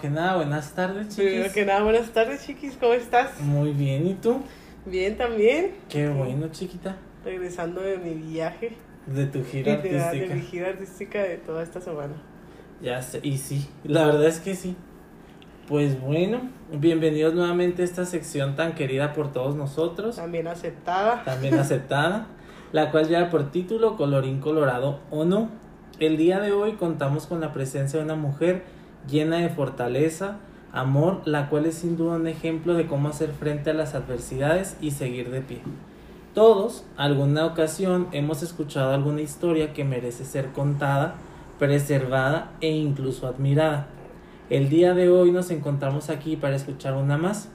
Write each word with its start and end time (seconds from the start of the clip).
Que 0.00 0.10
nada, 0.10 0.36
buenas 0.36 0.72
tardes, 0.74 1.08
chiquis. 1.08 1.24
Primero 1.24 1.52
que 1.52 1.64
nada, 1.64 1.82
buenas 1.82 2.10
tardes, 2.12 2.44
chiquis, 2.46 2.76
¿cómo 2.78 2.92
estás? 2.92 3.40
Muy 3.40 3.72
bien, 3.72 4.06
¿y 4.06 4.14
tú? 4.14 4.40
Bien, 4.86 5.16
también. 5.16 5.72
Qué 5.88 6.08
bueno, 6.08 6.48
chiquita. 6.48 6.96
Regresando 7.24 7.80
de 7.80 7.98
mi 7.98 8.14
viaje. 8.14 8.72
De 9.06 9.26
tu 9.26 9.42
gira 9.44 9.76
de, 9.76 9.88
de 9.90 10.00
artística. 10.00 10.34
mi 10.34 10.40
gira 10.42 10.68
artística 10.68 11.22
de 11.22 11.36
toda 11.38 11.62
esta 11.62 11.80
semana. 11.80 12.14
Ya 12.80 13.02
sé, 13.02 13.20
y 13.22 13.38
sí, 13.38 13.68
la 13.84 14.06
verdad 14.06 14.26
es 14.26 14.38
que 14.40 14.54
sí. 14.54 14.76
Pues 15.66 16.00
bueno, 16.00 16.42
bienvenidos 16.72 17.34
nuevamente 17.34 17.82
a 17.82 17.84
esta 17.84 18.04
sección 18.04 18.54
tan 18.56 18.74
querida 18.74 19.12
por 19.12 19.32
todos 19.32 19.56
nosotros, 19.56 20.16
También 20.16 20.46
aceptada. 20.46 21.24
también 21.24 21.54
aceptada, 21.58 22.28
la 22.72 22.90
cual 22.92 23.08
lleva 23.08 23.30
por 23.30 23.50
título 23.50 23.96
Colorín 23.96 24.40
Colorado 24.40 25.00
o 25.10 25.24
no. 25.24 25.50
El 25.98 26.16
día 26.16 26.38
de 26.40 26.52
hoy 26.52 26.72
contamos 26.74 27.26
con 27.26 27.40
la 27.40 27.52
presencia 27.52 27.98
de 27.98 28.04
una 28.04 28.14
mujer 28.14 28.62
llena 29.08 29.38
de 29.38 29.48
fortaleza, 29.48 30.38
amor, 30.72 31.22
la 31.24 31.48
cual 31.48 31.66
es 31.66 31.76
sin 31.76 31.96
duda 31.96 32.16
un 32.16 32.26
ejemplo 32.26 32.74
de 32.74 32.86
cómo 32.86 33.08
hacer 33.08 33.30
frente 33.32 33.70
a 33.70 33.74
las 33.74 33.94
adversidades 33.94 34.76
y 34.80 34.92
seguir 34.92 35.30
de 35.30 35.40
pie. 35.40 35.60
Todos, 36.34 36.84
alguna 36.96 37.46
ocasión, 37.46 38.08
hemos 38.12 38.42
escuchado 38.42 38.92
alguna 38.92 39.22
historia 39.22 39.72
que 39.72 39.84
merece 39.84 40.24
ser 40.24 40.48
contada, 40.52 41.14
preservada 41.58 42.52
e 42.60 42.70
incluso 42.70 43.26
admirada. 43.26 43.88
El 44.50 44.68
día 44.68 44.94
de 44.94 45.08
hoy 45.08 45.32
nos 45.32 45.50
encontramos 45.50 46.10
aquí 46.10 46.36
para 46.36 46.56
escuchar 46.56 46.94
una 46.94 47.18
más. 47.18 47.48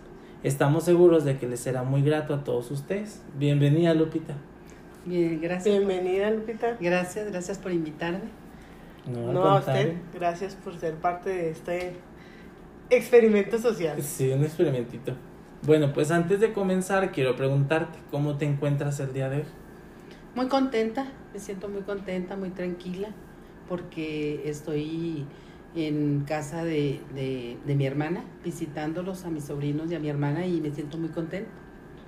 Estamos 0.44 0.84
seguros 0.84 1.24
de 1.24 1.38
que 1.38 1.48
les 1.48 1.62
será 1.62 1.84
muy 1.84 2.02
grato 2.02 2.34
a 2.34 2.44
todos 2.44 2.70
ustedes. 2.72 3.24
Bienvenida, 3.38 3.94
Lupita. 3.94 4.36
Bien, 5.06 5.40
gracias. 5.42 5.76
Bienvenida, 5.78 6.30
Lupita. 6.30 6.78
Gracias, 6.80 7.32
gracias 7.32 7.58
por 7.58 7.72
invitarme. 7.72 8.43
No, 9.08 9.44
a 9.44 9.60
usted, 9.60 9.96
gracias 10.14 10.56
por 10.56 10.78
ser 10.78 10.96
parte 10.96 11.30
de 11.30 11.50
este 11.50 11.98
experimento 12.90 13.58
social. 13.60 14.02
Sí, 14.02 14.32
un 14.32 14.44
experimentito. 14.44 15.14
Bueno, 15.66 15.94
pues 15.94 16.12
antes 16.12 16.40
de 16.40 16.54
comenzar, 16.54 17.12
quiero 17.12 17.36
preguntarte 17.36 18.00
cómo 18.12 18.38
te 18.38 18.46
encuentras 18.46 19.00
el 19.00 19.14
día 19.14 19.30
de 19.30 19.38
hoy. 19.38 19.46
Muy 20.36 20.48
contenta, 20.48 21.06
me 21.34 21.40
siento 21.40 21.70
muy 21.70 21.82
contenta, 21.82 22.36
muy 22.36 22.50
tranquila, 22.50 23.10
porque 23.68 24.50
estoy 24.50 25.26
en 25.76 26.24
casa 26.28 26.64
de, 26.64 27.02
de, 27.14 27.58
de 27.66 27.76
mi 27.76 27.86
hermana, 27.86 28.24
visitándolos 28.44 29.26
a 29.26 29.30
mis 29.30 29.46
sobrinos 29.46 29.92
y 29.92 29.96
a 29.96 30.00
mi 30.00 30.10
hermana, 30.10 30.46
y 30.46 30.62
me 30.62 30.72
siento 30.72 30.98
muy 30.98 31.10
contenta. 31.10 31.50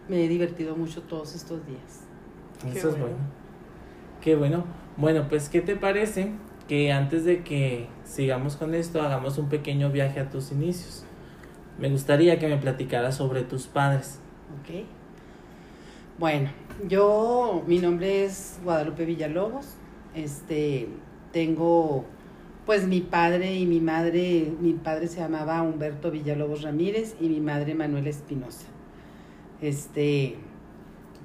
Me 0.07 0.23
he 0.23 0.27
divertido 0.27 0.75
mucho 0.75 1.01
todos 1.01 1.35
estos 1.35 1.65
días. 1.65 2.03
Qué 2.61 2.77
Eso 2.77 2.89
es 2.89 2.99
bueno. 2.99 3.15
Qué 4.21 4.35
bueno. 4.35 4.65
Bueno, 4.97 5.27
pues, 5.27 5.49
¿qué 5.49 5.61
te 5.61 5.75
parece 5.75 6.31
que 6.67 6.91
antes 6.91 7.25
de 7.25 7.43
que 7.43 7.87
sigamos 8.03 8.55
con 8.55 8.73
esto, 8.73 9.01
hagamos 9.01 9.37
un 9.37 9.49
pequeño 9.49 9.91
viaje 9.91 10.19
a 10.19 10.29
tus 10.29 10.51
inicios? 10.51 11.05
Me 11.77 11.89
gustaría 11.89 12.39
que 12.39 12.47
me 12.47 12.57
platicaras 12.57 13.15
sobre 13.15 13.43
tus 13.43 13.67
padres. 13.67 14.19
¿Ok? 14.59 14.85
Bueno, 16.17 16.49
yo, 16.87 17.63
mi 17.67 17.79
nombre 17.79 18.23
es 18.23 18.59
Guadalupe 18.63 19.05
Villalobos. 19.05 19.75
Este, 20.15 20.87
tengo, 21.33 22.05
pues 22.65 22.87
mi 22.87 23.01
padre 23.01 23.55
y 23.55 23.65
mi 23.65 23.81
madre, 23.81 24.53
mi 24.61 24.73
padre 24.73 25.07
se 25.07 25.19
llamaba 25.19 25.61
Humberto 25.61 26.11
Villalobos 26.11 26.61
Ramírez 26.61 27.15
y 27.19 27.27
mi 27.27 27.41
madre 27.41 27.75
Manuela 27.75 28.09
Espinosa. 28.09 28.67
Este, 29.61 30.37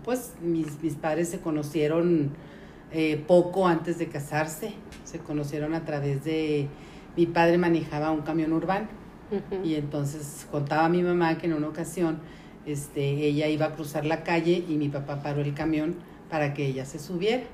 pues 0.04 0.34
mis, 0.42 0.82
mis 0.82 0.94
padres 0.94 1.28
se 1.28 1.40
conocieron 1.40 2.32
eh, 2.92 3.22
poco 3.26 3.66
antes 3.66 3.98
de 3.98 4.08
casarse. 4.08 4.74
Se 5.04 5.18
conocieron 5.18 5.74
a 5.74 5.84
través 5.84 6.24
de, 6.24 6.68
mi 7.16 7.26
padre 7.26 7.58
manejaba 7.58 8.10
un 8.10 8.22
camión 8.22 8.52
urbano. 8.52 8.88
Y 9.62 9.74
entonces 9.74 10.46
contaba 10.50 10.86
a 10.86 10.88
mi 10.88 11.02
mamá 11.02 11.38
que 11.38 11.46
en 11.46 11.52
una 11.52 11.68
ocasión 11.68 12.18
este, 12.66 13.26
ella 13.26 13.46
iba 13.46 13.66
a 13.66 13.72
cruzar 13.74 14.04
la 14.04 14.24
calle 14.24 14.64
y 14.68 14.76
mi 14.76 14.88
papá 14.88 15.22
paró 15.22 15.40
el 15.40 15.54
camión 15.54 15.94
para 16.28 16.52
que 16.52 16.66
ella 16.66 16.84
se 16.84 16.98
subiera. 16.98 17.44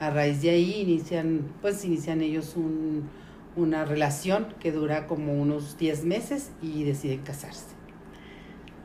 A 0.00 0.10
raíz 0.10 0.42
de 0.42 0.50
ahí 0.50 0.82
inician, 0.82 1.46
pues 1.62 1.84
inician 1.84 2.20
ellos 2.20 2.56
un, 2.56 3.08
una 3.56 3.84
relación 3.84 4.48
que 4.60 4.72
dura 4.72 5.06
como 5.06 5.32
unos 5.32 5.78
10 5.78 6.04
meses 6.04 6.50
y 6.60 6.84
deciden 6.84 7.20
casarse. 7.20 7.66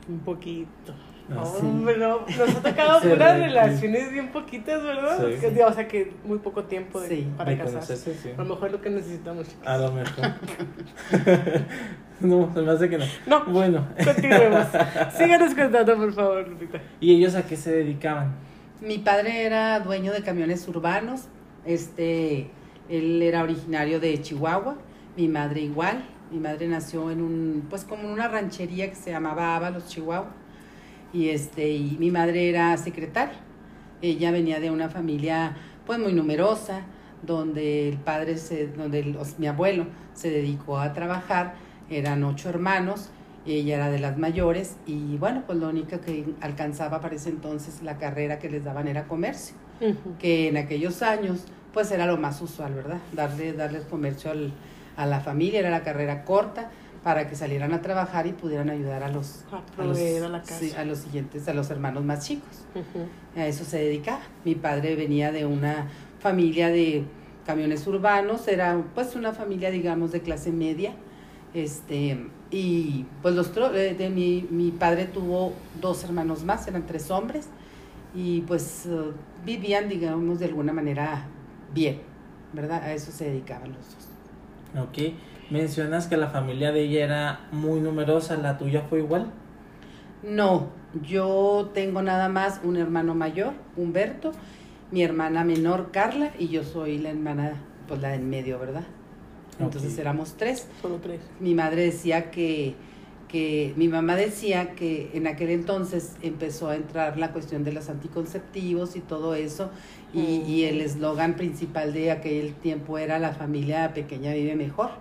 Un 0.07 0.19
poquito. 0.19 0.93
Ah, 1.31 1.43
sí. 1.45 1.65
Hombre, 1.65 1.97
no, 1.97 2.21
nos 2.21 2.55
ha 2.55 2.61
tocado 2.61 2.99
re- 3.03 3.15
relaciones 3.15 4.11
bien 4.11 4.29
poquitas, 4.31 4.81
¿verdad? 4.83 5.27
Sí. 5.29 5.39
Que- 5.39 5.63
o 5.63 5.73
sea 5.73 5.87
que 5.87 6.13
muy 6.25 6.39
poco 6.39 6.63
tiempo 6.63 6.99
de- 7.01 7.07
Sí. 7.09 7.27
para 7.37 7.57
casarse. 7.57 7.95
sí. 7.97 8.29
A 8.35 8.41
lo 8.43 8.45
mejor 8.55 8.67
es 8.67 8.71
lo 8.73 8.81
que 8.81 8.89
necesitamos. 8.89 9.47
chicos. 9.47 9.67
A 9.67 9.77
lo 9.77 9.91
mejor. 9.91 10.25
no, 12.21 12.53
se 12.53 12.61
me 12.61 12.71
hace 12.71 12.89
que 12.89 12.97
no. 12.97 13.05
No, 13.27 13.45
Bueno, 13.45 13.87
continuemos. 14.03 14.65
Síganos 15.17 15.53
contando, 15.55 15.95
por 15.97 16.13
favor, 16.13 16.47
Lupita. 16.47 16.79
¿y 16.99 17.15
ellos 17.15 17.35
a 17.35 17.43
qué 17.45 17.55
se 17.55 17.71
dedicaban? 17.71 18.33
Mi 18.81 18.97
padre 18.97 19.43
era 19.45 19.79
dueño 19.81 20.11
de 20.13 20.21
camiones 20.23 20.67
urbanos, 20.67 21.23
este, 21.65 22.49
él 22.89 23.21
era 23.21 23.43
originario 23.43 23.99
de 23.99 24.21
Chihuahua, 24.21 24.77
mi 25.17 25.27
madre 25.27 25.61
igual, 25.61 26.03
mi 26.31 26.39
madre 26.39 26.67
nació 26.67 27.11
en 27.11 27.21
un, 27.21 27.67
pues 27.69 27.83
como 27.83 28.03
en 28.03 28.09
una 28.11 28.27
ranchería 28.29 28.89
que 28.89 28.95
se 28.95 29.11
llamaba 29.11 29.55
Ábalos, 29.55 29.87
Chihuahua, 29.87 30.29
y 31.13 31.29
este, 31.29 31.69
y 31.71 31.97
mi 31.99 32.11
madre 32.11 32.49
era 32.49 32.75
secretaria, 32.77 33.37
ella 34.01 34.31
venía 34.31 34.59
de 34.59 34.71
una 34.71 34.89
familia 34.89 35.55
pues 35.85 35.99
muy 35.99 36.13
numerosa, 36.13 36.81
donde 37.23 37.89
el 37.89 37.97
padre, 37.97 38.37
se, 38.37 38.67
donde 38.67 38.99
el- 38.99 39.17
os- 39.17 39.39
mi 39.39 39.47
abuelo 39.47 39.85
se 40.13 40.29
dedicó 40.29 40.79
a 40.79 40.93
trabajar, 40.93 41.55
eran 41.89 42.23
ocho 42.23 42.49
hermanos, 42.49 43.09
ella 43.45 43.75
era 43.77 43.89
de 43.89 43.99
las 43.99 44.17
mayores 44.17 44.75
y 44.85 45.17
bueno, 45.17 45.43
pues 45.45 45.57
lo 45.57 45.69
único 45.69 45.99
que 46.01 46.25
alcanzaba 46.41 47.01
para 47.01 47.15
ese 47.15 47.29
entonces 47.29 47.81
la 47.81 47.97
carrera 47.97 48.37
que 48.39 48.49
les 48.49 48.63
daban 48.63 48.87
era 48.87 49.05
comercio, 49.07 49.55
que 50.19 50.47
en 50.49 50.57
aquellos 50.57 51.01
años 51.01 51.45
pues 51.73 51.91
era 51.91 52.05
lo 52.05 52.17
más 52.17 52.41
usual, 52.41 52.73
¿verdad? 52.73 52.97
Darle, 53.13 53.53
darles 53.53 53.83
comercio 53.85 54.31
al- 54.31 54.51
a 54.97 55.05
la 55.05 55.19
familia, 55.21 55.59
era 55.59 55.69
la 55.69 55.83
carrera 55.83 56.23
corta 56.25 56.69
para 57.03 57.27
que 57.27 57.35
salieran 57.35 57.73
a 57.73 57.81
trabajar 57.81 58.27
y 58.27 58.33
pudieran 58.33 58.69
ayudar 58.69 59.03
a 59.03 59.09
los, 59.09 59.45
A 59.51 59.81
a 59.81 59.85
los, 59.85 59.97
a 59.97 60.29
la 60.29 60.41
casa. 60.41 60.59
sí, 60.59 60.73
a 60.77 60.83
los 60.83 60.99
siguientes, 60.99 61.47
a 61.47 61.53
los 61.53 61.69
hermanos 61.69 62.03
más 62.03 62.25
chicos 62.25 62.65
a 63.35 63.45
eso 63.45 63.63
se 63.63 63.77
dedicaba. 63.77 64.21
Mi 64.45 64.55
padre 64.55 64.95
venía 64.95 65.31
de 65.31 65.45
una 65.45 65.87
familia 66.19 66.69
de 66.69 67.05
camiones 67.45 67.87
urbanos, 67.87 68.47
era 68.47 68.83
pues 68.93 69.15
una 69.15 69.33
familia 69.33 69.71
digamos 69.71 70.11
de 70.11 70.21
clase 70.21 70.51
media, 70.51 70.93
este 71.53 72.27
y 72.51 73.05
pues 73.21 73.35
los 73.35 73.51
eh, 73.75 73.95
de 73.97 74.09
mi, 74.09 74.47
mi 74.49 74.71
padre 74.71 75.05
tuvo 75.05 75.53
dos 75.79 76.03
hermanos 76.03 76.43
más, 76.43 76.67
eran 76.67 76.85
tres 76.85 77.09
hombres 77.11 77.47
y 78.13 78.41
pues 78.41 78.85
eh, 78.87 79.11
vivían 79.45 79.87
digamos 79.87 80.39
de 80.39 80.45
alguna 80.45 80.73
manera 80.73 81.25
bien, 81.73 82.01
¿verdad? 82.53 82.83
A 82.83 82.93
eso 82.93 83.11
se 83.11 83.25
dedicaban 83.25 83.69
los 83.73 83.85
dos. 83.85 84.83
Ok, 84.87 85.13
mencionas 85.49 86.07
que 86.07 86.17
la 86.17 86.27
familia 86.27 86.71
de 86.71 86.81
ella 86.81 87.03
era 87.03 87.39
muy 87.51 87.79
numerosa, 87.81 88.37
¿la 88.37 88.57
tuya 88.57 88.83
fue 88.89 88.99
igual? 88.99 89.31
No, 90.23 90.67
yo 91.07 91.71
tengo 91.73 92.01
nada 92.01 92.29
más 92.29 92.61
un 92.63 92.77
hermano 92.77 93.15
mayor, 93.15 93.53
Humberto, 93.77 94.31
mi 94.91 95.03
hermana 95.03 95.43
menor, 95.43 95.91
Carla, 95.91 96.31
y 96.37 96.47
yo 96.47 96.63
soy 96.63 96.97
la 96.97 97.09
hermana, 97.09 97.53
pues 97.87 98.01
la 98.01 98.15
en 98.15 98.29
medio, 98.29 98.59
¿verdad? 98.59 98.83
Entonces 99.59 99.97
éramos 99.97 100.35
tres. 100.37 100.67
Solo 100.81 100.97
tres. 100.97 101.19
Mi 101.39 101.53
madre 101.53 101.83
decía 101.83 102.31
que, 102.31 102.75
que, 103.27 103.73
mi 103.75 103.87
mamá 103.87 104.15
decía 104.15 104.71
que 104.71 105.11
en 105.13 105.27
aquel 105.27 105.49
entonces 105.49 106.15
empezó 106.21 106.69
a 106.69 106.75
entrar 106.75 107.17
la 107.17 107.31
cuestión 107.33 107.63
de 107.63 107.73
los 107.73 107.89
anticonceptivos 107.89 108.95
y 108.95 109.01
todo 109.01 109.35
eso, 109.35 109.69
y, 110.13 110.41
y 110.47 110.63
el 110.63 110.81
eslogan 110.81 111.35
principal 111.35 111.93
de 111.93 112.11
aquel 112.11 112.53
tiempo 112.55 112.97
era 112.97 113.19
la 113.19 113.33
familia 113.33 113.93
pequeña 113.93 114.33
vive 114.33 114.55
mejor. 114.55 114.91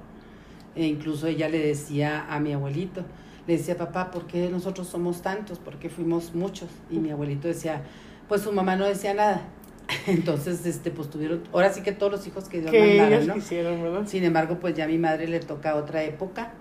E 0.74 0.86
incluso 0.86 1.26
ella 1.26 1.48
le 1.48 1.58
decía 1.58 2.26
a 2.28 2.38
mi 2.40 2.52
abuelito, 2.52 3.02
le 3.46 3.56
decía, 3.56 3.76
papá, 3.76 4.10
¿por 4.10 4.26
qué 4.26 4.48
nosotros 4.50 4.86
somos 4.86 5.22
tantos? 5.22 5.58
¿Por 5.58 5.78
qué 5.78 5.88
fuimos 5.88 6.34
muchos? 6.34 6.68
Y 6.90 6.98
mi 6.98 7.10
abuelito 7.10 7.48
decía, 7.48 7.82
pues 8.28 8.42
su 8.42 8.52
mamá 8.52 8.76
no 8.76 8.86
decía 8.86 9.14
nada. 9.14 9.42
Entonces, 10.06 10.64
este, 10.66 10.90
pues 10.90 11.08
tuvieron, 11.08 11.42
ahora 11.52 11.72
sí 11.72 11.82
que 11.82 11.92
todos 11.92 12.12
los 12.12 12.26
hijos 12.26 12.48
que 12.48 12.60
Dios 12.60 12.70
Que 12.70 12.88
mandara, 12.88 13.16
ellos 13.16 13.26
¿no? 13.28 13.34
quisieron, 13.34 13.82
¿verdad? 13.82 14.06
Sin 14.06 14.22
embargo, 14.24 14.58
pues 14.60 14.74
ya 14.74 14.84
a 14.84 14.88
mi 14.88 14.98
madre 14.98 15.26
le 15.28 15.40
toca 15.40 15.76
otra 15.76 16.04
época 16.04 16.52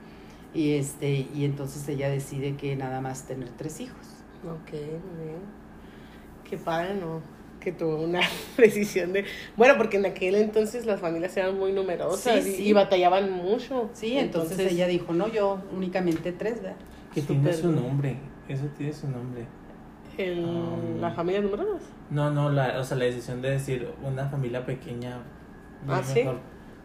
y 0.54 0.76
este 0.76 1.28
y 1.36 1.44
entonces 1.44 1.88
ella 1.90 2.10
decide 2.10 2.56
que 2.56 2.76
nada 2.76 3.02
más 3.02 3.28
tener 3.28 3.50
tres 3.50 3.82
hijos. 3.82 4.00
Ok, 4.46 4.72
muy 4.72 5.26
bien. 5.26 5.42
Qué 6.50 6.58
padre, 6.58 6.96
¿no? 6.96 7.22
Que 7.68 7.74
tuvo 7.74 7.98
una 8.02 8.22
precisión 8.56 9.12
de... 9.12 9.26
Bueno, 9.58 9.74
porque 9.76 9.98
en 9.98 10.06
aquel 10.06 10.36
entonces 10.36 10.86
las 10.86 11.02
familias 11.02 11.36
eran 11.36 11.58
muy 11.58 11.74
numerosas 11.74 12.42
Sí, 12.42 12.50
y, 12.50 12.54
sí. 12.54 12.64
y 12.70 12.72
batallaban 12.72 13.30
mucho. 13.30 13.90
Sí, 13.92 14.18
entonces, 14.18 14.58
ella 14.72 14.88
dijo, 14.88 15.12
no, 15.12 15.28
yo 15.28 15.62
únicamente 15.76 16.32
tres, 16.32 16.62
¿verdad? 16.62 16.78
Que 17.14 17.20
Súper 17.20 17.36
tiene 17.42 17.54
su 17.54 17.72
nombre, 17.74 18.16
eso 18.48 18.64
tiene 18.78 18.94
su 18.94 19.10
nombre. 19.10 19.46
El, 20.18 20.46
Ah. 20.46 20.78
la 21.02 21.12
familia 21.12 21.42
numerosa. 21.42 21.84
No, 22.10 22.32
no, 22.32 22.50
la, 22.50 22.80
o 22.80 22.86
sea, 22.86 22.96
la 22.96 23.04
decisión 23.04 23.42
de 23.42 23.50
decir 23.50 23.86
una 24.02 24.30
familia 24.30 24.66
pequeña. 24.66 25.18
Ah, 25.90 26.02
¿sí? 26.02 26.20
mejor. 26.20 26.38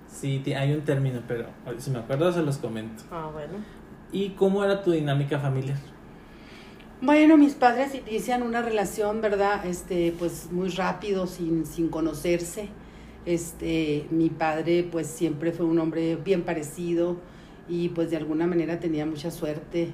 Sí, 0.08 0.40
ti- 0.44 0.54
hay 0.54 0.72
un 0.72 0.80
término, 0.80 1.20
pero 1.28 1.46
si 1.78 1.92
me 1.92 2.00
acuerdo 2.00 2.32
se 2.32 2.42
los 2.42 2.58
comento. 2.58 3.04
Ah, 3.12 3.30
bueno. 3.32 3.52
¿Y 4.10 4.30
cómo 4.30 4.64
era 4.64 4.82
tu 4.82 4.90
dinámica 4.90 5.38
familiar? 5.38 5.78
Bueno, 7.04 7.36
mis 7.36 7.54
padres 7.54 7.96
inician 7.96 8.44
una 8.44 8.62
relación, 8.62 9.20
¿verdad? 9.20 9.66
Este, 9.66 10.14
pues 10.16 10.52
muy 10.52 10.68
rápido, 10.68 11.26
sin, 11.26 11.66
sin 11.66 11.88
conocerse. 11.88 12.68
Este, 13.26 14.06
mi 14.12 14.30
padre, 14.30 14.84
pues 14.88 15.08
siempre 15.08 15.50
fue 15.50 15.66
un 15.66 15.80
hombre 15.80 16.14
bien 16.14 16.42
parecido 16.42 17.16
y 17.68 17.88
pues 17.88 18.10
de 18.10 18.18
alguna 18.18 18.46
manera 18.46 18.78
tenía 18.78 19.04
mucha 19.04 19.32
suerte, 19.32 19.88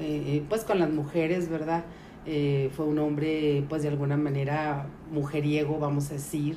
eh, 0.00 0.42
pues 0.48 0.64
con 0.64 0.80
las 0.80 0.90
mujeres, 0.90 1.48
¿verdad? 1.48 1.84
Eh, 2.26 2.70
fue 2.74 2.86
un 2.86 2.98
hombre, 2.98 3.64
pues 3.68 3.82
de 3.82 3.90
alguna 3.90 4.16
manera 4.16 4.88
mujeriego, 5.12 5.78
vamos 5.78 6.10
a 6.10 6.14
decir. 6.14 6.56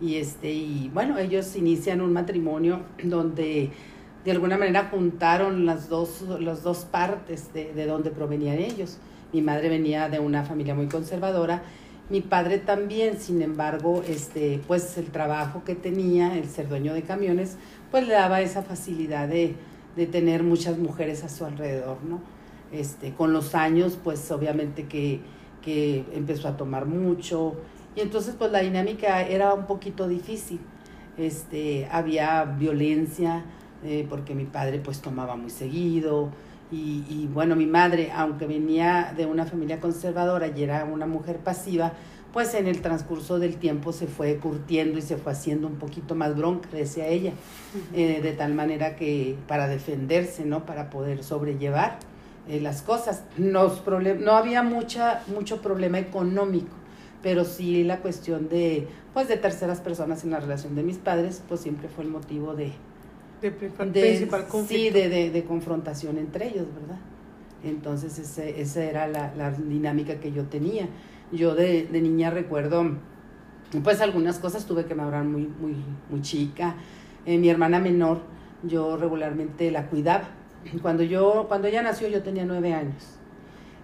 Y 0.00 0.14
este, 0.14 0.52
y 0.54 0.90
bueno, 0.94 1.18
ellos 1.18 1.54
inician 1.54 2.00
un 2.00 2.14
matrimonio 2.14 2.80
donde 3.02 3.68
de 4.24 4.30
alguna 4.30 4.56
manera 4.56 4.88
juntaron 4.90 5.66
las 5.66 5.90
dos, 5.90 6.22
las 6.40 6.62
dos 6.62 6.86
partes 6.86 7.52
de, 7.52 7.74
de 7.74 7.84
donde 7.84 8.10
provenían 8.10 8.56
ellos. 8.56 8.96
Mi 9.34 9.42
madre 9.42 9.68
venía 9.68 10.08
de 10.08 10.20
una 10.20 10.44
familia 10.44 10.76
muy 10.76 10.86
conservadora, 10.86 11.64
mi 12.08 12.20
padre 12.20 12.58
también, 12.58 13.18
sin 13.18 13.42
embargo, 13.42 14.04
este, 14.06 14.60
pues 14.68 14.96
el 14.96 15.06
trabajo 15.06 15.64
que 15.64 15.74
tenía, 15.74 16.38
el 16.38 16.48
ser 16.48 16.68
dueño 16.68 16.94
de 16.94 17.02
camiones, 17.02 17.56
pues 17.90 18.06
le 18.06 18.14
daba 18.14 18.42
esa 18.42 18.62
facilidad 18.62 19.26
de, 19.26 19.56
de 19.96 20.06
tener 20.06 20.44
muchas 20.44 20.78
mujeres 20.78 21.24
a 21.24 21.28
su 21.28 21.44
alrededor, 21.44 21.98
¿no? 22.04 22.20
Este, 22.70 23.12
con 23.12 23.32
los 23.32 23.56
años, 23.56 23.98
pues 24.04 24.30
obviamente 24.30 24.86
que, 24.86 25.20
que 25.62 26.04
empezó 26.14 26.46
a 26.46 26.56
tomar 26.56 26.86
mucho, 26.86 27.54
y 27.96 28.02
entonces 28.02 28.36
pues 28.38 28.52
la 28.52 28.60
dinámica 28.60 29.22
era 29.22 29.52
un 29.52 29.66
poquito 29.66 30.06
difícil. 30.06 30.60
Este, 31.18 31.88
había 31.90 32.44
violencia, 32.44 33.44
eh, 33.84 34.06
porque 34.08 34.36
mi 34.36 34.44
padre 34.44 34.78
pues 34.78 35.00
tomaba 35.00 35.34
muy 35.34 35.50
seguido, 35.50 36.30
y, 36.74 37.04
y, 37.08 37.30
bueno, 37.32 37.54
mi 37.54 37.66
madre, 37.66 38.10
aunque 38.12 38.46
venía 38.46 39.14
de 39.16 39.26
una 39.26 39.46
familia 39.46 39.80
conservadora 39.80 40.48
y 40.48 40.62
era 40.62 40.84
una 40.84 41.06
mujer 41.06 41.38
pasiva, 41.38 41.92
pues 42.34 42.52
en 42.54 42.66
el 42.66 42.82
transcurso 42.82 43.38
del 43.38 43.58
tiempo 43.58 43.92
se 43.92 44.08
fue 44.08 44.38
curtiendo 44.38 44.98
y 44.98 45.02
se 45.02 45.16
fue 45.16 45.30
haciendo 45.30 45.68
un 45.68 45.76
poquito 45.76 46.16
más 46.16 46.36
bronca, 46.36 46.68
decía 46.72 47.06
ella, 47.06 47.32
eh, 47.94 48.20
de 48.20 48.32
tal 48.32 48.54
manera 48.54 48.96
que 48.96 49.36
para 49.46 49.68
defenderse, 49.68 50.44
¿no? 50.44 50.66
Para 50.66 50.90
poder 50.90 51.22
sobrellevar 51.22 52.00
eh, 52.48 52.60
las 52.60 52.82
cosas. 52.82 53.22
Problem 53.84 54.24
no 54.24 54.32
había 54.32 54.64
mucha, 54.64 55.22
mucho 55.28 55.62
problema 55.62 56.00
económico, 56.00 56.74
pero 57.22 57.44
sí 57.44 57.84
la 57.84 58.00
cuestión 58.00 58.48
de, 58.48 58.88
pues, 59.12 59.28
de 59.28 59.36
terceras 59.36 59.80
personas 59.80 60.24
en 60.24 60.32
la 60.32 60.40
relación 60.40 60.74
de 60.74 60.82
mis 60.82 60.98
padres, 60.98 61.40
pues 61.48 61.60
siempre 61.60 61.88
fue 61.88 62.02
el 62.02 62.10
motivo 62.10 62.54
de, 62.54 62.72
De, 63.44 63.50
pri- 63.52 63.68
de- 63.92 64.00
principal 64.00 64.46
conflicto. 64.46 64.84
Sí, 64.84 64.90
de, 64.90 65.08
de, 65.08 65.30
de 65.30 65.44
confrontación 65.44 66.16
entre 66.18 66.48
ellos, 66.48 66.66
¿verdad? 66.74 66.98
Entonces 67.62 68.18
ese, 68.18 68.60
esa 68.60 68.82
era 68.84 69.06
la, 69.06 69.34
la 69.34 69.50
dinámica 69.50 70.16
que 70.20 70.32
yo 70.32 70.44
tenía. 70.44 70.88
Yo 71.32 71.54
de, 71.54 71.86
de 71.86 72.00
niña 72.00 72.30
recuerdo, 72.30 72.84
pues 73.82 74.00
algunas 74.00 74.38
cosas 74.38 74.64
tuve 74.66 74.84
que 74.86 74.94
madurar 74.94 75.24
muy, 75.24 75.42
muy, 75.60 75.76
muy 76.10 76.22
chica. 76.22 76.76
Eh, 77.26 77.38
mi 77.38 77.48
hermana 77.48 77.80
menor, 77.80 78.20
yo 78.62 78.96
regularmente 78.96 79.70
la 79.70 79.86
cuidaba. 79.86 80.28
Cuando 80.80 81.02
yo, 81.02 81.46
cuando 81.48 81.68
ella 81.68 81.82
nació 81.82 82.08
yo 82.08 82.22
tenía 82.22 82.44
nueve 82.44 82.72
años. 82.72 83.18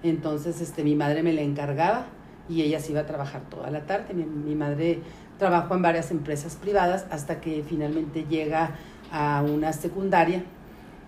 Entonces 0.03 0.61
este, 0.61 0.85
mi 0.85 0.95
madre 0.95 1.23
me 1.23 1.33
la 1.33 1.43
encargaba 1.43 2.07
y 2.49 2.62
ella 2.62 2.81
se 2.81 2.93
iba 2.93 3.01
a 3.03 3.07
trabajar 3.07 3.43
toda 3.51 3.71
la 3.71 3.85
tarde. 3.87 4.15
Mi, 4.15 4.25
mi 4.25 4.55
madre 4.55 5.01
trabajó 5.39 5.75
en 5.75 5.83
varias 5.83 6.11
empresas 6.11 6.57
privadas 6.57 7.07
hasta 7.11 7.41
que 7.41 7.62
finalmente 7.67 8.25
llega 8.29 8.77
a 9.12 9.43
una 9.43 9.73
secundaria 9.73 10.45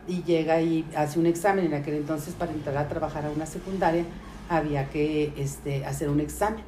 y 0.07 0.23
llega 0.23 0.61
y 0.61 0.85
hace 0.97 1.19
un 1.19 1.27
examen. 1.27 1.67
En 1.67 1.75
aquel 1.75 1.95
entonces, 1.95 2.35
para 2.35 2.53
entrar 2.53 2.77
a 2.77 2.89
trabajar 2.89 3.27
a 3.27 3.31
una 3.31 3.47
secundaria, 3.47 4.05
había 4.49 4.89
que 4.91 5.33
este, 5.37 5.85
hacer 5.85 6.09
un 6.09 6.21
examen. 6.21 6.65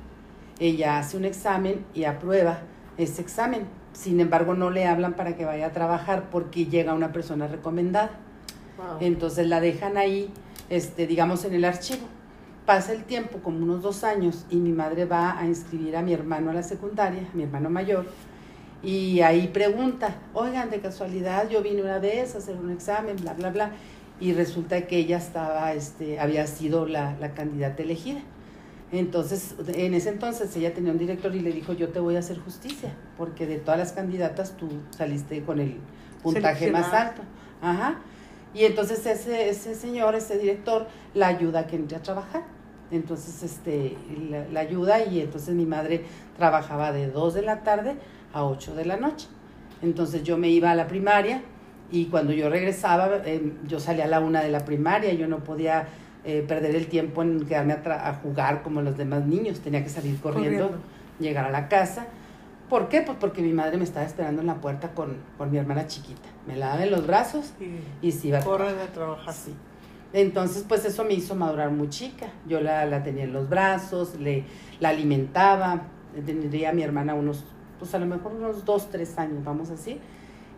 Ella 0.58 0.98
hace 0.98 1.16
un 1.16 1.24
examen 1.24 1.84
y 1.94 2.04
aprueba 2.04 2.60
ese 2.96 3.20
examen. 3.22 3.66
Sin 3.92 4.20
embargo, 4.20 4.54
no 4.54 4.70
le 4.70 4.86
hablan 4.86 5.14
para 5.14 5.36
que 5.36 5.44
vaya 5.44 5.66
a 5.66 5.72
trabajar 5.72 6.30
porque 6.30 6.66
llega 6.66 6.94
una 6.94 7.12
persona 7.12 7.46
recomendada. 7.46 8.10
Wow. 8.76 8.98
Entonces 9.00 9.46
la 9.46 9.60
dejan 9.60 9.96
ahí, 9.96 10.32
este, 10.68 11.06
digamos, 11.06 11.44
en 11.44 11.54
el 11.54 11.64
archivo. 11.64 12.06
Pasa 12.66 12.92
el 12.92 13.04
tiempo, 13.04 13.38
como 13.42 13.58
unos 13.58 13.82
dos 13.82 14.04
años, 14.04 14.46
y 14.48 14.56
mi 14.56 14.72
madre 14.72 15.04
va 15.04 15.38
a 15.38 15.46
inscribir 15.46 15.96
a 15.96 16.02
mi 16.02 16.14
hermano 16.14 16.50
a 16.50 16.54
la 16.54 16.62
secundaria, 16.62 17.20
a 17.30 17.36
mi 17.36 17.42
hermano 17.42 17.68
mayor, 17.68 18.06
y 18.84 19.20
ahí 19.22 19.48
pregunta, 19.48 20.16
oigan, 20.34 20.70
de 20.70 20.80
casualidad, 20.80 21.48
yo 21.48 21.62
vine 21.62 21.82
una 21.82 21.98
vez 21.98 22.34
a 22.34 22.38
hacer 22.38 22.56
un 22.56 22.70
examen, 22.70 23.16
bla, 23.16 23.32
bla, 23.32 23.50
bla, 23.50 23.70
y 24.20 24.32
resulta 24.32 24.86
que 24.86 24.98
ella 24.98 25.16
estaba, 25.16 25.72
este, 25.72 26.20
había 26.20 26.46
sido 26.46 26.86
la, 26.86 27.16
la 27.18 27.32
candidata 27.34 27.82
elegida. 27.82 28.20
Entonces, 28.92 29.54
en 29.66 29.94
ese 29.94 30.10
entonces 30.10 30.54
ella 30.54 30.72
tenía 30.72 30.92
un 30.92 30.98
director 30.98 31.34
y 31.34 31.40
le 31.40 31.50
dijo, 31.50 31.72
yo 31.72 31.88
te 31.88 31.98
voy 31.98 32.16
a 32.16 32.20
hacer 32.20 32.38
justicia, 32.38 32.94
porque 33.16 33.46
de 33.46 33.56
todas 33.56 33.78
las 33.78 33.92
candidatas 33.92 34.56
tú 34.56 34.68
saliste 34.90 35.42
con 35.42 35.58
el 35.58 35.78
puntaje 36.22 36.70
más 36.70 36.92
alto. 36.92 37.22
Ajá. 37.60 38.00
Y 38.54 38.64
entonces 38.64 39.04
ese, 39.04 39.48
ese 39.48 39.74
señor, 39.74 40.14
ese 40.14 40.38
director, 40.38 40.86
la 41.12 41.26
ayuda 41.28 41.60
a 41.60 41.66
que 41.66 41.76
entre 41.76 41.96
a 41.96 42.02
trabajar. 42.02 42.42
Entonces, 42.92 43.42
este, 43.42 43.96
la, 44.30 44.46
la 44.48 44.60
ayuda 44.60 45.04
y 45.04 45.20
entonces 45.20 45.54
mi 45.54 45.66
madre 45.66 46.04
trabajaba 46.36 46.92
de 46.92 47.08
2 47.08 47.34
de 47.34 47.42
la 47.42 47.64
tarde 47.64 47.96
a 48.34 48.44
8 48.44 48.74
de 48.74 48.84
la 48.84 48.96
noche. 48.98 49.28
Entonces 49.82 50.22
yo 50.22 50.36
me 50.36 50.48
iba 50.48 50.70
a 50.70 50.74
la 50.74 50.86
primaria 50.86 51.42
y 51.90 52.06
cuando 52.06 52.32
yo 52.32 52.48
regresaba, 52.50 53.08
eh, 53.24 53.52
yo 53.66 53.78
salía 53.80 54.04
a 54.04 54.08
la 54.08 54.20
una 54.20 54.42
de 54.42 54.50
la 54.50 54.60
primaria, 54.64 55.12
yo 55.14 55.26
no 55.28 55.38
podía 55.44 55.88
eh, 56.24 56.44
perder 56.46 56.74
el 56.74 56.86
tiempo 56.88 57.22
en 57.22 57.44
quedarme 57.46 57.74
a, 57.74 57.82
tra- 57.82 58.00
a 58.06 58.14
jugar 58.14 58.62
como 58.62 58.82
los 58.82 58.96
demás 58.96 59.24
niños, 59.26 59.60
tenía 59.60 59.82
que 59.82 59.90
salir 59.90 60.18
corriendo, 60.20 60.64
Corriendo. 60.68 60.86
llegar 61.20 61.44
a 61.44 61.50
la 61.50 61.68
casa. 61.68 62.06
¿Por 62.70 62.88
qué? 62.88 63.02
Pues 63.02 63.18
porque 63.20 63.42
mi 63.42 63.52
madre 63.52 63.76
me 63.76 63.84
estaba 63.84 64.06
esperando 64.06 64.40
en 64.40 64.46
la 64.46 64.54
puerta 64.54 64.92
con, 64.94 65.16
con 65.36 65.50
mi 65.50 65.58
hermana 65.58 65.86
chiquita. 65.86 66.28
Me 66.46 66.56
la 66.56 66.68
daba 66.68 66.84
en 66.84 66.90
los 66.90 67.06
brazos 67.06 67.52
Y 68.02 68.08
y 68.08 68.12
se 68.12 68.28
iba 68.28 68.38
a 68.38 68.42
corren 68.42 68.78
a 68.78 68.86
trabajar. 68.92 69.28
así. 69.28 69.54
Entonces, 70.14 70.64
pues 70.66 70.84
eso 70.86 71.04
me 71.04 71.12
hizo 71.12 71.34
madurar 71.34 71.70
muy 71.70 71.90
chica. 71.90 72.26
Yo 72.48 72.60
la, 72.60 72.86
la 72.86 73.02
tenía 73.02 73.24
en 73.24 73.32
los 73.34 73.48
brazos, 73.48 74.14
le, 74.18 74.44
la 74.80 74.90
alimentaba. 74.90 75.82
Tendría 76.24 76.70
a 76.70 76.72
mi 76.72 76.82
hermana 76.82 77.14
unos, 77.14 77.44
pues 77.78 77.94
a 77.94 77.98
lo 77.98 78.06
mejor 78.06 78.32
unos 78.32 78.64
dos, 78.64 78.90
tres 78.90 79.18
años, 79.18 79.44
vamos 79.44 79.70
así. 79.70 79.98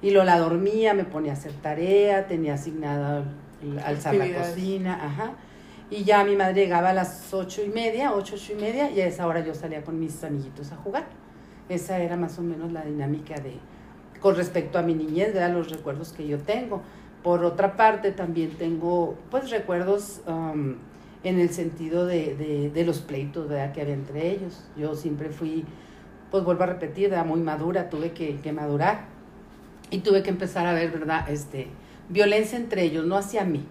Y 0.03 0.11
lo 0.11 0.25
la 0.25 0.39
dormía, 0.39 0.95
me 0.95 1.05
ponía 1.05 1.33
a 1.33 1.35
hacer 1.35 1.53
tarea, 1.53 2.27
tenía 2.27 2.55
asignada 2.55 3.25
alzar 3.85 4.15
la 4.15 4.27
cocina, 4.33 4.99
ajá. 5.03 5.33
Y 5.91 6.05
ya 6.05 6.25
mi 6.25 6.37
madre 6.37 6.65
llegaba 6.65 6.91
a 6.91 6.93
las 6.93 7.33
ocho 7.33 7.63
y 7.63 7.69
media, 7.69 8.13
ocho, 8.13 8.35
ocho 8.35 8.53
y 8.53 8.57
media, 8.61 8.91
y 8.91 9.01
a 9.01 9.07
esa 9.07 9.27
hora 9.27 9.41
yo 9.45 9.55
salía 9.55 9.83
con 9.85 9.99
mis 9.99 10.23
amiguitos 10.25 10.73
a 10.73 10.77
jugar. 10.77 11.07
Esa 11.69 11.99
era 11.99 12.17
más 12.17 12.39
o 12.39 12.43
menos 12.43 12.73
la 12.73 12.85
dinámica 12.85 13.37
de, 13.37 13.55
con 14.21 14.37
respecto 14.37 14.79
a 14.79 14.83
mi 14.83 14.95
niñez, 14.95 15.33
¿verdad? 15.33 15.53
los 15.53 15.71
recuerdos 15.71 16.13
que 16.13 16.27
yo 16.27 16.39
tengo. 16.39 16.83
Por 17.23 17.45
otra 17.45 17.77
parte, 17.77 18.13
también 18.13 18.51
tengo 18.51 19.17
pues 19.31 19.51
recuerdos 19.51 20.21
um, 20.27 20.75
en 21.25 21.41
el 21.41 21.51
sentido 21.51 22.07
de, 22.07 22.37
de, 22.37 22.71
de 22.71 22.85
los 22.85 23.01
pleitos 23.01 23.49
¿verdad? 23.49 23.73
que 23.73 23.81
había 23.81 23.95
entre 23.95 24.31
ellos. 24.31 24.65
Yo 24.77 24.95
siempre 24.95 25.31
fui, 25.31 25.65
pues 26.31 26.45
vuelvo 26.45 26.65
a 26.65 26.67
repetir, 26.67 27.11
¿verdad? 27.11 27.27
muy 27.27 27.41
madura, 27.41 27.89
tuve 27.91 28.13
que, 28.13 28.37
que 28.41 28.53
madurar 28.53 29.07
y 29.91 29.99
tuve 29.99 30.23
que 30.23 30.31
empezar 30.31 30.67
a 30.67 30.73
ver, 30.73 30.91
¿verdad? 30.91 31.29
Este, 31.31 31.69
violencia 32.09 32.59
entre 32.59 32.83
ellos, 32.83 33.05
no 33.07 33.17
hacia 33.17 33.45
mí, 33.45 33.65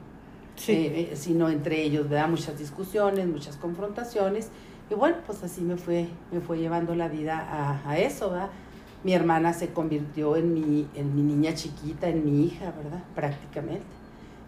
Sí. 0.56 0.72
eh, 0.72 1.10
eh, 1.12 1.16
sino 1.16 1.50
entre 1.50 1.82
ellos, 1.84 2.08
¿verdad? 2.10 2.30
Muchas 2.30 2.58
discusiones, 2.58 3.28
muchas 3.28 3.58
confrontaciones. 3.58 4.50
Y 4.90 4.94
bueno, 4.94 5.18
pues 5.26 5.44
así 5.44 5.62
me 5.62 5.76
fue, 5.78 6.08
me 6.32 6.40
fue 6.40 6.58
llevando 6.58 6.96
la 6.96 7.08
vida 7.10 7.40
a, 7.40 7.90
a 7.90 7.98
eso, 7.98 8.32
¿verdad? 8.32 8.50
Mi 9.04 9.14
hermana 9.14 9.54
se 9.54 9.70
convirtió 9.70 10.36
en 10.36 10.54
mi, 10.54 10.88
en 10.96 11.16
mi 11.16 11.22
niña 11.22 11.54
chiquita, 11.54 12.08
en 12.08 12.26
mi 12.26 12.46
hija, 12.46 12.72
¿verdad? 12.72 13.04
Prácticamente. 13.14 13.86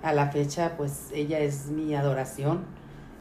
A 0.02 0.14
la 0.14 0.28
fecha, 0.32 0.74
pues 0.78 1.10
ella 1.14 1.40
es 1.40 1.68
mi 1.68 1.94
adoración. 1.94 2.62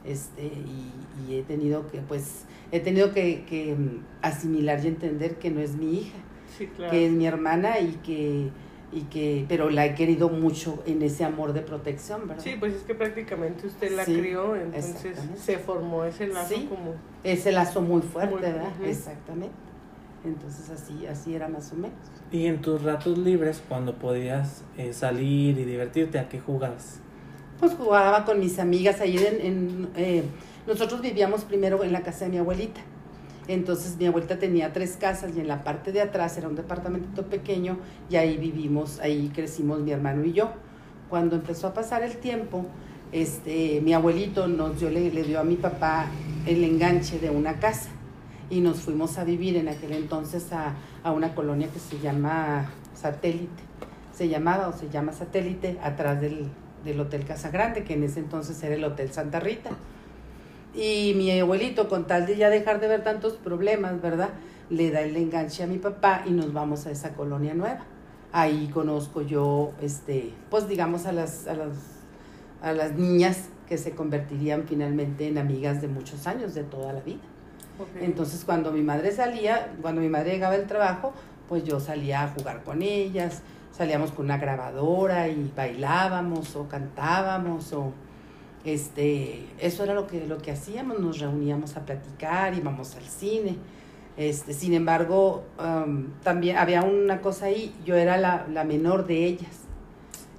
Este, 0.05 0.45
y, 0.47 0.93
y 1.29 1.37
he 1.39 1.43
tenido 1.43 1.89
que, 1.89 1.99
pues, 2.01 2.45
he 2.73 2.81
tenido 2.81 3.13
que, 3.13 3.45
que 3.45 3.75
mm, 3.75 4.03
asimilar 4.23 4.85
y 4.85 4.89
entender 4.89 5.37
que 5.37 5.51
no 5.51 5.61
es 5.61 5.75
mi 5.77 5.99
hija, 6.01 6.17
sí, 6.57 6.67
claro. 6.69 6.91
que 6.91 7.07
es 7.07 7.13
mi 7.13 7.27
hermana 7.27 7.79
y 7.81 7.93
que, 8.05 8.49
y 8.93 9.01
que, 9.03 9.45
pero 9.49 9.69
la 9.71 9.85
he 9.87 9.95
querido 9.95 10.29
mucho 10.29 10.83
en 10.87 11.03
ese 11.03 11.25
amor 11.25 11.53
de 11.53 11.61
protección, 11.63 12.27
¿verdad? 12.29 12.43
Sí, 12.43 12.57
pues 12.59 12.75
es 12.75 12.83
que 12.83 12.95
prácticamente 12.95 13.67
usted 13.67 13.95
la 13.97 14.05
Sí, 14.05 14.19
crió, 14.21 14.57
entonces 14.57 15.19
se 15.37 15.59
formó 15.59 16.05
ese 16.05 16.29
lazo 16.29 16.55
Sí. 16.55 16.67
como... 16.69 16.95
Ese 17.25 17.51
lazo 17.53 17.81
muy 17.83 18.03
fuerte, 18.03 18.35
Muy- 18.35 18.43
¿verdad? 18.43 18.69
ujú. 18.79 18.85
Exactamente. 18.89 19.55
Entonces 20.25 20.71
así, 20.71 21.07
así 21.07 21.35
era 21.35 21.49
más 21.49 21.73
o 21.73 21.77
menos. 21.77 21.97
Y 22.33 22.47
en 22.47 22.61
tus 22.61 22.83
ratos 22.83 23.17
libres, 23.19 23.63
cuando 23.69 23.95
podías 23.97 24.65
eh, 24.77 24.93
salir 24.93 25.57
y 25.59 25.65
divertirte, 25.65 26.19
¿a 26.19 26.29
qué 26.29 26.41
jugabas? 26.41 27.01
Pues 27.61 27.73
jugaba 27.75 28.25
con 28.25 28.41
mis 28.41 28.59
amigas 28.59 29.01
ahí 29.01 29.17
en, 29.19 29.41
en, 29.47 29.89
eh, 29.97 30.23
nosotros 30.67 31.01
vivíamos 31.01 31.45
primero 31.45 31.83
en 31.85 31.93
la 31.93 32.03
casa 32.03 32.25
de 32.25 32.33
mi 32.33 32.39
abuelita 32.39 32.81
Entonces 33.49 33.97
mi 33.97 34.07
abuelita 34.07 34.39
tenía 34.39 34.73
tres 34.73 34.97
casas 34.97 35.33
y 35.37 35.41
en 35.41 35.49
la 35.49 35.63
parte 35.65 35.93
de 35.93 36.01
atrás 36.01 36.37
era 36.37 36.49
un 36.49 36.57
departamento 36.57 37.27
pequeño 37.27 37.79
y 38.11 38.17
ahí 38.17 38.37
vivimos, 38.37 38.99
ahí 39.01 39.31
crecimos 39.35 39.81
mi 39.81 39.93
hermano 39.93 40.25
y 40.25 40.33
yo. 40.33 40.51
Cuando 41.09 41.37
empezó 41.37 41.69
a 41.69 41.75
pasar 41.75 42.03
el 42.03 42.17
tiempo, 42.17 42.67
este, 43.13 43.81
mi 43.83 43.93
abuelito 43.95 44.49
nos 44.49 44.81
dio, 44.81 44.91
le, 44.91 45.13
le 45.13 45.23
dio 45.23 45.39
a 45.39 45.45
mi 45.45 45.55
papá 45.55 46.07
el 46.47 46.65
enganche 46.65 47.21
de 47.21 47.31
una 47.31 47.61
casa 47.61 47.91
y 48.51 48.61
nos 48.61 48.79
fuimos 48.81 49.19
a 49.19 49.25
vivir 49.25 49.57
en 49.57 49.69
aquel 49.69 49.93
entonces 49.93 50.53
a, 50.53 50.75
a 51.05 51.13
una 51.13 51.35
colonia 51.35 51.69
que 51.69 51.79
se 51.79 52.01
llama 52.01 52.71
Satélite. 52.95 53.63
Se 54.13 54.29
llamaba 54.29 54.69
o 54.69 54.73
se 54.73 54.89
llama 54.89 55.13
Satélite 55.13 55.79
atrás 55.83 56.21
del, 56.21 56.49
del 56.85 56.99
Hotel 56.99 57.25
Casa 57.25 57.51
Grande, 57.51 57.85
que 57.85 57.95
en 57.95 58.03
ese 58.03 58.21
entonces 58.21 58.61
era 58.63 58.75
el 58.75 58.83
Hotel 58.83 59.13
Santa 59.13 59.39
Rita. 59.39 59.71
Y 60.77 61.15
mi 61.17 61.31
abuelito, 61.41 61.89
con 61.89 62.07
tal 62.07 62.27
de 62.27 62.37
ya 62.37 62.51
dejar 62.51 62.81
de 62.81 62.89
ver 62.89 63.03
tantos 63.03 63.33
problemas, 63.33 64.01
¿verdad? 64.03 64.29
Le 64.69 64.91
da 64.91 65.01
el 65.01 65.17
enganche 65.17 65.63
a 65.63 65.67
mi 65.67 65.79
papá 65.79 66.23
y 66.27 66.31
nos 66.31 66.53
vamos 66.53 66.87
a 66.87 66.91
esa 66.91 67.15
colonia 67.15 67.55
nueva. 67.55 67.85
Ahí 68.31 68.69
conozco 68.69 69.23
yo, 69.23 69.73
este, 69.81 70.35
pues 70.51 70.69
digamos, 70.69 71.07
a 71.07 71.13
las, 71.13 71.47
a 71.47 71.55
las, 71.55 71.71
a 72.61 72.73
las 72.73 72.93
niñas 72.93 73.49
que 73.67 73.79
se 73.79 73.93
convertirían 73.93 74.65
finalmente 74.69 75.27
en 75.27 75.39
amigas 75.39 75.81
de 75.81 75.89
muchos 75.89 76.27
años, 76.27 76.55
de 76.55 76.63
toda 76.63 76.93
la 76.93 77.01
vida. 77.01 77.23
Entonces 78.01 78.45
cuando 78.45 78.73
mi 78.73 78.83
madre 78.83 79.13
salía, 79.13 79.73
cuando 79.83 80.01
mi 80.01 80.09
madre 80.09 80.33
llegaba 80.33 80.57
del 80.57 80.67
trabajo, 80.67 81.13
pues 81.49 81.65
yo 81.65 81.81
salía 81.81 82.25
a 82.25 82.29
jugar 82.29 82.63
con 82.65 82.83
ellas, 82.83 83.43
salíamos 83.71 84.13
con 84.13 84.27
una 84.27 84.39
grabadora 84.39 85.29
y 85.29 85.53
bailábamos 85.55 86.57
o 86.57 86.69
cantábamos 86.69 87.73
o 87.73 87.93
este, 88.67 89.47
eso 89.59 89.85
era 89.85 89.95
lo 89.95 90.07
que, 90.07 90.27
lo 90.27 90.39
que 90.39 90.51
hacíamos, 90.51 90.99
nos 90.99 91.19
reuníamos 91.21 91.77
a 91.77 91.85
platicar, 91.87 92.55
íbamos 92.55 92.95
al 92.97 93.05
cine. 93.05 93.57
Este, 94.17 94.53
sin 94.55 94.73
embargo, 94.75 95.45
um, 95.59 96.07
también 96.23 96.57
había 96.57 96.83
una 96.83 97.21
cosa 97.21 97.47
ahí, 97.47 97.75
yo 97.85 97.95
era 97.97 98.17
la, 98.17 98.47
la 98.53 98.65
menor 98.65 99.07
de 99.07 99.25
ellas. 99.25 99.51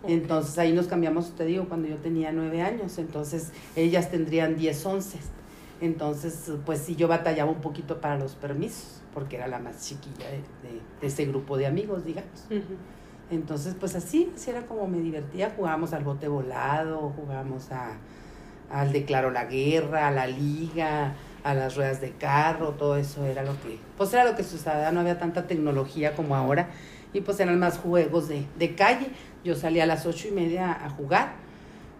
Entonces 0.07 0.57
ahí 0.57 0.73
nos 0.73 0.87
cambiamos, 0.87 1.35
te 1.35 1.45
digo, 1.45 1.65
cuando 1.67 1.87
yo 1.87 1.97
tenía 1.97 2.31
nueve 2.31 2.61
años, 2.61 2.97
entonces 2.97 3.51
ellas 3.75 4.09
tendrían 4.09 4.55
10, 4.55 4.85
11. 4.85 5.17
Entonces, 5.81 6.51
pues 6.65 6.79
sí, 6.79 6.95
yo 6.95 7.07
batallaba 7.07 7.51
un 7.51 7.61
poquito 7.61 7.99
para 8.01 8.17
los 8.17 8.33
permisos, 8.35 9.01
porque 9.13 9.35
era 9.35 9.47
la 9.47 9.59
más 9.59 9.85
chiquilla 9.85 10.25
de, 10.29 10.37
de- 10.37 10.81
de 11.01 11.07
ese 11.07 11.25
grupo 11.25 11.57
de 11.57 11.67
amigos, 11.67 12.03
digamos. 12.05 12.45
Entonces, 13.29 13.75
pues 13.79 13.93
así, 13.95 14.31
así 14.35 14.49
era 14.49 14.65
como 14.65 14.87
me 14.87 14.99
divertía. 14.99 15.53
Jugábamos 15.55 15.93
al 15.93 16.03
bote 16.03 16.27
volado, 16.29 17.11
jugábamos 17.15 17.71
a, 17.71 17.97
al 18.71 18.91
declaro 18.91 19.31
la 19.31 19.45
guerra, 19.45 20.07
a 20.07 20.11
la 20.11 20.27
liga, 20.27 21.13
a 21.43 21.53
las 21.53 21.75
ruedas 21.75 22.01
de 22.01 22.11
carro, 22.11 22.71
todo 22.71 22.97
eso 22.97 23.25
era 23.25 23.43
lo 23.43 23.53
que, 23.61 23.77
pues 23.97 24.13
era 24.13 24.25
lo 24.25 24.35
que 24.35 24.43
se 24.43 24.55
usaba, 24.55 24.91
no 24.91 24.99
había 24.99 25.17
tanta 25.17 25.47
tecnología 25.47 26.13
como 26.13 26.35
ahora, 26.35 26.69
y 27.13 27.21
pues 27.21 27.39
eran 27.39 27.57
más 27.59 27.77
juegos 27.77 28.27
de, 28.27 28.45
de 28.59 28.75
calle. 28.75 29.07
Yo 29.43 29.55
salía 29.55 29.83
a 29.83 29.87
las 29.87 30.05
ocho 30.05 30.27
y 30.27 30.31
media 30.31 30.71
a 30.73 30.89
jugar, 30.89 31.33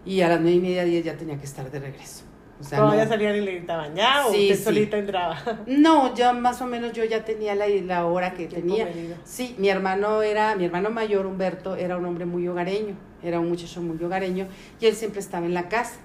y 0.04 0.20
a 0.20 0.28
las 0.28 0.40
nueve 0.40 0.56
y 0.56 0.60
media, 0.60 0.84
diez 0.84 1.04
ya 1.04 1.16
tenía 1.16 1.38
que 1.38 1.44
estar 1.44 1.70
de 1.70 1.78
regreso. 1.80 2.24
O 2.60 2.64
sea, 2.64 2.80
no- 2.80 3.08
salían 3.08 3.36
y 3.36 3.40
le 3.40 3.52
gritaban 3.56 3.94
ya 3.94 4.26
o 4.26 4.32
Sí, 4.32 4.42
usted 4.50 4.56
sí. 4.56 4.62
solita 4.64 4.98
entraba. 4.98 5.38
no, 5.66 6.12
ya 6.14 6.32
más 6.32 6.60
o 6.60 6.66
menos 6.66 6.92
yo 6.92 7.04
ya 7.04 7.24
tenía 7.24 7.54
la, 7.54 7.68
la 7.68 8.04
hora 8.04 8.34
que 8.34 8.46
tenía. 8.48 8.88
Sí, 9.24 9.54
mi 9.58 9.68
hermano 9.68 10.22
era, 10.22 10.56
mi 10.56 10.64
hermano 10.64 10.90
mayor, 10.90 11.24
Humberto, 11.26 11.76
era 11.76 11.96
un 11.96 12.04
hombre 12.04 12.26
muy 12.26 12.46
hogareño, 12.48 12.96
era 13.22 13.38
un 13.38 13.48
muchacho 13.48 13.80
muy 13.80 14.02
hogareño, 14.02 14.48
y 14.80 14.86
él 14.86 14.94
siempre 14.94 15.20
estaba 15.20 15.46
en 15.46 15.54
la 15.54 15.68
casa. 15.68 16.00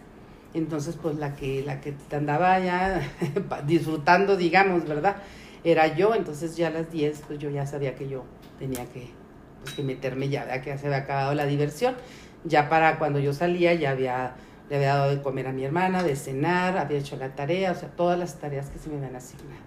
Entonces, 0.53 0.97
pues 1.01 1.15
la 1.17 1.35
que, 1.35 1.63
la 1.65 1.81
que 1.81 1.95
andaba 2.11 2.59
ya 2.59 3.01
disfrutando, 3.65 4.37
digamos, 4.37 4.87
¿verdad? 4.87 5.15
Era 5.63 5.95
yo, 5.95 6.13
entonces 6.13 6.55
ya 6.55 6.67
a 6.67 6.71
las 6.71 6.91
10, 6.91 7.23
pues 7.27 7.39
yo 7.39 7.49
ya 7.49 7.65
sabía 7.65 7.95
que 7.95 8.07
yo 8.07 8.23
tenía 8.59 8.85
que, 8.85 9.09
pues, 9.63 9.73
que 9.75 9.81
meterme 9.83 10.29
ya, 10.29 10.45
¿verdad? 10.45 10.61
que 10.61 10.69
ya 10.69 10.77
se 10.77 10.87
había 10.87 10.99
acabado 10.99 11.33
la 11.33 11.45
diversión. 11.45 11.95
Ya 12.43 12.69
para 12.69 12.99
cuando 12.99 13.19
yo 13.19 13.33
salía, 13.33 13.73
ya 13.73 13.91
había, 13.91 14.35
le 14.69 14.75
había 14.75 14.95
dado 14.95 15.09
de 15.15 15.21
comer 15.21 15.47
a 15.47 15.53
mi 15.53 15.63
hermana, 15.63 16.03
de 16.03 16.15
cenar, 16.15 16.77
había 16.77 16.97
hecho 16.99 17.15
la 17.15 17.29
tarea, 17.33 17.71
o 17.71 17.75
sea, 17.75 17.89
todas 17.89 18.19
las 18.19 18.35
tareas 18.39 18.69
que 18.69 18.77
se 18.77 18.89
me 18.89 18.97
habían 18.97 19.15
asignado. 19.15 19.61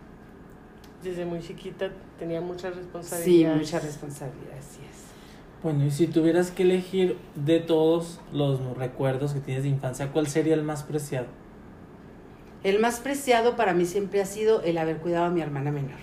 Desde 1.02 1.24
muy 1.24 1.40
chiquita 1.40 1.88
tenía 2.18 2.40
muchas 2.40 2.74
Sí, 2.74 2.80
responsabilidades. 2.80 3.56
mucha 3.58 3.78
responsabilidad, 3.80 4.52
así 4.58 4.75
es. 4.75 4.75
Bueno, 5.66 5.84
y 5.84 5.90
si 5.90 6.06
tuvieras 6.06 6.52
que 6.52 6.62
elegir 6.62 7.16
de 7.34 7.58
todos 7.58 8.20
los 8.32 8.60
recuerdos 8.76 9.34
que 9.34 9.40
tienes 9.40 9.64
de 9.64 9.68
infancia, 9.70 10.12
¿cuál 10.12 10.28
sería 10.28 10.54
el 10.54 10.62
más 10.62 10.84
preciado? 10.84 11.26
El 12.62 12.78
más 12.78 13.00
preciado 13.00 13.56
para 13.56 13.74
mí 13.74 13.84
siempre 13.84 14.20
ha 14.22 14.26
sido 14.26 14.62
el 14.62 14.78
haber 14.78 14.98
cuidado 14.98 15.24
a 15.24 15.30
mi 15.30 15.40
hermana 15.40 15.72
menor. 15.72 15.98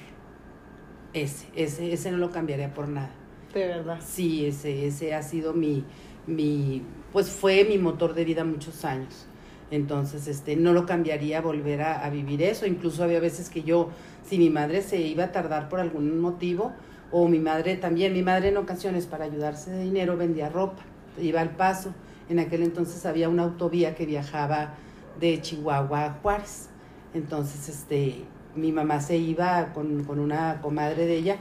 Ese, 1.14 1.48
ese, 1.56 1.94
ese 1.94 2.12
no 2.12 2.18
lo 2.18 2.30
cambiaría 2.30 2.74
por 2.74 2.90
nada. 2.90 3.12
De 3.54 3.66
verdad. 3.66 4.00
Sí, 4.06 4.46
ese, 4.46 4.86
ese 4.86 5.14
ha 5.14 5.24
sido 5.24 5.54
mi, 5.54 5.86
mi, 6.28 6.82
pues 7.14 7.30
fue 7.30 7.64
mi 7.64 7.78
motor 7.78 8.16
de 8.16 8.26
vida 8.26 8.44
muchos 8.44 8.84
años. 8.84 9.28
Entonces, 9.72 10.28
este, 10.28 10.58
no 10.58 10.74
lo 10.74 10.86
cambiaría 10.86 11.40
volver 11.40 11.84
a, 11.84 12.06
a 12.06 12.10
vivir 12.10 12.42
eso. 12.42 12.66
Incluso 12.66 13.02
había 13.02 13.22
veces 13.22 13.50
que 13.50 13.64
yo, 13.64 13.92
si 14.28 14.38
mi 14.38 14.50
madre 14.50 14.82
se 14.82 15.00
iba 15.00 15.24
a 15.24 15.32
tardar 15.32 15.70
por 15.70 15.80
algún 15.80 16.20
motivo, 16.20 16.74
o 17.16 17.28
mi 17.28 17.38
madre 17.38 17.78
también, 17.78 18.12
mi 18.12 18.24
madre 18.24 18.50
en 18.50 18.58
ocasiones 18.58 19.06
para 19.06 19.26
ayudarse 19.26 19.70
de 19.70 19.84
dinero 19.84 20.18
vendía 20.18 20.50
ropa, 20.50 20.82
iba 21.22 21.42
al 21.42 21.52
paso. 21.52 21.94
En 22.28 22.40
aquel 22.40 22.64
entonces 22.64 23.06
había 23.06 23.30
una 23.30 23.44
autovía 23.44 23.94
que 23.94 24.08
viajaba 24.08 24.74
de 25.20 25.40
Chihuahua 25.40 26.06
a 26.06 26.14
Juárez. 26.14 26.70
Entonces, 27.14 27.70
este, 27.70 28.24
mi 28.56 28.72
mamá 28.72 29.00
se 29.00 29.18
iba 29.18 29.74
con, 29.74 30.04
con 30.06 30.18
una 30.20 30.60
comadre 30.60 31.06
de 31.06 31.18
ella, 31.18 31.38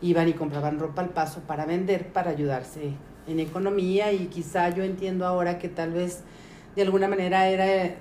iban 0.00 0.28
y 0.28 0.34
compraban 0.34 0.78
ropa 0.78 1.02
al 1.02 1.08
paso 1.08 1.40
para 1.40 1.66
vender, 1.66 2.12
para 2.12 2.30
ayudarse 2.30 2.92
en 3.26 3.40
economía 3.40 4.12
y 4.12 4.26
quizá 4.26 4.70
yo 4.70 4.84
entiendo 4.84 5.26
ahora 5.26 5.58
que 5.58 5.68
tal 5.68 5.92
vez 5.92 6.22
de 6.76 6.82
alguna 6.82 7.08
manera 7.08 7.48
era 7.48 7.66
eh, 7.66 7.96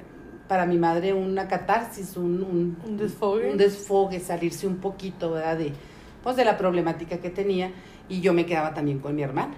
para 0.47 0.67
mi 0.67 0.77
madre 0.77 1.13
una 1.13 1.47
catarsis, 1.47 2.17
un, 2.17 2.43
un, 2.43 2.77
Un 2.85 2.97
desfogue. 2.97 3.49
un 3.49 3.57
desfogue, 3.57 4.19
salirse 4.19 4.67
un 4.67 4.77
poquito, 4.77 5.31
¿verdad? 5.31 5.57
De, 5.57 5.71
pues 6.25 6.35
de 6.37 6.43
la 6.43 6.57
problemática 6.57 7.19
que 7.19 7.29
tenía 7.29 7.71
y 8.09 8.19
yo 8.19 8.33
me 8.33 8.47
quedaba 8.47 8.73
también 8.73 8.97
con 8.97 9.15
mi 9.15 9.21
hermana. 9.21 9.53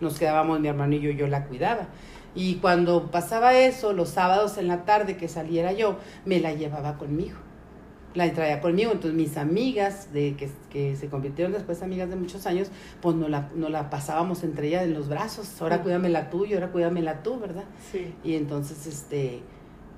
Nos 0.00 0.16
quedábamos 0.16 0.60
mi 0.60 0.68
hermano 0.68 0.94
y 0.94 1.00
yo, 1.00 1.10
yo 1.10 1.26
la 1.26 1.46
cuidaba. 1.46 1.88
Y 2.36 2.54
cuando 2.56 3.10
pasaba 3.10 3.54
eso, 3.54 3.92
los 3.92 4.10
sábados 4.10 4.56
en 4.56 4.68
la 4.68 4.84
tarde 4.84 5.16
que 5.16 5.26
saliera 5.26 5.72
yo, 5.72 5.98
me 6.24 6.38
la 6.38 6.52
llevaba 6.52 6.98
conmigo. 6.98 7.38
La 8.14 8.32
traía 8.32 8.60
conmigo. 8.60 8.92
Entonces 8.92 9.14
mis 9.14 9.36
amigas, 9.36 10.12
de 10.12 10.36
que, 10.36 10.48
que 10.70 10.94
se 10.94 11.08
convirtieron 11.08 11.52
después 11.52 11.82
amigas 11.82 12.08
de 12.08 12.14
muchos 12.14 12.46
años, 12.46 12.70
pues 13.02 13.16
no 13.16 13.26
la, 13.26 13.50
no 13.56 13.68
la 13.68 13.90
pasábamos 13.90 14.44
entre 14.44 14.68
ellas 14.68 14.84
en 14.84 14.94
los 14.94 15.08
brazos. 15.08 15.60
Ahora 15.60 15.82
cuídamela 15.82 16.30
tú 16.30 16.44
y 16.44 16.54
ahora 16.54 16.70
cuídamela 16.70 17.24
tú, 17.24 17.40
¿verdad? 17.40 17.64
Sí. 17.90 18.14
Y 18.22 18.36
entonces, 18.36 18.86
este, 18.86 19.42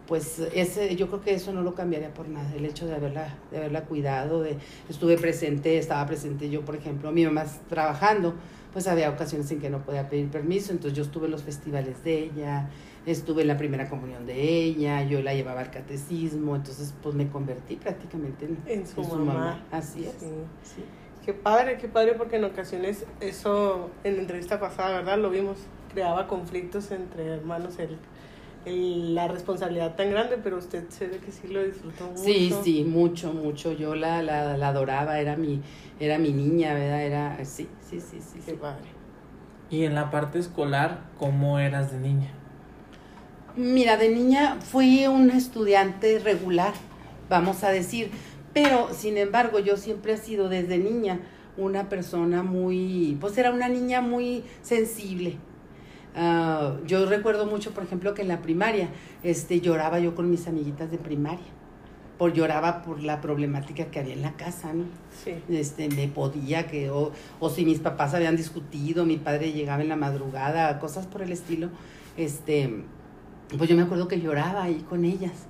pues 0.07 0.39
ese, 0.55 0.95
yo 0.97 1.09
creo 1.09 1.21
que 1.21 1.35
eso 1.35 1.53
no 1.53 1.63
lo 1.63 1.75
cambiaría 1.75 2.13
por 2.15 2.29
nada, 2.29 2.53
el 2.55 2.65
hecho 2.65 2.87
de 2.87 2.95
haberla, 2.95 3.35
de 3.51 3.59
haberla 3.59 3.85
cuidado, 3.85 4.43
de 4.43 4.57
estuve 4.89 5.19
presente, 5.19 5.79
estaba 5.79 6.07
presente 6.07 6.49
yo, 6.49 6.65
por 6.65 6.77
ejemplo, 6.77 7.11
mi 7.13 7.25
mamá 7.25 7.45
trabajando, 7.69 8.35
pues 8.73 8.87
había 8.89 9.11
ocasiones 9.11 9.51
en 9.51 9.61
que 9.61 9.71
no 9.71 9.83
podía 9.85 10.09
pedir 10.09 10.29
permiso, 10.29 10.73
entonces 10.73 10.97
yo 10.97 11.03
estuve 11.03 11.27
en 11.27 11.33
los 11.33 11.43
festivales 11.43 12.05
de 12.05 12.25
ella, 12.25 12.69
estuve 13.05 13.43
en 13.43 13.49
la 13.49 13.57
primera 13.57 13.89
comunión 13.89 14.27
de 14.27 14.41
ella, 14.41 15.03
yo 15.03 15.23
la 15.23 15.35
llevaba 15.35 15.61
al 15.61 15.71
catecismo, 15.71 16.57
entonces 16.57 16.95
pues 17.03 17.15
me 17.15 17.29
convertí 17.29 17.77
prácticamente 17.77 18.47
en, 18.47 18.59
En 18.67 18.87
su 18.87 19.03
mamá. 19.03 19.65
Así 19.71 20.05
es. 20.05 20.13
Sí. 20.19 20.27
sí. 20.63 20.85
Qué 21.25 21.33
padre, 21.33 21.77
qué 21.79 21.89
padre, 21.89 22.15
porque 22.15 22.37
en 22.37 22.45
ocasiones 22.45 23.05
eso, 23.21 23.91
en 24.05 24.15
la 24.15 24.23
entrevista 24.23 24.61
pasada, 24.61 24.99
¿verdad? 24.99 25.19
Lo 25.19 25.31
vimos, 25.31 25.59
creaba 25.93 26.29
conflictos 26.29 26.93
entre 26.93 27.27
hermanos, 27.27 27.81
el, 27.81 27.99
el- 28.67 29.15
la 29.15 29.29
responsabilidad 29.29 29.95
tan 29.97 30.11
grande, 30.11 30.39
pero 30.43 30.59
usted 30.59 30.89
se 30.91 31.07
ve 31.07 31.19
que 31.19 31.33
sí 31.33 31.49
lo 31.49 31.63
disfrutó 31.63 32.05
mucho. 32.09 32.23
Sí, 32.23 32.53
sí, 32.63 32.85
mucho, 32.85 33.33
mucho. 33.33 33.73
Yo 33.73 33.95
la, 33.95 34.23
la, 34.23 34.57
la 34.57 34.69
adoraba, 34.69 35.19
era 35.21 35.37
mi, 35.37 35.63
era 36.01 36.19
mi 36.19 36.33
niña, 36.33 36.75
¿verdad? 36.75 37.03
Era, 37.03 37.45
sí, 37.45 37.69
sí, 37.81 38.01
sí, 38.01 38.21
sí. 38.21 38.41
Qué 38.45 38.53
sí. 38.53 38.59
padre. 38.61 38.85
Y 39.71 39.85
en 39.85 39.95
la 39.95 40.11
parte 40.11 40.39
escolar, 40.39 41.01
¿cómo 41.19 41.59
eras 41.59 41.93
de 41.93 41.99
niña? 41.99 42.31
Mira, 43.57 43.97
de 43.97 44.11
niña 44.11 44.59
fui 44.61 45.07
una 45.07 45.37
estudiante 45.37 46.19
regular, 46.19 46.75
vamos 47.31 47.65
a 47.65 47.71
decir, 47.71 48.11
pero 48.53 48.93
sin 48.93 49.17
embargo 49.17 49.61
yo 49.61 49.77
siempre 49.77 50.13
he 50.13 50.17
sido 50.19 50.49
desde 50.49 50.77
niña 50.79 51.21
una 51.57 51.89
persona 51.89 52.43
muy, 52.43 53.17
pues 53.21 53.39
era 53.39 53.51
una 53.51 53.69
niña 53.69 54.03
muy 54.03 54.45
sensible. 54.61 55.37
Ah, 56.17 56.79
yo 56.87 57.05
recuerdo 57.07 57.47
mucho, 57.47 57.73
por 57.75 57.85
ejemplo, 57.85 58.15
que 58.15 58.23
en 58.23 58.29
la 58.29 58.41
primaria 58.41 58.89
este, 59.23 59.61
lloraba 59.61 60.01
yo 60.01 60.15
con 60.15 60.31
mis 60.31 60.49
amiguitas 60.49 60.91
de 60.91 60.99
primaria, 60.99 61.45
por 62.17 62.33
lloraba 62.33 62.83
por 62.83 63.03
la 63.03 63.21
problemática 63.21 63.91
que 63.91 63.99
había 64.01 64.15
en 64.15 64.23
la 64.23 64.33
casa, 64.37 64.73
¿no? 64.73 64.87
Sí. 65.11 65.45
este, 65.51 65.91
me 65.91 66.09
podía 66.09 66.67
que, 66.69 66.91
o, 66.91 67.13
o 67.39 67.51
si 67.51 67.67
mis 67.67 67.81
papás 67.81 68.15
habían 68.15 68.37
discutido, 68.37 69.05
mi 69.05 69.19
padre 69.19 69.53
llegaba 69.53 69.83
en 69.83 69.89
la 69.91 69.97
madrugada, 69.97 70.79
cosas 70.79 71.07
por 71.07 71.21
el 71.23 71.33
estilo, 71.33 71.71
este, 72.17 72.85
pues 73.59 73.69
yo 73.69 73.77
me 73.77 73.83
acuerdo 73.83 74.09
que 74.09 74.21
lloraba 74.21 74.63
ahí 74.65 74.85
con 74.89 75.05
ellas. 75.05 75.49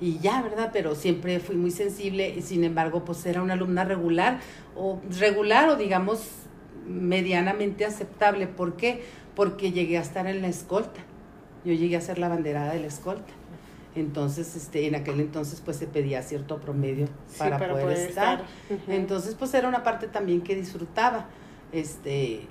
y 0.00 0.18
ya, 0.20 0.42
¿verdad? 0.42 0.70
Pero 0.72 0.94
siempre 0.94 1.40
fui 1.40 1.56
muy 1.56 1.70
sensible 1.72 2.34
y 2.36 2.42
sin 2.42 2.64
embargo, 2.64 3.04
pues 3.04 3.24
era 3.26 3.42
una 3.42 3.54
alumna 3.54 3.84
regular 3.84 4.40
o 4.76 5.00
regular 5.18 5.68
o 5.70 5.76
digamos 5.76 6.20
medianamente 6.86 7.84
aceptable. 7.84 8.46
¿Por 8.46 8.76
qué? 8.76 9.02
Porque 9.38 9.70
llegué 9.70 9.98
a 9.98 10.00
estar 10.00 10.26
en 10.26 10.42
la 10.42 10.48
escolta. 10.48 11.00
Yo 11.64 11.72
llegué 11.72 11.96
a 11.96 12.00
ser 12.00 12.18
la 12.18 12.28
banderada 12.28 12.72
de 12.72 12.80
la 12.80 12.88
escolta. 12.88 13.32
Entonces, 13.94 14.56
este, 14.56 14.88
en 14.88 14.96
aquel 14.96 15.20
entonces, 15.20 15.62
pues 15.64 15.76
se 15.76 15.86
pedía 15.86 16.22
cierto 16.22 16.58
promedio 16.58 17.06
para, 17.38 17.56
poder, 17.56 17.96
estar. 17.96 18.42
Entonces, 18.88 19.36
pues 19.36 19.54
era 19.54 19.68
una 19.68 19.84
parte 19.84 20.08
también 20.08 20.40
que 20.40 20.56
disfrutaba. 20.56 21.26
Este, 21.70 22.48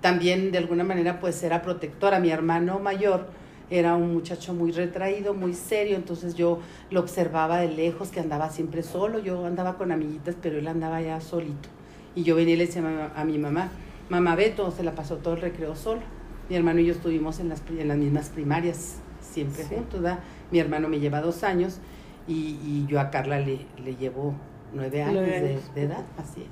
también 0.00 0.52
de 0.52 0.58
alguna 0.58 0.84
manera, 0.84 1.18
pues 1.18 1.42
era 1.42 1.60
protectora. 1.60 2.20
Mi 2.20 2.30
hermano 2.30 2.78
mayor 2.78 3.26
era 3.68 3.96
un 3.96 4.12
muchacho 4.12 4.54
muy 4.54 4.70
retraído, 4.70 5.34
muy 5.34 5.54
serio, 5.54 5.96
entonces 5.96 6.36
yo 6.36 6.60
lo 6.92 7.00
observaba 7.00 7.58
de 7.58 7.68
lejos, 7.68 8.10
que 8.10 8.20
andaba 8.20 8.48
siempre 8.50 8.84
solo. 8.84 9.18
Yo 9.18 9.44
andaba 9.44 9.76
con 9.76 9.90
amiguitas, 9.90 10.36
pero 10.40 10.56
él 10.56 10.68
andaba 10.68 11.00
ya 11.02 11.20
solito. 11.20 11.68
Y 12.14 12.22
yo 12.22 12.36
venía 12.36 12.54
y 12.54 12.58
le 12.58 12.66
decía 12.66 13.12
a 13.16 13.24
mi 13.24 13.38
mamá, 13.38 13.70
mamá 14.08 14.36
Beto 14.36 14.70
se 14.70 14.84
la 14.84 14.92
pasó 14.92 15.16
todo 15.16 15.34
el 15.34 15.40
recreo 15.40 15.74
solo. 15.74 16.17
Mi 16.48 16.56
hermano 16.56 16.80
y 16.80 16.86
yo 16.86 16.94
estuvimos 16.94 17.40
en 17.40 17.48
las, 17.48 17.62
en 17.68 17.88
las 17.88 17.96
mismas 17.96 18.30
primarias, 18.30 18.96
siempre 19.20 19.64
juntos, 19.64 20.00
¿verdad? 20.00 20.20
Mi 20.50 20.58
hermano 20.58 20.88
me 20.88 21.00
lleva 21.00 21.20
dos 21.20 21.44
años 21.44 21.78
y, 22.26 22.58
y 22.62 22.86
yo 22.88 23.00
a 23.00 23.10
Carla 23.10 23.38
le, 23.38 23.66
le 23.82 23.96
llevo 23.96 24.34
nueve 24.72 25.02
años, 25.02 25.22
De, 25.24 25.82
edad, 25.82 26.04
así 26.16 26.42
es. 26.42 26.48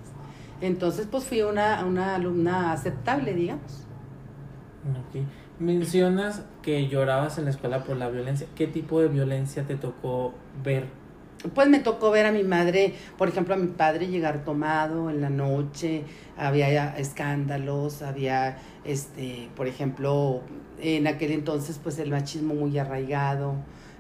Entonces, 0.61 1.07
pues 1.11 1.25
fui 1.25 1.43
una, 1.43 1.85
una 1.85 2.15
alumna 2.15 2.73
aceptable, 2.73 3.35
digamos. 3.35 3.87
Mencionas 5.59 6.45
que 6.63 6.89
llorabas 6.89 7.39
en 7.39 7.45
la 7.45 7.51
escuela 7.51 7.85
por 7.85 7.97
la 7.97 8.09
violencia. 8.09 8.47
¿Qué 8.55 8.67
tipo 8.67 9.01
de 9.01 9.09
violencia 9.09 9.65
te 9.65 9.77
tocó 9.77 10.35
ver? 10.63 10.85
Pues 11.55 11.69
me 11.69 11.79
tocó 11.81 12.11
ver 12.11 12.27
a 12.27 12.33
mi 12.33 12.43
madre, 12.43 12.95
por 13.19 13.29
ejemplo, 13.29 13.55
a 13.55 13.57
mi 13.57 13.69
padre 13.69 14.09
llegar 14.09 14.45
tomado 14.45 15.11
en 15.11 15.21
la 15.21 15.31
noche, 15.31 16.05
había 16.37 16.97
escándalos, 16.97 18.03
había, 18.03 18.57
este, 18.87 19.49
por 19.57 19.67
ejemplo, 19.67 20.43
en 20.81 21.07
aquel 21.07 21.33
entonces, 21.33 21.81
pues 21.83 21.99
el 21.99 22.11
machismo 22.11 22.55
muy 22.55 22.79
arraigado. 22.79 23.55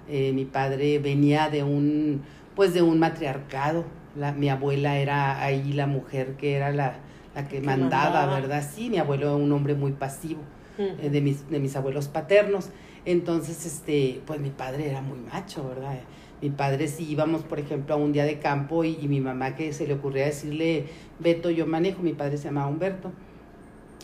Eh, 0.08 0.32
mi 0.32 0.44
padre 0.44 0.98
venía 0.98 1.50
de 1.50 1.62
un, 1.62 2.22
pues 2.54 2.74
de 2.74 2.82
un 2.82 2.98
matriarcado. 2.98 3.84
La, 4.16 4.32
mi 4.32 4.48
abuela 4.48 4.96
era 4.96 5.42
ahí 5.42 5.72
la 5.72 5.86
mujer 5.86 6.36
que 6.36 6.54
era 6.54 6.70
la, 6.70 6.94
la 7.34 7.48
que, 7.48 7.60
mandaba, 7.60 8.26
¿verdad? 8.26 8.66
Sí, 8.66 8.88
mi 8.88 8.98
abuelo 8.98 9.26
era 9.26 9.36
un 9.36 9.52
hombre 9.52 9.74
muy 9.74 9.92
pasivo, 9.92 10.40
eh, 10.78 11.10
de, 11.10 11.20
mis, 11.20 11.48
de 11.50 11.58
mis 11.58 11.76
abuelos 11.76 12.08
paternos. 12.08 12.70
Entonces, 13.04 13.66
este, 13.66 14.22
pues 14.26 14.40
mi 14.40 14.50
padre 14.50 14.88
era 14.90 15.02
muy 15.02 15.18
macho, 15.18 15.68
¿verdad? 15.68 15.98
Mi 16.40 16.50
padre, 16.50 16.88
si 16.88 17.04
íbamos, 17.04 17.42
por 17.42 17.58
ejemplo, 17.58 17.94
a 17.94 17.98
un 17.98 18.12
día 18.12 18.24
de 18.24 18.38
campo 18.38 18.84
y, 18.84 18.98
y 19.00 19.08
mi 19.08 19.20
mamá 19.20 19.54
que 19.54 19.72
se 19.72 19.86
le 19.86 19.94
ocurría 19.94 20.26
decirle, 20.26 20.86
Beto, 21.18 21.50
yo 21.50 21.66
manejo, 21.66 22.02
mi 22.02 22.12
padre 22.12 22.36
se 22.36 22.44
llamaba 22.44 22.68
Humberto, 22.68 23.12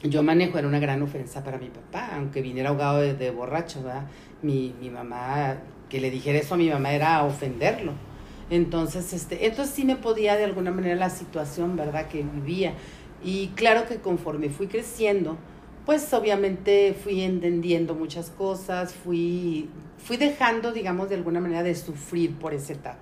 yo 0.03 0.23
manejo 0.23 0.59
era 0.59 0.69
una 0.69 0.81
gran 0.81 1.03
ofensa 1.03 1.45
para 1.45 1.59
mi 1.59 1.69
papá, 1.69 2.11
aunque 2.17 2.43
viniera 2.43 2.71
ahogado 2.71 3.01
de, 3.01 3.31
borracho, 3.31 3.83
¿verdad? 3.83 4.07
Mi, 4.43 4.75
mi, 4.81 4.91
mamá, 4.91 5.59
que 5.89 6.01
le 6.01 6.11
dijera 6.11 6.39
eso 6.39 6.55
a 6.55 6.57
mi 6.57 6.69
mamá 6.69 6.93
era 6.93 7.23
ofenderlo. 7.23 7.93
Entonces, 8.51 9.13
este, 9.13 9.47
entonces 9.47 9.75
sí 9.75 9.85
me 9.85 9.97
podía 9.97 10.37
de 10.37 10.45
alguna 10.45 10.71
manera 10.73 10.97
la 10.97 11.11
situación, 11.11 11.77
¿verdad? 11.77 12.09
Que 12.09 12.23
vivía. 12.23 12.75
Y 13.25 13.49
claro 13.49 13.87
que 13.87 13.97
conforme 13.97 14.51
fui 14.51 14.67
creciendo, 14.67 15.39
pues 15.87 16.13
obviamente 16.13 16.95
fui 17.01 17.23
entendiendo 17.23 17.95
muchas 17.95 18.31
cosas, 18.31 18.93
fui, 18.93 19.69
fui 19.99 20.17
dejando, 20.17 20.73
digamos, 20.73 21.09
de 21.09 21.15
alguna 21.15 21.41
manera 21.41 21.63
de 21.63 21.75
sufrir 21.75 22.35
por 22.35 22.55
esa 22.55 22.73
etapa 22.73 22.99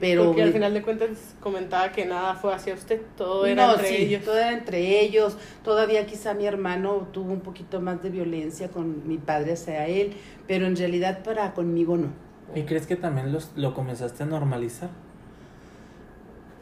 pero 0.00 0.26
porque 0.26 0.42
al 0.42 0.52
final 0.52 0.74
de 0.74 0.82
cuentas 0.82 1.08
comentaba 1.40 1.92
que 1.92 2.04
nada 2.06 2.34
fue 2.34 2.52
hacia 2.52 2.74
usted, 2.74 3.00
todo 3.16 3.46
era 3.46 3.72
entre 3.72 4.02
ellos. 4.02 4.24
Todo 4.24 4.36
era 4.36 4.52
entre 4.52 5.00
ellos. 5.00 5.36
Todavía 5.62 6.06
quizá 6.06 6.34
mi 6.34 6.46
hermano 6.46 7.08
tuvo 7.12 7.32
un 7.32 7.40
poquito 7.40 7.80
más 7.80 8.02
de 8.02 8.10
violencia 8.10 8.68
con 8.68 9.06
mi 9.06 9.18
padre 9.18 9.52
hacia 9.52 9.86
él, 9.86 10.14
pero 10.46 10.66
en 10.66 10.76
realidad 10.76 11.22
para 11.22 11.54
conmigo 11.54 11.96
no. 11.96 12.08
¿Y 12.54 12.62
crees 12.62 12.86
que 12.86 12.96
también 12.96 13.32
los, 13.32 13.52
lo 13.56 13.74
comenzaste 13.74 14.22
a 14.22 14.26
normalizar? 14.26 14.90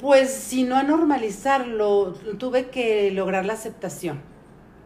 Pues 0.01 0.31
si 0.31 0.65
no 0.65 0.77
a 0.77 0.83
normalizarlo, 0.83 2.15
tuve 2.39 2.67
que 2.67 3.11
lograr 3.11 3.47
la 3.47 3.55
aceptación. 3.55 4.21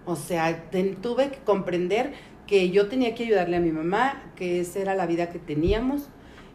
O 0.07 0.17
sea, 0.17 0.71
tuve 1.03 1.31
que 1.31 1.39
comprender 1.39 2.13
que 2.47 2.71
yo 2.71 2.89
tenía 2.89 3.15
que 3.15 3.25
ayudarle 3.25 3.57
a 3.57 3.61
mi 3.61 3.73
mamá, 3.73 4.23
que 4.37 4.61
esa 4.61 4.79
era 4.79 4.95
la 4.95 5.07
vida 5.07 5.29
que 5.29 5.39
teníamos 5.39 6.09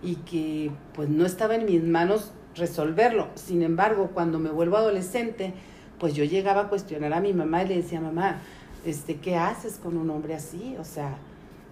y 0.04 0.16
que 0.16 0.72
pues 0.94 1.10
no 1.10 1.26
estaba 1.26 1.56
en 1.56 1.66
mis 1.66 1.84
manos 1.84 2.32
resolverlo. 2.56 3.30
Sin 3.36 3.64
embargo, 3.64 4.12
cuando 4.14 4.40
me 4.40 4.50
vuelvo 4.50 4.78
adolescente, 4.78 5.54
pues 6.00 6.14
yo 6.14 6.24
llegaba 6.24 6.62
a 6.62 6.70
cuestionar 6.70 7.14
a 7.14 7.22
mi 7.22 7.34
mamá 7.34 7.64
y 7.64 7.70
le 7.70 7.76
decía, 7.78 8.02
mamá, 8.02 8.42
este, 8.86 9.18
¿qué 9.18 9.36
haces 9.36 9.78
con 9.78 9.98
un 9.98 10.10
hombre 10.10 10.36
así? 10.36 10.76
O 10.80 10.84
sea, 10.84 11.18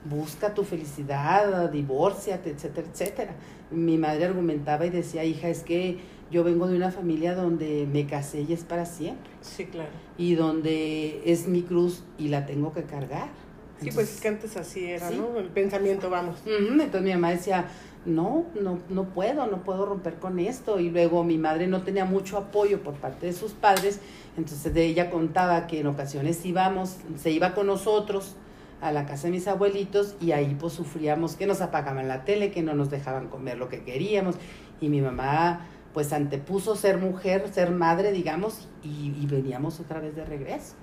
busca 0.05 0.53
tu 0.53 0.63
felicidad, 0.63 1.69
divórciate, 1.69 2.51
etcétera, 2.51 2.87
etcétera. 2.91 3.35
Mi 3.69 3.97
madre 3.97 4.25
argumentaba 4.25 4.85
y 4.85 4.89
decía, 4.89 5.23
hija, 5.23 5.49
es 5.49 5.63
que 5.63 5.99
yo 6.31 6.43
vengo 6.43 6.67
de 6.67 6.77
una 6.77 6.91
familia 6.91 7.35
donde 7.35 7.87
me 7.91 8.07
casé 8.07 8.45
y 8.47 8.53
es 8.53 8.63
para 8.63 8.85
siempre. 8.85 9.29
Sí, 9.41 9.65
claro. 9.65 9.89
Y 10.17 10.35
donde 10.35 11.21
es 11.25 11.47
mi 11.47 11.61
cruz 11.61 12.03
y 12.17 12.29
la 12.29 12.45
tengo 12.45 12.73
que 12.73 12.83
cargar. 12.83 13.29
sí, 13.81 13.89
pues 13.93 14.15
es 14.15 14.21
que 14.21 14.29
antes 14.29 14.55
así 14.55 14.85
era, 14.85 15.09
¿no? 15.11 15.37
El 15.37 15.49
pensamiento, 15.49 16.09
vamos. 16.09 16.37
Entonces 16.45 17.01
mi 17.01 17.11
mamá 17.11 17.31
decía, 17.31 17.65
no, 18.05 18.45
no, 18.59 18.79
no 18.89 19.05
puedo, 19.05 19.45
no 19.47 19.63
puedo 19.63 19.85
romper 19.85 20.15
con 20.15 20.39
esto. 20.39 20.79
Y 20.79 20.89
luego 20.89 21.23
mi 21.23 21.37
madre 21.37 21.67
no 21.67 21.83
tenía 21.83 22.05
mucho 22.05 22.37
apoyo 22.37 22.81
por 22.81 22.95
parte 22.95 23.27
de 23.27 23.33
sus 23.33 23.51
padres, 23.51 23.99
entonces 24.37 24.73
de 24.73 24.85
ella 24.85 25.09
contaba 25.09 25.67
que 25.67 25.79
en 25.79 25.87
ocasiones 25.87 26.45
íbamos, 26.45 26.97
se 27.17 27.31
iba 27.31 27.53
con 27.53 27.67
nosotros 27.67 28.35
a 28.81 28.91
la 28.91 29.05
casa 29.05 29.27
de 29.27 29.31
mis 29.31 29.47
abuelitos 29.47 30.15
y 30.19 30.31
ahí 30.31 30.57
pues 30.59 30.73
sufríamos 30.73 31.35
que 31.35 31.45
nos 31.45 31.61
apagaban 31.61 32.07
la 32.07 32.25
tele, 32.25 32.51
que 32.51 32.63
no 32.63 32.73
nos 32.73 32.89
dejaban 32.89 33.27
comer 33.27 33.57
lo 33.57 33.69
que 33.69 33.83
queríamos. 33.83 34.35
Y 34.79 34.89
mi 34.89 35.01
mamá 35.01 35.67
pues 35.93 36.13
antepuso 36.13 36.75
ser 36.75 36.97
mujer, 36.97 37.49
ser 37.51 37.71
madre, 37.71 38.13
digamos, 38.13 38.69
y, 38.81 39.13
y 39.19 39.27
veníamos 39.27 39.79
otra 39.79 39.99
vez 39.99 40.15
de 40.15 40.23
regreso. 40.23 40.75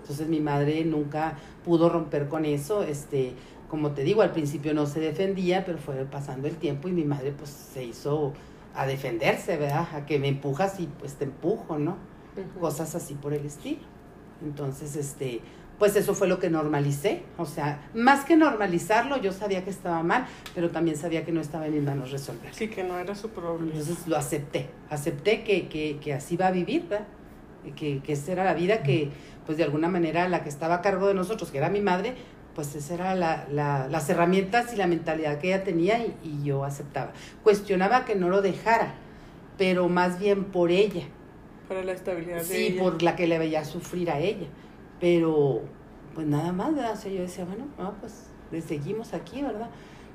Entonces 0.00 0.28
mi 0.28 0.40
madre 0.40 0.84
nunca 0.84 1.36
pudo 1.64 1.88
romper 1.88 2.28
con 2.28 2.44
eso, 2.44 2.82
este, 2.82 3.34
como 3.68 3.92
te 3.92 4.02
digo, 4.02 4.22
al 4.22 4.32
principio 4.32 4.74
no 4.74 4.86
se 4.86 5.00
defendía, 5.00 5.64
pero 5.64 5.78
fue 5.78 6.04
pasando 6.04 6.48
el 6.48 6.56
tiempo 6.56 6.88
y 6.88 6.92
mi 6.92 7.04
madre 7.04 7.32
pues 7.32 7.50
se 7.50 7.84
hizo 7.84 8.32
a 8.74 8.86
defenderse, 8.86 9.56
¿verdad? 9.56 9.88
A 9.94 10.06
que 10.06 10.18
me 10.18 10.28
empujas 10.28 10.78
y 10.80 10.86
pues 10.86 11.14
te 11.14 11.24
empujo, 11.24 11.78
¿no? 11.78 11.96
Cosas 12.60 12.94
así 12.94 13.14
por 13.14 13.32
el 13.32 13.46
estilo. 13.46 13.80
Entonces, 14.42 14.96
este, 14.96 15.40
pues 15.78 15.96
eso 15.96 16.14
fue 16.14 16.28
lo 16.28 16.38
que 16.38 16.50
normalicé. 16.50 17.22
O 17.38 17.46
sea, 17.46 17.88
más 17.94 18.24
que 18.24 18.36
normalizarlo, 18.36 19.16
yo 19.16 19.32
sabía 19.32 19.64
que 19.64 19.70
estaba 19.70 20.02
mal, 20.02 20.26
pero 20.54 20.70
también 20.70 20.96
sabía 20.96 21.24
que 21.24 21.32
no 21.32 21.40
estaba 21.40 21.66
en 21.66 21.74
mis 21.74 21.82
manos 21.82 22.10
resolver. 22.10 22.52
Sí, 22.54 22.68
que 22.68 22.84
no 22.84 22.98
era 22.98 23.14
su 23.14 23.30
problema. 23.30 23.72
Entonces 23.72 24.06
lo 24.06 24.16
acepté. 24.16 24.68
Acepté 24.90 25.42
que, 25.42 25.68
que, 25.68 25.98
que 25.98 26.12
así 26.12 26.36
va 26.36 26.48
a 26.48 26.50
vivir, 26.50 26.86
¿verdad? 26.88 27.06
Que, 27.74 28.00
que 28.00 28.12
esa 28.12 28.32
era 28.32 28.44
la 28.44 28.54
vida 28.54 28.82
que, 28.82 29.10
pues 29.44 29.58
de 29.58 29.64
alguna 29.64 29.88
manera, 29.88 30.28
la 30.28 30.42
que 30.42 30.48
estaba 30.48 30.76
a 30.76 30.82
cargo 30.82 31.08
de 31.08 31.14
nosotros, 31.14 31.50
que 31.50 31.58
era 31.58 31.68
mi 31.68 31.80
madre, 31.80 32.14
pues 32.56 32.74
esa 32.74 32.94
era 32.94 33.14
la, 33.14 33.46
la, 33.52 33.86
las 33.88 34.08
herramientas 34.08 34.72
y 34.72 34.76
la 34.76 34.86
mentalidad 34.86 35.38
que 35.38 35.48
ella 35.48 35.62
tenía 35.62 36.04
y, 36.24 36.42
yo 36.42 36.64
aceptaba. 36.64 37.12
Cuestionaba 37.44 38.06
que 38.06 38.16
no 38.16 38.30
lo 38.30 38.40
dejara, 38.40 38.94
pero 39.58 39.90
más 39.90 40.18
bien 40.18 40.44
por 40.44 40.70
ella. 40.70 41.02
Para 41.68 41.84
la 41.84 41.92
estabilidad 41.92 42.42
de 42.42 42.56
ella. 42.56 42.74
Sí, 42.74 42.80
por 42.80 43.02
la 43.02 43.14
que 43.14 43.26
le 43.26 43.38
veía 43.38 43.62
sufrir 43.66 44.10
a 44.10 44.18
ella. 44.20 44.46
Pero, 45.00 45.60
pues 46.14 46.26
nada 46.26 46.50
más, 46.52 46.74
¿verdad? 46.74 46.94
O 46.94 46.96
sea, 46.96 47.12
yo 47.12 47.20
decía, 47.20 47.44
bueno, 47.44 47.66
pues 48.00 48.30
le 48.50 48.62
seguimos 48.62 49.12
aquí, 49.12 49.42
¿verdad? 49.42 49.68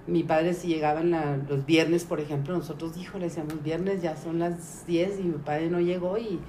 Mi 0.08 0.24
padre 0.24 0.56
si 0.56 0.68
llegaba 0.68 1.04
los 1.04 1.66
viernes, 1.68 2.06
por 2.06 2.20
ejemplo, 2.20 2.58
nosotros, 2.58 2.98
hijo, 2.98 3.20
le 3.20 3.26
decíamos, 3.26 3.62
viernes 3.62 4.02
ya 4.02 4.18
son 4.18 4.40
las 4.40 4.88
10 4.88 5.20
y 5.20 5.24
mi 5.24 5.38
padre 5.38 5.70
no 5.70 5.80
llegó 5.80 6.18
y 6.18 6.40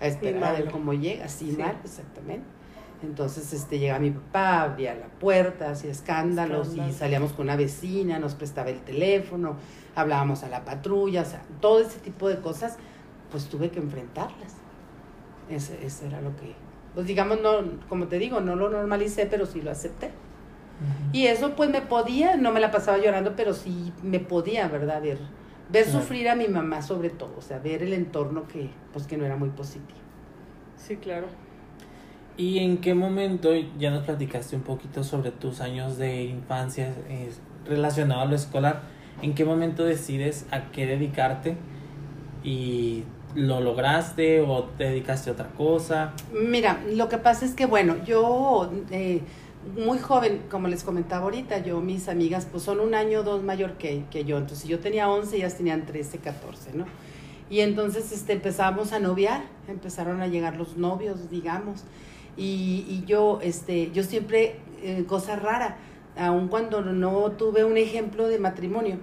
a 0.00 0.06
esperar 0.06 0.44
a 0.44 0.52
ver 0.52 0.70
cómo 0.70 0.94
llega, 0.94 1.26
así 1.26 1.54
mal, 1.58 1.78
exactamente. 1.84 2.61
Entonces 3.02 3.52
este, 3.52 3.78
llegaba 3.78 3.98
mi 3.98 4.10
papá, 4.10 4.62
abría 4.62 4.94
la 4.94 5.06
puerta, 5.06 5.70
hacía 5.70 5.90
escándalos 5.90 6.74
y 6.76 6.92
salíamos 6.92 7.32
con 7.32 7.46
una 7.46 7.56
vecina, 7.56 8.18
nos 8.18 8.34
prestaba 8.34 8.70
el 8.70 8.80
teléfono, 8.80 9.56
hablábamos 9.94 10.44
a 10.44 10.48
la 10.48 10.64
patrulla, 10.64 11.22
o 11.22 11.24
sea, 11.24 11.42
todo 11.60 11.80
ese 11.80 11.98
tipo 11.98 12.28
de 12.28 12.40
cosas, 12.40 12.76
pues 13.30 13.46
tuve 13.46 13.70
que 13.70 13.80
enfrentarlas. 13.80 14.54
Ese, 15.50 15.84
ese 15.84 16.06
era 16.06 16.20
lo 16.20 16.30
que, 16.36 16.54
pues 16.94 17.06
digamos, 17.06 17.40
no, 17.40 17.62
como 17.88 18.06
te 18.06 18.18
digo, 18.18 18.40
no 18.40 18.56
lo 18.56 18.70
normalicé, 18.70 19.26
pero 19.26 19.46
sí 19.46 19.60
lo 19.60 19.70
acepté. 19.70 20.10
Y 21.12 21.26
eso 21.26 21.54
pues 21.54 21.70
me 21.70 21.80
podía, 21.80 22.36
no 22.36 22.50
me 22.50 22.58
la 22.58 22.72
pasaba 22.72 22.98
llorando, 22.98 23.36
pero 23.36 23.54
sí 23.54 23.92
me 24.02 24.18
podía, 24.18 24.66
¿verdad? 24.66 25.00
Ver, 25.00 25.18
ver 25.70 25.88
sufrir 25.88 26.28
a 26.28 26.34
mi 26.34 26.48
mamá 26.48 26.82
sobre 26.82 27.10
todo, 27.10 27.34
o 27.38 27.42
sea, 27.42 27.58
ver 27.58 27.82
el 27.82 27.92
entorno 27.92 28.48
que, 28.48 28.70
pues 28.92 29.06
que 29.06 29.16
no 29.16 29.24
era 29.24 29.36
muy 29.36 29.50
positivo. 29.50 30.00
Sí, 30.76 30.96
claro. 30.96 31.26
¿Y 32.36 32.58
en 32.58 32.78
qué 32.78 32.94
momento 32.94 33.50
ya 33.78 33.90
nos 33.90 34.04
platicaste 34.04 34.56
un 34.56 34.62
poquito 34.62 35.04
sobre 35.04 35.30
tus 35.30 35.60
años 35.60 35.98
de 35.98 36.24
infancia 36.24 36.94
eh, 37.08 37.30
relacionado 37.66 38.22
a 38.22 38.24
lo 38.24 38.34
escolar? 38.34 38.82
¿En 39.20 39.34
qué 39.34 39.44
momento 39.44 39.84
decides 39.84 40.46
a 40.50 40.70
qué 40.72 40.86
dedicarte? 40.86 41.56
¿Y 42.42 43.04
lo 43.34 43.60
lograste 43.60 44.40
o 44.40 44.64
te 44.64 44.84
dedicaste 44.84 45.30
a 45.30 45.34
otra 45.34 45.48
cosa? 45.50 46.14
Mira, 46.32 46.82
lo 46.90 47.08
que 47.08 47.18
pasa 47.18 47.44
es 47.44 47.54
que, 47.54 47.66
bueno, 47.66 47.96
yo 48.04 48.70
eh, 48.90 49.20
muy 49.76 49.98
joven, 49.98 50.42
como 50.50 50.68
les 50.68 50.84
comentaba 50.84 51.24
ahorita, 51.24 51.58
yo, 51.58 51.80
mis 51.80 52.08
amigas, 52.08 52.48
pues 52.50 52.62
son 52.62 52.80
un 52.80 52.94
año 52.94 53.20
o 53.20 53.22
dos 53.22 53.42
mayor 53.42 53.72
que, 53.72 54.04
que 54.10 54.24
yo. 54.24 54.38
Entonces 54.38 54.68
yo 54.68 54.80
tenía 54.80 55.08
11, 55.08 55.36
ellas 55.36 55.56
tenían 55.56 55.84
13, 55.84 56.18
14, 56.18 56.72
¿no? 56.74 56.86
Y 57.50 57.60
entonces 57.60 58.10
este, 58.12 58.32
empezamos 58.32 58.92
a 58.92 58.98
noviar, 58.98 59.42
empezaron 59.68 60.22
a 60.22 60.26
llegar 60.26 60.56
los 60.56 60.78
novios, 60.78 61.30
digamos. 61.30 61.84
Y, 62.36 62.86
y 62.88 63.04
yo, 63.06 63.40
este, 63.42 63.90
yo 63.92 64.02
siempre, 64.02 64.56
eh, 64.82 65.04
cosa 65.06 65.36
rara, 65.36 65.76
aun 66.16 66.48
cuando 66.48 66.82
no 66.82 67.32
tuve 67.32 67.64
un 67.64 67.76
ejemplo 67.76 68.28
de 68.28 68.38
matrimonio, 68.38 68.98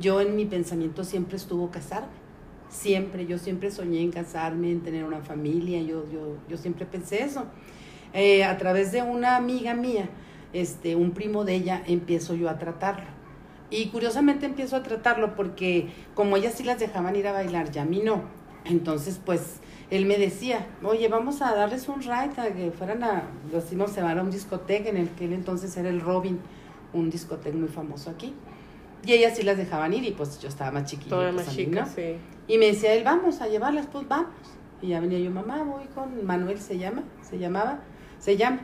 yo 0.00 0.20
en 0.20 0.36
mi 0.36 0.44
pensamiento 0.44 1.04
siempre 1.04 1.36
estuvo 1.36 1.70
casarme. 1.70 2.24
Siempre, 2.68 3.26
yo 3.26 3.38
siempre 3.38 3.70
soñé 3.70 4.00
en 4.00 4.10
casarme, 4.10 4.70
en 4.70 4.80
tener 4.80 5.04
una 5.04 5.20
familia, 5.20 5.80
yo, 5.80 6.04
yo, 6.10 6.36
yo 6.48 6.56
siempre 6.56 6.86
pensé 6.86 7.22
eso. 7.22 7.44
Eh, 8.12 8.44
a 8.44 8.56
través 8.58 8.90
de 8.92 9.02
una 9.02 9.36
amiga 9.36 9.74
mía, 9.74 10.08
este, 10.52 10.96
un 10.96 11.12
primo 11.12 11.44
de 11.44 11.54
ella, 11.54 11.82
empiezo 11.86 12.34
yo 12.34 12.48
a 12.48 12.58
tratarlo. 12.58 13.06
Y 13.70 13.88
curiosamente 13.88 14.46
empiezo 14.46 14.76
a 14.76 14.82
tratarlo 14.82 15.34
porque 15.34 15.88
como 16.14 16.36
ellas 16.36 16.54
sí 16.54 16.64
las 16.64 16.78
dejaban 16.78 17.16
ir 17.16 17.26
a 17.26 17.32
bailar, 17.32 17.70
ya 17.70 17.82
a 17.82 17.84
mí 17.84 18.00
no. 18.04 18.22
Entonces, 18.64 19.20
pues, 19.24 19.60
él 19.90 20.06
me 20.06 20.16
decía, 20.18 20.66
oye, 20.82 21.08
vamos 21.08 21.42
a 21.42 21.54
darles 21.54 21.88
un 21.88 22.00
ride, 22.02 22.40
a 22.40 22.52
que 22.54 22.72
fueran 22.76 23.04
a, 23.04 23.24
los 23.52 23.70
íbamos 23.72 23.92
a 23.92 24.00
llevar 24.00 24.18
a 24.18 24.22
un 24.22 24.30
discoteca, 24.30 24.88
en 24.88 24.96
el 24.96 25.10
que 25.10 25.26
él 25.26 25.32
entonces 25.32 25.76
era 25.76 25.88
el 25.88 26.00
Robin, 26.00 26.38
un 26.92 27.10
discoteca 27.10 27.56
muy 27.56 27.68
famoso 27.68 28.10
aquí. 28.10 28.34
Y 29.06 29.12
ellas 29.12 29.36
sí 29.36 29.42
las 29.42 29.56
dejaban 29.58 29.92
ir 29.92 30.04
y 30.04 30.12
pues 30.12 30.40
yo 30.40 30.48
estaba 30.48 30.70
más 30.70 30.84
chiquilla. 30.90 31.10
Toda 31.10 31.32
pues, 31.32 31.46
más 31.46 31.54
chica, 31.56 31.82
no. 31.82 31.86
sí. 31.86 32.16
Y 32.48 32.58
me 32.58 32.66
decía 32.66 32.94
él, 32.94 33.04
vamos 33.04 33.40
a 33.40 33.48
llevarlas, 33.48 33.86
pues 33.86 34.08
vamos. 34.08 34.30
Y 34.80 34.88
ya 34.88 35.00
venía 35.00 35.18
yo, 35.18 35.30
mamá, 35.30 35.62
voy 35.62 35.84
con 35.94 36.24
Manuel, 36.24 36.58
se 36.58 36.78
llama, 36.78 37.02
se 37.22 37.38
llamaba, 37.38 37.80
se 38.18 38.36
llama, 38.36 38.60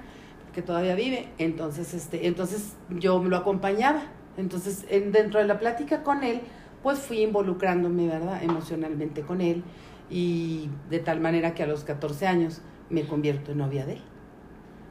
que 0.54 0.62
todavía 0.62 0.94
vive. 0.94 1.28
Entonces, 1.38 1.92
este, 1.94 2.26
entonces 2.26 2.74
yo 2.90 3.22
lo 3.22 3.36
acompañaba. 3.36 4.02
Entonces, 4.36 4.84
en- 4.88 5.12
dentro 5.12 5.40
de 5.40 5.46
la 5.46 5.58
plática 5.58 6.02
con 6.02 6.22
él, 6.24 6.40
pues 6.82 6.98
fui 7.00 7.20
involucrándome, 7.20 8.06
¿verdad? 8.08 8.42
Emocionalmente 8.42 9.20
con 9.22 9.40
él. 9.42 9.62
Y 10.10 10.68
de 10.90 10.98
tal 10.98 11.20
manera 11.20 11.54
que 11.54 11.62
a 11.62 11.66
los 11.66 11.84
14 11.84 12.26
años 12.26 12.62
me 12.88 13.06
convierto 13.06 13.52
en 13.52 13.58
novia 13.58 13.86
de 13.86 13.94
él. 13.94 14.02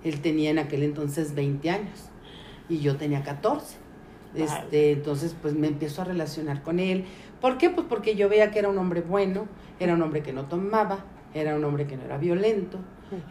Él 0.04 0.22
tenía 0.22 0.50
en 0.50 0.60
aquel 0.60 0.84
entonces 0.84 1.36
20 1.36 1.70
años 1.70 2.10
y 2.70 2.80
yo 2.80 2.96
tenía 2.96 3.24
14. 3.24 3.78
Este, 4.36 4.92
entonces, 4.92 5.36
pues 5.42 5.56
me 5.56 5.68
empiezo 5.68 6.02
a 6.02 6.06
relacionar 6.06 6.62
con 6.62 6.80
él. 6.80 7.06
¿Por 7.42 7.58
qué? 7.58 7.70
Pues 7.70 7.88
porque 7.90 8.16
yo 8.16 8.30
veía 8.30 8.52
que 8.52 8.60
era 8.60 8.70
un 8.70 8.78
hombre 8.78 9.02
bueno, 9.02 9.48
era 9.80 9.96
un 9.96 10.02
hombre 10.02 10.22
que 10.22 10.34
no 10.34 10.46
tomaba, 10.46 11.06
era 11.34 11.56
un 11.56 11.64
hombre 11.64 11.88
que 11.88 11.98
no 11.98 12.04
era 12.04 12.18
violento. 12.18 12.78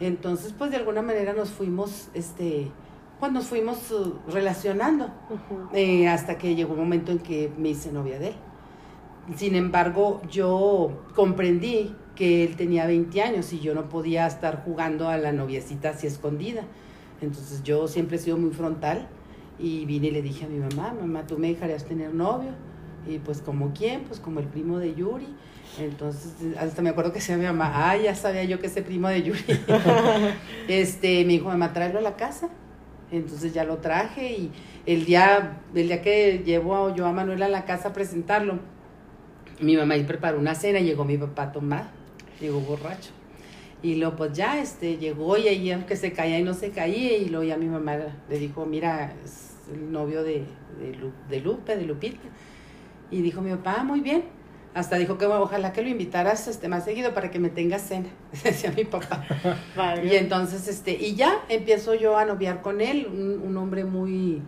Entonces, 0.01 0.53
pues 0.57 0.71
de 0.71 0.77
alguna 0.77 1.01
manera 1.01 1.31
nos 1.31 1.51
fuimos, 1.51 2.09
este, 2.13 2.69
pues 3.19 3.31
nos 3.31 3.47
fuimos 3.47 3.91
uh, 3.91 4.13
relacionando 4.29 5.09
eh, 5.73 6.09
hasta 6.09 6.37
que 6.37 6.53
llegó 6.53 6.73
un 6.73 6.79
momento 6.79 7.13
en 7.13 7.19
que 7.19 7.49
me 7.57 7.69
hice 7.69 7.91
novia 7.91 8.19
de 8.19 8.29
él. 8.29 8.35
Sin 9.35 9.55
embargo, 9.55 10.21
yo 10.29 11.03
comprendí 11.15 11.95
que 12.15 12.43
él 12.43 12.55
tenía 12.55 12.85
20 12.85 13.21
años 13.21 13.53
y 13.53 13.59
yo 13.59 13.73
no 13.73 13.87
podía 13.87 14.27
estar 14.27 14.63
jugando 14.65 15.07
a 15.07 15.17
la 15.17 15.31
noviecita 15.31 15.91
así 15.91 16.07
escondida. 16.07 16.63
Entonces 17.21 17.63
yo 17.63 17.87
siempre 17.87 18.17
he 18.17 18.19
sido 18.19 18.37
muy 18.37 18.51
frontal 18.51 19.07
y 19.57 19.85
vine 19.85 20.07
y 20.07 20.11
le 20.11 20.21
dije 20.21 20.45
a 20.45 20.47
mi 20.49 20.59
mamá, 20.59 20.93
mamá, 20.99 21.27
¿tú 21.27 21.37
me 21.37 21.47
dejarías 21.47 21.85
tener 21.85 22.13
novio? 22.13 22.51
Y 23.07 23.19
pues 23.19 23.41
como 23.41 23.73
quién, 23.73 24.01
pues 24.01 24.19
como 24.19 24.39
el 24.39 24.47
primo 24.47 24.79
de 24.79 24.93
Yuri. 24.95 25.27
Entonces, 25.79 26.33
hasta 26.57 26.81
me 26.81 26.89
acuerdo 26.89 27.11
que 27.11 27.19
decía 27.19 27.37
mi 27.37 27.45
mamá, 27.45 27.71
ah, 27.73 27.95
ya 27.97 28.15
sabía 28.15 28.43
yo 28.43 28.59
que 28.59 28.67
ese 28.67 28.81
primo 28.81 29.07
de 29.07 29.23
Yuri. 29.23 29.43
este, 30.67 31.23
me 31.25 31.33
dijo, 31.33 31.47
mamá, 31.47 31.73
tráelo 31.73 31.99
a 31.99 32.01
la 32.01 32.15
casa. 32.15 32.49
Entonces 33.11 33.53
ya 33.53 33.63
lo 33.63 33.77
traje 33.77 34.33
y 34.33 34.51
el 34.85 35.05
día, 35.05 35.61
el 35.73 35.87
día 35.87 36.01
que 36.01 36.43
llevo 36.45 36.93
yo 36.95 37.05
a 37.05 37.11
Manuel 37.11 37.41
a 37.43 37.49
la 37.49 37.65
casa 37.65 37.89
a 37.89 37.93
presentarlo, 37.93 38.59
mi 39.61 39.75
mamá 39.77 39.95
preparó 40.07 40.39
una 40.39 40.55
cena 40.55 40.79
y 40.79 40.85
llegó 40.85 41.05
mi 41.05 41.17
papá 41.17 41.43
a 41.43 41.51
tomar, 41.51 41.85
llegó 42.39 42.59
borracho. 42.61 43.11
Y 43.81 43.95
luego 43.95 44.15
pues 44.17 44.33
ya 44.33 44.59
este, 44.61 44.97
llegó 44.97 45.37
y 45.37 45.47
ahí 45.47 45.71
aunque 45.71 45.95
se 45.95 46.11
caía 46.11 46.39
y 46.39 46.43
no 46.43 46.53
se 46.53 46.71
caía 46.71 47.17
y 47.17 47.29
luego 47.29 47.45
ya 47.45 47.57
mi 47.57 47.67
mamá 47.67 47.97
le 48.29 48.39
dijo, 48.39 48.65
mira, 48.65 49.13
es 49.23 49.53
el 49.73 49.91
novio 49.91 50.23
de, 50.23 50.43
de, 50.79 50.95
Lu- 50.99 51.13
de 51.29 51.39
Lupe, 51.41 51.75
de 51.77 51.85
Lupita. 51.85 52.19
Y 53.11 53.21
dijo 53.21 53.41
mi 53.41 53.51
papá, 53.51 53.77
"Ah, 53.79 53.83
muy 53.83 54.01
bien. 54.01 54.23
Hasta 54.75 54.97
dijo 54.97 55.17
que 55.17 55.25
bueno, 55.25 55.41
ojalá 55.41 55.73
que 55.73 55.81
lo 55.81 55.89
invitaras 55.89 56.47
este, 56.47 56.67
más 56.69 56.85
seguido 56.85 57.13
para 57.13 57.31
que 57.31 57.39
me 57.39 57.49
tengas 57.49 57.81
cena, 57.81 58.07
decía 58.43 58.71
mi 58.75 58.85
papá. 58.85 59.25
Vale. 59.75 60.05
Y 60.05 60.15
entonces, 60.15 60.67
este, 60.67 60.91
y 60.91 61.15
ya 61.15 61.43
empiezo 61.49 61.95
yo 61.95 62.17
a 62.17 62.25
noviar 62.25 62.61
con 62.61 62.79
él, 62.79 63.07
un, 63.11 63.41
un 63.43 63.57
hombre 63.57 63.83
muy, 63.83 64.41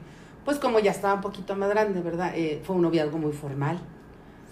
pues 0.45 0.59
como 0.59 0.79
ya 0.79 0.91
estaba 0.91 1.15
un 1.15 1.21
poquito 1.21 1.55
más 1.55 1.69
grande, 1.69 2.01
¿verdad? 2.01 2.33
Eh, 2.35 2.61
fue 2.63 2.75
un 2.75 2.83
noviazgo 2.83 3.17
muy 3.17 3.31
formal, 3.33 3.79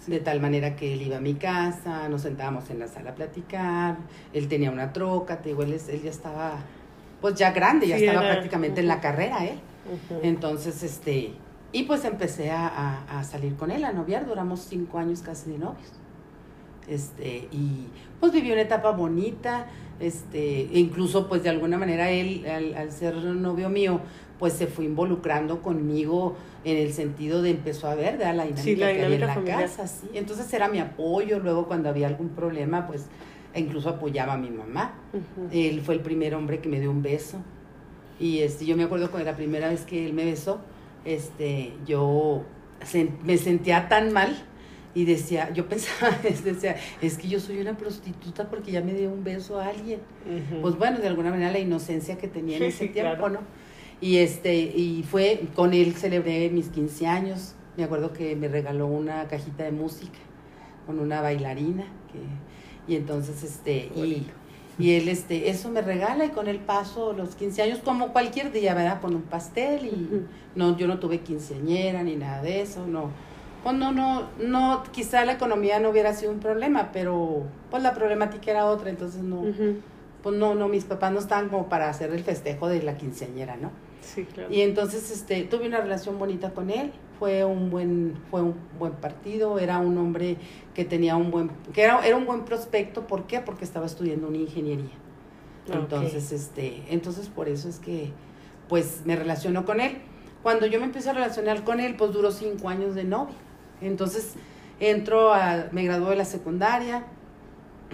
de 0.06 0.20
tal 0.20 0.40
manera 0.40 0.76
que 0.76 0.92
él 0.94 1.02
iba 1.02 1.18
a 1.18 1.20
mi 1.20 1.34
casa, 1.34 2.08
nos 2.08 2.22
sentábamos 2.22 2.70
en 2.70 2.78
la 2.78 2.88
sala 2.88 3.10
a 3.10 3.14
platicar, 3.14 3.96
él 4.32 4.48
tenía 4.48 4.70
una 4.70 4.92
troca, 4.92 5.40
te 5.42 5.50
digo, 5.50 5.62
él, 5.62 5.72
es- 5.74 5.88
él 5.88 6.02
ya 6.02 6.10
estaba, 6.10 6.54
pues 7.20 7.34
ya 7.34 7.52
grande, 7.52 7.86
ya 7.86 7.98
Sí, 7.98 8.04
estaba 8.06 8.24
era- 8.24 8.32
prácticamente 8.34 8.80
en 8.80 8.88
la 8.88 9.00
carrera 9.00 9.44
él. 9.44 9.58
Ujú. 10.10 10.20
Entonces, 10.22 10.82
este, 10.82 11.32
y 11.72 11.82
pues 11.84 12.04
empecé 12.04 12.50
a, 12.50 12.66
a- 12.66 13.20
a 13.20 13.24
salir 13.24 13.56
con 13.56 13.70
él, 13.70 13.84
a 13.84 13.92
noviar, 13.92 14.26
duramos 14.26 14.60
cinco 14.60 14.98
años 14.98 15.20
casi 15.22 15.50
de 15.52 15.58
novios. 15.58 15.92
Este, 16.88 17.48
y 17.52 17.86
pues 18.18 18.32
vivió 18.32 18.52
una 18.54 18.62
etapa 18.62 18.90
bonita, 18.90 19.66
este, 20.00 20.62
e 20.62 20.78
incluso 20.78 21.28
pues 21.28 21.42
de 21.42 21.50
alguna 21.50 21.78
manera 21.78 22.10
él, 22.10 22.44
al, 22.46 22.74
al 22.74 22.90
ser 22.90 23.14
novio 23.16 23.68
mío, 23.68 24.00
pues 24.40 24.54
se 24.54 24.66
fue 24.66 24.86
involucrando 24.86 25.62
conmigo 25.62 26.34
en 26.64 26.78
el 26.78 26.92
sentido 26.92 27.42
de 27.42 27.50
empezó 27.50 27.86
a 27.88 27.94
ver 27.94 28.18
¿verdad? 28.18 28.34
la 28.34 28.42
dinámica, 28.44 28.62
Sí, 28.62 28.74
la 28.74 28.92
que 28.92 29.04
había 29.04 29.14
en 29.14 29.20
la 29.20 29.34
familiar. 29.34 29.60
casa, 29.60 29.86
sí. 29.86 30.08
Entonces 30.14 30.52
era 30.52 30.68
mi 30.68 30.80
apoyo, 30.80 31.38
luego 31.38 31.66
cuando 31.68 31.88
había 31.90 32.08
algún 32.08 32.30
problema, 32.30 32.86
pues 32.88 33.06
e 33.52 33.60
incluso 33.60 33.88
apoyaba 33.90 34.32
a 34.34 34.38
mi 34.38 34.50
mamá. 34.50 34.94
Él 35.52 35.80
fue 35.82 35.94
el 35.94 36.00
primer 36.00 36.34
hombre 36.34 36.60
que 36.60 36.68
me 36.68 36.80
dio 36.80 36.90
un 36.90 37.02
beso. 37.02 37.38
Y 38.18 38.40
este, 38.40 38.64
yo 38.66 38.76
me 38.76 38.84
acuerdo 38.84 39.10
cuando 39.10 39.30
la 39.30 39.36
primera 39.36 39.68
vez 39.68 39.82
que 39.82 40.06
él 40.06 40.12
me 40.12 40.24
besó, 40.24 40.60
este, 41.04 41.72
yo 41.86 42.42
me 43.24 43.36
sentía 43.38 43.88
tan 43.88 44.12
mal 44.12 44.36
y 44.94 45.04
decía, 45.04 45.50
yo 45.52 45.68
pensaba, 45.68 46.16
decía, 46.22 46.76
es 47.00 47.16
que 47.18 47.28
yo 47.28 47.40
soy 47.40 47.60
una 47.60 47.76
prostituta 47.76 48.48
porque 48.48 48.72
ya 48.72 48.82
me 48.82 48.94
dio 48.94 49.10
un 49.10 49.24
beso 49.24 49.58
a 49.58 49.68
alguien. 49.68 50.00
Pues 50.62 50.76
bueno, 50.76 50.98
de 50.98 51.08
alguna 51.08 51.30
manera 51.30 51.50
la 51.52 51.58
inocencia 51.58 52.18
que 52.18 52.28
tenía 52.28 52.56
en 52.56 52.64
ese 52.64 52.86
sí, 52.86 52.92
tiempo, 52.92 53.16
claro. 53.16 53.28
¿no? 53.30 53.40
Y 54.00 54.18
este, 54.18 54.54
y 54.56 55.02
fue, 55.02 55.42
con 55.54 55.74
él 55.74 55.94
celebré 55.94 56.48
mis 56.50 56.68
15 56.68 57.06
años. 57.06 57.54
Me 57.76 57.84
acuerdo 57.84 58.12
que 58.12 58.34
me 58.36 58.48
regaló 58.48 58.86
una 58.86 59.28
cajita 59.28 59.64
de 59.64 59.72
música 59.72 60.18
con 60.86 60.98
una 60.98 61.20
bailarina 61.20 61.84
que, 62.10 62.92
y 62.92 62.96
entonces 62.96 63.42
este, 63.42 63.90
y, 63.94 64.26
y 64.78 64.94
él 64.96 65.08
este, 65.08 65.50
eso 65.50 65.68
me 65.68 65.82
regala 65.82 66.24
y 66.24 66.30
con 66.30 66.48
él 66.48 66.58
paso 66.58 67.12
los 67.12 67.34
15 67.36 67.62
años 67.62 67.78
como 67.84 68.12
cualquier 68.12 68.50
día, 68.50 68.74
¿verdad? 68.74 69.00
Con 69.00 69.14
un 69.14 69.22
pastel 69.22 69.86
y 69.86 70.26
no, 70.56 70.76
yo 70.76 70.86
no 70.86 70.98
tuve 70.98 71.20
quinceañera 71.20 72.02
ni 72.02 72.16
nada 72.16 72.42
de 72.42 72.62
eso, 72.62 72.86
no. 72.86 73.10
Pues 73.62 73.76
no, 73.76 73.92
no, 73.92 74.28
no, 74.38 74.82
quizá 74.90 75.24
la 75.26 75.32
economía 75.32 75.80
no 75.80 75.90
hubiera 75.90 76.14
sido 76.14 76.32
un 76.32 76.40
problema, 76.40 76.90
pero 76.92 77.42
pues 77.70 77.82
la 77.82 77.92
problemática 77.92 78.50
era 78.50 78.64
otra, 78.64 78.88
entonces 78.88 79.22
no, 79.22 79.42
pues 80.22 80.34
no, 80.34 80.54
no, 80.54 80.66
mis 80.68 80.84
papás 80.84 81.12
no 81.12 81.18
estaban 81.18 81.50
como 81.50 81.68
para 81.68 81.90
hacer 81.90 82.10
el 82.10 82.24
festejo 82.24 82.68
de 82.68 82.82
la 82.82 82.96
quinceañera, 82.96 83.56
¿no? 83.56 83.70
Sí, 84.00 84.24
claro. 84.24 84.52
Y 84.52 84.60
entonces 84.62 85.10
este, 85.10 85.42
tuve 85.44 85.66
una 85.66 85.80
relación 85.80 86.18
bonita 86.18 86.50
con 86.52 86.70
él, 86.70 86.92
fue 87.18 87.44
un 87.44 87.70
buen, 87.70 88.14
fue 88.30 88.42
un 88.42 88.54
buen 88.78 88.92
partido, 88.92 89.58
era 89.58 89.78
un 89.78 89.96
hombre 89.98 90.36
que 90.74 90.84
tenía 90.84 91.16
un 91.16 91.30
buen, 91.30 91.50
que 91.72 91.82
era, 91.82 92.04
era 92.06 92.16
un 92.16 92.24
buen 92.26 92.44
prospecto, 92.44 93.06
¿por 93.06 93.26
qué? 93.26 93.40
Porque 93.40 93.64
estaba 93.64 93.86
estudiando 93.86 94.28
una 94.28 94.38
ingeniería. 94.38 94.90
Ah. 95.70 95.74
Entonces, 95.74 96.32
este, 96.32 96.82
entonces 96.88 97.28
por 97.28 97.48
eso 97.48 97.68
es 97.68 97.78
que 97.78 98.10
pues 98.68 99.02
me 99.04 99.16
relaciono 99.16 99.64
con 99.64 99.80
él. 99.80 99.98
Cuando 100.42 100.64
yo 100.66 100.78
me 100.78 100.86
empecé 100.86 101.10
a 101.10 101.12
relacionar 101.12 101.64
con 101.64 101.80
él, 101.80 101.96
pues 101.96 102.12
duró 102.12 102.30
cinco 102.32 102.68
años 102.70 102.94
de 102.94 103.04
novia. 103.04 103.34
Entonces 103.82 104.34
entro 104.80 105.34
a, 105.34 105.66
me 105.72 105.84
gradué 105.84 106.10
de 106.10 106.16
la 106.16 106.24
secundaria. 106.24 107.04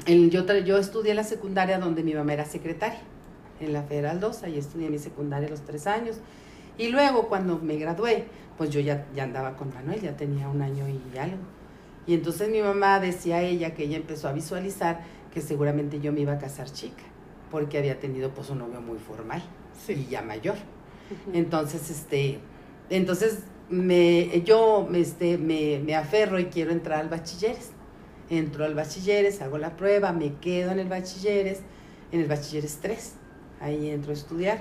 El- 0.07 0.31
yo, 0.31 0.45
yo 0.61 0.77
estudié 0.79 1.15
la 1.15 1.25
secundaria 1.25 1.79
donde 1.79 2.03
mi 2.05 2.15
mamá 2.15 2.33
era 2.35 2.45
secretaria, 2.45 3.01
en 3.61 3.73
la 3.73 3.83
Federal 3.83 4.21
2, 4.21 4.43
ahí 4.45 4.59
estudié 4.59 4.91
mi 4.91 4.99
secundaria 4.99 5.49
los 5.49 5.63
tres 5.63 5.87
años. 5.87 6.17
Y 6.79 6.89
luego 6.89 7.29
cuando 7.29 7.59
me 7.59 7.77
gradué, 7.77 8.25
pues 8.59 8.71
yo 8.71 8.81
ya, 8.81 9.07
ya 9.15 9.25
andaba 9.25 9.57
con 9.57 9.73
Manuel, 9.73 10.01
ya 10.01 10.17
tenía 10.17 10.49
un 10.49 10.63
año 10.63 10.85
y 10.89 11.19
algo. 11.19 11.39
Y 12.07 12.15
entonces 12.15 12.49
mi 12.49 12.61
mamá 12.63 13.01
decía 13.01 13.37
a 13.37 13.43
ella 13.43 13.75
que 13.75 13.85
ella 13.85 13.97
empezó 13.97 14.29
a 14.29 14.33
visualizar 14.33 15.01
que 15.33 15.41
seguramente 15.41 16.01
yo 16.01 16.13
me 16.13 16.21
iba 16.21 16.33
a 16.35 16.39
casar 16.39 16.71
chica, 16.71 17.03
porque 17.51 17.79
había 17.79 17.99
tenido 17.99 18.31
pues 18.31 18.49
un 18.51 18.59
novio 18.59 18.81
muy 18.81 18.99
formal 18.99 19.43
Sí. 19.87 19.93
y 19.93 20.11
ya 20.11 20.23
mayor. 20.23 20.55
Ujú. 20.55 21.37
Entonces, 21.37 21.91
este, 21.91 22.39
entonces 22.91 23.41
me, 23.69 24.43
yo 24.43 24.89
este, 24.95 25.37
me, 25.39 25.81
me 25.85 25.95
aferro 25.97 26.39
y 26.39 26.47
quiero 26.47 26.71
entrar 26.73 27.01
al 27.01 27.09
bachilleres. 27.09 27.71
Entro 28.31 28.65
al 28.65 28.75
bachilleres, 28.75 29.41
hago 29.43 29.59
la 29.59 29.77
prueba, 29.77 30.13
me 30.13 30.35
quedo 30.35 30.71
en 30.73 30.79
el 30.81 30.89
bachilleres, 30.89 31.61
en 32.13 32.21
el 32.21 32.27
bachilleres 32.29 32.79
3. 32.83 33.15
Ahí 33.61 33.91
entro 33.91 34.11
a 34.11 34.15
estudiar. 34.15 34.61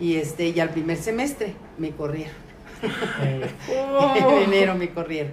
Y, 0.00 0.16
este, 0.16 0.48
y 0.48 0.58
al 0.60 0.70
primer 0.70 0.96
semestre 0.96 1.54
me 1.78 1.90
corrieron. 1.90 2.34
Oh. 3.70 4.14
en 4.42 4.52
enero 4.52 4.74
me 4.74 4.90
corrieron. 4.90 5.32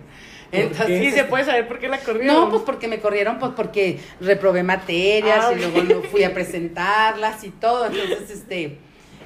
¿Por 0.52 0.60
Entonces? 0.60 1.04
¿Y 1.04 1.12
se 1.12 1.24
puede 1.26 1.46
saber 1.46 1.68
por 1.68 1.80
qué 1.80 1.88
la 1.88 2.00
corrieron? 2.00 2.28
no, 2.36 2.50
pues 2.50 2.64
porque 2.64 2.88
me 2.88 3.00
corrieron, 3.00 3.38
pues 3.40 3.52
porque 3.56 4.00
reprobé 4.20 4.64
materias 4.64 5.46
Ah, 5.48 5.54
y 5.54 5.64
ok. 5.64 5.72
luego 5.74 5.84
no 5.96 6.02
fui 6.10 6.24
a 6.24 6.34
presentarlas 6.34 7.44
y 7.44 7.50
todo. 7.50 7.86
Entonces, 7.88 8.30
este, 8.32 8.78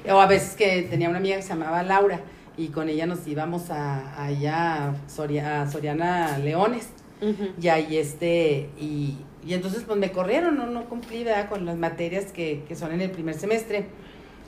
o 0.09 0.19
a 0.19 0.25
veces 0.27 0.55
que 0.55 0.83
tenía 0.83 1.09
una 1.09 1.19
amiga 1.19 1.37
que 1.37 1.41
se 1.41 1.49
llamaba 1.49 1.81
Laura 1.83 2.19
y 2.57 2.67
con 2.67 2.89
ella 2.89 3.05
nos 3.05 3.25
íbamos 3.25 3.69
a, 3.69 4.21
allá 4.23 4.89
a 4.89 4.95
Soriana 5.07 6.37
Leones. 6.39 6.89
Y 7.61 7.67
ahí 7.67 7.97
este, 7.97 8.69
y, 8.79 9.17
y 9.45 9.53
entonces 9.53 9.83
pues 9.85 9.97
me 9.97 10.11
corrieron, 10.11 10.57
no, 10.57 10.67
no 10.67 10.85
cumplí 10.85 11.23
¿verdad? 11.23 11.49
con 11.49 11.65
las 11.65 11.77
materias 11.77 12.31
que, 12.31 12.63
que 12.67 12.75
son 12.75 12.91
en 12.91 13.01
el 13.01 13.11
primer 13.11 13.35
semestre. 13.35 13.87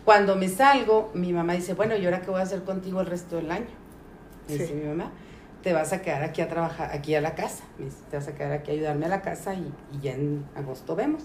Cuando 0.03 0.35
me 0.35 0.49
salgo, 0.49 1.11
mi 1.13 1.33
mamá 1.33 1.53
dice, 1.53 1.73
bueno, 1.73 1.95
¿y 1.95 2.05
ahora 2.05 2.21
qué 2.21 2.29
voy 2.29 2.39
a 2.39 2.43
hacer 2.43 2.63
contigo 2.63 3.01
el 3.01 3.07
resto 3.07 3.37
del 3.37 3.49
año? 3.49 3.65
Me 4.47 4.57
dice 4.57 4.73
mi 4.75 4.85
mamá, 4.85 5.11
te 5.63 5.73
vas 5.73 5.93
a 5.93 6.01
quedar 6.01 6.21
aquí 6.21 6.41
a 6.41 6.47
trabajar, 6.47 6.91
aquí 6.93 7.15
a 7.15 7.21
la 7.21 7.33
casa. 7.33 7.63
Me 7.79 7.85
dice, 7.85 7.97
te 8.11 8.17
vas 8.17 8.27
a 8.27 8.35
quedar 8.35 8.51
aquí 8.51 8.69
a 8.71 8.73
ayudarme 8.75 9.07
a 9.07 9.09
la 9.09 9.21
casa 9.21 9.55
y, 9.55 9.71
y 9.95 10.01
ya 10.01 10.13
en 10.13 10.45
agosto 10.55 10.95
vemos. 10.95 11.23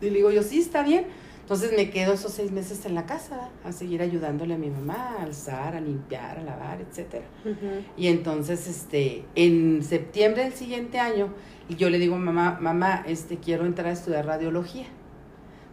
Y 0.00 0.06
le 0.10 0.16
digo 0.16 0.30
yo, 0.30 0.42
sí, 0.42 0.60
está 0.60 0.82
bien. 0.82 1.06
Entonces 1.46 1.70
me 1.76 1.90
quedo 1.90 2.12
esos 2.14 2.32
seis 2.32 2.50
meses 2.50 2.84
en 2.86 2.96
la 2.96 3.06
casa 3.06 3.50
a 3.62 3.70
seguir 3.70 4.02
ayudándole 4.02 4.54
a 4.54 4.58
mi 4.58 4.68
mamá, 4.68 5.14
a 5.20 5.22
alzar, 5.22 5.76
a 5.76 5.80
limpiar, 5.80 6.40
a 6.40 6.42
lavar, 6.42 6.80
etcétera. 6.80 7.24
Ujú. 7.44 7.84
Y 7.96 8.08
entonces, 8.08 8.66
este, 8.66 9.24
en 9.36 9.84
septiembre 9.84 10.42
del 10.42 10.54
siguiente 10.54 10.98
año, 10.98 11.28
yo 11.68 11.88
le 11.88 12.00
digo, 12.00 12.16
mamá, 12.18 12.58
mamá, 12.60 13.04
este, 13.06 13.36
quiero 13.36 13.64
entrar 13.64 13.86
a 13.86 13.92
estudiar 13.92 14.26
radiología. 14.26 14.86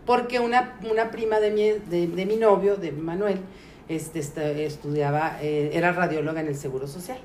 Porque 0.05 0.39
una, 0.39 0.77
una 0.91 1.09
prima 1.09 1.39
de 1.39 1.49
mi, 1.49 1.63
de, 1.89 2.07
de 2.07 2.25
mi 2.27 2.36
novio, 2.36 2.75
de 2.75 2.91
Manuel, 2.91 3.39
este, 3.89 4.19
esta- 4.19 4.47
estudiaba, 4.51 5.39
eh, 5.41 5.71
era 5.73 5.91
radióloga 5.91 6.41
en 6.41 6.49
el 6.49 6.55
Seguro 6.55 6.86
Social. 6.86 7.17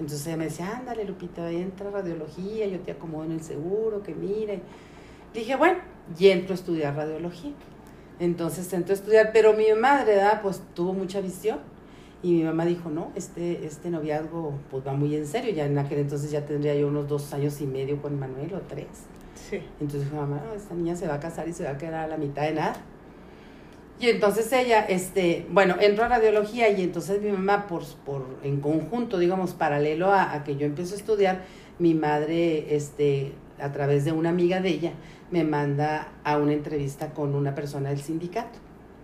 Entonces 0.00 0.26
ella 0.26 0.38
me 0.38 0.44
decía, 0.44 0.78
ándale, 0.78 1.04
Lupita, 1.04 1.50
entra 1.50 1.88
a 1.88 1.92
radiología, 1.92 2.66
yo 2.66 2.80
te 2.80 2.92
acomodo 2.92 3.24
en 3.24 3.32
el 3.32 3.42
seguro, 3.42 4.02
que 4.02 4.14
mire. 4.14 4.60
Dije, 5.34 5.56
bueno, 5.56 5.78
y 6.18 6.28
entro 6.28 6.52
a 6.52 6.54
estudiar 6.54 6.96
radiología. 6.96 7.52
Entonces 8.22 8.72
entro 8.72 8.92
a 8.92 8.96
estudiar, 8.96 9.30
pero 9.32 9.52
mi 9.52 9.64
madre, 9.72 10.14
¿verdad? 10.14 10.42
pues 10.42 10.62
tuvo 10.74 10.92
mucha 10.92 11.20
visión. 11.20 11.58
Y 12.22 12.34
mi 12.34 12.44
mamá 12.44 12.64
dijo, 12.64 12.88
no, 12.88 13.10
este, 13.16 13.66
este 13.66 13.90
noviazgo 13.90 14.54
pues 14.70 14.86
va 14.86 14.92
muy 14.92 15.16
en 15.16 15.26
serio. 15.26 15.52
Ya 15.52 15.66
en 15.66 15.76
aquel 15.76 15.98
entonces 15.98 16.30
ya 16.30 16.46
tendría 16.46 16.72
yo 16.76 16.86
unos 16.86 17.08
dos 17.08 17.32
años 17.32 17.60
y 17.60 17.66
medio 17.66 18.00
con 18.00 18.16
Manuel 18.20 18.54
o 18.54 18.60
tres. 18.60 18.86
Sí. 19.34 19.60
Entonces 19.80 20.04
dijo, 20.04 20.22
mamá, 20.22 20.40
no, 20.46 20.54
esta 20.54 20.72
niña 20.72 20.94
se 20.94 21.08
va 21.08 21.14
a 21.14 21.20
casar 21.20 21.48
y 21.48 21.52
se 21.52 21.64
va 21.64 21.70
a 21.70 21.78
quedar 21.78 21.94
a 21.94 22.06
la 22.06 22.16
mitad 22.16 22.42
de 22.42 22.52
nada. 22.52 22.74
Y 23.98 24.08
entonces 24.08 24.52
ella, 24.52 24.84
este, 24.84 25.44
bueno, 25.50 25.74
entró 25.80 26.04
a 26.04 26.08
radiología 26.08 26.68
y 26.70 26.80
entonces 26.82 27.20
mi 27.20 27.32
mamá, 27.32 27.66
por, 27.66 27.82
por 28.04 28.24
en 28.44 28.60
conjunto, 28.60 29.18
digamos, 29.18 29.52
paralelo 29.52 30.12
a, 30.12 30.32
a 30.32 30.44
que 30.44 30.54
yo 30.54 30.64
empiezo 30.66 30.94
a 30.94 30.98
estudiar, 30.98 31.42
mi 31.80 31.94
madre, 31.94 32.76
este, 32.76 33.32
a 33.58 33.72
través 33.72 34.04
de 34.04 34.12
una 34.12 34.28
amiga 34.28 34.60
de 34.60 34.68
ella, 34.68 34.92
me 35.32 35.44
manda 35.44 36.08
a 36.24 36.36
una 36.38 36.52
entrevista 36.52 37.10
con 37.14 37.34
una 37.34 37.54
persona 37.54 37.88
del 37.88 38.00
sindicato, 38.00 38.58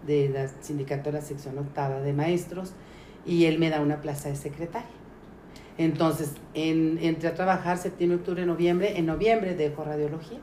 del 0.07 0.35
sindicato 0.61 1.11
de 1.11 1.19
la 1.19 1.25
sección 1.25 1.59
octava 1.59 2.01
de 2.01 2.12
maestros, 2.12 2.73
y 3.27 3.47
él 3.47 3.59
me 3.59 3.71
da 3.71 3.81
una 3.81 4.01
plaza 4.01 4.29
de 4.29 4.37
secretaria. 4.37 4.88
Entonces, 5.77 6.33
en, 6.55 6.99
entré 7.03 7.29
a 7.29 7.35
trabajar 7.35 7.79
septiembre, 7.79 8.19
octubre, 8.19 8.45
noviembre. 8.47 8.99
En 8.99 9.07
noviembre 9.07 9.55
dejo 9.55 9.85
radiología. 9.85 10.38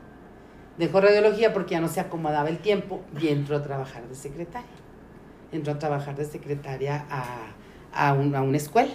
Dejo 0.78 1.02
radiología 1.02 1.54
porque 1.54 1.72
ya 1.72 1.82
no 1.82 1.88
se 1.88 2.00
acomodaba 2.00 2.50
el 2.50 2.60
tiempo 2.60 3.02
y 3.20 3.28
entro 3.28 3.58
a 3.58 3.62
trabajar 3.62 4.08
de 4.08 4.16
secretaria. 4.16 4.68
Entro 5.52 5.74
a 5.74 5.80
trabajar 5.80 6.16
de 6.16 6.26
secretaria 6.26 7.06
a, 7.10 7.54
a, 7.94 8.14
un- 8.14 8.34
a 8.36 8.42
una 8.42 8.58
escuela. 8.58 8.94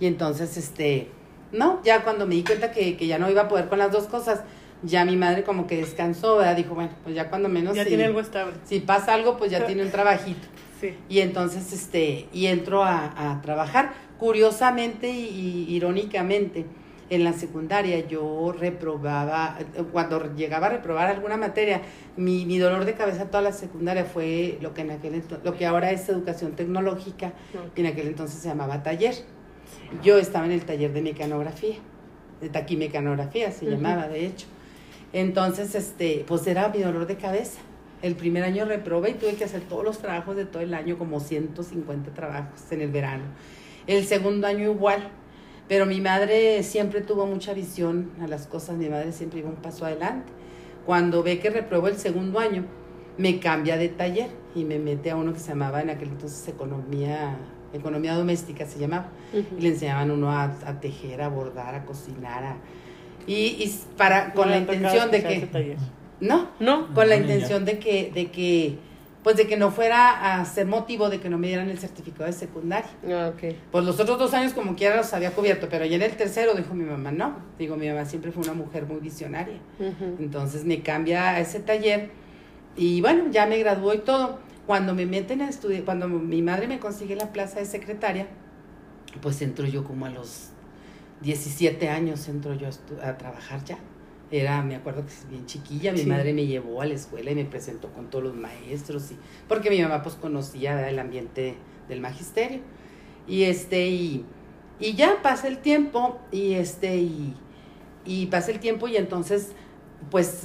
Y 0.00 0.06
entonces, 0.06 0.56
este, 0.56 1.10
no, 1.52 1.80
ya 1.84 2.02
cuando 2.02 2.26
me 2.26 2.34
di 2.34 2.44
cuenta 2.44 2.72
que, 2.72 2.96
que 2.96 3.06
ya 3.06 3.18
no 3.18 3.30
iba 3.30 3.42
a 3.42 3.48
poder 3.48 3.68
con 3.68 3.78
las 3.78 3.92
dos 3.92 4.04
cosas, 4.06 4.42
ya 4.82 5.04
mi 5.04 5.16
madre 5.16 5.44
como 5.44 5.66
que 5.66 5.76
descansó, 5.76 6.36
¿verdad? 6.36 6.56
Dijo, 6.56 6.74
bueno, 6.74 6.90
pues 7.02 7.14
ya 7.14 7.28
cuando 7.28 7.48
menos 7.48 7.74
ya 7.74 7.84
si, 7.84 7.88
tiene 7.88 8.04
algo 8.04 8.20
estable. 8.20 8.54
si 8.64 8.80
pasa 8.80 9.14
algo, 9.14 9.36
pues 9.36 9.50
ya 9.50 9.66
tiene 9.66 9.82
un 9.82 9.90
trabajito. 9.90 10.46
Sí. 10.80 10.94
Y 11.08 11.20
entonces, 11.20 11.72
este, 11.72 12.28
y 12.32 12.46
entro 12.46 12.84
a, 12.84 13.32
a 13.32 13.42
trabajar. 13.42 13.92
Curiosamente 14.18 15.10
y, 15.10 15.66
y 15.68 15.74
irónicamente, 15.74 16.66
en 17.10 17.24
la 17.24 17.32
secundaria 17.32 18.06
yo 18.06 18.52
reprobaba, 18.52 19.58
cuando 19.92 20.34
llegaba 20.34 20.66
a 20.66 20.70
reprobar 20.70 21.08
alguna 21.08 21.36
materia, 21.36 21.80
mi, 22.16 22.44
mi 22.44 22.58
dolor 22.58 22.84
de 22.84 22.94
cabeza 22.94 23.26
toda 23.26 23.42
la 23.42 23.52
secundaria 23.52 24.04
fue 24.04 24.58
lo 24.60 24.74
que 24.74 24.82
en 24.82 24.90
aquel 24.90 25.22
lo 25.42 25.56
que 25.56 25.66
ahora 25.66 25.90
es 25.90 26.08
educación 26.08 26.52
tecnológica, 26.52 27.32
y 27.74 27.80
en 27.80 27.86
aquel 27.86 28.08
entonces 28.08 28.40
se 28.40 28.48
llamaba 28.48 28.82
taller. 28.82 29.14
Yo 30.02 30.18
estaba 30.18 30.46
en 30.46 30.52
el 30.52 30.64
taller 30.64 30.92
de 30.92 31.02
mecanografía, 31.02 31.76
de 32.40 32.48
taquimecanografía 32.48 33.52
se 33.52 33.66
llamaba, 33.66 34.08
de 34.08 34.26
hecho. 34.26 34.46
Entonces, 35.12 35.74
este, 35.74 36.24
pues 36.26 36.46
era 36.46 36.68
mi 36.68 36.80
dolor 36.80 37.06
de 37.06 37.16
cabeza. 37.16 37.60
El 38.02 38.14
primer 38.14 38.44
año 38.44 38.64
reprobé 38.64 39.10
y 39.10 39.14
tuve 39.14 39.34
que 39.34 39.44
hacer 39.44 39.62
todos 39.62 39.84
los 39.84 39.98
trabajos 39.98 40.36
de 40.36 40.44
todo 40.44 40.62
el 40.62 40.74
año, 40.74 40.98
como 40.98 41.18
150 41.20 42.12
trabajos 42.12 42.60
en 42.70 42.82
el 42.82 42.90
verano. 42.90 43.24
El 43.86 44.04
segundo 44.04 44.46
año 44.46 44.70
igual, 44.70 45.08
pero 45.66 45.86
mi 45.86 46.00
madre 46.00 46.62
siempre 46.62 47.00
tuvo 47.00 47.26
mucha 47.26 47.54
visión 47.54 48.10
a 48.20 48.28
las 48.28 48.46
cosas, 48.46 48.76
mi 48.76 48.88
madre 48.88 49.12
siempre 49.12 49.40
iba 49.40 49.48
un 49.48 49.56
paso 49.56 49.84
adelante. 49.84 50.30
Cuando 50.86 51.22
ve 51.22 51.40
que 51.40 51.50
repruebo 51.50 51.88
el 51.88 51.96
segundo 51.96 52.38
año, 52.38 52.64
me 53.16 53.40
cambia 53.40 53.76
de 53.76 53.88
taller 53.88 54.30
y 54.54 54.64
me 54.64 54.78
mete 54.78 55.10
a 55.10 55.16
uno 55.16 55.32
que 55.32 55.40
se 55.40 55.48
llamaba 55.48 55.82
en 55.82 55.90
aquel 55.90 56.08
entonces 56.08 56.46
economía, 56.48 57.36
economía 57.72 58.14
doméstica 58.14 58.64
se 58.64 58.78
llamaba. 58.78 59.08
Y 59.32 59.60
le 59.60 59.70
enseñaban 59.70 60.10
uno 60.10 60.30
a, 60.30 60.44
a 60.44 60.80
tejer, 60.80 61.20
a 61.20 61.28
bordar, 61.28 61.74
a 61.74 61.84
cocinar, 61.84 62.44
a, 62.44 62.56
y, 63.28 63.34
y 63.62 63.80
para, 63.96 64.32
con 64.32 64.46
No 64.46 64.50
la 64.54 64.58
intención 64.58 65.10
de 65.10 65.22
que, 65.22 65.40
taller. 65.46 65.76
no, 66.20 66.48
No. 66.58 66.92
con 66.94 67.08
la 67.08 67.16
No, 67.16 67.22
niña. 67.22 67.34
intención 67.34 67.64
de 67.64 67.78
que, 67.78 68.10
de 68.12 68.30
que, 68.30 68.78
pues 69.22 69.36
de 69.36 69.46
que 69.46 69.56
no 69.56 69.70
fuera 69.70 70.40
a 70.40 70.44
ser 70.44 70.66
motivo 70.66 71.10
de 71.10 71.20
que 71.20 71.28
no 71.28 71.36
me 71.38 71.48
dieran 71.48 71.68
el 71.68 71.78
certificado 71.78 72.24
de 72.24 72.32
secundaria. 72.32 72.88
Ah, 73.08 73.30
ok. 73.34 73.54
Pues 73.70 73.84
los 73.84 74.00
otros 74.00 74.18
dos 74.18 74.32
años 74.32 74.54
como 74.54 74.74
quiera 74.74 74.96
los 74.96 75.12
había 75.12 75.32
cubierto, 75.32 75.68
pero 75.70 75.84
ya 75.84 75.96
en 75.96 76.02
el 76.02 76.16
tercero 76.16 76.54
dijo 76.54 76.72
mi 76.74 76.84
mamá, 76.84 77.12
no. 77.12 77.36
Digo, 77.58 77.76
mi 77.76 77.88
mamá 77.88 78.04
siempre 78.06 78.32
fue 78.32 78.42
una 78.44 78.54
mujer 78.54 78.86
muy 78.86 79.00
visionaria. 79.00 79.58
Entonces 80.18 80.64
me 80.64 80.82
cambia 80.82 81.30
a 81.30 81.40
ese 81.40 81.60
taller 81.60 82.10
y 82.76 83.00
bueno, 83.00 83.24
ya 83.30 83.46
me 83.46 83.58
graduó 83.58 83.92
y 83.94 83.98
todo. 83.98 84.38
Cuando 84.66 84.94
me 84.94 85.04
meten 85.06 85.40
a 85.42 85.48
estudiar, 85.48 85.82
cuando 85.84 86.08
mi 86.08 86.40
madre 86.42 86.68
me 86.68 86.78
consigue 86.78 87.16
la 87.16 87.32
plaza 87.32 87.58
de 87.58 87.64
secretaria, 87.66 88.26
pues 89.20 89.40
entro 89.42 89.66
yo 89.66 89.82
como 89.84 90.06
a 90.06 90.10
los 90.10 90.50
17 91.20 91.88
años, 91.88 92.28
entro 92.28 92.54
yo 92.54 92.68
a, 93.02 93.16
trabajar 93.18 93.64
ya. 93.64 93.78
Era, 94.30 94.62
me 94.62 94.76
acuerdo 94.76 95.02
que 95.06 95.12
es 95.12 95.26
bien 95.28 95.46
chiquilla, 95.46 95.92
mi 95.92 96.00
Sí. 96.00 96.06
madre 96.06 96.32
me 96.34 96.46
llevó 96.46 96.82
a 96.82 96.86
la 96.86 96.94
escuela 96.94 97.30
y 97.30 97.34
me 97.34 97.44
presentó 97.46 97.88
con 97.92 98.10
todos 98.10 98.24
los 98.24 98.34
maestros, 98.36 99.10
y, 99.10 99.16
porque 99.48 99.70
mi 99.70 99.80
mamá 99.80 100.02
pues 100.02 100.16
conocía 100.16 100.74
¿verdad? 100.74 100.90
el 100.90 100.98
ambiente 100.98 101.54
del 101.88 102.00
magisterio. 102.00 102.60
Y 103.26 103.44
este, 103.44 103.88
y, 103.88 104.24
y 104.78 104.94
ya 104.94 105.22
pasa 105.22 105.48
el 105.48 105.58
tiempo, 105.58 106.18
y 106.30 106.52
este, 106.54 106.98
y, 106.98 107.34
y 108.04 108.26
pasa 108.26 108.50
el 108.50 108.60
tiempo, 108.60 108.86
y 108.86 108.96
entonces, 108.96 109.52
pues, 110.10 110.42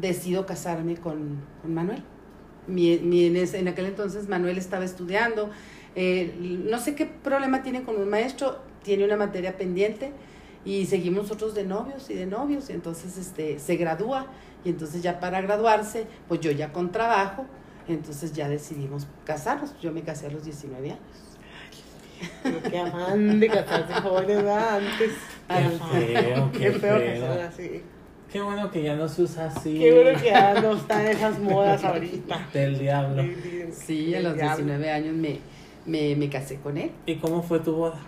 decido 0.00 0.46
casarme 0.46 0.96
con, 0.96 1.40
con 1.62 1.74
Manuel. 1.74 2.02
Mi, 2.66 2.98
mi- 2.98 3.26
en, 3.26 3.36
ese- 3.36 3.58
en 3.58 3.68
aquel 3.68 3.86
entonces 3.86 4.28
Manuel 4.28 4.58
estaba 4.58 4.84
estudiando, 4.84 5.50
eh, 5.94 6.34
no 6.68 6.78
sé 6.78 6.94
qué 6.94 7.06
problema 7.06 7.62
tiene 7.62 7.82
con 7.82 7.96
un 7.96 8.08
maestro, 8.10 8.58
tiene 8.82 9.04
una 9.04 9.16
materia 9.16 9.56
pendiente, 9.56 10.12
y 10.64 10.86
seguimos 10.86 11.24
nosotros 11.24 11.54
de 11.54 11.64
novios 11.64 12.10
y 12.10 12.14
de 12.14 12.26
novios, 12.26 12.68
y 12.70 12.72
entonces 12.72 13.16
este, 13.16 13.58
se 13.58 13.76
gradúa, 13.76 14.26
y 14.64 14.70
entonces 14.70 15.02
ya 15.02 15.20
para 15.20 15.40
graduarse, 15.40 16.06
pues 16.26 16.40
yo 16.40 16.50
ya 16.50 16.72
con 16.72 16.90
trabajo, 16.92 17.46
entonces 17.88 18.32
ya 18.32 18.48
decidimos 18.48 19.06
casarnos, 19.24 19.74
yo 19.80 19.92
me 19.92 20.02
casé 20.02 20.26
a 20.26 20.30
los 20.30 20.44
19 20.44 20.90
años. 20.90 21.00
Pero 22.42 22.60
qué 22.68 22.78
amante 22.78 23.46
casarse 23.48 23.94
jóvenes 23.94 24.38
antes. 24.44 25.12
Qué 25.48 26.14
feo, 26.16 26.50
Qué 26.52 26.58
qué 26.58 26.72
feo 26.72 26.98
feo. 26.98 27.20
casar 27.20 27.40
así. 27.46 27.82
Qué 28.30 28.40
bueno 28.42 28.70
que 28.70 28.82
ya 28.82 28.96
no 28.96 29.08
se 29.08 29.22
usa 29.22 29.46
así. 29.46 29.78
Qué 29.78 29.94
bueno 29.94 30.20
que 30.20 30.26
ya 30.26 30.60
no 30.60 30.72
están 30.76 31.06
esas 31.06 31.38
modas 31.38 31.82
ahorita. 31.84 32.48
Del 32.52 32.78
diablo. 32.78 33.22
Sí, 33.72 34.14
a 34.14 34.20
los 34.20 34.36
Ya. 34.36 34.56
19 34.56 34.90
años 34.90 35.14
me, 35.14 35.38
me, 35.86 36.14
me 36.16 36.28
casé 36.28 36.56
con 36.56 36.76
él. 36.76 36.90
¿Y 37.06 37.16
cómo 37.16 37.42
fue 37.42 37.60
tu 37.60 37.72
boda? 37.76 38.00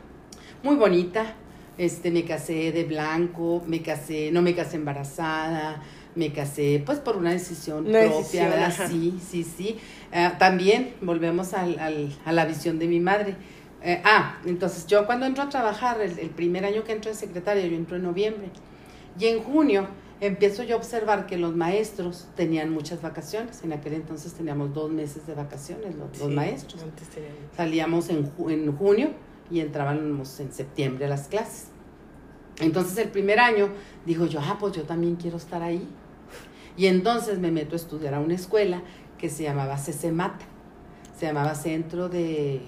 Muy 0.63 0.77
bonita. 0.77 1.35
Este, 1.79 2.11
me 2.11 2.25
casé 2.25 2.73
de 2.73 2.85
blanco, 2.85 3.63
me 3.67 3.81
casé, 3.83 4.31
no 4.33 4.43
me 4.43 4.55
casé 4.55 4.77
embarazada, 4.77 5.81
me 6.15 6.31
casé 6.31 6.83
pues 6.85 6.99
por 6.99 7.17
una 7.17 7.31
decisión 7.31 7.87
Una 7.87 8.01
propia, 8.01 8.19
decisión, 8.19 8.51
¿verdad? 8.51 8.67
ajá. 8.69 8.89
Sí, 8.89 9.19
sí, 9.27 9.45
sí. 9.45 9.79
Ah, 10.13 10.37
también 10.39 10.95
volvemos 11.01 11.55
al, 11.55 11.79
al- 11.79 12.13
a 12.27 12.33
la 12.33 12.45
visión 12.45 12.79
de 12.79 12.87
mi 12.87 13.01
madre. 13.01 13.37
Eh, 13.83 14.03
ah, 14.05 14.39
entonces 14.45 14.87
yo 14.87 15.07
cuando 15.07 15.25
entro 15.25 15.43
a 15.45 15.49
trabajar, 15.49 16.03
el, 16.03 16.19
el 16.19 16.29
primer 16.29 16.67
año 16.67 16.85
que 16.85 16.93
entro 16.93 17.11
de 17.11 17.17
secretaria, 17.17 17.67
yo 17.67 17.75
entro 17.77 17.97
en 17.97 18.03
noviembre. 18.03 18.51
Y 19.19 19.27
en 19.27 19.43
junio 19.43 19.87
empiezo 20.21 20.63
yo 20.65 20.75
a 20.75 20.79
observar 20.79 21.25
que 21.25 21.39
los 21.39 21.57
maestros 21.57 22.27
tenían 22.37 22.71
muchas 22.71 23.01
vacaciones. 23.01 23.65
En 23.65 23.73
aquel 23.73 23.95
entonces 23.95 24.35
teníamos 24.35 24.75
dos 24.75 24.91
meses 24.91 25.27
de 25.27 25.33
vacaciones 25.35 25.95
los, 25.95 26.11
los 26.19 26.29
Sí, 26.29 26.35
maestros. 26.35 26.83
Antes 26.83 27.09
teníamos. 27.09 27.39
Salíamos 27.57 28.09
en, 28.11 28.31
en 28.51 28.77
junio 28.77 29.11
y 29.51 29.61
entrábamos 29.61 30.39
en 30.41 30.53
septiembre 30.53 31.07
a 31.07 31.09
las 31.09 31.29
clases. 31.29 31.69
Entonces 32.61 32.99
el 32.99 33.09
primer 33.09 33.41
año 33.41 33.71
digo 34.07 34.27
yo, 34.27 34.41
ah, 34.41 34.57
pues 34.61 34.75
yo 34.75 34.85
también 34.85 35.17
quiero 35.17 35.37
estar 35.37 35.63
ahí. 35.63 35.87
Y 36.77 36.87
entonces 36.87 37.39
me 37.39 37.51
meto 37.51 37.75
a 37.75 37.77
estudiar 37.77 38.15
a 38.15 38.21
una 38.21 38.35
escuela 38.35 38.83
que 39.19 39.29
se 39.29 39.43
llamaba 39.43 39.77
CECEMATA. 39.77 40.45
Se 41.19 41.27
llamaba 41.27 41.55
Centro 41.55 42.09
de, 42.09 42.63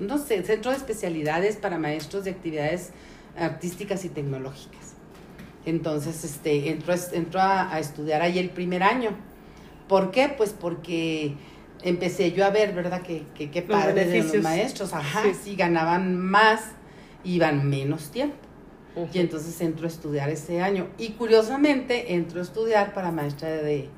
no 0.00 0.18
sé, 0.18 0.42
Centro 0.44 0.70
de 0.70 0.76
Especialidades 0.76 1.56
para 1.56 1.78
Maestros 1.78 2.24
de 2.24 2.30
Actividades 2.30 2.92
Artísticas 3.36 4.04
y 4.04 4.08
Tecnológicas. 4.08 4.94
Entonces, 5.64 6.24
este, 6.24 6.70
entro, 6.70 6.94
entro 7.12 7.40
a, 7.40 7.72
a 7.72 7.78
estudiar 7.78 8.22
ahí 8.22 8.38
el 8.38 8.50
primer 8.50 8.82
año. 8.82 9.10
¿Por 9.88 10.10
qué? 10.10 10.32
Pues 10.34 10.54
porque 10.58 11.34
empecé 11.82 12.32
yo 12.32 12.44
a 12.44 12.50
ver, 12.50 12.72
¿verdad? 12.74 13.02
Que, 13.02 13.24
que, 13.34 13.50
que 13.50 13.60
Los 13.60 13.70
padre 13.80 14.04
de 14.06 14.22
los 14.22 14.34
maestros, 14.42 14.92
ajá, 14.92 15.22
Sí. 15.24 15.30
sí, 15.44 15.56
ganaban 15.56 16.16
más, 16.18 16.60
iban 17.24 17.68
menos 17.68 18.10
tiempo. 18.10 18.36
Y 19.14 19.18
entonces 19.20 19.58
entro 19.62 19.86
a 19.86 19.88
estudiar 19.88 20.28
ese 20.28 20.60
año. 20.60 20.86
Y 20.98 21.10
curiosamente 21.10 22.12
entro 22.14 22.40
a 22.40 22.42
estudiar 22.42 22.92
para 22.92 23.10
maestra 23.10 23.48
de, 23.48 23.88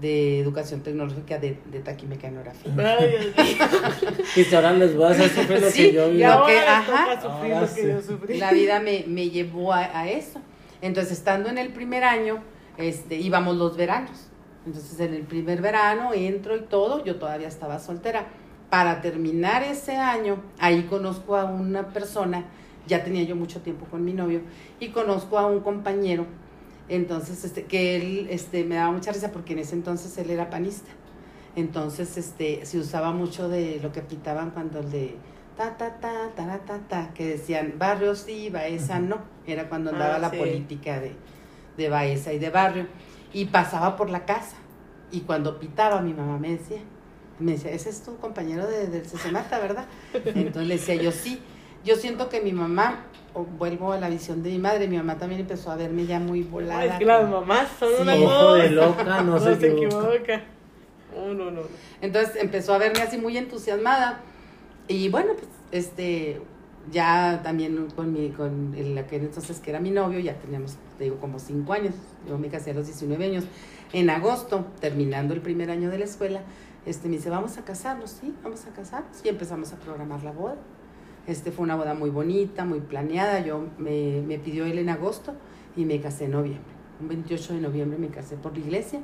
de 0.00 0.38
educación 0.38 0.82
tecnológica 0.82 1.38
de, 1.38 1.58
de 1.70 1.80
taquimecanografía. 1.80 2.72
Ay, 2.78 3.08
Dios 3.10 3.24
mío. 3.36 4.46
Y 4.50 4.54
ahora 4.54 4.72
les 4.74 4.94
voy 4.94 5.04
a 5.06 5.08
hacer 5.10 5.30
sufrir 5.30 5.60
lo 5.60 5.70
Sí, 5.70 5.82
que 5.82 5.92
yo. 5.94 6.08
Y 6.12 6.18
Lo 6.18 6.28
ahora 6.32 6.46
que- 6.46 6.58
ajá. 6.60 7.04
toca 7.16 7.22
sufrir 7.22 7.54
Ahora 7.54 7.60
lo 7.66 7.74
que 7.74 7.80
sí. 7.82 7.88
yo 7.88 8.02
sufrí. 8.02 8.38
La 8.38 8.52
vida 8.52 8.78
me, 8.78 9.04
me 9.08 9.30
llevó 9.30 9.72
a, 9.72 9.80
a 9.98 10.08
eso. 10.08 10.40
Entonces, 10.80 11.14
estando 11.18 11.48
en 11.48 11.58
el 11.58 11.70
primer 11.70 12.04
año, 12.04 12.38
este, 12.78 13.16
íbamos 13.16 13.56
los 13.56 13.76
veranos. 13.76 14.25
Entonces, 14.66 14.98
en 15.00 15.14
el 15.14 15.22
primer 15.22 15.62
verano 15.62 16.12
entro 16.12 16.56
y 16.56 16.62
todo, 16.62 17.04
yo 17.04 17.16
todavía 17.16 17.48
estaba 17.48 17.78
soltera. 17.78 18.26
Para 18.70 19.00
terminar 19.00 19.62
ese 19.62 19.96
año, 19.96 20.42
ahí 20.58 20.82
conozco 20.84 21.36
a 21.36 21.44
una 21.44 21.88
persona, 21.90 22.44
ya 22.86 23.04
tenía 23.04 23.22
yo 23.22 23.36
mucho 23.36 23.60
tiempo 23.60 23.86
con 23.86 24.04
mi 24.04 24.12
novio, 24.12 24.40
y 24.80 24.88
conozco 24.88 25.38
a 25.38 25.46
un 25.46 25.60
compañero, 25.60 26.26
entonces, 26.88 27.44
este, 27.44 27.64
que 27.64 27.96
él, 27.96 28.26
este, 28.30 28.64
me 28.64 28.76
daba 28.76 28.92
mucha 28.92 29.12
risa 29.12 29.32
porque 29.32 29.52
en 29.54 29.60
ese 29.60 29.74
entonces 29.74 30.16
él 30.18 30.30
era 30.30 30.50
panista. 30.50 30.90
Entonces, 31.56 32.16
este, 32.16 32.64
se 32.66 32.78
usaba 32.78 33.12
mucho 33.12 33.48
de 33.48 33.80
lo 33.82 33.92
que 33.92 34.02
pitaban 34.02 34.50
cuando 34.50 34.80
el 34.80 34.90
de 34.90 35.16
ta, 35.56 35.76
ta, 35.76 35.96
ta, 35.98 36.30
ta, 36.36 36.58
ta, 36.66 36.78
ta, 36.88 37.10
que 37.14 37.26
decían 37.26 37.74
barrio 37.78 38.14
sí, 38.14 38.50
Baeza 38.50 38.98
no. 39.00 39.18
Era 39.46 39.68
cuando 39.68 39.90
andaba 39.90 40.16
Ah, 40.16 40.18
la 40.18 40.30
sí. 40.30 40.36
política 40.36 41.00
de, 41.00 41.12
de 41.76 41.88
Baeza 41.88 42.32
y 42.32 42.38
de 42.38 42.50
barrio. 42.50 42.86
Y 43.36 43.44
pasaba 43.46 43.96
por 43.96 44.08
la 44.08 44.24
casa. 44.24 44.56
Y 45.12 45.20
cuando 45.20 45.58
pitaba, 45.60 46.00
mi 46.00 46.14
mamá 46.14 46.38
me 46.38 46.52
decía, 46.52 46.78
me 47.38 47.52
decía, 47.52 47.70
ese 47.72 47.90
es 47.90 48.02
tu 48.02 48.16
compañero 48.16 48.66
de, 48.66 48.86
del 48.86 49.06
Sesemata, 49.06 49.58
¿verdad? 49.58 49.84
Entonces 50.14 50.66
le 50.66 50.76
decía 50.76 50.94
yo, 50.94 51.12
sí. 51.12 51.40
Yo 51.84 51.96
siento 51.96 52.28
que 52.30 52.40
mi 52.40 52.52
mamá, 52.52 53.04
o 53.34 53.44
vuelvo 53.44 53.92
a 53.92 53.98
la 53.98 54.08
visión 54.08 54.42
de 54.42 54.50
mi 54.50 54.58
madre, 54.58 54.88
mi 54.88 54.96
mamá 54.96 55.18
también 55.18 55.42
empezó 55.42 55.70
a 55.70 55.76
verme 55.76 56.06
ya 56.06 56.18
muy 56.18 56.42
volada. 56.42 56.80
Ay, 56.80 56.88
es 56.88 56.94
que 56.98 57.04
las 57.04 57.20
como- 57.20 57.40
mamás 57.42 57.68
son 57.78 57.90
Sí. 57.94 58.02
una 58.02 58.14
Ojo 58.14 58.54
de 58.54 58.70
loca, 58.70 59.04
no, 59.22 59.32
No 59.34 59.38
se 59.38 59.54
se 59.56 59.66
equivoca. 59.72 60.14
equivoca. 60.14 60.42
Oh, 61.14 61.28
no, 61.34 61.50
no, 61.50 61.50
no. 61.50 61.68
Entonces 62.00 62.36
empezó 62.36 62.72
a 62.74 62.78
verme 62.78 63.02
así 63.02 63.18
muy 63.18 63.36
entusiasmada. 63.36 64.20
Y 64.88 65.08
bueno, 65.10 65.34
pues 65.34 65.48
este, 65.72 66.40
ya 66.92 67.40
también 67.42 67.88
con 67.94 68.12
mi, 68.12 68.30
con 68.30 68.74
el 68.76 68.96
aquel 68.98 69.22
entonces 69.22 69.60
que 69.60 69.70
era 69.70 69.80
mi 69.80 69.90
novio, 69.90 70.18
ya 70.20 70.34
teníamos, 70.38 70.76
te 70.98 71.04
digo, 71.04 71.16
como 71.18 71.38
cinco 71.38 71.72
años. 71.72 71.94
Yo 72.28 72.38
me 72.38 72.48
casé 72.48 72.70
a 72.70 72.74
los 72.74 72.86
19 72.86 73.24
años. 73.24 73.44
En 73.92 74.10
agosto, 74.10 74.66
terminando 74.80 75.34
el 75.34 75.40
primer 75.40 75.70
año 75.70 75.90
de 75.90 75.98
la 75.98 76.04
escuela, 76.04 76.40
este, 76.84 77.08
me 77.08 77.16
dice, 77.16 77.30
vamos 77.30 77.58
a 77.58 77.64
casarnos, 77.64 78.10
sí, 78.10 78.34
vamos 78.42 78.64
a 78.66 78.70
casarnos. 78.70 79.24
Y 79.24 79.28
empezamos 79.28 79.72
a 79.72 79.76
programar 79.76 80.22
la 80.22 80.32
boda. 80.32 80.56
Este 81.26 81.50
fue 81.50 81.64
una 81.64 81.74
boda 81.74 81.94
muy 81.94 82.10
bonita, 82.10 82.64
muy 82.64 82.80
planeada. 82.80 83.40
Yo 83.44 83.66
me, 83.78 84.22
me 84.26 84.38
pidió 84.38 84.64
él 84.66 84.78
en 84.78 84.88
agosto 84.90 85.34
y 85.76 85.84
me 85.84 86.00
casé 86.00 86.26
en 86.26 86.32
noviembre. 86.32 86.72
Un 87.00 87.08
28 87.08 87.54
de 87.54 87.60
noviembre 87.60 87.98
me 87.98 88.08
casé 88.08 88.36
por 88.36 88.52
la 88.52 88.60
iglesia 88.60 89.00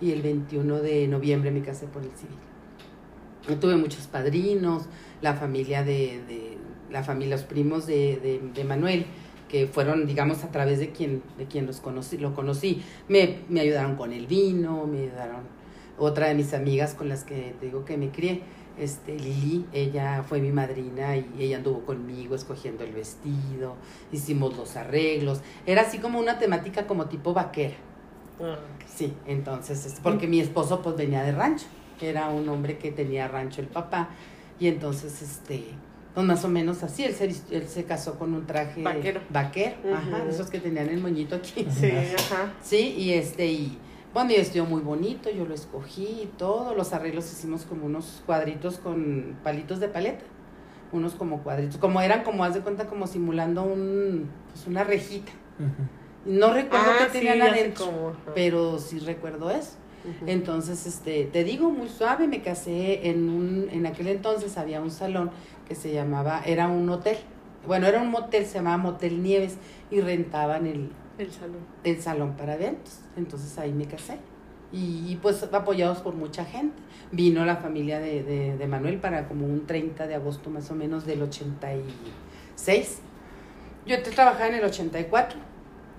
y 0.00 0.12
el 0.12 0.22
21 0.22 0.76
de 0.80 1.08
noviembre 1.08 1.50
me 1.50 1.62
casé 1.62 1.86
por 1.86 2.02
el 2.02 2.10
civil. 2.10 3.58
Tuve 3.60 3.76
muchos 3.76 4.06
padrinos, 4.06 4.86
la 5.22 5.34
familia 5.34 5.82
de, 5.84 6.20
de- 6.26 6.55
la 6.90 7.02
familia, 7.02 7.36
los 7.36 7.44
primos 7.44 7.86
de, 7.86 8.16
de, 8.16 8.40
de 8.54 8.64
Manuel, 8.64 9.06
que 9.48 9.66
fueron, 9.66 10.06
digamos, 10.06 10.44
a 10.44 10.50
través 10.50 10.78
de 10.78 10.90
quien, 10.90 11.22
de 11.38 11.46
quien 11.46 11.66
los 11.66 11.80
conocí, 11.80 12.18
lo 12.18 12.34
conocí. 12.34 12.82
Me, 13.08 13.38
me 13.48 13.60
ayudaron 13.60 13.96
con 13.96 14.12
el 14.12 14.26
vino, 14.26 14.86
me 14.86 15.02
ayudaron 15.02 15.56
otra 15.98 16.28
de 16.28 16.34
mis 16.34 16.52
amigas 16.52 16.94
con 16.94 17.08
las 17.08 17.24
que 17.24 17.54
te 17.58 17.66
digo 17.66 17.84
que 17.84 17.96
me 17.96 18.10
crié, 18.10 18.42
este, 18.78 19.18
Lili, 19.18 19.64
ella 19.72 20.22
fue 20.22 20.40
mi 20.40 20.52
madrina 20.52 21.16
y 21.16 21.26
ella 21.38 21.56
anduvo 21.58 21.84
conmigo 21.86 22.34
escogiendo 22.34 22.84
el 22.84 22.92
vestido, 22.92 23.76
hicimos 24.12 24.56
los 24.56 24.76
arreglos, 24.76 25.40
era 25.64 25.82
así 25.82 25.98
como 25.98 26.18
una 26.18 26.38
temática 26.38 26.86
como 26.86 27.06
tipo 27.06 27.32
vaquera. 27.32 27.76
Ah, 28.40 28.58
Sí, 28.86 29.12
entonces, 29.26 29.84
este, 29.84 30.00
porque 30.02 30.26
mi 30.26 30.40
esposo 30.40 30.82
pues 30.82 30.96
venía 30.96 31.22
de 31.22 31.32
rancho, 31.32 31.66
era 32.00 32.28
un 32.28 32.48
hombre 32.48 32.78
que 32.78 32.92
tenía 32.92 33.28
rancho 33.28 33.60
el 33.60 33.66
papá, 33.66 34.10
y 34.60 34.68
entonces, 34.68 35.20
este, 35.22 35.64
pues 36.16 36.26
más 36.26 36.42
o 36.46 36.48
menos 36.48 36.82
así, 36.82 37.04
él 37.04 37.12
se, 37.14 37.26
él 37.26 37.68
se 37.68 37.84
casó 37.84 38.18
con 38.18 38.32
un 38.32 38.46
traje 38.46 38.82
Vaquero. 38.82 39.20
vaquero, 39.28 39.74
ajá, 39.94 40.16
Ujú. 40.22 40.28
esos 40.30 40.48
que 40.48 40.58
tenían 40.60 40.88
el 40.88 40.98
moñito 40.98 41.36
aquí. 41.36 41.66
sí, 41.70 41.90
ajá. 41.92 42.54
Sí, 42.62 42.94
y 42.96 43.12
este, 43.12 43.46
y 43.48 43.76
bueno, 44.14 44.30
mi 44.30 44.36
vestido 44.36 44.64
muy 44.64 44.80
bonito, 44.80 45.28
yo 45.28 45.44
lo 45.44 45.52
escogí 45.52 46.04
y 46.22 46.30
todo, 46.38 46.74
los 46.74 46.94
arreglos 46.94 47.30
hicimos 47.30 47.64
como 47.66 47.84
unos 47.84 48.22
cuadritos 48.24 48.78
con 48.78 49.36
palitos 49.44 49.78
de 49.78 49.88
paleta, 49.88 50.24
unos 50.90 51.12
como 51.16 51.42
cuadritos, 51.42 51.76
como 51.76 52.00
eran 52.00 52.24
como, 52.24 52.44
haz 52.44 52.54
de 52.54 52.60
cuenta, 52.60 52.86
como 52.86 53.06
simulando 53.06 53.64
un, 53.64 54.30
pues 54.54 54.66
una 54.66 54.84
rejita. 54.84 55.32
No 56.24 56.54
recuerdo 56.54 56.86
Ah, 56.92 56.96
qué 56.98 57.04
sí, 57.04 57.12
tenían 57.26 57.42
adentro, 57.42 57.84
ajá. 58.22 58.32
pero 58.34 58.78
sí 58.78 59.00
recuerdo 59.00 59.50
eso. 59.50 59.72
Entonces, 60.26 60.86
este, 60.86 61.24
te 61.24 61.42
digo, 61.42 61.68
muy 61.70 61.88
suave, 61.88 62.28
me 62.28 62.40
casé 62.40 63.08
en 63.10 63.28
un, 63.28 63.68
en 63.72 63.86
aquel 63.86 64.06
entonces 64.06 64.56
había 64.56 64.80
un 64.80 64.92
salón 64.92 65.30
que 65.66 65.74
se 65.74 65.92
llamaba, 65.92 66.42
era 66.44 66.68
un 66.68 66.88
hotel, 66.88 67.18
bueno, 67.66 67.86
era 67.86 68.00
un 68.00 68.10
motel, 68.10 68.46
se 68.46 68.54
llamaba 68.54 68.76
Motel 68.76 69.22
Nieves, 69.22 69.56
y 69.90 70.00
rentaban 70.00 70.66
el, 70.66 70.90
El 71.18 71.30
salón. 71.32 71.58
el 71.84 72.00
salón 72.00 72.36
para 72.36 72.54
eventos. 72.54 73.00
Entonces 73.16 73.58
ahí 73.58 73.72
me 73.72 73.86
casé. 73.86 74.18
Y, 74.72 75.04
y, 75.10 75.16
pues 75.16 75.42
apoyados 75.52 75.98
por 75.98 76.14
mucha 76.14 76.44
gente. 76.44 76.76
Vino 77.12 77.44
la 77.44 77.56
familia 77.56 77.98
de, 78.00 78.22
de, 78.22 78.56
de 78.56 78.66
Manuel 78.66 78.98
para 78.98 79.28
como 79.28 79.46
un 79.46 79.66
30 79.66 80.06
de 80.06 80.14
agosto 80.14 80.50
más 80.50 80.70
o 80.70 80.74
menos 80.74 81.06
del 81.06 81.22
86. 81.22 82.98
Yo 83.86 84.02
trabajaba 84.02 84.48
en 84.48 84.54
el 84.56 84.64
84. 84.64 85.38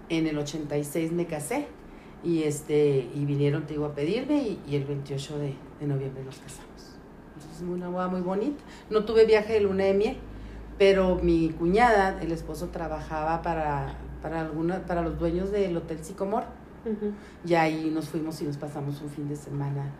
En 0.09 0.27
el 0.27 0.37
86 0.37 1.11
me 1.11 1.25
casé. 1.25 1.67
Y 2.23 2.43
este 2.43 3.09
y 3.13 3.25
vinieron, 3.25 3.65
te 3.65 3.73
digo, 3.73 3.85
a 3.85 3.93
pedirme 3.95 4.37
y, 4.41 4.59
y 4.67 4.75
el 4.75 4.85
28 4.85 5.37
de, 5.37 5.53
de 5.79 5.87
noviembre 5.87 6.23
nos 6.23 6.37
casamos. 6.37 6.96
Entonces 7.37 7.61
una 7.67 7.89
boda 7.89 8.07
muy 8.07 8.21
bonita. 8.21 8.63
No 8.89 9.05
tuve 9.05 9.25
viaje 9.25 9.53
de 9.53 9.61
luna 9.61 9.85
de 9.85 9.93
miel, 9.93 10.17
pero 10.77 11.15
mi 11.15 11.49
cuñada, 11.49 12.21
el 12.21 12.31
esposo 12.31 12.67
trabajaba 12.69 13.41
para, 13.41 13.95
para, 14.21 14.41
alguna, 14.41 14.85
para 14.85 15.01
los 15.01 15.17
dueños 15.19 15.51
del 15.51 15.75
Hotel 15.77 16.03
Sicomor. 16.03 16.43
Y 17.45 17.53
ahí 17.55 17.91
nos 17.93 18.07
fuimos 18.07 18.41
y 18.41 18.45
nos 18.45 18.55
pasamos 18.57 19.01
un 19.01 19.09
fin 19.09 19.27
de 19.27 19.35
semana. 19.35 19.91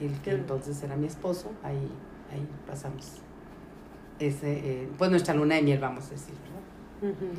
El 0.00 0.20
que 0.22 0.32
entonces 0.32 0.82
era 0.82 0.96
mi 0.96 1.06
esposo, 1.06 1.52
ahí, 1.62 1.88
ahí 2.32 2.48
pasamos 2.66 3.22
ese, 4.18 4.52
eh, 4.52 4.88
pues 4.98 5.10
nuestra 5.10 5.34
luna 5.34 5.56
de 5.56 5.62
miel, 5.62 5.78
vamos 5.78 6.06
a 6.06 6.10
decir. 6.10 6.34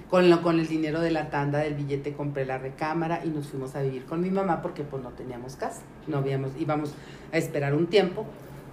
Con, 0.10 0.30
lo, 0.30 0.42
con 0.42 0.60
el 0.60 0.68
dinero 0.68 1.00
de 1.00 1.10
la 1.10 1.30
tanda 1.30 1.60
del 1.60 1.76
billete 1.76 2.14
compré 2.14 2.46
la 2.46 2.58
recámara 2.58 3.24
y 3.24 3.30
nos 3.30 3.48
fuimos 3.48 3.76
a 3.76 3.82
vivir 3.82 4.04
con 4.04 4.20
mi 4.20 4.30
mamá 4.30 4.62
porque 4.62 4.84
pues 4.84 5.02
no 5.02 5.12
teníamos 5.12 5.56
casa. 5.56 5.84
No 6.06 6.18
habíamos, 6.18 6.52
íbamos 6.60 6.94
a 7.32 7.38
esperar 7.38 7.74
un 7.74 7.88
tiempo 7.88 8.26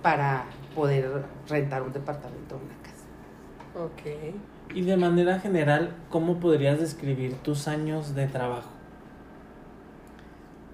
para 0.02 0.46
poder 0.74 1.24
rentar 1.48 1.82
un 1.82 1.92
departamento 1.92 2.56
o 2.56 2.58
una 2.58 2.74
casa. 2.82 3.84
Ok. 3.84 4.74
Y 4.74 4.82
de 4.82 4.96
manera 4.96 5.38
general, 5.40 5.94
¿cómo 6.10 6.38
podrías 6.38 6.78
describir 6.80 7.34
tus 7.42 7.66
años 7.68 8.14
de 8.14 8.26
trabajo? 8.26 8.70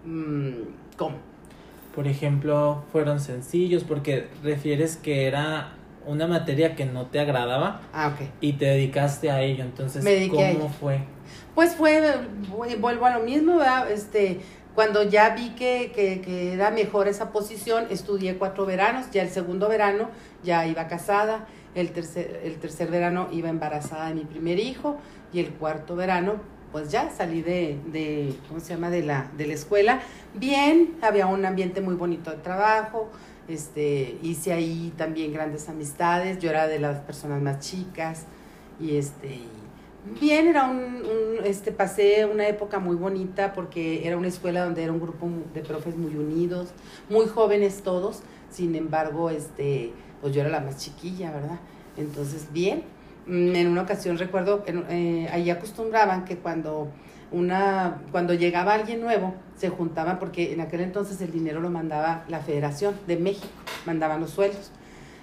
Mm, 0.05 0.53
¿Cómo? 0.97 1.17
Por 1.95 2.07
ejemplo, 2.07 2.85
fueron 2.93 3.21
sencillos 3.21 3.85
porque 3.85 4.29
refieres 4.43 4.97
que 4.97 5.27
era 5.27 5.73
una 6.07 6.27
materia 6.27 6.77
que 6.77 6.85
no 6.85 7.07
te 7.07 7.19
agradaba 7.19 7.81
Ah, 7.93 8.09
ok. 8.15 8.29
y 8.41 8.53
te 8.55 8.67
dedicaste 8.67 9.31
a 9.31 9.41
ello. 9.41 9.65
Entonces, 9.65 10.05
Me 10.05 10.13
dediqué 10.13 10.45
a 10.47 10.53
¿cómo 10.53 10.65
ello. 10.67 10.75
fue? 10.79 11.01
Pues 11.55 11.75
fue, 11.75 12.01
vu- 12.51 12.81
vuelvo 12.81 13.07
a 13.07 13.19
lo 13.19 13.25
mismo, 13.25 13.57
¿verdad? 13.57 13.91
Este, 13.91 14.41
cuando 14.77 15.03
ya 15.03 15.31
vi 15.31 15.51
que, 15.57 15.91
que, 15.93 16.21
que 16.21 16.53
era 16.53 16.71
mejor 16.71 17.09
esa 17.09 17.33
posición, 17.33 17.87
estudié 17.91 18.37
cuatro 18.37 18.65
veranos, 18.67 19.11
ya 19.11 19.23
el 19.23 19.31
segundo 19.31 19.69
verano 19.69 20.11
ya 20.45 20.67
iba 20.67 20.87
casada, 20.87 21.47
El 21.75 21.91
tercer, 21.91 22.41
el 22.45 22.57
tercer 22.59 22.91
verano 22.91 23.29
iba 23.33 23.49
embarazada 23.49 24.09
de 24.09 24.15
mi 24.15 24.25
primer 24.25 24.59
hijo 24.59 24.97
y 25.33 25.41
el 25.41 25.51
cuarto 25.51 25.97
verano 25.97 26.35
pues 26.73 26.91
ya 26.91 27.11
salí 27.11 27.43
de, 27.43 27.79
de 27.87 28.35
¿cómo 28.49 28.61
se 28.61 28.75
llama? 28.75 28.91
De 28.91 29.03
la, 29.03 29.31
de 29.37 29.47
la 29.47 29.55
escuela. 29.55 30.01
Bien, 30.35 30.97
había 31.01 31.27
un 31.27 31.45
ambiente 31.47 31.81
muy 31.81 31.95
bonito 31.95 32.31
de 32.31 32.37
trabajo, 32.37 33.11
este, 33.49 34.19
hice 34.23 34.53
ahí 34.53 34.93
también 34.97 35.33
grandes 35.33 35.69
amistades, 35.69 36.39
yo 36.39 36.51
era 36.51 36.67
de 36.67 36.79
las 36.79 36.99
personas 37.01 37.41
más 37.41 37.61
chicas 37.61 38.27
y 38.79 38.97
este, 38.97 39.41
bien, 40.21 40.49
era 40.49 40.65
un, 40.65 40.79
un, 40.79 41.45
este, 41.45 41.73
pasé 41.73 42.27
una 42.27 42.47
época 42.49 42.79
muy 42.79 42.97
bonita 42.97 43.53
porque 43.53 44.07
era 44.07 44.17
una 44.17 44.29
escuela 44.29 44.65
donde 44.65 44.83
era 44.83 44.93
un 44.93 45.01
grupo 45.01 45.29
de 45.55 45.61
profes 45.63 45.97
muy 45.97 46.15
unidos, 46.17 46.69
muy 47.09 47.27
jóvenes 47.27 47.83
todos, 47.83 48.23
sin 48.51 48.75
embargo, 48.75 49.31
este, 49.31 49.93
pues 50.21 50.35
yo 50.35 50.41
era 50.41 50.51
la 50.51 50.61
más 50.61 50.79
chiquilla, 50.79 51.33
¿verdad? 51.33 51.59
Entonces, 51.97 52.49
bien, 52.53 52.85
mm, 53.27 53.55
en 53.55 53.69
una 53.69 53.83
ocasión 53.83 54.19
recuerdo, 54.19 54.65
eh, 54.67 55.29
ahí 55.33 55.51
acostumbraban 55.51 56.25
que 56.25 56.39
cuando 56.39 56.89
una 57.33 58.03
cuando 58.13 58.35
llegaba 58.35 58.75
alguien 58.75 59.01
nuevo 59.01 59.35
se 59.57 59.69
juntaban 59.69 60.21
porque 60.21 60.53
en 60.53 60.61
aquel 60.61 60.81
entonces 60.81 61.21
el 61.21 61.33
dinero 61.33 61.61
lo 61.61 61.71
mandaba 61.71 62.25
la 62.29 62.39
Federación 62.39 62.95
de 63.09 63.17
México 63.17 63.49
mandaban 63.85 64.21
los 64.21 64.31
sueldos. 64.31 64.71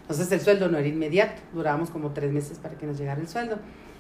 Entonces 0.02 0.30
el 0.34 0.42
sueldo 0.42 0.68
no 0.68 0.78
era 0.78 0.88
inmediato. 0.88 1.42
Durábamos 1.54 1.90
como 1.90 2.12
tres 2.12 2.32
meses 2.34 2.60
para 2.60 2.78
que 2.78 2.86
nos 2.86 2.98
llegara 2.98 3.22
el 3.22 3.28
sueldo 3.30 3.58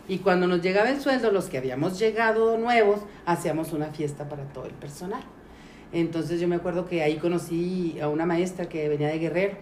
y 0.07 0.19
cuando 0.19 0.47
nos 0.47 0.61
llegaba 0.61 0.89
el 0.89 0.99
sueldo 0.99 1.31
los 1.31 1.45
que 1.45 1.57
habíamos 1.57 1.99
llegado 1.99 2.57
nuevos 2.57 2.99
hacíamos 3.25 3.73
una 3.73 3.87
fiesta 3.87 4.27
para 4.27 4.43
todo 4.45 4.65
el 4.65 4.73
personal 4.73 5.23
entonces 5.91 6.41
yo 6.41 6.47
me 6.47 6.55
acuerdo 6.55 6.87
que 6.87 7.01
ahí 7.01 7.17
conocí 7.17 7.97
a 8.01 8.07
una 8.07 8.25
maestra 8.25 8.67
que 8.67 8.89
venía 8.89 9.07
de 9.07 9.19
Guerrero 9.19 9.57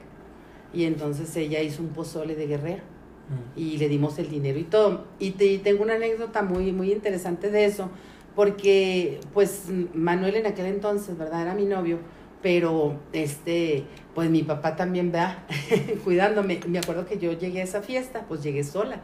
y 0.74 0.86
entonces 0.86 1.36
ella 1.36 1.62
hizo 1.62 1.82
un 1.82 1.90
pozole 1.90 2.36
de 2.36 2.48
Guerrero 2.48 2.84
mm. 2.84 3.60
y 3.60 3.78
le 3.78 3.88
dimos 3.90 4.18
el 4.20 4.30
dinero 4.30 4.58
y 4.58 4.64
todo 4.64 5.06
y, 5.20 5.32
te, 5.32 5.46
y 5.46 5.58
tengo 5.60 5.84
una 5.84 5.96
anécdota 5.96 6.42
muy 6.42 6.72
muy 6.72 6.92
interesante 6.92 7.52
de 7.52 7.66
eso 7.66 7.90
porque 8.36 9.20
pues 9.34 9.66
Manuel 9.94 10.36
en 10.36 10.46
aquel 10.46 10.68
entonces, 10.68 11.18
¿verdad? 11.18 11.42
Era 11.42 11.54
mi 11.54 11.66
novio, 11.66 12.00
pero 12.42 13.00
este, 13.14 13.84
pues 14.16 14.30
mi 14.30 14.44
papá 14.44 14.76
también, 14.76 15.12
va 15.14 15.44
Cuidándome. 16.04 16.60
Me 16.68 16.80
acuerdo 16.80 17.06
que 17.06 17.18
yo 17.18 17.34
llegué 17.34 17.62
a 17.62 17.64
esa 17.64 17.82
fiesta, 17.82 18.26
pues 18.28 18.42
llegué 18.42 18.64
sola 18.64 19.02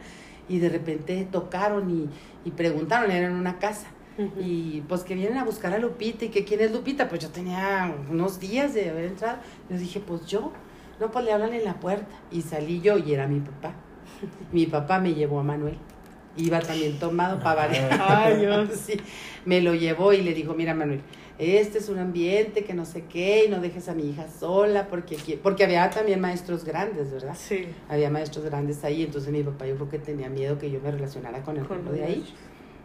y 0.48 0.58
de 0.58 0.68
repente 0.68 1.26
tocaron 1.30 1.90
y, 1.90 2.08
y 2.48 2.52
preguntaron, 2.52 3.10
era 3.10 3.26
en 3.26 3.34
una 3.34 3.58
casa. 3.58 3.88
Y 4.40 4.82
pues 4.88 5.02
que 5.02 5.14
vienen 5.14 5.38
a 5.38 5.44
buscar 5.44 5.72
a 5.72 5.78
Lupita 5.78 6.24
y 6.24 6.30
que 6.30 6.44
quién 6.44 6.60
es 6.60 6.72
Lupita, 6.72 7.08
pues 7.08 7.22
yo 7.22 7.28
tenía 7.28 7.94
unos 8.10 8.40
días 8.40 8.74
de 8.74 8.90
haber 8.90 9.04
entrado. 9.04 9.38
Les 9.68 9.78
dije, 9.80 10.00
pues 10.00 10.26
yo, 10.26 10.52
no, 10.98 11.12
pues 11.12 11.24
le 11.24 11.32
hablan 11.32 11.52
en 11.52 11.64
la 11.64 11.74
puerta. 11.74 12.08
Y 12.32 12.42
salí 12.42 12.80
yo 12.80 12.98
y 12.98 13.14
era 13.14 13.28
mi 13.28 13.38
papá. 13.38 13.74
mi 14.52 14.66
papá 14.66 14.98
me 14.98 15.14
llevó 15.14 15.38
a 15.38 15.44
Manuel 15.44 15.78
iba 16.38 16.60
también 16.60 16.98
tomado 16.98 17.38
para 17.40 17.66
variar. 17.66 18.00
Ay, 18.08 18.38
Dios. 18.38 18.70
sí, 18.86 18.94
me 19.44 19.60
lo 19.60 19.74
llevó 19.74 20.12
y 20.12 20.22
le 20.22 20.34
dijo, 20.34 20.54
mira 20.54 20.74
Manuel, 20.74 21.00
este 21.38 21.78
es 21.78 21.88
un 21.88 21.98
ambiente 21.98 22.64
que 22.64 22.74
no 22.74 22.84
sé 22.84 23.04
qué, 23.04 23.44
y 23.46 23.48
no 23.48 23.60
dejes 23.60 23.88
a 23.88 23.94
mi 23.94 24.10
hija 24.10 24.26
sola, 24.28 24.88
porque, 24.88 25.38
porque 25.40 25.64
había 25.64 25.88
también 25.88 26.20
maestros 26.20 26.64
grandes, 26.64 27.12
¿verdad? 27.12 27.36
Sí. 27.38 27.66
Había 27.88 28.10
maestros 28.10 28.44
grandes 28.44 28.82
ahí, 28.82 29.02
entonces 29.02 29.32
mi 29.32 29.42
papá 29.42 29.66
yo 29.66 29.76
creo 29.76 29.88
que 29.88 29.98
tenía 30.00 30.28
miedo 30.28 30.58
que 30.58 30.70
yo 30.70 30.80
me 30.80 30.90
relacionara 30.90 31.42
con 31.42 31.56
el 31.56 31.64
pueblo 31.64 31.92
de 31.92 32.04
ahí. 32.04 32.24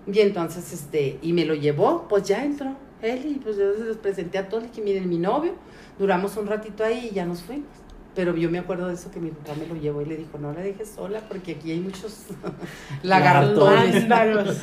Y 0.06 0.20
entonces, 0.20 0.72
este, 0.72 1.18
y 1.22 1.34
me 1.34 1.46
lo 1.46 1.56
llevó, 1.56 2.08
pues 2.08 2.24
ya 2.24 2.44
entró 2.44 2.76
él, 3.02 3.26
y 3.26 3.40
pues 3.40 3.58
yo 3.58 3.74
se 3.74 3.86
los 3.86 3.98
presenté 3.98 4.38
a 4.38 4.48
todos, 4.48 4.66
y 4.66 4.68
que 4.68 4.82
miren, 4.82 5.10
mi 5.10 5.18
novio, 5.18 5.54
duramos 5.98 6.38
un 6.38 6.48
ratito 6.48 6.84
ahí 6.84 7.10
y 7.12 7.16
ya 7.16 7.26
nos 7.26 7.42
fuimos. 7.42 7.68
Pero 8.16 8.36
yo 8.36 8.50
me 8.52 8.60
acuerdo 8.60 8.88
de 8.88 8.94
eso 8.94 9.10
que 9.10 9.20
mi 9.20 9.32
papá 9.32 9.54
me 9.60 9.66
lo 9.66 9.76
llevó 9.76 10.02
y 10.04 10.06
le 10.06 10.16
dijo, 10.18 10.38
no 10.38 10.54
la 10.54 10.62
dejes 10.62 10.90
sola 10.90 11.22
porque 11.28 11.54
aquí 11.54 11.72
hay 11.72 11.80
muchos 11.80 12.26
lagartones. 13.04 14.08
Largos. 14.08 14.62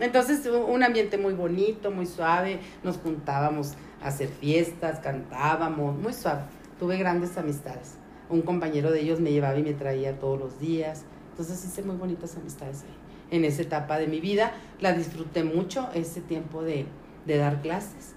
Entonces, 0.00 0.46
un 0.46 0.82
ambiente 0.82 1.18
muy 1.18 1.34
bonito, 1.34 1.90
muy 1.90 2.06
suave. 2.06 2.60
Nos 2.84 2.98
juntábamos 2.98 3.74
a 4.02 4.08
hacer 4.08 4.28
fiestas, 4.28 5.00
cantábamos, 5.00 5.96
muy 5.96 6.12
suave. 6.12 6.42
Tuve 6.78 6.96
grandes 6.98 7.36
amistades. 7.36 7.94
Un 8.28 8.42
compañero 8.42 8.90
de 8.90 9.00
ellos 9.00 9.20
me 9.20 9.32
llevaba 9.32 9.58
y 9.58 9.62
me 9.62 9.74
traía 9.74 10.18
todos 10.18 10.38
los 10.38 10.60
días. 10.60 11.04
Entonces 11.30 11.64
hice 11.64 11.82
muy 11.82 11.96
bonitas 11.96 12.36
amistades 12.36 12.82
ahí. 12.82 13.36
En 13.36 13.44
esa 13.44 13.62
etapa 13.62 13.98
de 13.98 14.06
mi 14.06 14.20
vida 14.20 14.52
la 14.80 14.92
disfruté 14.92 15.44
mucho, 15.44 15.88
ese 15.94 16.20
tiempo 16.20 16.62
de, 16.62 16.86
de 17.26 17.36
dar 17.36 17.60
clases 17.60 18.14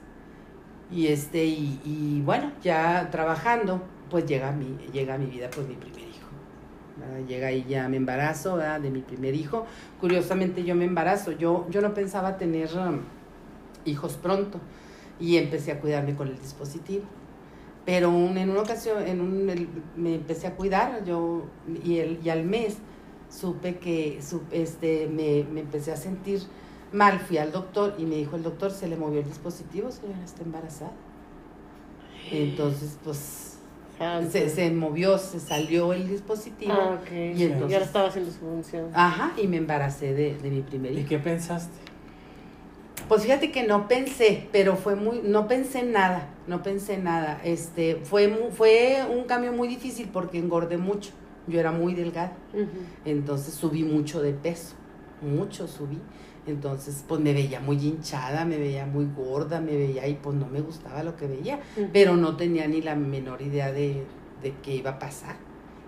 y 0.92 1.08
este, 1.08 1.46
y, 1.46 1.80
y 1.86 2.22
bueno, 2.22 2.52
ya 2.62 3.10
trabajando, 3.12 3.82
pues 4.10 4.26
llega 4.26 4.50
a 4.50 4.52
mi, 4.52 4.78
llega 4.92 5.18
mi 5.18 5.26
vida 5.26 5.50
pues 5.50 5.68
mi 5.68 5.76
primer 5.76 6.11
Llega 7.28 7.48
ahí 7.48 7.66
ya 7.68 7.88
me 7.90 7.98
embarazo 7.98 8.58
de 8.58 8.90
mi 8.90 9.02
primer 9.02 9.36
hijo. 9.36 9.66
Curiosamente 10.00 10.64
yo 10.64 10.76
me 10.76 10.86
embarazo, 10.86 11.32
yo, 11.32 11.68
yo 11.70 11.82
no 11.82 11.94
pensaba 11.94 12.38
tener 12.38 12.70
um, 12.78 13.00
hijos 13.86 14.14
pronto 14.22 14.60
y 15.20 15.38
empecé 15.38 15.72
a 15.72 15.80
cuidarme 15.80 16.16
con 16.16 16.28
el 16.28 16.38
dispositivo. 16.40 17.06
Pero 17.86 18.10
en 18.10 18.50
una 18.50 18.62
ocasión, 18.62 19.08
en 19.08 19.22
un, 19.22 19.46
me 19.96 20.16
empecé 20.16 20.48
a 20.48 20.56
cuidar 20.56 21.04
yo 21.04 21.46
y, 21.84 21.98
el, 21.98 22.20
y 22.24 22.30
al 22.30 22.44
mes 22.44 22.78
supe 23.30 23.78
que 23.78 24.20
este, 24.52 25.08
me, 25.08 25.44
me 25.52 25.62
empecé 25.62 25.92
a 25.92 25.98
sentir 25.98 26.42
Mal, 26.92 27.20
fui 27.20 27.38
al 27.38 27.54
doctor 27.54 27.96
y 27.98 28.06
me 28.06 28.16
dijo 28.16 28.36
el 28.36 28.44
doctor, 28.44 28.70
se 28.72 28.88
le 28.88 28.98
movió 28.98 29.22
el 29.22 29.26
dispositivo, 29.26 29.92
señora, 29.92 30.22
está 30.26 30.44
embarazada. 30.44 30.92
Entonces, 32.32 32.98
pues, 33.02 33.60
se, 34.30 34.50
se, 34.50 34.72
movió, 34.72 35.18
se 35.18 35.40
salió 35.40 35.94
el 35.94 36.08
dispositivo. 36.08 36.74
Ah, 36.74 37.00
ok. 37.02 37.12
Y, 37.12 37.44
entonces, 37.44 37.74
ahora 37.74 37.86
estaba 37.86 38.08
haciendo 38.08 38.32
su 38.32 38.40
función. 38.40 38.90
Ajá, 38.94 39.34
y 39.38 39.48
me 39.48 39.58
embaracé 39.58 40.14
de, 40.14 40.38
de 40.38 40.50
mi 40.50 40.62
primer 40.62 40.92
hijo. 40.94 41.02
¿Y 41.02 41.06
qué 41.06 41.20
pensaste? 41.20 41.92
Pues 43.08 43.24
fíjate 43.24 43.52
que 43.52 43.64
no 43.64 43.90
pensé, 43.90 44.48
pero 44.54 44.78
fue 44.78 44.96
muy, 44.96 45.22
no 45.22 45.48
pensé 45.48 45.84
nada, 45.84 46.30
no 46.48 46.64
pensé 46.64 46.98
nada. 46.98 47.42
Este, 47.44 47.98
fue, 47.98 48.30
fue 48.52 49.00
un 49.10 49.26
cambio 49.26 49.52
muy 49.52 49.68
difícil 49.68 50.10
porque 50.14 50.38
engordé 50.38 50.78
mucho. 50.78 51.12
Yo 51.48 51.60
era 51.60 51.72
muy 51.72 51.94
delgada. 51.94 52.32
Entonces 53.04 53.54
subí 53.54 53.84
mucho 53.84 54.22
de 54.22 54.32
peso, 54.32 54.76
mucho 55.22 55.68
subí. 55.68 55.98
Entonces, 56.52 57.04
pues 57.08 57.20
me 57.22 57.34
veía 57.34 57.60
muy 57.60 57.78
hinchada, 57.78 58.46
me 58.46 58.58
veía 58.58 58.86
muy 58.86 59.08
gorda, 59.16 59.62
me 59.62 59.76
veía 59.76 60.08
y 60.08 60.16
pues 60.16 60.36
no 60.36 60.48
me 60.48 60.62
gustaba 60.62 61.04
lo 61.04 61.16
que 61.16 61.28
veía, 61.28 61.60
pero 61.94 62.16
no 62.16 62.38
tenía 62.38 62.68
ni 62.68 62.82
la 62.82 62.96
menor 62.96 63.42
idea 63.42 63.72
de, 63.72 64.04
de 64.42 64.54
qué 64.62 64.76
iba 64.76 64.92
a 64.92 65.00
pasar. 65.00 65.36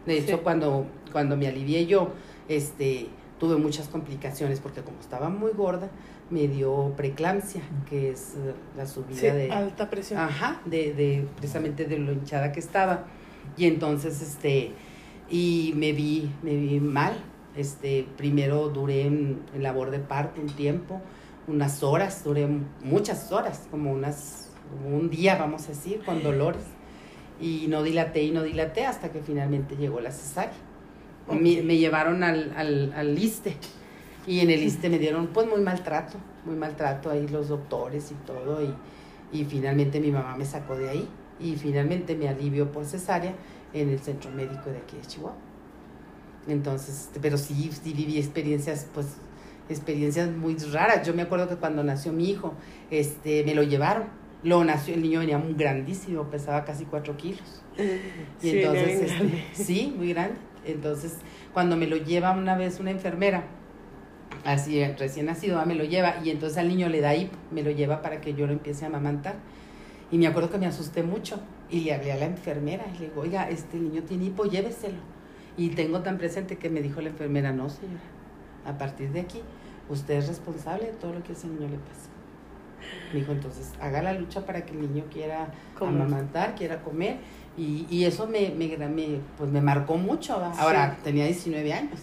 De 0.05 0.17
hecho, 0.17 0.43
cuando, 0.43 0.85
cuando 1.11 1.37
me 1.37 1.47
alivié 1.47 1.85
yo, 1.85 2.09
este, 2.49 3.07
tuve 3.39 3.57
muchas 3.57 3.87
complicaciones 3.87 4.59
porque 4.59 4.81
como 4.81 4.99
estaba 4.99 5.29
muy 5.29 5.51
gorda, 5.51 5.89
me 6.29 6.47
dio 6.47 6.93
preeclampsia, 6.95 7.61
que 7.89 8.11
es 8.11 8.33
la 8.75 8.87
subida 8.87 9.33
de 9.33 9.51
alta 9.51 9.89
presión. 9.89 10.19
Ajá, 10.19 10.61
de, 10.65 10.93
de 10.93 11.27
precisamente 11.37 11.85
de 11.85 11.99
lo 11.99 12.11
hinchada 12.11 12.51
que 12.51 12.59
estaba. 12.59 13.05
Y 13.57 13.65
entonces 13.65 14.21
este 14.21 14.71
y 15.29 15.73
me 15.75 15.91
vi 15.91 16.31
me 16.41 16.55
vi 16.55 16.79
mal, 16.79 17.13
este, 17.55 18.07
primero 18.17 18.69
duré 18.69 19.05
en, 19.05 19.41
labor 19.57 19.91
de 19.91 19.99
parto 19.99 20.41
un 20.41 20.47
tiempo, 20.47 21.01
unas 21.47 21.83
horas, 21.83 22.23
duré 22.23 22.47
muchas 22.83 23.31
horas, 23.31 23.67
como 23.69 23.91
unas, 23.91 24.51
un 24.85 25.09
día, 25.09 25.35
vamos 25.37 25.65
a 25.65 25.69
decir, 25.69 26.01
con 26.05 26.23
dolores. 26.23 26.63
Y 27.41 27.65
no 27.67 27.83
dilaté 27.83 28.23
y 28.23 28.31
no 28.31 28.43
dilaté 28.43 28.85
hasta 28.85 29.11
que 29.11 29.21
finalmente 29.21 29.75
llegó 29.75 29.99
la 29.99 30.11
cesárea. 30.11 30.53
Me, 31.29 31.77
llevaron 31.77 32.23
al, 32.23 32.53
al, 32.55 32.93
al 32.93 33.15
liste 33.15 33.55
y 34.27 34.39
en 34.39 34.49
el 34.49 34.59
liste 34.59 34.89
me 34.89 34.99
dieron 34.99 35.27
pues 35.27 35.47
muy 35.47 35.61
maltrato, 35.61 36.17
muy 36.45 36.55
maltrato 36.55 37.09
ahí 37.09 37.27
los 37.27 37.49
doctores 37.49 38.11
y 38.11 38.15
todo 38.25 38.61
y, 38.61 38.73
y 39.37 39.45
finalmente 39.45 39.99
mi 39.99 40.11
mamá 40.11 40.35
me 40.37 40.45
sacó 40.45 40.75
de 40.75 40.89
ahí 40.89 41.07
y 41.39 41.55
finalmente 41.55 42.15
me 42.15 42.27
alivio 42.27 42.71
por 42.71 42.85
cesárea 42.85 43.33
en 43.73 43.89
el 43.89 43.99
centro 43.99 44.31
médico 44.31 44.69
de 44.69 44.77
aquí 44.77 44.97
de 44.97 45.05
Chihuahua. 45.05 45.52
Entonces, 46.47 47.09
pero 47.21 47.37
sí, 47.37 47.71
sí 47.71 47.93
viví 47.93 48.17
experiencias, 48.17 48.87
pues, 48.93 49.07
experiencias 49.69 50.29
muy 50.31 50.55
raras. 50.55 51.05
Yo 51.07 51.13
me 51.13 51.21
acuerdo 51.21 51.47
que 51.47 51.55
cuando 51.55 51.83
nació 51.83 52.11
mi 52.11 52.29
hijo, 52.29 52.53
este, 52.91 53.43
me 53.43 53.55
lo 53.55 53.63
llevaron. 53.63 54.07
Lo 54.43 54.63
nació, 54.63 54.93
el 54.95 55.01
niño 55.01 55.19
venía 55.19 55.37
muy 55.37 55.53
grandísimo, 55.53 56.25
pesaba 56.25 56.65
casi 56.65 56.83
cuatro 56.83 57.15
kilos. 57.15 57.63
Y 57.77 58.49
sí, 58.49 58.59
entonces, 58.59 59.11
este, 59.11 59.43
sí, 59.53 59.93
muy 59.97 60.09
grande. 60.09 60.35
Entonces, 60.65 61.15
cuando 61.53 61.77
me 61.77 61.87
lo 61.87 61.95
lleva 61.95 62.31
una 62.31 62.57
vez 62.57 62.79
una 62.79 62.91
enfermera, 62.91 63.45
así 64.43 64.83
recién 64.99 65.27
nacido, 65.27 65.65
me 65.65 65.75
lo 65.75 65.85
lleva, 65.85 66.17
y 66.23 66.29
entonces 66.29 66.57
al 66.57 66.67
niño 66.67 66.89
le 66.89 66.99
da 66.99 67.15
hipo, 67.15 67.37
me 67.51 67.63
lo 67.63 67.71
lleva 67.71 68.01
para 68.01 68.19
que 68.19 68.33
yo 68.33 68.45
lo 68.47 68.53
empiece 68.53 68.83
a 68.83 68.89
amamantar. 68.89 69.35
Y 70.11 70.17
me 70.17 70.27
acuerdo 70.27 70.51
que 70.51 70.57
me 70.57 70.67
asusté 70.67 71.03
mucho 71.03 71.39
y 71.69 71.81
le 71.81 71.93
hablé 71.93 72.11
a 72.11 72.17
la 72.17 72.25
enfermera 72.25 72.85
y 72.93 72.99
le 72.99 73.05
digo, 73.07 73.21
oiga, 73.21 73.49
este 73.49 73.77
niño 73.77 74.03
tiene 74.03 74.25
hipo, 74.25 74.45
lléveselo. 74.45 74.99
Y 75.57 75.69
tengo 75.69 76.01
tan 76.01 76.17
presente 76.17 76.57
que 76.57 76.69
me 76.69 76.81
dijo 76.81 77.01
la 77.01 77.09
enfermera, 77.09 77.51
no 77.51 77.69
señora, 77.69 78.01
a 78.65 78.77
partir 78.77 79.11
de 79.11 79.21
aquí 79.21 79.41
usted 79.89 80.15
es 80.15 80.27
responsable 80.27 80.87
de 80.87 80.93
todo 80.93 81.13
lo 81.13 81.23
que 81.23 81.33
a 81.33 81.35
ese 81.35 81.47
niño 81.47 81.67
le 81.67 81.77
pasa. 81.77 82.09
Me 83.13 83.19
dijo, 83.19 83.31
entonces 83.31 83.71
haga 83.79 84.01
la 84.01 84.13
lucha 84.13 84.45
para 84.45 84.65
que 84.65 84.71
el 84.73 84.81
niño 84.81 85.05
quiera 85.11 85.51
amamantar, 85.79 86.55
quiera 86.55 86.81
comer. 86.81 87.17
Y, 87.57 87.85
y 87.89 88.05
eso 88.05 88.27
me, 88.27 88.49
me, 88.49 88.75
me, 88.87 89.19
pues 89.37 89.49
me 89.49 89.61
marcó 89.61 89.97
mucho. 89.97 90.39
¿va? 90.39 90.51
Ahora, 90.57 90.97
tenía 91.03 91.25
19 91.25 91.73
años. 91.73 91.99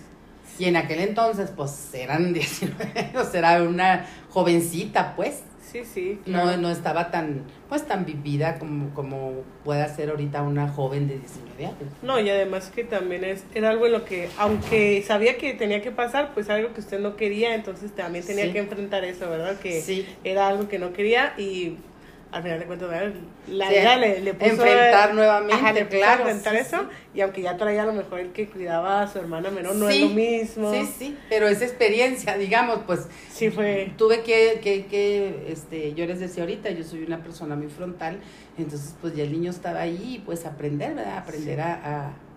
Y 0.58 0.66
en 0.66 0.76
aquel 0.76 1.00
entonces, 1.00 1.50
pues 1.54 1.92
eran 1.94 2.32
19 2.32 2.98
años, 2.98 3.34
era 3.34 3.62
una 3.62 4.06
jovencita, 4.30 5.16
pues. 5.16 5.42
Sí, 5.70 5.84
sí. 5.84 6.18
No, 6.26 6.56
no 6.56 6.70
estaba 6.70 7.10
tan, 7.10 7.42
pues 7.68 7.86
tan 7.86 8.04
vivida 8.04 8.58
como, 8.58 8.92
como 8.94 9.32
puede 9.64 9.88
ser 9.94 10.10
ahorita 10.10 10.42
una 10.42 10.68
joven 10.68 11.06
de 11.08 11.18
19 11.18 11.66
años. 11.66 11.92
No, 12.02 12.18
y 12.18 12.28
además 12.28 12.70
que 12.74 12.84
también 12.84 13.22
es, 13.24 13.44
era 13.54 13.70
algo 13.70 13.86
en 13.86 13.92
lo 13.92 14.04
que, 14.04 14.28
aunque 14.38 15.02
sabía 15.06 15.36
que 15.38 15.54
tenía 15.54 15.80
que 15.82 15.90
pasar, 15.92 16.32
pues 16.34 16.50
algo 16.50 16.72
que 16.74 16.80
usted 16.80 16.98
no 16.98 17.16
quería, 17.16 17.54
entonces 17.54 17.92
también 17.94 18.24
tenía 18.24 18.46
Sí. 18.46 18.52
que 18.52 18.58
enfrentar 18.58 19.04
eso, 19.04 19.28
¿verdad? 19.30 19.58
Que 19.60 19.80
Sí. 19.80 20.06
era 20.24 20.48
algo 20.48 20.68
que 20.68 20.78
no 20.78 20.92
quería 20.92 21.34
y 21.38 21.76
al 22.32 22.42
final 22.44 22.60
de 22.60 22.66
cuentas, 22.66 22.90
la 23.48 23.68
Sí, 23.68 23.74
vida 23.74 23.96
le, 23.96 24.20
le 24.20 24.34
puso... 24.34 24.50
enfrentar 24.52 25.14
nuevamente, 25.14 25.54
Ajá, 25.54 25.72
le 25.72 25.84
puso 25.84 25.96
a 25.96 26.00
claro, 26.00 26.22
enfrentar 26.28 26.54
sí, 26.54 26.60
eso, 26.60 26.76
sí. 26.82 26.96
y 27.14 27.20
aunque 27.22 27.42
ya 27.42 27.56
traía 27.56 27.82
a 27.82 27.86
lo 27.86 27.92
mejor 27.92 28.20
el 28.20 28.30
que 28.32 28.48
cuidaba 28.48 29.02
a 29.02 29.08
su 29.08 29.18
hermana 29.18 29.50
menor, 29.50 29.74
no 29.74 29.88
es 29.88 30.00
lo 30.00 30.08
mismo. 30.10 30.72
Sí, 30.72 30.86
sí, 30.98 31.18
pero 31.28 31.48
esa 31.48 31.64
experiencia, 31.64 32.36
digamos, 32.38 32.80
pues 32.86 33.08
Sí 33.32 33.50
fue... 33.50 33.92
tuve 33.96 34.22
que, 34.22 34.60
que, 34.62 34.86
que, 34.86 35.46
este, 35.48 35.94
yo 35.94 36.06
les 36.06 36.20
decía 36.20 36.44
ahorita, 36.44 36.70
yo 36.70 36.84
soy 36.84 37.02
una 37.02 37.22
persona 37.22 37.56
muy 37.56 37.68
frontal, 37.68 38.20
entonces 38.56 38.94
pues 39.00 39.16
ya 39.16 39.24
el 39.24 39.32
niño 39.32 39.50
estaba 39.50 39.80
ahí, 39.80 40.22
pues 40.24 40.46
aprender, 40.46 40.94
¿verdad? 40.94 41.18
Aprender 41.18 41.60
a, 41.60 41.74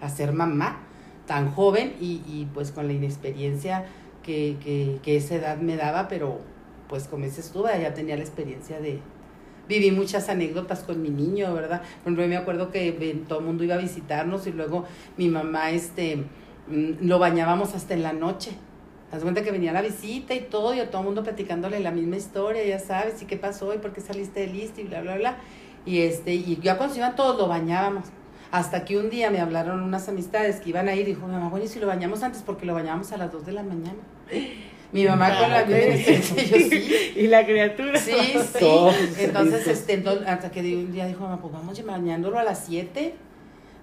a, 0.01 0.05
a 0.05 0.09
ser 0.09 0.33
mamá 0.33 0.87
tan 1.27 1.51
joven 1.51 1.93
y, 2.01 2.21
y 2.27 2.47
pues 2.53 2.71
con 2.71 2.87
la 2.87 2.93
inexperiencia 2.93 3.85
que, 4.23 4.57
que, 4.63 4.97
que 5.03 5.17
esa 5.17 5.35
edad 5.35 5.57
me 5.57 5.75
daba, 5.75 6.07
pero 6.07 6.39
pues 6.89 7.07
como 7.07 7.25
dices 7.25 7.51
tú, 7.51 7.65
ya 7.65 7.93
tenía 7.93 8.15
la 8.15 8.23
experiencia 8.23 8.79
de... 8.79 8.99
Viví 9.67 9.91
muchas 9.91 10.27
anécdotas 10.29 10.79
con 10.79 11.01
mi 11.01 11.09
niño, 11.09 11.53
¿verdad? 11.53 11.81
Por 12.03 12.13
ejemplo, 12.13 12.27
me 12.27 12.37
acuerdo 12.37 12.69
que 12.71 12.91
ven- 12.91 13.25
todo 13.25 13.39
el 13.39 13.45
mundo 13.45 13.63
iba 13.63 13.75
a 13.75 13.77
visitarnos 13.77 14.45
y 14.47 14.51
luego 14.51 14.85
mi 15.17 15.29
mamá, 15.29 15.71
este, 15.71 16.17
mm, 16.67 16.91
lo 17.07 17.17
bañábamos 17.19 17.73
hasta 17.73 17.93
en 17.93 18.03
la 18.03 18.13
noche. 18.13 18.51
Haz 19.11 19.21
cuenta 19.21 19.43
que 19.43 19.51
venía 19.51 19.71
la 19.71 19.81
visita 19.81 20.33
y 20.33 20.41
todo, 20.41 20.73
y 20.73 20.79
a 20.79 20.89
todo 20.89 21.01
el 21.01 21.05
mundo 21.05 21.23
platicándole 21.23 21.79
la 21.79 21.91
misma 21.91 22.17
historia, 22.17 22.65
ya 22.65 22.79
sabes, 22.79 23.21
y 23.21 23.25
qué 23.25 23.37
pasó, 23.37 23.73
y 23.73 23.77
por 23.77 23.93
qué 23.93 24.01
saliste 24.01 24.39
de 24.41 24.47
listo, 24.47 24.81
y 24.81 24.85
bla, 24.85 25.01
bla, 25.01 25.15
bla. 25.15 25.37
Y 25.85 25.99
este, 25.99 26.33
y 26.33 26.59
ya 26.61 26.77
cuando 26.77 26.95
se 26.95 26.99
iban 27.01 27.15
todos 27.15 27.37
lo 27.37 27.47
bañábamos. 27.47 28.05
Hasta 28.51 28.85
que 28.85 28.97
un 28.97 29.09
día 29.09 29.29
me 29.31 29.39
hablaron 29.39 29.81
unas 29.81 30.09
amistades 30.09 30.59
que 30.59 30.69
iban 30.69 30.87
a 30.87 30.95
ir, 30.95 31.01
y 31.07 31.13
dijo, 31.13 31.27
mamá, 31.27 31.49
bueno, 31.49 31.65
y 31.65 31.67
si 31.69 31.79
lo 31.79 31.87
bañamos 31.87 32.21
antes, 32.23 32.41
porque 32.41 32.65
lo 32.65 32.73
bañábamos 32.73 33.11
a 33.11 33.17
las 33.17 33.31
2 33.31 33.45
de 33.45 33.51
la 33.53 33.63
mañana. 33.63 33.97
Mi 34.93 35.05
mamá 35.05 35.37
con 35.39 35.49
la 35.49 35.63
inocencia, 35.63 36.43
yo 36.43 36.57
sí. 36.57 37.13
y 37.15 37.27
la 37.27 37.43
criatura. 37.45 37.99
Sí, 37.99 38.11
sí. 38.33 38.59
Todos 38.59 38.95
Entonces, 39.17 39.67
este, 39.67 39.93
entonces, 39.93 40.27
hasta 40.27 40.51
que 40.51 40.59
un 40.75 40.91
día 40.91 41.07
dijo, 41.07 41.21
mamá, 41.23 41.41
pues 41.41 41.51
vamos 41.53 41.83
bañándolo 41.83 42.37
a 42.39 42.43
las 42.43 42.65
7. 42.65 43.15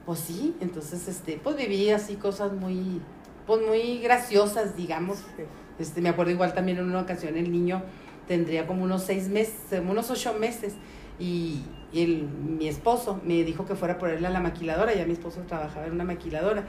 Pues 0.07 0.21
sí, 0.21 0.55
entonces, 0.61 1.07
este, 1.09 1.39
pues 1.43 1.57
viví 1.57 1.91
así 1.91 2.15
cosas 2.15 2.53
muy, 2.53 3.01
pues 3.47 3.61
muy 3.67 3.99
graciosas, 3.99 4.77
digamos. 4.77 5.19
Sí. 5.37 5.43
Este, 5.79 6.01
me 6.01 6.09
acuerdo 6.09 6.33
igual 6.33 6.55
también 6.55 6.79
en 6.79 6.85
una 6.85 7.01
ocasión 7.01 7.37
el 7.37 7.51
niño 7.51 7.83
tendría 8.29 8.67
como 8.67 8.85
unos 8.85 9.03
seis 9.03 9.29
meses, 9.29 9.55
unos 9.89 10.09
ocho 10.11 10.35
meses, 10.35 10.75
y 11.19 11.63
el, 11.93 12.23
mi 12.23 12.69
esposo 12.69 13.21
me 13.25 13.43
dijo 13.43 13.67
que 13.67 13.75
fuera 13.75 13.99
por 13.99 14.11
él 14.11 14.25
a 14.25 14.31
la 14.31 14.39
maquiladora, 14.41 14.95
ya 14.95 15.05
mi 15.05 15.15
esposo 15.15 15.41
trabajaba 15.49 15.87
en 15.87 15.93
una 15.93 16.05
maquiladora, 16.05 16.65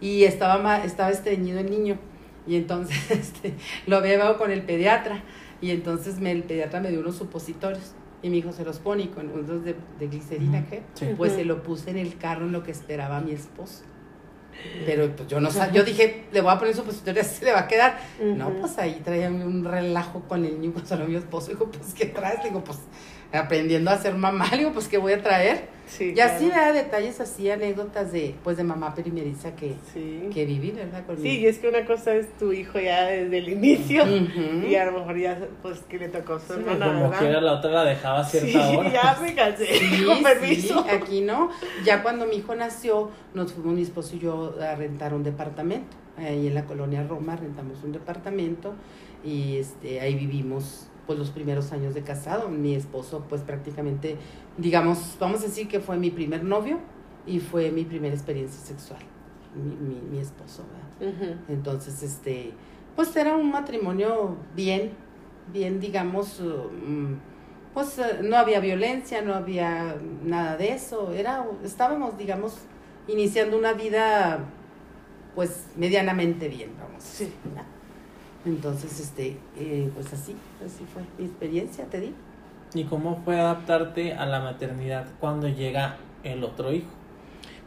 y 0.00 0.24
estaba, 0.24 0.58
ma- 0.58 0.82
estaba 0.84 1.10
estreñido 1.10 1.60
el 1.60 1.70
niño, 1.70 1.98
y 2.46 2.56
entonces 2.56 3.10
este, 3.10 3.54
lo 3.86 3.96
había 3.96 4.12
llevado 4.12 4.38
con 4.38 4.50
el 4.50 4.62
pediatra, 4.62 5.22
y 5.60 5.70
entonces 5.70 6.20
me, 6.20 6.30
el 6.30 6.42
pediatra 6.42 6.80
me 6.80 6.90
dio 6.90 7.00
unos 7.00 7.16
supositorios, 7.16 7.94
y 8.22 8.30
mi 8.30 8.38
hijo 8.38 8.52
se 8.52 8.64
los 8.64 8.78
pone 8.78 9.02
y 9.02 9.08
con 9.08 9.30
unos 9.30 9.64
de, 9.64 9.76
de 9.98 10.08
glicerina. 10.08 10.64
¿qué? 10.66 10.82
Sí. 10.94 11.08
Pues 11.16 11.32
se 11.32 11.44
lo 11.44 11.62
puse 11.62 11.90
en 11.90 11.98
el 11.98 12.16
carro 12.16 12.46
en 12.46 12.52
lo 12.52 12.62
que 12.62 12.70
esperaba 12.70 13.20
mi 13.20 13.32
esposo. 13.32 13.84
Pero 14.86 15.14
pues 15.14 15.28
yo 15.28 15.40
no 15.40 15.50
sabía, 15.50 15.74
yo 15.74 15.84
dije, 15.84 16.24
le 16.32 16.40
voy 16.40 16.52
a 16.52 16.58
poner 16.58 16.74
supositorio, 16.74 17.20
así 17.20 17.36
se 17.36 17.44
le 17.44 17.52
va 17.52 17.60
a 17.60 17.68
quedar. 17.68 17.98
No, 18.20 18.50
pues 18.54 18.78
ahí 18.78 19.00
traía 19.04 19.28
un 19.28 19.64
relajo 19.64 20.22
con 20.22 20.44
el 20.44 20.60
niño, 20.60 20.74
cuando 20.88 21.06
mi 21.06 21.16
esposo. 21.16 21.50
Dijo, 21.50 21.66
pues, 21.70 21.94
¿qué 21.94 22.06
traes? 22.06 22.38
Le 22.38 22.50
digo, 22.50 22.64
pues, 22.64 22.78
aprendiendo 23.32 23.90
a 23.90 23.98
ser 23.98 24.14
mamá. 24.14 24.46
Le 24.52 24.58
digo, 24.58 24.72
pues, 24.72 24.88
¿qué 24.88 24.98
voy 24.98 25.12
a 25.12 25.22
traer? 25.22 25.68
Sí, 25.86 26.14
Y 26.16 26.20
así, 26.20 26.46
claro. 26.46 26.72
¿verdad? 26.72 26.84
Detalles 26.84 27.20
así, 27.20 27.50
anécdotas 27.50 28.10
de, 28.10 28.34
pues, 28.42 28.56
de 28.56 28.64
mamá 28.64 28.94
primeriza 28.94 29.54
que, 29.54 29.74
Sí. 29.92 30.30
que 30.32 30.46
viví, 30.46 30.70
¿verdad? 30.70 31.04
Con 31.06 31.16
Sí, 31.16 31.22
mi- 31.22 31.34
y 31.36 31.46
es 31.46 31.58
que 31.58 31.68
una 31.68 31.84
cosa 31.84 32.14
es 32.14 32.32
tu 32.38 32.52
hijo 32.52 32.80
ya 32.80 33.04
desde 33.04 33.38
el 33.38 33.48
inicio 33.50 34.02
y 34.66 34.74
a 34.76 34.86
lo 34.86 34.98
mejor 34.98 35.18
ya 35.18 35.38
pues 35.62 35.80
que 35.80 35.98
le 35.98 36.08
tocó 36.08 36.38
su 36.38 36.46
Sí, 36.54 36.60
hermana, 36.60 36.86
Como 36.86 37.00
¿verdad? 37.02 37.18
quiera, 37.18 37.40
la 37.42 37.52
otra 37.52 37.70
la 37.70 37.84
dejaba 37.84 38.20
a 38.20 38.24
cierta 38.24 38.48
sí, 38.70 38.76
hora. 38.76 38.92
ya 38.92 39.18
me 39.20 39.34
cansé, 39.34 39.66
Sí, 39.66 40.04
con 40.04 40.16
sí, 40.16 40.22
permiso. 40.22 40.86
aquí 40.90 41.20
no. 41.20 41.50
Ya 41.84 42.02
cuando 42.02 42.26
mi 42.26 42.36
hijo 42.36 42.54
nació, 42.54 43.10
nos 43.34 43.52
fuimos 43.52 43.74
mi 43.74 43.82
esposo 43.82 44.16
y 44.16 44.20
yo 44.20 44.54
a 44.60 44.74
rentar 44.74 45.12
un 45.14 45.22
departamento. 45.22 45.96
Ahí 46.16 46.46
en 46.46 46.54
la 46.54 46.64
colonia 46.64 47.02
Roma 47.06 47.36
rentamos 47.36 47.82
un 47.84 47.92
departamento 47.92 48.74
y 49.24 49.56
este 49.58 50.00
ahí 50.00 50.14
vivimos 50.14 50.88
pues 51.06 51.18
los 51.18 51.30
primeros 51.30 51.72
años 51.72 51.94
de 51.94 52.02
casado. 52.02 52.48
Mi 52.48 52.74
esposo 52.74 53.24
pues 53.28 53.42
prácticamente, 53.42 54.16
digamos, 54.58 55.16
vamos 55.20 55.40
a 55.40 55.46
decir 55.46 55.68
que 55.68 55.80
fue 55.80 55.96
mi 55.96 56.10
primer 56.10 56.44
novio 56.44 56.78
y 57.26 57.40
fue 57.40 57.70
mi 57.70 57.84
primera 57.84 58.14
experiencia 58.14 58.60
sexual. 58.64 59.00
Mi, 59.54 59.74
mi, 59.76 60.00
mi 60.10 60.18
esposo, 60.18 60.64
¿verdad? 61.00 61.36
Entonces, 61.48 62.02
este, 62.02 62.52
pues 62.96 63.14
era 63.16 63.36
un 63.36 63.50
matrimonio 63.50 64.36
bien, 64.56 64.92
bien, 65.52 65.78
digamos, 65.80 66.40
uh, 66.40 66.70
mm, 66.72 67.20
pues 67.72 67.98
eh, 67.98 68.20
no 68.22 68.36
había 68.36 68.60
violencia, 68.60 69.22
no 69.22 69.34
había 69.34 69.96
nada 70.24 70.56
de 70.56 70.72
eso, 70.72 71.12
era, 71.12 71.44
estábamos, 71.64 72.16
digamos, 72.18 72.56
iniciando 73.08 73.56
una 73.58 73.72
vida, 73.74 74.40
pues, 75.34 75.66
medianamente 75.76 76.48
bien, 76.48 76.70
vamos. 76.80 77.04
a 77.04 77.06
Sí. 77.06 77.24
decir, 77.24 77.38
¿verdad? 77.44 77.64
Entonces, 78.46 79.00
este, 79.00 79.36
eh, 79.56 79.90
pues 79.94 80.12
así, 80.12 80.36
así 80.64 80.84
fue 80.92 81.02
mi 81.18 81.26
experiencia, 81.26 81.86
te 81.86 82.00
digo. 82.00 82.14
¿Y 82.74 82.84
cómo 82.84 83.22
fue 83.24 83.38
adaptarte 83.40 84.14
a 84.14 84.26
la 84.26 84.40
maternidad 84.40 85.06
cuando 85.20 85.48
llega 85.48 85.96
el 86.24 86.44
otro 86.44 86.72
hijo? 86.72 86.90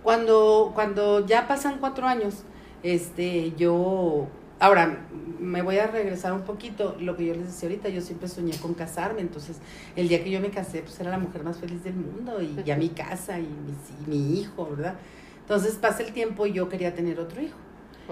Cuando, 0.03 0.71
cuando 0.75 1.25
ya 1.25 1.47
pasan 1.47 1.77
cuatro 1.79 2.05
años, 2.05 2.43
este, 2.83 3.53
yo, 3.57 4.27
ahora 4.59 5.07
me 5.39 5.61
voy 5.61 5.77
a 5.77 5.87
regresar 5.87 6.33
un 6.33 6.41
poquito, 6.41 6.95
lo 6.99 7.15
que 7.17 7.25
yo 7.25 7.33
les 7.33 7.47
decía 7.47 7.69
ahorita, 7.69 7.89
yo 7.89 8.01
siempre 8.01 8.27
soñé 8.27 8.55
con 8.57 8.73
casarme, 8.73 9.21
entonces 9.21 9.57
el 9.95 10.07
día 10.07 10.23
que 10.23 10.29
yo 10.29 10.39
me 10.39 10.49
casé, 10.49 10.81
pues 10.81 10.99
era 10.99 11.09
la 11.09 11.19
mujer 11.19 11.43
más 11.43 11.57
feliz 11.57 11.83
del 11.83 11.95
mundo 11.95 12.41
y 12.41 12.63
ya 12.63 12.75
mi 12.75 12.89
casa 12.89 13.39
y 13.39 13.43
mi, 13.43 13.73
y 14.05 14.09
mi 14.09 14.39
hijo, 14.39 14.67
¿verdad? 14.69 14.95
Entonces 15.39 15.75
pasa 15.75 16.03
el 16.03 16.11
tiempo 16.11 16.45
y 16.45 16.53
yo 16.53 16.69
quería 16.69 16.93
tener 16.93 17.19
otro 17.19 17.41
hijo. 17.41 17.57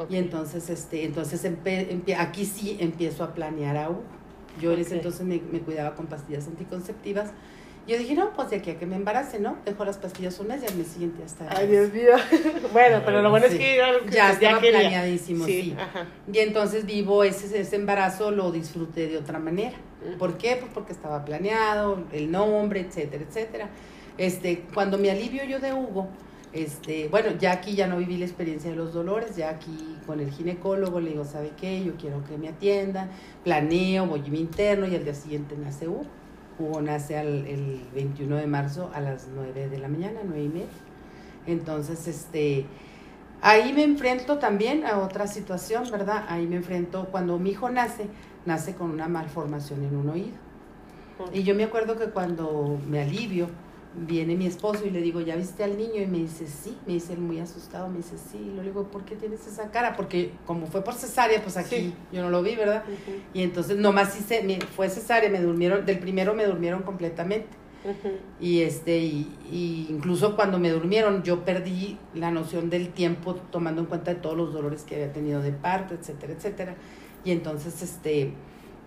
Y 0.10 0.18
entonces, 0.18 0.70
este, 0.70 1.04
entonces 1.06 1.44
empe- 1.46 1.90
empie- 1.90 2.18
aquí 2.18 2.46
sí 2.46 2.78
empiezo 2.80 3.24
a 3.24 3.34
planear 3.34 3.78
a 3.78 3.90
Hugo. 3.90 4.04
Yo 4.62 4.72
en 4.74 4.80
ese 4.80 4.96
entonces 4.96 5.26
me, 5.26 5.42
me 5.52 5.60
cuidaba 5.60 5.96
con 5.96 6.08
pastillas 6.08 6.48
anticonceptivas. 6.48 7.32
Yo 7.88 7.98
dije, 8.00 8.16
no, 8.16 8.34
pues 8.34 8.50
de 8.50 8.56
aquí 8.56 8.72
a 8.72 8.80
que 8.80 8.88
me 8.88 8.96
embarace, 8.96 9.40
¿no? 9.40 9.58
Dejo 9.64 9.86
las 9.86 9.98
pastillas 9.98 10.40
un 10.40 10.48
mes 10.48 10.64
y 10.64 10.66
al 10.66 10.76
mes 10.76 10.88
siguiente 10.88 11.20
ya 11.20 11.26
está. 11.26 11.48
Ay, 11.56 11.68
Dios 11.68 11.94
mío. 11.94 12.14
bueno, 12.74 13.02
pero 13.06 13.22
lo 13.22 13.30
bueno 13.30 13.46
Sí. 13.48 13.54
es 13.54 13.60
que 13.60 13.82
algo 13.84 14.06
que 14.06 14.12
Ya 14.12 14.32
usted 14.32 14.44
estaba 14.44 14.60
quería. 14.62 14.80
planeadísimo, 14.80 15.46
sí. 15.46 15.76
Ajá. 15.80 16.08
Y 16.34 16.40
entonces 16.40 16.86
vivo 16.88 17.24
ese, 17.24 17.60
ese 17.60 17.76
embarazo, 17.76 18.32
lo 18.32 18.52
disfruté 18.52 19.08
de 19.08 19.18
otra 19.18 19.38
manera. 19.38 19.78
¿Por 20.18 20.38
qué? 20.38 20.56
Pues 20.60 20.72
porque 20.74 20.94
estaba 20.94 21.24
planeado, 21.26 22.04
el 22.12 22.32
nombre, 22.32 22.80
etcétera, 22.80 23.24
etcétera. 23.28 23.70
Este, 24.18 24.64
cuando 24.74 24.98
me 24.98 25.12
alivio 25.12 25.44
yo 25.44 25.60
de 25.60 25.74
Hugo, 25.74 26.08
este, 26.56 27.10
bueno, 27.10 27.32
ya 27.38 27.52
aquí 27.52 27.76
ya 27.76 27.86
no 27.86 27.98
viví 27.98 28.18
la 28.18 28.24
experiencia 28.24 28.70
de 28.70 28.78
los 28.78 28.94
dolores, 28.94 29.36
ya 29.36 29.50
aquí 29.50 29.98
con 30.08 30.22
el 30.22 30.32
ginecólogo 30.32 31.02
le 31.02 31.10
digo, 31.12 31.26
¿sabe 31.26 31.52
qué? 31.60 31.84
Yo 31.84 31.96
quiero 31.98 32.24
que 32.24 32.38
me 32.38 32.48
atiendan, 32.48 33.10
planeo, 33.44 34.06
voy 34.08 34.22
a 34.22 34.30
mi 34.30 34.40
interno 34.40 34.88
y 34.88 34.96
al 34.96 35.04
día 35.04 35.14
siguiente 35.14 35.58
nace 35.58 35.90
Hugo. 35.90 36.06
Hugo 36.58 36.82
nace 36.82 37.18
al, 37.18 37.46
el 37.46 37.82
21 37.94 38.38
de 38.38 38.48
marzo 38.48 38.90
a 38.94 39.02
las 39.02 39.28
9 39.36 39.68
de 39.68 39.78
la 39.80 39.90
mañana, 39.90 40.22
9 40.24 40.44
y 40.44 40.48
media. 40.48 40.68
Entonces, 41.46 42.08
este, 42.08 42.66
ahí 43.42 43.74
me 43.74 43.84
enfrento 43.84 44.38
también 44.38 44.86
a 44.86 45.00
otra 45.00 45.28
situación, 45.28 45.84
¿verdad? 45.92 46.24
Ahí 46.30 46.48
me 46.48 46.56
enfrento 46.56 47.10
cuando 47.12 47.38
mi 47.38 47.50
hijo 47.50 47.70
nace, 47.70 48.08
nace 48.46 48.76
con 48.76 48.92
una 48.92 49.10
malformación 49.10 49.84
en 49.84 49.98
un 49.98 50.10
oído. 50.10 50.38
Y 51.34 51.44
yo 51.44 51.54
me 51.54 51.66
acuerdo 51.66 51.98
que 51.98 52.06
cuando 52.06 52.80
me 52.88 53.02
alivio, 53.02 53.50
viene 53.98 54.36
mi 54.36 54.46
esposo 54.46 54.86
y 54.86 54.90
le 54.90 55.02
digo, 55.02 55.22
¿ya 55.22 55.36
viste 55.36 55.64
al 55.64 55.78
niño? 55.78 56.02
Y 56.02 56.06
me 56.08 56.18
dice, 56.20 56.48
sí, 56.48 56.78
me 56.86 56.94
dice 56.94 57.14
él 57.14 57.20
muy 57.20 57.40
asustado, 57.40 57.88
me 57.90 57.98
dice, 57.98 58.16
sí, 58.18 58.38
y 58.38 58.56
le 58.56 58.64
digo, 58.64 58.84
¿por 58.92 59.06
qué 59.06 59.16
tienes 59.16 59.46
esa 59.48 59.72
cara? 59.72 59.96
Porque 59.96 60.32
como 60.46 60.68
fue 60.68 60.84
por 60.84 60.94
cesárea, 60.94 61.42
pues 61.42 61.58
aquí 61.58 61.76
Sí. 61.76 61.94
yo 62.12 62.22
no 62.22 62.30
lo 62.30 62.42
vi, 62.44 62.56
¿verdad? 62.56 62.84
Y 63.34 63.42
entonces 63.44 63.78
nomás 63.78 64.20
hice, 64.20 64.44
me- 64.44 64.60
fue 64.60 64.90
cesárea, 64.90 65.30
me 65.30 65.40
durmieron, 65.42 65.86
del 65.86 66.00
primero 66.00 66.34
me 66.34 66.46
durmieron 66.46 66.84
completamente. 66.84 67.48
Y 68.42 68.62
este, 68.62 68.98
y, 68.98 69.32
y 69.52 69.88
incluso 69.92 70.36
cuando 70.36 70.58
me 70.58 70.72
durmieron, 70.72 71.22
yo 71.22 71.46
perdí 71.46 72.00
la 72.16 72.32
noción 72.32 72.72
del 72.72 72.90
tiempo, 72.90 73.36
tomando 73.36 73.82
en 73.82 73.88
cuenta 73.88 74.14
de 74.14 74.20
todos 74.20 74.36
los 74.36 74.52
dolores 74.54 74.82
que 74.84 74.96
había 74.96 75.14
tenido 75.14 75.40
de 75.42 75.52
parto, 75.52 75.94
etcétera, 75.94 76.34
etcétera. 76.34 76.76
Y 77.24 77.30
entonces, 77.32 77.82
este, 77.84 78.34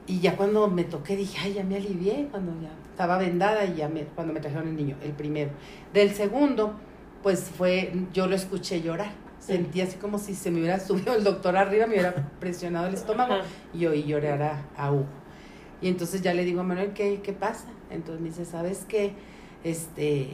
y 0.09 0.21
ya 0.21 0.37
cuando 0.37 0.69
me 0.69 0.85
toqué, 0.85 1.17
dije, 1.17 1.39
ay, 1.43 1.53
ya 1.53 1.65
me 1.65 1.77
alivié, 1.77 2.29
cuando 2.31 2.53
ya 2.63 2.71
estaba 2.91 3.19
vendada 3.19 3.67
y 3.67 3.75
ya 3.77 3.91
me, 3.91 4.05
cuando 4.05 4.33
me 4.33 4.41
trajeron 4.41 4.67
el 4.67 4.75
niño, 4.75 4.97
el 5.03 5.13
primero. 5.13 5.51
Del 5.93 6.15
segundo, 6.15 6.73
pues 7.23 7.43
fue, 7.43 7.93
yo 8.15 8.27
lo 8.27 8.35
escuché 8.35 8.81
llorar. 8.81 9.13
Sentí 9.39 9.83
así 9.83 9.99
como 9.99 10.19
si 10.19 10.35
se 10.35 10.51
me 10.51 10.61
hubiera 10.61 10.81
subido 10.85 11.15
el 11.15 11.25
doctor 11.25 11.59
arriba, 11.59 11.87
me 11.87 11.93
hubiera 11.93 12.15
presionado 12.41 12.87
el 12.87 12.95
estómago 12.95 13.35
y 13.75 13.85
oí 13.85 14.05
llorar 14.05 14.43
a, 14.43 14.65
a 14.79 14.91
Hugo. 14.91 15.05
Y 15.83 15.89
entonces 15.89 16.23
ya 16.23 16.33
le 16.33 16.45
digo 16.47 16.63
a 16.63 16.65
Manuel, 16.65 16.95
¿qué, 16.95 17.21
qué 17.23 17.35
pasa? 17.35 17.69
Entonces 17.91 18.23
me 18.23 18.29
dice, 18.31 18.47
¿sabes 18.47 18.87
qué? 18.89 19.13
Este, 19.63 20.31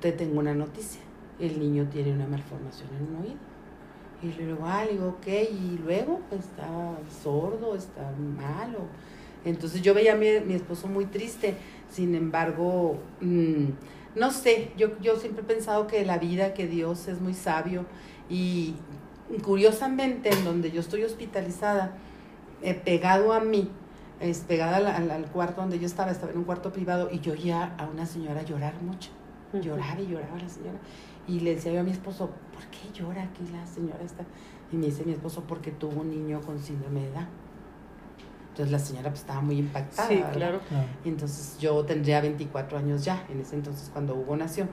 te 0.00 0.10
tengo 0.10 0.40
una 0.40 0.54
noticia. 0.54 1.00
El 1.38 1.60
niño 1.60 1.88
tiene 1.88 2.12
una 2.12 2.26
malformación 2.26 2.88
en 2.96 3.14
un 3.14 3.22
oído. 3.22 3.51
Y 4.22 4.32
le 4.32 4.46
digo, 4.46 4.60
ah, 4.64 4.84
le 4.84 4.92
digo, 4.92 5.08
ok, 5.08 5.26
y 5.26 5.78
luego 5.84 6.20
está 6.30 6.68
sordo, 7.22 7.74
está 7.74 8.12
malo. 8.36 8.80
Entonces 9.44 9.82
yo 9.82 9.94
veía 9.94 10.12
a 10.12 10.16
mi, 10.16 10.26
mi 10.46 10.54
esposo 10.54 10.86
muy 10.86 11.06
triste, 11.06 11.56
sin 11.90 12.14
embargo, 12.14 12.98
mm, 13.20 13.64
no 14.14 14.30
sé, 14.30 14.70
yo, 14.76 14.98
yo 15.00 15.16
siempre 15.16 15.42
he 15.42 15.46
pensado 15.46 15.86
que 15.88 16.04
la 16.04 16.18
vida, 16.18 16.54
que 16.54 16.66
Dios 16.68 17.08
es 17.08 17.20
muy 17.20 17.34
sabio 17.34 17.84
y 18.30 18.74
curiosamente 19.42 20.30
en 20.30 20.44
donde 20.44 20.70
yo 20.70 20.80
estoy 20.80 21.02
hospitalizada, 21.04 21.92
eh, 22.62 22.74
pegado 22.74 23.32
a 23.32 23.40
mí, 23.40 23.70
es 24.20 24.38
pegada 24.40 24.76
al, 24.76 24.86
al- 24.86 25.10
al 25.10 25.26
cuarto 25.26 25.60
donde 25.62 25.78
yo 25.80 25.86
estaba, 25.86 26.12
estaba 26.12 26.32
en 26.32 26.38
un 26.38 26.44
cuarto 26.44 26.72
privado 26.72 27.08
y 27.10 27.18
yo 27.20 27.32
oía 27.32 27.74
a 27.78 27.86
una 27.86 28.06
señora 28.06 28.42
llorar 28.42 28.74
mucho, 28.82 29.10
lloraba 29.60 30.00
y 30.00 30.06
lloraba 30.06 30.38
la 30.38 30.48
señora. 30.48 30.78
Y 31.28 31.40
le 31.40 31.54
decía 31.54 31.72
yo 31.72 31.80
a 31.80 31.84
mi 31.84 31.90
esposo, 31.92 32.30
¿por 32.52 32.62
qué 32.66 32.92
llora 32.98 33.22
aquí 33.22 33.42
la 33.52 33.64
señora 33.66 34.02
esta? 34.04 34.24
Y 34.72 34.76
me 34.76 34.86
dice 34.86 35.04
mi 35.04 35.12
esposo, 35.12 35.44
porque 35.46 35.70
tuvo 35.70 36.00
un 36.00 36.10
niño 36.10 36.40
con 36.40 36.58
síndrome 36.58 37.00
de 37.02 37.10
Down. 37.12 37.26
Entonces 38.50 38.72
la 38.72 38.78
señora 38.78 39.08
pues, 39.10 39.20
estaba 39.20 39.40
muy 39.40 39.58
impactada. 39.58 40.08
Sí, 40.08 40.16
¿verdad? 40.16 40.32
claro. 40.32 40.60
Ah, 40.72 40.84
Y 41.04 41.08
entonces 41.08 41.56
yo 41.58 41.84
tendría 41.84 42.20
24 42.20 42.78
años 42.78 43.04
ya, 43.04 43.24
en 43.30 43.40
ese 43.40 43.54
entonces 43.54 43.88
cuando 43.92 44.14
Hugo 44.14 44.36
nació. 44.36 44.66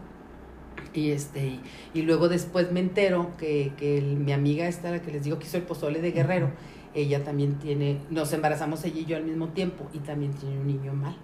Y, 0.93 1.12
este, 1.12 1.45
y, 1.45 1.62
y 1.93 2.02
luego 2.02 2.30
después 2.30 2.72
me 2.72 2.80
entero 2.80 3.32
que, 3.38 3.74
que 3.78 3.97
el- 4.00 4.18
mi 4.18 4.32
amiga 4.34 4.68
esta, 4.68 4.91
la 4.91 5.02
que 5.02 5.12
les 5.12 5.24
digo 5.24 5.38
que 5.39 5.45
hizo 5.45 5.58
el 5.58 5.64
pozole 5.64 6.02
de 6.02 6.12
Guerrero, 6.12 6.50
ella 6.95 7.24
también 7.24 7.60
tiene, 7.60 8.00
nos 8.10 8.34
embarazamos 8.34 8.84
ella 8.86 9.00
y 9.00 9.06
yo 9.06 9.16
al 9.18 9.24
mismo 9.24 9.50
tiempo 9.50 9.86
y 9.93 10.00
también 10.00 10.34
tiene 10.34 10.58
un 10.60 10.68
niño 10.68 10.93
mal. 10.93 11.16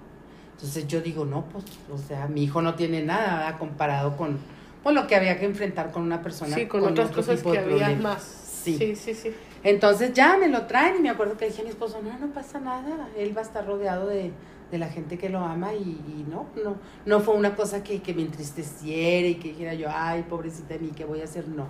Entonces 0.51 0.87
yo 0.87 1.01
digo, 1.01 1.25
no, 1.25 1.45
pues, 1.49 1.65
o 1.91 1.97
sea, 1.97 2.27
mi 2.27 2.43
hijo 2.43 2.61
no 2.61 2.75
tiene 2.75 3.03
nada 3.03 3.57
comparado 3.57 4.15
con, 4.15 4.37
con 4.85 4.93
lo 4.93 5.07
que 5.07 5.15
había 5.15 5.39
que 5.39 5.45
enfrentar 5.45 5.89
con 5.91 6.03
una 6.03 6.21
persona 6.21 6.53
Sí, 6.55 6.67
con, 6.67 6.83
otras 6.83 7.09
cosas 7.09 7.41
que 7.41 7.57
había 7.57 7.89
más. 7.95 8.21
Sí. 8.21 8.77
sí, 8.77 8.95
sí. 8.95 9.15
sí. 9.15 9.35
Entonces 9.63 10.13
ya 10.13 10.37
me 10.37 10.47
lo 10.47 10.67
traen 10.67 10.97
y 10.97 10.99
me 10.99 11.09
acuerdo 11.09 11.37
que 11.37 11.47
dije 11.47 11.61
a 11.61 11.63
mi 11.63 11.71
esposo, 11.71 11.99
no, 12.03 12.15
no 12.19 12.31
pasa 12.31 12.59
nada, 12.59 13.09
él 13.17 13.35
va 13.35 13.41
a 13.41 13.45
estar 13.45 13.65
rodeado 13.65 14.05
de, 14.05 14.31
de 14.69 14.77
la 14.77 14.87
gente 14.87 15.17
que 15.17 15.29
lo 15.29 15.39
ama 15.39 15.73
y, 15.73 15.79
y 15.79 16.27
no, 16.29 16.45
no, 16.63 16.75
no 17.03 17.19
fue 17.19 17.33
una 17.33 17.55
cosa 17.55 17.83
que, 17.83 17.99
que 18.03 18.13
me 18.13 18.21
entristeciera 18.21 19.27
y 19.27 19.35
que 19.35 19.47
dijera 19.49 19.73
yo, 19.73 19.87
ay, 19.91 20.21
pobrecita 20.29 20.75
de 20.75 20.81
mí, 20.81 20.91
¿qué 20.95 21.03
voy 21.03 21.21
a 21.21 21.23
hacer? 21.23 21.47
No, 21.47 21.65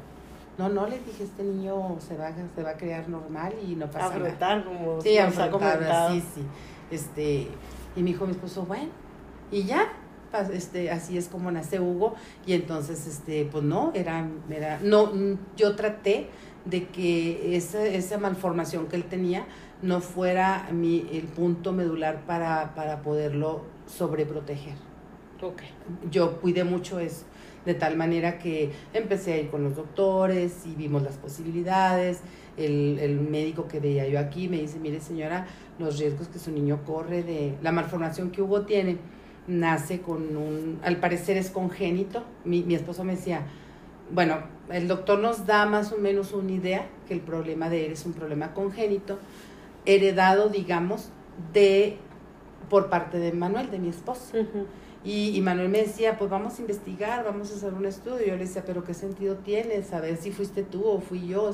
no, 0.58 0.68
no, 0.68 0.88
le 0.88 1.00
dije, 1.00 1.24
este 1.24 1.44
niño 1.44 1.96
se 2.06 2.18
va, 2.18 2.34
se 2.54 2.64
va 2.64 2.72
a 2.72 2.76
crear 2.76 3.08
normal 3.08 3.54
y 3.66 3.76
no 3.78 3.86
pasa 3.86 4.10
nada. 4.10 4.16
Afrontar, 4.18 4.66
como 4.66 5.00
Sí, 5.02 5.18
ha 5.18 5.28
afrontar, 5.28 5.52
comentado. 5.52 6.14
sí, 6.16 6.24
sí. 6.36 6.42
Este, 6.92 7.48
y 7.96 8.04
me 8.04 8.08
dijo 8.10 8.26
mi 8.26 8.34
esposo, 8.34 8.64
bueno, 8.64 8.90
y 9.52 9.64
ya, 9.64 9.88
este, 10.42 10.92
así 10.92 11.18
es 11.18 11.28
como 11.28 11.52
nace 11.52 11.80
Hugo, 11.80 12.16
y 12.46 12.54
entonces, 12.54 13.08
este, 13.08 13.48
pues 13.52 13.64
no, 13.64 13.92
era, 13.94 14.28
era, 14.50 14.80
no, 14.82 15.12
yo 15.56 15.76
traté 15.76 16.28
de 16.66 16.88
que 16.88 17.56
esa, 17.56 17.86
esa 17.86 18.18
malformación 18.18 18.88
que 18.88 18.96
él 18.96 19.04
tenía 19.04 19.46
no 19.82 20.02
fuera 20.02 20.70
mi, 20.72 21.08
el 21.12 21.24
punto 21.24 21.74
medular 21.74 22.26
para, 22.26 22.74
para 22.76 23.02
poderlo 23.02 23.64
sobreproteger 23.86 24.96
yo 26.12 26.40
cuidé 26.40 26.64
mucho 26.64 27.00
eso, 27.00 27.26
de 27.66 27.74
tal 27.74 27.98
manera 27.98 28.38
que 28.38 28.72
empecé 28.94 29.34
a 29.34 29.38
ir 29.38 29.50
con 29.50 29.64
los 29.64 29.76
doctores 29.76 30.66
y 30.66 30.76
vimos 30.76 31.04
las 31.04 31.18
posibilidades. 31.18 32.22
El, 32.58 33.00
el 33.00 33.20
médico 33.20 33.68
que 33.68 33.82
veía 33.82 34.08
yo 34.08 34.18
aquí 34.18 34.48
me 34.48 34.62
dice, 34.62 34.80
mire 34.80 35.02
señora, 35.02 35.46
los 35.78 36.00
riesgos 36.00 36.30
que 36.30 36.40
su 36.40 36.52
niño 36.52 36.84
corre 36.86 37.22
de 37.22 37.58
la 37.62 37.74
malformación 37.74 38.32
que 38.32 38.42
Hugo 38.42 38.62
tiene, 38.62 38.98
nace 39.48 40.02
con 40.02 40.36
un, 40.38 40.80
al 40.84 40.98
parecer 40.98 41.38
es 41.38 41.50
congénito. 41.50 42.24
Mi, 42.44 42.64
mi 42.64 42.76
esposo 42.76 43.04
me 43.04 43.16
decía, 43.16 43.46
bueno, 44.12 44.40
el 44.70 44.88
doctor 44.88 45.20
nos 45.20 45.46
da 45.46 45.66
más 45.66 45.92
o 45.92 45.98
menos 45.98 46.34
una 46.34 46.52
idea 46.52 46.88
que 47.08 47.14
el 47.14 47.22
problema 47.22 47.70
de 47.70 47.86
él 47.86 47.92
es 47.94 48.06
un 48.06 48.14
problema 48.14 48.54
congénito, 48.54 49.20
heredado, 49.86 50.50
digamos, 50.50 51.10
de 51.54 51.98
por 52.70 52.90
parte 52.90 53.20
de 53.20 53.32
Manuel, 53.32 53.70
de 53.70 53.80
mi 53.80 53.90
esposo. 53.90 54.38
Y, 55.04 55.38
y 55.38 55.42
Manuel 55.42 55.70
me 55.70 55.84
decía, 55.84 56.18
pues 56.18 56.32
vamos 56.32 56.58
a 56.58 56.62
investigar, 56.62 57.24
vamos 57.24 57.52
a 57.52 57.56
hacer 57.56 57.74
un 57.74 57.86
estudio. 57.86 58.26
Yo 58.26 58.34
le 58.34 58.46
decía, 58.46 58.64
pero 58.66 58.84
¿qué 58.84 58.96
sentido 58.96 59.36
tiene? 59.36 59.84
Saber 59.84 60.18
si 60.18 60.32
fuiste 60.32 60.64
tú 60.64 60.84
o 60.84 61.00
fui 61.00 61.28
yo. 61.28 61.52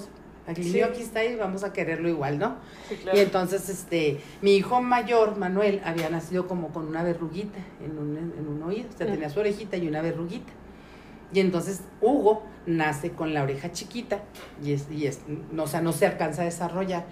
Aquí, 0.48 0.64
Sí. 0.64 0.80
yo 0.80 0.86
aquí 0.88 1.02
está 1.02 1.24
y 1.24 1.36
vamos 1.36 1.64
a 1.64 1.72
quererlo 1.72 2.10
igual, 2.10 2.39
¿no? 2.39 2.56
Sí, 2.89 2.96
claro. 2.96 3.18
Y 3.18 3.22
entonces, 3.22 3.70
este, 3.70 4.20
mi 4.42 4.56
hijo 4.56 4.82
mayor, 4.82 5.38
Manuel, 5.38 5.82
había 5.86 6.10
nacido 6.10 6.48
como 6.48 6.70
con 6.70 6.88
una 6.88 7.04
verruguita 7.04 7.60
en 7.84 7.98
un, 7.98 8.18
en 8.18 8.48
un 8.48 8.64
oído. 8.64 8.89
O 8.94 8.98
sea, 8.98 9.06
tenía 9.08 9.30
su 9.30 9.39
orejita 9.39 9.78
y 9.78 9.88
una 9.88 10.02
verruguita. 10.02 10.52
Y 11.34 11.39
entonces 11.39 11.82
Hugo 12.02 12.44
nace 12.66 13.12
con 13.12 13.34
la 13.34 13.44
oreja 13.44 13.72
chiquita 13.72 14.22
y, 14.62 14.74
es, 14.74 14.88
y 14.92 15.06
es, 15.08 15.22
no, 15.54 15.64
o 15.64 15.68
sea, 15.68 15.80
no 15.82 15.94
se 15.94 16.06
alcanza 16.06 16.42
a 16.42 16.46
desarrollar 16.46 17.06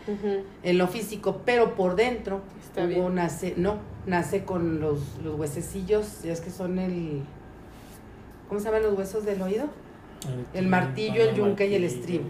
en 0.63 0.77
lo 0.77 0.87
físico, 0.87 1.41
pero 1.45 1.75
por 1.75 1.95
dentro 1.95 2.41
Está 2.61 2.81
Hugo 2.81 2.89
bien. 3.03 3.15
nace, 3.15 3.53
no, 3.55 3.77
nace 4.05 4.43
con 4.43 4.81
los, 4.81 4.99
los 5.23 5.39
huesecillos, 5.39 6.23
ya 6.23 6.33
es 6.33 6.41
que 6.41 6.49
son 6.49 6.79
el, 6.79 7.21
¿cómo 8.49 8.59
se 8.59 8.65
llaman 8.65 8.83
los 8.83 8.97
huesos 8.97 9.23
del 9.23 9.41
oído? 9.41 9.67
El 10.53 10.67
martillo, 10.67 11.21
el 11.21 11.35
yunque 11.35 11.67
y 11.67 11.75
el 11.75 11.85
estribo. 11.85 12.25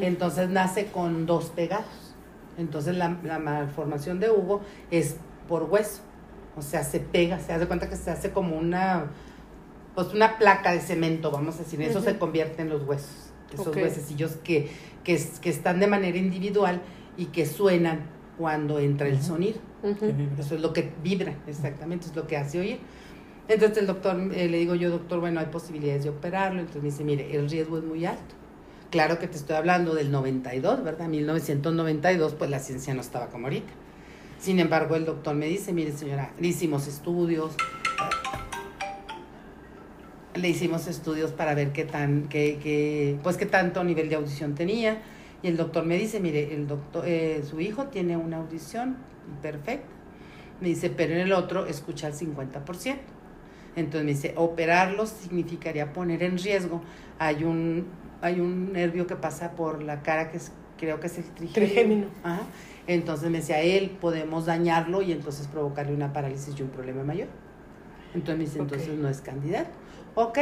Entonces 0.00 0.48
nace 0.48 0.86
con 0.86 1.26
dos 1.26 1.46
pegados. 1.46 2.14
Entonces 2.56 2.96
la, 2.96 3.16
la 3.22 3.38
malformación 3.38 4.18
de 4.20 4.30
Hugo 4.30 4.60
es 4.90 5.16
por 5.48 5.64
hueso, 5.64 6.00
o 6.56 6.62
sea, 6.62 6.82
se 6.82 6.98
pega, 7.00 7.38
se 7.38 7.52
hace 7.52 7.66
cuenta 7.66 7.88
que 7.88 7.96
se 7.96 8.10
hace 8.10 8.32
como 8.32 8.56
una, 8.56 9.06
pues 9.94 10.12
una 10.12 10.38
placa 10.38 10.72
de 10.72 10.80
cemento, 10.80 11.30
vamos 11.30 11.54
a 11.54 11.58
decir, 11.58 11.80
eso 11.80 12.00
se 12.02 12.18
convierte 12.18 12.62
en 12.62 12.68
los 12.68 12.82
huesos, 12.82 13.30
esos 13.52 13.68
Ok. 13.68 13.76
huesecillos 13.76 14.32
que, 14.42 14.68
que, 15.04 15.24
que 15.40 15.50
están 15.50 15.78
de 15.78 15.86
manera 15.86 16.18
individual 16.18 16.82
y 17.16 17.26
que 17.26 17.46
suenan 17.46 18.00
cuando 18.36 18.78
entra 18.80 19.06
el 19.08 19.22
sonido. 19.22 19.58
Eso 20.38 20.56
es 20.56 20.60
lo 20.60 20.72
que 20.72 20.92
vibra, 21.02 21.34
exactamente, 21.46 22.06
es 22.06 22.16
lo 22.16 22.26
que 22.26 22.36
hace 22.36 22.58
oír. 22.60 22.78
Entonces 23.46 23.78
el 23.78 23.86
doctor, 23.86 24.20
eh, 24.34 24.48
le 24.48 24.58
digo 24.58 24.74
yo, 24.74 24.90
doctor, 24.90 25.20
bueno, 25.20 25.40
hay 25.40 25.46
posibilidades 25.46 26.04
de 26.04 26.10
operarlo. 26.10 26.58
Entonces 26.60 26.82
me 26.82 26.90
dice, 26.90 27.04
mire, 27.04 27.34
el 27.34 27.48
riesgo 27.48 27.78
es 27.78 27.84
muy 27.84 28.04
alto. 28.04 28.34
Claro 28.90 29.18
que 29.18 29.28
te 29.28 29.36
estoy 29.36 29.56
hablando 29.56 29.94
del 29.94 30.10
92, 30.10 30.82
¿verdad? 30.82 31.08
1992, 31.08 32.34
pues 32.34 32.48
la 32.48 32.58
ciencia 32.58 32.94
no 32.94 33.02
estaba 33.02 33.26
como 33.28 33.46
ahorita. 33.46 33.70
Sin 34.38 34.60
embargo, 34.60 34.96
el 34.96 35.04
doctor 35.04 35.34
me 35.34 35.46
dice, 35.46 35.74
mire 35.74 35.92
señora, 35.92 36.32
le 36.40 36.48
hicimos 36.48 36.86
estudios, 36.86 37.54
le 40.34 40.48
hicimos 40.48 40.86
estudios 40.86 41.32
para 41.32 41.54
ver 41.54 41.72
qué 41.72 41.84
tan, 41.84 42.28
qué, 42.30 43.18
pues 43.22 43.36
qué 43.36 43.44
tanto 43.44 43.84
nivel 43.84 44.08
de 44.08 44.14
audición 44.14 44.54
tenía. 44.54 45.02
Y 45.42 45.48
el 45.48 45.58
doctor 45.58 45.84
me 45.84 45.98
dice, 45.98 46.18
mire, 46.18 46.54
el 46.54 46.66
doctor, 46.66 47.04
eh, 47.06 47.42
su 47.48 47.60
hijo 47.60 47.88
tiene 47.88 48.16
una 48.16 48.38
audición 48.38 48.96
perfecta. 49.42 49.86
Me 50.62 50.68
dice, 50.68 50.88
pero 50.88 51.12
en 51.12 51.20
el 51.20 51.34
otro 51.34 51.66
escucha 51.66 52.06
el 52.06 52.14
50%. 52.14 52.96
Entonces 53.76 54.04
me 54.04 54.12
dice, 54.12 54.32
operarlo 54.36 55.04
significaría 55.06 55.92
poner 55.92 56.22
en 56.22 56.38
riesgo. 56.38 56.82
Hay 57.18 57.44
un, 57.44 57.86
hay 58.20 58.40
un 58.40 58.72
nervio 58.72 59.06
que 59.06 59.16
pasa 59.16 59.52
por 59.52 59.82
la 59.82 60.02
cara 60.02 60.30
que 60.30 60.38
es, 60.38 60.52
creo 60.76 61.00
que 61.00 61.06
es 61.06 61.18
el 61.18 61.24
trigémino. 61.24 61.66
Trigémino. 61.66 62.06
Ajá. 62.22 62.42
Entonces 62.86 63.30
me 63.30 63.38
decía, 63.38 63.60
él 63.60 63.90
podemos 64.00 64.46
dañarlo 64.46 65.02
y 65.02 65.12
entonces 65.12 65.46
provocarle 65.46 65.94
una 65.94 66.12
parálisis 66.12 66.58
y 66.58 66.62
un 66.62 66.70
problema 66.70 67.04
mayor. 67.04 67.28
Entonces 68.14 68.38
me 68.38 68.44
dice, 68.44 68.58
entonces 68.58 68.88
no 68.88 69.08
es 69.08 69.20
candidato. 69.20 69.70
Ok, 70.14 70.38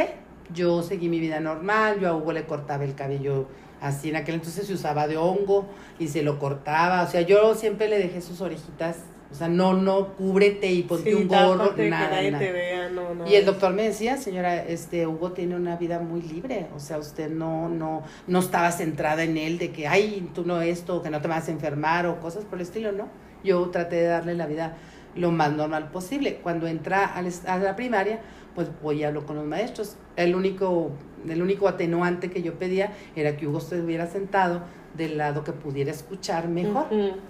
yo 0.55 0.83
seguí 0.83 1.09
mi 1.09 1.19
vida 1.19 1.41
normal, 1.41 1.99
yo 2.01 2.09
a 2.09 2.17
Hugo 2.17 2.33
le 2.33 2.47
cortaba 2.47 2.85
el 2.85 2.95
cabello 2.95 3.49
así, 3.81 4.11
en 4.11 4.17
aquel 4.17 4.37
entonces 4.37 4.67
se 4.67 4.73
usaba 4.73 5.09
de 5.09 5.17
hongo 5.17 5.67
y 5.99 6.09
se 6.09 6.23
lo 6.23 6.39
cortaba, 6.39 7.03
o 7.03 7.07
sea, 7.09 7.21
yo 7.23 7.55
siempre 7.55 7.89
le 7.89 7.99
dejé 7.99 8.21
sus 8.21 8.41
orejitas, 8.41 8.99
o 9.31 9.35
sea, 9.35 9.49
no, 9.49 9.75
no, 9.75 10.15
cúbrete 10.15 10.71
y 10.71 10.83
ponte 10.83 11.11
Sí, 11.11 11.15
un 11.17 11.29
gorro, 11.29 11.75
nada, 11.77 12.11
nadie 12.11 12.31
nada. 12.31 12.45
te 12.45 12.53
vea, 12.53 12.89
no, 12.89 13.15
no. 13.15 13.27
Y 13.27 13.35
el 13.35 13.45
doctor 13.45 13.73
me 13.73 13.83
decía, 13.83 14.17
señora, 14.17 14.63
este 14.65 15.07
Hugo 15.07 15.33
tiene 15.33 15.57
una 15.57 15.77
vida 15.77 15.99
muy 15.99 16.23
libre, 16.23 16.69
o 16.75 16.81
sea, 16.81 16.99
usted 16.99 17.31
no 17.31 17.69
no 17.69 18.03
no 18.27 18.39
estaba 18.39 18.71
centrada 18.73 19.25
en 19.25 19.37
él 19.37 19.59
de 19.59 19.73
que 19.73 19.89
ay, 19.89 20.31
tú 20.35 20.45
no 20.45 20.61
esto, 20.61 21.03
que 21.03 21.11
no 21.11 21.21
te 21.21 21.29
vas 21.29 21.49
a 21.49 21.53
enfermar 21.53 22.07
o 22.07 22.21
cosas 22.21 22.45
por 22.45 22.59
el 22.59 22.63
estilo, 22.63 22.93
no. 22.93 23.09
Yo 23.45 23.69
traté 23.71 23.97
de 23.97 24.07
darle 24.07 24.35
la 24.35 24.47
vida 24.47 24.77
lo 25.15 25.31
más 25.31 25.53
normal 25.53 25.91
posible. 25.91 26.37
Cuando 26.43 26.67
entra 26.67 27.07
a 27.07 27.59
la 27.59 27.77
primaria, 27.77 28.21
pues 28.55 28.69
voy 28.83 29.01
y 29.01 29.05
hablo 29.05 29.25
con 29.27 29.37
los 29.37 29.45
maestros. 29.45 29.97
El 30.17 30.35
único 30.35 30.93
el 31.29 31.43
único 31.43 31.69
atenuante 31.69 32.31
que 32.31 32.43
yo 32.43 32.55
pedía 32.55 32.93
era 33.17 33.37
que 33.37 33.47
Hugo 33.47 33.59
estuviera 33.59 34.07
sentado 34.07 34.63
del 34.97 35.19
lado 35.19 35.45
que 35.45 35.53
pudiera 35.53 35.91
escuchar 35.91 36.49
mejor 36.49 36.87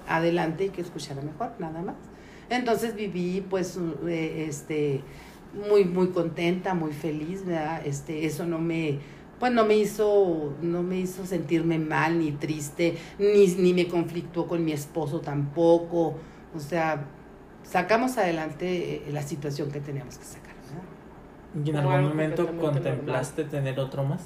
adelante 0.09 0.67
y 0.67 0.69
que 0.71 0.81
escuchara 0.81 1.23
mejor, 1.23 1.53
nada 1.59 1.83
más. 1.83 1.97
Entonces 2.49 2.95
viví 2.95 3.45
pues 3.49 3.79
eh, 4.07 4.47
este 4.49 5.03
muy, 5.69 5.85
muy 5.85 6.09
contenta, 6.09 6.75
muy 6.75 6.93
feliz, 6.93 7.45
¿verdad? 7.45 7.85
Este, 7.85 8.27
eso 8.27 8.47
no 8.47 8.59
me, 8.59 8.99
pues 9.39 9.53
no 9.53 9.65
me 9.65 9.77
hizo, 9.77 10.55
no 10.63 10.83
me 10.83 10.99
hizo 10.99 11.25
sentirme 11.27 11.79
mal 11.79 12.19
ni 12.19 12.33
triste, 12.33 12.97
ni, 13.19 13.47
ni 13.47 13.73
me 13.73 13.89
conflictuó 13.89 14.47
con 14.47 14.65
mi 14.65 14.73
esposo 14.73 15.21
tampoco. 15.21 16.15
O 16.55 16.61
sea, 16.61 17.07
sacamos 17.63 18.19
adelante 18.19 18.97
eh, 18.97 19.03
la 19.13 19.23
situación 19.23 19.71
que 19.71 19.81
teníamos 19.81 20.19
que 20.19 20.25
sacar. 20.25 20.55
¿verdad? 20.55 21.65
¿Y 21.65 21.71
en 21.71 21.77
algún 21.77 22.09
momento 22.11 22.47
contemplaste 22.59 23.45
tener 23.45 23.81
otro 23.81 24.05
más? 24.05 24.23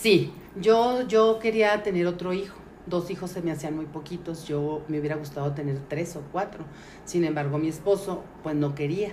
Sí, 0.00 0.30
yo, 0.60 1.06
yo 1.08 1.38
quería 1.38 1.82
tener 1.82 2.06
otro 2.06 2.34
hijo. 2.34 2.56
Dos 2.86 3.10
hijos 3.10 3.30
se 3.30 3.40
me 3.40 3.50
hacían 3.50 3.74
muy 3.74 3.86
poquitos. 3.86 4.46
Yo 4.46 4.82
me 4.88 5.00
hubiera 5.00 5.16
gustado 5.16 5.52
tener 5.52 5.80
tres 5.88 6.16
o 6.16 6.22
cuatro. 6.32 6.64
Sin 7.04 7.24
embargo, 7.24 7.56
mi 7.58 7.68
esposo, 7.68 8.22
pues 8.42 8.54
no 8.54 8.74
quería. 8.74 9.12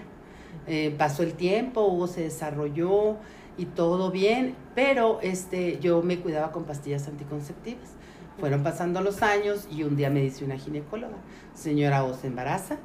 Eh, 0.67 0.93
pasó 0.97 1.23
el 1.23 1.33
tiempo, 1.33 1.85
Hugo 1.87 2.07
se 2.07 2.21
desarrolló 2.21 3.15
y 3.57 3.65
todo 3.65 4.11
bien, 4.11 4.55
pero 4.75 5.19
este, 5.21 5.79
yo 5.79 6.01
me 6.01 6.19
cuidaba 6.19 6.51
con 6.51 6.65
pastillas 6.65 7.07
anticonceptivas. 7.07 7.89
Fueron 8.39 8.61
pasando 8.61 9.01
los 9.01 9.21
años 9.21 9.67
y 9.71 9.83
un 9.83 9.95
día 9.95 10.09
me 10.09 10.21
dice 10.21 10.43
una 10.43 10.57
ginecóloga, 10.57 11.17
señora, 11.53 12.03
o 12.03 12.13
se 12.13 12.27
embaraza 12.27 12.77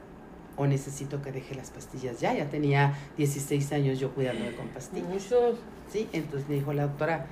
o 0.56 0.66
necesito 0.66 1.20
que 1.20 1.32
deje 1.32 1.54
las 1.54 1.70
pastillas 1.70 2.20
ya. 2.20 2.32
Ya 2.32 2.48
tenía 2.48 2.94
16 3.16 3.72
años 3.72 3.98
yo 3.98 4.14
cuidándome 4.14 4.54
con 4.54 4.68
pastillas. 4.68 5.08
Muchos. 5.08 5.58
¿sí? 5.90 6.08
Entonces 6.12 6.48
me 6.48 6.56
dijo 6.56 6.72
la 6.72 6.86
doctora, 6.86 7.26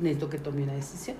necesito 0.00 0.28
que 0.28 0.38
tome 0.38 0.62
una 0.62 0.74
decisión. 0.74 1.16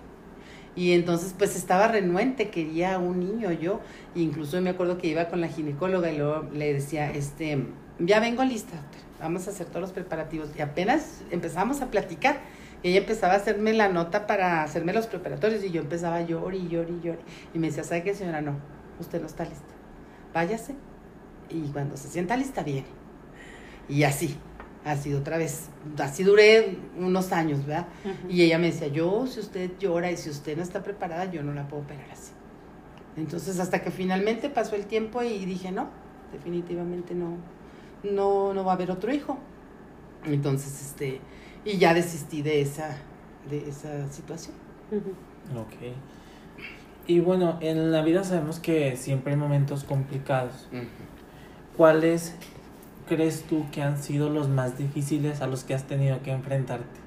Y 0.74 0.92
entonces 0.92 1.34
pues 1.36 1.54
estaba 1.54 1.88
renuente, 1.88 2.48
quería 2.50 2.98
un 2.98 3.20
niño 3.20 3.52
yo, 3.52 3.80
incluso 4.14 4.60
me 4.62 4.70
acuerdo 4.70 4.96
que 4.96 5.08
iba 5.08 5.28
con 5.28 5.40
la 5.40 5.48
ginecóloga 5.48 6.10
y 6.10 6.16
luego 6.16 6.48
le 6.52 6.72
decía, 6.72 7.10
este, 7.10 7.66
ya 7.98 8.20
vengo 8.20 8.42
lista, 8.42 8.80
vamos 9.20 9.46
a 9.46 9.50
hacer 9.50 9.66
todos 9.66 9.82
los 9.82 9.92
preparativos. 9.92 10.48
Y 10.56 10.62
apenas 10.62 11.22
empezamos 11.30 11.82
a 11.82 11.90
platicar, 11.90 12.40
ella 12.82 12.98
empezaba 12.98 13.34
a 13.34 13.36
hacerme 13.36 13.74
la 13.74 13.88
nota 13.88 14.26
para 14.26 14.62
hacerme 14.62 14.94
los 14.94 15.06
preparatorios 15.06 15.62
y 15.62 15.70
yo 15.70 15.82
empezaba 15.82 16.16
a 16.16 16.22
llorar 16.22 16.54
y 16.54 16.68
llorar 16.68 16.90
y 16.90 17.00
llorar. 17.06 17.20
Y 17.52 17.58
me 17.58 17.66
decía, 17.66 17.84
¿sabe 17.84 18.02
qué 18.02 18.14
señora? 18.14 18.40
No, 18.40 18.56
usted 18.98 19.20
no 19.20 19.26
está 19.26 19.44
lista, 19.44 19.74
váyase 20.32 20.74
y 21.50 21.68
cuando 21.70 21.96
se 21.96 22.08
sienta 22.08 22.36
lista 22.36 22.62
viene. 22.62 22.86
Y 23.88 24.04
así, 24.04 24.36
así 24.84 25.14
otra 25.14 25.38
vez, 25.38 25.68
así 25.98 26.24
duré 26.24 26.78
unos 26.98 27.32
años, 27.32 27.64
¿verdad? 27.66 27.86
Y 28.28 28.42
ella 28.42 28.58
me 28.58 28.66
decía, 28.66 28.88
yo, 28.88 29.26
si 29.26 29.40
usted 29.40 29.70
llora 29.78 30.10
y 30.10 30.16
si 30.16 30.30
usted 30.30 30.56
no 30.56 30.62
está 30.62 30.82
preparada, 30.82 31.30
yo 31.30 31.42
no 31.42 31.52
la 31.54 31.68
puedo 31.68 31.82
operar 31.82 32.10
así. 32.10 32.32
Entonces, 33.16 33.60
hasta 33.60 33.82
que 33.82 33.90
finalmente 33.90 34.48
pasó 34.48 34.74
el 34.74 34.86
tiempo 34.86 35.22
y 35.22 35.44
dije, 35.44 35.70
no, 35.70 35.88
definitivamente 36.32 37.14
no, 37.14 37.36
no, 38.02 38.54
no 38.54 38.64
va 38.64 38.72
a 38.72 38.74
haber 38.74 38.90
otro 38.90 39.12
hijo. 39.12 39.38
Entonces, 40.24 40.80
este, 40.82 41.20
y 41.64 41.78
ya 41.78 41.94
desistí 41.94 42.42
de 42.42 42.62
esa, 42.62 42.96
de 43.50 43.68
esa 43.68 44.10
situación. 44.10 44.54
Ok. 45.56 45.94
Y 47.06 47.20
bueno, 47.20 47.58
en 47.60 47.90
la 47.90 48.02
vida 48.02 48.24
sabemos 48.24 48.60
que 48.60 48.96
siempre 48.96 49.32
hay 49.32 49.38
momentos 49.38 49.84
complicados. 49.84 50.68
¿Cuáles 51.76 52.36
crees 53.08 53.42
tú 53.44 53.66
que 53.70 53.82
han 53.82 54.02
sido 54.02 54.30
los 54.30 54.48
más 54.48 54.78
difíciles 54.78 55.40
a 55.40 55.46
los 55.46 55.64
que 55.64 55.74
has 55.74 55.84
tenido 55.84 56.22
que 56.22 56.32
enfrentarte? 56.32 57.00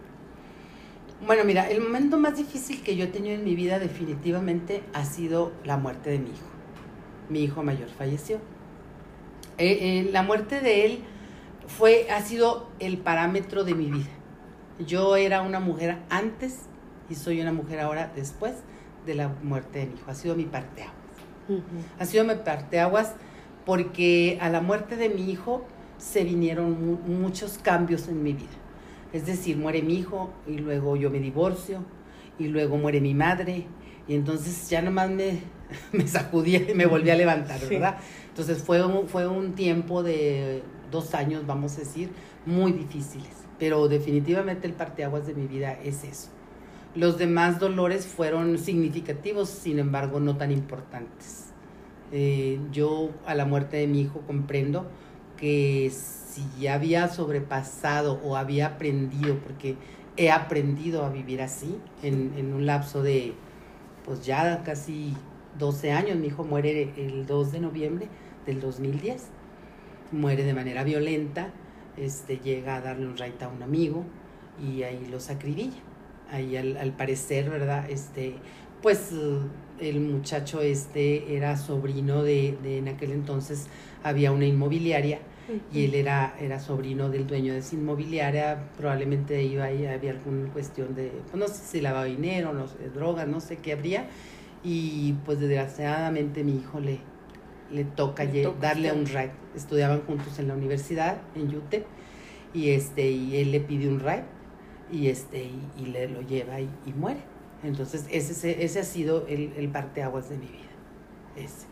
Bueno, 1.26 1.44
mira, 1.44 1.70
el 1.70 1.82
momento 1.82 2.18
más 2.20 2.36
difícil 2.36 2.84
que 2.84 2.96
yo 2.96 3.06
he 3.06 3.08
tenido 3.08 3.36
en 3.36 3.44
mi 3.44 3.56
vida 3.56 3.80
definitivamente 3.80 4.84
ha 4.94 5.06
sido 5.06 5.54
la 5.64 5.78
muerte 5.78 6.10
de 6.10 6.20
mi 6.20 6.30
hijo. 6.30 6.48
Mi 7.30 7.44
hijo 7.44 7.64
mayor 7.64 7.90
falleció. 7.90 8.38
Eh, 9.58 9.78
eh, 9.82 10.10
la 10.12 10.24
muerte 10.24 10.60
de 10.60 10.86
él 10.86 11.00
fue, 11.68 12.08
ha 12.12 12.22
sido 12.22 12.70
el 12.80 12.98
parámetro 12.98 13.64
de 13.64 13.74
mi 13.74 13.90
vida. 13.90 14.12
Yo 14.86 15.16
era 15.16 15.42
una 15.42 15.60
mujer 15.60 16.00
antes 16.10 16.64
y 17.10 17.16
soy 17.16 17.40
una 17.42 17.54
mujer 17.54 17.80
ahora 17.80 18.12
después 18.14 18.56
de 19.06 19.16
la 19.16 19.30
muerte 19.42 19.80
de 19.80 19.86
mi 19.88 19.94
hijo. 19.96 20.12
Ha 20.12 20.16
sido 20.16 20.36
mi 20.36 20.44
parteaguas. 20.44 20.96
Ha 22.00 22.06
sido 22.06 22.24
mi 22.26 22.36
parteaguas 22.36 23.14
porque 23.66 24.38
a 24.42 24.50
la 24.50 24.62
muerte 24.62 24.96
de 24.96 25.10
mi 25.10 25.32
hijo 25.32 25.66
se 25.98 26.24
vinieron 26.24 26.72
mu- 26.86 26.98
muchos 26.98 27.58
cambios 27.58 28.08
en 28.08 28.22
mi 28.24 28.34
vida. 28.34 28.50
Es 29.14 29.26
decir, 29.26 29.58
muere 29.58 29.82
mi 29.82 29.96
hijo 29.96 30.32
y 30.48 30.58
luego 30.58 30.96
yo 30.96 31.10
me 31.10 31.20
divorcio 31.20 31.84
y 32.38 32.48
luego 32.48 32.78
muere 32.78 33.00
mi 33.02 33.14
madre 33.14 33.66
y 34.08 34.16
entonces 34.16 34.70
ya 34.70 34.82
nomás 34.82 35.10
me, 35.10 35.40
me 35.94 36.08
sacudí 36.08 36.56
y 36.58 36.74
me 36.74 36.86
volví 36.86 37.10
a 37.10 37.16
levantar, 37.16 37.60
Sí. 37.60 37.68
¿verdad? 37.76 37.98
Entonces 38.30 38.62
fue 38.62 38.86
un, 38.86 39.08
fue 39.08 39.28
un 39.28 39.54
tiempo 39.54 40.04
de 40.04 40.62
dos 40.92 41.14
años, 41.16 41.46
vamos 41.48 41.76
a 41.78 41.80
decir, 41.80 42.10
muy 42.46 42.74
difíciles, 42.74 43.32
pero 43.58 43.88
definitivamente 43.88 44.68
el 44.68 44.74
parteaguas 44.74 45.26
de 45.26 45.34
mi 45.34 45.48
vida 45.48 45.74
es 45.84 46.04
eso. 46.04 46.30
Los 46.94 47.18
demás 47.18 47.60
dolores 47.60 48.06
fueron 48.06 48.58
significativos, 48.58 49.50
sin 49.50 49.80
embargo, 49.80 50.20
no 50.20 50.38
tan 50.38 50.52
importantes. 50.52 51.48
Eh, 52.12 52.60
yo 52.72 53.10
a 53.26 53.34
la 53.36 53.46
muerte 53.46 53.78
de 53.78 53.88
mi 53.88 54.02
hijo 54.02 54.22
comprendo 54.28 54.86
que 55.38 55.92
si 55.92 56.44
ya 56.60 56.76
había 56.76 57.08
sobrepasado 57.08 58.20
o 58.24 58.36
había 58.36 58.68
aprendido, 58.68 59.38
porque 59.40 59.76
he 60.18 60.32
aprendido 60.32 61.06
a 61.06 61.10
vivir 61.10 61.42
así 61.42 61.78
en, 62.04 62.34
en 62.38 62.54
un 62.54 62.66
lapso 62.66 63.04
de, 63.04 63.34
pues 64.06 64.26
ya 64.26 64.64
casi 64.64 65.14
12 65.58 65.92
años, 65.92 66.18
mi 66.18 66.28
hijo 66.28 66.44
muere 66.44 66.94
el 66.98 67.26
2 67.26 67.52
de 67.52 67.60
noviembre 67.60 68.08
del 68.46 68.60
2010, 68.60 69.28
muere 70.12 70.44
de 70.44 70.54
manera 70.54 70.84
violenta, 70.84 71.50
este, 71.98 72.38
llega 72.40 72.76
a 72.76 72.82
darle 72.82 73.08
un 73.08 73.18
raite 73.18 73.46
a 73.46 73.48
un 73.48 73.64
amigo 73.64 74.04
y 74.62 74.84
ahí 74.84 75.08
lo 75.10 75.20
sacribilla. 75.20 75.80
Ahí 76.32 76.58
al, 76.58 76.78
al 76.78 76.92
parecer, 76.92 77.50
¿verdad? 77.50 77.90
Este, 77.90 78.36
pues 78.82 79.12
el 79.80 80.00
muchacho 80.00 80.62
este 80.62 81.36
era 81.36 81.58
sobrino 81.58 82.24
de, 82.24 82.58
de, 82.64 82.78
en 82.80 82.88
aquel 82.88 83.12
entonces 83.12 83.68
había 84.04 84.32
una 84.32 84.46
inmobiliaria 84.46 85.20
y 85.72 85.86
él 85.86 85.96
era, 85.96 86.36
era 86.40 86.60
sobrino 86.60 87.10
del 87.10 87.28
dueño 87.28 87.54
de 87.54 87.60
esa 87.60 87.76
inmobiliaria, 87.76 88.70
probablemente 88.78 89.44
iba 89.44 89.66
ahí, 89.66 89.86
había 89.86 90.12
alguna 90.12 90.52
cuestión 90.52 90.96
de, 90.96 91.12
pues 91.30 91.36
no 91.36 91.48
sé 91.48 91.64
si 91.64 91.82
lavaba 91.82 92.06
dinero, 92.06 92.54
no 92.54 92.68
sé, 92.68 92.90
drogas, 92.94 93.28
no 93.28 93.40
sé 93.40 93.58
qué 93.58 93.74
habría, 93.74 94.08
y 94.64 95.14
pues 95.26 95.40
desgraciadamente 95.40 96.44
mi 96.44 96.58
hijo 96.58 96.80
le, 96.80 97.00
le 97.72 97.84
toca, 97.84 98.24
Le 98.24 98.52
darle 98.60 98.92
un 98.92 99.06
ride. 99.06 99.32
Estudiaban 99.56 100.02
juntos 100.02 100.40
en 100.40 100.48
la 100.48 100.56
universidad, 100.56 101.18
en 101.36 101.56
UTE, 101.56 101.86
y 102.54 102.72
este, 102.72 103.12
y 103.12 103.38
él 103.38 103.52
le 103.52 103.60
pide 103.60 103.88
un 103.88 104.00
ride, 104.00 104.26
y 104.92 105.08
este, 105.08 105.44
y, 105.44 105.62
y 105.78 105.86
le 105.88 106.08
lo 106.08 106.22
lleva 106.22 106.60
y, 106.60 106.70
y 106.88 106.94
muere. 106.94 107.35
Entonces, 107.66 108.06
ese, 108.12 108.64
ese, 108.64 108.80
ha 108.80 108.84
sido 108.84 109.26
el, 109.28 109.54
el 109.58 109.70
parteaguas 109.70 110.30
de 110.30 110.38
mi 110.38 110.48
vida. 110.48 110.72
Ese. 111.36 111.66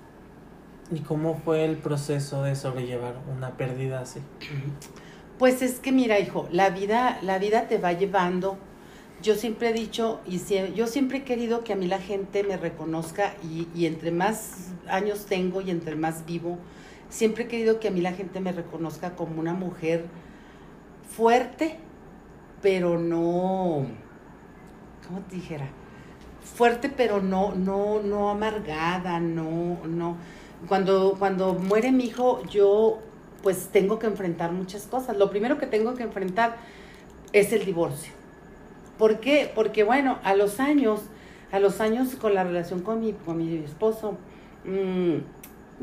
¿Y 0.92 1.00
cómo 1.02 1.36
fue 1.38 1.66
el 1.66 1.78
proceso 1.78 2.44
de 2.44 2.56
sobrellevar 2.56 3.16
una 3.36 3.58
pérdida 3.58 4.02
así? 4.02 4.20
Pues 5.40 5.62
es 5.64 5.80
que 5.80 5.92
mira, 5.92 6.20
hijo, 6.20 6.48
la 6.52 6.70
vida, 6.70 7.20
la 7.24 7.40
vida 7.40 7.68
te 7.68 7.78
va 7.80 7.92
llevando. 7.92 8.58
Yo 9.22 9.36
siempre 9.36 9.70
he 9.70 9.74
dicho 9.74 10.22
y 10.28 10.38
sie- 10.40 10.74
yo 10.74 10.86
siempre 10.88 11.20
he 11.20 11.24
querido 11.24 11.64
que 11.64 11.74
a 11.74 11.76
mí 11.76 11.88
la 11.88 12.00
gente 12.00 12.44
me 12.44 12.56
reconozca 12.56 13.34
y, 13.44 13.68
y 13.76 13.88
entre 13.88 14.12
más 14.12 14.70
años 14.88 15.26
tengo 15.26 15.62
y 15.62 15.72
entre 15.72 15.96
más 15.96 16.26
vivo, 16.26 16.60
siempre 17.10 17.46
he 17.46 17.48
querido 17.48 17.80
que 17.80 17.88
a 17.88 17.92
mí 17.92 18.02
la 18.02 18.14
gente 18.14 18.40
me 18.42 18.52
reconozca 18.52 19.16
como 19.16 19.40
una 19.40 19.54
mujer 19.54 20.06
fuerte, 21.16 21.78
pero 22.62 23.00
no, 23.00 23.86
¿cómo 25.08 25.20
te 25.30 25.36
dijera? 25.36 25.68
Fuerte, 26.44 26.90
pero 26.90 27.22
no, 27.22 27.56
no, 27.56 28.02
no 28.02 28.30
amargada, 28.30 29.20
no, 29.20 29.80
no. 29.86 30.18
Cuando, 30.68 31.16
cuando 31.18 31.54
muere 31.54 31.92
mi 31.92 32.06
hijo, 32.06 32.44
yo 32.46 33.00
pues 33.42 33.68
tengo 33.72 34.00
que 34.00 34.08
enfrentar 34.08 34.52
muchas 34.52 34.84
cosas. 34.84 35.18
Lo 35.18 35.30
primero 35.30 35.58
que 35.58 35.68
tengo 35.68 35.94
que 35.94 36.04
enfrentar 36.04 36.56
es 37.34 37.52
el 37.52 37.66
divorcio. 37.66 38.14
¿Por 38.98 39.20
qué? 39.20 39.52
Porque 39.54 39.84
bueno, 39.84 40.20
a 40.24 40.36
los 40.36 40.60
años, 40.60 41.02
a 41.52 41.60
los 41.60 41.82
años 41.82 42.16
con 42.16 42.34
la 42.34 42.44
relación 42.44 42.82
con 42.82 43.02
mi, 43.02 43.14
con 43.14 43.38
mi 43.38 43.58
esposo, 43.58 44.18
mmm, 44.64 45.18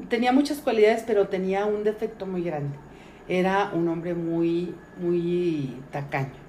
tenía 0.09 0.33
muchas 0.33 0.59
cualidades, 0.59 1.05
pero 1.07 1.29
tenía 1.29 1.67
un 1.67 1.85
defecto 1.85 2.27
muy 2.27 2.43
grande. 2.43 2.77
Era 3.29 3.71
un 3.75 3.89
hombre 3.89 4.15
muy, 4.15 4.75
muy 4.99 5.77
tacaño. 5.93 6.40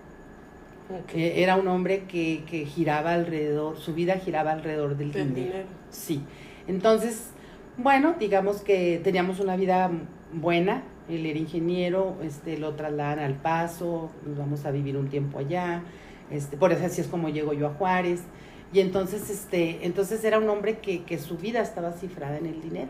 Eh, 1.14 1.34
Era 1.44 1.56
un 1.56 1.68
hombre 1.68 2.04
que, 2.08 2.44
que 2.50 2.66
giraba 2.66 3.14
alrededor, 3.14 3.78
su 3.78 3.94
vida 3.94 4.16
giraba 4.16 4.52
alrededor 4.52 4.98
del 4.98 5.12
Del 5.12 5.34
dinero. 5.34 5.52
dinero. 5.54 5.70
Sí. 5.89 6.22
Entonces, 6.68 7.30
bueno, 7.78 8.16
digamos 8.20 8.62
que 8.62 9.00
teníamos 9.04 9.39
una 9.39 9.56
vida 9.56 9.89
buena. 10.34 10.84
Él 11.10 11.26
era 11.26 11.39
ingeniero, 11.39 12.16
este, 12.24 12.58
lo 12.58 12.76
trasladan 12.76 13.20
al 13.20 13.36
Paso, 13.36 14.12
nos 14.26 14.38
vamos 14.38 14.66
a 14.66 14.72
vivir 14.72 14.96
un 14.98 15.10
tiempo 15.10 15.39
allá. 15.39 15.84
Este, 16.30 16.56
por 16.56 16.72
eso 16.72 16.86
así 16.86 17.02
es 17.02 17.08
como 17.08 17.30
llego 17.30 17.54
yo 17.54 17.68
a 17.68 17.74
Juárez. 17.74 18.22
Y 18.74 18.80
entonces, 18.80 19.30
este, 19.30 19.86
entonces 19.86 20.24
era 20.24 20.39
un 20.39 20.48
hombre 20.50 20.78
que, 20.80 21.04
que 21.04 21.18
su 21.18 21.38
vida 21.38 21.62
estaba 21.62 21.92
cifrada 21.92 22.38
en 22.38 22.46
el 22.46 22.62
dinero. 22.62 22.88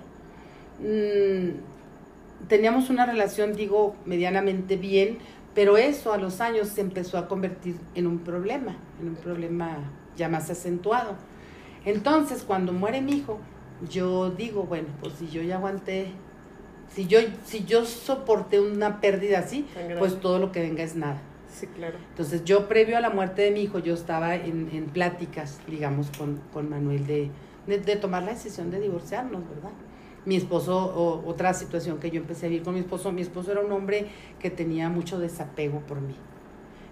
Mm, 0.79 2.47
teníamos 2.47 2.89
una 2.89 3.05
relación, 3.05 3.53
digo, 3.55 3.95
medianamente 4.05 4.75
bien, 4.77 5.17
Pero 5.53 5.77
eso 5.77 6.13
a 6.13 6.17
los 6.17 6.39
años 6.39 6.69
se 6.69 6.81
empezó 6.81 7.17
a 7.17 7.27
convertir 7.27 7.75
en 7.93 8.07
un 8.07 8.19
problema, 8.19 8.77
en 9.01 9.09
un 9.09 9.15
problema 9.15 9.77
ya 10.15 10.29
más 10.29 10.49
acentuado. 10.49 11.15
Entonces, 11.83 12.43
cuando 12.43 12.71
muere 12.73 13.01
mi 13.01 13.13
hijo, 13.13 13.39
yo 13.89 14.29
digo, 14.29 14.63
bueno, 14.63 14.87
pues 15.01 15.13
si 15.15 15.29
yo 15.29 15.41
ya 15.41 15.57
aguanté, 15.57 16.11
si 16.93 17.07
yo, 17.07 17.19
si 17.45 17.65
yo 17.65 17.85
soporté 17.85 18.59
una 18.59 19.01
pérdida 19.01 19.39
así, 19.39 19.65
pues 19.99 20.19
todo 20.19 20.39
lo 20.39 20.51
que 20.51 20.61
venga 20.61 20.83
es 20.83 20.95
nada. 20.95 21.21
Sí, 21.49 21.67
claro. 21.67 21.97
Entonces 22.09 22.45
yo 22.45 22.69
previo 22.69 22.97
a 22.97 23.01
la 23.01 23.09
muerte 23.09 23.41
de 23.41 23.51
mi 23.51 23.61
hijo, 23.61 23.79
yo 23.79 23.93
estaba 23.93 24.35
en, 24.35 24.69
en 24.71 24.85
pláticas, 24.85 25.59
digamos, 25.67 26.09
con, 26.17 26.39
con 26.53 26.69
Manuel 26.69 27.05
de, 27.05 27.29
de, 27.67 27.79
de 27.79 27.95
tomar 27.97 28.23
la 28.23 28.31
decisión 28.31 28.71
de 28.71 28.79
divorciarnos, 28.79 29.41
¿verdad? 29.49 29.71
Mi 30.25 30.35
esposo, 30.35 30.77
o- 30.77 31.27
otra 31.27 31.53
situación 31.53 31.97
que 31.99 32.11
yo 32.11 32.17
empecé 32.21 32.45
a 32.45 32.49
vivir 32.49 32.63
con 32.63 32.73
mi 32.75 32.79
esposo, 32.81 33.11
mi 33.11 33.21
esposo 33.21 33.51
era 33.51 33.61
un 33.61 33.71
hombre 33.71 34.07
que 34.39 34.49
tenía 34.51 34.87
mucho 34.89 35.17
desapego 35.19 35.79
por 35.81 35.99
mí. 36.01 36.15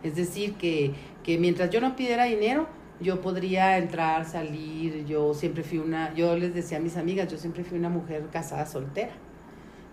Es 0.04 0.16
decir, 0.16 0.56
que, 0.56 0.94
que 1.24 1.38
mientras 1.38 1.70
yo 1.70 1.80
no 1.82 1.96
pidiera 1.96 2.24
dinero, 2.24 2.68
yo 3.00 3.22
podría 3.22 3.78
entrar, 3.78 4.26
salir, 4.26 5.06
yo 5.06 5.34
siempre 5.34 5.64
fui 5.64 5.78
una, 5.78 6.14
yo 6.16 6.36
les 6.36 6.54
decía 6.54 6.78
a 6.78 6.82
mis 6.82 6.98
amigas, 6.98 7.32
yo 7.32 7.38
siempre 7.38 7.64
fui 7.64 7.78
una 7.78 7.90
mujer 7.90 8.24
casada 8.32 8.66
soltera. 8.66 9.12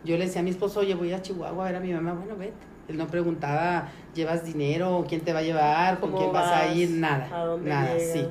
Yo 0.05 0.16
le 0.16 0.26
decía 0.26 0.41
a 0.41 0.45
mi 0.45 0.51
esposo, 0.51 0.80
oye, 0.80 0.95
voy 0.95 1.12
a 1.12 1.20
Chihuahua 1.20 1.64
a 1.64 1.66
ver 1.68 1.76
a 1.76 1.80
mi 1.80 1.93
mamá, 1.93 2.14
bueno, 2.14 2.37
vete. 2.37 2.55
Él 2.89 2.97
no 2.97 3.09
preguntaba, 3.09 3.89
¿llevas 4.14 4.45
dinero? 4.45 5.05
¿Quién 5.09 5.20
te 5.22 5.32
va 5.32 5.41
a 5.41 5.43
llevar? 5.43 5.99
¿Con 5.99 6.11
¿Cómo 6.12 6.18
quién 6.18 6.32
vas 6.32 6.53
a 6.53 6.72
ir? 6.72 6.91
Nada. 6.91 7.28
¿A 7.32 7.45
dónde 7.45 7.68
nada, 7.68 7.97
llegas? 7.97 8.12
sí. 8.12 8.28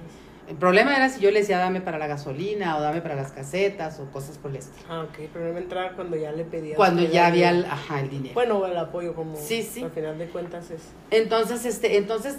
El 0.48 0.58
problema 0.58 0.96
era 0.96 1.10
si 1.10 1.20
yo 1.22 1.32
le 1.32 1.39
decía, 1.39 1.58
dame 1.58 1.82
para 1.82 1.98
la 1.98 2.06
gasolina 2.06 2.78
o 2.78 2.82
dame 2.82 3.02
para 3.02 3.16
las 3.16 3.32
casetas 3.32 4.00
o 4.00 4.12
cosas 4.12 4.38
por 4.38 4.52
el 4.52 4.58
estilo. 4.58 4.86
Ah, 4.89 5.04
ok. 5.04 5.36
No 5.36 5.54
me 5.54 5.60
entraba 5.60 5.93
cuando 5.93 6.16
ya 6.18 6.32
le 6.32 6.43
pedía. 6.43 6.76
Cuando 6.76 7.02
ya 7.02 7.28
había 7.28 7.50
el, 7.50 7.66
ajá, 7.66 8.02
el 8.02 8.10
dinero. 8.10 8.34
Bueno, 8.36 8.66
el 8.68 8.78
apoyo 8.78 9.16
como. 9.16 9.36
Sí, 9.36 9.64
sí. 9.64 9.84
Al 9.84 9.91
final 9.91 10.18
de 10.20 10.28
cuentas 10.28 10.70
es. 10.70 10.82
Entonces, 11.10 11.66
este, 11.66 11.98
entonces, 11.98 12.38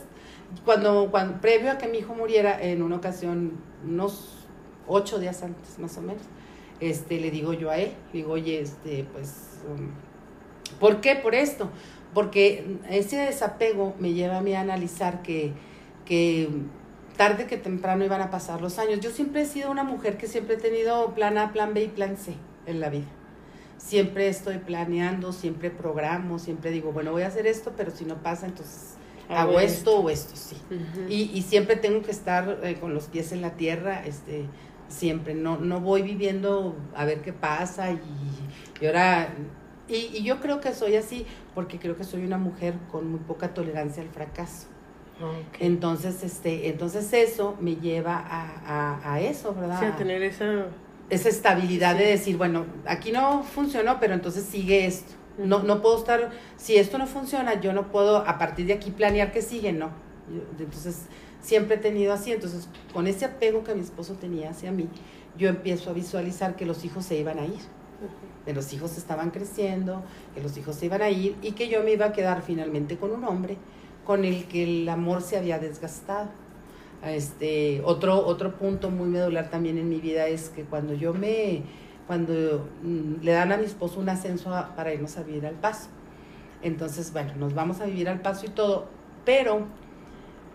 cuando, 0.65 1.11
cuando, 1.11 1.41
previo 1.41 1.73
a 1.73 1.79
que 1.79 1.89
mi 1.89 1.99
hijo 1.99 2.15
muriera, 2.15 2.63
en 2.63 2.83
una 2.83 2.97
ocasión, 2.97 3.55
unos 3.85 4.47
ocho 4.87 5.19
días 5.19 5.43
antes, 5.43 5.79
más 5.81 5.99
o 5.99 6.01
menos, 6.03 6.23
este, 6.79 7.19
le 7.19 7.33
digo 7.33 7.55
yo 7.55 7.71
a 7.71 7.79
él, 7.79 7.93
digo, 8.13 8.33
oye, 8.33 8.61
este, 8.61 9.05
pues, 9.13 9.59
um, 9.69 9.91
¿por 10.79 11.01
qué? 11.01 11.17
Por 11.17 11.35
esto. 11.35 11.71
Porque 12.15 12.79
ese 12.89 13.17
desapego 13.17 13.95
me 13.99 14.13
lleva 14.13 14.39
a 14.39 14.41
mí 14.43 14.55
a 14.55 14.61
analizar 14.61 15.23
que, 15.23 15.53
que 16.07 16.49
tarde 17.17 17.47
que 17.47 17.57
temprano 17.57 18.05
iban 18.05 18.21
a 18.21 18.31
pasar 18.31 18.61
los 18.61 18.79
años. 18.79 19.01
Yo 19.01 19.11
siempre 19.11 19.43
he 19.43 19.47
sido 19.47 19.71
una 19.71 19.85
mujer 19.85 20.17
que 20.17 20.27
siempre 20.27 20.55
he 20.55 20.59
tenido 20.59 21.15
plan 21.15 21.39
A, 21.39 21.53
plan 21.53 21.75
B 21.75 21.85
y 21.85 21.89
plan 21.89 22.17
C 22.17 22.35
en 22.67 22.81
la 22.81 22.91
vida. 22.91 23.07
Siempre 23.79 24.29
estoy 24.29 24.59
planeando, 24.59 25.33
siempre 25.33 25.71
programo, 25.71 26.39
siempre 26.39 26.71
digo, 26.71 26.93
bueno, 26.93 27.13
voy 27.13 27.23
a 27.23 27.29
hacer 27.29 27.47
esto, 27.47 27.73
pero 27.77 27.91
si 27.91 28.05
no 28.05 28.23
pasa, 28.23 28.47
entonces 28.47 28.95
Hago 29.29 29.51
hago 29.51 29.61
esto 29.61 30.01
o 30.01 30.11
esto, 30.11 30.37
sí. 30.37 30.57
Y 31.09 31.43
siempre 31.43 31.77
tengo 31.77 32.03
que 32.03 32.11
estar 32.13 32.61
eh, 32.63 32.77
con 32.81 32.95
los 32.95 33.07
pies 33.09 33.33
en 33.33 33.43
la 33.43 33.51
tierra, 33.57 34.05
este, 34.07 34.47
siempre. 34.89 35.35
No, 35.35 35.59
no 35.59 35.81
voy 35.81 36.03
viviendo 36.03 36.77
a 36.95 37.05
ver 37.05 37.23
qué 37.23 37.33
pasa 37.33 37.91
y, 37.93 38.01
y 38.81 38.87
ahora... 38.87 39.35
Y, 39.89 40.17
y 40.17 40.25
yo 40.25 40.41
creo 40.41 40.61
que 40.61 40.73
soy 40.73 40.97
así 40.97 41.27
porque 41.55 41.79
creo 41.79 41.97
que 41.97 42.03
soy 42.03 42.25
una 42.25 42.39
mujer 42.39 42.75
con 42.91 43.09
muy 43.09 43.21
poca 43.21 43.55
tolerancia 43.55 44.03
al 44.03 44.09
fracaso. 44.09 44.67
Entonces, 45.61 46.23
este, 46.23 46.69
entonces 46.69 47.13
eso 47.13 47.57
me 47.61 47.77
lleva 47.77 48.17
a, 48.17 48.99
a, 49.01 49.15
a 49.15 49.21
eso, 49.21 49.55
¿verdad? 49.55 49.79
Sí, 49.81 49.87
a 49.87 49.97
tener 49.97 50.23
esa. 50.23 50.67
esa 51.11 51.29
estabilidad 51.29 51.93
Sí. 51.97 52.03
de 52.03 52.09
decir, 52.11 52.37
bueno, 52.37 52.67
aquí 52.87 53.13
no 53.13 53.43
funcionó, 53.43 53.99
pero 54.01 54.15
entonces 54.15 54.45
sigue 54.45 54.87
esto. 54.87 55.15
No, 55.39 55.63
no 55.63 55.83
puedo 55.83 55.99
estar, 55.99 56.31
si 56.57 56.77
esto 56.77 56.97
no 56.99 57.07
funciona, 57.07 57.61
yo 57.61 57.73
no 57.73 57.91
puedo 57.93 58.19
a 58.19 58.39
partir 58.39 58.67
de 58.67 58.73
aquí 58.75 58.91
planear 58.91 59.33
que 59.33 59.43
sigue, 59.43 59.73
no. 59.73 59.91
Entonces, 60.59 61.07
siempre 61.41 61.77
he 61.77 61.79
tenido 61.79 62.13
así, 62.13 62.33
entonces, 62.33 62.69
con 62.93 63.07
ese 63.07 63.27
apego 63.27 63.63
que 63.63 63.75
mi 63.75 63.83
esposo 63.83 64.15
tenía 64.15 64.51
hacia 64.51 64.73
mí, 64.73 64.89
yo 65.37 65.49
empiezo 65.49 65.91
a 65.91 65.93
visualizar 65.93 66.57
que 66.57 66.65
los 66.67 66.85
hijos 66.85 67.05
se 67.05 67.17
iban 67.19 67.39
a 67.39 67.45
ir, 67.45 67.61
que 68.47 68.55
los 68.55 68.73
hijos 68.73 68.97
estaban 68.97 69.31
creciendo, 69.31 70.03
que 70.35 70.41
los 70.43 70.57
hijos 70.57 70.75
se 70.77 70.87
iban 70.87 71.03
a 71.03 71.11
ir 71.11 71.37
y 71.43 71.53
que 71.53 71.69
yo 71.69 71.83
me 71.83 71.93
iba 71.93 72.07
a 72.07 72.13
quedar 72.13 72.43
finalmente 72.43 72.97
con 72.97 73.13
un 73.13 73.25
hombre 73.25 73.59
con 74.07 74.25
el 74.25 74.45
que 74.45 74.63
el 74.63 74.89
amor 74.89 75.23
se 75.23 75.37
había 75.37 75.59
desgastado. 75.59 76.29
Este, 77.05 77.83
otro, 77.85 78.27
otro 78.27 78.57
punto 78.57 78.91
muy 78.91 79.09
medular 79.09 79.51
también 79.51 79.79
en 79.79 79.89
mi 79.89 80.01
vida 80.01 80.27
es 80.29 80.49
que 80.49 80.63
cuando 80.63 80.95
yo 80.95 81.13
me, 81.13 81.63
cuando 82.07 82.67
mm, 82.83 83.23
le 83.23 83.33
dan 83.33 83.53
a 83.53 83.57
mi 83.57 83.65
esposo 83.65 84.01
un 84.01 84.09
ascenso 84.09 84.51
para 84.75 84.95
irnos 84.95 85.17
a 85.19 85.23
vivir 85.23 85.47
al 85.47 85.55
paso. 85.55 85.89
Entonces, 86.63 87.13
bueno, 87.13 87.33
nos 87.37 87.55
vamos 87.55 87.81
a 87.81 87.87
vivir 87.87 88.09
al 88.09 88.21
paso 88.21 88.47
y 88.47 88.49
todo, 88.49 88.87
pero 89.25 89.67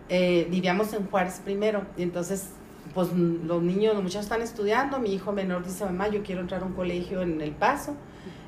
eh, 0.08 0.46
vivíamos 0.50 0.92
en 0.94 1.06
Juárez 1.06 1.40
primero, 1.44 1.82
y 1.96 2.02
entonces, 2.02 2.50
pues 2.94 3.12
mm, 3.12 3.46
los 3.46 3.62
niños, 3.62 3.94
los 3.94 4.02
muchachos 4.02 4.24
están 4.24 4.42
estudiando, 4.42 4.98
mi 4.98 5.14
hijo 5.14 5.32
menor 5.32 5.64
dice, 5.64 5.84
mamá, 5.84 6.08
yo 6.08 6.22
quiero 6.22 6.40
entrar 6.40 6.62
a 6.62 6.66
un 6.66 6.72
colegio 6.72 7.22
en 7.22 7.40
El 7.40 7.52
Paso, 7.52 7.94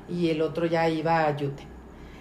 y 0.09 0.29
el 0.29 0.41
otro 0.41 0.65
ya 0.65 0.89
iba 0.89 1.25
a 1.25 1.35
Yute. 1.35 1.74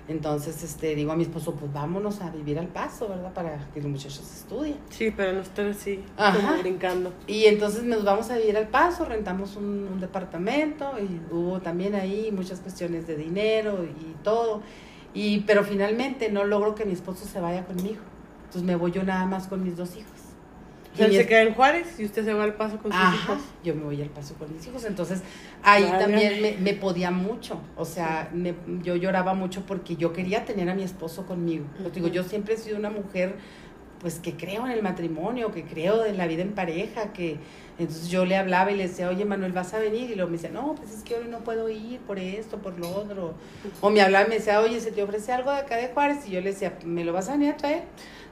Entonces, 0.07 0.62
este, 0.62 0.94
digo 0.94 1.12
a 1.12 1.16
mi 1.16 1.22
esposo, 1.22 1.55
pues 1.55 1.72
vámonos 1.72 2.20
a 2.20 2.30
vivir 2.30 2.59
al 2.59 2.68
paso, 2.68 3.09
¿verdad? 3.09 3.32
Para 3.32 3.70
que 3.72 3.80
los 3.80 3.90
muchachos 3.90 4.20
estudien. 4.20 4.76
Sí, 4.90 5.11
para 5.11 5.32
no 5.32 5.40
estar 5.40 5.66
así, 5.66 6.05
Ajá. 6.18 6.36
como 6.38 6.59
brincando. 6.61 7.12
Y 7.26 7.46
entonces 7.46 7.84
nos 7.84 8.05
vamos 8.05 8.30
a 8.30 8.36
vivir 8.36 8.57
al 8.59 8.68
paso, 8.68 9.07
rentamos 9.07 9.57
un, 9.57 9.88
un 9.90 10.00
departamento 10.00 10.90
y 10.98 11.20
hubo 11.34 11.61
también 11.61 11.94
ahí 11.94 12.30
muchas 12.32 12.61
cuestiones 12.61 13.07
de 13.07 13.16
dinero 13.16 13.84
y 13.84 14.22
todo. 14.22 14.61
Y, 15.14 15.40
pero 15.40 15.64
finalmente 15.64 16.30
no 16.30 16.44
logro 16.44 16.74
que 16.74 16.84
mi 16.84 16.92
esposo 16.92 17.24
se 17.24 17.40
vaya 17.40 17.64
conmigo. 17.64 18.02
Entonces 18.44 18.62
me 18.64 18.76
voy 18.76 18.90
yo 18.92 19.05
nada 19.05 19.24
más 19.24 19.46
con 19.46 19.62
mis 19.64 19.76
dos 19.76 19.96
hijos. 19.96 20.11
Él 20.99 21.12
se 21.14 21.26
queda 21.26 21.42
en 21.42 21.55
Juárez 21.55 21.99
y 21.99 22.05
usted 22.05 22.24
se 22.24 22.32
va 22.34 22.45
al 22.45 22.55
paso 22.55 22.78
con 22.78 22.92
sus 22.92 23.01
Ajá, 23.01 23.16
hijos. 23.32 23.38
yo 23.64 23.74
me 23.74 23.82
voy 23.84 24.01
al 24.03 24.09
paso 24.11 24.34
con 24.34 24.53
mis 24.55 24.66
hijos. 24.66 24.84
Entonces, 24.84 25.22
ahí 25.62 25.84
también 25.99 26.40
me, 26.40 26.53
me 26.59 26.74
podía 26.74 27.11
mucho. 27.11 27.61
O 27.76 27.84
sea, 27.84 28.30
me- 28.32 28.55
yo 28.82 28.95
lloraba 28.97 29.34
mucho 29.34 29.64
porque 29.66 29.97
yo 29.97 30.12
quería 30.12 30.45
tener 30.45 30.68
a 30.70 30.74
mi 30.74 30.82
esposo 30.82 31.26
conmigo. 31.26 31.64
Pues 31.80 31.92
digo, 31.95 32.09
yo 32.09 32.22
siempre 32.22 32.55
he 32.55 32.57
sido 32.57 32.78
una 32.78 32.90
mujer, 32.90 33.34
pues 34.01 34.18
que 34.18 34.34
creo 34.34 34.66
en 34.66 34.72
el 34.72 34.82
matrimonio, 34.82 35.51
que 35.51 35.64
creo 35.64 36.05
en 36.05 36.16
la 36.18 36.26
vida 36.26 36.42
en 36.42 36.53
pareja, 36.53 37.12
que 37.12 37.38
entonces 37.78 38.09
yo 38.09 38.24
le 38.26 38.36
hablaba 38.36 38.70
y 38.70 38.76
le 38.76 38.86
decía, 38.86 39.09
oye 39.09 39.24
Manuel, 39.24 39.53
¿vas 39.53 39.72
a 39.74 39.78
venir? 39.78 40.11
Y 40.11 40.14
luego 40.14 40.30
me 40.30 40.36
decía, 40.36 40.51
no, 40.51 40.74
pues 40.74 40.92
es 40.92 41.03
que 41.03 41.14
hoy 41.16 41.26
no 41.28 41.38
puedo 41.38 41.68
ir 41.70 41.99
por 42.01 42.18
esto, 42.18 42.59
por 42.59 42.78
lo 42.78 42.88
otro. 42.90 43.34
O 43.80 43.90
me 43.90 44.01
hablaba 44.03 44.26
y 44.26 44.28
me 44.28 44.34
decía, 44.36 44.61
oye, 44.61 44.78
¿se 44.80 44.92
te 44.92 45.03
ofrece 45.03 45.32
algo 45.32 45.51
de 45.51 45.57
acá 45.59 45.76
de 45.76 45.88
Juárez? 45.88 46.18
Y 46.28 46.32
yo 46.32 46.40
le 46.40 46.51
decía, 46.53 46.78
¿me 46.84 47.03
lo 47.05 47.12
vas 47.14 47.28
a 47.30 47.32
venir 47.32 47.55
a 47.55 47.57
traer? 47.57 47.82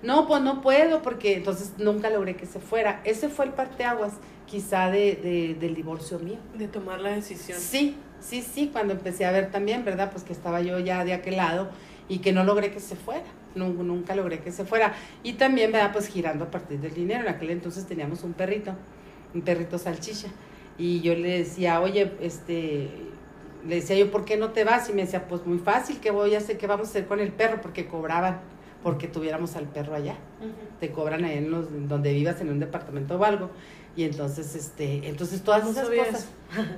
No, 0.03 0.27
pues 0.27 0.43
no 0.43 0.61
puedo, 0.63 1.01
porque 1.03 1.35
entonces 1.37 1.75
nunca 1.79 2.11
logré 2.11 2.35
que 2.37 2.47
se 2.47 2.59
fuera. 2.61 3.01
Ese 3.05 3.29
fue 3.29 3.45
el 3.47 3.53
parteaguas, 3.53 4.15
quizá, 4.47 4.91
de, 4.91 5.15
de- 5.17 5.57
del 5.59 5.75
divorcio 5.75 6.19
mío. 6.19 6.39
De 6.59 6.67
tomar 6.69 7.01
la 7.01 7.11
decisión. 7.11 7.59
Sí, 7.59 7.97
sí, 8.21 8.43
sí, 8.43 8.71
cuando 8.73 8.93
empecé 8.95 9.25
a 9.27 9.31
ver 9.33 9.51
también, 9.51 9.85
¿verdad? 9.85 10.11
Pues 10.11 10.25
que 10.25 10.33
estaba 10.33 10.61
yo 10.61 10.79
ya 10.81 11.05
de 11.05 11.13
aquel 11.13 11.37
lado 11.37 11.71
y 12.09 12.19
que 12.19 12.33
no 12.33 12.43
logré 12.45 12.73
que 12.73 12.81
se 12.81 12.97
fuera. 12.97 13.23
Nunca, 13.55 13.83
nunca 13.83 14.17
logré 14.17 14.41
que 14.41 14.51
se 14.51 14.65
fuera. 14.65 14.95
Y 15.23 15.35
también, 15.35 15.71
¿verdad? 15.71 15.93
Pues 15.93 16.09
girando 16.09 16.45
a 16.47 16.51
partir 16.51 16.81
del 16.81 16.95
dinero. 16.95 17.21
En 17.23 17.29
aquel 17.29 17.51
entonces 17.51 17.87
teníamos 17.87 18.25
un 18.25 18.33
perrito, 18.33 18.75
un 19.35 19.43
perrito 19.43 19.79
salchicha. 19.79 20.29
Y 20.79 21.01
yo 21.03 21.15
le 21.15 21.39
decía, 21.39 21.81
oye, 21.81 22.13
este, 22.21 22.89
le 23.65 23.77
decía 23.77 23.95
yo, 23.97 24.11
¿por 24.11 24.25
qué 24.25 24.37
no 24.37 24.51
te 24.51 24.65
vas? 24.65 24.89
Y 24.89 24.95
me 24.95 25.03
decía, 25.03 25.29
pues 25.29 25.47
muy 25.47 25.59
fácil, 25.59 26.01
¿qué 26.01 26.11
voy 26.11 26.35
a 26.35 26.39
hacer? 26.39 26.59
¿Qué 26.59 26.67
vamos 26.67 26.89
a 26.89 26.91
hacer 26.91 27.07
con 27.07 27.21
el 27.21 27.31
perro? 27.31 27.61
Porque 27.61 27.87
cobraban, 27.87 28.41
porque 28.83 29.09
tuviéramos 29.09 29.55
al 29.57 29.65
perro 29.67 29.95
allá 29.95 30.17
te 30.81 30.91
cobran 30.91 31.25
ahí 31.25 31.39
en 31.39 31.51
los 31.51 31.67
donde 31.89 32.13
vivas 32.13 32.41
en 32.41 32.51
un 32.51 32.59
departamento 32.61 33.17
o 33.17 33.25
algo 33.25 33.51
y 33.97 34.05
entonces 34.05 34.55
este 34.55 35.07
entonces 35.09 35.43
todas 35.43 35.65
No 35.65 35.71
esas 35.71 35.89
cosas 35.89 36.29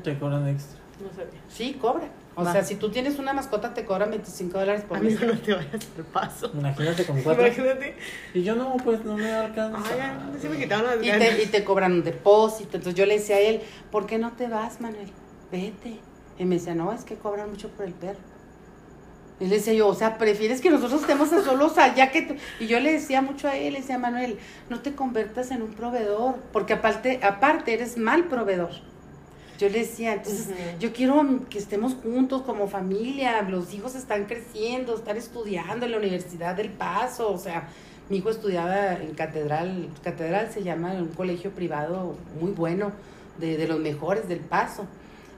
Te 0.02 0.18
cobran 0.18 0.48
extra. 0.48 0.80
No 1.02 1.09
sabía. 1.11 1.40
sí 1.48 1.76
cobran 1.80 2.09
o 2.36 2.42
Va. 2.44 2.52
sea 2.52 2.64
si 2.64 2.74
tú 2.76 2.90
tienes 2.90 3.18
una 3.18 3.32
mascota 3.32 3.72
te 3.74 3.84
cobran 3.84 4.11
25 4.11 4.59
dólares 4.59 4.82
por 4.88 5.00
mes 5.00 5.20
no 5.20 5.38
te 5.38 5.55
vayas 5.55 5.86
al 5.96 6.05
paso. 6.05 6.50
Imagínate 6.52 7.05
con 7.07 7.20
cuatro. 7.22 7.46
Imagínate. 7.46 7.94
Y 8.34 8.42
yo 8.42 8.55
no, 8.57 8.76
pues 8.82 9.05
no 9.05 9.16
me 9.16 9.32
alcanza. 9.32 9.78
Ay, 9.92 9.98
ya, 9.98 10.40
se 10.40 10.48
me 10.48 10.57
quitaron 10.57 10.86
las 10.86 11.02
y 11.02 11.07
ganas. 11.09 11.28
te, 11.36 11.42
y 11.42 11.46
te 11.46 11.64
cobran 11.64 11.92
un 11.92 12.05
depósito 12.05 12.76
entonces 12.76 12.94
yo 12.98 13.07
le 13.07 13.14
decía 13.18 13.36
a 13.36 13.40
él 13.40 13.61
¿por 13.90 14.07
qué 14.07 14.18
no 14.18 14.32
te 14.32 14.48
vas 14.48 14.80
Manuel? 14.80 15.09
vete 15.52 15.98
y 16.38 16.44
me 16.44 16.57
decía 16.57 16.74
no 16.74 16.92
es 16.92 17.05
que 17.05 17.14
cobran 17.16 17.50
mucho 17.50 17.68
por 17.70 17.86
el 17.86 17.92
perro 17.94 18.18
y 19.41 19.47
le 19.47 19.57
decía 19.57 19.72
yo, 19.72 19.89
o 19.89 19.95
sea, 19.95 20.16
prefieres 20.16 20.61
que 20.61 20.70
nosotros 20.70 21.01
estemos 21.01 21.28
solos 21.28 21.76
allá 21.76 22.11
que 22.11 22.22
tú. 22.22 22.35
Y 22.61 22.66
yo 22.66 22.78
le 22.78 22.93
decía 22.93 23.20
mucho 23.20 23.49
a 23.49 23.57
él, 23.57 23.72
le 23.72 23.80
decía 23.80 23.99
Manuel, 23.99 24.39
no 24.70 24.80
te 24.80 24.95
conviertas 24.95 25.51
en 25.51 25.62
un 25.62 25.74
proveedor, 25.74 26.37
porque 26.53 26.74
aparte, 26.74 27.20
aparte 27.22 27.74
eres 27.74 27.97
mal 27.97 28.24
proveedor. 28.24 28.70
Yo 29.59 29.68
le 29.68 29.80
decía, 29.80 30.14
entonces, 30.14 30.49
yo 30.80 30.93
quiero 30.93 31.24
que 31.49 31.59
estemos 31.59 31.95
juntos 31.95 32.43
como 32.43 32.68
familia, 32.68 33.43
los 33.43 33.72
hijos 33.72 33.95
están 33.95 34.24
creciendo, 34.24 34.97
están 34.97 35.16
estudiando 35.16 35.87
en 35.87 35.93
la 35.93 35.99
Universidad 35.99 36.57
del 36.57 36.70
Paso, 36.70 37.30
o 37.32 37.39
sea, 37.39 37.68
mi 38.09 38.18
hijo 38.18 38.30
estudiaba 38.30 38.95
en 38.95 39.14
Catedral, 39.14 39.89
Catedral 40.03 40.51
se 40.53 40.62
llama 40.62 40.93
un 40.93 41.09
colegio 41.09 41.51
privado 41.53 42.16
muy 42.41 42.51
bueno, 42.51 42.93
de, 43.39 43.57
de 43.57 43.66
los 43.66 43.78
mejores 43.78 44.28
del 44.28 44.41
Paso, 44.41 44.87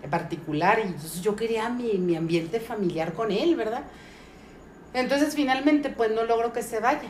particular, 0.07 0.79
y 0.79 0.89
entonces 0.89 1.21
yo 1.23 1.37
quería 1.37 1.69
mi, 1.69 1.95
mi 1.95 2.17
ambiente 2.17 2.61
familiar 2.61 3.13
con 3.13 3.31
él, 3.31 3.57
¿verdad? 3.57 3.85
Entonces 4.95 5.35
finalmente 5.35 5.91
pues 5.91 6.11
no 6.11 6.25
logro 6.25 6.53
que 6.53 6.63
se 6.63 6.81
vaya. 6.81 7.09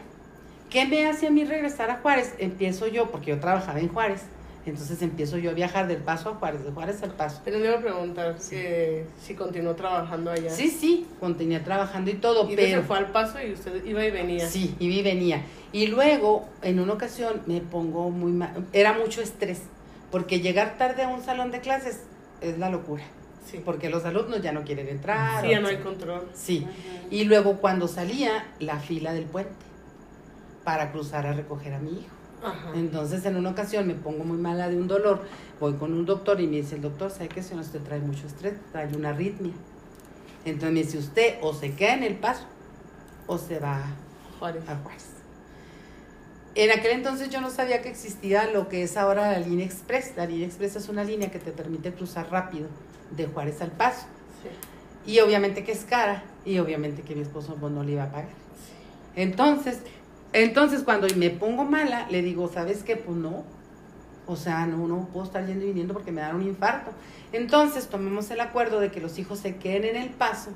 ¿Qué 0.70 0.84
me 0.86 1.06
hace 1.06 1.28
a 1.28 1.30
mí 1.30 1.44
regresar 1.44 1.90
a 1.90 1.98
Juárez? 1.98 2.34
Empiezo 2.38 2.88
yo, 2.88 3.10
porque 3.10 3.30
yo 3.30 3.38
trabajaba 3.38 3.78
en 3.78 3.88
Juárez, 3.88 4.22
entonces 4.66 5.00
empiezo 5.00 5.38
yo 5.38 5.50
a 5.50 5.54
viajar 5.54 5.86
del 5.86 5.98
Paso 5.98 6.30
a 6.30 6.34
Juárez, 6.34 6.64
de 6.64 6.72
Juárez 6.72 7.00
al 7.04 7.12
Paso. 7.12 7.40
Pero 7.44 7.60
me 7.60 7.66
iba 7.66 7.76
a 7.76 7.80
preguntar 7.80 8.36
que 8.50 9.06
si 9.22 9.34
continuó 9.34 9.76
trabajando 9.76 10.32
allá. 10.32 10.50
Sí, 10.50 10.68
sí, 10.68 11.06
continué 11.20 11.60
trabajando 11.60 12.10
y 12.10 12.14
todo, 12.14 12.50
Y 12.50 12.56
pero... 12.56 12.82
fue 12.82 12.98
al 12.98 13.12
paso 13.12 13.40
y 13.40 13.52
usted 13.52 13.84
iba 13.84 14.04
y 14.04 14.10
venía. 14.10 14.48
Sí, 14.48 14.74
iba 14.80 14.94
y 14.94 15.02
venía. 15.04 15.42
Y 15.72 15.86
luego, 15.86 16.48
en 16.62 16.80
una 16.80 16.94
ocasión, 16.94 17.42
me 17.46 17.60
pongo 17.60 18.10
muy 18.10 18.32
mal, 18.32 18.66
era 18.72 18.92
mucho 18.92 19.22
estrés, 19.22 19.60
porque 20.10 20.40
llegar 20.40 20.76
tarde 20.78 21.04
a 21.04 21.08
un 21.08 21.22
salón 21.22 21.52
de 21.52 21.60
clases 21.60 22.00
es 22.40 22.58
la 22.58 22.70
locura, 22.70 23.02
Sí. 23.50 23.60
porque 23.64 23.88
los 23.90 24.04
alumnos 24.04 24.42
ya 24.42 24.52
no 24.52 24.62
quieren 24.64 24.88
entrar. 24.88 25.42
Sí, 25.42 25.50
ya 25.50 25.60
no 25.60 25.68
hay 25.68 25.76
control. 25.78 26.28
Sí, 26.34 26.66
y 27.10 27.24
luego 27.24 27.58
cuando 27.58 27.88
salía, 27.88 28.44
la 28.60 28.78
fila 28.80 29.12
del 29.12 29.24
puente 29.24 29.52
para 30.64 30.90
cruzar 30.92 31.26
a 31.26 31.32
recoger 31.32 31.74
a 31.74 31.78
mi 31.78 31.90
hijo. 31.92 32.08
Ajá. 32.44 32.72
Entonces, 32.74 33.24
en 33.24 33.36
una 33.36 33.50
ocasión 33.50 33.86
me 33.86 33.94
pongo 33.94 34.24
muy 34.24 34.36
mala 34.36 34.68
de 34.68 34.76
un 34.76 34.88
dolor, 34.88 35.22
voy 35.60 35.74
con 35.74 35.92
un 35.92 36.04
doctor 36.04 36.40
y 36.40 36.46
me 36.46 36.56
dice 36.56 36.74
el 36.76 36.82
doctor, 36.82 37.10
¿sabe 37.10 37.28
qué, 37.28 37.42
señor? 37.42 37.64
Usted 37.64 37.80
trae 37.82 38.00
mucho 38.00 38.26
estrés, 38.26 38.54
trae 38.72 38.94
una 38.94 39.10
arritmia. 39.10 39.52
Entonces 40.44 40.72
me 40.72 40.82
dice, 40.82 40.98
usted 40.98 41.38
o 41.40 41.54
se 41.54 41.74
queda 41.74 41.94
en 41.94 42.02
el 42.04 42.16
paso 42.16 42.44
o 43.26 43.38
se 43.38 43.58
va 43.58 43.80
Juárez. 44.38 44.68
a 44.68 44.76
Juárez. 44.76 45.06
En 46.56 46.70
aquel 46.70 46.92
entonces 46.92 47.28
yo 47.28 47.42
no 47.42 47.50
sabía 47.50 47.82
que 47.82 47.90
existía 47.90 48.50
lo 48.50 48.70
que 48.70 48.82
es 48.82 48.96
ahora 48.96 49.30
la 49.30 49.38
línea 49.40 49.66
express. 49.66 50.14
La 50.16 50.24
línea 50.24 50.46
express 50.46 50.76
es 50.76 50.88
una 50.88 51.04
línea 51.04 51.30
que 51.30 51.38
te 51.38 51.52
permite 51.52 51.92
cruzar 51.92 52.30
rápido 52.30 52.68
de 53.10 53.26
Juárez 53.26 53.60
al 53.60 53.72
paso. 53.72 54.06
Sí. 54.42 55.12
Y 55.12 55.20
obviamente 55.20 55.64
que 55.64 55.72
es 55.72 55.84
cara 55.84 56.24
y 56.46 56.58
obviamente 56.58 57.02
que 57.02 57.14
mi 57.14 57.20
esposo 57.20 57.56
pues, 57.60 57.70
no 57.70 57.82
le 57.82 57.92
iba 57.92 58.04
a 58.04 58.10
pagar. 58.10 58.30
Entonces, 59.16 59.80
entonces 60.32 60.82
cuando 60.82 61.06
me 61.14 61.28
pongo 61.28 61.64
mala, 61.64 62.08
le 62.08 62.22
digo, 62.22 62.50
¿sabes 62.50 62.82
qué? 62.82 62.96
Pues 62.96 63.18
no. 63.18 63.44
O 64.26 64.34
sea, 64.34 64.64
no, 64.64 64.88
no 64.88 65.08
puedo 65.12 65.26
estar 65.26 65.46
yendo 65.46 65.62
y 65.66 65.68
viniendo 65.68 65.92
porque 65.92 66.10
me 66.10 66.22
dan 66.22 66.36
un 66.36 66.42
infarto. 66.42 66.90
Entonces 67.32 67.86
tomamos 67.88 68.30
el 68.30 68.40
acuerdo 68.40 68.80
de 68.80 68.90
que 68.90 69.00
los 69.00 69.18
hijos 69.18 69.40
se 69.40 69.56
queden 69.56 69.84
en 69.84 69.96
el 69.96 70.08
paso 70.08 70.52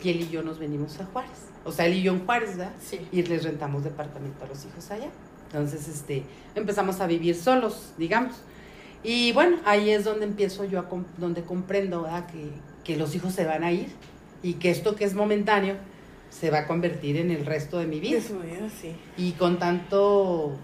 y 0.00 0.10
él 0.10 0.20
y 0.20 0.28
yo 0.28 0.44
nos 0.44 0.60
venimos 0.60 1.00
a 1.00 1.06
Juárez. 1.06 1.48
O 1.64 1.72
sea, 1.72 1.86
él 1.86 1.94
y 1.94 2.02
yo 2.02 2.12
en 2.12 2.24
Juárez, 2.24 2.56
¿verdad? 2.56 2.72
Sí. 2.80 3.00
y 3.10 3.24
les 3.24 3.42
rentamos 3.42 3.82
departamento 3.82 4.44
a 4.44 4.46
los 4.46 4.64
hijos 4.64 4.88
allá. 4.92 5.10
Entonces, 5.52 5.88
este, 5.88 6.22
empezamos 6.54 7.00
a 7.00 7.06
vivir 7.06 7.34
solos, 7.34 7.92
digamos. 7.98 8.36
Y 9.02 9.32
bueno, 9.32 9.56
ahí 9.64 9.90
es 9.90 10.04
donde 10.04 10.24
empiezo 10.26 10.64
yo, 10.64 10.78
a 10.78 10.88
com- 10.88 11.04
donde 11.18 11.42
comprendo. 11.42 12.06
Que, 12.30 12.50
que 12.84 12.96
los 12.96 13.14
hijos 13.14 13.34
se 13.34 13.44
van 13.44 13.64
a 13.64 13.72
ir 13.72 13.88
y 14.42 14.54
que 14.54 14.70
esto 14.70 14.94
que 14.94 15.04
es 15.04 15.14
momentáneo 15.14 15.74
se 16.30 16.50
va 16.50 16.58
a 16.60 16.66
convertir 16.66 17.16
en 17.16 17.30
el 17.30 17.44
resto 17.44 17.78
de 17.78 17.86
mi 17.86 17.98
vida. 18.00 18.16
De 18.16 18.22
su 18.22 18.38
vida, 18.38 18.68
sí. 18.80 18.94
Y 19.16 19.32
con 19.32 19.58
tanto 19.58 20.56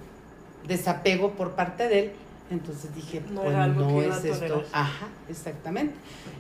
desapego 0.67 1.33
por 1.33 1.53
parte 1.53 1.89
de 1.89 1.99
él, 1.99 2.13
entonces 2.51 2.95
dije, 2.95 3.23
No 3.31 3.43
pues 3.43 3.55
no 3.77 3.89
es 4.03 4.25
esto. 4.25 4.63
Ajá, 4.73 5.09
exactamente. 5.29 5.95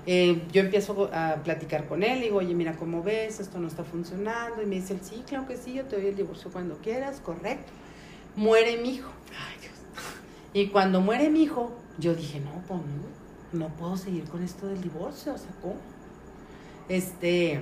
Eh, 0.06 0.42
yo 0.52 0.60
empiezo 0.62 1.10
a 1.12 1.36
platicar 1.42 1.86
con 1.86 2.02
él, 2.04 2.20
digo, 2.20 2.38
oye, 2.38 2.54
mira, 2.54 2.76
¿cómo 2.76 3.02
ves? 3.02 3.40
Esto 3.40 3.58
no 3.58 3.66
está 3.66 3.82
funcionando. 3.84 4.62
Y 4.62 4.66
me 4.66 4.76
dice, 4.76 4.96
sí, 5.02 5.24
claro 5.26 5.46
que 5.48 5.56
sí, 5.56 5.74
yo 5.74 5.84
te 5.84 5.96
doy 5.96 6.06
el 6.06 6.16
divorcio 6.16 6.50
cuando 6.52 6.76
quieras, 6.78 7.20
correcto. 7.24 7.72
Muere 8.36 8.76
mi 8.76 8.96
hijo. 8.96 9.10
Ay, 9.30 9.60
Dios. 9.60 9.74
Y 10.52 10.68
cuando 10.68 11.00
muere 11.00 11.30
mi 11.30 11.42
hijo, 11.42 11.72
yo 11.98 12.14
dije, 12.14 12.40
no, 12.40 12.62
pues 12.68 12.80
no, 13.52 13.66
no 13.66 13.68
puedo 13.76 13.96
seguir 13.96 14.24
con 14.24 14.42
esto 14.42 14.66
del 14.66 14.80
divorcio, 14.80 15.34
o 15.34 15.38
sea, 15.38 15.50
¿cómo? 15.62 15.76
Este, 16.88 17.60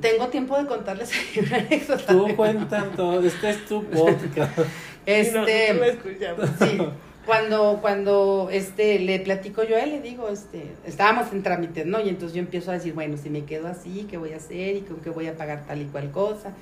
tengo 0.00 0.28
tiempo 0.28 0.56
de 0.58 0.66
contarles 0.66 1.10
una 1.38 1.56
anécdota. 1.56 2.06
Tú 2.06 2.36
cuentas 2.36 2.84
todo, 2.96 3.20
este 3.24 3.50
es 3.50 3.64
tu 3.66 3.84
podcast. 3.84 4.58
Este, 5.06 5.86
escuchamos. 5.86 6.48
sí, 6.58 6.78
cuando, 7.26 7.78
cuando 7.82 8.48
este, 8.50 8.98
le 9.00 9.20
platico 9.20 9.62
yo 9.62 9.76
a 9.76 9.80
él, 9.80 9.90
le 9.90 10.00
digo, 10.00 10.30
este, 10.30 10.72
estábamos 10.86 11.30
en 11.30 11.42
trámites, 11.42 11.84
¿no? 11.84 12.00
Y 12.00 12.08
entonces 12.08 12.34
yo 12.34 12.40
empiezo 12.40 12.70
a 12.70 12.74
decir, 12.74 12.94
bueno, 12.94 13.18
si 13.18 13.28
me 13.28 13.44
quedo 13.44 13.68
así, 13.68 14.06
¿qué 14.08 14.16
voy 14.16 14.32
a 14.32 14.36
hacer? 14.36 14.76
¿Y 14.76 14.80
con 14.80 15.00
qué 15.00 15.10
voy 15.10 15.26
a 15.26 15.36
pagar 15.36 15.66
tal 15.66 15.82
y 15.82 15.84
cual 15.84 16.10
cosa? 16.10 16.54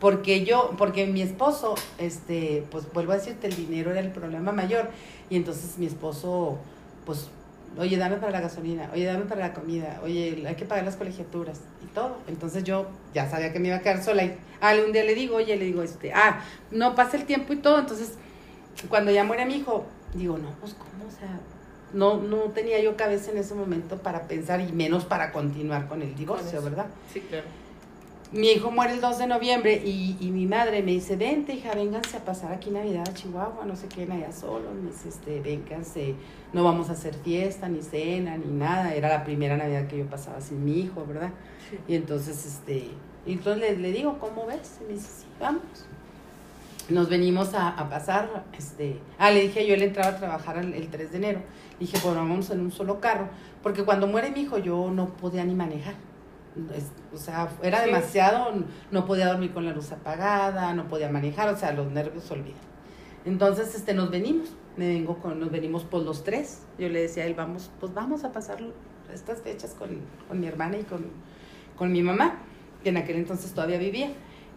Porque 0.00 0.44
yo, 0.44 0.74
porque 0.76 1.06
mi 1.06 1.22
esposo, 1.22 1.74
este, 1.98 2.64
pues 2.70 2.92
vuelvo 2.92 3.12
a 3.12 3.16
decirte, 3.16 3.46
el 3.46 3.56
dinero 3.56 3.90
era 3.90 4.00
el 4.00 4.10
problema 4.10 4.52
mayor. 4.52 4.90
Y 5.30 5.36
entonces 5.36 5.78
mi 5.78 5.86
esposo, 5.86 6.58
pues, 7.06 7.28
oye, 7.78 7.96
dame 7.96 8.16
para 8.16 8.32
la 8.32 8.40
gasolina, 8.40 8.90
oye, 8.92 9.04
dame 9.04 9.24
para 9.24 9.48
la 9.48 9.54
comida, 9.54 10.00
oye, 10.02 10.44
hay 10.46 10.54
que 10.54 10.64
pagar 10.64 10.84
las 10.84 10.96
colegiaturas 10.96 11.60
y 11.82 11.86
todo. 11.94 12.18
Entonces 12.28 12.64
yo 12.64 12.86
ya 13.14 13.28
sabía 13.28 13.52
que 13.52 13.58
me 13.58 13.68
iba 13.68 13.78
a 13.78 13.80
quedar 13.80 14.02
sola. 14.02 14.24
Y 14.24 14.36
ah, 14.60 14.74
un 14.84 14.92
día 14.92 15.04
le 15.04 15.14
digo, 15.14 15.36
oye, 15.36 15.56
le 15.56 15.64
digo, 15.64 15.82
este, 15.82 16.12
ah, 16.12 16.44
no 16.70 16.94
pasa 16.94 17.16
el 17.16 17.24
tiempo 17.24 17.52
y 17.54 17.56
todo. 17.56 17.78
Entonces, 17.78 18.14
cuando 18.88 19.10
ya 19.10 19.24
muere 19.24 19.46
mi 19.46 19.56
hijo, 19.56 19.86
digo, 20.14 20.36
no, 20.36 20.50
pues, 20.60 20.74
¿cómo? 20.74 21.08
O 21.08 21.10
sea, 21.10 21.40
no, 21.92 22.18
no 22.18 22.50
tenía 22.52 22.80
yo 22.82 22.96
cabeza 22.96 23.30
en 23.30 23.38
ese 23.38 23.54
momento 23.54 23.96
para 23.96 24.28
pensar 24.28 24.60
y 24.60 24.72
menos 24.72 25.04
para 25.04 25.32
continuar 25.32 25.88
con 25.88 26.02
el 26.02 26.14
divorcio. 26.14 26.60
¿verdad? 26.62 26.86
Sí, 27.12 27.20
claro. 27.20 27.46
Mi 28.36 28.50
hijo 28.50 28.70
muere 28.70 28.92
el 28.92 29.00
2 29.00 29.16
de 29.18 29.26
noviembre 29.28 29.82
y, 29.82 30.18
y 30.20 30.30
mi 30.30 30.44
madre 30.44 30.82
me 30.82 30.90
dice, 30.90 31.16
vente 31.16 31.54
hija, 31.54 31.74
vénganse 31.74 32.18
a 32.18 32.20
pasar 32.24 32.52
aquí 32.52 32.70
Navidad 32.70 33.08
a 33.08 33.14
Chihuahua, 33.14 33.64
no 33.64 33.74
se 33.76 33.88
queden 33.88 34.12
allá 34.12 34.30
solos, 34.30 34.74
me 34.74 34.90
dice, 34.90 35.08
este, 35.08 35.40
vénganse, 35.40 36.14
no 36.52 36.62
vamos 36.62 36.90
a 36.90 36.92
hacer 36.92 37.14
fiesta, 37.14 37.66
ni 37.66 37.80
cena, 37.80 38.36
ni 38.36 38.52
nada, 38.52 38.94
era 38.94 39.08
la 39.08 39.24
primera 39.24 39.56
Navidad 39.56 39.86
que 39.86 39.96
yo 39.96 40.04
pasaba 40.04 40.42
sin 40.42 40.62
mi 40.66 40.80
hijo, 40.80 41.06
¿verdad? 41.06 41.30
Sí. 41.70 41.78
Y 41.88 41.94
entonces, 41.94 42.44
este, 42.44 42.90
y 43.24 43.32
entonces 43.32 43.58
le, 43.58 43.78
le 43.78 43.90
digo, 43.90 44.18
¿cómo 44.18 44.44
ves? 44.44 44.80
Y 44.82 44.84
me 44.84 44.92
dice, 44.92 45.08
sí, 45.22 45.26
vamos. 45.40 45.62
Nos 46.90 47.08
venimos 47.08 47.54
a, 47.54 47.70
a 47.70 47.88
pasar, 47.88 48.44
este, 48.56 48.98
ah, 49.18 49.30
le 49.30 49.44
dije, 49.44 49.66
yo 49.66 49.72
él 49.72 49.82
entraba 49.82 50.10
a 50.10 50.16
trabajar 50.18 50.58
el, 50.58 50.74
el 50.74 50.88
3 50.88 51.10
de 51.10 51.16
enero, 51.16 51.40
le 51.80 51.86
dije, 51.86 51.98
bueno, 52.04 52.18
vamos 52.18 52.50
en 52.50 52.60
un 52.60 52.70
solo 52.70 53.00
carro, 53.00 53.28
porque 53.62 53.82
cuando 53.82 54.06
muere 54.06 54.30
mi 54.30 54.42
hijo 54.42 54.58
yo 54.58 54.90
no 54.90 55.08
podía 55.08 55.42
ni 55.42 55.54
manejar. 55.54 55.94
Es- 56.74 56.90
o 57.12 57.16
sea, 57.18 57.48
era 57.62 57.80
Sí. 57.80 57.86
demasiado, 57.86 58.52
no 58.90 59.04
podía 59.06 59.28
dormir 59.28 59.52
con 59.52 59.64
la 59.66 59.72
luz 59.72 59.92
apagada, 59.92 60.72
no 60.74 60.88
podía 60.88 61.10
manejar, 61.10 61.48
o 61.52 61.56
sea, 61.56 61.72
los 61.72 61.90
nervios 61.92 62.24
se 62.24 62.34
olvidan. 62.34 62.60
Entonces, 63.24 63.74
este, 63.74 63.92
nos 63.92 64.10
venimos, 64.10 64.54
me 64.76 64.88
vengo 64.88 65.18
con, 65.18 65.38
nos 65.40 65.50
venimos 65.50 65.84
por 65.84 66.02
los 66.02 66.22
tres. 66.24 66.62
Yo 66.78 66.88
le 66.88 67.00
decía 67.02 67.24
a 67.24 67.26
él, 67.26 67.34
vamos, 67.34 67.70
pues 67.80 67.92
vamos 67.92 68.24
a 68.24 68.32
pasar 68.32 68.58
estas 69.12 69.42
fechas 69.42 69.74
con, 69.78 69.88
con 70.28 70.40
mi 70.40 70.46
hermana 70.46 70.78
y 70.78 70.84
con, 70.84 71.06
con 71.76 71.92
mi 71.92 72.02
mamá, 72.02 72.38
que 72.82 72.90
en 72.90 72.96
aquel 72.98 73.16
entonces 73.16 73.52
todavía 73.52 73.78
vivía. 73.78 74.10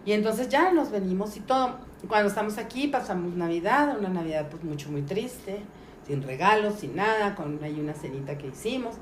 Y 0.05 0.13
entonces 0.13 0.49
ya 0.49 0.71
nos 0.71 0.91
venimos 0.91 1.35
y 1.35 1.41
todo. 1.41 1.77
Cuando 2.07 2.29
estamos 2.29 2.57
aquí 2.57 2.87
pasamos 2.87 3.33
Navidad, 3.35 3.97
una 3.99 4.09
Navidad 4.09 4.47
pues 4.49 4.63
mucho, 4.63 4.89
muy 4.91 5.01
triste, 5.01 5.59
sin 6.07 6.21
regalos, 6.23 6.75
sin 6.75 6.95
nada, 6.95 7.35
con 7.35 7.61
ahí 7.63 7.79
una 7.79 7.93
cenita 7.93 8.37
que 8.37 8.47
hicimos. 8.47 8.95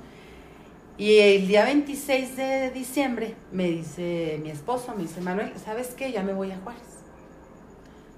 Y 0.97 1.17
el 1.19 1.47
día 1.47 1.63
26 1.65 2.35
de 2.37 2.71
diciembre 2.71 3.35
me 3.51 3.65
dice 3.67 4.39
mi 4.41 4.49
esposo, 4.49 4.93
me 4.95 5.03
dice, 5.03 5.21
Manuel, 5.21 5.53
¿sabes 5.63 5.89
qué? 5.89 6.11
Ya 6.11 6.23
me 6.23 6.33
voy 6.33 6.51
a 6.51 6.57
Juárez. 6.57 6.81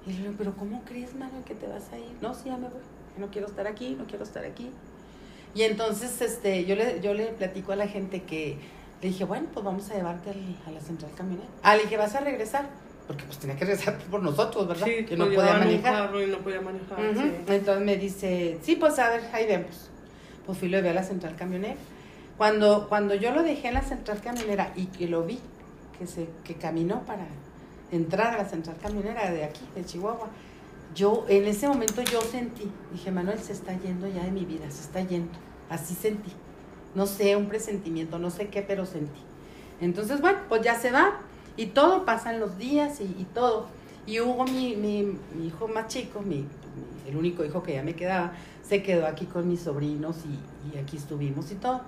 Y 0.07 0.13
le 0.13 0.17
digo, 0.19 0.34
pero 0.38 0.53
¿cómo 0.55 0.82
crees, 0.86 1.13
Manuel, 1.13 1.43
que 1.43 1.55
te 1.55 1.67
vas 1.67 1.91
a 1.91 1.97
ir? 1.97 2.05
No, 2.21 2.34
sí, 2.34 2.43
ya 2.45 2.55
me 2.57 2.69
voy. 2.69 2.80
No 3.17 3.27
quiero 3.32 3.47
estar 3.47 3.67
aquí, 3.67 3.95
no 3.99 4.05
quiero 4.05 4.23
estar 4.23 4.45
aquí. 4.45 4.69
Y 5.53 5.63
entonces 5.63 6.21
este, 6.21 6.63
yo, 6.65 6.75
le, 6.75 7.01
yo 7.01 7.13
le 7.13 7.25
platico 7.27 7.73
a 7.73 7.75
la 7.75 7.88
gente 7.88 8.23
que 8.23 8.57
le 9.01 9.07
dije, 9.09 9.25
bueno, 9.25 9.47
pues 9.53 9.65
vamos 9.65 9.89
a 9.91 9.95
llevarte 9.95 10.30
al- 10.30 10.55
a 10.67 10.71
la 10.71 10.80
central 10.80 11.11
camionera. 11.17 11.47
Ah, 11.63 11.75
le 11.75 11.84
dije, 11.84 11.97
¿vas 11.97 12.15
a 12.15 12.21
regresar? 12.21 12.69
Porque 13.07 13.25
pues 13.25 13.39
tenía 13.39 13.57
que 13.57 13.65
regresar 13.65 13.97
por 14.11 14.23
nosotros, 14.23 14.67
¿verdad? 14.69 14.88
Sí, 14.88 15.03
que 15.05 15.17
no 15.17 15.25
podía 15.25 15.53
manejar. 15.55 16.11
y 16.15 16.27
no 16.32 16.38
podía 16.38 16.61
manejar. 16.61 16.97
Ujú. 17.11 17.19
sí. 17.21 17.32
Entonces 17.47 17.84
me 17.86 17.97
dice, 17.97 18.57
sí, 18.61 18.77
pues 18.77 18.97
a 18.99 19.09
ver, 19.09 19.23
ahí 19.34 19.45
vemos. 19.47 19.89
Pues 20.45 20.57
fui 20.57 20.69
y 20.69 20.71
lo 20.71 20.77
llevé 20.77 20.91
a 20.91 20.93
la 20.93 21.03
central 21.03 21.36
camionera. 21.36 21.75
Cuando, 22.39 22.87
cuando 22.87 23.15
yo 23.15 23.31
lo 23.31 23.43
dejé 23.43 23.67
en 23.67 23.73
la 23.73 23.81
central 23.81 24.21
camionera 24.21 24.71
y 24.77 24.85
que 24.85 25.09
lo 25.09 25.25
vi, 25.25 25.39
que, 25.99 26.07
se, 26.07 26.29
que 26.45 26.53
caminó 26.53 27.05
para 27.05 27.27
entrar 27.91 28.33
a 28.33 28.37
la 28.37 28.45
central 28.45 28.77
camionera 28.81 29.29
de 29.29 29.43
aquí, 29.43 29.59
de 29.75 29.83
Chihuahua, 29.83 30.29
yo 30.95 31.25
en 31.27 31.43
ese 31.43 31.67
momento 31.67 32.01
yo 32.01 32.21
sentí, 32.21 32.71
dije, 32.93 33.11
Manuel 33.11 33.39
se 33.39 33.51
está 33.51 33.77
yendo 33.77 34.07
ya 34.07 34.23
de 34.23 34.31
mi 34.31 34.45
vida, 34.45 34.71
se 34.71 34.83
está 34.83 35.01
yendo. 35.01 35.33
Así 35.69 35.93
sentí. 35.95 36.31
No 36.95 37.07
sé, 37.07 37.35
un 37.35 37.49
presentimiento, 37.49 38.19
no 38.19 38.29
sé 38.29 38.47
qué, 38.47 38.61
pero 38.61 38.85
sentí. 38.85 39.19
Entonces, 39.81 40.21
bueno, 40.21 40.39
pues 40.47 40.61
ya 40.61 40.79
se 40.79 40.91
va 40.91 41.19
y 41.57 41.65
todo, 41.65 42.05
pasan 42.05 42.39
los 42.39 42.57
días 42.57 43.01
y, 43.01 43.25
todo. 43.33 43.67
Y 44.07 44.21
Hugo, 44.21 44.45
mi, 44.45 44.77
mi, 44.77 45.45
hijo 45.45 45.67
más 45.67 45.87
chico, 45.89 46.21
mi, 46.21 46.45
el 47.05 47.17
único 47.17 47.43
hijo 47.43 47.61
que 47.63 47.73
ya 47.73 47.83
me 47.83 47.95
quedaba, 47.95 48.31
se 48.65 48.81
quedó 48.81 49.07
aquí 49.07 49.25
con 49.25 49.49
mis 49.49 49.59
sobrinos 49.59 50.15
y 50.73 50.77
aquí 50.77 50.95
estuvimos 50.95 51.51
y 51.51 51.55
todo. 51.55 51.81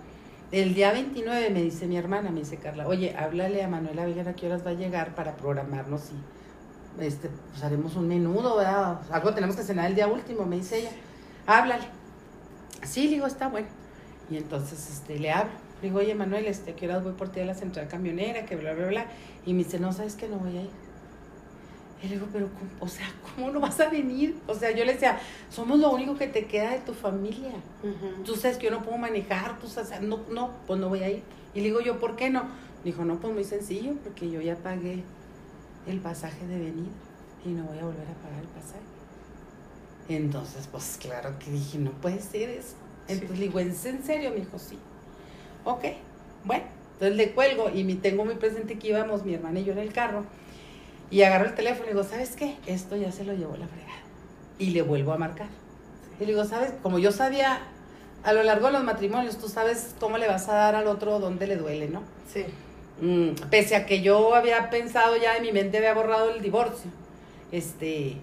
El 0.51 0.73
día 0.73 0.91
29 0.91 1.49
me 1.49 1.61
dice 1.61 1.87
mi 1.87 1.95
hermana, 1.95 2.29
me 2.29 2.41
dice 2.41 2.57
Carla, 2.57 2.85
oye, 2.85 3.15
háblale 3.15 3.63
a 3.63 3.69
Manuela 3.69 4.05
Viguera 4.05 4.31
a 4.31 4.33
qué 4.35 4.47
horas 4.47 4.65
va 4.65 4.71
a 4.71 4.73
llegar 4.73 5.15
para 5.15 5.37
programarnos 5.37 6.09
y 6.11 7.01
este, 7.01 7.29
pues 7.51 7.63
haremos 7.63 7.95
un 7.95 8.09
menudo, 8.09 8.57
¿verdad? 8.57 8.99
Algo 9.11 9.33
tenemos 9.33 9.55
que 9.55 9.63
cenar 9.63 9.89
el 9.89 9.95
día 9.95 10.07
último, 10.07 10.45
me 10.45 10.57
dice 10.57 10.79
ella. 10.79 10.91
Háblale. 11.47 11.85
Sí, 12.83 13.03
le 13.05 13.11
digo, 13.11 13.27
está 13.27 13.47
bueno. 13.47 13.67
Y 14.29 14.35
entonces 14.35 14.89
este, 14.91 15.19
le 15.19 15.31
hablo. 15.31 15.53
Le 15.81 15.87
digo, 15.87 15.99
oye, 15.99 16.15
Manuel, 16.15 16.45
este, 16.45 16.73
¿qué 16.73 16.85
horas 16.85 17.01
voy 17.01 17.13
por 17.13 17.29
ti 17.29 17.39
a 17.39 17.45
la 17.45 17.55
central 17.55 17.87
camionera? 17.87 18.45
Que 18.45 18.57
bla, 18.57 18.73
bla, 18.73 18.87
bla. 18.87 19.05
Y 19.45 19.53
me 19.53 19.63
dice, 19.63 19.79
no, 19.79 19.93
¿sabes 19.93 20.15
que 20.15 20.27
No 20.27 20.35
voy 20.35 20.57
a 20.57 20.61
ir. 20.63 20.69
Y 22.03 22.07
le 22.07 22.15
digo, 22.15 22.27
pero, 22.33 22.49
o 22.79 22.87
sea, 22.87 23.05
¿cómo 23.35 23.51
no 23.51 23.59
vas 23.59 23.79
a 23.79 23.89
venir? 23.89 24.35
O 24.47 24.55
sea, 24.55 24.71
yo 24.71 24.85
le 24.85 24.93
decía, 24.93 25.19
somos 25.49 25.79
lo 25.79 25.91
único 25.91 26.17
que 26.17 26.27
te 26.27 26.45
queda 26.45 26.71
de 26.71 26.79
tu 26.79 26.93
familia. 26.93 27.53
Tú 28.25 28.35
sabes 28.35 28.57
que 28.57 28.65
yo 28.65 28.71
no 28.71 28.81
puedo 28.81 28.97
manejar, 28.97 29.59
tú 29.59 29.67
sabes, 29.67 30.01
no, 30.01 30.21
no, 30.29 30.51
pues 30.65 30.79
no 30.79 30.89
voy 30.89 31.03
a 31.03 31.09
ir. 31.09 31.21
Y 31.53 31.59
le 31.59 31.65
digo 31.65 31.81
yo, 31.81 31.99
¿por 31.99 32.15
qué 32.15 32.29
no? 32.29 32.43
Dijo, 32.83 33.05
no, 33.05 33.19
pues 33.19 33.33
muy 33.33 33.43
sencillo, 33.43 33.93
porque 34.03 34.31
yo 34.31 34.41
ya 34.41 34.55
pagué 34.55 35.03
el 35.85 35.99
pasaje 35.99 36.47
de 36.47 36.57
venida 36.57 36.89
y 37.45 37.49
no 37.49 37.63
voy 37.65 37.77
a 37.77 37.83
volver 37.83 38.07
a 38.07 38.13
pagar 38.23 38.41
el 38.41 38.47
pasaje. 38.47 38.81
Entonces, 40.09 40.67
pues 40.71 40.97
claro 40.99 41.37
que 41.37 41.51
dije, 41.51 41.77
no 41.77 41.91
puede 41.91 42.19
ser 42.19 42.49
eso. 42.49 42.75
Entonces 43.07 43.37
le 43.37 43.45
digo, 43.45 43.59
¿es 43.59 43.85
en 43.85 44.03
serio? 44.03 44.31
Me 44.31 44.37
dijo, 44.37 44.57
sí. 44.57 44.77
Ok, 45.65 45.85
bueno, 46.43 46.63
entonces 46.93 47.15
le 47.17 47.31
cuelgo 47.33 47.69
y 47.69 47.83
me 47.83 47.95
tengo 47.95 48.25
muy 48.25 48.35
presente 48.35 48.79
que 48.79 48.87
íbamos 48.87 49.23
mi 49.23 49.35
hermana 49.35 49.59
y 49.59 49.65
yo 49.65 49.73
en 49.73 49.79
el 49.79 49.93
carro 49.93 50.25
y 51.11 51.23
agarro 51.23 51.45
el 51.45 51.55
teléfono 51.55 51.85
y 51.85 51.89
digo, 51.89 52.03
¿sabes 52.05 52.35
qué? 52.37 52.55
Esto 52.65 52.95
ya 52.95 53.11
se 53.11 53.25
lo 53.25 53.33
llevó 53.33 53.57
la 53.57 53.67
fregada. 53.67 53.99
Y 54.57 54.67
le 54.67 54.81
vuelvo 54.81 55.11
a 55.11 55.17
marcar. 55.17 55.47
Y 56.17 56.21
le 56.21 56.31
digo, 56.31 56.45
¿sabes? 56.45 56.73
Como 56.81 56.99
yo 56.99 57.11
sabía, 57.11 57.59
a 58.23 58.31
lo 58.31 58.41
largo 58.43 58.67
de 58.67 58.73
los 58.73 58.83
matrimonios, 58.85 59.37
tú 59.37 59.49
sabes 59.49 59.93
cómo 59.99 60.17
le 60.17 60.27
vas 60.27 60.47
a 60.47 60.53
dar 60.53 60.75
al 60.75 60.87
otro 60.87 61.19
donde 61.19 61.47
le 61.47 61.57
duele, 61.57 61.89
¿no? 61.89 62.01
Sí. 62.31 62.45
Mm, 63.01 63.49
pese 63.49 63.75
a 63.75 63.85
que 63.85 64.01
yo 64.01 64.35
había 64.35 64.69
pensado 64.69 65.17
ya 65.17 65.35
en 65.35 65.43
mi 65.43 65.51
mente, 65.51 65.77
había 65.77 65.93
borrado 65.93 66.31
el 66.31 66.41
divorcio. 66.41 66.89
Este, 67.51 68.15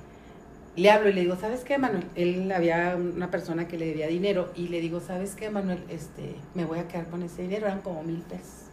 le 0.75 0.91
hablo 0.91 1.11
y 1.11 1.13
le 1.13 1.21
digo, 1.21 1.37
¿sabes 1.37 1.65
qué, 1.65 1.77
Manuel? 1.77 2.07
Él 2.15 2.51
había 2.53 2.97
una 2.97 3.31
persona 3.31 3.69
que 3.69 3.77
le 3.77 3.85
debía 3.85 4.07
dinero 4.07 4.51
y 4.57 4.69
le 4.69 4.81
digo, 4.81 5.01
¿sabes 5.01 5.35
qué, 5.35 5.51
Manuel? 5.51 5.85
Este, 5.91 6.37
me 6.55 6.65
voy 6.65 6.79
a 6.79 6.89
quedar 6.89 7.09
con 7.09 7.23
ese 7.23 7.43
dinero, 7.43 7.67
eran 7.67 7.83
como 7.83 8.03
mil 8.03 8.23
pesos. 8.23 8.65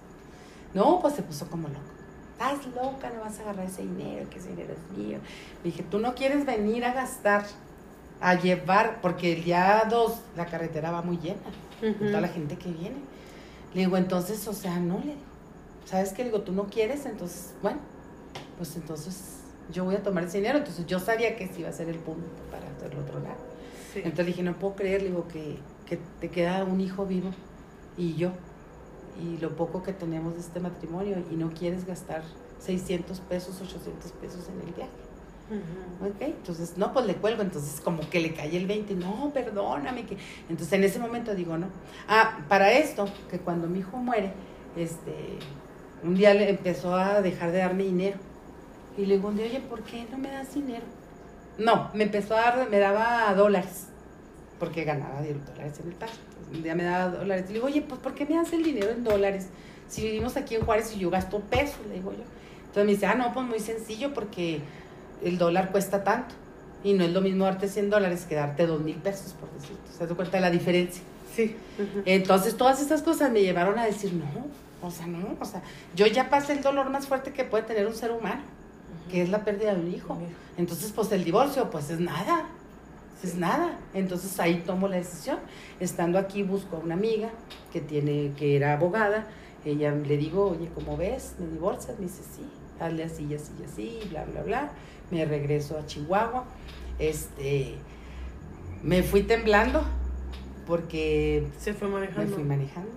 No, 0.73 1.01
pues 1.01 1.15
se 1.15 1.21
puso 1.21 1.49
como 1.49 1.67
loco 1.67 1.94
estás 2.35 2.65
loca, 2.67 3.09
no 3.11 3.21
vas 3.21 3.39
a 3.39 3.43
agarrar 3.43 3.65
ese 3.65 3.83
dinero, 3.83 4.29
que 4.29 4.39
ese 4.39 4.49
dinero 4.49 4.73
es 4.73 4.97
mío. 4.97 5.19
Le 5.63 5.71
dije, 5.71 5.83
tú 5.83 5.99
no 5.99 6.15
quieres 6.15 6.45
venir 6.45 6.83
a 6.83 6.93
gastar, 6.93 7.45
a 8.19 8.35
llevar, 8.35 8.99
porque 9.01 9.33
el 9.33 9.43
día 9.43 9.85
dos 9.89 10.19
la 10.35 10.45
carretera 10.45 10.91
va 10.91 11.01
muy 11.01 11.17
llena, 11.17 11.39
toda 11.99 12.21
la 12.21 12.27
gente 12.27 12.57
que 12.57 12.71
viene. 12.71 12.97
Le 13.73 13.81
digo, 13.81 13.97
entonces, 13.97 14.47
o 14.47 14.53
sea, 14.53 14.79
no, 14.79 14.99
le 14.99 15.05
digo, 15.05 15.17
¿sabes 15.85 16.13
qué? 16.13 16.23
Le 16.23 16.29
digo, 16.29 16.41
tú 16.41 16.51
no 16.51 16.65
quieres, 16.65 17.05
entonces, 17.05 17.53
bueno, 17.61 17.79
pues 18.57 18.75
entonces 18.75 19.39
yo 19.71 19.85
voy 19.85 19.95
a 19.95 20.03
tomar 20.03 20.23
ese 20.23 20.37
dinero. 20.37 20.57
Entonces 20.57 20.85
yo 20.85 20.99
sabía 20.99 21.35
que 21.35 21.45
ese 21.45 21.61
iba 21.61 21.69
a 21.69 21.73
ser 21.73 21.89
el 21.89 21.97
punto 21.97 22.27
para 22.51 22.65
hacer 22.69 22.93
el 22.93 22.99
otro 22.99 23.19
lado. 23.19 23.37
Entonces 23.95 24.25
dije, 24.25 24.43
no 24.43 24.53
puedo 24.53 24.75
creer, 24.75 25.01
le 25.01 25.09
digo, 25.09 25.27
que, 25.27 25.57
que 25.85 25.97
te 26.19 26.29
queda 26.29 26.63
un 26.65 26.81
hijo 26.81 27.05
vivo 27.05 27.29
y 27.97 28.15
yo 28.15 28.31
y 29.21 29.37
lo 29.37 29.55
poco 29.55 29.83
que 29.83 29.93
tenemos 29.93 30.33
de 30.33 30.41
este 30.41 30.59
matrimonio 30.59 31.17
y 31.31 31.35
no 31.35 31.51
quieres 31.51 31.85
gastar 31.85 32.23
600 32.59 33.19
pesos, 33.21 33.61
800 33.61 34.11
pesos 34.13 34.49
en 34.49 34.67
el 34.67 34.73
viaje. 34.73 34.91
Ok, 36.01 36.21
entonces, 36.21 36.77
no, 36.77 36.91
pues 36.91 37.05
le 37.05 37.15
cuelgo, 37.15 37.43
entonces 37.43 37.79
como 37.79 38.09
que 38.09 38.19
le 38.19 38.33
cae 38.33 38.57
el 38.57 38.65
20, 38.65 38.95
no, 38.95 39.31
perdóname, 39.31 40.05
que... 40.05 40.17
Entonces 40.49 40.73
en 40.73 40.83
ese 40.83 40.99
momento 40.99 41.35
digo, 41.35 41.57
no. 41.57 41.67
Ah, 42.07 42.39
para 42.49 42.71
esto, 42.71 43.07
que 43.29 43.39
cuando 43.39 43.67
mi 43.67 43.79
hijo 43.79 43.97
muere, 43.97 44.33
este, 44.75 45.37
un 46.03 46.15
día 46.15 46.33
le 46.33 46.49
empezó 46.49 46.95
a 46.95 47.21
dejar 47.21 47.51
de 47.51 47.59
darme 47.59 47.83
dinero. 47.83 48.17
Y 48.97 49.05
le 49.05 49.17
digo, 49.17 49.29
oye, 49.29 49.61
¿por 49.69 49.83
qué 49.83 50.07
no 50.11 50.17
me 50.17 50.31
das 50.31 50.53
dinero? 50.53 50.83
No, 51.57 51.91
me 51.93 52.05
empezó 52.05 52.35
a 52.35 52.41
dar, 52.41 52.69
me 52.69 52.79
daba 52.79 53.33
dólares, 53.35 53.87
porque 54.59 54.83
ganaba 54.83 55.21
dólares 55.21 55.79
en 55.79 55.89
el 55.89 55.95
paso 55.95 56.19
día 56.63 56.75
me 56.75 56.83
daba 56.83 57.09
dólares. 57.09 57.45
Le 57.47 57.53
digo, 57.53 57.67
oye, 57.67 57.81
pues 57.81 57.99
¿por 57.99 58.13
qué 58.13 58.25
me 58.25 58.35
das 58.35 58.53
el 58.53 58.63
dinero 58.63 58.91
en 58.91 59.03
dólares? 59.03 59.47
Si 59.87 60.01
vivimos 60.01 60.35
aquí 60.37 60.55
en 60.55 60.65
Juárez 60.65 60.93
y 60.95 60.99
yo 60.99 61.09
gasto 61.09 61.39
pesos, 61.39 61.79
le 61.87 61.95
digo 61.95 62.11
yo. 62.11 62.23
Entonces 62.59 62.85
me 62.85 62.91
dice, 62.91 63.05
ah, 63.05 63.15
no, 63.15 63.33
pues 63.33 63.45
muy 63.45 63.59
sencillo 63.59 64.13
porque 64.13 64.61
el 65.23 65.37
dólar 65.37 65.71
cuesta 65.71 66.03
tanto. 66.03 66.35
Y 66.83 66.93
no 66.93 67.03
es 67.03 67.11
lo 67.11 67.21
mismo 67.21 67.45
darte 67.45 67.67
100 67.67 67.89
dólares 67.89 68.25
que 68.27 68.35
darte 68.35 68.67
2 68.67 68.81
mil 68.81 68.97
pesos, 68.97 69.33
por 69.33 69.51
decirlo. 69.53 69.77
¿Se 69.91 70.05
das 70.05 70.15
cuenta 70.15 70.37
de 70.37 70.41
la 70.41 70.51
diferencia? 70.51 71.01
Sí. 71.35 71.55
Entonces 72.05 72.55
todas 72.55 72.81
estas 72.81 73.01
cosas 73.01 73.31
me 73.31 73.41
llevaron 73.41 73.79
a 73.79 73.85
decir, 73.85 74.13
no, 74.13 74.25
o 74.85 74.91
sea, 74.91 75.07
no, 75.07 75.35
o 75.39 75.45
sea, 75.45 75.61
yo 75.95 76.05
ya 76.05 76.29
pasé 76.29 76.53
el 76.53 76.61
dolor 76.61 76.89
más 76.89 77.07
fuerte 77.07 77.33
que 77.33 77.43
puede 77.43 77.63
tener 77.63 77.87
un 77.87 77.95
ser 77.95 78.11
humano, 78.11 78.41
que 79.09 79.21
es 79.21 79.29
la 79.29 79.43
pérdida 79.43 79.73
de 79.73 79.81
un 79.81 79.93
hijo. 79.93 80.17
Entonces, 80.57 80.91
pues 80.91 81.11
el 81.11 81.23
divorcio, 81.23 81.69
pues 81.71 81.89
es 81.89 81.99
nada 81.99 82.47
es 83.23 83.35
nada. 83.35 83.77
Entonces 83.93 84.39
ahí 84.39 84.63
tomo 84.65 84.87
la 84.87 84.97
decisión. 84.97 85.39
Estando 85.79 86.19
aquí 86.19 86.43
busco 86.43 86.77
a 86.77 86.79
una 86.79 86.93
amiga 86.93 87.29
que 87.71 87.81
tiene, 87.81 88.33
que 88.37 88.55
era 88.55 88.73
abogada. 88.73 89.27
Ella 89.63 89.91
le 89.91 90.17
digo, 90.17 90.49
oye, 90.51 90.69
¿cómo 90.75 90.95
ves? 90.95 91.35
¿Me 91.39 91.47
divorcias? 91.47 91.97
Me 91.97 92.05
dice, 92.05 92.21
sí, 92.23 92.45
hazle 92.79 93.03
así, 93.03 93.33
así, 93.33 93.51
así, 93.65 93.99
bla, 94.09 94.25
bla, 94.25 94.43
bla. 94.43 94.71
Me 95.11 95.25
regreso 95.25 95.77
a 95.77 95.85
Chihuahua. 95.85 96.45
Este, 96.99 97.75
me 98.83 99.01
fui 99.01 99.23
temblando 99.23 99.83
porque 100.67 101.47
se 101.59 101.73
fue 101.73 101.87
manejando. 101.87 102.29
Me 102.29 102.35
fui 102.35 102.43
manejando. 102.43 102.91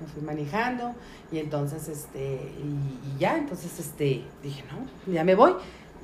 Me 0.00 0.06
fui 0.08 0.22
manejando 0.22 0.94
y 1.30 1.38
entonces, 1.38 1.88
este, 1.88 2.34
y, 2.34 3.14
y 3.14 3.18
ya, 3.18 3.38
entonces, 3.38 3.78
este, 3.78 4.24
dije, 4.42 4.64
no, 4.70 5.12
ya 5.12 5.24
me 5.24 5.34
voy. 5.34 5.52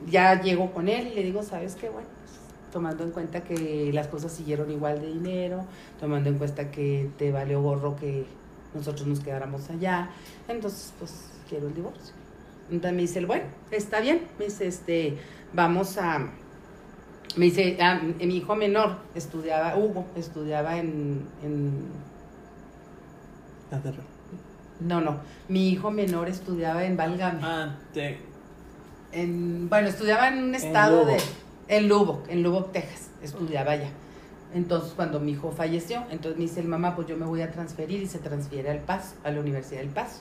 Ya 0.08 0.40
llego 0.40 0.72
con 0.72 0.88
él 0.88 1.08
y 1.08 1.14
le 1.14 1.22
digo, 1.24 1.42
¿sabes 1.42 1.74
qué? 1.74 1.88
Bueno, 1.88 2.08
tomando 2.72 3.04
en 3.04 3.10
cuenta 3.10 3.42
que 3.42 3.90
las 3.92 4.06
cosas 4.08 4.32
siguieron 4.32 4.70
igual 4.70 5.00
de 5.00 5.08
dinero, 5.08 5.64
tomando 5.98 6.28
en 6.28 6.38
cuenta 6.38 6.70
que 6.70 7.10
te 7.18 7.32
valió 7.32 7.60
gorro 7.62 7.96
que 7.96 8.24
nosotros 8.74 9.06
nos 9.06 9.20
quedáramos 9.20 9.68
allá, 9.70 10.10
entonces 10.48 10.92
pues 10.98 11.12
quiero 11.48 11.68
el 11.68 11.74
divorcio. 11.74 12.14
Entonces 12.70 12.94
me 12.94 13.02
dice, 13.02 13.24
bueno, 13.24 13.44
está 13.70 14.00
bien, 14.00 14.22
me 14.38 14.44
dice, 14.44 14.66
este, 14.66 15.18
vamos 15.52 15.98
a, 15.98 16.18
me 17.36 17.44
dice, 17.46 17.76
ah, 17.80 18.00
mi 18.00 18.36
hijo 18.36 18.54
menor 18.54 18.98
estudiaba, 19.14 19.76
Hugo, 19.76 20.06
estudiaba 20.16 20.78
en, 20.78 21.26
en 21.42 21.88
no, 24.80 25.00
no, 25.00 25.18
mi 25.48 25.68
hijo 25.68 25.90
menor 25.90 26.28
estudiaba 26.28 26.84
en 26.84 26.96
Valgame. 26.96 27.40
Ah, 27.42 27.76
En, 29.12 29.68
bueno, 29.68 29.88
estudiaba 29.88 30.28
en 30.28 30.42
un 30.42 30.54
estado 30.54 31.04
de 31.04 31.18
en 31.70 31.88
Lubbock, 31.88 32.28
en 32.28 32.42
Lubbock, 32.42 32.72
Texas, 32.72 33.10
estudiaba 33.22 33.72
allá. 33.72 33.88
Entonces, 34.52 34.92
cuando 34.96 35.20
mi 35.20 35.32
hijo 35.32 35.52
falleció, 35.52 36.02
entonces 36.10 36.36
me 36.36 36.42
dice 36.42 36.60
el 36.60 36.66
mamá, 36.66 36.96
pues 36.96 37.06
yo 37.06 37.16
me 37.16 37.24
voy 37.24 37.42
a 37.42 37.52
transferir 37.52 38.02
y 38.02 38.06
se 38.06 38.18
transfiere 38.18 38.68
al 38.70 38.80
Paso, 38.80 39.14
a 39.22 39.30
la 39.30 39.40
Universidad 39.40 39.80
del 39.80 39.90
Paso. 39.90 40.18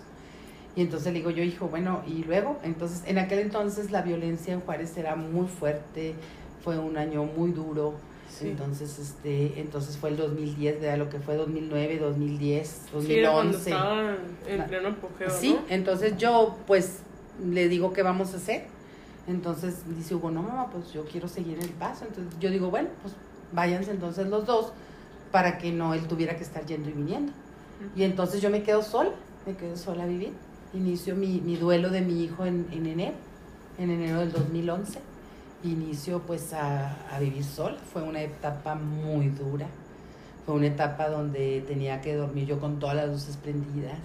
Y 0.76 0.82
entonces 0.82 1.12
le 1.12 1.20
digo 1.20 1.32
yo, 1.32 1.44
hijo, 1.44 1.68
bueno, 1.68 2.04
y 2.08 2.24
luego, 2.24 2.60
entonces, 2.64 3.02
en 3.08 3.18
aquel 3.18 3.40
entonces 3.40 3.90
la 3.90 4.04
violencia 4.04 4.54
en 4.54 4.62
Juárez 4.62 4.96
era 4.96 5.16
muy 5.16 5.48
fuerte, 5.48 6.14
fue 6.64 6.78
un 6.78 6.98
año 6.98 7.24
muy 7.24 7.52
duro. 7.52 7.96
Entonces, 8.42 9.00
este, 9.00 9.60
entonces 9.60 9.98
fue 9.98 10.12
el 10.12 10.18
2010, 10.18 10.82
de 10.82 10.96
lo 10.98 11.10
que 11.10 11.20
fue 11.20 11.36
2009, 11.36 11.98
2010, 11.98 12.82
2011. 12.94 13.60
Sí, 13.60 13.72
en 14.48 14.66
pleno 14.68 14.90
apogeo, 14.90 15.30
Sí, 15.32 15.58
entonces 15.68 16.16
yo, 16.18 16.56
pues, 16.68 17.00
le 17.44 17.68
digo, 17.68 17.92
¿qué 17.92 18.04
vamos 18.04 18.36
a 18.36 18.38
hacer? 18.38 18.66
Entonces 19.30 19.84
dice 19.96 20.16
Hugo, 20.16 20.32
no, 20.32 20.42
mamá, 20.42 20.70
pues 20.72 20.92
yo 20.92 21.06
quiero 21.06 21.28
seguir 21.28 21.60
el 21.60 21.70
paso. 21.70 22.06
Entonces 22.06 22.34
yo 22.40 22.50
digo, 22.50 22.72
bueno, 22.72 22.90
pues 23.04 23.14
váyanse 23.52 23.92
entonces 23.92 24.28
los 24.28 24.46
dos 24.48 24.72
para 25.32 25.60
que 25.60 25.72
no 25.72 25.94
él 25.94 26.08
tuviera 26.08 26.36
que 26.36 26.44
estar 26.44 26.66
yendo 26.66 26.90
y 26.90 26.94
viniendo. 26.94 27.32
Y 27.96 28.04
entonces 28.04 28.42
yo 28.42 28.50
me 28.50 28.64
quedo 28.64 28.82
sola, 28.82 29.12
me 29.46 29.56
quedo 29.56 29.78
sola 29.78 30.04
a 30.04 30.08
vivir. 30.08 30.34
Inicio 30.74 31.16
mi, 31.16 31.42
mi 31.42 31.58
duelo 31.58 31.92
de 31.92 32.02
mi 32.02 32.24
hijo 32.24 32.46
en, 32.46 32.66
en, 32.72 32.88
enero, 32.88 33.14
en 33.78 33.92
enero 33.92 34.20
del 34.22 34.32
2011. 34.32 35.00
Inicio 35.64 36.22
pues 36.24 36.52
a, 36.54 36.96
a 37.16 37.20
vivir 37.20 37.44
sola. 37.44 37.78
Fue 37.94 38.02
una 38.02 38.22
etapa 38.24 38.74
muy 38.74 39.30
dura. 39.30 39.68
Fue 40.48 40.56
una 40.56 40.66
etapa 40.66 41.08
donde 41.08 41.64
tenía 41.68 42.02
que 42.02 42.16
dormir 42.16 42.48
yo 42.48 42.60
con 42.60 42.80
todas 42.80 42.96
las 42.96 43.08
luces 43.08 43.38
prendidas, 43.38 44.00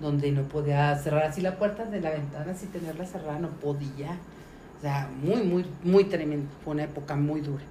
donde 0.00 0.32
no 0.32 0.44
podía 0.44 0.96
cerrar 0.96 1.24
así 1.24 1.42
la 1.42 1.58
puerta 1.58 1.84
de 1.84 2.00
la 2.00 2.10
ventana, 2.10 2.52
así 2.52 2.66
tenerla 2.66 3.04
cerrada, 3.04 3.38
no 3.38 3.48
podía 3.48 4.18
sea, 4.80 5.10
muy, 5.22 5.42
muy, 5.42 5.64
muy 5.82 6.04
tremendo. 6.04 6.48
Fue 6.64 6.74
una 6.74 6.84
época 6.84 7.16
muy 7.16 7.40
dura. 7.40 7.64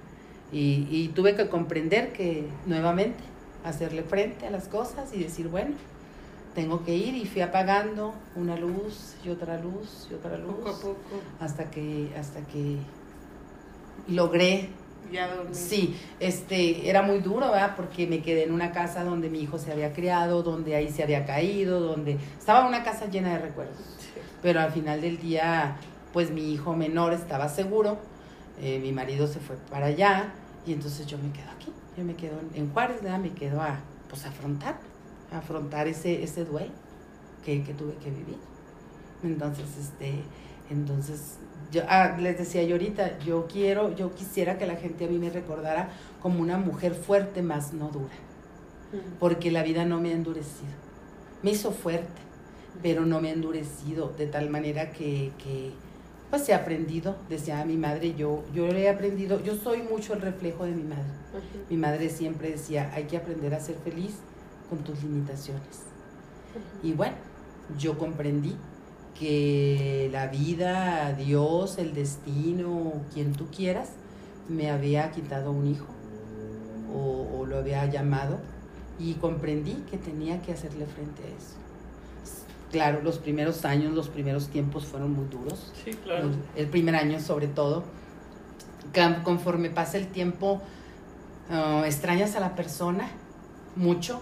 Y, 0.52 0.86
y 0.90 1.08
tuve 1.08 1.34
que 1.34 1.48
comprender 1.48 2.12
que 2.12 2.46
nuevamente 2.66 3.22
hacerle 3.64 4.02
frente 4.02 4.46
a 4.46 4.50
las 4.50 4.68
cosas 4.68 5.12
y 5.14 5.22
decir, 5.22 5.48
bueno, 5.48 5.74
tengo 6.54 6.84
que 6.84 6.94
ir 6.94 7.14
y 7.16 7.26
fui 7.26 7.42
apagando 7.42 8.14
una 8.36 8.56
luz 8.56 9.16
y 9.24 9.30
otra 9.30 9.58
luz 9.58 10.08
y 10.10 10.14
otra 10.14 10.38
luz 10.38 10.54
poco 10.54 10.68
a 10.68 10.80
poco 10.80 10.96
hasta 11.40 11.70
que 11.70 12.10
hasta 12.16 12.40
que 12.42 12.78
logré 14.08 14.68
ya 15.12 15.34
dormir. 15.34 15.54
Sí, 15.54 15.96
este 16.20 16.88
era 16.88 17.02
muy 17.02 17.18
duro, 17.18 17.50
¿verdad? 17.50 17.74
Porque 17.76 18.06
me 18.06 18.22
quedé 18.22 18.44
en 18.44 18.52
una 18.52 18.72
casa 18.72 19.04
donde 19.04 19.28
mi 19.28 19.40
hijo 19.40 19.58
se 19.58 19.72
había 19.72 19.92
criado, 19.92 20.42
donde 20.42 20.76
ahí 20.76 20.90
se 20.90 21.02
había 21.02 21.26
caído, 21.26 21.80
donde 21.80 22.16
estaba 22.38 22.66
una 22.66 22.82
casa 22.84 23.06
llena 23.06 23.34
de 23.34 23.38
recuerdos. 23.40 23.76
Pero 24.42 24.60
al 24.60 24.72
final 24.72 25.00
del 25.00 25.18
día 25.18 25.76
pues 26.14 26.30
mi 26.30 26.52
hijo 26.52 26.74
menor 26.74 27.12
estaba 27.12 27.48
seguro, 27.48 27.98
eh, 28.62 28.78
mi 28.78 28.92
marido 28.92 29.26
se 29.26 29.40
fue 29.40 29.56
para 29.68 29.86
allá 29.86 30.32
y 30.64 30.72
entonces 30.72 31.06
yo 31.06 31.18
me 31.18 31.30
quedo 31.32 31.50
aquí, 31.50 31.72
yo 31.98 32.04
me 32.04 32.14
quedo 32.14 32.38
en, 32.54 32.72
Juárez, 32.72 33.02
me 33.02 33.32
quedo 33.32 33.60
a 33.60 33.80
pues 34.08 34.24
afrontar, 34.24 34.78
afrontar 35.32 35.88
ese, 35.88 36.22
ese 36.22 36.44
duelo. 36.44 36.70
que, 37.44 37.62
que 37.62 37.74
tuve 37.74 37.94
que 37.96 38.10
vivir. 38.10 38.38
Entonces, 39.22 39.66
este, 39.78 40.22
entonces, 40.70 41.38
yo 41.70 41.82
ah, 41.88 42.16
les 42.18 42.38
decía 42.38 42.62
yo 42.62 42.76
ahorita, 42.76 43.18
yo 43.18 43.46
quiero, 43.46 43.94
yo 43.94 44.14
quisiera 44.14 44.56
que 44.56 44.66
la 44.66 44.76
gente 44.76 45.04
a 45.04 45.08
mí 45.08 45.18
me 45.18 45.30
recordara 45.30 45.90
como 46.22 46.40
una 46.40 46.58
mujer 46.58 46.94
fuerte, 46.94 47.42
más 47.42 47.72
no 47.72 47.88
dura, 47.88 48.14
porque 49.18 49.50
la 49.50 49.62
vida 49.62 49.84
no 49.84 50.00
me 50.00 50.10
ha 50.10 50.12
endurecido. 50.12 50.72
Me 51.42 51.50
hizo 51.50 51.72
fuerte, 51.72 52.22
pero 52.82 53.04
no 53.04 53.20
me 53.20 53.30
ha 53.30 53.32
endurecido 53.32 54.12
de 54.16 54.26
tal 54.26 54.48
manera 54.48 54.92
que, 54.92 55.32
que 55.42 55.72
pues 56.30 56.48
he 56.48 56.54
aprendido, 56.54 57.16
decía 57.28 57.64
mi 57.64 57.76
madre, 57.76 58.14
yo, 58.14 58.42
yo 58.52 58.66
he 58.68 58.88
aprendido, 58.88 59.42
yo 59.42 59.54
soy 59.56 59.82
mucho 59.82 60.14
el 60.14 60.20
reflejo 60.20 60.64
de 60.64 60.72
mi 60.72 60.82
madre. 60.82 61.04
Mi 61.70 61.76
madre 61.76 62.10
siempre 62.10 62.50
decía, 62.50 62.90
hay 62.94 63.04
que 63.04 63.16
aprender 63.16 63.54
a 63.54 63.60
ser 63.60 63.76
feliz 63.76 64.16
con 64.68 64.78
tus 64.78 65.02
limitaciones. 65.02 65.82
Y 66.82 66.92
bueno, 66.92 67.16
yo 67.78 67.98
comprendí 67.98 68.56
que 69.18 70.08
la 70.12 70.26
vida, 70.26 71.12
Dios, 71.12 71.78
el 71.78 71.94
destino, 71.94 72.92
quien 73.12 73.32
tú 73.32 73.46
quieras, 73.54 73.90
me 74.48 74.70
había 74.70 75.10
quitado 75.10 75.50
un 75.50 75.66
hijo 75.66 75.86
o, 76.92 77.44
lo 77.46 77.58
había 77.58 77.84
llamado 77.86 78.38
y 78.98 79.14
comprendí 79.14 79.74
que 79.90 79.98
tenía 79.98 80.40
que 80.40 80.52
hacerle 80.52 80.86
frente 80.86 81.22
a 81.22 81.26
eso. 81.26 81.56
Claro, 82.74 83.02
los 83.02 83.18
primeros 83.18 83.64
años, 83.64 83.92
los 83.92 84.08
primeros 84.08 84.48
tiempos 84.48 84.84
fueron 84.84 85.12
muy 85.12 85.26
duros. 85.26 85.72
Sí, 85.84 85.92
claro. 85.92 86.30
El, 86.56 86.66
primer 86.66 86.96
año 86.96 87.20
sobre 87.20 87.46
todo. 87.46 87.84
Conforme 89.22 89.70
pasa 89.70 89.96
el 89.96 90.08
tiempo, 90.08 90.60
ah, 91.50 91.84
extrañas 91.86 92.34
a 92.34 92.40
la 92.40 92.56
persona 92.56 93.08
mucho, 93.76 94.20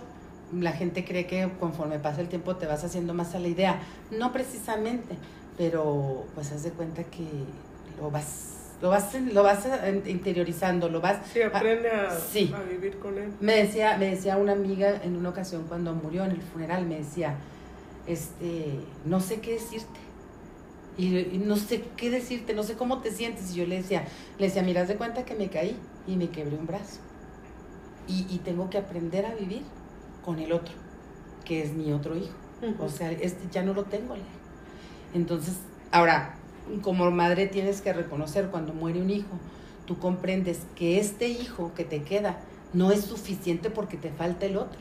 la 0.53 0.73
gente 0.73 1.03
cree 1.05 1.27
que 1.27 1.49
conforme 1.59 1.99
pasa 1.99 2.20
el 2.20 2.29
tiempo 2.29 2.57
te 2.57 2.66
vas 2.66 2.85
haciendo 2.85 3.15
más 3.15 3.35
a 3.35 3.39
la 3.39 3.49
idea. 3.49 3.81
No 4.11 4.35
precisamente, 4.35 5.16
pero 5.57 6.27
pues 6.35 6.53
haz 6.53 6.62
de 6.62 6.73
cuenta 6.73 7.05
que 7.05 7.27
lo 7.99 8.11
vas 8.11 8.51
lo 8.83 8.91
vas 8.91 9.15
lo 9.15 9.43
vas 9.45 9.66
interiorizando, 10.07 10.91
lo 10.91 11.01
vas 11.01 11.20
Sí, 11.33 11.41
aprende 11.41 11.89
a, 11.91 12.11
a, 12.11 12.62
vivir 12.65 12.99
con 12.99 13.16
él. 13.16 13.33
Me 13.41 13.57
decía, 13.57 13.97
me 13.97 14.11
decía 14.11 14.37
una 14.37 14.53
amiga 14.53 15.01
en 15.03 15.16
una 15.16 15.31
ocasión 15.31 15.65
cuando 15.69 15.95
murió 15.95 16.24
en 16.24 16.33
el 16.33 16.43
funeral, 16.43 16.85
me 16.85 16.99
decía, 16.99 17.37
este, 18.07 18.81
no 19.05 19.20
sé 19.20 19.41
qué 19.41 19.55
decirte. 19.55 20.01
Y, 20.99 21.41
no 21.45 21.57
sé 21.57 21.83
qué 21.97 22.11
decirte, 22.11 22.55
no 22.55 22.62
sé 22.62 22.74
cómo 22.74 23.01
te 23.01 23.11
sientes. 23.11 23.53
Y 23.53 23.55
yo 23.55 23.66
le 23.66 23.77
decía, 23.77 24.07
le 24.39 24.47
decía, 24.47 24.62
miras 24.62 24.89
de 24.89 24.97
cuenta 24.97 25.24
que 25.24 25.35
me 25.35 25.49
caí 25.49 25.77
y 26.07 26.16
me 26.16 26.31
quebré 26.31 26.57
un 26.57 26.66
brazo. 26.66 27.01
Y, 28.09 28.27
y 28.29 28.39
tengo 28.39 28.69
que 28.69 28.79
aprender 28.79 29.27
a 29.27 29.35
vivir 29.35 29.62
con 30.24 30.39
el 30.39 30.53
otro, 30.53 30.74
que 31.45 31.62
es 31.62 31.73
mi 31.73 31.93
otro 31.93 32.16
hijo. 32.16 32.35
O 32.79 32.89
sea, 32.89 33.11
este 33.11 33.49
ya 33.51 33.62
no 33.62 33.74
lo 33.74 33.85
tengo. 33.85 34.15
Entonces, 35.15 35.57
ahora, 35.91 36.37
como 36.83 37.11
madre 37.11 37.47
tienes 37.47 37.81
que 37.81 37.93
reconocer 37.93 38.49
cuando 38.49 38.73
muere 38.73 39.01
un 39.01 39.11
hijo, 39.11 39.39
tú 39.87 39.99
comprendes 39.99 40.61
que 40.77 41.01
este 41.01 41.29
hijo 41.29 41.73
que 41.74 41.85
te 41.85 42.03
queda 42.03 42.39
no 42.73 42.91
es 42.93 43.05
suficiente 43.05 43.69
porque 43.70 43.97
te 43.97 44.11
falta 44.11 44.47
el 44.47 44.57
otro. 44.57 44.81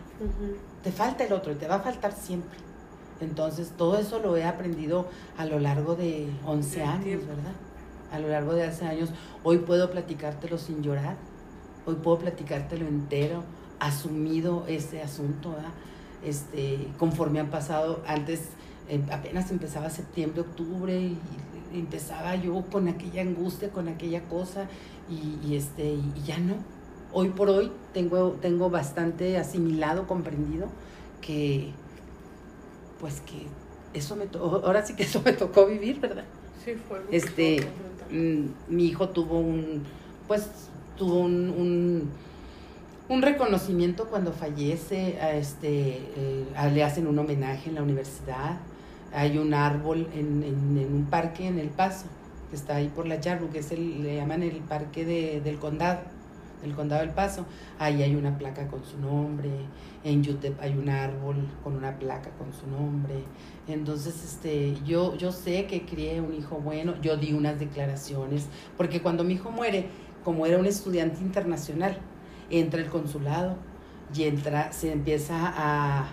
Te 0.83 0.91
falta 0.91 1.23
el 1.23 1.33
otro 1.33 1.51
y 1.51 1.55
te 1.55 1.67
va 1.67 1.75
a 1.75 1.79
faltar 1.79 2.13
siempre. 2.13 2.57
Entonces, 3.21 3.71
todo 3.77 3.97
eso 3.97 4.19
lo 4.19 4.35
he 4.37 4.43
aprendido 4.43 5.07
a 5.37 5.45
lo 5.45 5.59
largo 5.59 5.95
de 5.95 6.27
11 6.45 6.83
años, 6.83 7.21
¿verdad? 7.27 7.53
A 8.11 8.19
lo 8.19 8.27
largo 8.27 8.53
de 8.53 8.63
hace 8.63 8.85
años. 8.85 9.09
Hoy 9.43 9.59
puedo 9.59 9.89
platicártelo 9.91 10.57
sin 10.57 10.83
llorar. 10.83 11.15
Hoy 11.85 11.95
puedo 11.95 12.19
platicártelo 12.19 12.87
entero 12.87 13.43
asumido 13.79 14.63
ese 14.67 15.01
asunto, 15.01 15.55
Este, 16.23 16.87
conforme 16.99 17.39
han 17.39 17.49
pasado, 17.49 18.03
antes 18.05 18.49
em, 18.87 19.01
apenas 19.11 19.49
empezaba 19.49 19.89
septiembre, 19.89 20.41
octubre, 20.41 20.95
y, 21.01 21.17
empezaba 21.73 22.35
yo 22.35 22.63
con 22.71 22.87
aquella 22.87 23.21
angustia, 23.23 23.69
con 23.71 23.87
aquella 23.87 24.21
cosa, 24.25 24.67
y, 25.09 25.55
este, 25.55 25.93
y 25.93 26.21
ya 26.23 26.37
no. 26.37 26.55
Hoy 27.11 27.29
por 27.29 27.49
hoy 27.49 27.71
tengo, 27.93 28.37
tengo 28.41 28.69
bastante 28.69 29.37
asimilado, 29.37 30.05
comprendido, 30.05 30.67
que 31.21 31.71
pues 33.01 33.19
que 33.21 33.47
eso 33.97 34.15
me 34.15 34.25
ahora 34.39 34.85
sí 34.85 34.95
que 34.95 35.03
eso 35.03 35.21
me 35.25 35.33
tocó 35.33 35.65
vivir, 35.65 35.99
¿verdad? 35.99 36.23
Sí, 36.63 36.75
fue. 36.87 37.01
Este, 37.11 37.67
mm, 38.09 38.73
mi 38.73 38.85
hijo 38.85 39.09
tuvo 39.09 39.39
un, 39.39 39.83
pues, 40.27 40.47
tuvo 40.95 41.19
un 41.19 42.09
un 43.11 43.21
reconocimiento 43.21 44.05
cuando 44.05 44.31
fallece, 44.31 45.19
a 45.19 45.33
este, 45.33 45.97
eh, 46.15 46.45
le 46.73 46.83
hacen 46.83 47.07
un 47.07 47.19
homenaje 47.19 47.67
en 47.67 47.75
la 47.75 47.83
universidad. 47.83 48.57
Hay 49.13 49.37
un 49.37 49.53
árbol 49.53 50.07
en, 50.13 50.43
en, 50.43 50.93
un 50.93 51.07
parque 51.09 51.45
en 51.45 51.59
El 51.59 51.67
Paso, 51.67 52.05
que 52.49 52.55
está 52.55 52.77
ahí 52.77 52.87
por 52.87 53.05
la 53.05 53.19
Yarbu, 53.19 53.49
que 53.49 53.59
es 53.59 53.71
el, 53.73 54.01
le 54.01 54.15
llaman 54.15 54.43
el 54.43 54.61
parque 54.61 55.03
de, 55.03 55.41
del 55.41 55.59
condado, 55.59 55.99
del 56.61 56.75
condado 56.75 57.01
del 57.01 57.11
Paso. 57.11 57.45
Ahí 57.79 58.03
hay 58.03 58.15
una 58.15 58.37
placa 58.37 58.67
con 58.67 58.83
su 58.83 58.97
nombre. 58.99 59.49
En 60.03 60.19
UTEP 60.19 60.59
hay 60.61 60.77
un 60.77 60.89
árbol 60.89 61.47
con 61.63 61.75
una 61.75 61.97
placa 61.97 62.29
con 62.31 62.51
su 62.53 62.67
nombre. 62.67 63.23
Entonces, 63.67 64.23
este, 64.23 64.75
yo, 64.85 65.15
yo 65.15 65.31
sé 65.31 65.65
que 65.65 65.85
crié 65.85 66.21
un 66.21 66.33
hijo 66.33 66.55
bueno, 66.57 66.95
yo 67.01 67.17
di 67.17 67.33
unas 67.33 67.59
declaraciones, 67.59 68.47
porque 68.77 69.01
cuando 69.01 69.23
mi 69.23 69.33
hijo 69.33 69.51
muere, 69.51 69.87
como 70.23 70.45
era 70.45 70.57
un 70.57 70.65
estudiante 70.65 71.21
internacional, 71.21 71.97
entra 72.49 72.81
el 72.81 72.87
consulado 72.87 73.57
y 74.13 74.23
entra, 74.23 74.71
se 74.71 74.91
empieza 74.91 75.35
a 75.55 76.09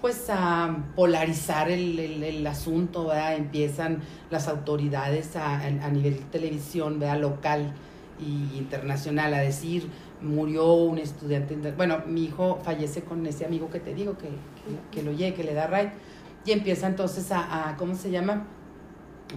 pues 0.00 0.26
a 0.28 0.84
polarizar 0.94 1.70
el, 1.70 1.98
el, 1.98 2.46
asunto, 2.46 3.12
empiezan 3.12 4.02
las 4.30 4.46
autoridades 4.46 5.36
a, 5.36 5.58
a, 5.58 5.90
nivel 5.90 6.18
televisión 6.30 6.98
¿verdad? 6.98 7.20
local 7.20 7.72
y 8.18 8.56
internacional 8.58 9.34
a 9.34 9.40
decir 9.40 9.88
murió 10.20 10.72
un 10.72 10.98
estudiante, 10.98 11.56
bueno, 11.72 12.02
mi 12.06 12.24
hijo 12.24 12.58
fallece 12.62 13.02
con 13.02 13.26
ese 13.26 13.44
amigo 13.44 13.68
que 13.70 13.80
te 13.80 13.94
digo 13.94 14.16
que, 14.16 14.28
que, 14.90 15.02
lo 15.02 15.12
llegue, 15.12 15.34
que 15.34 15.44
le 15.44 15.54
da 15.54 15.66
right, 15.66 15.90
y 16.44 16.52
empieza 16.52 16.86
entonces 16.86 17.30
a, 17.32 17.68
a 17.68 17.76
¿cómo 17.76 17.94
se 17.94 18.10
llama? 18.10 18.46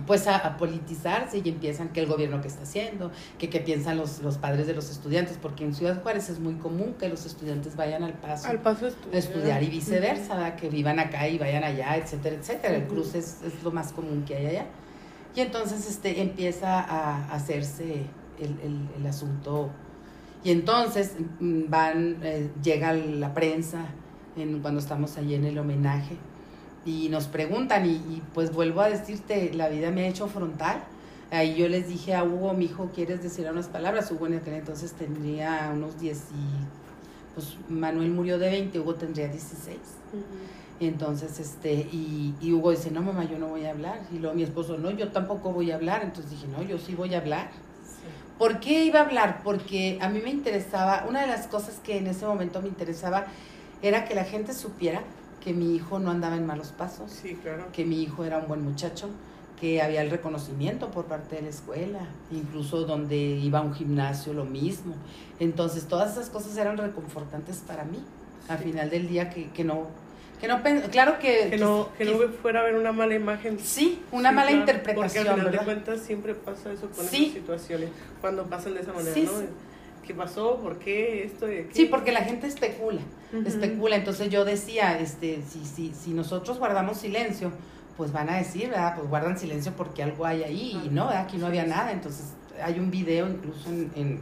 pues 0.05 0.27
a, 0.27 0.57
politizarse 0.57 1.41
y 1.43 1.49
empiezan 1.49 1.89
que 1.89 2.01
el 2.01 2.07
gobierno 2.07 2.41
que 2.41 2.47
está 2.47 2.63
haciendo, 2.63 3.11
que 3.37 3.49
qué 3.49 3.59
piensan 3.59 3.97
los, 3.97 4.21
los 4.21 4.37
padres 4.37 4.67
de 4.67 4.73
los 4.73 4.89
estudiantes, 4.89 5.37
porque 5.41 5.63
en 5.63 5.73
Ciudad 5.73 6.01
Juárez 6.01 6.29
es 6.29 6.39
muy 6.39 6.55
común 6.55 6.95
que 6.99 7.09
los 7.09 7.25
estudiantes 7.25 7.75
vayan 7.75 8.03
al 8.03 8.13
paso, 8.13 8.47
al 8.47 8.59
paso 8.59 8.87
a 8.87 9.17
estudiar, 9.17 9.63
y 9.63 9.67
viceversa, 9.67 10.55
que 10.55 10.69
vivan 10.69 10.99
acá 10.99 11.27
y 11.27 11.37
vayan 11.37 11.63
allá, 11.63 11.97
etcétera, 11.97 12.35
etcétera. 12.35 12.75
El 12.75 12.87
cruce 12.87 13.19
es, 13.19 13.41
es, 13.43 13.63
lo 13.63 13.71
más 13.71 13.91
común 13.91 14.23
que 14.25 14.35
hay 14.35 14.45
allá. 14.47 14.65
Y 15.35 15.41
entonces 15.41 15.87
este, 15.87 16.21
empieza 16.21 16.79
a 16.79 17.33
hacerse 17.33 18.05
el, 18.39 18.59
el, 18.61 18.89
el 18.97 19.07
asunto. 19.07 19.69
Y 20.43 20.51
entonces 20.51 21.15
mm, 21.39 21.63
van, 21.69 22.17
eh, 22.23 22.49
llega 22.63 22.93
la 22.93 23.33
prensa 23.33 23.85
en, 24.35 24.59
cuando 24.61 24.79
estamos 24.79 25.17
allí 25.17 25.35
en 25.35 25.45
el 25.45 25.57
homenaje 25.57 26.17
y 26.85 27.09
nos 27.09 27.27
preguntan 27.27 27.85
y, 27.85 28.21
pues 28.33 28.53
vuelvo 28.53 28.81
a 28.81 28.89
decirte, 28.89 29.53
la 29.53 29.69
vida 29.69 29.91
me 29.91 30.03
ha 30.03 30.07
hecho 30.07 30.27
frontal. 30.27 30.83
Ahí 31.31 31.55
yo 31.55 31.67
les 31.67 31.87
dije 31.87 32.15
a 32.15 32.23
Hugo, 32.23 32.53
mi 32.53 32.65
hijo, 32.65 32.89
¿quieres 32.93 33.21
decir 33.21 33.47
unas 33.51 33.67
palabras? 33.67 34.11
Hugo 34.11 34.27
en 34.27 34.35
aquel 34.35 34.55
entonces 34.55 34.93
tendría 34.93 35.71
unos 35.73 35.99
10 35.99 36.17
y... 36.17 36.79
Pues 37.35 37.57
Manuel 37.69 38.09
murió 38.09 38.39
de 38.39 38.49
20, 38.49 38.79
Hugo 38.79 38.95
tendría 38.95 39.27
16. 39.27 39.77
Entonces, 40.79 41.39
este, 41.39 41.73
y, 41.73 42.33
y, 42.41 42.53
Hugo 42.53 42.71
dice, 42.71 42.89
no, 42.89 43.01
mamá, 43.01 43.25
yo 43.25 43.37
no 43.37 43.47
voy 43.47 43.65
a 43.65 43.71
hablar. 43.71 43.99
Y 44.11 44.17
luego 44.17 44.35
mi 44.35 44.43
esposo, 44.43 44.77
no, 44.77 44.89
yo 44.91 45.09
tampoco 45.09 45.51
voy 45.51 45.71
a 45.71 45.75
hablar. 45.75 46.01
Entonces 46.03 46.31
dije, 46.31 46.47
no, 46.47 46.63
yo 46.63 46.79
sí 46.79 46.95
voy 46.95 47.13
a 47.13 47.19
hablar. 47.19 47.51
¿Por 48.39 48.61
qué 48.61 48.85
iba 48.85 49.01
a 49.01 49.03
hablar? 49.03 49.41
Porque 49.43 49.99
a 50.01 50.07
mí 50.07 50.21
me 50.23 50.29
interesaba, 50.29 51.05
una 51.09 51.19
de 51.21 51.27
las 51.27 51.47
cosas 51.47 51.75
que 51.83 51.97
en 51.97 52.07
ese 52.07 52.25
momento 52.25 52.61
me 52.61 52.69
interesaba 52.69 53.27
era 53.81 54.05
que 54.05 54.15
la 54.15 54.23
gente 54.23 54.53
supiera 54.53 55.01
que 55.41 55.51
mi 55.51 55.75
hijo 55.75 55.99
no 55.99 56.09
andaba 56.09 56.37
en 56.37 56.45
malos 56.45 56.69
pasos, 56.69 57.11
sí, 57.11 57.35
claro. 57.35 57.65
que 57.73 57.83
mi 57.83 58.01
hijo 58.01 58.23
era 58.23 58.37
un 58.37 58.47
buen 58.47 58.63
muchacho, 58.63 59.09
que 59.59 59.81
había 59.81 60.01
el 60.01 60.09
reconocimiento 60.09 60.89
por 60.89 61.03
parte 61.03 61.35
de 61.35 61.41
la 61.41 61.49
escuela, 61.49 61.99
incluso 62.31 62.85
donde 62.85 63.17
iba 63.17 63.59
a 63.59 63.61
un 63.61 63.73
gimnasio 63.73 64.33
lo 64.33 64.45
mismo. 64.45 64.95
Entonces 65.41 65.85
todas 65.89 66.13
esas 66.13 66.29
cosas 66.29 66.55
eran 66.55 66.77
reconfortantes 66.77 67.57
para 67.67 67.83
mí. 67.83 68.01
Al 68.47 68.59
final 68.59 68.89
del 68.89 69.09
día 69.09 69.29
que, 69.29 69.49
que 69.49 69.65
no 69.65 69.87
que 70.39 70.47
no 70.47 70.61
claro 70.91 71.19
que 71.19 71.49
que 71.49 71.57
no, 71.57 71.89
que, 71.97 72.05
no 72.05 72.17
fuera 72.41 72.61
a 72.61 72.63
ver 72.63 72.75
una 72.75 72.91
mala 72.91 73.13
imagen 73.13 73.59
sí 73.59 74.01
una 74.11 74.31
mala 74.31 74.51
interpretación 74.51 75.25
porque 75.25 75.41
al 75.41 75.47
final 75.47 75.51
de 75.51 75.65
cuentas 75.65 75.99
siempre 76.01 76.33
pasa 76.33 76.71
eso 76.71 76.89
con 76.89 77.05
esas 77.05 77.11
situaciones 77.11 77.89
cuando 78.21 78.45
pasan 78.45 78.73
de 78.73 78.81
esa 78.81 78.93
manera 78.93 79.15
¿no? 79.19 79.69
¿qué 80.09 80.15
pasó? 80.15 80.57
¿Por 80.57 80.79
qué 80.79 81.23
esto? 81.23 81.45
Sí, 81.71 81.85
porque 81.85 82.11
la 82.11 82.21
gente 82.21 82.47
especula, 82.47 82.99
especula. 83.45 83.95
Entonces 83.95 84.31
yo 84.31 84.43
decía, 84.43 84.97
este, 84.97 85.43
si, 85.47 85.63
si, 85.63 85.93
si 85.93 86.15
nosotros 86.15 86.57
guardamos 86.57 86.97
silencio, 86.97 87.51
pues 87.95 88.11
van 88.11 88.27
a 88.27 88.37
decir, 88.37 88.69
¿verdad? 88.69 88.95
Pues 88.95 89.07
guardan 89.07 89.37
silencio 89.37 89.71
porque 89.77 90.01
algo 90.01 90.25
hay 90.25 90.41
ahí 90.41 90.81
y 90.83 90.89
no, 90.89 91.09
aquí 91.09 91.37
no 91.37 91.45
había 91.45 91.63
nada. 91.67 91.91
Entonces 91.91 92.33
hay 92.59 92.79
un 92.79 92.89
video 92.89 93.29
incluso 93.29 93.69
en, 93.69 94.19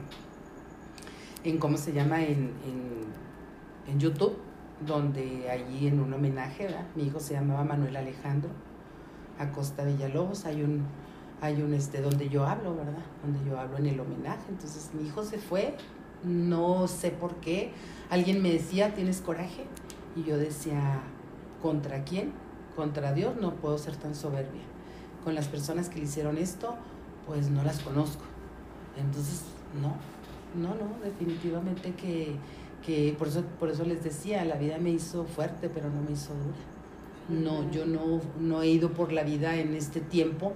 en, 1.45 1.57
¿cómo 1.57 1.77
se 1.77 1.93
llama? 1.93 2.21
En, 2.21 2.51
en, 2.65 3.05
en 3.87 3.97
YouTube 3.97 4.37
donde 4.85 5.49
allí 5.49 5.87
en 5.87 5.99
un 5.99 6.13
homenaje, 6.13 6.65
¿verdad? 6.65 6.85
mi 6.95 7.03
hijo 7.03 7.19
se 7.19 7.33
llamaba 7.33 7.63
Manuel 7.63 7.95
Alejandro 7.95 8.51
Acosta 9.39 9.83
Villalobos, 9.83 10.45
hay 10.45 10.63
un, 10.63 10.83
hay 11.41 11.61
un 11.61 11.73
este 11.73 12.01
donde 12.01 12.29
yo 12.29 12.45
hablo, 12.45 12.75
¿verdad? 12.75 13.03
Donde 13.23 13.47
yo 13.47 13.59
hablo 13.59 13.77
en 13.77 13.87
el 13.87 13.99
homenaje. 13.99 14.45
Entonces 14.49 14.91
mi 14.93 15.07
hijo 15.07 15.23
se 15.23 15.37
fue, 15.37 15.75
no 16.23 16.87
sé 16.87 17.11
por 17.11 17.35
qué. 17.35 17.71
Alguien 18.09 18.41
me 18.41 18.51
decía, 18.51 18.93
¿tienes 18.93 19.21
coraje? 19.21 19.65
Y 20.15 20.23
yo 20.23 20.37
decía, 20.37 21.01
¿contra 21.61 22.03
quién? 22.03 22.31
Contra 22.75 23.13
Dios 23.13 23.35
no 23.39 23.55
puedo 23.55 23.77
ser 23.77 23.95
tan 23.95 24.15
soberbia. 24.15 24.63
Con 25.23 25.35
las 25.35 25.47
personas 25.47 25.89
que 25.89 25.99
le 25.99 26.05
hicieron 26.05 26.37
esto, 26.37 26.75
pues 27.27 27.49
no 27.49 27.63
las 27.63 27.79
conozco. 27.79 28.23
Entonces, 28.97 29.43
no, 29.79 29.95
no, 30.59 30.73
no, 30.73 31.03
definitivamente 31.03 31.93
que, 31.93 32.35
que 32.87 33.13
por, 33.19 33.27
eso, 33.27 33.43
por 33.59 33.69
eso 33.69 33.83
les 33.83 34.01
decía, 34.01 34.45
la 34.45 34.55
vida 34.55 34.77
me 34.77 34.91
hizo 34.91 35.25
fuerte, 35.25 35.67
pero 35.67 35.89
no 35.89 36.01
me 36.01 36.13
hizo 36.13 36.33
dura. 36.33 36.57
No, 37.27 37.69
yo 37.69 37.85
no, 37.85 38.21
no 38.39 38.61
he 38.61 38.69
ido 38.69 38.91
por 38.93 39.11
la 39.11 39.23
vida 39.23 39.57
en 39.57 39.75
este 39.75 39.99
tiempo 39.99 40.53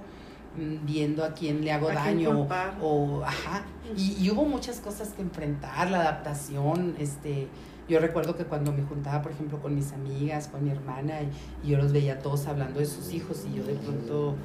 mm, 0.57 0.85
viendo 0.85 1.25
a 1.25 1.33
quién 1.33 1.65
le 1.65 1.73
hago 1.73 1.89
daño 1.89 2.47
o, 2.81 3.21
ajá. 3.25 3.65
Y, 3.97 4.15
y, 4.23 4.29
hubo 4.31 4.45
muchas 4.45 4.79
cosas 4.79 5.09
que 5.09 5.21
enfrentar 5.21 5.91
la 5.91 5.99
adaptación 5.99 6.95
este 6.97 7.49
yo 7.89 7.99
recuerdo 7.99 8.37
que 8.37 8.45
cuando 8.45 8.71
me 8.71 8.83
juntaba 8.83 9.21
por 9.21 9.33
ejemplo 9.33 9.61
con 9.61 9.75
mis 9.75 9.91
amigas 9.91 10.47
con 10.47 10.63
mi 10.63 10.69
hermana 10.69 11.15
y, 11.23 11.69
yo 11.69 11.77
los 11.77 11.91
veía 11.91 12.19
todos 12.19 12.47
hablando 12.47 12.79
de 12.79 12.85
sus 12.85 13.11
hijos 13.11 13.45
y 13.51 13.57
yo 13.57 13.65
de 13.65 13.73
pronto 13.73 14.35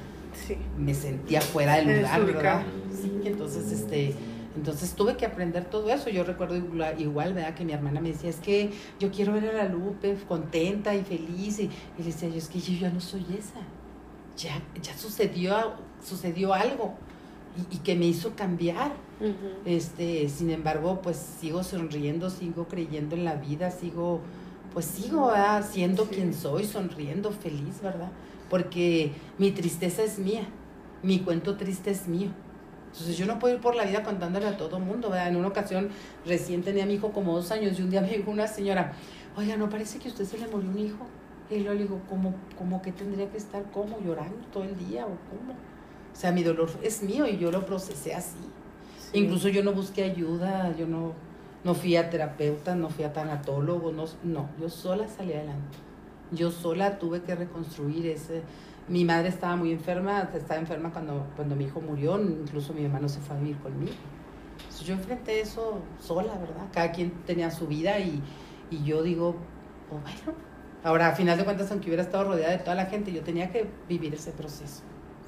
me 0.77 0.93
sentía 0.93 1.39
fuera 1.39 1.77
del 1.77 2.01
lugar 2.01 2.25
verdad 2.25 2.63
sí 2.91 3.21
entonces 3.23 3.71
este 3.71 4.13
entonces 4.57 4.93
tuve 4.93 5.15
que 5.15 5.25
aprender 5.25 5.65
todo 5.65 5.91
eso. 5.91 6.09
Yo 6.09 6.23
recuerdo 6.23 6.55
igual, 6.97 7.33
¿verdad? 7.33 7.53
Que 7.53 7.63
mi 7.63 7.73
hermana 7.73 8.01
me 8.01 8.09
decía, 8.09 8.29
es 8.29 8.37
que 8.37 8.71
yo 8.99 9.11
quiero 9.11 9.33
ver 9.33 9.49
a 9.49 9.53
la 9.53 9.65
Lupe 9.65 10.17
contenta 10.27 10.95
y 10.95 11.03
feliz. 11.03 11.59
Y, 11.59 11.69
le 11.97 12.03
decía 12.03 12.27
yo, 12.27 12.37
es 12.37 12.47
que 12.47 12.59
yo 12.59 12.73
ya 12.73 12.89
no 12.89 12.99
soy 12.99 13.25
esa. 13.37 13.61
Ya, 14.35 14.59
ya 14.81 14.97
sucedió, 14.97 15.73
sucedió 16.03 16.53
algo 16.53 16.95
y, 17.71 17.77
que 17.77 17.95
me 17.95 18.05
hizo 18.07 18.35
cambiar. 18.35 18.93
este, 19.65 20.27
sin 20.29 20.49
embargo, 20.49 21.01
pues 21.03 21.17
sigo 21.17 21.63
sonriendo, 21.63 22.29
sigo 22.31 22.67
creyendo 22.67 23.15
en 23.15 23.25
la 23.25 23.35
vida, 23.35 23.69
sigo, 23.69 24.21
pues 24.73 24.85
sigo 24.85 25.31
siendo 25.71 26.05
quien 26.05 26.33
soy, 26.33 26.65
sonriendo, 26.65 27.31
feliz, 27.31 27.81
¿verdad? 27.81 28.11
Porque 28.49 29.11
mi 29.37 29.51
tristeza 29.51 30.03
es 30.03 30.17
mía, 30.17 30.47
mi 31.03 31.19
cuento 31.19 31.57
triste 31.57 31.91
es 31.91 32.07
mío 32.07 32.31
entonces 32.91 33.17
yo 33.17 33.25
no 33.25 33.37
puedo 33.39 33.55
ir 33.55 33.61
por 33.61 33.75
la 33.75 33.85
vida 33.85 34.03
contándole 34.03 34.47
a 34.47 34.57
todo 34.57 34.79
mundo, 34.79 35.09
¿verdad? 35.09 35.27
En 35.27 35.35
una 35.35 35.49
ocasión 35.49 35.89
recién 36.25 36.63
tenía 36.63 36.83
a 36.83 36.85
mi 36.87 36.95
hijo 36.95 37.11
como 37.11 37.35
dos 37.35 37.51
años 37.51 37.77
y 37.77 37.83
un 37.83 37.89
día 37.89 38.01
me 38.01 38.09
dijo 38.09 38.31
una 38.31 38.47
señora, 38.47 38.93
oiga, 39.35 39.55
¿no 39.57 39.69
parece 39.69 39.99
que 39.99 40.07
a 40.07 40.11
usted 40.11 40.25
se 40.25 40.37
le 40.37 40.47
murió 40.47 40.69
un 40.69 40.79
hijo? 40.79 41.05
Y 41.49 41.63
yo 41.63 41.73
le 41.73 41.81
digo, 41.83 42.01
¿cómo, 42.09 42.33
cómo 42.57 42.81
que 42.81 42.91
tendría 42.91 43.29
que 43.29 43.37
estar? 43.37 43.63
¿Cómo? 43.71 43.99
¿Llorando 44.03 44.45
todo 44.51 44.63
el 44.63 44.77
día 44.77 45.05
o 45.05 45.15
cómo? 45.29 45.53
O 45.53 46.19
sea, 46.19 46.31
mi 46.31 46.43
dolor 46.43 46.69
es 46.81 47.03
mío 47.03 47.27
y 47.27 47.37
yo 47.37 47.51
lo 47.51 47.65
procesé 47.65 48.15
así. 48.15 48.37
Incluso 49.13 49.47
yo 49.47 49.63
no 49.63 49.71
busqué 49.71 50.03
ayuda, 50.03 50.75
yo 50.75 50.87
no, 50.87 51.13
no 51.63 51.75
fui 51.75 51.95
a 51.95 52.09
terapeuta, 52.09 52.75
no 52.75 52.89
fui 52.89 53.05
a 53.05 53.13
tanatólogo, 53.13 53.91
no, 53.91 54.05
no, 54.23 54.49
yo 54.59 54.69
sola 54.69 55.07
salí 55.07 55.33
adelante. 55.33 55.77
Yo 56.31 56.51
sola 56.51 56.97
tuve 56.97 57.21
que 57.21 57.35
reconstruir 57.35 58.07
ese, 58.07 58.41
mi 58.87 59.03
madre 59.03 59.29
estaba 59.29 59.55
muy 59.55 59.71
enferma, 59.71 60.29
estaba 60.33 60.59
enferma 60.59 60.91
cuando, 60.91 61.27
cuando 61.35 61.55
mi 61.55 61.65
hijo 61.65 61.81
murió, 61.81 62.19
incluso 62.19 62.73
mi 62.73 62.85
hermano 62.85 63.09
se 63.09 63.19
fue 63.19 63.35
a 63.35 63.39
vivir 63.39 63.57
conmigo. 63.57 63.93
yo 64.83 64.93
enfrenté 64.93 65.41
eso 65.41 65.81
sola, 65.99 66.33
¿verdad? 66.35 66.67
Cada 66.71 66.91
quien 66.91 67.11
tenía 67.25 67.51
su 67.51 67.67
vida 67.67 67.99
y, 67.99 68.21
y 68.71 68.83
yo 68.83 69.03
digo, 69.03 69.35
oh, 69.91 69.99
bueno, 69.99 70.37
ahora 70.83 71.09
a 71.09 71.11
final 71.13 71.37
de 71.37 71.43
cuentas, 71.43 71.69
aunque 71.71 71.87
hubiera 71.87 72.03
estado 72.03 72.25
rodeada 72.25 72.53
de 72.53 72.59
toda 72.59 72.75
la 72.75 72.85
gente, 72.85 73.11
yo 73.11 73.21
tenía 73.21 73.51
que 73.51 73.67
vivir 73.89 74.13
ese 74.13 74.31
proceso. 74.31 74.83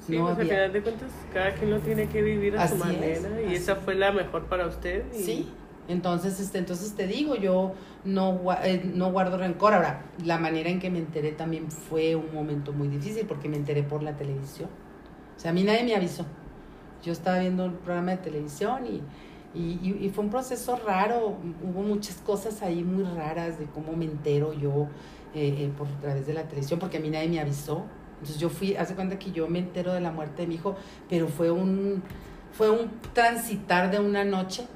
Sí, 0.07 0.18
no 0.18 0.26
pues 0.36 0.38
a 0.38 0.41
final 0.41 0.73
de 0.73 0.81
cuentas, 0.81 1.11
cada 1.34 1.53
quien 1.53 1.72
lo 1.72 1.80
tiene 1.80 2.07
que 2.07 2.22
vivir 2.22 2.57
a 2.57 2.68
su 2.68 2.76
manera 2.77 3.41
y 3.41 3.53
esa 3.53 3.76
fue 3.76 3.95
la 3.95 4.11
mejor 4.11 4.45
para 4.45 4.68
usted. 4.68 5.03
Sí, 5.11 5.49
entonces, 5.90 6.40
este, 6.40 6.60
entonces 6.60 6.94
te 6.94 7.07
digo, 7.07 7.36
yo 7.36 7.74
no, 8.06 8.40
eh, 8.64 8.91
no 8.94 9.11
guardo 9.11 9.38
rencor. 9.38 9.74
Ahora, 9.74 10.06
la 10.24 10.38
manera 10.38 10.70
en 10.70 10.80
que 10.80 10.91
me 10.91 10.99
enteré 10.99 11.32
también 11.32 11.72
fue 11.72 12.16
un 12.16 12.32
momento 12.32 12.74
muy 12.74 12.88
difícil 12.88 13.26
porque 13.26 13.49
me 13.49 13.57
enteré 13.57 13.82
por 13.82 14.03
la 14.03 14.16
televisión. 14.16 14.70
O 15.36 15.40
sea, 15.40 15.49
a 15.49 15.53
mí 15.53 15.64
nadie 15.64 15.84
me 15.84 15.95
avisó. 15.95 16.28
Yo 17.03 17.11
estaba 17.11 17.40
viendo 17.40 17.66
un 17.66 17.74
programa 17.78 18.11
de 18.11 18.18
televisión 18.18 18.86
y, 18.86 19.02
y, 19.60 20.10
fue 20.14 20.26
un 20.26 20.30
proceso 20.30 20.80
raro. 20.86 21.38
Hubo 21.64 21.82
muchas 21.82 22.18
cosas 22.18 22.61
ahí 22.61 22.84
muy 22.84 23.03
raras 23.03 23.57
de 23.57 23.66
cómo 23.66 23.94
me 23.94 24.06
entero 24.06 24.53
yo 24.53 24.88
eh, 25.34 25.56
eh, 25.57 25.72
por 25.76 25.88
través 26.02 26.28
de 26.28 26.34
la 26.34 26.44
televisión 26.44 26.80
porque 26.80 26.98
a 26.98 26.99
mí 26.99 27.10
nadie 27.10 27.30
me 27.30 27.40
avisó. 27.40 27.84
Entonces 28.20 28.38
yo 28.38 28.49
fui, 28.49 28.76
hace 28.76 28.94
cuenta 28.94 29.18
que 29.18 29.32
yo 29.32 29.48
me 29.48 29.57
entero 29.57 29.91
de 29.91 30.02
la 30.02 30.11
muerte 30.11 30.44
de 30.44 30.49
mi 30.49 30.56
hijo, 30.56 30.76
pero 31.10 31.28
fue 31.30 31.49
un, 31.49 32.03
fue 32.52 32.70
un 32.70 32.91
transitar 33.14 33.90
de 33.90 33.99
una 33.99 34.24
noche 34.24 34.68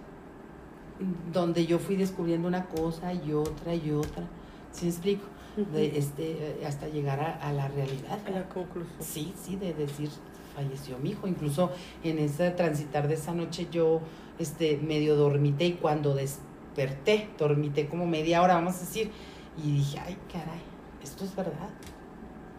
donde 1.32 1.66
yo 1.66 1.80
fui 1.80 1.96
descubriendo 1.96 2.48
una 2.48 2.66
cosa 2.66 3.14
y 3.14 3.34
otra 3.34 3.76
y 3.76 3.92
otra. 3.92 4.24
¿Sí 4.72 4.86
me 4.86 4.92
explico? 4.92 5.34
de, 5.56 5.98
este, 5.98 6.62
hasta 6.66 6.88
llegar 6.88 7.20
a, 7.20 7.54
la 7.54 7.68
realidad. 7.68 8.20
A 8.26 8.30
la 8.30 8.50
conclusión. 8.50 8.98
Sí, 9.00 9.34
sí, 9.42 9.56
de 9.56 9.74
decir, 9.74 10.10
falleció 10.56 10.98
mi 10.98 11.12
hijo. 11.12 11.28
Incluso 11.28 11.72
en 12.04 12.20
ese 12.20 12.52
transitar 12.52 13.08
de 13.08 13.16
esa 13.16 13.34
noche 13.34 13.68
yo 13.72 14.02
este, 14.40 14.78
medio 14.78 15.16
dormité 15.16 15.66
y 15.66 15.74
cuando 15.74 16.16
desperté, 16.16 17.30
dormité 17.38 17.88
como 17.88 18.06
media 18.06 18.42
hora, 18.42 18.56
vamos 18.56 18.76
a 18.76 18.80
decir, 18.80 19.12
y 19.58 19.72
dije, 19.74 20.00
ay, 20.00 20.18
caray, 20.32 20.62
esto 21.04 21.26
es 21.26 21.36
verdad. 21.36 21.70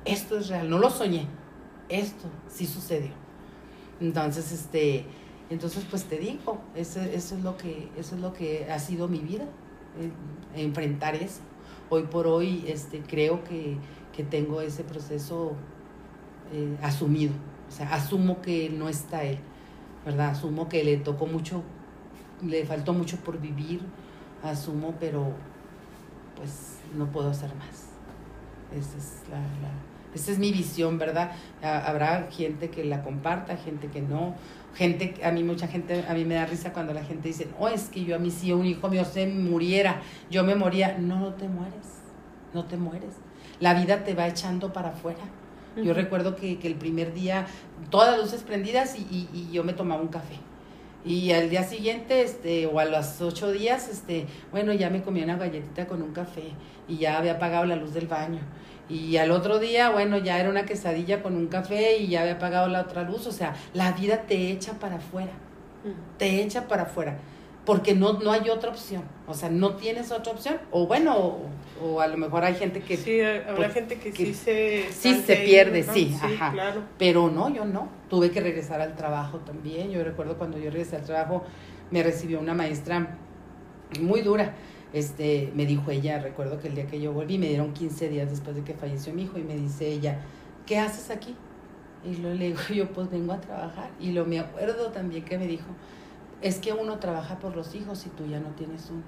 Esto 0.05 0.39
es 0.39 0.49
real. 0.49 0.69
No 0.69 0.79
lo 0.79 0.91
soñé. 0.91 1.27
Esto 1.89 2.29
sí 2.49 2.67
sucedió. 2.67 3.13
Entonces, 4.01 4.53
este 4.53 5.05
entonces, 5.55 5.87
pues 5.89 6.05
te 6.05 6.19
digo, 6.19 6.59
eso, 6.75 7.01
eso, 7.01 7.37
es 7.37 7.43
lo 7.45 7.57
que, 7.57 7.89
eso 7.97 8.17
es 8.17 8.21
lo 8.21 8.33
que 8.33 8.69
ha 8.71 8.79
sido 8.81 9.07
mi 9.07 9.21
vida, 9.21 9.45
eh, 9.45 10.11
enfrentar 10.61 11.15
eso. 11.15 11.43
Hoy 11.91 12.03
por 12.03 12.27
hoy 12.27 12.65
este, 12.67 13.03
creo 13.03 13.45
que, 13.45 13.77
que 14.13 14.25
tengo 14.25 14.61
ese 14.61 14.83
proceso 14.83 15.53
eh, 16.53 16.77
asumido, 16.83 17.33
o 17.69 17.71
sea, 17.71 17.95
asumo 17.95 18.43
que 18.43 18.69
no 18.69 18.89
está 18.89 19.23
él, 19.23 19.39
¿verdad? 20.05 20.31
Asumo 20.31 20.69
que 20.69 20.83
le 20.83 20.97
tocó 20.97 21.27
mucho, 21.27 21.63
le 22.43 22.67
faltó 22.67 22.93
mucho 22.93 23.17
por 23.19 23.41
vivir, 23.41 23.81
asumo, 24.43 24.97
pero 24.99 25.35
pues 26.35 26.79
no 26.97 27.13
puedo 27.13 27.31
hacer 27.31 27.55
más. 27.55 27.91
Esa 28.77 28.99
es 28.99 29.23
la, 29.31 29.39
la 29.39 29.95
esa 30.15 30.31
es 30.31 30.39
mi 30.39 30.53
visión, 30.53 30.97
¿verdad? 30.97 31.33
Habrá 31.61 32.29
gente 32.31 32.71
que 32.71 32.85
la 32.85 33.03
comparta, 33.03 33.57
gente 33.57 33.89
que 33.89 34.01
no, 34.01 34.37
gente, 34.75 35.15
a 35.25 35.31
mí 35.31 35.43
mucha 35.43 35.69
gente, 35.69 36.05
a 36.09 36.15
mí 36.15 36.25
me 36.25 36.35
da 36.35 36.47
risa 36.47 36.73
cuando 36.73 36.93
la 36.93 37.05
gente 37.05 37.29
dice, 37.29 37.49
oh, 37.59 37.69
es 37.69 37.89
que 37.89 38.05
yo 38.05 38.17
a 38.17 38.19
mí 38.19 38.31
si 38.31 38.53
un 38.53 38.67
hijo 38.67 38.89
mío 38.89 39.05
se 39.05 39.27
muriera, 39.27 40.03
yo 40.31 40.45
me 40.45 40.55
moría. 40.55 40.99
No, 40.99 41.19
no 41.19 41.35
te 41.35 41.49
mueres, 41.49 42.03
no 42.53 42.65
te 42.65 42.77
mueres. 42.77 43.15
La 43.61 43.75
vida 43.75 44.05
te 44.05 44.15
va 44.15 44.27
echando 44.27 44.73
para 44.73 44.91
afuera. 44.91 45.25
Yo 45.77 45.93
recuerdo 45.93 46.37
que, 46.37 46.59
que, 46.61 46.69
el 46.69 46.77
primer 46.77 47.13
día, 47.15 47.47
todas 47.91 48.13
las 48.13 48.21
luces 48.21 48.43
prendidas 48.43 48.97
y, 48.97 49.29
y, 49.33 49.51
yo 49.53 49.65
me 49.65 49.73
tomaba 49.73 50.01
un 50.01 50.09
café. 50.09 50.37
Y 51.05 51.33
al 51.33 51.51
día 51.51 51.65
siguiente, 51.65 52.23
este, 52.23 52.67
o 52.67 52.79
a 52.79 52.85
los 52.85 53.21
ocho 53.21 53.51
días, 53.51 53.89
este, 53.89 54.27
bueno, 54.53 54.73
ya 54.73 54.89
me 54.89 55.03
comía 55.03 55.25
una 55.25 55.37
galletita 55.37 55.89
con 55.89 56.01
un 56.01 56.13
café 56.13 56.53
y 56.87 56.99
ya 56.99 57.19
había 57.19 57.33
apagado 57.33 57.65
la 57.67 57.75
luz 57.75 57.93
del 57.93 58.07
baño. 58.07 58.39
Y 58.89 59.17
al 59.17 59.31
otro 59.31 59.59
día, 59.59 59.91
bueno, 59.91 60.19
ya 60.19 60.39
era 60.39 60.51
una 60.51 60.67
quesadilla 60.67 61.23
con 61.23 61.37
un 61.37 61.47
café 61.47 61.97
y 61.97 62.09
ya 62.09 62.21
había 62.21 62.35
apagado 62.35 62.69
la 62.69 62.83
otra 62.83 63.03
luz. 63.03 63.27
O 63.27 63.33
sea, 63.33 63.55
la 63.73 63.93
vida 63.93 64.23
te 64.27 64.51
echa 64.51 64.75
para 64.75 64.97
afuera. 64.97 65.33
Te 66.19 66.43
echa 66.43 66.69
para 66.69 66.83
afuera. 66.83 67.17
Porque 67.65 67.95
no, 67.95 68.15
no 68.15 68.31
hay 68.31 68.51
otra 68.51 68.71
opción. 68.71 69.03
O 69.27 69.33
sea, 69.33 69.49
no 69.49 69.77
tienes 69.77 70.13
otra 70.13 70.33
opción. 70.33 70.57
O 70.71 70.87
bueno, 70.87 71.39
o, 71.83 72.01
a 72.01 72.07
lo 72.07 72.19
mejor 72.19 72.45
hay 72.45 72.55
gente 72.55 72.81
que... 72.83 72.99
Sí, 72.99 73.21
habrá 73.23 73.57
pues, 73.57 73.73
gente 73.73 73.99
que, 73.99 74.13
sí 74.13 74.35
se... 74.35 74.93
Sí 74.93 75.23
se 75.27 75.37
pierde, 75.37 75.83
sí, 75.83 76.15
ajá. 76.21 76.53
Claro. 76.53 76.83
Pero 76.99 77.31
no, 77.31 77.49
yo 77.49 77.65
no. 77.65 77.89
Tuve 78.11 78.31
que 78.31 78.41
regresar 78.41 78.83
al 78.83 78.95
trabajo 78.97 79.39
también. 79.39 79.91
Yo 79.91 80.05
recuerdo 80.05 80.37
cuando 80.37 80.59
yo 80.59 80.71
regresé 80.71 80.97
al 80.97 81.05
trabajo, 81.05 81.43
me 81.91 82.03
recibió 82.03 82.39
una 82.39 82.53
maestra 82.53 83.17
muy 83.99 84.21
dura 84.21 84.53
este, 84.95 85.53
me 85.57 85.67
dijo 85.67 85.91
ella, 85.91 86.21
recuerdo 86.21 86.61
que 86.61 86.69
el 86.69 86.77
día 86.77 86.87
que 86.87 87.01
yo 87.01 87.13
volví, 87.13 87.37
me 87.37 87.49
dieron 87.49 87.73
15 87.73 88.09
días 88.09 88.31
después 88.31 88.55
de 88.55 88.63
que 88.63 88.75
falleció 88.75 89.13
mi 89.13 89.25
hijo 89.25 89.39
y 89.39 89.43
me 89.43 89.57
dice 89.57 89.89
ella, 89.89 90.21
¿qué 90.67 90.79
haces 90.79 91.11
aquí? 91.11 91.35
Y 92.05 92.15
lo 92.19 92.33
le 92.33 92.47
digo 92.47 92.61
yo, 92.73 92.93
pues 92.93 93.11
vengo 93.11 93.33
a 93.33 93.41
trabajar. 93.41 93.91
Y 93.99 94.13
lo 94.13 94.25
me 94.25 94.39
acuerdo 94.39 94.93
también 94.93 95.25
que 95.25 95.37
me 95.37 95.49
dijo, 95.49 95.67
es 96.43 96.61
que 96.61 96.73
uno 96.73 97.01
trabaja 97.01 97.41
por 97.41 97.57
los 97.57 97.75
hijos 97.75 98.07
y 98.07 98.11
tú 98.11 98.25
ya 98.27 98.39
no 98.39 98.51
tienes 98.51 98.89
uno. 98.89 99.03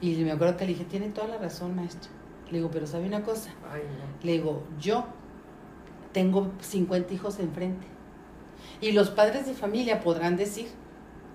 Y 0.00 0.16
me 0.24 0.32
acuerdo 0.32 0.56
que 0.56 0.64
le 0.64 0.72
dije, 0.72 0.84
tiene 0.84 1.10
toda 1.10 1.28
la 1.28 1.38
razón, 1.38 1.76
maestro. 1.76 2.10
Le 2.50 2.58
digo, 2.58 2.70
pero 2.72 2.88
¿sabe 2.88 3.06
una 3.06 3.22
cosa? 3.22 3.50
Le 4.24 4.32
digo, 4.32 4.64
yo 4.80 5.06
tengo 6.12 6.50
50 6.60 7.14
hijos 7.14 7.38
enfrente. 7.38 7.86
Y 8.80 8.90
los 8.90 9.10
padres 9.10 9.46
de 9.46 9.54
familia 9.54 10.00
podrán 10.00 10.36
decir, 10.36 10.66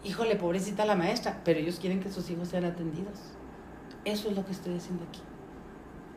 híjole, 0.03 0.35
pobrecita 0.35 0.85
la 0.85 0.95
maestra, 0.95 1.41
pero 1.43 1.59
ellos 1.59 1.79
quieren 1.79 1.99
que 1.99 2.11
sus 2.11 2.29
hijos 2.29 2.49
sean 2.49 2.65
atendidos. 2.65 3.19
Eso 4.05 4.29
es 4.29 4.35
lo 4.35 4.45
que 4.45 4.51
estoy 4.51 4.75
haciendo 4.75 5.05
aquí. 5.05 5.21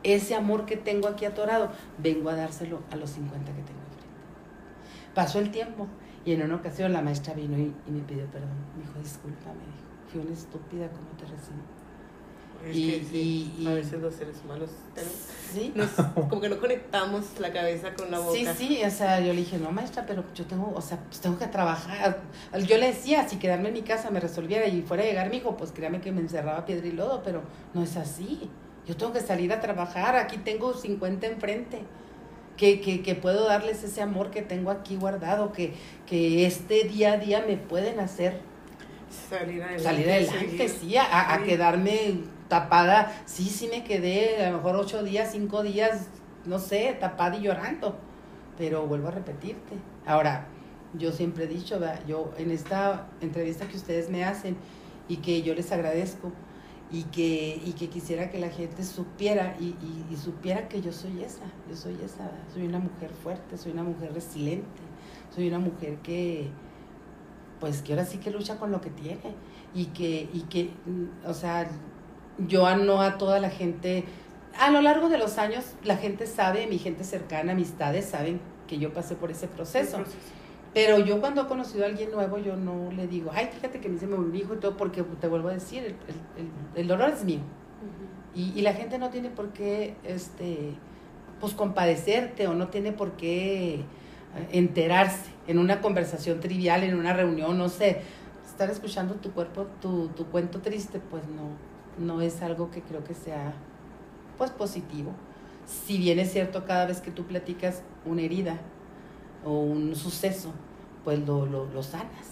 ese 0.03 0.35
amor 0.35 0.65
que 0.65 0.77
tengo 0.77 1.07
aquí 1.07 1.25
atorado, 1.25 1.71
vengo 1.97 2.29
a 2.29 2.35
dárselo 2.35 2.81
a 2.91 2.95
los 2.95 3.09
50 3.11 3.45
que 3.45 3.61
tengo 3.61 3.79
enfrente. 3.79 4.07
Pasó 5.13 5.39
el 5.39 5.51
tiempo 5.51 5.87
y 6.23 6.33
en 6.33 6.43
una 6.43 6.55
ocasión 6.55 6.93
la 6.93 7.01
maestra 7.01 7.33
vino 7.33 7.57
y, 7.57 7.73
me 7.89 8.01
pidió 8.01 8.25
perdón. 8.27 8.49
Me 8.75 8.83
dijo, 8.83 8.99
disculpa, 8.99 9.51
me 9.53 9.65
dijo, 9.65 10.25
una 10.27 10.33
estúpida 10.33 10.89
como 10.89 11.09
te 11.17 11.25
recibí. 11.25 11.61
Es 12.65 12.75
Y- 12.75 12.91
que 12.91 13.05
sí, 13.05 13.53
y- 13.57 13.63
y- 13.63 13.67
a 13.67 13.73
veces 13.73 13.99
los 14.01 14.13
seres 14.15 14.35
humanos 14.43 14.69
Sí, 15.53 15.71
nos- 15.75 15.89
como 16.29 16.41
que 16.41 16.49
no 16.49 16.59
conectamos 16.59 17.23
la 17.39 17.53
cabeza 17.53 17.93
con 17.93 18.11
la 18.11 18.19
boca. 18.19 18.33
Sí, 18.37 18.45
sí, 18.57 18.81
o 18.85 18.89
sea, 18.91 19.19
yo 19.19 19.27
le 19.33 19.39
dije, 19.39 19.57
no, 19.57 19.71
maestra, 19.71 20.05
pero 20.05 20.23
yo 20.35 20.45
tengo, 20.45 20.73
o 20.75 20.81
sea, 20.81 20.97
pues 21.07 21.19
tengo 21.21 21.37
que 21.39 21.47
trabajar. 21.47 22.19
Yo 22.67 22.77
le 22.77 22.87
decía, 22.87 23.27
si 23.29 23.37
quedarme 23.37 23.69
en 23.69 23.73
mi 23.75 23.81
casa 23.83 24.09
me 24.11 24.19
resolviera 24.19 24.67
y 24.67 24.81
fuera 24.81 25.03
a 25.03 25.05
llegar 25.05 25.29
mi 25.29 25.37
hijo, 25.37 25.55
pues 25.55 25.71
créame 25.71 26.01
que 26.01 26.11
me 26.11 26.19
encerraba 26.21 26.65
piedra 26.65 26.85
y 26.87 26.91
lodo, 26.91 27.21
pero 27.23 27.43
no 27.73 27.83
es 27.83 27.95
así. 27.95 28.49
Yo 28.85 28.97
tengo 28.97 29.13
que 29.13 29.21
salir 29.21 29.51
a 29.53 29.59
trabajar, 29.61 30.15
aquí 30.15 30.37
tengo 30.37 30.73
50 30.73 31.27
enfrente. 31.27 31.81
Que, 32.57 32.81
que, 32.81 33.03
que 33.03 33.13
puedo 33.13 33.45
darles 33.45 33.83
ese 33.83 34.01
amor 34.01 34.31
que 34.31 34.41
tengo 34.41 34.71
aquí 34.71 34.95
guardado, 34.95 35.51
que, 35.53 35.75
que 36.07 36.47
este 36.47 36.85
día 36.85 37.13
a 37.13 37.17
día 37.17 37.43
me 37.47 37.55
pueden 37.55 37.99
hacer 37.99 38.41
Salir 39.29 39.61
adelante. 39.61 39.83
salir 39.83 40.09
adelante, 40.09 40.67
sí, 40.69 40.97
a, 40.97 41.35
a 41.35 41.43
quedarme 41.43 42.21
tapada. 42.47 43.11
Sí, 43.25 43.45
sí 43.45 43.67
me 43.69 43.83
quedé 43.83 44.45
a 44.45 44.51
lo 44.51 44.57
mejor 44.57 44.75
ocho 44.75 45.03
días, 45.03 45.29
cinco 45.31 45.63
días, 45.63 46.07
no 46.45 46.59
sé, 46.59 46.95
tapada 46.99 47.37
y 47.37 47.41
llorando. 47.43 47.97
Pero 48.57 48.87
vuelvo 48.87 49.09
a 49.09 49.11
repetirte. 49.11 49.75
Ahora, 50.05 50.47
yo 50.93 51.11
siempre 51.11 51.45
he 51.45 51.47
dicho, 51.47 51.79
¿verdad? 51.79 52.01
yo 52.07 52.31
en 52.37 52.51
esta 52.51 53.07
entrevista 53.21 53.67
que 53.67 53.77
ustedes 53.77 54.09
me 54.09 54.23
hacen 54.25 54.57
y 55.07 55.17
que 55.17 55.41
yo 55.43 55.53
les 55.53 55.71
agradezco 55.71 56.31
y 56.89 57.03
que, 57.03 57.61
y 57.65 57.73
que 57.73 57.89
quisiera 57.89 58.29
que 58.29 58.39
la 58.39 58.49
gente 58.49 58.83
supiera 58.83 59.55
y, 59.59 59.65
y- 59.81 60.05
y 60.09 60.15
supiera 60.15 60.69
que 60.69 60.81
yo 60.81 60.93
soy 60.93 61.21
esa, 61.21 61.43
yo 61.69 61.75
soy 61.75 61.95
esa, 62.03 62.23
¿verdad? 62.23 62.39
soy 62.53 62.65
una 62.65 62.79
mujer 62.79 63.11
fuerte, 63.11 63.57
soy 63.57 63.73
una 63.73 63.83
mujer 63.83 64.13
resiliente, 64.13 64.81
soy 65.35 65.49
una 65.49 65.59
mujer 65.59 65.97
que, 65.97 66.49
pues 67.59 67.81
que 67.81 67.93
ahora 67.93 68.05
sí 68.05 68.19
que 68.19 68.31
lucha 68.31 68.57
con 68.57 68.71
lo 68.71 68.81
que 68.81 68.89
tiene 68.89 69.33
y 69.73 69.85
que, 69.87 70.29
y 70.33 70.41
que, 70.43 70.71
o 71.25 71.33
sea, 71.33 71.67
yo 72.47 72.75
no 72.75 73.01
a 73.01 73.17
toda 73.17 73.39
la 73.39 73.49
gente, 73.49 74.03
a 74.59 74.69
lo 74.71 74.81
largo 74.81 75.09
de 75.09 75.17
los 75.17 75.37
años 75.37 75.73
la 75.83 75.97
gente 75.97 76.27
sabe, 76.27 76.67
mi 76.67 76.77
gente 76.77 77.03
cercana, 77.03 77.53
amistades 77.53 78.05
saben 78.05 78.39
que 78.67 78.77
yo 78.79 78.93
pasé 78.93 79.15
por 79.15 79.31
ese 79.31 79.47
proceso. 79.47 79.99
Pero 80.73 80.99
yo 80.99 81.19
cuando 81.19 81.41
he 81.41 81.47
conocido 81.47 81.85
a 81.85 81.87
alguien 81.87 82.11
nuevo, 82.11 82.37
yo 82.37 82.55
no 82.55 82.91
le 82.91 83.07
digo, 83.07 83.31
ay, 83.33 83.49
fíjate 83.51 83.79
que 83.79 83.89
me 83.89 83.95
hice 83.95 84.05
un 84.05 84.35
hijo 84.35 84.53
y 84.53 84.57
todo, 84.57 84.77
porque 84.77 85.01
te 85.01 85.27
vuelvo 85.27 85.47
a 85.49 85.53
decir, 85.53 85.83
el, 85.83 85.95
el- 86.75 86.87
dolor 86.87 87.09
es 87.09 87.23
mío. 87.23 87.39
Y, 88.35 88.51
y 88.55 88.61
la 88.61 88.73
gente 88.73 88.99
no 88.99 89.09
tiene 89.09 89.29
por 89.29 89.49
qué, 89.53 89.95
este, 90.03 90.73
pues 91.39 91.53
compadecerte 91.53 92.47
o 92.47 92.53
no 92.53 92.67
tiene 92.67 92.91
por 92.91 93.13
qué 93.13 93.75
eh, 93.75 93.83
enterarse 94.51 95.31
en 95.47 95.57
una 95.57 95.81
conversación 95.81 96.39
trivial, 96.39 96.83
en 96.83 96.95
una 96.95 97.13
reunión, 97.13 97.57
no 97.57 97.69
sé, 97.69 98.01
estar 98.45 98.69
escuchando 98.69 99.15
tu 99.15 99.31
cuerpo, 99.31 99.65
tu, 99.81 100.09
tu 100.09 100.25
cuento 100.27 100.59
triste, 100.59 100.99
pues 100.99 101.23
no, 101.27 101.49
no 101.97 102.21
es 102.21 102.41
algo 102.41 102.71
que 102.71 102.81
creo 102.81 103.03
que 103.03 103.13
sea, 103.13 103.53
pues 104.37 104.51
positivo. 104.51 105.11
Si 105.65 105.97
bien 105.97 106.19
es 106.19 106.31
cierto, 106.31 106.65
cada 106.65 106.85
vez 106.85 107.01
que 107.01 107.11
tú 107.11 107.25
platicas 107.25 107.83
una 108.05 108.21
herida 108.21 108.57
o 109.43 109.59
un 109.59 109.95
suceso, 109.95 110.51
pues 111.03 111.19
lo, 111.25 111.45
lo, 111.45 111.65
lo 111.65 111.83
sanas. 111.83 112.25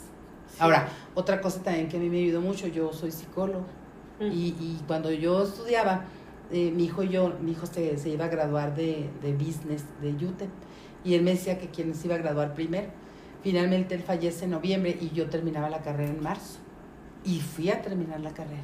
Sí. 0.47 0.57
Ahora, 0.59 0.87
otra 1.15 1.41
cosa 1.41 1.61
también 1.61 1.89
que 1.89 1.97
a 1.97 1.99
mí 1.99 2.09
me 2.09 2.19
ayudó 2.19 2.41
mucho, 2.41 2.67
yo 2.67 2.93
soy 2.93 3.11
psicólogo. 3.11 3.65
Ujú. 4.19 4.29
Y, 4.31 4.55
y 4.59 4.81
cuando 4.87 5.11
yo 5.11 5.43
estudiaba, 5.43 6.05
eh, 6.51 6.71
mi 6.71 6.85
hijo 6.85 7.03
y 7.03 7.09
yo, 7.09 7.33
mi 7.41 7.51
hijo 7.51 7.65
se, 7.65 7.97
se 7.97 8.09
iba 8.09 8.25
a 8.25 8.29
graduar 8.29 8.75
de, 8.75 9.09
de 9.21 9.33
business 9.33 9.83
de 10.01 10.11
UTEP 10.11 10.49
y 11.03 11.13
él 11.13 11.23
me 11.23 11.31
decía 11.31 11.57
que 11.59 11.69
quien 11.69 11.93
se 11.93 12.07
iba 12.07 12.15
a 12.15 12.19
graduar 12.19 12.53
primero. 12.53 12.87
Finalmente 13.43 13.93
él 13.95 14.01
fallece 14.01 14.45
en 14.45 14.51
noviembre 14.51 14.97
y 14.99 15.09
yo 15.11 15.29
terminaba 15.29 15.69
la 15.69 15.81
carrera 15.81 16.11
en 16.11 16.21
marzo. 16.21 16.59
Y 17.23 17.39
fui 17.39 17.69
a 17.69 17.81
terminar 17.81 18.19
la 18.19 18.33
carrera. 18.33 18.63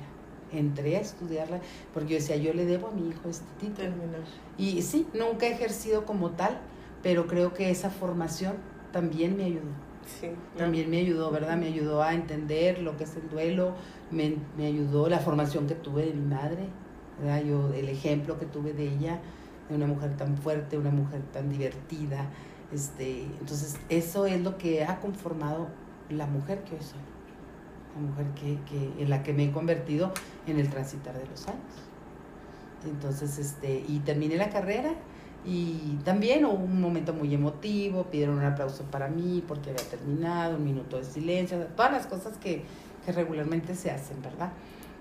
Entré 0.54 0.98
a 0.98 1.02
estudiarla 1.02 1.60
porque 1.94 2.14
yo 2.14 2.16
decía, 2.20 2.36
yo 2.36 2.54
le 2.54 2.66
debo 2.66 2.88
a 2.88 2.92
mi 2.92 3.10
hijo 3.10 3.30
este 3.30 3.46
título. 3.60 3.90
Terminar. 3.90 4.22
Y 4.58 4.82
sí, 4.82 5.08
nunca 5.14 5.48
he 5.48 5.52
ejercido 5.52 6.06
como 6.06 6.32
tal, 6.32 6.60
pero 7.02 7.28
creo 7.28 7.54
que 7.54 7.70
esa 7.70 7.90
formación 7.90 8.56
también 8.92 9.38
me 9.38 9.46
ayudó 9.46 9.92
Sí, 10.06 10.30
también 10.58 10.90
me 10.90 10.98
ayudó, 10.98 11.32
¿verdad? 11.32 11.58
Me 11.58 11.68
ayudó 11.68 12.02
a 12.02 12.14
entender 12.14 12.80
lo 12.80 12.98
que 12.98 13.04
es 13.04 13.16
el 13.16 13.30
duelo, 13.30 13.74
me, 14.10 14.36
me 14.58 14.66
ayudó 14.66 15.08
la 15.08 15.20
formación 15.20 15.68
que 15.68 15.76
tuve 15.76 16.06
de 16.06 16.14
mi 16.14 16.26
madre, 16.26 16.68
¿verdad? 17.20 17.44
Yo, 17.44 17.74
el 17.74 17.90
ejemplo 17.90 18.40
que 18.40 18.46
tuve 18.46 18.74
de 18.74 18.88
ella, 18.88 19.20
de 19.70 19.76
una 19.76 19.88
mujer 19.88 20.18
tan 20.18 20.38
fuerte, 20.38 20.78
una 20.78 20.90
mujer 20.90 21.22
tan 21.32 21.50
divertida. 21.50 22.30
Este, 22.74 23.24
entonces, 23.40 23.78
eso 23.90 24.26
es 24.26 24.42
lo 24.42 24.58
que 24.58 24.84
ha 24.84 25.00
conformado 25.00 25.68
la 26.10 26.26
mujer 26.26 26.64
que 26.64 26.76
hoy 26.76 26.82
soy, 26.82 27.00
la 27.96 28.02
mujer 28.10 28.26
que, 28.34 28.58
que, 28.70 29.04
en 29.04 29.10
la 29.10 29.24
que 29.24 29.34
me 29.34 29.46
he 29.46 29.52
convertido 29.52 30.12
en 30.48 30.60
el 30.60 30.70
transitar 30.70 31.18
de 31.18 31.26
los 31.28 31.48
años. 31.48 31.62
Entonces, 32.86 33.38
este, 33.38 33.84
y 33.88 34.00
terminé 34.00 34.38
la 34.38 34.50
carrera 34.50 34.94
y 35.46 35.98
también 36.04 36.46
hubo 36.46 36.54
un 36.54 36.82
momento 36.82 37.14
muy 37.14 37.34
emotivo, 37.34 38.06
pidieron 38.06 38.38
un 38.38 38.44
aplauso 38.44 38.84
para 38.86 39.08
mí 39.08 39.44
porque 39.48 39.72
había 39.72 39.84
terminado, 39.84 40.58
un 40.58 40.64
minuto 40.64 40.98
de 40.98 41.04
silencio, 41.04 41.58
todas 41.76 41.92
las 41.92 42.08
cosas 42.08 42.38
que, 42.38 42.64
que 43.06 43.12
regularmente 43.12 43.76
se 43.76 43.92
hacen, 43.92 44.22
¿verdad? 44.22 44.52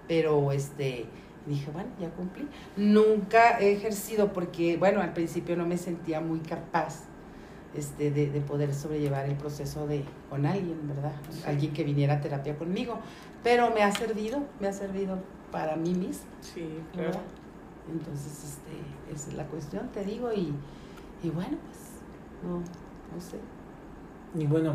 Pero 0.08 0.52
este, 0.52 1.06
dije, 1.46 1.70
bueno, 1.70 1.90
ya 2.00 2.10
cumplí. 2.10 2.48
Nunca 2.76 3.58
he 3.60 3.72
ejercido 3.72 4.32
porque, 4.32 4.76
bueno, 4.76 5.00
al 5.00 5.12
principio 5.12 5.56
no 5.56 5.66
me 5.66 5.76
sentía 5.76 6.20
muy 6.20 6.40
capaz 6.40 7.04
este, 7.74 8.10
de, 8.10 8.30
de 8.30 8.40
poder 8.40 8.74
sobrellevar 8.74 9.26
el 9.26 9.36
proceso 9.36 9.86
de 9.86 10.04
con 10.28 10.46
alguien, 10.46 10.88
¿verdad? 10.88 11.12
Sí. 11.30 11.42
Alguien 11.46 11.72
que 11.72 11.84
viniera 11.84 12.14
a 12.14 12.20
terapia 12.20 12.56
conmigo. 12.56 12.98
Pero 13.42 13.70
me 13.70 13.82
ha 13.82 13.92
servido, 13.92 14.42
me 14.60 14.68
ha 14.68 14.72
servido 14.72 15.18
para 15.50 15.76
mí 15.76 15.94
misma. 15.94 16.26
Sí, 16.40 16.80
claro. 16.92 17.08
¿verdad? 17.08 17.22
Entonces, 17.90 18.44
este, 18.44 19.14
esa 19.14 19.30
es 19.30 19.34
la 19.34 19.44
cuestión, 19.46 19.88
te 19.88 20.04
digo, 20.04 20.32
y, 20.32 20.52
y 21.22 21.30
bueno, 21.30 21.56
pues, 21.66 22.00
no, 22.42 22.58
no 22.58 23.20
sé. 23.20 23.38
Y 24.38 24.46
bueno, 24.46 24.74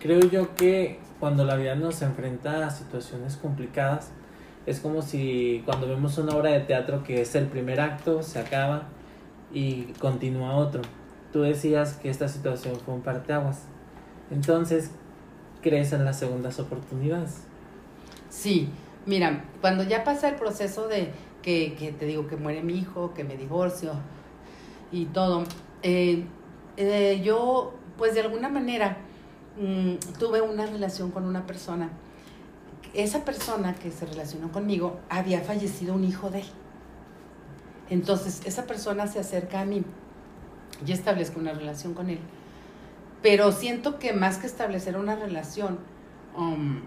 creo 0.00 0.20
yo 0.20 0.54
que 0.56 0.98
cuando 1.20 1.44
la 1.44 1.56
vida 1.56 1.74
nos 1.74 2.02
enfrenta 2.02 2.66
a 2.66 2.70
situaciones 2.70 3.36
complicadas, 3.36 4.10
es 4.66 4.80
como 4.80 5.00
si 5.00 5.62
cuando 5.64 5.86
vemos 5.86 6.18
una 6.18 6.34
obra 6.34 6.50
de 6.50 6.60
teatro 6.60 7.04
que 7.04 7.20
es 7.20 7.34
el 7.36 7.46
primer 7.46 7.80
acto, 7.80 8.22
se 8.22 8.40
acaba 8.40 8.88
y 9.52 9.84
continúa 10.00 10.56
otro. 10.56 10.82
Tú 11.32 11.42
decías 11.42 11.94
que 11.94 12.10
esta 12.10 12.26
situación 12.26 12.74
fue 12.84 12.94
un 12.94 13.02
parteaguas. 13.02 13.62
Entonces, 14.30 14.90
crees 15.62 15.92
en 15.92 16.04
las 16.04 16.18
segundas 16.18 16.58
oportunidades. 16.58 17.44
Sí, 18.36 18.68
mira, 19.06 19.44
cuando 19.62 19.82
ya 19.82 20.04
pasa 20.04 20.28
el 20.28 20.34
proceso 20.34 20.88
de 20.88 21.10
que, 21.40 21.74
que 21.74 21.90
te 21.90 22.04
digo 22.04 22.26
que 22.26 22.36
muere 22.36 22.62
mi 22.62 22.74
hijo, 22.74 23.14
que 23.14 23.24
me 23.24 23.34
divorcio 23.34 23.94
y 24.92 25.06
todo, 25.06 25.44
eh, 25.82 26.26
eh, 26.76 27.22
yo, 27.24 27.72
pues 27.96 28.12
de 28.12 28.20
alguna 28.20 28.50
manera, 28.50 28.98
mm, 29.58 30.18
tuve 30.18 30.42
una 30.42 30.66
relación 30.66 31.12
con 31.12 31.24
una 31.24 31.46
persona. 31.46 31.88
Esa 32.92 33.24
persona 33.24 33.74
que 33.74 33.90
se 33.90 34.04
relacionó 34.04 34.52
conmigo 34.52 35.00
había 35.08 35.40
fallecido 35.40 35.94
un 35.94 36.04
hijo 36.04 36.28
de 36.28 36.40
él. 36.40 36.46
Entonces, 37.88 38.42
esa 38.44 38.66
persona 38.66 39.06
se 39.06 39.18
acerca 39.18 39.62
a 39.62 39.64
mí. 39.64 39.82
Yo 40.84 40.92
establezco 40.92 41.40
una 41.40 41.54
relación 41.54 41.94
con 41.94 42.10
él. 42.10 42.18
Pero 43.22 43.50
siento 43.50 43.98
que 43.98 44.12
más 44.12 44.36
que 44.36 44.46
establecer 44.46 44.98
una 44.98 45.16
relación, 45.16 45.78
um, 46.36 46.82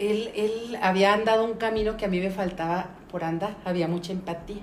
él, 0.00 0.30
él 0.34 0.78
había 0.80 1.12
andado 1.12 1.44
un 1.44 1.54
camino 1.54 1.96
que 1.96 2.06
a 2.06 2.08
mí 2.08 2.18
me 2.18 2.30
faltaba 2.30 2.90
por 3.10 3.22
andar, 3.22 3.56
había 3.64 3.86
mucha 3.86 4.12
empatía. 4.12 4.62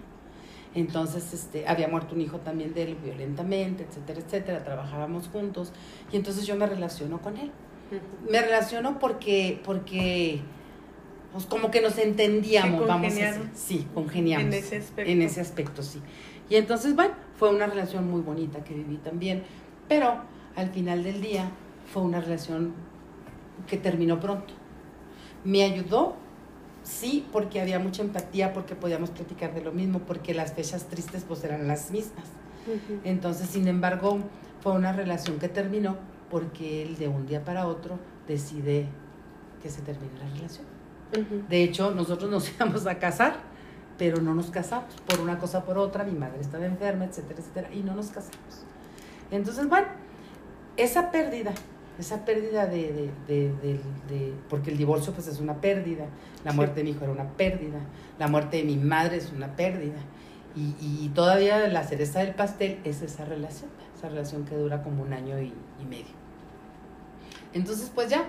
Entonces, 0.74 1.34
este, 1.34 1.68
había 1.68 1.88
muerto 1.88 2.16
un 2.16 2.22
hijo 2.22 2.40
también 2.40 2.74
de 2.74 2.84
él 2.84 2.98
violentamente, 3.04 3.86
etcétera, 3.88 4.20
etcétera, 4.20 4.64
trabajábamos 4.64 5.28
juntos 5.28 5.72
y 6.12 6.18
entonces 6.18 6.46
yo 6.46 6.56
me 6.56 6.66
relaciono 6.66 7.22
con 7.22 7.38
él. 7.38 7.52
Me 8.30 8.42
relaciono 8.42 9.00
porque, 9.00 9.62
porque, 9.64 10.42
pues 11.32 11.46
como 11.46 11.72
que 11.72 11.82
nos 11.82 11.98
entendíamos, 11.98 12.86
vamos 12.86 13.14
a 13.14 13.16
decir. 13.16 13.50
Sí, 13.54 13.88
congeniamos. 13.94 14.48
En 14.48 14.54
ese 14.54 14.78
aspecto. 14.78 15.12
En 15.12 15.22
ese 15.22 15.42
aspecto, 15.42 15.84
sí. 15.84 16.02
Y 16.50 16.56
entonces, 16.56 16.96
bueno, 16.96 17.14
fue 17.38 17.50
una 17.50 17.68
relación 17.68 18.10
muy 18.10 18.22
bonita 18.22 18.64
que 18.64 18.74
viví 18.74 18.98
también, 18.98 19.44
pero 19.88 20.22
al 20.56 20.70
final 20.72 21.04
del 21.04 21.22
día 21.22 21.50
fue 21.92 22.02
una 22.02 22.20
relación 22.20 22.74
que 23.68 23.78
terminó 23.78 24.20
pronto. 24.20 24.54
Me 25.44 25.64
ayudó, 25.64 26.16
sí, 26.84 27.26
porque 27.32 27.62
había 27.62 27.80
mucha 27.80 28.02
empatía, 28.02 28.54
porque 28.54 28.76
podíamos 28.76 29.10
platicar 29.12 29.54
de 29.54 29.62
lo 29.62 29.72
mismo, 29.72 30.00
porque 30.00 30.34
las 30.34 30.54
fechas 30.54 30.86
tristes 30.86 31.24
pues 31.28 31.44
eran 31.44 31.68
las 31.68 31.92
mismas. 31.92 32.26
Entonces, 33.04 33.50
sin 33.50 33.68
embargo, 33.68 34.20
fue 34.62 34.74
una 34.74 34.92
relación 34.92 35.40
que 35.40 35.48
terminó 35.48 35.96
porque 36.30 36.84
él 36.84 36.98
de 36.98 37.08
un 37.08 37.26
día 37.26 37.46
para 37.46 37.66
otro 37.66 37.98
decide 38.28 38.88
que 39.64 39.70
se 39.70 39.82
termine 39.82 40.20
la 40.20 40.30
relación. 40.36 40.66
De 41.48 41.64
hecho, 41.64 41.92
nosotros 41.92 42.30
nos 42.30 42.54
íbamos 42.56 42.86
a 42.86 43.00
casar 43.00 43.38
pero 43.98 44.22
no 44.22 44.34
nos 44.34 44.50
casamos, 44.50 44.94
por 45.08 45.20
una 45.20 45.40
cosa 45.40 45.64
por 45.66 45.78
otra, 45.78 46.04
mi 46.04 46.18
madre 46.18 46.40
estaba 46.42 46.66
enferma, 46.66 47.06
etcétera, 47.06 47.40
etcétera, 47.40 47.74
y 47.74 47.82
no 47.82 47.96
nos 47.96 48.08
casamos. 48.08 48.66
Entonces, 49.32 49.68
bueno, 49.68 49.88
esa 50.78 51.12
pérdida, 51.12 51.52
esa 52.00 52.26
pérdida 52.26 52.68
de, 52.68 53.12
de, 53.28 53.52
de, 53.62 53.80
de, 54.10 54.34
porque 54.50 54.72
el 54.72 54.78
divorcio 54.78 55.14
pues 55.14 55.28
es 55.28 55.40
una 55.40 55.62
pérdida, 55.62 56.06
la 56.44 56.54
muerte 56.54 56.76
de 56.76 56.84
mi 56.84 56.92
hijo 56.92 57.04
era 57.04 57.12
una 57.12 57.30
pérdida, 57.32 57.80
la 58.20 58.28
muerte 58.28 58.58
de 58.58 58.64
mi 58.64 58.78
madre 58.78 59.18
es 59.18 59.32
una 59.32 59.56
pérdida, 59.56 60.00
y, 60.56 60.76
y 60.80 61.12
todavía 61.14 61.68
la 61.68 61.84
cereza 61.84 62.20
del 62.20 62.34
pastel 62.34 62.80
es 62.84 63.02
esa 63.02 63.26
relación, 63.26 63.70
esa 63.96 64.10
relación 64.10 64.46
que 64.46 64.56
dura 64.56 64.84
como 64.84 65.04
un 65.04 65.14
año 65.14 65.40
y, 65.40 65.54
y 65.82 65.86
medio. 65.86 66.16
Entonces, 67.54 67.92
pues 67.94 68.10
ya, 68.10 68.26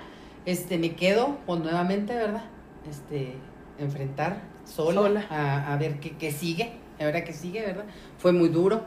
este, 0.46 0.78
me 0.78 0.94
quedo 0.94 1.38
pues, 1.46 1.60
nuevamente, 1.60 2.14
¿verdad? 2.14 2.44
Este, 2.88 3.34
enfrentar 3.78 4.42
sola, 4.64 5.02
Sola. 5.02 5.26
A, 5.30 5.72
a 5.72 5.76
ver 5.76 6.00
qué, 6.00 6.16
qué 6.16 6.30
sigue, 6.30 6.72
a 7.00 7.04
ver 7.04 7.16
a 7.16 7.24
qué 7.24 7.32
sigue, 7.32 7.64
¿verdad? 7.64 7.84
Fue 8.18 8.32
muy 8.32 8.48
duro. 8.48 8.82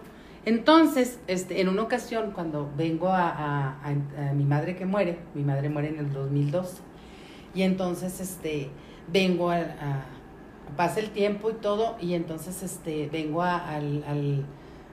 Entonces, 0.46 1.20
este, 1.28 1.62
en 1.62 1.70
una 1.70 1.84
ocasión, 1.84 2.32
cuando 2.32 2.70
vengo 2.76 3.10
a, 3.10 3.78
a, 3.84 4.34
mi 4.34 4.44
madre 4.46 4.76
que 4.76 4.86
muere, 4.86 5.20
mi 5.36 5.44
madre 5.44 5.70
muere 5.70 5.90
en 5.90 6.00
el 6.00 6.12
2012, 6.12 6.82
y 7.54 7.62
entonces, 7.62 8.20
este, 8.20 8.70
vengo 9.12 9.52
a, 9.52 9.60
pasa 10.76 11.00
el 11.00 11.12
tiempo 11.12 11.52
y 11.52 11.54
todo, 11.54 11.96
y 12.02 12.14
entonces, 12.16 12.64
este, 12.64 13.08
vengo 13.12 13.44
al, 13.44 14.04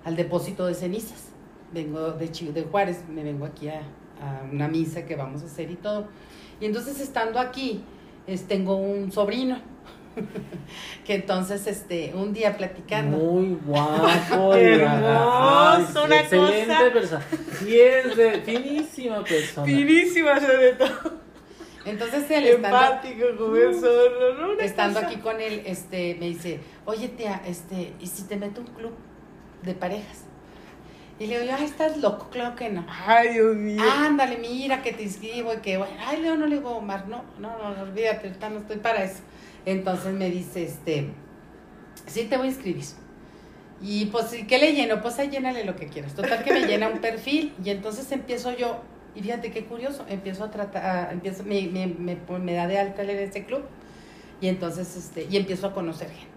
al, 0.04 0.16
depósito 0.16 0.66
de 0.66 0.74
cenizas. 0.74 1.28
Vengo 1.72 2.12
de, 2.12 2.30
Chi- 2.30 2.50
de 2.52 2.62
Juárez, 2.62 3.04
me 3.08 3.22
vengo 3.22 3.44
aquí 3.44 3.68
a, 3.68 3.80
a 4.22 4.42
una 4.50 4.68
misa 4.68 5.04
que 5.04 5.16
vamos 5.16 5.42
a 5.42 5.46
hacer 5.46 5.70
y 5.70 5.76
todo. 5.76 6.08
Y 6.60 6.64
entonces, 6.66 6.98
estando 7.00 7.38
aquí, 7.38 7.82
es, 8.26 8.44
tengo 8.48 8.76
un 8.76 9.12
sobrino, 9.12 9.58
que 11.06 11.14
entonces, 11.14 11.66
este, 11.66 12.12
un 12.14 12.32
día 12.32 12.56
platicando, 12.56 13.16
Muy 13.16 13.58
guapo. 13.66 14.54
Hermoso, 14.54 16.04
una 16.04 16.20
Excelente 16.20 16.66
cosa. 16.74 16.92
persona. 16.92 17.24
De 18.16 18.42
finísima 18.44 19.24
persona. 19.24 19.66
Finísima 19.66 20.40
sobre 20.40 20.72
todo. 20.72 21.12
entonces 21.84 22.30
él 22.30 22.46
estando, 22.46 22.68
Empático, 22.68 23.24
estando 24.60 25.00
cosa. 25.00 25.06
aquí 25.06 25.16
con 25.20 25.40
él, 25.40 25.62
este, 25.64 26.16
me 26.20 26.26
dice, 26.26 26.60
oye 26.84 27.08
tía, 27.08 27.42
este, 27.46 27.92
¿y 28.00 28.06
si 28.06 28.24
te 28.24 28.36
meto 28.36 28.60
un 28.60 28.66
club 28.68 28.92
de 29.62 29.74
parejas? 29.74 30.24
Y 31.20 31.26
le 31.26 31.40
digo, 31.40 31.52
ay, 31.58 31.64
estás 31.64 31.96
loco, 31.96 32.28
claro 32.30 32.54
que 32.54 32.68
no. 32.68 32.86
Ay, 32.88 33.30
Dios 33.30 33.56
mío. 33.56 33.82
Ándale, 33.82 34.38
mira 34.38 34.82
que 34.82 34.92
te 34.92 35.02
inscribo 35.02 35.52
y 35.52 35.56
que 35.56 35.76
bueno, 35.76 35.92
ay, 36.06 36.20
Leo, 36.22 36.36
no 36.36 36.46
le 36.46 36.56
digo, 36.56 36.70
Omar, 36.76 37.08
no, 37.08 37.24
no, 37.40 37.58
no, 37.58 37.74
no, 37.74 37.82
olvídate, 37.82 38.28
ahorita 38.28 38.50
no 38.50 38.58
estoy 38.60 38.76
para 38.76 39.02
eso. 39.02 39.20
Entonces 39.66 40.14
me 40.14 40.30
dice, 40.30 40.64
este, 40.64 41.08
sí 42.06 42.24
te 42.24 42.36
voy 42.36 42.46
a 42.46 42.50
inscribir. 42.50 42.84
Y 43.80 44.06
pues, 44.06 44.32
¿y 44.34 44.44
¿qué 44.46 44.58
le 44.58 44.72
lleno? 44.72 45.00
Pues 45.00 45.18
ahí 45.18 45.28
llénale 45.30 45.64
lo 45.64 45.76
que 45.76 45.86
quieras. 45.86 46.14
Total 46.14 46.42
que 46.42 46.52
me 46.52 46.66
llena 46.66 46.88
un 46.88 46.98
perfil 47.00 47.52
y 47.64 47.70
entonces 47.70 48.10
empiezo 48.12 48.56
yo, 48.56 48.80
y 49.14 49.20
fíjate 49.22 49.50
qué 49.52 49.64
curioso, 49.64 50.04
empiezo 50.08 50.44
a 50.44 50.50
tratar, 50.50 51.12
empiezo, 51.12 51.44
me, 51.44 51.62
me, 51.68 51.86
me, 51.86 52.16
me 52.40 52.52
da 52.54 52.66
de 52.66 52.78
alta 52.78 53.02
en 53.02 53.10
este 53.10 53.44
club 53.44 53.62
y 54.40 54.48
entonces, 54.48 54.96
este, 54.96 55.26
y 55.30 55.36
empiezo 55.36 55.68
a 55.68 55.74
conocer 55.74 56.08
gente. 56.08 56.28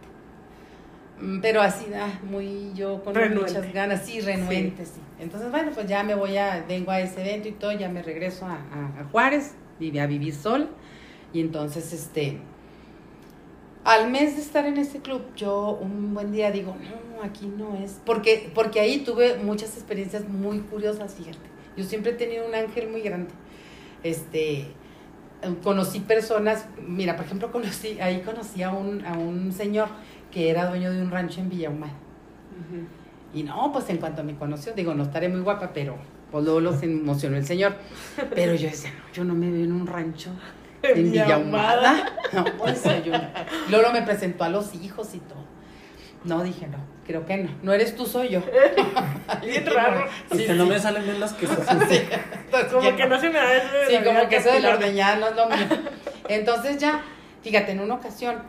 Mm, 1.20 1.40
Pero 1.42 1.62
así, 1.62 1.86
ah, 1.96 2.20
muy 2.24 2.72
yo 2.74 3.04
con 3.04 3.14
Renuente. 3.16 3.54
muchas 3.54 3.74
ganas, 3.74 4.06
sí, 4.06 4.22
renuente, 4.22 4.86
sí. 4.86 5.00
Entonces, 5.20 5.52
bueno, 5.52 5.72
pues 5.74 5.88
ya 5.88 6.04
me 6.04 6.16
voy 6.16 6.38
a, 6.38 6.64
vengo 6.68 6.92
a 6.92 7.00
ese 7.00 7.22
evento 7.22 7.48
y 7.48 7.52
todo, 7.54 7.72
ya 7.72 7.90
me 7.90 8.02
regreso 8.02 8.46
a, 8.46 8.54
a- 8.56 9.02
a 9.02 9.04
Juárez, 9.12 9.54
a 10.00 10.06
vivir 10.08 10.34
sola. 10.34 10.68
Y 11.34 11.42
entonces, 11.42 11.94
este, 11.94 12.40
al 13.84 14.12
mes 14.12 14.36
de 14.36 14.42
estar 14.42 14.66
en 14.66 14.78
ese 14.78 15.00
club, 15.00 15.22
yo 15.36 15.78
un 15.82 16.14
buen 16.14 16.32
día 16.32 16.52
digo, 16.52 16.76
no, 16.76 17.24
aquí 17.24 17.48
no 17.48 17.76
es. 17.76 18.00
Porque, 18.06 18.52
porque 18.54 18.80
ahí 18.80 19.00
tuve 19.00 19.38
muchas 19.38 19.76
experiencias 19.76 20.28
muy 20.28 20.60
curiosas, 20.60 21.16
fíjate. 21.16 21.38
Yo 21.76 21.84
siempre 21.84 22.12
he 22.12 22.16
tenido 22.16 22.48
un 22.48 22.54
ángel 22.54 22.90
muy 22.90 23.02
grande. 23.02 23.32
Este, 24.04 24.68
conocí 25.64 26.00
personas, 26.02 26.68
mira, 26.86 27.16
por 27.16 27.26
ejemplo, 27.26 27.52
conocí, 27.52 28.00
ahí 28.00 28.22
conocí 28.22 28.62
a 28.64 28.72
un, 28.72 29.06
a 29.06 29.14
un 29.14 29.52
señor 29.52 29.90
que 30.32 30.50
era 30.50 30.68
dueño 30.68 30.92
de 30.92 31.02
un 31.02 31.12
rancho 31.12 31.42
en 31.42 31.50
Villahumada. 31.50 31.94
Ujú. 31.94 32.86
Y 33.34 33.44
no, 33.44 33.72
pues 33.72 33.90
en 33.90 33.98
cuanto 33.98 34.24
me 34.24 34.36
conoció, 34.36 34.74
digo, 34.74 34.94
no 34.94 35.04
estaré 35.04 35.30
muy 35.30 35.42
guapa, 35.42 35.72
pero 35.74 35.96
pues 36.32 36.44
luego 36.44 36.60
los 36.60 36.84
emocionó 36.84 37.38
el 37.38 37.46
señor. 37.46 37.76
Pero 38.36 38.54
yo 38.56 38.70
decía, 38.70 38.92
no, 38.92 39.14
yo 39.14 39.24
no 39.24 39.34
me 39.34 39.50
veo 39.50 39.64
en 39.64 39.72
un 39.72 39.88
rancho 39.88 40.30
en 40.84 41.12
Villahumada. 41.12 42.06
No, 42.32 42.46
yo 43.04 43.12
no. 43.12 43.30
Luego 43.70 43.92
me 43.92 44.02
presentó 44.02 44.44
a 44.44 44.50
los 44.50 44.74
hijos 44.76 45.14
y 45.14 45.20
todo. 45.20 45.42
No, 46.24 46.44
dije, 46.44 46.68
no, 46.68 46.78
creo 47.06 47.26
que 47.26 47.38
no. 47.38 47.50
No 47.64 47.74
eres 47.74 47.96
tú, 47.96 48.06
soy 48.06 48.30
yo. 48.30 48.42
Bien 49.42 49.66
raro. 49.66 50.06
Sí, 50.32 50.46
no 50.50 50.66
me 50.68 50.80
salen 50.80 51.04
bien 51.04 51.20
las 51.20 51.34
quesos. 51.34 51.58
Sí, 51.90 52.04
Como 52.72 52.96
que 52.96 53.08
no 53.08 53.20
se 53.20 53.30
me 53.30 53.40
da 53.40 53.54
eso 53.54 53.74
de 53.74 53.98
Sí, 53.98 54.04
como 54.04 54.30
que 54.30 54.36
eso 54.36 54.52
de 54.52 54.60
la 54.60 54.70
ordeñada 54.70 55.16
no 55.16 55.28
es 55.30 55.36
lo 55.36 55.48
mío. 55.48 55.68
Entonces 56.28 56.78
ya, 56.78 57.02
fíjate, 57.42 57.72
en 57.72 57.80
una 57.80 57.96
ocasión, 57.96 58.44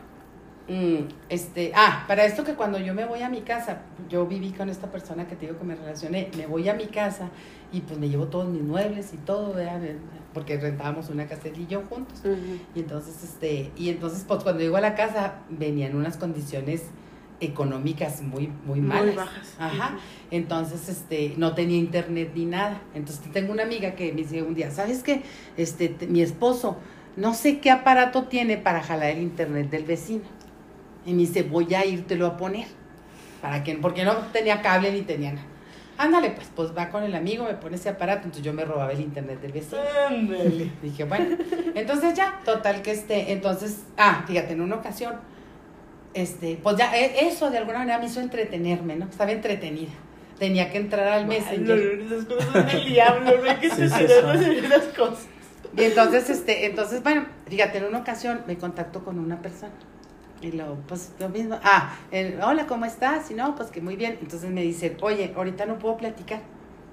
mm, 0.67 0.97
este, 1.29 1.71
ah, 1.75 2.05
para 2.07 2.25
esto 2.25 2.43
que 2.43 2.53
cuando 2.53 2.77
yo 2.79 2.93
me 2.93 3.05
voy 3.05 3.21
a 3.21 3.29
mi 3.29 3.41
casa, 3.41 3.81
yo 4.09 4.25
viví 4.25 4.51
con 4.51 4.69
esta 4.69 4.91
persona 4.91 5.27
que 5.27 5.35
te 5.35 5.45
digo 5.47 5.57
que 5.59 5.65
me 5.65 5.75
relacioné, 5.75 6.29
me 6.37 6.45
voy 6.47 6.69
a 6.69 6.73
mi 6.73 6.85
casa 6.87 7.29
y 7.71 7.81
pues 7.81 7.99
me 7.99 8.07
llevo 8.09 8.27
todos 8.27 8.47
mis 8.47 8.61
muebles 8.61 9.13
y 9.13 9.17
todo, 9.17 9.53
¿verdad? 9.53 9.81
porque 10.33 10.57
rentábamos 10.57 11.09
una 11.09 11.27
casa 11.27 11.47
y 11.49 11.67
yo 11.67 11.81
juntos. 11.87 12.19
Y 12.73 12.79
entonces, 12.79 13.23
este, 13.23 13.71
y 13.77 13.89
entonces, 13.89 14.25
pues 14.27 14.41
cuando 14.43 14.61
llego 14.61 14.77
a 14.77 14.81
la 14.81 14.95
casa, 14.95 15.35
venían 15.49 15.95
unas 15.95 16.17
condiciones 16.17 16.83
económicas 17.39 18.21
muy, 18.21 18.47
muy 18.65 18.79
Muy 18.79 18.81
malas. 18.81 19.15
bajas. 19.15 19.55
Ajá. 19.59 19.97
Entonces, 20.31 20.89
este, 20.89 21.33
no 21.37 21.53
tenía 21.53 21.77
internet 21.77 22.31
ni 22.33 22.45
nada. 22.45 22.81
Entonces 22.95 23.23
tengo 23.31 23.51
una 23.51 23.63
amiga 23.63 23.95
que 23.95 24.11
me 24.11 24.21
dice 24.21 24.41
un 24.41 24.55
día, 24.55 24.71
¿sabes 24.71 25.03
qué? 25.03 25.21
Este, 25.57 25.89
te- 25.89 26.07
mi 26.07 26.21
esposo, 26.21 26.77
no 27.15 27.33
sé 27.33 27.59
qué 27.59 27.69
aparato 27.69 28.23
tiene 28.23 28.57
para 28.57 28.81
jalar 28.81 29.11
el 29.11 29.21
internet 29.21 29.69
del 29.69 29.83
vecino. 29.83 30.23
Y 31.05 31.11
me 31.13 31.19
dice, 31.19 31.43
voy 31.43 31.73
a 31.73 31.85
írtelo 31.85 32.27
a 32.27 32.37
poner. 32.37 32.67
¿Para 33.41 33.63
que 33.63 33.75
Porque 33.75 34.05
no 34.05 34.13
tenía 34.31 34.61
cable 34.61 34.91
ni 34.91 35.01
tenía 35.01 35.33
nada. 35.33 35.47
Ándale, 35.97 36.31
pues, 36.31 36.49
pues 36.55 36.75
va 36.75 36.89
con 36.89 37.03
el 37.03 37.13
amigo, 37.13 37.43
me 37.45 37.53
pone 37.53 37.75
ese 37.75 37.89
aparato, 37.89 38.21
entonces 38.25 38.43
yo 38.43 38.51
me 38.53 38.65
robaba 38.65 38.91
el 38.93 38.99
internet 39.01 39.39
del 39.41 39.51
vecino. 39.51 39.81
Ándale. 40.09 40.71
Dije, 40.81 41.03
bueno, 41.03 41.37
entonces 41.75 42.15
ya, 42.15 42.39
total 42.43 42.81
que 42.81 42.91
este, 42.91 43.31
entonces, 43.31 43.83
ah, 43.97 44.23
fíjate, 44.25 44.53
en 44.53 44.61
una 44.61 44.77
ocasión, 44.77 45.15
este, 46.15 46.59
pues 46.63 46.77
ya, 46.77 46.95
e- 46.97 47.27
eso 47.27 47.51
de 47.51 47.59
alguna 47.59 47.79
manera 47.79 47.99
me 47.99 48.05
hizo 48.05 48.21
entretenerme, 48.21 48.95
¿no? 48.95 49.05
Estaba 49.05 49.31
entretenida. 49.31 49.91
Tenía 50.39 50.71
que 50.71 50.77
entrar 50.79 51.07
al 51.07 51.21
Ay, 51.23 51.27
Messenger. 51.27 51.97
no, 51.99 52.05
no, 52.09 52.15
esas 52.15 52.25
cosas 52.25 52.65
del 52.73 52.85
diablo, 52.85 53.31
no 53.43 53.49
hay 53.49 53.57
que 53.57 53.69
Sí, 53.69 53.81
esas 53.83 54.83
cosas. 54.97 55.27
Y 55.77 55.83
entonces, 55.83 56.29
este, 56.29 56.65
entonces, 56.65 57.03
bueno, 57.03 57.25
fíjate, 57.47 57.77
en 57.77 57.85
una 57.85 57.99
ocasión 57.99 58.41
me 58.47 58.57
contacto 58.57 59.03
con 59.03 59.19
una 59.19 59.41
persona. 59.41 59.73
Y 60.43 60.51
lo, 60.51 60.75
pues 60.87 61.13
lo 61.19 61.29
mismo, 61.29 61.57
ah, 61.63 61.95
hola, 62.45 62.67
¿cómo 62.67 62.83
estás? 62.83 63.31
Y 63.31 63.33
no, 63.33 63.55
pues 63.55 63.69
que 63.69 63.79
muy 63.79 63.95
bien. 63.95 64.17
Entonces 64.21 64.51
me 64.51 64.61
dice, 64.61 64.97
oye, 65.01 65.33
ahorita 65.37 65.65
no 65.65 65.79
puedo 65.79 65.95
platicar, 65.95 66.41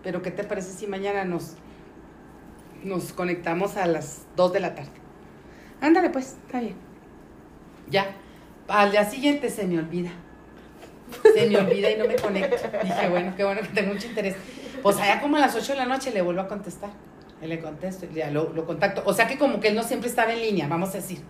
pero 0.04 0.22
¿qué 0.22 0.30
te 0.30 0.44
parece 0.44 0.70
si 0.70 0.86
mañana 0.86 1.24
nos, 1.24 1.56
nos 2.84 3.12
conectamos 3.12 3.76
a 3.76 3.86
las 3.86 4.26
2 4.36 4.52
de 4.52 4.60
la 4.60 4.76
tarde? 4.76 4.92
Ándale, 5.80 6.10
pues, 6.10 6.36
está 6.46 6.60
bien. 6.60 6.76
Ya. 7.90 8.06
Al 8.68 8.92
día 8.92 9.04
siguiente 9.04 9.50
se 9.50 9.66
me 9.66 9.80
olvida. 9.80 10.10
Se 11.34 11.48
me 11.48 11.56
olvida 11.56 11.90
y 11.90 11.96
no 11.96 12.06
me 12.06 12.14
conecto. 12.14 12.56
Dije, 12.84 13.08
bueno, 13.08 13.34
qué 13.36 13.42
bueno 13.42 13.62
que 13.62 13.68
tengo 13.68 13.94
mucho 13.94 14.06
interés. 14.06 14.36
Pues 14.80 14.96
allá 14.98 15.20
como 15.20 15.38
a 15.38 15.40
las 15.40 15.56
8 15.56 15.72
de 15.72 15.78
la 15.78 15.86
noche 15.86 16.12
le 16.12 16.22
vuelvo 16.22 16.42
a 16.42 16.46
contestar. 16.46 16.90
Y 17.42 17.46
le 17.46 17.58
contesto, 17.58 18.06
ya 18.14 18.30
lo, 18.30 18.52
lo 18.52 18.66
contacto. 18.66 19.02
O 19.06 19.14
sea 19.14 19.26
que 19.26 19.38
como 19.38 19.60
que 19.60 19.68
él 19.68 19.74
no 19.74 19.82
siempre 19.82 20.08
estaba 20.08 20.32
en 20.32 20.40
línea, 20.40 20.68
vamos 20.68 20.90
a 20.90 20.92
decir. 20.94 21.22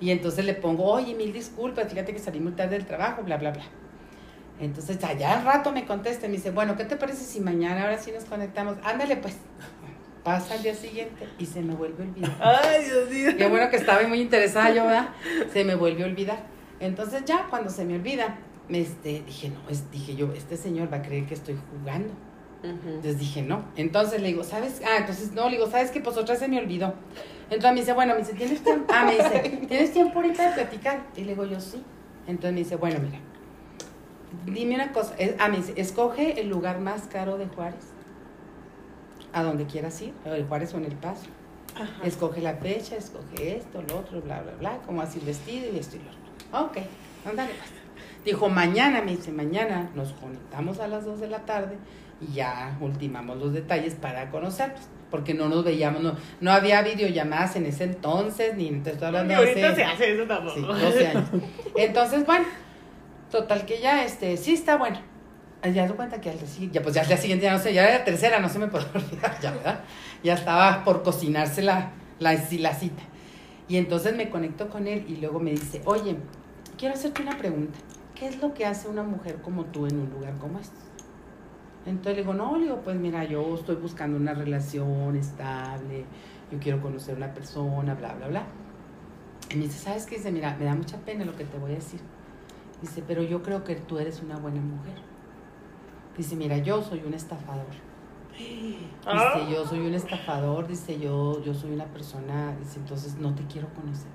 Y 0.00 0.10
entonces 0.10 0.44
le 0.44 0.54
pongo, 0.54 0.84
oye, 0.84 1.14
mil 1.14 1.32
disculpas, 1.32 1.88
fíjate 1.88 2.12
que 2.12 2.18
salí 2.18 2.40
muy 2.40 2.52
tarde 2.52 2.76
del 2.76 2.86
trabajo, 2.86 3.22
bla, 3.22 3.36
bla, 3.36 3.52
bla. 3.52 3.62
Entonces 4.60 5.02
allá 5.04 5.38
al 5.38 5.44
rato 5.44 5.72
me 5.72 5.84
contesta 5.84 6.26
y 6.26 6.28
me 6.28 6.36
dice, 6.36 6.50
bueno, 6.50 6.76
¿qué 6.76 6.84
te 6.84 6.96
parece 6.96 7.24
si 7.24 7.40
mañana 7.40 7.82
ahora 7.82 7.98
sí 7.98 8.10
nos 8.12 8.24
conectamos? 8.24 8.76
Ándale 8.82 9.16
pues. 9.16 9.36
Pasa 10.24 10.54
al 10.54 10.62
día 10.62 10.74
siguiente 10.74 11.28
y 11.38 11.44
se 11.44 11.60
me 11.60 11.74
vuelve 11.74 12.02
a 12.02 12.06
olvidar. 12.06 12.36
Ay, 12.40 12.84
Dios 12.84 13.10
mío. 13.10 13.30
Qué 13.36 13.46
bueno 13.46 13.68
que 13.68 13.76
estaba 13.76 14.06
muy 14.08 14.20
interesada 14.20 14.70
yo, 14.70 14.84
¿verdad? 14.86 15.10
Se 15.52 15.64
me 15.64 15.74
vuelve 15.74 16.02
a 16.02 16.06
olvidar. 16.06 16.38
Entonces 16.80 17.24
ya 17.26 17.46
cuando 17.50 17.68
se 17.68 17.84
me 17.84 17.96
olvida, 17.96 18.38
me, 18.68 18.80
este, 18.80 19.22
dije, 19.26 19.50
no, 19.50 19.68
es, 19.68 19.90
dije 19.90 20.16
yo, 20.16 20.32
este 20.32 20.56
señor 20.56 20.90
va 20.90 20.98
a 20.98 21.02
creer 21.02 21.26
que 21.26 21.34
estoy 21.34 21.58
jugando. 21.70 22.12
Ujú. 22.64 22.88
Entonces 22.88 23.18
dije, 23.18 23.42
no. 23.42 23.64
Entonces 23.76 24.22
le 24.22 24.28
digo, 24.28 24.42
¿sabes? 24.42 24.80
Ah, 24.84 24.96
entonces 24.98 25.32
no, 25.32 25.48
le 25.48 25.56
digo, 25.56 25.70
¿sabes 25.70 25.90
qué? 25.90 26.00
Pues 26.00 26.16
otra 26.16 26.36
se 26.36 26.48
me 26.48 26.58
olvidó. 26.58 26.94
Entonces 27.50 27.72
me 27.72 27.80
dice, 27.80 27.92
bueno, 27.92 28.14
me 28.14 28.20
dice, 28.20 28.32
¿tienes 28.32 28.62
tiempo? 28.62 28.92
Ah, 28.94 29.04
me 29.04 29.16
dice, 29.16 29.66
¿tienes 29.68 29.92
tiempo 29.92 30.18
ahorita 30.18 30.48
de 30.48 30.54
platicar? 30.54 31.02
Y 31.14 31.20
le 31.22 31.32
digo, 31.32 31.44
yo 31.44 31.60
sí. 31.60 31.82
Entonces 32.26 32.52
me 32.54 32.60
dice, 32.60 32.76
bueno, 32.76 33.00
mira, 33.00 33.18
dime 34.46 34.76
una 34.76 34.92
cosa. 34.92 35.14
Ah, 35.38 35.48
me 35.48 35.58
dice, 35.58 35.74
escoge 35.76 36.40
el 36.40 36.48
lugar 36.48 36.80
más 36.80 37.02
caro 37.02 37.36
de 37.36 37.46
Juárez. 37.46 37.84
A 39.34 39.42
donde 39.42 39.66
quieras 39.66 40.00
ir, 40.00 40.14
o 40.24 40.32
el 40.32 40.46
Juárez 40.46 40.72
o 40.74 40.78
en 40.78 40.84
El 40.84 40.94
Paso. 40.94 41.26
Ajá. 41.74 42.06
Escoge 42.06 42.40
la 42.40 42.54
fecha, 42.54 42.96
escoge 42.96 43.56
esto, 43.56 43.82
lo 43.82 43.98
otro, 43.98 44.22
bla, 44.22 44.40
bla, 44.42 44.52
bla, 44.52 44.78
como 44.86 45.02
así 45.02 45.18
el 45.18 45.26
vestido 45.26 45.66
y 45.74 45.78
esto 45.78 45.96
y 45.96 45.98
lo 45.98 46.10
otro. 46.10 46.66
Ok, 46.66 46.86
ándale 47.28 47.52
pues. 47.58 47.70
Dijo, 48.24 48.48
mañana, 48.48 49.02
me 49.02 49.16
dice, 49.16 49.32
mañana 49.32 49.90
nos 49.94 50.12
conectamos 50.12 50.78
a 50.78 50.86
las 50.86 51.04
2 51.04 51.20
de 51.20 51.28
la 51.28 51.40
tarde 51.40 51.76
y 52.20 52.34
ya 52.34 52.76
ultimamos 52.80 53.36
los 53.38 53.52
detalles 53.52 53.94
para 53.94 54.30
conocernos. 54.30 54.80
Porque 55.10 55.32
no 55.32 55.48
nos 55.48 55.64
veíamos, 55.64 56.02
no, 56.02 56.16
no 56.40 56.50
había 56.50 56.82
videollamadas 56.82 57.54
en 57.56 57.66
ese 57.66 57.84
entonces, 57.84 58.56
ni 58.56 58.70
te 58.80 58.90
estoy 58.90 59.06
hablando 59.06 59.32
de 59.32 59.38
ahorita 59.38 59.68
hace- 59.68 59.76
se 59.76 59.84
hace 59.84 60.14
eso 60.14 60.24
tampoco. 60.26 60.56
Sí, 60.56 60.62
12 60.62 61.06
años. 61.06 61.28
Entonces, 61.76 62.26
bueno, 62.26 62.46
total 63.30 63.64
que 63.64 63.80
ya, 63.80 64.04
este, 64.04 64.36
sí 64.36 64.54
está 64.54 64.76
bueno. 64.76 64.98
Ya 65.72 65.86
se 65.88 65.94
cuenta 65.94 66.20
que 66.20 66.28
al 66.30 66.38
día 66.38 66.68
ya 66.72 66.82
pues 66.82 66.94
ya 66.94 67.00
al 67.02 67.06
día 67.08 67.16
siguiente, 67.16 67.44
ya 67.46 67.52
no 67.52 67.58
sé, 67.58 67.72
ya 67.72 67.84
era 67.88 67.98
la 68.00 68.04
tercera, 68.04 68.38
no 68.40 68.48
se 68.50 68.58
me 68.58 68.66
puede 68.66 68.84
olvidar, 68.94 69.38
ya, 69.40 69.50
¿verdad? 69.52 69.80
Ya 70.22 70.34
estaba 70.34 70.84
por 70.84 71.02
cocinarse 71.02 71.62
la, 71.62 71.92
la, 72.18 72.32
la 72.34 72.74
cita. 72.74 73.02
Y 73.68 73.76
entonces 73.78 74.14
me 74.16 74.28
conecto 74.28 74.68
con 74.68 74.86
él 74.86 75.06
y 75.08 75.16
luego 75.16 75.40
me 75.40 75.52
dice, 75.52 75.80
oye, 75.86 76.16
quiero 76.76 76.94
hacerte 76.94 77.22
una 77.22 77.38
pregunta. 77.38 77.78
¿Qué 78.14 78.26
es 78.28 78.42
lo 78.42 78.52
que 78.52 78.66
hace 78.66 78.88
una 78.88 79.02
mujer 79.04 79.36
como 79.42 79.64
tú 79.64 79.86
en 79.86 79.98
un 80.00 80.10
lugar 80.10 80.34
como 80.38 80.58
este? 80.58 80.76
Entonces 81.86 82.16
le 82.16 82.22
digo, 82.22 82.34
no, 82.34 82.56
le 82.56 82.64
digo, 82.64 82.80
pues 82.82 82.96
mira, 82.96 83.24
yo 83.24 83.54
estoy 83.54 83.76
buscando 83.76 84.16
una 84.16 84.32
relación 84.32 85.16
estable, 85.16 86.06
yo 86.50 86.58
quiero 86.58 86.80
conocer 86.80 87.14
a 87.14 87.16
una 87.18 87.34
persona, 87.34 87.94
bla, 87.94 88.14
bla, 88.14 88.28
bla. 88.28 88.46
Y 89.50 89.56
me 89.56 89.64
dice, 89.64 89.78
¿sabes 89.78 90.06
qué? 90.06 90.16
Dice, 90.16 90.32
mira, 90.32 90.56
me 90.58 90.64
da 90.64 90.74
mucha 90.74 90.96
pena 90.98 91.24
lo 91.24 91.36
que 91.36 91.44
te 91.44 91.58
voy 91.58 91.72
a 91.72 91.74
decir. 91.74 92.00
Dice, 92.80 93.02
pero 93.06 93.22
yo 93.22 93.42
creo 93.42 93.64
que 93.64 93.76
tú 93.76 93.98
eres 93.98 94.22
una 94.22 94.38
buena 94.38 94.60
mujer. 94.60 94.94
Dice, 96.16 96.36
mira, 96.36 96.58
yo 96.58 96.82
soy 96.82 97.02
un 97.06 97.14
estafador. 97.14 97.66
Dice, 98.36 99.52
yo 99.52 99.66
soy 99.66 99.80
un 99.80 99.94
estafador, 99.94 100.66
dice, 100.66 100.98
yo, 100.98 101.42
yo 101.44 101.54
soy 101.54 101.72
una 101.72 101.84
persona, 101.86 102.56
dice, 102.58 102.80
entonces 102.80 103.16
no 103.16 103.34
te 103.34 103.44
quiero 103.44 103.68
conocer. 103.74 104.10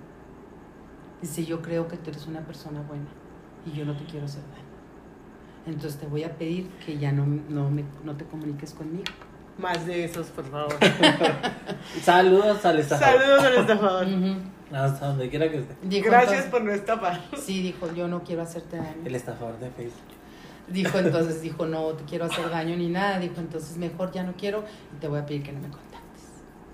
Dice, 1.22 1.46
yo 1.46 1.62
creo 1.62 1.88
que 1.88 1.98
tú 1.98 2.10
eres 2.10 2.26
una 2.28 2.42
persona 2.42 2.82
buena 2.82 3.08
y 3.66 3.72
yo 3.72 3.86
no 3.86 3.96
te 3.96 4.06
quiero 4.06 4.26
hacer 4.26 4.42
daño. 4.44 4.69
Entonces 5.66 6.00
te 6.00 6.06
voy 6.08 6.24
a 6.24 6.36
pedir 6.38 6.68
que 6.86 6.98
ya 6.98 7.12
no, 7.12 7.26
no, 7.26 7.70
me, 7.70 7.84
no 8.04 8.16
te 8.16 8.26
comuniques 8.26 8.74
conmigo. 8.74 9.04
Más 9.58 9.86
de 9.86 10.06
esos, 10.06 10.28
por 10.28 10.46
favor. 10.50 10.74
Saludos 12.04 12.66
al 12.66 12.80
estafador. 12.80 13.20
Saludos 13.22 13.44
al 13.44 13.56
estafador. 13.58 14.08
Ujú. 14.08 14.36
Hasta 14.76 15.08
donde 15.08 15.30
quiera 15.30 15.50
que 15.50 15.58
esté. 15.60 15.76
Dijo, 15.84 16.06
Gracias 16.10 16.32
entonces- 16.46 16.52
por 16.52 16.62
no 16.64 16.72
estafar. 16.72 17.22
Sí, 17.38 17.62
dijo, 17.62 17.92
yo 17.94 18.08
no 18.08 18.24
quiero 18.24 18.42
hacerte 18.44 18.78
daño. 18.78 19.02
El 19.06 19.16
estafador 19.16 19.60
de 19.60 19.70
Facebook. 19.72 20.00
Dijo 20.68 20.98
entonces, 21.00 21.42
dijo, 21.42 21.66
no 21.66 21.88
te 21.94 22.04
quiero 22.06 22.26
hacer 22.26 22.50
daño 22.50 22.76
ni 22.78 22.88
nada. 22.90 23.20
Dijo, 23.20 23.36
entonces 23.38 23.78
mejor 23.78 24.12
ya 24.12 24.24
no 24.24 24.34
quiero 24.34 24.64
y 24.96 25.00
te 25.00 25.08
voy 25.08 25.20
a 25.20 25.26
pedir 25.26 25.44
que 25.44 25.52
no 25.52 25.60
me 25.60 25.70
contactes. 25.70 26.24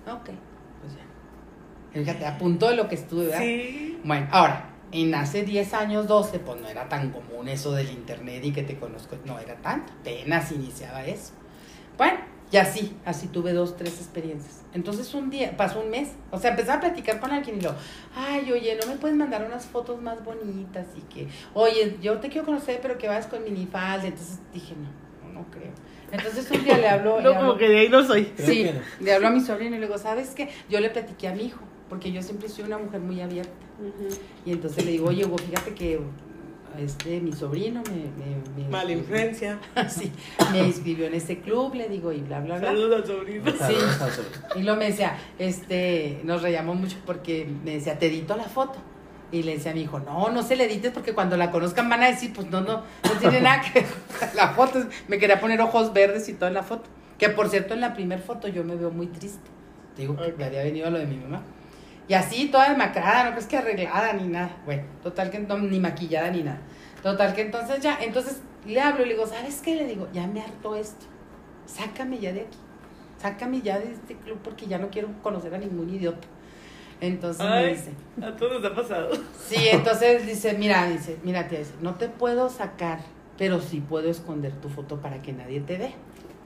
Ok, 0.06 0.30
pues 0.80 0.94
ya. 0.94 1.98
Fíjate, 2.00 2.26
apuntó 2.26 2.70
lo 2.74 2.88
que 2.88 2.94
estuve, 2.94 3.26
¿verdad? 3.26 3.40
Sí. 3.40 3.98
Bueno, 4.04 4.28
ahora, 4.30 4.66
en 5.02 5.14
hace 5.14 5.42
10 5.42 5.74
años, 5.74 6.06
12, 6.06 6.38
pues 6.40 6.60
no 6.60 6.68
era 6.68 6.88
tan 6.88 7.10
común 7.10 7.48
eso 7.48 7.72
del 7.72 7.90
internet 7.90 8.44
y 8.44 8.52
que 8.52 8.62
te 8.62 8.78
conozco, 8.78 9.16
no 9.24 9.38
era 9.38 9.56
tanto, 9.56 9.92
apenas 10.00 10.50
iniciaba 10.52 11.04
eso. 11.04 11.32
Bueno, 11.98 12.18
y 12.52 12.56
así, 12.58 12.96
así 13.04 13.26
tuve 13.28 13.52
dos, 13.52 13.76
tres 13.76 13.98
experiencias. 13.98 14.62
Entonces 14.72 15.12
un 15.14 15.30
día, 15.30 15.56
pasó 15.56 15.80
un 15.80 15.90
mes, 15.90 16.10
o 16.30 16.38
sea, 16.38 16.50
empecé 16.50 16.70
a 16.70 16.80
platicar 16.80 17.18
con 17.18 17.30
alguien 17.32 17.56
y 17.58 17.60
lo, 17.62 17.74
ay, 18.14 18.52
oye, 18.52 18.78
¿no 18.80 18.86
me 18.86 18.96
puedes 18.98 19.16
mandar 19.16 19.44
unas 19.44 19.66
fotos 19.66 20.00
más 20.00 20.22
bonitas? 20.24 20.86
Y 20.96 21.00
que, 21.12 21.28
oye, 21.54 21.96
yo 22.00 22.18
te 22.18 22.28
quiero 22.28 22.44
conocer, 22.44 22.78
pero 22.82 22.98
que 22.98 23.08
vayas 23.08 23.26
con 23.26 23.42
minifalda. 23.42 24.06
Entonces 24.06 24.38
dije, 24.52 24.74
no, 24.76 25.28
no, 25.32 25.40
no 25.40 25.50
creo. 25.50 25.72
Entonces 26.12 26.48
un 26.50 26.62
día 26.62 26.78
le 26.78 26.88
hablo, 26.88 27.16
le 27.18 27.24
No, 27.24 27.30
hablo- 27.30 27.40
como 27.48 27.56
que 27.58 27.68
de 27.68 27.78
ahí 27.80 27.88
no 27.88 28.04
soy. 28.06 28.32
Sí, 28.38 28.64
no. 28.72 28.80
le 29.04 29.12
hablo 29.14 29.26
a 29.28 29.30
mi 29.30 29.40
sobrino 29.40 29.74
y 29.76 29.80
le 29.80 29.86
digo, 29.86 29.98
¿sabes 29.98 30.30
qué? 30.30 30.48
Yo 30.68 30.78
le 30.80 30.90
platiqué 30.90 31.26
a 31.28 31.32
mi 31.34 31.46
hijo, 31.46 31.60
porque 31.88 32.12
yo 32.12 32.22
siempre 32.22 32.48
soy 32.48 32.64
una 32.64 32.78
mujer 32.78 33.00
muy 33.00 33.20
abierta. 33.20 33.52
Y 34.44 34.52
entonces 34.52 34.84
le 34.84 34.92
digo, 34.92 35.08
oye, 35.08 35.24
Hugo, 35.24 35.38
fíjate 35.38 35.74
que 35.74 36.00
este, 36.78 37.20
mi 37.20 37.32
sobrino 37.32 37.82
me... 37.84 38.24
me, 38.24 38.62
me 38.64 38.68
Mala 38.68 38.92
influencia. 38.92 39.58
sí, 39.88 40.12
me 40.52 40.66
inscribió 40.66 41.06
en 41.06 41.14
este 41.14 41.40
club, 41.40 41.74
le 41.74 41.88
digo, 41.88 42.12
y 42.12 42.20
bla, 42.20 42.40
bla, 42.40 42.58
bla. 42.58 42.68
Saludos 42.68 43.02
al 43.02 43.06
sobrino. 43.06 43.50
Sobrino. 43.50 43.82
Y 44.56 44.62
luego 44.62 44.78
me 44.78 44.86
decía, 44.86 45.16
este, 45.38 46.20
nos 46.24 46.42
reíamos 46.42 46.76
mucho 46.76 46.96
porque 47.06 47.48
me 47.64 47.72
decía, 47.72 47.98
te 47.98 48.06
edito 48.06 48.36
la 48.36 48.44
foto. 48.44 48.78
Y 49.32 49.42
le 49.42 49.54
decía 49.54 49.72
a 49.72 49.74
mi 49.74 49.82
hijo, 49.82 49.98
no, 49.98 50.30
no 50.30 50.42
se 50.42 50.54
le 50.54 50.64
edites 50.66 50.92
porque 50.92 51.12
cuando 51.12 51.36
la 51.36 51.50
conozcan 51.50 51.88
van 51.88 52.02
a 52.02 52.06
decir, 52.06 52.32
pues 52.32 52.48
no, 52.48 52.60
no, 52.60 52.82
no 53.04 53.10
tiene 53.18 53.40
nada 53.40 53.60
que 53.60 53.84
la 54.36 54.50
foto. 54.50 54.86
Me 55.08 55.18
quería 55.18 55.40
poner 55.40 55.60
ojos 55.60 55.92
verdes 55.92 56.28
y 56.28 56.34
todo 56.34 56.46
en 56.48 56.54
la 56.54 56.62
foto. 56.62 56.84
Que 57.18 57.30
por 57.30 57.48
cierto, 57.48 57.74
en 57.74 57.80
la 57.80 57.94
primera 57.94 58.20
foto 58.22 58.46
yo 58.48 58.62
me 58.62 58.76
veo 58.76 58.90
muy 58.90 59.08
triste. 59.08 59.40
Te 59.96 60.02
digo 60.02 60.16
que 60.16 60.24
Ok. 60.30 60.38
me 60.38 60.44
había 60.44 60.62
venido 60.62 60.90
lo 60.90 60.98
de 60.98 61.06
mi 61.06 61.16
mamá. 61.16 61.42
Y 62.08 62.14
así, 62.14 62.48
toda 62.48 62.70
demacrada, 62.70 63.24
no 63.24 63.30
crees 63.32 63.46
que 63.46 63.56
arreglada 63.56 64.12
ni 64.12 64.28
nada. 64.28 64.56
Bueno, 64.64 64.84
total 65.02 65.30
que 65.30 65.38
no, 65.40 65.58
ni 65.58 65.80
maquillada 65.80 66.30
ni 66.30 66.42
nada. 66.42 66.60
Total 67.02 67.34
que 67.34 67.42
entonces 67.42 67.80
ya, 67.80 67.98
entonces 68.00 68.40
le 68.64 68.80
hablo 68.80 69.04
y 69.04 69.08
le 69.08 69.14
digo, 69.14 69.26
¿sabes 69.26 69.60
qué? 69.62 69.74
Le 69.76 69.86
digo, 69.86 70.08
ya 70.12 70.26
me 70.26 70.40
hartó 70.40 70.76
esto. 70.76 71.06
Sácame 71.66 72.18
ya 72.18 72.32
de 72.32 72.42
aquí. 72.42 72.58
Sácame 73.18 73.60
ya 73.60 73.78
de 73.78 73.92
este 73.92 74.14
club 74.16 74.38
porque 74.42 74.66
ya 74.66 74.78
no 74.78 74.90
quiero 74.90 75.08
conocer 75.22 75.54
a 75.54 75.58
ningún 75.58 75.90
idiota. 75.90 76.26
Entonces 77.00 77.44
me 77.44 77.68
dice, 77.68 77.92
a 78.22 78.34
todos 78.36 78.62
nos 78.62 78.72
ha 78.72 78.74
pasado. 78.74 79.10
sí, 79.46 79.68
entonces 79.70 80.26
dice, 80.26 80.54
mira, 80.54 80.88
dice, 80.88 81.18
mira, 81.22 81.46
tía, 81.48 81.58
dice, 81.58 81.74
no 81.80 81.96
te 81.96 82.08
puedo 82.08 82.48
sacar, 82.48 83.00
pero 83.36 83.60
sí 83.60 83.82
puedo 83.86 84.08
esconder 84.08 84.52
tu 84.52 84.68
foto 84.68 85.00
para 85.00 85.20
que 85.20 85.32
nadie 85.32 85.60
te 85.60 85.76
ve. 85.76 85.94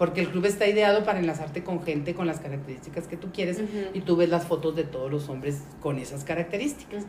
Porque 0.00 0.22
el 0.22 0.30
club 0.30 0.46
está 0.46 0.66
ideado 0.66 1.04
para 1.04 1.18
enlazarte 1.18 1.62
con 1.62 1.82
gente 1.82 2.14
con 2.14 2.26
las 2.26 2.40
características 2.40 3.06
que 3.06 3.18
tú 3.18 3.32
quieres 3.34 3.60
y 3.92 4.00
tú 4.00 4.16
ves 4.16 4.30
las 4.30 4.46
fotos 4.46 4.74
de 4.74 4.84
todos 4.84 5.10
los 5.10 5.28
hombres 5.28 5.60
con 5.78 5.98
esas 5.98 6.24
características. 6.24 7.04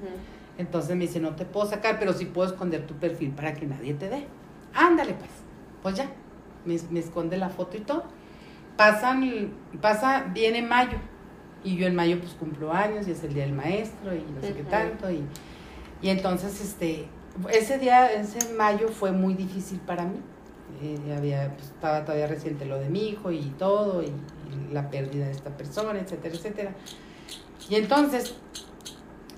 Entonces 0.58 0.98
me 0.98 1.06
dice, 1.06 1.22
no 1.22 1.34
te 1.34 1.46
puedo 1.46 1.66
sacar, 1.66 2.00
pero 2.00 2.12
sí 2.12 2.26
puedo 2.26 2.50
esconder 2.50 2.86
tu 2.86 2.96
perfil 2.96 3.32
para 3.32 3.54
que 3.54 3.66
nadie 3.66 3.94
te 3.94 4.10
dé. 4.10 4.26
Ándale, 4.74 5.14
pues. 5.14 5.30
Pues 5.82 5.96
ya. 5.96 6.12
Me, 6.66 6.78
me 6.90 7.00
esconde 7.00 7.38
la 7.38 7.48
foto 7.48 7.78
y 7.78 7.80
todo. 7.80 8.04
Pasan, 8.76 9.54
pasa, 9.80 10.26
viene 10.34 10.62
mayo. 10.62 10.98
Y 11.64 11.78
yo 11.78 11.88
en 11.88 11.96
mayo 11.96 12.20
pues 12.20 12.34
cumplo 12.34 12.74
años 12.74 13.08
y 13.08 13.12
es 13.12 13.24
el 13.24 13.34
día 13.34 13.46
del 13.46 13.54
maestro 13.54 14.14
y 14.14 14.20
no 14.36 14.42
sé 14.42 14.54
qué 14.54 14.64
tanto. 14.64 15.10
Y, 15.10 15.24
y 16.02 16.10
entonces, 16.10 16.60
este, 16.60 17.08
ese 17.54 17.78
día, 17.78 18.12
ese 18.12 18.54
mayo 18.56 18.90
fue 18.90 19.14
muy 19.14 19.34
difícil 19.34 19.80
para 19.80 20.04
mí. 20.04 20.20
Eh, 20.82 21.14
había, 21.16 21.54
pues, 21.56 21.68
estaba 21.68 22.04
todavía 22.04 22.28
reciente 22.28 22.66
lo 22.66 22.80
de 22.80 22.90
mi 22.90 23.10
hijo 23.10 23.32
y 23.32 23.42
todo, 23.60 24.02
y, 24.02 24.08
y 24.08 24.74
la 24.74 24.90
pérdida 24.90 25.26
de 25.26 25.32
esta 25.32 25.50
persona, 25.52 26.00
etcétera, 26.00 26.34
etcétera. 26.36 26.72
Y 27.70 27.76
entonces, 27.76 28.34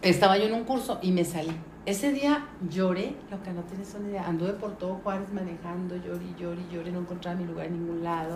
estaba 0.01 0.37
yo 0.37 0.45
en 0.45 0.53
un 0.53 0.63
curso 0.63 0.99
y 1.01 1.11
me 1.11 1.25
salí. 1.25 1.51
Ese 1.85 2.13
día 2.13 2.47
lloré, 2.69 3.13
lo 3.29 3.43
que 3.43 3.51
no 3.51 3.61
tienes 3.63 3.93
una 3.99 4.07
idea. 4.07 4.25
Anduve 4.25 4.53
por 4.53 4.77
todo 4.77 4.95
Juárez 5.03 5.33
manejando, 5.33 5.97
lloré, 5.97 6.25
lloré, 6.39 6.61
lloré, 6.71 6.91
no 6.93 6.99
encontraba 7.01 7.37
mi 7.37 7.43
lugar 7.45 7.65
en 7.65 7.73
ningún 7.73 8.03
lado. 8.05 8.33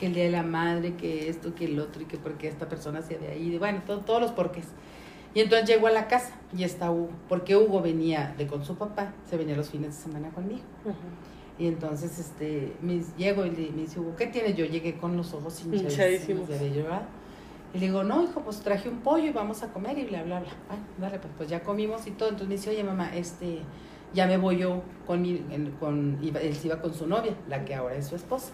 Que 0.00 0.06
el 0.06 0.14
día 0.14 0.24
de 0.24 0.32
la 0.32 0.42
madre, 0.42 0.96
que 0.96 1.28
esto, 1.28 1.54
que 1.54 1.66
el 1.66 1.78
otro, 1.78 2.02
y 2.02 2.06
que 2.06 2.16
porque 2.16 2.48
esta 2.48 2.68
persona 2.68 3.00
se 3.02 3.14
había 3.14 3.36
ido. 3.36 3.60
Bueno, 3.60 3.82
todo- 3.86 4.00
todos 4.00 4.20
los 4.20 4.32
porqués. 4.32 4.66
Y 5.32 5.40
entonces 5.40 5.68
llego 5.68 5.86
a 5.86 5.92
la 5.92 6.08
casa 6.08 6.32
y 6.56 6.64
está 6.64 6.90
Hugo, 6.90 7.10
porque 7.28 7.54
Hugo 7.56 7.80
venía 7.82 8.34
de 8.36 8.48
con 8.48 8.64
su 8.64 8.74
papá, 8.76 9.12
se 9.30 9.36
venía 9.36 9.54
los 9.54 9.68
fines 9.70 9.94
de 9.96 10.02
semana 10.02 10.30
conmigo. 10.30 10.62
Y 11.58 11.66
entonces 11.66 12.18
este, 12.18 12.76
me, 12.82 13.02
llego 13.16 13.44
y 13.44 13.50
le, 13.50 13.70
me 13.72 13.82
dice 13.82 13.98
Hugo, 14.00 14.14
¿qué 14.16 14.26
tienes? 14.28 14.54
Yo 14.56 14.64
llegué 14.64 14.96
con 14.98 15.16
los 15.16 15.34
ojos 15.34 15.60
hinchadísimos 15.64 16.48
de 16.60 16.70
llorado. 16.72 17.02
Y 17.74 17.78
le 17.78 17.86
digo, 17.86 18.04
no, 18.04 18.22
hijo, 18.22 18.40
pues 18.42 18.60
traje 18.60 18.88
un 18.88 19.00
pollo 19.00 19.24
y 19.26 19.32
vamos 19.32 19.62
a 19.62 19.72
comer 19.72 19.98
y 19.98 20.04
bla, 20.04 20.22
bla, 20.22 20.40
bla. 20.40 20.50
Bueno, 20.68 20.84
dale, 20.98 21.18
pues, 21.18 21.32
pues 21.36 21.48
ya 21.50 21.62
comimos 21.62 22.06
y 22.06 22.12
todo. 22.12 22.28
Entonces 22.30 22.48
me 22.48 22.54
dice, 22.56 22.70
oye, 22.70 22.84
mamá, 22.84 23.14
este, 23.14 23.60
ya 24.14 24.26
me 24.26 24.38
voy 24.38 24.58
yo 24.58 24.82
con 25.06 25.20
mi, 25.20 25.44
en- 25.50 25.72
con, 25.72 26.18
iba- 26.22 26.40
él 26.40 26.54
se 26.54 26.68
iba 26.68 26.80
con 26.80 26.94
su 26.94 27.06
novia, 27.06 27.34
la 27.48 27.64
que 27.64 27.74
ahora 27.74 27.96
es 27.96 28.06
su 28.06 28.16
esposa. 28.16 28.52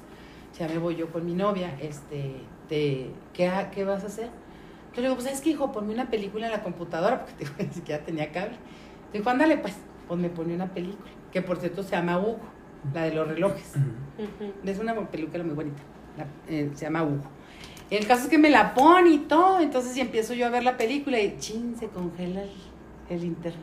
Ya 0.59 0.69
me 0.69 0.79
voy 0.79 0.97
yo 0.97 1.11
con 1.13 1.25
mi 1.27 1.35
novia, 1.35 1.77
este, 1.81 2.37
te, 2.69 3.11
¿qué, 3.35 3.51
¿qué 3.73 3.85
vas 3.85 4.03
a 4.05 4.07
hacer? 4.07 4.31
Yo 4.95 5.03
le 5.03 5.09
digo, 5.09 5.17
pues 5.17 5.27
es 5.27 5.41
que, 5.41 5.51
hijo, 5.51 5.73
ponme 5.73 5.93
una 5.93 6.11
película 6.11 6.47
en 6.47 6.53
la 6.53 6.63
computadora, 6.63 7.21
porque 7.27 7.35
te 7.35 7.45
digo, 7.45 7.57
ni 7.59 7.75
siquiera 7.75 8.05
tenía 8.05 8.33
cable. 8.33 8.57
Dijo, 9.13 9.29
ándale, 9.31 9.59
pues, 9.59 9.75
pues 10.09 10.19
me 10.21 10.29
pone 10.31 10.55
una 10.55 10.73
película, 10.73 11.11
que 11.33 11.43
por 11.43 11.59
cierto 11.59 11.83
se 11.83 11.91
llama 11.93 12.19
Hugo, 12.19 12.39
la 12.93 13.02
de 13.05 13.15
los 13.15 13.28
relojes. 13.28 13.73
Es 14.65 14.78
una 14.78 14.94
película 15.09 15.43
muy 15.44 15.55
bonita. 15.55 15.82
La- 16.16 16.27
eh, 16.48 16.70
se 16.74 16.85
llama 16.85 17.02
Hugo. 17.02 17.23
El 17.90 18.06
caso 18.06 18.24
es 18.24 18.28
que 18.28 18.39
me 18.39 18.51
la 18.51 18.74
pone 18.74 19.11
y 19.11 19.19
todo. 19.19 19.61
Entonces 19.61 19.97
y 19.97 20.01
empiezo 20.01 20.35
yo 20.35 20.47
a 20.47 20.51
ver 20.51 20.62
la 20.65 20.77
película 20.77 21.20
y 21.20 21.36
chin, 21.39 21.77
se 21.78 21.89
congela 21.89 22.43
el, 22.43 22.51
el 23.11 23.24
internet. 23.24 23.62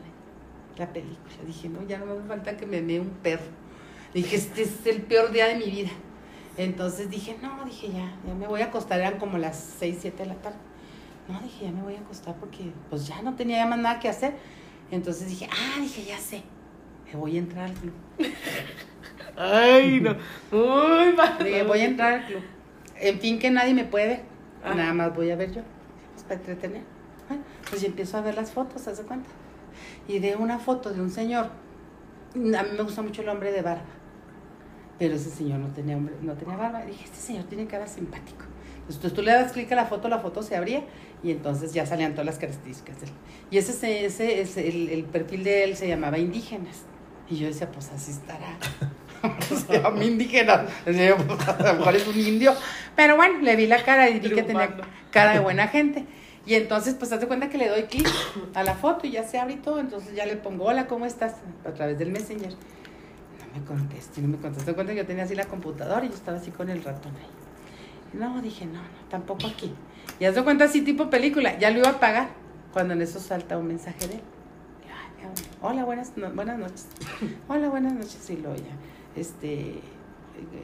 La 0.78 0.92
película. 0.92 1.18
Dije, 1.46 1.68
no, 1.68 1.86
ya 1.86 1.98
no 1.98 2.06
me 2.06 2.12
hace 2.12 2.22
falta 2.28 2.56
que 2.56 2.66
me 2.66 2.80
mee 2.82 3.00
un 3.00 3.10
perro. 3.10 3.44
Dije, 4.14 4.36
este 4.36 4.62
es 4.62 4.86
el 4.86 5.02
peor 5.02 5.30
día 5.32 5.46
de 5.48 5.56
mi 5.56 5.66
vida. 5.70 5.90
Entonces 6.56 7.10
dije, 7.10 7.36
no, 7.42 7.64
dije, 7.64 7.88
ya, 7.92 8.14
ya 8.26 8.34
me 8.34 8.46
voy 8.46 8.60
a 8.60 8.66
acostar. 8.66 9.00
Eran 9.00 9.18
como 9.18 9.38
las 9.38 9.56
6, 9.78 9.98
7 10.00 10.22
de 10.22 10.28
la 10.28 10.34
tarde. 10.36 10.58
No, 11.28 11.40
dije, 11.40 11.64
ya 11.66 11.72
me 11.72 11.82
voy 11.82 11.94
a 11.94 12.00
acostar 12.00 12.34
porque 12.36 12.72
pues 12.90 13.06
ya 13.06 13.22
no 13.22 13.34
tenía 13.36 13.58
ya 13.58 13.66
más 13.66 13.78
nada 13.78 13.98
que 14.00 14.08
hacer. 14.08 14.34
Entonces 14.90 15.28
dije, 15.28 15.48
ah, 15.50 15.80
dije, 15.80 16.04
ya 16.04 16.18
sé. 16.18 16.42
Voy 17.16 17.36
a 17.36 17.38
entrar 17.40 17.70
al 17.70 17.74
club. 17.74 17.92
Ay, 19.36 20.00
no. 20.00 20.16
Uy. 20.50 21.16
Dije, 21.44 21.62
voy 21.64 21.80
a 21.80 21.84
entrar 21.84 22.12
al 22.14 22.26
club. 22.26 22.42
En 23.00 23.20
fin, 23.20 23.38
que 23.38 23.50
nadie 23.50 23.74
me 23.74 23.84
puede. 23.84 24.22
Ah. 24.64 24.74
Nada 24.74 24.94
más 24.94 25.14
voy 25.14 25.30
a 25.30 25.36
ver 25.36 25.52
yo. 25.52 25.62
Pues 26.12 26.24
para 26.24 26.36
entretener. 26.36 26.82
Bueno, 27.28 27.44
pues 27.68 27.80
yo 27.82 27.88
empiezo 27.88 28.16
a 28.16 28.20
ver 28.20 28.34
las 28.34 28.52
fotos, 28.52 28.86
¿haz 28.86 28.98
de 28.98 29.04
cuenta? 29.04 29.28
Y 30.06 30.18
de 30.18 30.36
una 30.36 30.58
foto 30.58 30.92
de 30.92 31.00
un 31.00 31.10
señor 31.10 31.46
A 32.34 32.62
mí 32.62 32.70
me 32.76 32.82
gusta 32.82 33.02
mucho 33.02 33.22
el 33.22 33.28
hombre 33.28 33.52
de 33.52 33.62
barba. 33.62 33.84
Pero 34.98 35.14
ese 35.14 35.30
señor 35.30 35.58
no 35.58 35.68
tenía, 35.68 35.96
hombre, 35.96 36.14
no 36.20 36.34
tenía 36.34 36.56
barba. 36.56 36.84
Y 36.84 36.88
dije, 36.88 37.04
este 37.04 37.18
señor 37.18 37.44
tiene 37.44 37.66
cara 37.66 37.86
simpático. 37.86 38.44
Entonces 38.82 39.12
tú 39.12 39.22
le 39.22 39.32
das 39.32 39.52
clic 39.52 39.70
a 39.72 39.76
la 39.76 39.86
foto, 39.86 40.08
la 40.08 40.18
foto 40.18 40.42
se 40.42 40.56
abría 40.56 40.82
y 41.22 41.30
entonces 41.30 41.72
ya 41.72 41.86
salían 41.86 42.12
todas 42.12 42.26
las 42.26 42.38
características 42.38 43.00
de 43.00 43.06
él. 43.06 43.12
Y 43.50 43.58
ese, 43.58 44.04
ese, 44.04 44.40
ese 44.40 44.68
el, 44.68 44.88
el 44.88 45.04
perfil 45.04 45.44
de 45.44 45.64
él 45.64 45.76
se 45.76 45.88
llamaba 45.88 46.18
Indígenas. 46.18 46.84
Y 47.32 47.38
yo 47.38 47.46
decía, 47.46 47.70
pues 47.70 47.90
así 47.90 48.10
estará. 48.10 48.58
se 49.66 49.80
llama 49.80 50.04
indígena. 50.04 50.66
Decía 50.84 51.16
pues, 51.16 51.48
a 51.48 51.72
lo 51.72 51.78
mejor 51.78 51.96
es 51.96 52.06
un 52.06 52.18
indio. 52.18 52.54
Pero 52.94 53.16
bueno, 53.16 53.40
le 53.40 53.56
vi 53.56 53.66
la 53.66 53.82
cara 53.82 54.10
y 54.10 54.20
vi 54.20 54.30
que 54.30 54.42
tenía 54.42 54.76
cara 55.10 55.32
de 55.32 55.40
buena 55.40 55.68
gente. 55.68 56.04
Y 56.44 56.54
entonces, 56.54 56.94
pues, 56.94 57.10
haz 57.12 57.20
de 57.20 57.28
cuenta 57.28 57.48
que 57.48 57.56
le 57.56 57.68
doy 57.68 57.84
clic 57.84 58.08
a 58.54 58.64
la 58.64 58.74
foto 58.74 59.06
y 59.06 59.12
ya 59.12 59.24
se 59.24 59.38
abre 59.38 59.54
y 59.54 59.56
todo. 59.56 59.80
Entonces 59.80 60.14
ya 60.14 60.26
le 60.26 60.36
pongo, 60.36 60.64
hola, 60.64 60.86
¿cómo 60.86 61.06
estás? 61.06 61.36
A 61.64 61.72
través 61.72 61.98
del 61.98 62.10
Messenger. 62.10 62.50
No 62.50 63.60
me 63.60 63.64
conteste, 63.64 64.20
no 64.20 64.28
me 64.28 64.36
conteste. 64.36 64.60
Haz 64.60 64.66
de 64.66 64.74
cuenta 64.74 64.92
que 64.92 64.98
yo 64.98 65.06
tenía 65.06 65.24
así 65.24 65.34
la 65.34 65.44
computadora 65.46 66.04
y 66.04 66.08
yo 66.08 66.14
estaba 66.14 66.36
así 66.36 66.50
con 66.50 66.68
el 66.68 66.84
ratón 66.84 67.12
ahí. 67.16 68.18
No, 68.18 68.42
dije, 68.42 68.66
no, 68.66 68.74
no, 68.82 69.08
tampoco 69.08 69.46
aquí. 69.46 69.72
Y 70.20 70.26
haz 70.26 70.34
de 70.34 70.44
cuenta 70.44 70.64
así 70.64 70.82
tipo 70.82 71.08
película. 71.08 71.58
Ya 71.58 71.70
lo 71.70 71.78
iba 71.78 71.88
a 71.88 72.00
pagar 72.00 72.28
cuando 72.74 72.92
en 72.92 73.00
eso 73.00 73.20
salta 73.20 73.56
un 73.56 73.68
mensaje 73.68 74.06
de 74.06 74.14
él. 74.16 74.20
Hola, 75.62 75.84
buenas, 75.84 76.12
buenas 76.34 76.58
noches. 76.58 76.86
Hola, 77.48 77.68
buenas 77.68 77.92
noches. 77.92 78.28
Y 78.30 78.36
luego 78.36 78.56
ya, 78.56 79.20
este, 79.20 79.74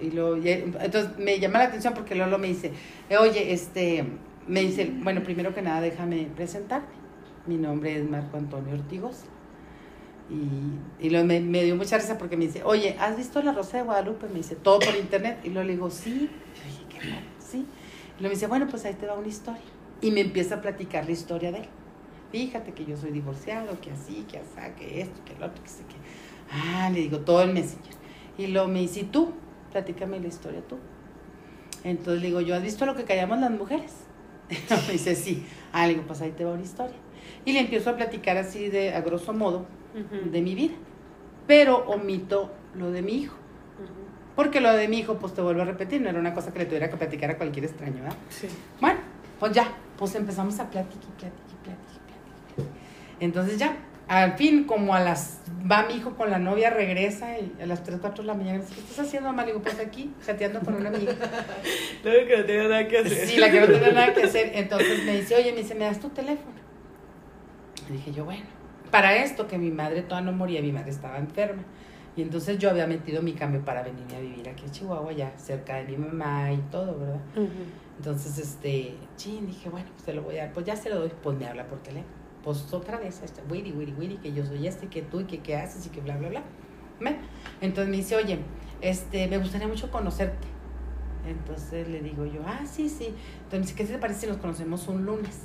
y 0.03 0.11
luego 0.11 0.37
ya- 0.39 0.55
entonces 0.57 1.17
me 1.19 1.39
llama 1.39 1.61
la 1.61 1.67
atención 1.67 1.95
porque 1.95 2.15
Lolo 2.15 2.39
me 2.39 2.49
dice, 2.49 2.73
oye, 3.21 3.53
este, 3.53 4.05
me 4.47 4.61
dice, 4.61 4.91
bueno, 5.03 5.23
primero 5.23 5.55
que 5.55 5.63
nada 5.63 5.81
déjame 5.81 6.29
presentarme. 6.35 6.89
Mi 7.47 7.57
nombre 7.57 7.97
es 7.99 8.09
Marco 8.11 8.37
Antonio 8.37 8.75
Ortigosa. 8.75 9.27
Y, 10.31 11.07
y 11.07 11.11
me, 11.25 11.41
me 11.41 11.65
dio 11.65 11.77
mucha 11.77 11.97
risa 11.97 12.19
porque 12.19 12.37
me 12.37 12.47
dice, 12.47 12.63
oye, 12.65 12.97
¿has 12.99 13.17
visto 13.17 13.41
La 13.43 13.53
Rosa 13.53 13.79
de 13.79 13.85
Guadalupe? 13.85 14.27
Me 14.29 14.35
dice, 14.39 14.57
todo 14.57 14.81
por 14.81 14.95
internet. 14.97 15.39
Y 15.45 15.49
luego 15.51 15.67
le 15.67 15.73
digo, 15.75 15.91
sí. 15.91 16.29
Y 16.67 16.93
qué 16.93 16.99
sí. 17.39 17.59
Y 17.59 18.21
luego 18.21 18.25
me 18.25 18.29
dice, 18.31 18.47
bueno, 18.49 18.67
pues 18.69 18.85
ahí 18.85 18.95
te 18.95 19.07
va 19.07 19.15
una 19.15 19.29
historia. 19.29 19.63
Y 20.03 20.11
me 20.11 20.21
empieza 20.21 20.57
a 20.57 20.61
platicar 20.61 21.07
la 21.07 21.13
historia 21.13 21.51
de 21.53 21.59
él. 21.61 21.69
Fíjate 22.31 22.73
que 22.73 22.85
yo 22.85 22.97
soy 22.97 23.11
divorciado, 23.11 23.81
que 23.81 23.91
así, 23.91 24.27
que 24.29 24.39
así, 24.39 24.75
que 24.79 25.01
esto, 25.01 25.25
que 25.25 25.33
el 25.33 25.43
otro, 25.43 25.63
que 25.63 25.69
sé 25.69 25.85
qué. 25.89 25.97
Ah, 26.51 26.91
le 26.93 27.01
digo, 27.01 27.21
todo 27.21 27.43
el 27.43 27.53
messenger. 27.53 27.95
Y 28.37 28.49
luego 28.49 28.69
me 28.69 28.81
dice, 28.81 29.01
¿y 29.01 29.05
tú? 29.05 29.33
Platícame 29.73 30.21
la 30.21 30.29
historia 30.29 30.61
tú. 30.67 30.77
Entonces 31.85 32.21
le 32.21 32.29
digo, 32.29 32.41
¿yo 32.41 32.55
has 32.55 32.63
visto 32.63 32.87
lo 32.87 32.95
que 32.95 33.05
callamos 33.05 33.39
las 33.39 33.51
mujeres? 33.51 33.95
me 34.87 34.93
dice, 34.93 35.15
sí. 35.15 35.47
Ah, 35.73 35.87
le 35.87 35.95
digo, 35.95 36.07
pues 36.07 36.21
ahí 36.21 36.33
te 36.33 36.45
va 36.45 36.53
una 36.53 36.63
historia. 36.63 36.97
Y 37.45 37.53
le 37.53 37.61
empiezo 37.61 37.91
a 37.91 37.97
platicar 37.97 38.37
así 38.37 38.69
de, 38.69 38.95
a 38.95 39.01
grosso 39.01 39.33
modo, 39.33 39.67
de 40.31 40.41
mi 40.43 40.55
vida. 40.55 40.75
Pero 41.47 41.79
omito 41.89 42.53
lo 42.75 42.91
de 42.91 43.03
mi 43.03 43.13
hijo. 43.13 43.37
Porque 44.37 44.61
lo 44.61 44.73
de 44.73 44.87
mi 44.87 44.99
hijo, 44.99 45.19
pues 45.19 45.35
te 45.35 45.43
vuelvo 45.43 45.63
a 45.63 45.65
repetir, 45.65 46.01
no 46.01 46.11
era 46.11 46.21
una 46.21 46.33
cosa 46.33 46.53
que 46.53 46.61
le 46.61 46.67
tuviera 46.67 46.89
que 46.89 46.97
platicar 46.97 47.31
a 47.31 47.37
cualquier 47.37 47.65
extraño, 47.65 48.03
¿verdad? 48.03 48.17
Sí. 48.29 48.47
Bueno, 48.81 49.01
pues 49.41 49.53
ya, 49.53 49.67
pues 49.97 50.15
empezamos 50.15 50.61
a 50.61 50.71
platicar, 50.71 51.01
y 51.03 51.21
platicar, 51.21 51.33
y 51.33 51.65
platicar, 51.65 52.19
y 52.49 52.55
platicar. 52.55 52.75
Entonces 53.21 53.59
ya, 53.59 53.77
al 54.09 54.35
fin, 54.35 54.65
como 54.65 54.95
a 54.95 55.01
las, 55.01 55.41
va 55.71 55.87
mi 55.87 55.95
hijo 55.95 56.15
con 56.17 56.31
la 56.31 56.39
novia, 56.39 56.71
regresa 56.71 57.39
y 57.39 57.53
a 57.61 57.67
las 57.67 57.83
3, 57.83 57.99
4 58.01 58.23
de 58.23 58.27
la 58.27 58.35
mañana 58.35 58.59
me 58.59 58.65
dice, 58.65 58.75
¿qué 58.75 58.81
estás 58.81 59.07
haciendo, 59.07 59.29
mamá? 59.29 59.43
Le 59.43 59.53
digo, 59.53 59.63
pues 59.63 59.79
aquí, 59.79 60.13
chateando 60.25 60.61
con 60.61 60.75
una 60.75 60.89
amiga. 60.89 61.13
Luego 62.05 62.27
que 62.27 62.37
no 62.39 62.45
tenía 62.45 62.69
nada 62.69 62.89
que 62.89 62.99
hacer. 62.99 63.27
Sí, 63.27 63.37
la 63.37 63.51
que 63.51 63.61
no 63.61 63.67
tenía 63.67 63.93
nada 63.93 64.15
que 64.15 64.23
hacer. 64.25 64.53
Entonces 64.55 65.05
me 65.05 65.17
dice, 65.21 65.37
oye, 65.37 65.53
me 65.53 65.59
dice, 65.59 65.75
¿me 65.75 65.85
das 65.85 66.01
tu 66.01 66.09
teléfono? 66.09 66.57
Y 67.89 67.93
dije 67.93 68.13
yo, 68.13 68.25
bueno, 68.25 68.45
para 68.91 69.17
esto 69.17 69.47
que 69.47 69.59
mi 69.59 69.71
madre 69.71 70.03
todavía 70.03 70.31
no 70.31 70.37
moría, 70.37 70.63
mi 70.63 70.73
madre 70.73 70.91
estaba 70.91 71.19
enferma. 71.19 71.63
Y 72.17 72.23
entonces 72.23 72.59
yo 72.59 72.71
había 72.71 72.87
metido 72.87 73.23
mi 73.23 73.33
cambio 73.35 73.65
para 73.65 73.83
venirme 73.83 74.17
a 74.17 74.21
vivir 74.21 74.49
aquí 74.49 74.65
a 74.67 74.71
Chihuahua, 74.71 75.13
ya 75.13 75.33
cerca 75.37 75.77
de 75.77 75.85
mi 75.85 75.97
mamá 75.97 76.53
y 76.53 76.57
todo, 76.71 76.99
¿verdad? 76.99 77.21
Entonces, 77.97 78.39
este, 78.39 78.95
chin, 79.17 79.47
dije, 79.47 79.69
bueno, 79.69 79.87
pues 79.93 80.03
se 80.03 80.15
lo 80.15 80.23
voy 80.23 80.37
a 80.39 80.47
dar, 80.47 80.53
pues 80.53 80.67
ya 80.67 80.75
se 80.75 80.89
lo 80.89 80.99
doy, 80.99 81.13
pues 81.23 81.39
me 81.39 81.47
habla 81.47 81.65
por 81.67 81.79
teléfono. 81.79 82.18
Pues 82.45 82.73
otra 82.73 82.99
vez, 82.99 83.21
este, 83.23 83.43
wiri, 83.51 83.73
wiri, 83.73 83.93
wiri, 83.93 84.17
que 84.17 84.33
yo 84.33 84.45
soy 84.45 84.67
este, 84.67 84.89
que 84.89 85.03
tú 85.03 85.21
y 85.21 85.25
que 85.25 85.41
qué 85.41 85.57
haces 85.57 85.87
y 85.87 85.91
que 85.91 86.01
bla, 86.01 86.17
bla, 86.17 86.29
bla. 86.29 86.43
¿Ve? 87.01 87.17
Entonces 87.61 87.91
me 87.91 87.97
dice, 87.99 88.17
oye, 88.17 88.39
este, 88.81 89.27
me 89.29 89.39
gustaría 89.39 89.69
mucho 89.69 89.91
conocerte. 89.91 90.47
Entonces 91.27 91.89
le 91.89 92.01
digo 92.01 92.25
yo, 92.25 92.41
ah, 92.47 92.65
sí, 92.65 92.89
sí. 92.89 93.15
Entonces 93.45 93.75
¿qué 93.75 93.85
te 93.85 93.99
parece 93.99 94.21
si 94.21 94.27
nos 94.29 94.39
conocemos 94.39 94.89
un 94.89 95.05
lunes? 95.05 95.43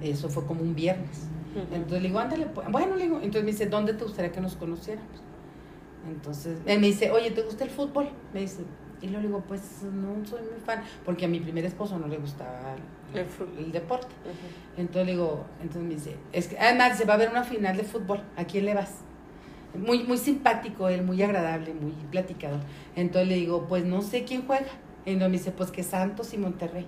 Eso 0.00 0.28
fue 0.28 0.46
como 0.46 0.62
un 0.62 0.74
viernes. 0.74 1.28
Entonces 1.54 2.02
le 2.02 2.08
digo, 2.08 2.18
ándale, 2.18 2.46
pues. 2.46 2.68
bueno, 2.70 2.96
le 2.96 3.04
digo, 3.04 3.16
entonces 3.16 3.44
me 3.44 3.50
dice, 3.52 3.66
¿dónde 3.66 3.94
te 3.94 4.04
gustaría 4.04 4.32
que 4.32 4.40
nos 4.40 4.56
conociéramos? 4.56 5.20
Entonces, 6.08 6.58
él 6.66 6.80
me 6.80 6.88
dice, 6.88 7.10
oye, 7.10 7.30
¿te 7.30 7.42
gusta 7.42 7.64
el 7.64 7.70
fútbol? 7.70 8.08
Me 8.32 8.40
dice, 8.40 8.62
y 9.04 9.08
luego 9.08 9.20
le 9.22 9.28
digo, 9.28 9.44
pues 9.46 9.60
no 9.82 10.24
soy 10.26 10.40
muy 10.40 10.60
fan, 10.64 10.82
porque 11.04 11.26
a 11.26 11.28
mi 11.28 11.38
primer 11.40 11.64
esposo 11.64 11.98
no 11.98 12.08
le 12.08 12.16
gustaba 12.16 12.74
el, 13.12 13.18
El 13.20 13.26
fútbol. 13.26 13.58
el 13.58 13.70
deporte. 13.72 14.08
Entonces 14.76 15.06
le 15.06 15.12
digo, 15.12 15.44
entonces 15.60 15.82
me 15.82 15.94
dice, 15.94 16.16
es 16.32 16.48
que 16.48 16.58
además 16.58 16.96
se 16.96 17.04
va 17.04 17.14
a 17.14 17.16
ver 17.18 17.28
una 17.30 17.44
final 17.44 17.76
de 17.76 17.84
fútbol, 17.84 18.22
¿a 18.36 18.44
quién 18.44 18.64
le 18.64 18.74
vas? 18.74 18.90
Muy, 19.74 20.04
muy 20.04 20.16
simpático 20.18 20.88
él, 20.88 21.02
muy 21.02 21.22
agradable, 21.22 21.74
muy 21.74 21.92
platicador. 22.10 22.60
Entonces 22.96 23.28
le 23.28 23.34
digo, 23.34 23.66
pues 23.68 23.84
no 23.84 24.02
sé 24.02 24.24
quién 24.24 24.46
juega. 24.46 24.66
Y 25.04 25.10
entonces 25.10 25.30
me 25.30 25.38
dice, 25.38 25.50
pues 25.50 25.70
que 25.70 25.82
Santos 25.82 26.32
y 26.32 26.38
Monterrey. 26.38 26.86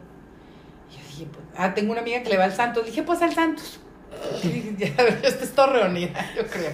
Y 0.91 0.95
yo 0.95 1.07
dije, 1.09 1.27
pues, 1.33 1.45
ah, 1.57 1.75
tengo 1.75 1.93
una 1.93 2.01
amiga 2.01 2.23
que 2.23 2.31
le 2.31 2.39
va 2.39 2.45
al 2.45 2.53
Santos. 2.53 2.85
Le 2.85 2.91
dije, 2.91 3.03
pues 3.03 3.21
al 3.23 3.35
Santos. 3.35 3.81
Y 4.43 4.49
dije, 4.49 4.75
ya, 4.79 5.05
esta 5.23 5.45
es 5.45 5.53
torreonera, 5.53 6.25
yo 6.35 6.47
creo. 6.47 6.73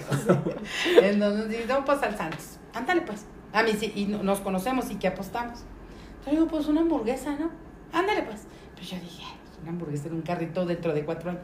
Entonces 1.03 1.49
dije, 1.49 1.65
no, 1.67 1.85
pues 1.85 2.03
al 2.03 2.17
Santos. 2.17 2.59
Ándale 2.75 3.01
pues. 3.01 3.25
A 3.53 3.63
mí 3.63 3.73
sí, 3.79 3.93
y 3.95 4.07
no- 4.07 4.23
nos 4.23 4.41
conocemos 4.41 4.91
y 4.91 4.97
que 4.97 5.09
apostamos. 5.09 5.61
Entonces 6.11 6.33
digo, 6.35 6.47
pues 6.47 6.67
una 6.69 6.81
hamburguesa, 6.83 7.37
¿no? 7.39 7.51
Ándale 7.93 8.23
pues. 8.23 8.43
Pues 8.75 8.89
yo 8.91 8.97
dije, 8.99 9.23
"Ay, 9.27 9.37
pues, 9.45 9.59
una 9.63 9.71
hamburguesa 9.71 10.09
en 10.09 10.15
un 10.15 10.23
carrito 10.23 10.65
dentro 10.67 10.95
de 10.95 11.05
cuatro 11.05 11.31
años. 11.31 11.43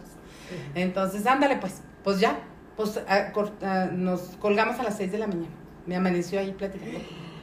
Entonces, 0.74 1.26
ándale 1.26 1.56
pues. 1.56 1.82
Pues 2.04 2.20
ya. 2.20 2.38
Pues 2.76 3.00
ah, 3.08 3.88
nos 3.92 4.20
colgamos 4.40 4.78
a 4.78 4.84
las 4.84 4.96
seis 4.96 5.10
de 5.12 5.18
la 5.18 5.26
mañana. 5.26 5.48
Me 5.86 5.96
amaneció 5.96 6.38
ahí 6.40 6.52
platicando. 6.52 6.98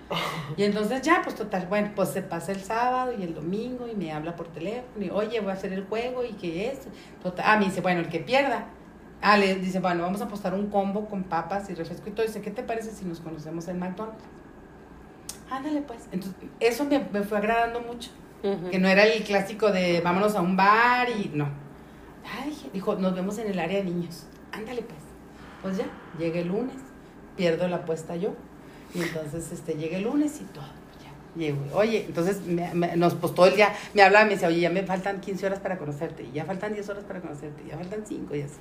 Y 0.56 0.64
entonces 0.64 1.02
ya, 1.02 1.22
pues 1.24 1.36
total, 1.36 1.66
bueno, 1.68 1.92
pues 1.96 2.10
se 2.10 2.22
pasa 2.22 2.52
el 2.52 2.62
sábado 2.62 3.12
y 3.18 3.24
el 3.24 3.34
domingo 3.34 3.88
y 3.88 3.96
me 3.96 4.12
habla 4.14 4.36
por 4.36 4.48
teléfono 4.50 5.04
y 5.04 5.10
oye, 5.10 5.40
voy 5.40 5.50
a 5.50 5.54
hacer 5.54 5.74
el 5.74 5.84
juego 5.86 6.24
y 6.24 6.34
que 6.34 6.70
es. 6.70 6.82
Total, 7.24 7.44
ah, 7.48 7.58
me 7.58 7.66
dice, 7.66 7.82
bueno, 7.82 8.02
el 8.02 8.08
que 8.10 8.20
pierda. 8.20 8.66
Ah, 9.22 9.36
le 9.38 9.56
dice, 9.56 9.80
bueno, 9.80 10.04
vamos 10.04 10.22
a 10.22 10.26
apostar 10.26 10.54
un 10.54 10.68
combo 10.68 11.08
con 11.08 11.24
papas 11.24 11.70
y 11.72 11.74
refresco 11.74 12.08
y 12.10 12.12
todo. 12.12 12.26
Dice, 12.26 12.42
¿qué 12.42 12.52
te 12.52 12.62
parece 12.62 12.92
si 12.92 13.04
nos 13.06 13.20
conocemos 13.20 13.68
en 13.68 13.80
McDonald's? 13.80 14.24
Ándale 15.50 15.82
pues. 15.82 16.02
Entonces, 16.12 16.36
eso 16.60 16.86
me, 16.86 17.00
me 17.12 17.22
fue 17.24 17.38
agradando 17.38 17.82
mucho. 17.82 18.10
Ujú. 18.44 18.70
Que 18.70 18.80
no 18.80 18.88
era 18.88 19.04
el 19.06 19.24
clásico 19.24 19.72
de 19.72 20.02
vámonos 20.02 20.36
a 20.36 20.42
un 20.42 20.56
bar 20.56 21.08
y 21.10 21.32
no. 21.34 21.48
Dije, 22.46 22.70
dijo, 22.74 22.96
nos 22.96 23.16
vemos 23.16 23.38
en 23.40 23.48
el 23.50 23.60
área 23.60 23.80
de 23.80 23.86
niños. 23.86 24.26
Ándale 24.52 24.82
pues. 24.82 25.00
Pues 25.62 25.78
ya, 25.78 25.86
llegué 26.20 26.42
el 26.42 26.48
lunes, 26.50 26.76
pierdo 27.36 27.68
la 27.68 27.78
apuesta 27.78 28.16
yo. 28.16 28.34
Y 28.94 29.02
entonces 29.02 29.52
este, 29.52 29.74
llegué 29.76 29.98
el 29.98 30.04
lunes 30.04 30.40
y 30.42 30.44
todo. 30.46 30.64
pues 30.92 31.04
ya, 31.06 31.40
llego. 31.40 31.58
Oye, 31.74 32.06
entonces 32.08 32.42
me- 32.46 32.74
me- 32.74 32.96
nos, 32.96 33.16
pues 33.16 33.34
todo 33.34 33.48
el 33.48 33.56
día 33.56 33.74
me 33.94 34.02
hablaba 34.04 34.26
y 34.26 34.28
me 34.30 34.34
decía, 34.36 34.48
oye, 34.48 34.60
ya 34.62 34.70
me 34.70 34.84
faltan 34.84 35.22
15 35.22 35.46
horas 35.48 35.60
para 35.60 35.78
conocerte, 35.78 36.24
y 36.24 36.32
ya 36.32 36.46
faltan 36.46 36.74
10 36.74 36.88
horas 36.90 37.04
para 37.04 37.20
conocerte, 37.22 37.64
y 37.66 37.70
ya 37.70 37.78
faltan 37.78 38.04
5 38.06 38.36
y 38.36 38.42
así. 38.42 38.56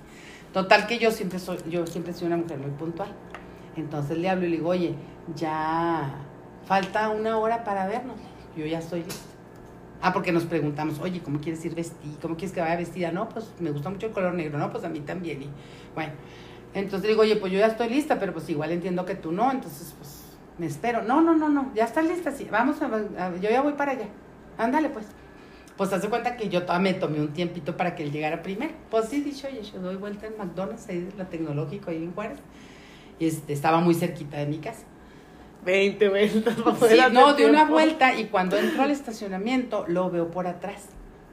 Total 0.53 0.87
que 0.87 0.99
yo 0.99 1.11
siempre 1.11 1.39
soy, 1.39 1.59
yo 1.69 1.87
siempre 1.87 2.13
soy 2.15 2.27
una 2.29 2.37
mujer 2.37 2.59
muy 2.59 2.71
puntual. 2.71 3.13
Entonces 3.77 4.17
le 4.19 4.29
hablo 4.31 4.47
y 4.47 4.51
le 4.51 4.57
digo, 4.57 4.71
oye, 4.71 4.95
ya 5.37 6.15
falta 6.67 7.11
una 7.11 7.39
hora 7.39 7.65
para 7.65 7.87
vernos. 7.87 8.17
Yo 8.57 8.67
ya 8.67 8.79
estoy 8.79 9.03
lista. 9.03 9.35
Ah, 10.03 10.13
porque 10.13 10.33
nos 10.33 10.45
preguntamos, 10.45 11.01
oye, 11.01 11.23
¿cómo 11.23 11.41
quieres 11.41 11.65
ir 11.65 11.75
vestida? 11.75 12.13
¿Cómo 12.21 12.37
quieres 12.37 12.53
que 12.53 12.61
vaya 12.61 12.77
vestida? 12.77 13.11
No, 13.11 13.29
pues 13.29 13.51
me 13.59 13.71
gusta 13.71 13.89
mucho 13.89 14.07
el 14.07 14.13
color 14.13 14.35
negro, 14.35 14.59
no, 14.59 14.71
pues 14.71 14.85
a 14.85 14.89
mí 14.91 15.01
también. 15.01 15.43
Y 15.43 15.49
bueno, 15.95 16.13
entonces 16.75 17.09
digo, 17.09 17.23
oye, 17.23 17.37
pues 17.37 17.51
yo 17.53 17.59
ya 17.59 17.69
estoy 17.69 17.89
lista, 17.89 18.19
pero 18.19 18.35
pues 18.35 18.49
igual 18.51 18.71
entiendo 18.71 19.07
que 19.07 19.15
tú 19.15 19.33
no, 19.33 19.51
entonces 19.51 19.95
pues 19.97 20.25
me 20.59 20.67
espero. 20.67 21.03
No, 21.03 21.23
no, 21.23 21.35
no, 21.35 21.49
no, 21.49 21.73
ya 21.75 21.85
estás 21.85 22.07
lista, 22.07 22.33
sí, 22.33 22.47
vamos, 22.51 22.77
a, 22.83 23.35
yo 23.37 23.49
ya 23.49 23.63
voy 23.63 23.73
para 23.73 23.93
allá. 23.93 24.09
Ándale, 24.59 24.91
pues. 24.91 25.07
Pues 25.77 25.93
hace 25.93 26.09
cuenta 26.09 26.37
que 26.37 26.49
yo 26.49 26.61
me 26.81 26.95
tomé 26.95 27.21
un 27.21 27.33
tiempito 27.33 27.77
para 27.77 27.97
que 27.97 28.05
él 28.05 28.13
llegara 28.13 28.43
primero. 28.43 28.75
Pues 28.91 29.07
sí, 29.09 29.23
dicho, 29.23 29.49
oye, 29.49 29.63
yo 29.63 29.81
doy 29.81 29.97
vuelta 29.97 30.27
en 30.27 30.37
McDonald's, 30.37 30.89
ahí 30.89 31.09
la 31.17 31.25
tecnológico, 31.25 31.91
ahí 31.91 32.05
en 32.05 32.13
Juárez. 32.13 32.39
Y 33.19 33.27
este, 33.27 33.53
estaba 33.53 33.81
muy 33.81 33.95
cerquita 33.95 34.37
de 34.37 34.47
mi 34.47 34.59
casa. 34.59 34.85
20 35.65 36.09
vueltas 36.09 36.55
para 36.57 36.73
Sí, 36.75 36.81
poder 36.81 37.01
hacer 37.01 37.13
no, 37.13 37.35
de 37.35 37.47
una 37.49 37.65
vuelta 37.65 38.19
y 38.19 38.27
cuando 38.27 38.57
entro 38.57 38.83
al 38.83 38.91
estacionamiento 38.91 39.85
lo 39.89 40.11
veo 40.11 40.31
por 40.31 40.47
atrás. 40.47 40.89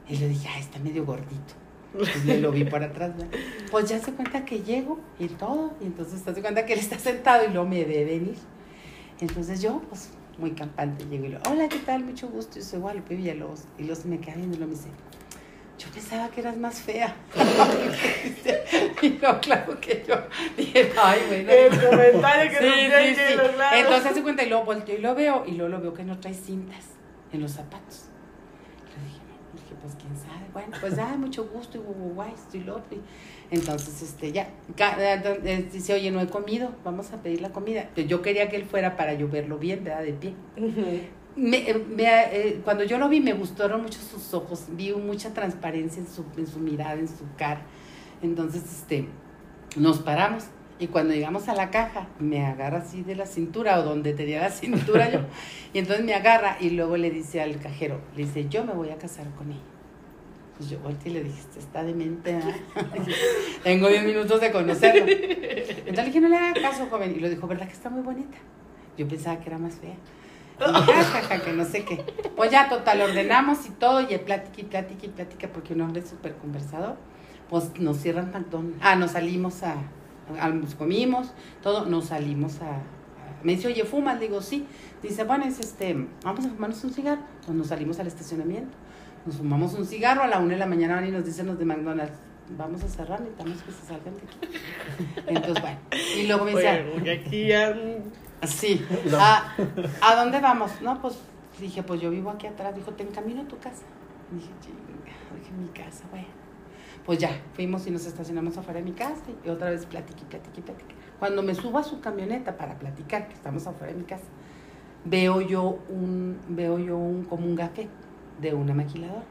Y 0.08 0.16
le 0.16 0.28
dije, 0.28 0.48
ah, 0.54 0.58
está 0.58 0.78
medio 0.78 1.04
gordito. 1.04 1.54
Pues 1.92 2.24
le 2.24 2.40
lo 2.40 2.50
vi 2.52 2.64
por 2.64 2.82
atrás. 2.82 3.16
¿verdad? 3.16 3.32
Pues 3.70 3.88
ya 3.88 3.98
se 3.98 4.12
cuenta 4.12 4.44
que 4.44 4.62
llego 4.62 4.98
y 5.18 5.28
todo. 5.28 5.74
Y 5.80 5.86
entonces 5.86 6.22
se 6.22 6.30
hace 6.30 6.40
cuenta 6.40 6.64
que 6.64 6.72
él 6.72 6.78
está 6.78 6.98
sentado 6.98 7.44
y 7.44 7.52
luego 7.52 7.68
me 7.68 7.84
ve 7.84 8.04
venir. 8.04 8.36
Entonces 9.20 9.60
yo, 9.60 9.82
pues 9.88 10.10
muy 10.38 10.52
campante, 10.52 11.04
llego 11.04 11.26
y 11.26 11.28
le 11.28 11.38
digo, 11.38 11.50
hola, 11.50 11.68
¿qué 11.68 11.78
tal? 11.78 12.04
Mucho 12.04 12.28
gusto. 12.28 12.56
Yo 12.56 12.64
soy 12.64 12.80
Guadalupe 12.80 13.14
Villalobos. 13.14 13.64
Y 13.78 13.94
se 13.94 14.08
me 14.08 14.18
queda 14.18 14.36
viendo 14.36 14.56
y 14.56 14.58
luego 14.58 14.72
me 14.72 14.78
dice, 14.78 14.90
yo 15.78 15.88
pensaba 15.92 16.28
que 16.28 16.40
eras 16.40 16.56
más 16.56 16.80
fea. 16.80 17.14
y 19.02 19.08
no, 19.20 19.40
claro 19.40 19.80
que 19.80 20.04
yo 20.06 20.14
dije, 20.56 20.92
ay, 21.00 21.20
güey. 21.28 21.44
No. 21.44 21.50
El 21.52 21.70
comentario 21.70 22.50
que 22.50 22.58
Sí, 22.58 22.88
nos 22.88 23.00
sí, 23.00 23.14
sí. 23.14 23.54
claro. 23.54 23.76
Entonces 23.76 24.06
hace 24.12 24.22
cuenta 24.22 24.42
y 24.42 24.48
luego 24.48 24.64
volteo 24.64 24.96
y 24.96 25.00
lo 25.00 25.14
veo 25.14 25.44
y 25.46 25.52
luego 25.52 25.70
lo 25.76 25.80
veo 25.80 25.94
que 25.94 26.04
no 26.04 26.18
trae 26.20 26.34
cintas 26.34 26.84
en 27.32 27.40
los 27.40 27.52
zapatos. 27.52 28.04
Le 28.96 29.04
dije, 29.08 29.20
dije, 29.54 29.74
pues 29.80 29.94
quién 29.96 30.16
sabe. 30.16 30.46
Bueno, 30.52 30.76
pues 30.80 30.98
ah, 30.98 31.16
mucho 31.18 31.46
gusto 31.46 31.78
y 31.78 31.80
guay, 31.80 32.32
esto 32.34 32.56
y 32.58 32.60
lo 32.60 32.76
otro. 32.76 32.96
Y 32.96 33.54
Entonces, 33.54 34.02
este, 34.02 34.30
ya, 34.32 34.42
eh, 34.78 35.22
eh, 35.44 35.68
dice, 35.72 35.94
oye, 35.94 36.10
no 36.10 36.20
he 36.20 36.26
comido, 36.28 36.72
vamos 36.84 37.12
a 37.12 37.22
pedir 37.22 37.40
la 37.40 37.50
comida. 37.50 37.88
Yo 37.96 38.22
quería 38.22 38.48
que 38.48 38.56
él 38.56 38.64
fuera 38.66 38.96
para 38.96 39.14
yo 39.14 39.28
verlo 39.28 39.58
bien, 39.58 39.82
¿verdad? 39.84 40.02
De 40.02 40.12
pie. 40.12 40.34
Me- 41.36 41.70
eh, 41.70 41.74
me, 41.74 42.04
eh, 42.04 42.60
cuando 42.64 42.84
yo 42.84 42.98
lo 42.98 43.08
vi 43.08 43.20
me 43.20 43.32
gustaron 43.32 43.82
mucho 43.82 43.98
sus 44.00 44.34
ojos, 44.34 44.64
vi 44.70 44.92
mucha 44.92 45.32
transparencia 45.32 46.00
en 46.00 46.08
su, 46.08 46.24
en 46.36 46.46
su 46.46 46.58
mirada, 46.58 46.94
en 46.94 47.08
su 47.08 47.24
cara. 47.38 47.62
Entonces, 48.22 48.62
este, 48.64 49.08
nos 49.76 49.98
paramos 50.00 50.44
y 50.78 50.88
cuando 50.88 51.14
llegamos 51.14 51.48
a 51.48 51.54
la 51.54 51.70
caja, 51.70 52.08
me 52.18 52.44
agarra 52.44 52.78
así 52.78 53.02
de 53.02 53.14
la 53.16 53.26
cintura 53.26 53.78
o 53.80 53.82
donde 53.82 54.12
tenía 54.14 54.40
la 54.42 54.50
cintura 54.50 55.10
yo. 55.10 55.20
Y 55.74 55.78
entonces 55.78 56.04
me 56.04 56.12
agarra 56.14 56.58
y 56.60 56.70
luego 56.70 56.96
le 56.98 57.10
dice 57.10 57.40
al 57.40 57.58
cajero, 57.58 57.98
le 58.14 58.24
dice, 58.26 58.46
yo 58.50 58.64
me 58.64 58.74
voy 58.74 58.90
a 58.90 58.98
casar 58.98 59.26
con 59.38 59.50
ella. 59.50 59.60
Pues 60.58 60.68
yo 60.68 60.78
volteé 60.80 61.10
y 61.10 61.14
le 61.14 61.24
dije, 61.24 61.40
"Usted 61.40 61.60
está 61.60 61.82
demente, 61.82 62.34
¿verdad?". 62.34 62.54
Tengo 63.64 63.88
10 63.88 64.04
minutos 64.04 64.38
de 64.40 64.52
conocerlo. 64.52 65.06
Entonces 65.08 65.96
le 65.96 66.04
dije, 66.04 66.20
no 66.20 66.28
le 66.28 66.36
haga 66.36 66.60
caso, 66.60 66.86
joven. 66.90 67.14
Y 67.16 67.20
lo 67.20 67.30
dijo, 67.30 67.46
¿verdad 67.46 67.66
que 67.66 67.72
está 67.72 67.88
muy 67.88 68.02
bonita? 68.02 68.36
Yo 68.98 69.08
pensaba 69.08 69.40
que 69.40 69.48
era 69.48 69.56
más 69.58 69.76
fea. 69.76 69.94
Y 70.68 70.72
dije, 70.80 70.92
"Ah, 70.94 71.04
jaja, 71.04 71.40
que 71.42 71.52
no 71.52 71.64
sé 71.64 71.84
qué. 71.84 72.04
Pues 72.36 72.50
ya, 72.50 72.68
total, 72.68 73.00
ordenamos 73.02 73.66
y 73.66 73.70
todo, 73.70 74.00
y 74.00 74.16
plática 74.18 74.60
y 74.60 74.64
plática 74.64 75.06
y 75.06 75.08
plática, 75.08 75.48
porque 75.52 75.74
un 75.74 75.80
hombre 75.82 76.00
es 76.02 76.08
súper 76.08 76.34
conversador. 76.36 76.96
Pues 77.50 77.70
nos 77.78 77.98
cierran 77.98 78.30
McDonald's. 78.32 78.78
Ah, 78.80 78.96
nos 78.96 79.10
salimos 79.12 79.62
a, 79.62 79.74
a- 80.40 80.48
nos 80.48 80.74
comimos, 80.74 81.32
todo, 81.62 81.86
nos 81.86 82.06
salimos 82.06 82.60
a, 82.62 82.76
a- 82.76 82.82
me 83.42 83.56
dice, 83.56 83.68
oye, 83.68 83.84
¿fumas? 83.84 84.18
Digo, 84.20 84.40
sí. 84.40 84.66
Dice, 85.02 85.24
bueno, 85.24 85.44
es 85.44 85.58
este, 85.60 85.94
vamos 86.24 86.46
a 86.46 86.48
fumarnos 86.48 86.82
un 86.84 86.92
cigarro. 86.94 87.22
Pues 87.44 87.56
nos 87.56 87.66
salimos 87.68 87.98
al 87.98 88.06
estacionamiento. 88.06 88.76
Nos 89.26 89.36
fumamos 89.36 89.74
un 89.74 89.84
cigarro 89.86 90.22
a 90.22 90.26
la 90.28 90.38
una 90.38 90.54
de 90.54 90.58
la 90.58 90.66
mañana 90.66 90.94
van 90.96 91.06
y 91.06 91.10
nos 91.10 91.24
dicen 91.24 91.46
los 91.46 91.58
de 91.58 91.64
McDonald's, 91.64 92.14
vamos 92.58 92.82
a 92.82 92.88
cerrar, 92.88 93.20
necesitamos 93.20 93.62
que 93.62 93.70
se 93.72 93.86
salgan 93.86 94.14
de 94.14 94.20
aquí. 94.20 94.58
Entonces, 95.26 95.62
bueno. 95.62 95.78
Y 96.16 96.26
luego 96.26 96.44
me 96.44 96.50
dice, 96.52 96.86
porque 96.92 97.10
aquí 97.12 97.46
ya. 97.48 97.74
Sí. 98.46 98.84
¿A, 99.18 99.54
¿A 100.00 100.16
dónde 100.16 100.40
vamos? 100.40 100.80
No, 100.80 101.00
pues 101.00 101.18
dije, 101.60 101.82
pues 101.82 102.00
yo 102.00 102.10
vivo 102.10 102.30
aquí 102.30 102.46
atrás. 102.46 102.74
Dijo, 102.74 102.92
te 102.92 103.02
encamino 103.02 103.42
a 103.42 103.48
tu 103.48 103.58
casa. 103.58 103.84
Dije, 104.30 104.50
chinga, 104.60 105.38
dije, 105.38 105.52
mi 105.52 105.68
casa, 105.68 106.04
bueno. 106.10 106.26
Pues 107.04 107.18
ya, 107.18 107.30
fuimos 107.54 107.86
y 107.86 107.90
nos 107.90 108.06
estacionamos 108.06 108.56
afuera 108.56 108.78
de 108.78 108.84
mi 108.84 108.92
casa 108.92 109.24
y 109.44 109.48
otra 109.48 109.70
vez 109.70 109.86
platiqué, 109.86 110.24
platiqué, 110.24 110.62
platiqué. 110.62 110.94
Cuando 111.18 111.42
me 111.42 111.54
subo 111.54 111.78
a 111.78 111.82
su 111.82 112.00
camioneta 112.00 112.56
para 112.56 112.78
platicar, 112.78 113.26
que 113.28 113.34
estamos 113.34 113.66
afuera 113.66 113.92
de 113.92 113.98
mi 113.98 114.04
casa, 114.04 114.24
veo 115.04 115.40
yo 115.40 115.78
un, 115.88 116.38
veo 116.48 116.78
yo 116.78 116.96
un, 116.96 117.24
como 117.24 117.46
un 117.46 117.56
café 117.56 117.88
de 118.40 118.54
una 118.54 118.72
maquiladora. 118.72 119.24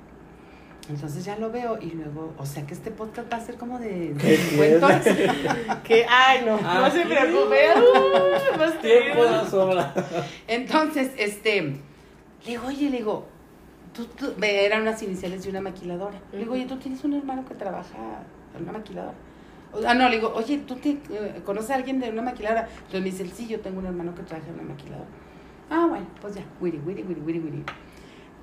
Entonces 0.89 1.23
ya 1.23 1.37
lo 1.37 1.51
veo 1.51 1.77
y 1.79 1.91
luego, 1.91 2.33
o 2.37 2.45
sea 2.45 2.65
que 2.65 2.73
este 2.73 2.91
podcast 2.91 3.31
va 3.31 3.37
a 3.37 3.45
ser 3.45 3.55
como 3.55 3.79
de, 3.79 4.13
de 4.13 4.17
¿Qué 4.17 4.57
cuentos. 4.57 4.91
Que, 5.83 6.05
ay, 6.09 6.43
no, 6.45 6.59
no 6.59 6.85
Aquí. 6.85 6.97
se 6.97 7.05
preocupe. 7.05 7.67
Uh, 7.77 8.57
más 8.57 8.81
Tiempo 8.81 9.23
no 9.23 9.45
sobra. 9.49 9.93
Entonces, 10.47 11.11
este, 11.17 11.61
le 11.61 11.77
digo, 12.45 12.67
oye, 12.67 12.89
le 12.89 12.97
digo, 12.97 13.27
tú, 13.93 14.07
eran 14.41 14.81
unas 14.81 15.01
iniciales 15.03 15.43
de 15.43 15.49
una 15.49 15.61
maquiladora. 15.61 16.19
Le 16.31 16.39
digo, 16.39 16.53
oye, 16.53 16.65
tú 16.65 16.77
tienes 16.77 17.03
un 17.03 17.13
hermano 17.13 17.45
que 17.45 17.53
trabaja 17.55 18.23
en 18.55 18.63
una 18.63 18.73
maquiladora. 18.73 19.15
Ah, 19.87 19.93
no, 19.93 20.09
le 20.09 20.15
digo, 20.17 20.33
oye, 20.35 20.57
¿tú 20.67 20.75
te, 20.75 20.97
eh, 21.09 21.41
conoces 21.45 21.71
a 21.71 21.75
alguien 21.75 21.99
de 21.99 22.09
una 22.09 22.21
maquiladora? 22.21 22.67
Entonces 22.67 22.99
me 23.01 23.05
dice, 23.11 23.25
sí, 23.33 23.47
yo 23.47 23.61
tengo 23.61 23.79
un 23.79 23.85
hermano 23.85 24.13
que 24.13 24.23
trabaja 24.23 24.49
en 24.49 24.55
una 24.55 24.63
maquiladora. 24.73 25.07
Ah, 25.69 25.85
bueno, 25.87 26.05
pues 26.19 26.35
ya, 26.35 26.43
wiri, 26.59 26.79
wiri, 26.79 27.03
wiri, 27.03 27.21
wiri, 27.21 27.39
wiri. 27.39 27.63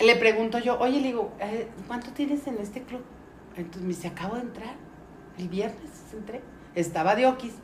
Le 0.01 0.17
pregunto 0.17 0.59
yo, 0.59 0.79
oye, 0.79 1.01
le 1.01 1.09
digo, 1.09 1.33
eh, 1.41 1.69
¿cuánto 1.87 2.11
tienes 2.13 2.47
en 2.47 2.59
este 2.59 2.83
club? 2.83 3.03
Entonces 3.57 3.83
me 3.83 3.89
dice, 3.89 4.09
acabo 4.09 4.37
de 4.37 4.43
entrar, 4.43 4.75
el 5.39 5.49
viernes 5.49 5.91
entré, 6.13 6.41
estaba 6.75 7.17
de 7.17 7.27
Oquis. 7.27 7.55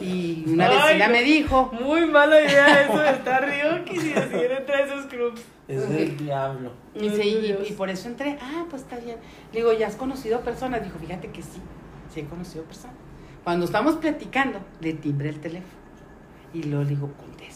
Y 0.00 0.44
una 0.46 0.68
Ay, 0.68 0.76
vecina 0.76 1.06
no. 1.08 1.12
me 1.12 1.22
dijo, 1.24 1.72
Muy 1.80 2.06
mala 2.06 2.40
idea 2.40 2.82
eso 2.82 2.98
de 2.98 3.10
estar 3.10 3.44
Ryoki 3.44 3.96
y 3.96 4.12
decir 4.12 4.50
entre 4.56 4.82
esos 4.84 5.06
clubs. 5.06 5.42
Es 5.66 5.88
del 5.88 6.16
diablo. 6.16 6.70
Y, 6.94 7.08
dice, 7.08 7.24
y, 7.24 7.40
Dios. 7.40 7.68
y 7.68 7.72
por 7.72 7.90
eso 7.90 8.06
entré, 8.08 8.38
ah, 8.40 8.64
pues 8.70 8.82
está 8.82 8.96
bien. 8.98 9.16
Le 9.52 9.58
digo, 9.58 9.72
¿ya 9.72 9.88
has 9.88 9.96
conocido 9.96 10.40
personas? 10.42 10.84
Dijo, 10.84 11.00
fíjate 11.00 11.32
que 11.32 11.42
sí, 11.42 11.60
sí 12.14 12.20
he 12.20 12.26
conocido 12.26 12.62
personas. 12.64 12.94
Cuando 13.42 13.64
estamos 13.64 13.96
platicando, 13.96 14.60
le 14.80 14.92
timbre 14.92 15.30
el 15.30 15.40
teléfono. 15.40 15.82
Y 16.54 16.62
luego 16.62 16.84
le 16.84 16.90
digo, 16.90 17.10
contesta. 17.18 17.51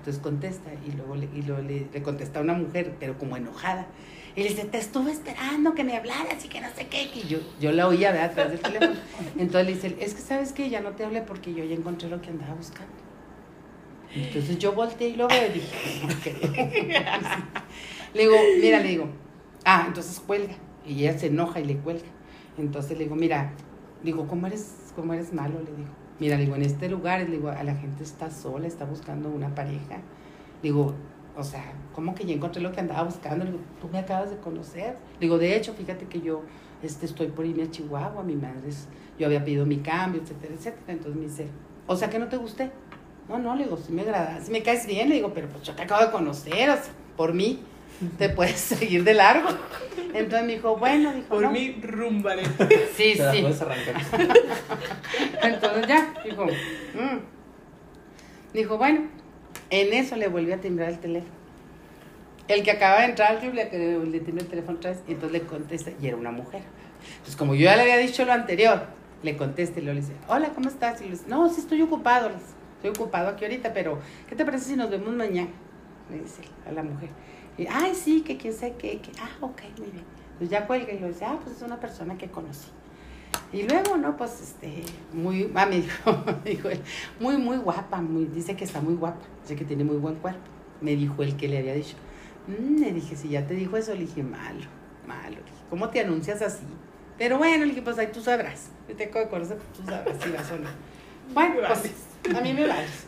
Entonces 0.00 0.22
contesta 0.22 0.70
y 0.86 0.92
luego, 0.92 1.14
le, 1.14 1.28
y 1.34 1.42
luego 1.42 1.60
le, 1.60 2.02
contesta 2.02 2.40
una 2.40 2.54
mujer, 2.54 2.96
pero 2.98 3.18
como 3.18 3.36
enojada. 3.36 3.86
Y 4.34 4.42
le 4.42 4.48
dice, 4.48 4.64
te 4.64 4.78
estuve 4.78 5.12
esperando 5.12 5.74
que 5.74 5.84
me 5.84 5.94
hablaras 5.94 6.42
y 6.42 6.48
que 6.48 6.62
no 6.62 6.68
sé 6.74 6.86
qué. 6.86 7.10
Y 7.14 7.28
yo, 7.28 7.38
yo 7.60 7.70
la 7.70 7.86
oía, 7.86 8.10
¿verdad? 8.10 8.30
A 8.30 8.32
través 8.32 8.52
del 8.52 8.60
teléfono. 8.60 9.00
Entonces 9.38 9.66
le 9.66 9.74
dice, 9.74 9.96
es 10.00 10.14
que 10.14 10.22
sabes 10.22 10.52
que 10.52 10.70
ya 10.70 10.80
no 10.80 10.92
te 10.92 11.04
hablé 11.04 11.20
porque 11.20 11.52
yo 11.52 11.64
ya 11.64 11.74
encontré 11.74 12.08
lo 12.08 12.22
que 12.22 12.30
andaba 12.30 12.54
buscando. 12.54 12.92
Entonces 14.14 14.58
yo 14.58 14.72
volteé 14.72 15.08
y 15.08 15.16
lo 15.16 15.28
veo 15.28 15.46
y 15.48 15.52
dije, 15.52 16.00
creo. 16.22 16.52
Le 18.14 18.22
digo, 18.22 18.34
mira, 18.60 18.80
le 18.80 18.88
digo, 18.88 19.08
ah, 19.64 19.84
entonces 19.86 20.18
cuelga. 20.18 20.54
Y 20.84 21.04
ella 21.04 21.16
se 21.16 21.26
enoja 21.26 21.60
y 21.60 21.64
le 21.64 21.76
cuelga. 21.76 22.08
Entonces 22.58 22.98
le 22.98 23.04
digo, 23.04 23.14
mira, 23.14 23.52
digo, 24.02 24.26
¿cómo 24.26 24.48
eres, 24.48 24.92
cómo 24.96 25.14
eres 25.14 25.32
malo? 25.32 25.60
Le 25.60 25.70
digo, 25.70 25.88
mira, 26.20 26.36
digo, 26.36 26.54
en 26.54 26.62
este 26.62 26.88
lugar, 26.88 27.28
digo, 27.28 27.48
a 27.48 27.64
la 27.64 27.74
gente 27.74 28.04
está 28.04 28.30
sola, 28.30 28.66
está 28.66 28.84
buscando 28.84 29.30
una 29.30 29.54
pareja. 29.54 29.98
Digo, 30.62 30.94
o 31.36 31.42
sea, 31.42 31.72
¿cómo 31.94 32.14
que 32.14 32.24
ya 32.26 32.34
encontré 32.34 32.62
lo 32.62 32.72
que 32.72 32.80
andaba 32.80 33.02
buscando? 33.04 33.44
Digo, 33.44 33.58
tú 33.80 33.88
me 33.88 33.98
acabas 33.98 34.30
de 34.30 34.36
conocer. 34.36 34.96
Digo, 35.18 35.38
de 35.38 35.56
hecho, 35.56 35.72
fíjate 35.72 36.06
que 36.06 36.20
yo 36.20 36.42
este, 36.82 37.06
estoy 37.06 37.28
por 37.28 37.46
irme 37.46 37.62
a 37.62 37.70
Chihuahua, 37.70 38.22
mi 38.22 38.36
madre 38.36 38.68
es, 38.68 38.86
yo 39.18 39.26
había 39.26 39.44
pedido 39.44 39.64
mi 39.66 39.78
cambio, 39.78 40.20
etcétera, 40.20 40.54
etcétera. 40.54 40.92
Entonces 40.92 41.16
me 41.16 41.26
dice, 41.26 41.46
o 41.86 41.96
sea 41.96 42.10
que 42.10 42.18
no 42.18 42.28
te 42.28 42.36
gusté. 42.36 42.70
No, 43.28 43.38
no, 43.38 43.54
le 43.54 43.64
digo, 43.64 43.76
sí 43.76 43.92
me 43.92 44.02
agrada, 44.02 44.40
sí 44.40 44.50
me 44.50 44.62
caes 44.62 44.86
bien, 44.86 45.08
le 45.08 45.14
digo, 45.16 45.32
pero 45.32 45.48
pues 45.48 45.62
yo 45.62 45.74
te 45.74 45.82
acabo 45.82 46.04
de 46.04 46.10
conocer, 46.10 46.68
o 46.68 46.74
sea, 46.74 46.92
por 47.16 47.32
mí 47.32 47.60
te 48.18 48.28
puedes 48.30 48.56
seguir 48.60 49.04
de 49.04 49.14
largo. 49.14 49.48
Entonces 50.14 50.46
me 50.46 50.54
dijo, 50.54 50.76
bueno, 50.76 51.12
dijo, 51.12 51.28
Por 51.28 51.42
no. 51.42 51.50
mí, 51.52 51.78
rumbaré. 51.82 52.42
Sí, 52.96 53.14
Te 53.16 53.30
sí. 53.32 53.40
puedes 53.42 53.60
arrancar. 53.62 53.94
Entonces 55.42 55.86
ya, 55.86 56.14
dijo, 56.24 56.44
"Mm". 56.46 57.18
dijo, 58.52 58.78
bueno, 58.78 59.02
en 59.70 59.92
eso 59.92 60.16
le 60.16 60.28
volvió 60.28 60.54
a 60.54 60.58
timbrar 60.58 60.88
el 60.90 60.98
teléfono. 60.98 61.32
El 62.48 62.62
que 62.64 62.72
acaba 62.72 63.00
de 63.00 63.04
entrar 63.06 63.30
al 63.32 63.38
club 63.38 63.54
le, 63.54 63.64
le 64.06 64.20
timbra 64.20 64.42
el 64.42 64.48
teléfono 64.50 64.78
otra 64.78 64.90
vez 64.90 65.02
y 65.06 65.12
entonces 65.12 65.40
le 65.40 65.46
contesta, 65.46 65.90
y 66.00 66.06
era 66.08 66.16
una 66.16 66.32
mujer. 66.32 66.62
Entonces, 67.12 67.36
como 67.36 67.54
yo 67.54 67.64
ya 67.64 67.76
le 67.76 67.82
había 67.82 67.96
dicho 67.98 68.24
lo 68.24 68.32
anterior, 68.32 68.82
le 69.22 69.36
contesta 69.36 69.78
y 69.78 69.82
luego 69.84 69.94
le 69.94 70.00
dice, 70.00 70.14
hola, 70.26 70.48
¿cómo 70.54 70.68
estás? 70.68 71.00
Y 71.00 71.04
le 71.04 71.10
dice, 71.12 71.24
no, 71.28 71.48
sí 71.48 71.60
estoy 71.60 71.80
ocupado, 71.82 72.30
estoy 72.76 72.90
ocupado 72.90 73.28
aquí 73.28 73.44
ahorita, 73.44 73.72
pero 73.72 74.00
¿qué 74.28 74.34
te 74.34 74.44
parece 74.44 74.64
si 74.64 74.76
nos 74.76 74.90
vemos 74.90 75.14
mañana? 75.14 75.48
Le 76.10 76.18
dice 76.18 76.42
a 76.68 76.72
la 76.72 76.82
mujer. 76.82 77.10
Y, 77.58 77.66
ay, 77.66 77.94
sí, 77.94 78.22
que 78.22 78.36
quién 78.36 78.52
sé 78.54 78.74
qué, 78.78 79.00
que, 79.00 79.10
ah, 79.20 79.30
ok, 79.40 79.62
muy 79.78 79.90
bien. 79.90 80.04
Pues 80.38 80.50
ya 80.50 80.66
cuelga 80.66 80.92
y 80.92 80.98
lo 80.98 81.08
dice, 81.08 81.24
ah, 81.24 81.38
pues 81.42 81.56
es 81.56 81.62
una 81.62 81.78
persona 81.78 82.16
que 82.16 82.28
conocí. 82.30 82.68
Y 83.52 83.64
luego, 83.64 83.96
¿no? 83.96 84.16
Pues, 84.16 84.40
este, 84.40 84.82
muy, 85.12 85.50
ah, 85.54 85.66
me 85.66 85.76
dijo, 85.82 86.24
me 86.44 86.50
dijo 86.50 86.68
él, 86.68 86.80
muy, 87.18 87.36
muy 87.36 87.58
guapa, 87.58 88.00
muy, 88.00 88.26
dice 88.26 88.56
que 88.56 88.64
está 88.64 88.80
muy 88.80 88.94
guapa, 88.94 89.20
dice 89.42 89.56
que 89.56 89.64
tiene 89.64 89.84
muy 89.84 89.96
buen 89.96 90.16
cuerpo. 90.16 90.40
Me 90.80 90.96
dijo 90.96 91.22
el 91.22 91.36
que 91.36 91.48
le 91.48 91.58
había 91.58 91.74
dicho. 91.74 91.96
Mm, 92.46 92.80
le 92.80 92.92
dije, 92.92 93.16
si 93.16 93.28
ya 93.28 93.46
te 93.46 93.54
dijo 93.54 93.76
eso, 93.76 93.92
le 93.94 94.00
dije, 94.00 94.22
malo, 94.22 94.66
malo. 95.06 95.30
Le 95.30 95.42
dije, 95.42 95.64
¿cómo 95.68 95.90
te 95.90 96.00
anuncias 96.00 96.40
así? 96.40 96.64
Pero 97.18 97.36
bueno, 97.36 97.64
le 97.64 97.70
dije, 97.70 97.82
pues 97.82 97.98
ahí 97.98 98.08
tú 98.12 98.22
sabrás. 98.22 98.70
Yo 98.88 98.96
te 98.96 99.04
acabo 99.04 99.26
de 99.26 99.30
conocer, 99.30 99.58
pues 99.58 99.72
tú 99.74 99.84
sabrás 99.84 100.16
si 100.22 100.30
vas 100.30 100.50
o 100.52 100.56
no. 100.56 100.70
Bueno, 101.32 101.60
pues 101.68 102.34
a 102.34 102.40
mí 102.40 102.52
me 102.52 102.66
vales. 102.66 103.06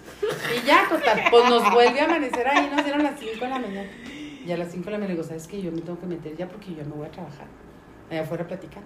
Y 0.57 0.65
ya, 0.65 0.87
total, 0.89 1.23
pues 1.29 1.51
nos 1.51 1.73
vuelve 1.73 2.01
a 2.01 2.05
amanecer 2.05 2.47
ahí, 2.47 2.71
nos 2.71 2.85
dieron 2.85 3.03
las 3.03 3.19
5 3.19 3.33
de 3.33 3.51
la 3.51 3.59
mañana. 3.59 3.89
Y 4.45 4.53
a 4.53 4.57
las 4.57 4.71
5 4.73 4.85
de 4.87 4.91
la 4.93 4.97
mañana 4.99 5.09
le 5.09 5.15
digo, 5.15 5.27
¿sabes 5.27 5.47
qué? 5.47 5.61
Yo 5.63 5.71
me 5.73 5.81
tengo 5.81 5.99
que 6.01 6.07
meter 6.07 6.37
ya 6.37 6.49
porque 6.49 6.75
yo 6.75 6.85
me 6.85 6.93
voy 6.93 7.07
a 7.07 7.11
trabajar. 7.11 7.47
Allá 8.11 8.23
afuera 8.23 8.45
a 8.45 8.49
platicar. 8.49 8.83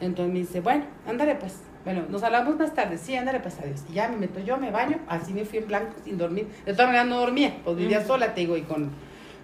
Entonces 0.00 0.32
me 0.32 0.40
dice, 0.40 0.60
bueno, 0.60 0.84
ándale 1.06 1.36
pues. 1.36 1.60
Bueno, 1.84 2.04
nos 2.10 2.22
hablamos 2.24 2.56
más 2.56 2.74
tarde. 2.74 2.98
Sí, 2.98 3.14
ándale 3.16 3.40
pues, 3.40 3.58
adiós. 3.60 3.84
Y 3.88 3.94
ya 3.94 4.08
me 4.08 4.16
meto 4.16 4.40
yo, 4.40 4.58
me 4.58 4.70
baño. 4.70 4.98
Así 5.08 5.32
me 5.32 5.44
fui 5.44 5.58
en 5.58 5.68
blanco, 5.68 5.92
sin 6.04 6.18
dormir. 6.18 6.48
De 6.64 6.72
todas 6.72 6.86
maneras 6.88 7.06
no 7.06 7.20
dormía. 7.20 7.56
Pues 7.64 7.76
vivía 7.76 8.04
sola, 8.04 8.34
te 8.34 8.40
digo, 8.40 8.56
y 8.56 8.62
con, 8.62 8.90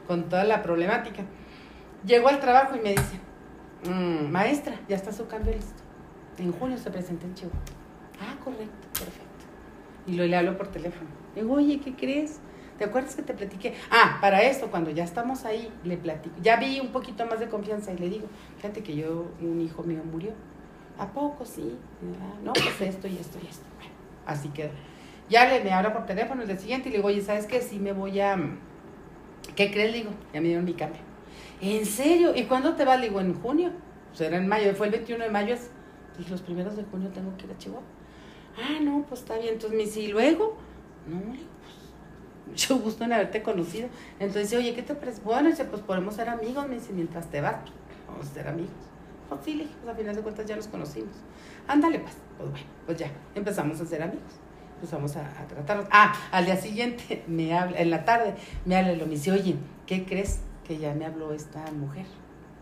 con 0.07 0.29
toda 0.29 0.45
la 0.45 0.63
problemática. 0.63 1.23
Llego 2.05 2.29
al 2.29 2.41
trabajo 2.41 2.75
y 2.77 2.81
me 2.81 2.91
dice, 2.91 3.21
"Mm, 3.89 4.31
maestra, 4.31 4.75
ya 4.89 4.97
está 4.97 5.13
su 5.13 5.27
cambio 5.29 5.55
listo. 5.55 5.83
En 6.39 6.51
junio 6.53 6.77
se 6.77 6.91
presenta 6.91 7.27
en 7.27 7.35
Chihuahua. 7.35 7.61
Ah, 8.21 8.37
correcto, 8.43 8.89
perfecto. 8.93 9.23
Y 10.07 10.15
lo 10.15 10.27
le 10.27 10.37
hablo 10.37 10.57
por 10.57 10.69
teléfono. 10.69 11.09
Le 11.37 11.43
digo, 11.43 11.55
oye, 11.55 11.81
¿qué 11.81 11.95
crees? 11.95 12.41
¿Te 12.83 12.89
acuerdas 12.89 13.15
que 13.15 13.23
te 13.23 13.33
platiqué? 13.33 13.75
Ah, 13.93 14.19
para 14.21 14.43
esto, 14.43 14.69
cuando 14.69 14.91
ya 14.91 15.05
estamos 15.05 15.45
ahí, 15.45 15.73
le 15.85 15.97
platico. 15.97 16.35
Ya 16.43 16.57
vi 16.57 16.81
un 16.81 16.89
poquito 16.89 17.25
más 17.27 17.39
de 17.39 17.47
confianza 17.49 17.93
y 17.93 17.99
le 17.99 18.09
digo, 18.09 18.27
fíjate 18.57 18.83
que 18.83 18.97
yo, 18.97 19.27
un 19.41 19.61
hijo 19.61 19.85
mío 19.85 20.01
murió. 20.11 20.33
¿A 20.99 21.07
poco 21.07 21.45
sí? 21.45 21.77
Ah, 22.21 22.35
No, 22.43 22.53
pues 22.55 22.81
esto 22.81 23.07
y 23.07 23.17
esto 23.19 23.39
y 23.41 23.47
esto. 23.47 23.65
Bueno, 23.77 23.93
así 24.27 24.49
quedó. 24.49 24.71
Ya 25.31 25.49
le 25.49 25.63
me 25.63 25.73
habla 25.73 25.93
por 25.93 26.07
teléfono 26.07 26.43
el 26.43 26.49
día 26.49 26.57
siguiente 26.59 26.89
y 26.89 26.91
le 26.93 26.99
digo, 26.99 27.07
oye, 27.09 27.21
¿sabes 27.23 27.47
qué? 27.47 27.61
Sí 27.63 27.79
me 27.79 27.93
voy 27.93 28.19
a... 28.19 28.37
¿Qué 29.55 29.71
crees? 29.71 29.93
Le 29.93 29.99
digo, 29.99 30.11
ya 30.35 30.41
me 30.41 30.49
dieron 30.49 30.65
mi 30.65 30.75
cambio. 30.75 31.01
¿En 31.61 31.87
serio? 31.87 32.35
¿Y 32.35 32.45
cuándo 32.45 32.75
te 32.75 32.85
vas? 32.85 32.99
Le 32.99 33.09
digo, 33.09 33.21
en 33.21 33.41
junio. 33.41 33.71
Sea, 34.13 34.27
era 34.27 34.39
en 34.39 34.49
mayo, 34.49 34.75
fue 34.75 34.87
el 34.87 34.93
21 34.93 35.23
de 35.25 35.31
mayo. 35.31 35.55
es- 35.55 35.71
Dije, 36.19 36.31
los 36.31 36.43
primeros 36.43 36.77
de 36.77 36.83
junio 36.83 37.11
tengo 37.11 37.37
que 37.37 37.47
ir 37.47 37.53
a 37.53 37.59
Chihuahua. 37.59 37.85
Ah, 38.59 38.79
no, 38.83 39.05
pues 39.09 39.21
está 39.21 39.39
bien. 39.39 39.55
Entonces 39.55 39.79
me 39.79 39.85
dice, 39.85 40.01
¿y 40.01 40.09
luego? 40.09 40.57
No, 41.07 41.17
le 41.21 41.39
digo, 41.39 41.49
pues, 41.49 41.52
mucho 42.53 42.79
gusto 42.79 43.05
en 43.05 43.13
haberte 43.15 43.43
conocido. 43.43 43.89
Entonces 44.21 44.57
oye, 44.59 44.75
¿qué 44.75 44.83
te 44.83 44.95
parece? 44.95 45.23
Bueno, 45.23 45.49
dice, 45.49 45.65
pues 45.65 45.83
podemos 45.83 46.15
ser 46.15 46.29
amigos. 46.29 46.69
Me 46.69 46.75
dice, 46.75 46.93
mientras 46.93 47.29
te 47.31 47.41
vas, 47.41 47.57
pues, 47.63 47.73
vamos 48.07 48.27
a 48.27 48.35
ser 48.35 48.49
amigos. 48.49 48.71
Pues 49.29 49.41
sí, 49.45 49.55
le 49.55 49.65
dije, 49.65 49.75
pues 49.83 49.95
a 49.95 49.97
final 49.97 50.15
de 50.15 50.23
cuentas 50.23 50.47
ya 50.47 50.57
nos 50.57 50.69
conocimos. 50.69 51.17
Ándale, 51.67 51.99
pues, 52.01 52.15
pues 52.37 52.51
bueno, 52.51 52.67
pues 52.85 52.99
ya, 52.99 53.11
empezamos 53.35 53.81
a 53.81 53.87
ser 53.87 54.03
amigos. 54.03 54.33
Empezamos 54.75 55.17
a, 55.17 55.21
a 55.21 55.47
tratarnos. 55.47 55.87
Ah, 55.91 56.13
al 56.31 56.45
día 56.45 56.57
siguiente, 56.57 57.25
me 57.29 57.57
habla, 57.57 57.79
en 57.81 57.91
la 57.91 58.05
tarde, 58.05 58.35
me 58.67 58.77
habla 58.77 58.93
y 58.93 58.97
me 58.97 59.07
dice, 59.07 59.33
oye, 59.33 59.57
¿qué 59.87 60.05
crees 60.05 60.41
que 60.65 60.77
ya 60.77 60.93
me 60.95 61.07
habló 61.07 61.33
esta 61.33 61.65
mujer? 61.73 62.05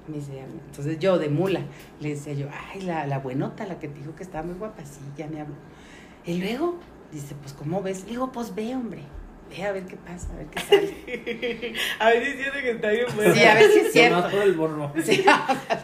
Me 0.06 0.16
dice, 0.16 0.38
entonces 0.38 0.98
yo 0.98 1.18
de 1.18 1.28
mula, 1.28 1.62
le 2.00 2.10
decía 2.10 2.32
yo, 2.32 2.48
ay, 2.72 2.82
la, 2.82 3.06
la 3.06 3.18
buenota, 3.18 3.66
la 3.66 3.78
que 3.78 3.88
te 3.88 3.98
dijo 3.98 4.14
que 4.14 4.22
estaba 4.22 4.46
muy 4.46 4.54
guapa, 4.54 4.84
sí, 4.84 5.00
ya 5.16 5.26
me 5.26 5.40
habló. 5.40 5.54
Y 6.24 6.38
luego, 6.38 6.78
dice, 7.10 7.34
pues, 7.40 7.52
¿cómo 7.52 7.82
ves? 7.82 8.04
Le 8.04 8.10
digo, 8.10 8.30
pues 8.30 8.54
ve, 8.54 8.74
hombre, 8.74 9.02
ve 9.50 9.64
a 9.64 9.72
ver 9.72 9.84
qué 9.86 9.96
pasa, 9.96 10.32
a 10.32 10.36
ver 10.36 10.46
qué 10.46 10.60
sale. 10.60 11.74
A 12.00 12.08
ver 12.10 12.24
si 12.24 12.32
siente 12.38 12.62
que 12.62 12.70
está 12.70 12.90
bien 12.90 13.06
bueno. 13.14 13.34
Sí, 13.34 13.44
a 13.44 13.54
ver 13.54 13.70
si 13.70 13.78
es 13.80 13.92
cierto. 13.92 14.16
Nomás 14.16 14.32
por 14.32 14.42
el 14.42 14.52
borro. 14.54 14.92
Sí, 15.02 15.24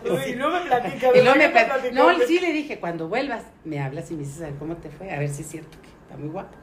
Uy, 0.05 0.37
no 0.37 0.51
me 0.51 0.61
platica. 0.61 1.09
y 1.15 1.23
luego 1.23 1.37
me 1.39 1.49
¿verdad 1.49 1.69
plat- 1.79 1.83
que 1.83 1.93
No, 1.93 2.05
platicó? 2.07 2.27
sí 2.29 2.39
le 2.41 2.53
dije, 2.53 2.79
cuando 2.81 3.09
vuelvas, 3.09 3.43
me 3.65 3.81
hablas 3.81 4.11
y 4.11 4.15
me 4.15 4.21
dices 4.23 4.41
a 4.43 4.47
ver 4.47 4.55
cómo 4.55 4.77
te 4.77 4.89
fue, 4.91 5.11
a 5.13 5.19
ver 5.19 5.29
si 5.29 5.43
es 5.43 5.49
cierto 5.49 5.77
que 5.83 5.89
está 5.89 6.17
muy 6.17 6.29
guapa. 6.29 6.57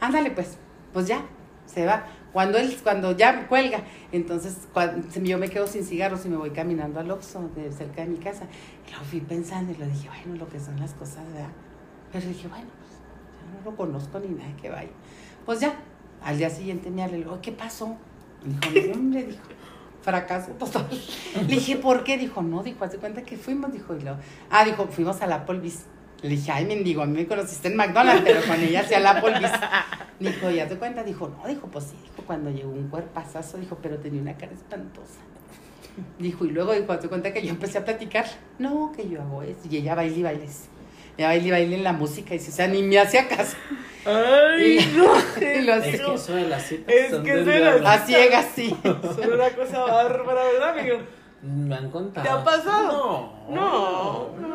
Ándale, 0.00 0.30
pues, 0.30 0.56
pues 0.92 1.06
ya, 1.06 1.24
se 1.66 1.84
va. 1.86 2.06
Cuando 2.32 2.58
él, 2.58 2.76
cuando 2.82 3.16
ya 3.16 3.46
cuelga, 3.46 3.80
entonces 4.12 4.68
cuando, 4.72 5.06
yo 5.22 5.38
me 5.38 5.48
quedo 5.50 5.66
sin 5.66 5.84
cigarros 5.84 6.24
y 6.26 6.28
me 6.28 6.36
voy 6.36 6.50
caminando 6.50 6.98
al 7.00 7.10
Oxxo 7.10 7.48
de 7.54 7.70
cerca 7.72 8.02
de 8.02 8.08
mi 8.08 8.18
casa. 8.18 8.44
Y 8.88 8.92
lo 8.92 9.00
fui 9.04 9.20
pensando 9.20 9.72
y 9.72 9.76
lo 9.76 9.86
dije, 9.86 10.08
bueno, 10.08 10.36
lo 10.44 10.48
que 10.48 10.58
son 10.60 10.78
las 10.80 10.94
cosas, 10.94 11.24
¿verdad? 11.32 11.50
Pero 12.12 12.26
dije, 12.26 12.48
bueno, 12.48 12.66
pues, 12.78 12.92
yo 13.40 13.58
no 13.64 13.70
lo 13.70 13.76
conozco 13.76 14.18
ni 14.20 14.28
nada 14.28 14.50
que 14.60 14.68
vaya. 14.70 14.90
Pues 15.46 15.60
ya, 15.60 15.74
al 16.24 16.38
día 16.38 16.50
siguiente 16.50 16.90
me 16.90 17.02
hablé, 17.02 17.18
le 17.18 17.24
digo, 17.24 17.38
¿qué 17.42 17.52
pasó? 17.52 17.96
Dijo, 18.44 18.88
no, 18.88 18.92
hombre, 18.94 19.24
dijo, 19.24 19.42
fracaso 20.02 20.52
total. 20.52 20.88
Le 21.34 21.44
dije, 21.44 21.76
¿por 21.76 22.04
qué? 22.04 22.18
Dijo, 22.18 22.42
no, 22.42 22.62
dijo, 22.62 22.84
hace 22.84 22.98
cuenta 22.98 23.22
que 23.22 23.36
fuimos, 23.36 23.72
dijo, 23.72 23.96
y 23.96 24.02
lo, 24.02 24.16
ah, 24.50 24.64
dijo, 24.64 24.86
fuimos 24.86 25.20
a 25.22 25.26
la 25.26 25.46
Polvis. 25.46 25.84
Le 26.22 26.30
dije, 26.30 26.52
ay, 26.52 26.64
mendigo, 26.64 27.02
a 27.02 27.06
mí 27.06 27.12
me 27.12 27.26
conociste 27.26 27.68
en 27.68 27.76
McDonald's, 27.76 28.22
pero 28.24 28.40
con 28.46 28.60
ella 28.60 28.80
hacía 28.80 29.00
la 29.00 29.20
Polvis. 29.20 29.50
Dijo, 30.20 30.48
¿ya 30.48 30.68
te 30.68 30.76
cuenta? 30.76 31.02
Dijo, 31.02 31.28
no, 31.28 31.46
dijo, 31.48 31.66
pues 31.66 31.86
sí, 31.86 31.96
dijo, 32.00 32.22
cuando 32.24 32.48
llegó 32.48 32.70
un 32.70 32.88
cuerpazazo, 32.88 33.58
dijo, 33.58 33.76
pero 33.82 33.98
tenía 33.98 34.22
una 34.22 34.36
cara 34.36 34.52
espantosa. 34.52 35.18
Dijo, 36.18 36.44
y 36.44 36.50
luego 36.50 36.72
dijo, 36.72 36.98
¿te 36.98 37.08
cuenta 37.08 37.32
que 37.32 37.42
yo 37.42 37.50
empecé 37.50 37.78
a 37.78 37.84
platicar? 37.84 38.24
No, 38.58 38.92
que 38.92 39.08
yo 39.08 39.20
hago 39.20 39.42
eso. 39.42 39.60
Y 39.68 39.76
ella 39.78 39.96
baile 39.96 40.16
y 40.16 40.22
baile. 40.22 40.48
Ella 41.16 41.28
baile 41.28 41.48
y 41.48 41.50
baile 41.50 41.76
en 41.76 41.84
la 41.84 41.92
música 41.92 42.34
y 42.34 42.38
dice, 42.38 42.50
o 42.50 42.54
sea, 42.54 42.66
ni 42.66 42.82
me 42.82 42.98
hacía 42.98 43.28
caso. 43.28 43.56
Ay, 44.04 44.78
Y- 44.78 44.96
no. 44.96 45.04
y 45.40 45.62
lo 45.62 45.74
Es 45.74 46.00
que 46.00 46.14
eso 46.14 46.34
de 46.34 46.48
las 46.48 46.62
citas 46.66 46.94
Es 46.94 47.14
que 47.14 47.32
eso 47.40 47.44
de 47.44 47.60
las. 47.80 48.02
A 48.02 48.06
ciegas, 48.06 48.46
sí. 48.54 48.76
Son 48.82 49.32
una 49.32 49.50
cosa 49.50 49.84
bárbara, 49.84 50.44
¿verdad, 50.44 50.78
amigo? 50.78 50.98
Me 51.42 51.74
han 51.74 51.90
contado. 51.90 52.24
¿Te 52.24 52.30
ha 52.32 52.44
pasado? 52.44 53.32
No. 53.50 53.54
No, 53.54 54.30
no 54.40 54.48
me. 54.48 54.54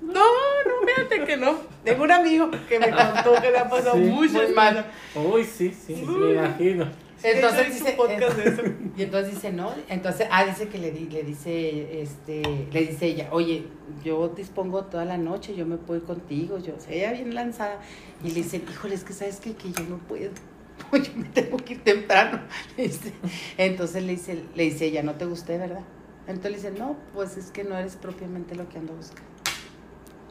No, 0.00 0.12
no, 0.12 0.22
no, 0.22 0.86
fíjate 0.86 1.24
que 1.24 1.36
no. 1.36 1.56
Tengo 1.84 2.04
un 2.04 2.12
amigo 2.12 2.50
que 2.68 2.78
me 2.78 2.90
contó 2.90 3.34
que 3.42 3.50
le 3.50 3.58
ha 3.58 3.68
pasado 3.68 3.94
Sí, 3.96 4.00
muy 4.02 4.28
muy 4.28 4.46
mal. 4.48 4.86
Uy, 5.14 5.44
sí, 5.44 5.70
sí, 5.70 5.96
sí, 5.96 6.04
me 6.06 6.32
imagino. 6.34 6.86
Entonces 7.22 7.74
dice, 7.74 7.92
podcast 7.92 8.36
de 8.36 8.48
eso. 8.48 8.62
Y 8.96 9.02
entonces 9.02 9.34
dice, 9.34 9.52
no, 9.52 9.72
entonces, 9.88 10.26
ah, 10.30 10.44
dice 10.44 10.68
que 10.68 10.78
le, 10.78 10.92
le 10.92 11.22
dice, 11.22 12.02
este, 12.02 12.42
le 12.72 12.80
dice 12.80 13.06
ella, 13.06 13.28
oye, 13.30 13.66
yo 14.04 14.28
dispongo 14.28 14.84
toda 14.86 15.04
la 15.04 15.18
noche, 15.18 15.54
yo 15.54 15.66
me 15.66 15.76
puedo 15.76 16.00
ir 16.00 16.06
contigo, 16.06 16.58
yo, 16.58 16.74
o 16.74 16.80
sea, 16.80 16.92
ella 16.92 17.12
bien 17.12 17.32
lanzada, 17.34 17.80
y 18.24 18.28
le 18.28 18.34
dice, 18.34 18.56
híjole, 18.56 18.96
es 18.96 19.04
que 19.04 19.12
sabes 19.12 19.38
qué? 19.38 19.54
que 19.54 19.70
yo 19.70 19.84
no 19.84 19.98
puedo, 19.98 20.32
yo 20.92 21.12
me 21.14 21.28
tengo 21.28 21.58
que 21.58 21.74
ir 21.74 21.84
temprano, 21.84 22.40
le 22.76 22.84
dice. 22.84 23.12
entonces 23.56 24.02
le 24.02 24.12
dice, 24.12 24.42
le 24.54 24.64
dice 24.64 24.86
ella, 24.86 25.02
no 25.04 25.14
te 25.14 25.26
gusté, 25.26 25.58
¿verdad? 25.58 25.84
Entonces 26.26 26.50
le 26.50 26.56
dice, 26.56 26.70
no, 26.72 26.96
pues 27.14 27.36
es 27.36 27.50
que 27.52 27.62
no 27.64 27.76
eres 27.76 27.96
propiamente 27.96 28.54
lo 28.54 28.68
que 28.68 28.78
ando 28.78 28.94
buscando. 28.94 29.30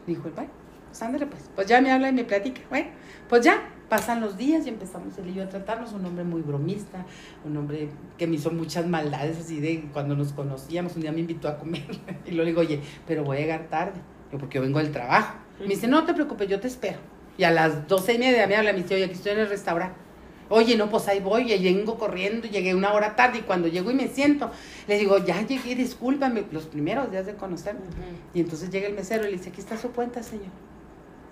Dijo, 0.06 0.30
bueno, 0.36 0.52
pues 0.88 1.02
ándale 1.02 1.26
pues, 1.26 1.50
pues 1.56 1.68
ya 1.68 1.82
me 1.82 1.92
habla 1.92 2.10
y 2.10 2.14
me 2.14 2.24
platica, 2.24 2.62
bueno, 2.70 2.90
pues 3.30 3.46
ya, 3.46 3.70
pasan 3.90 4.22
los 4.22 4.38
días 4.38 4.66
y 4.66 4.70
empezamos 4.70 5.18
él 5.18 5.30
y 5.30 5.34
yo 5.36 5.44
a 5.44 5.50
tratarnos, 5.50 5.94
un 5.94 6.06
hombre 6.06 6.24
muy 6.24 6.42
bromista, 6.42 7.06
un 7.46 7.56
hombre 7.58 7.90
que 8.18 8.28
me 8.28 8.36
hizo 8.36 8.52
muchas 8.52 8.86
maldades 8.86 9.38
así 9.38 9.60
de 9.60 9.90
cuando 9.94 10.16
nos 10.16 10.34
conocíamos, 10.34 10.96
un 10.96 11.02
día 11.02 11.12
me 11.12 11.22
invitó 11.22 11.48
a 11.48 11.58
comer 11.58 11.86
y 12.26 12.32
luego 12.32 12.44
le 12.44 12.46
digo, 12.46 12.62
oye, 12.62 12.82
pero 13.06 13.24
voy 13.24 13.38
a 13.38 13.40
llegar 13.42 13.68
tarde, 13.70 14.00
yo 14.32 14.38
porque 14.38 14.58
yo 14.58 14.62
vengo 14.62 14.80
del 14.80 14.92
trabajo. 14.92 15.36
Me 15.60 15.68
dice, 15.68 15.88
no 15.88 16.06
te 16.06 16.14
preocupes, 16.14 16.48
yo 16.48 16.60
te 16.60 16.68
espero. 16.68 17.00
Y 17.38 17.44
a 17.44 17.52
las 17.52 17.88
doce 17.88 18.14
y 18.14 18.18
media 18.18 18.46
me 18.48 18.56
habla, 18.56 18.74
me 18.74 18.80
dice, 18.82 18.96
oye, 18.96 19.06
aquí 19.06 19.14
estoy 19.14 19.34
en 19.34 19.40
el 19.40 19.50
restaurante. 19.50 20.08
Oye, 20.50 20.78
no, 20.78 20.90
pues 20.90 21.08
ahí 21.08 21.20
voy, 21.20 21.52
y 21.52 21.64
vengo 21.64 21.98
corriendo, 21.98 22.48
llegué 22.48 22.74
una 22.74 22.94
hora 22.94 23.16
tarde 23.16 23.40
y 23.40 23.42
cuando 23.42 23.68
llego 23.68 23.92
y 23.92 23.94
me 23.94 24.08
siento, 24.08 24.50
le 24.88 24.98
digo, 24.98 25.18
ya 25.18 25.46
llegué, 25.46 25.76
discúlpame, 25.76 26.46
los 26.52 26.66
primeros 26.66 27.12
días 27.12 27.26
de 27.26 27.36
conocerme. 27.36 27.82
Y 28.34 28.40
entonces 28.40 28.70
llega 28.70 28.88
el 28.88 28.94
mesero 28.94 29.24
y 29.24 29.32
le 29.32 29.38
dice, 29.38 29.50
aquí 29.50 29.60
está 29.60 29.78
su 29.78 29.92
cuenta, 29.92 30.24
señor. 30.24 30.48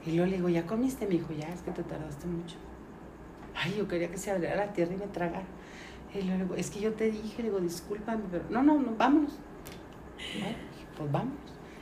Y 0.05 0.11
luego 0.11 0.29
le 0.29 0.37
digo, 0.37 0.49
¿ya 0.49 0.65
comiste? 0.65 1.05
Me 1.05 1.11
dijo, 1.13 1.33
ya, 1.33 1.47
es 1.49 1.61
que 1.61 1.71
te 1.71 1.83
tardaste 1.83 2.27
mucho. 2.27 2.55
Ay, 3.55 3.75
yo 3.77 3.87
quería 3.87 4.09
que 4.09 4.17
se 4.17 4.31
abriera 4.31 4.55
la 4.55 4.73
tierra 4.73 4.93
y 4.93 4.97
me 4.97 5.07
tragara. 5.07 5.45
Y 6.13 6.21
luego 6.21 6.37
le 6.37 6.43
digo, 6.43 6.55
es 6.55 6.69
que 6.69 6.79
yo 6.79 6.93
te 6.93 7.09
dije, 7.11 7.37
le 7.41 7.49
digo, 7.49 7.59
discúlpame, 7.59 8.23
pero 8.31 8.43
no, 8.49 8.61
no, 8.63 8.77
no, 8.79 8.95
vámonos. 8.97 9.33
Bueno, 10.39 10.57
pues 10.97 11.11
vámonos. 11.11 11.39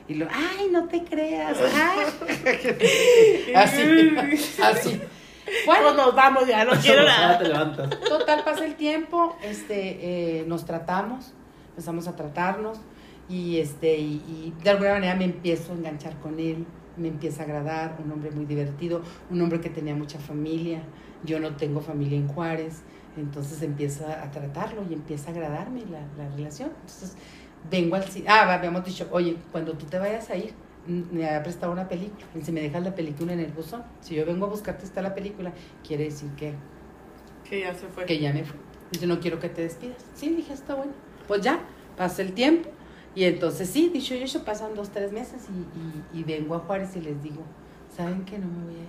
Y 0.08 0.14
luego, 0.14 0.32
ay, 0.34 0.68
no 0.70 0.86
te 0.88 1.02
creas. 1.04 1.56
ay". 1.60 3.54
así, 3.54 4.16
así. 4.62 5.00
Bueno, 5.66 5.82
Bueno, 5.92 5.94
nos 6.06 6.14
vamos 6.14 6.46
ya, 6.46 6.64
no 6.64 6.72
quiero 6.72 7.04
nada. 7.04 7.38
te 7.38 7.44
levantas. 7.48 8.00
Total, 8.00 8.42
pasa 8.44 8.64
el 8.64 8.74
tiempo, 8.76 9.36
este, 9.42 10.40
eh, 10.40 10.44
nos 10.46 10.64
tratamos, 10.64 11.32
empezamos 11.70 12.08
a 12.08 12.16
tratarnos 12.16 12.80
y, 13.28 13.58
este, 13.58 13.96
y, 13.98 14.22
y 14.26 14.54
de 14.62 14.70
alguna 14.70 14.94
manera 14.94 15.14
me 15.14 15.24
empiezo 15.24 15.72
a 15.72 15.76
enganchar 15.76 16.18
con 16.20 16.40
él, 16.40 16.66
me 16.96 17.08
empieza 17.08 17.42
a 17.42 17.44
agradar, 17.46 17.96
un 18.04 18.10
hombre 18.12 18.30
muy 18.30 18.44
divertido, 18.44 19.02
un 19.30 19.40
hombre 19.40 19.60
que 19.60 19.70
tenía 19.70 19.94
mucha 19.94 20.18
familia, 20.18 20.82
yo 21.24 21.40
no 21.40 21.56
tengo 21.56 21.80
familia 21.80 22.16
en 22.18 22.28
Juárez, 22.28 22.82
entonces 23.16 23.62
empieza 23.62 24.22
a 24.22 24.30
tratarlo 24.30 24.84
y 24.88 24.94
empieza 24.94 25.28
a 25.30 25.32
agradarme 25.32 25.82
la, 25.90 26.00
la 26.22 26.28
relación. 26.34 26.70
Entonces 26.80 27.16
vengo 27.70 27.96
al 27.96 28.04
cine, 28.04 28.26
ah, 28.28 28.52
habíamos 28.52 28.84
dicho, 28.84 29.08
oye, 29.10 29.36
cuando 29.52 29.72
tú 29.74 29.86
te 29.86 29.98
vayas 29.98 30.28
a 30.30 30.36
ir, 30.36 30.52
mm, 30.86 31.02
me 31.16 31.28
ha 31.28 31.42
prestado 31.42 31.72
una 31.72 31.88
película, 31.88 32.26
y 32.34 32.42
si 32.42 32.52
me 32.52 32.60
dejas 32.60 32.82
la 32.82 32.94
película 32.94 33.32
en 33.32 33.40
el 33.40 33.52
buzón, 33.52 33.82
si 34.00 34.14
yo 34.14 34.26
vengo 34.26 34.46
a 34.46 34.48
buscarte 34.50 34.84
está 34.84 35.00
la 35.02 35.14
película, 35.14 35.52
quiere 35.86 36.04
decir 36.04 36.28
que 36.36 36.54
Que 37.48 37.60
ya 37.60 37.74
se 37.74 37.86
fue. 37.88 38.04
que 38.06 38.18
ya 38.18 38.32
me 38.32 38.44
fui. 38.44 38.58
Dice, 38.92 39.06
no 39.06 39.18
quiero 39.18 39.38
que 39.40 39.48
te 39.48 39.62
despidas. 39.62 40.04
Sí, 40.14 40.28
dije, 40.30 40.52
está 40.52 40.74
bueno. 40.74 40.92
Pues 41.26 41.40
ya, 41.40 41.58
pasa 41.96 42.22
el 42.22 42.32
tiempo. 42.32 42.68
Y 43.14 43.24
entonces 43.24 43.68
sí, 43.70 43.90
dicho 43.90 44.14
y 44.14 44.18
hecho, 44.22 44.44
pasan 44.44 44.74
dos, 44.74 44.90
tres 44.90 45.12
meses 45.12 45.46
y, 45.48 46.18
y- 46.18 46.20
y 46.20 46.24
vengo 46.24 46.54
a 46.56 46.58
Juárez 46.60 46.96
y 46.96 47.00
les 47.00 47.22
digo, 47.22 47.42
¿saben 47.96 48.24
que 48.24 48.38
no 48.38 48.46
me 48.48 48.64
voy 48.64 48.74
a 48.74 48.78
ir? 48.78 48.88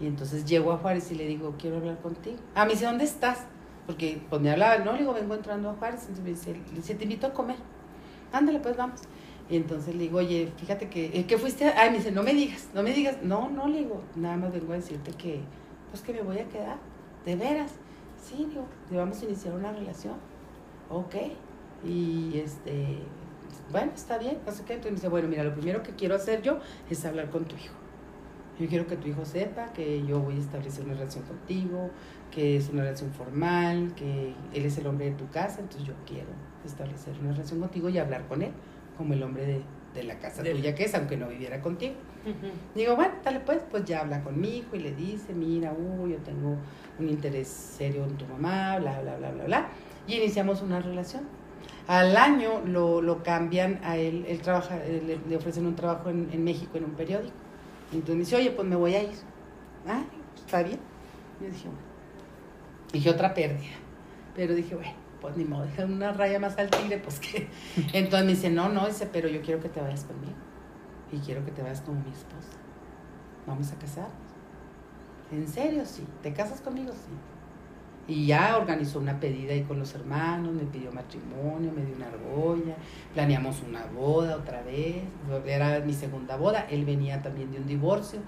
Y 0.00 0.06
entonces 0.06 0.44
llego 0.44 0.72
a 0.72 0.78
Juárez 0.78 1.10
y 1.10 1.14
le 1.14 1.26
digo, 1.26 1.54
quiero 1.58 1.76
hablar 1.78 1.98
contigo. 2.00 2.36
Ah, 2.54 2.64
me 2.64 2.72
dice, 2.72 2.84
¿dónde 2.86 3.04
estás? 3.04 3.40
Porque 3.86 4.20
pues 4.30 4.40
me 4.40 4.50
hablaba, 4.50 4.78
no, 4.84 4.92
le 4.92 4.98
digo, 5.00 5.12
vengo 5.12 5.34
entrando 5.34 5.70
a 5.70 5.74
Juárez. 5.74 6.00
Entonces 6.02 6.24
me 6.24 6.30
dice, 6.30 6.52
le 6.70 6.76
dice, 6.76 6.94
te 6.94 7.04
invito 7.04 7.26
a 7.26 7.32
comer. 7.32 7.56
Ándale, 8.32 8.60
pues 8.60 8.76
vamos. 8.76 9.00
Y 9.50 9.56
entonces 9.56 9.94
le 9.94 10.02
digo, 10.02 10.18
oye, 10.18 10.52
fíjate 10.58 10.88
que, 10.88 11.06
eh, 11.18 11.26
¿qué 11.26 11.36
fuiste? 11.36 11.66
a-?" 11.66 11.74
Ay, 11.80 11.90
me 11.90 11.96
dice, 11.98 12.12
no 12.12 12.22
me 12.22 12.32
digas, 12.32 12.68
no 12.74 12.82
me 12.82 12.92
digas. 12.92 13.16
No, 13.22 13.50
no, 13.50 13.66
le 13.68 13.78
digo, 13.78 14.00
nada 14.16 14.36
más 14.36 14.52
vengo 14.52 14.72
a 14.72 14.76
decirte 14.76 15.10
que, 15.12 15.40
pues 15.90 16.02
que 16.02 16.12
me 16.12 16.22
voy 16.22 16.38
a 16.38 16.48
quedar. 16.48 16.76
¿De 17.26 17.36
veras? 17.36 17.72
Sí, 18.22 18.46
digo, 18.48 18.64
que 18.88 18.96
vamos 18.96 19.20
a 19.20 19.24
iniciar 19.24 19.54
una 19.54 19.72
relación. 19.72 20.14
Ok. 20.88 21.14
Y 21.84 22.38
este, 22.38 22.98
bueno, 23.72 23.92
está 23.94 24.18
bien, 24.18 24.38
no 24.46 24.52
sé 24.52 24.64
qué. 24.64 24.74
Entonces 24.74 24.92
me 24.92 24.96
dice, 24.96 25.08
bueno, 25.08 25.28
mira, 25.28 25.44
lo 25.44 25.54
primero 25.54 25.82
que 25.82 25.92
quiero 25.92 26.14
hacer 26.14 26.42
yo 26.42 26.58
es 26.90 27.04
hablar 27.04 27.30
con 27.30 27.44
tu 27.44 27.56
hijo. 27.56 27.74
Yo 28.58 28.68
quiero 28.68 28.86
que 28.86 28.96
tu 28.96 29.08
hijo 29.08 29.24
sepa 29.24 29.72
que 29.72 30.04
yo 30.06 30.20
voy 30.20 30.36
a 30.36 30.38
establecer 30.38 30.84
una 30.84 30.92
relación 30.94 31.24
contigo, 31.24 31.88
que 32.30 32.56
es 32.58 32.68
una 32.68 32.82
relación 32.82 33.10
formal, 33.10 33.94
que 33.94 34.34
él 34.52 34.64
es 34.66 34.76
el 34.76 34.86
hombre 34.86 35.06
de 35.06 35.12
tu 35.12 35.26
casa, 35.30 35.60
entonces 35.60 35.88
yo 35.88 35.94
quiero 36.06 36.28
establecer 36.66 37.14
una 37.22 37.32
relación 37.32 37.58
contigo 37.60 37.88
y 37.88 37.96
hablar 37.98 38.26
con 38.28 38.42
él 38.42 38.50
como 38.98 39.14
el 39.14 39.22
hombre 39.22 39.46
de, 39.46 39.62
de 39.94 40.02
la 40.02 40.18
casa 40.18 40.42
De- 40.42 40.50
tuya 40.52 40.74
que 40.74 40.84
es, 40.84 40.94
aunque 40.94 41.16
no 41.16 41.28
viviera 41.28 41.62
contigo. 41.62 41.94
Ujú. 42.26 42.52
Digo, 42.74 42.96
bueno, 42.96 43.14
dale 43.24 43.40
pues, 43.40 43.62
pues 43.70 43.86
ya 43.86 44.00
habla 44.02 44.22
con 44.22 44.38
mi 44.38 44.58
hijo 44.58 44.76
y 44.76 44.80
le 44.80 44.94
dice, 44.94 45.32
mira, 45.32 45.72
uh, 45.72 46.06
yo 46.06 46.18
tengo 46.18 46.56
un 46.98 47.08
interés 47.08 47.48
serio 47.48 48.04
en 48.04 48.14
tu 48.18 48.26
mamá, 48.26 48.78
bla, 48.78 49.00
bla, 49.00 49.16
bla, 49.16 49.30
bla, 49.30 49.44
bla. 49.44 49.68
Y 50.06 50.16
iniciamos 50.16 50.60
una 50.60 50.80
relación. 50.80 51.22
Al 51.86 52.16
año 52.16 52.60
lo, 52.64 53.02
lo 53.02 53.22
cambian 53.22 53.80
a 53.82 53.96
él, 53.96 54.24
él 54.28 54.40
trabaja, 54.40 54.76
le, 54.76 55.18
le 55.28 55.36
ofrecen 55.36 55.66
un 55.66 55.74
trabajo 55.74 56.08
en, 56.08 56.28
en 56.32 56.44
México 56.44 56.78
en 56.78 56.84
un 56.84 56.92
periódico. 56.92 57.34
Entonces 57.92 58.14
me 58.14 58.20
dice, 58.20 58.36
oye, 58.36 58.50
pues 58.52 58.66
me 58.68 58.76
voy 58.76 58.94
a 58.94 59.02
ir. 59.02 59.16
Ah, 59.86 60.02
está 60.36 60.62
bien. 60.62 60.78
Yo 61.40 61.46
dije, 61.48 61.66
bueno. 61.66 61.80
Dije, 62.92 63.10
otra 63.10 63.34
pérdida. 63.34 63.74
Pero 64.36 64.54
dije, 64.54 64.74
bueno, 64.74 64.94
pues 65.20 65.36
ni 65.36 65.44
modo, 65.44 65.66
dije, 65.66 65.84
una 65.84 66.12
raya 66.12 66.38
más 66.38 66.56
al 66.58 66.70
tigre, 66.70 66.98
pues 66.98 67.18
que. 67.18 67.48
Entonces 67.92 68.24
me 68.24 68.32
dice, 68.32 68.50
no, 68.50 68.68
no, 68.68 68.86
dice, 68.86 69.08
pero 69.12 69.28
yo 69.28 69.42
quiero 69.42 69.60
que 69.60 69.68
te 69.68 69.80
vayas 69.80 70.04
conmigo. 70.04 70.34
Y 71.12 71.18
quiero 71.18 71.44
que 71.44 71.50
te 71.50 71.62
vayas 71.62 71.80
como 71.80 72.00
mi 72.00 72.10
esposa. 72.10 72.58
Vamos 73.46 73.72
a 73.72 73.74
casarnos. 73.76 74.12
¿En 75.32 75.48
serio? 75.48 75.84
Sí. 75.84 76.06
¿Te 76.22 76.32
casas 76.32 76.60
conmigo? 76.60 76.92
Sí. 76.92 77.10
Y 78.10 78.26
ya 78.26 78.56
organizó 78.56 78.98
una 78.98 79.20
pedida 79.20 79.52
ahí 79.52 79.62
con 79.62 79.78
los 79.78 79.94
hermanos, 79.94 80.52
me 80.52 80.64
pidió 80.64 80.90
matrimonio, 80.90 81.70
me 81.70 81.84
dio 81.84 81.94
una 81.94 82.08
argolla, 82.08 82.74
planeamos 83.14 83.62
una 83.62 83.86
boda 83.86 84.34
otra 84.34 84.62
vez, 84.62 84.96
era 85.46 85.78
mi 85.78 85.92
segunda 85.92 86.36
boda, 86.36 86.66
él 86.68 86.84
venía 86.84 87.22
también 87.22 87.52
de 87.52 87.58
un 87.58 87.68
divorcio, 87.68 88.18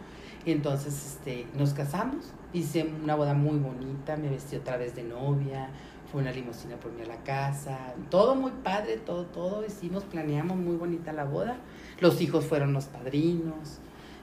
entonces 0.47 0.95
este, 1.05 1.49
nos 1.59 1.75
casamos, 1.75 2.33
hice 2.53 2.89
una 3.03 3.17
boda 3.17 3.35
muy 3.35 3.59
bonita, 3.59 4.17
me 4.17 4.31
vestí 4.31 4.55
otra 4.55 4.77
vez 4.77 4.95
de 4.95 5.03
novia, 5.03 5.69
fue 6.13 6.21
una 6.21 6.31
limusina 6.31 6.77
por 6.77 6.93
mí 6.93 7.03
a 7.03 7.07
la 7.07 7.25
casa, 7.25 7.95
todo 8.09 8.37
muy 8.37 8.53
padre, 8.63 8.99
todo, 8.99 9.27
todo 9.27 9.67
hicimos, 9.67 10.05
planeamos 10.05 10.59
muy 10.59 10.77
bonita 10.77 11.13
la 11.13 11.25
boda, 11.25 11.57
los 11.99 12.21
hijos 12.21 12.45
fueron 12.45 12.73
los 12.73 12.85
padrinos, 12.85 13.81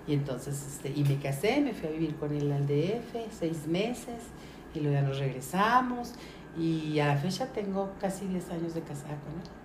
y 0.07 0.13
entonces, 0.13 0.65
este, 0.65 0.91
y 0.95 1.03
me 1.03 1.19
casé, 1.19 1.61
me 1.61 1.73
fui 1.73 1.87
a 1.87 1.91
vivir 1.91 2.15
con 2.15 2.33
él 2.33 2.51
al 2.51 2.65
DF, 2.65 3.29
seis 3.29 3.67
meses, 3.67 4.23
y 4.73 4.79
luego 4.79 4.95
ya 4.95 5.01
nos 5.01 5.19
regresamos, 5.19 6.13
y 6.57 6.99
a 6.99 7.07
la 7.07 7.17
fecha 7.17 7.47
tengo 7.47 7.91
casi 7.99 8.25
10 8.25 8.49
años 8.51 8.73
de 8.73 8.81
casada 8.81 9.17
con 9.21 9.33
él. 9.33 9.59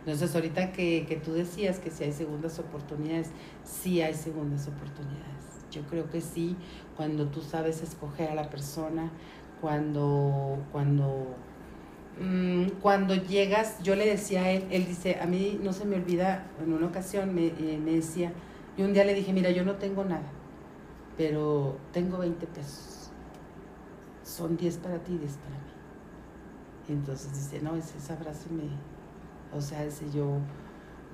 Entonces, 0.00 0.34
ahorita 0.34 0.72
que, 0.72 1.06
que 1.08 1.16
tú 1.16 1.32
decías 1.32 1.78
que 1.78 1.90
si 1.90 2.04
hay 2.04 2.12
segundas 2.12 2.58
oportunidades, 2.58 3.30
sí 3.64 4.02
hay 4.02 4.14
segundas 4.14 4.68
oportunidades. 4.68 5.34
Yo 5.70 5.82
creo 5.82 6.10
que 6.10 6.20
sí, 6.20 6.56
cuando 6.96 7.26
tú 7.28 7.40
sabes 7.40 7.82
escoger 7.82 8.30
a 8.30 8.34
la 8.34 8.50
persona, 8.50 9.10
cuando, 9.60 10.58
cuando, 10.72 11.34
mm, 12.20 12.80
cuando 12.82 13.14
llegas, 13.14 13.82
yo 13.82 13.96
le 13.96 14.04
decía 14.04 14.42
a 14.42 14.50
él, 14.50 14.64
él 14.70 14.86
dice, 14.86 15.18
a 15.20 15.26
mí 15.26 15.58
no 15.62 15.72
se 15.72 15.86
me 15.86 15.96
olvida, 15.96 16.46
en 16.62 16.72
una 16.72 16.86
ocasión 16.86 17.34
me, 17.34 17.46
eh, 17.46 17.80
me 17.82 17.92
decía, 17.92 18.32
yo 18.76 18.84
un 18.84 18.92
día 18.92 19.04
le 19.04 19.14
dije, 19.14 19.32
mira, 19.32 19.50
yo 19.50 19.64
no 19.64 19.76
tengo 19.76 20.04
nada, 20.04 20.30
pero 21.16 21.78
tengo 21.92 22.18
20 22.18 22.46
pesos. 22.48 22.93
Son 24.24 24.56
10 24.56 24.78
para 24.78 24.98
ti 24.98 25.12
y 25.14 25.18
10 25.18 25.34
para 25.36 25.50
mí. 25.56 25.70
Y 26.88 26.92
entonces 26.92 27.32
dice, 27.32 27.62
no, 27.62 27.76
es- 27.76 27.94
esa 27.94 28.16
frase 28.16 28.48
me, 28.50 28.64
o 29.56 29.60
sea, 29.60 29.84
ese 29.84 30.04
yo, 30.10 30.38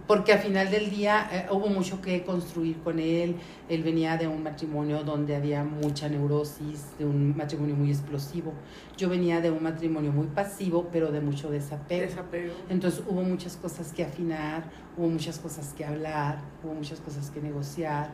porque 0.07 0.33
al 0.33 0.39
final 0.41 0.71
del 0.71 0.91
día 0.91 1.29
eh, 1.33 1.47
hubo 1.53 1.69
mucho 1.69 2.01
que 2.01 2.25
construir 2.25 2.79
con 2.83 2.99
él. 2.99 3.37
Él 3.69 3.83
venía 3.83 4.17
de 4.17 4.27
un 4.29 4.43
matrimonio 4.43 5.05
donde 5.05 5.37
había 5.37 5.63
mucha 5.63 6.09
neurosis, 6.09 6.87
de 6.99 7.05
un 7.05 7.37
matrimonio 7.37 7.77
muy 7.77 7.91
explosivo. 7.91 8.53
Yo 8.97 9.09
venía 9.11 9.41
de 9.41 9.51
un 9.51 9.63
matrimonio 9.63 10.11
muy 10.13 10.27
pasivo, 10.29 10.89
pero 10.91 11.13
de 11.13 11.21
mucho 11.21 11.51
desapego. 11.51 12.03
Desapego. 12.03 12.55
Entonces 12.71 13.03
hubo 13.07 13.23
muchas 13.23 13.57
cosas 13.57 13.93
que 13.93 14.05
afinar, 14.05 14.65
hubo 14.97 15.09
muchas 15.09 15.39
cosas 15.39 15.75
que 15.75 15.85
hablar, 15.85 16.41
hubo 16.65 16.75
muchas 16.75 17.01
cosas 17.01 17.31
que 17.31 17.41
negociar, 17.43 18.11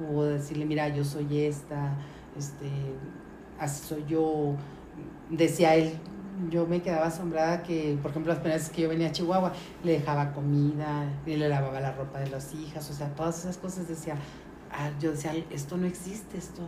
hubo 0.00 0.24
decirle, 0.24 0.64
mira, 0.66 0.88
yo 0.88 1.04
soy 1.04 1.38
esta, 1.44 1.94
este, 2.36 2.68
así 3.58 3.86
soy 3.86 4.04
yo. 4.08 4.54
Decía 5.30 5.74
él, 5.74 5.98
yo 6.50 6.66
me 6.66 6.80
quedaba 6.80 7.06
asombrada 7.06 7.62
que, 7.62 7.98
por 8.00 8.10
ejemplo, 8.10 8.32
las 8.32 8.40
primeras 8.40 8.62
veces 8.62 8.74
que 8.74 8.82
yo 8.82 8.88
venía 8.88 9.08
a 9.08 9.12
Chihuahua, 9.12 9.52
le 9.82 9.92
dejaba 9.92 10.32
comida, 10.32 11.04
y 11.26 11.36
le 11.36 11.48
lavaba 11.48 11.80
la 11.80 11.92
ropa 11.92 12.20
de 12.20 12.30
las 12.30 12.54
hijas, 12.54 12.88
o 12.90 12.92
sea, 12.92 13.08
todas 13.14 13.40
esas 13.40 13.58
cosas 13.58 13.88
decía, 13.88 14.16
ah, 14.70 14.90
yo 15.00 15.10
decía, 15.10 15.32
esto 15.50 15.76
no 15.76 15.86
existe, 15.86 16.38
esto. 16.38 16.62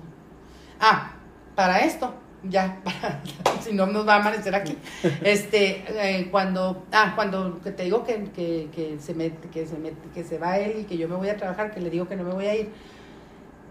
Ah, 0.80 1.12
para 1.54 1.80
esto, 1.80 2.14
ya, 2.42 2.80
para, 2.84 3.20
si 3.62 3.72
no 3.72 3.86
nos 3.86 4.06
va 4.06 4.14
a 4.14 4.20
amanecer 4.20 4.54
aquí. 4.54 4.76
Este, 5.22 5.84
eh, 5.88 6.28
cuando, 6.30 6.84
ah, 6.92 7.12
cuando 7.14 7.52
te 7.58 7.84
digo 7.84 8.04
que, 8.04 8.24
que, 8.34 8.68
que 8.74 8.98
se 8.98 9.14
me, 9.14 9.30
que, 9.36 9.66
se 9.66 9.78
me, 9.78 9.92
que 10.12 10.24
se 10.24 10.38
va 10.38 10.58
él 10.58 10.80
y 10.80 10.84
que 10.84 10.98
yo 10.98 11.08
me 11.08 11.16
voy 11.16 11.28
a 11.28 11.36
trabajar, 11.36 11.70
que 11.70 11.80
le 11.80 11.90
digo 11.90 12.08
que 12.08 12.16
no 12.16 12.24
me 12.24 12.32
voy 12.32 12.46
a 12.46 12.56
ir, 12.56 12.70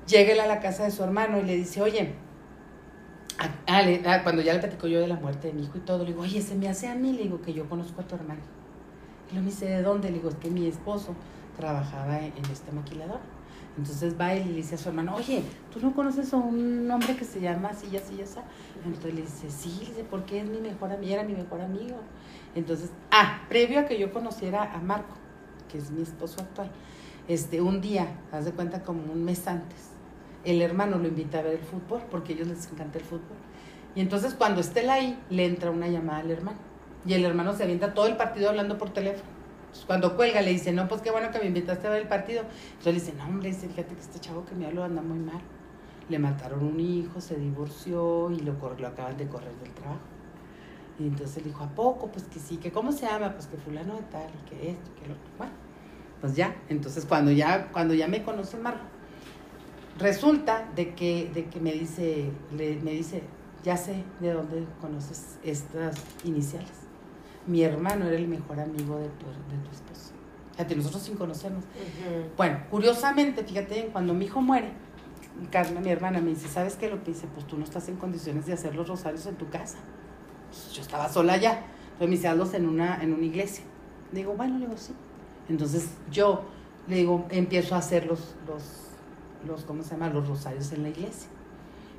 llega 0.08 0.34
él 0.34 0.40
a 0.40 0.48
la 0.48 0.60
casa 0.60 0.86
de 0.86 0.92
su 0.92 1.04
hermano 1.04 1.40
y 1.40 1.44
le 1.44 1.56
dice, 1.56 1.82
oye, 1.82 2.14
ah, 3.40 3.50
ah, 3.68 3.82
le- 3.82 4.02
ah, 4.06 4.24
cuando 4.24 4.42
ya 4.42 4.54
le 4.54 4.60
platico 4.60 4.88
yo 4.88 5.00
de 5.00 5.08
la 5.08 5.16
muerte 5.16 5.48
de 5.48 5.54
mi 5.54 5.64
hijo 5.64 5.78
y 5.78 5.82
todo, 5.82 6.00
le 6.00 6.12
digo, 6.12 6.22
oye, 6.22 6.42
se 6.42 6.56
me 6.56 6.68
hace 6.70 6.88
a 6.88 6.96
mí, 6.96 7.14
le 7.14 7.24
digo 7.24 7.42
que 7.42 7.54
yo 7.54 7.68
conozco 7.70 8.02
a 8.02 8.08
tu 8.08 8.16
hermano. 8.16 8.42
Y 9.30 9.34
luego 9.34 9.46
me 9.46 9.52
dice, 9.52 9.66
¿de 9.66 9.82
dónde? 9.82 10.10
Le 10.10 10.16
digo, 10.16 10.30
es 10.30 10.36
que 10.36 10.50
mi 10.50 10.68
esposo 10.68 11.16
trabajaba 11.58 12.20
en, 12.20 12.34
este 12.52 12.72
maquilador. 12.72 13.20
Entonces 13.78 14.20
va 14.20 14.36
y 14.36 14.44
le 14.44 14.54
dice 14.54 14.76
a 14.76 14.78
su 14.78 14.90
hermano, 14.90 15.16
oye, 15.16 15.42
¿tú 15.72 15.80
no 15.80 15.94
conoces 15.94 16.34
a 16.34 16.38
un 16.38 16.90
hombre 16.92 17.16
que 17.16 17.24
se 17.24 17.40
llama 17.40 17.70
así 17.70 17.88
así 17.96 18.22
así? 18.22 18.40
Entonces 18.86 19.14
le 19.14 19.22
dice, 19.22 19.50
sí, 19.50 19.78
le 19.82 19.86
dice, 19.88 20.06
porque 20.10 20.42
es 20.42 20.50
mi 20.50 20.60
mejor 20.60 20.92
amigo, 20.92 21.14
era 21.14 21.24
mi 21.24 21.34
mejor 21.34 21.62
amigo. 21.62 21.98
Entonces, 22.56 22.90
ah, 23.12 23.42
previo 23.48 23.80
a 23.80 23.86
que 23.86 23.98
yo 23.98 24.12
conociera 24.12 24.74
a 24.74 24.80
Marco, 24.80 25.16
que 25.72 25.78
es 25.78 25.92
mi 25.92 26.02
esposo 26.02 26.42
actual, 26.42 26.72
este, 27.28 27.62
un 27.62 27.80
día, 27.80 28.08
haz 28.32 28.46
de 28.46 28.52
cuenta 28.52 28.82
como 28.84 29.04
un 29.14 29.24
mes 29.24 29.48
antes, 29.48 29.89
el 30.44 30.62
hermano 30.62 30.98
lo 30.98 31.08
invita 31.08 31.40
a 31.40 31.42
ver 31.44 31.54
el 31.54 31.60
fútbol, 31.60 32.02
porque 32.10 32.34
a 32.34 32.36
ellos 32.36 32.48
les 32.48 32.72
encanta 32.72 33.00
el 33.00 33.06
fútbol. 33.06 33.38
Y 33.96 34.02
entonces 34.02 34.34
cuando 34.34 34.62
esté 34.62 34.82
él 34.82 34.90
ahí, 34.90 35.20
le 35.30 35.46
entra 35.46 35.72
una 35.72 35.88
llamada 35.88 36.20
al 36.20 36.32
hermano. 36.32 36.58
Y 37.06 37.14
el 37.14 37.26
hermano 37.26 37.56
se 37.56 37.64
avienta 37.64 37.94
todo 37.94 38.08
el 38.08 38.18
partido 38.18 38.50
hablando 38.50 38.78
por 38.78 38.92
teléfono. 38.92 39.30
Cuando 39.86 40.16
cuelga 40.16 40.42
le 40.42 40.52
dice, 40.52 40.72
no, 40.72 40.88
pues 40.88 41.02
qué 41.02 41.12
bueno 41.12 41.32
que 41.32 41.40
me 41.40 41.46
invitaste 41.46 41.88
a 41.88 41.92
ver 41.92 42.02
el 42.02 42.08
partido. 42.08 42.42
Entonces 42.42 42.86
le 42.86 43.00
dice, 43.00 43.14
no, 43.18 43.26
hombre, 43.26 43.54
fíjate 43.54 43.96
que 43.96 44.02
este 44.02 44.20
chavo 44.20 44.46
que 44.46 44.56
me 44.56 44.66
habló 44.66 44.84
anda 44.84 45.02
muy 45.02 45.20
mal. 45.20 45.42
Le 46.10 46.18
mataron 46.18 46.64
un 46.64 46.80
hijo, 46.80 47.22
se 47.22 47.36
divorció 47.36 48.32
y 48.32 48.40
lo, 48.40 48.56
lo 48.78 48.88
acaban 48.88 49.18
de 49.18 49.28
correr 49.28 49.54
del 49.64 49.72
trabajo. 49.74 50.02
Y 51.00 51.04
entonces 51.08 51.38
le 51.38 51.50
dijo, 51.50 51.64
¿a 51.64 51.70
poco? 51.70 52.08
Pues 52.08 52.26
que 52.26 52.40
sí, 52.40 52.58
que 52.58 52.72
cómo 52.72 52.92
se 52.92 53.06
llama, 53.06 53.34
pues 53.34 53.48
que 53.48 53.58
fulano 53.58 53.96
de 53.96 54.02
tal, 54.04 54.30
y 54.30 54.50
que 54.50 54.72
esto, 54.72 54.92
que 55.00 55.08
lo 55.08 55.14
otro. 55.14 55.30
Bueno, 55.38 55.54
pues 56.20 56.36
ya. 56.36 56.56
Entonces 56.68 57.06
cuando 57.06 57.32
ya, 57.32 57.72
cuando 57.72 57.94
ya 57.94 58.08
me 58.08 58.24
conoce 58.24 58.58
Marco, 58.58 58.86
resulta 60.00 60.70
de 60.76 60.96
que, 60.96 61.30
de 61.34 61.46
que 61.46 61.60
me 61.60 61.72
dice, 61.74 62.32
le, 62.56 62.80
me 62.82 62.92
dice, 62.92 63.24
ya 63.64 63.78
sé 63.78 64.04
de 64.20 64.34
dónde 64.34 64.66
conoces 64.82 65.38
estas 65.44 65.96
iniciales. 66.24 66.72
Mi 67.46 67.64
hermano 67.64 68.08
era 68.08 68.16
el 68.16 68.28
mejor 68.28 68.60
amigo 68.60 68.98
de 68.98 69.10
tu, 69.10 69.26
de 69.26 69.58
tu 69.64 69.72
esposo. 69.72 70.14
Fíjate, 70.54 70.76
nosotros 70.76 71.04
sin 71.04 71.16
conocernos. 71.16 71.64
Ujú. 71.64 72.30
Bueno, 72.36 72.60
curiosamente, 72.70 73.44
fíjate, 73.44 73.90
cuando 73.92 74.14
mi 74.14 74.26
hijo 74.26 74.42
muere, 74.42 74.72
Carmen, 75.52 75.84
mi 75.84 75.90
hermana, 75.90 76.20
me 76.20 76.32
dice, 76.32 76.48
¿sabes 76.48 76.76
qué? 76.76 76.90
Lo 76.90 77.02
que 77.04 77.12
dice, 77.12 77.28
pues 77.34 77.48
tú 77.48 77.58
no 77.58 77.64
estás 77.64 77.88
en 77.88 77.96
condiciones 77.96 78.46
de 78.46 78.54
hacer 78.54 78.76
los 78.76 78.88
rosarios 78.88 79.26
en 79.26 79.36
tu 79.36 79.50
casa. 79.50 79.78
Pues, 80.50 80.74
yo 80.74 80.82
estaba 80.82 81.08
sola 81.10 81.34
allá. 81.34 81.64
Entonces 81.94 82.10
me 82.10 82.16
dice, 82.16 82.28
hazlos 82.28 82.54
en 82.54 82.68
una, 82.68 83.02
en 83.02 83.14
una 83.14 83.26
iglesia. 83.26 83.64
Le 84.12 84.20
digo, 84.20 84.34
bueno, 84.34 84.58
le 84.58 84.66
digo, 84.66 84.78
sí. 84.78 84.94
Entonces 85.48 85.90
yo, 86.12 86.44
le 86.88 86.98
digo, 86.98 87.26
empiezo 87.30 87.76
a 87.76 87.80
hacer 87.80 88.06
los, 88.06 88.36
los, 88.48 88.64
los, 89.46 89.64
¿cómo 89.64 89.84
se 89.84 89.92
llama? 89.92 90.10
Los 90.10 90.28
rosarios 90.28 90.72
en 90.72 90.84
la 90.84 90.90
iglesia. 90.90 91.30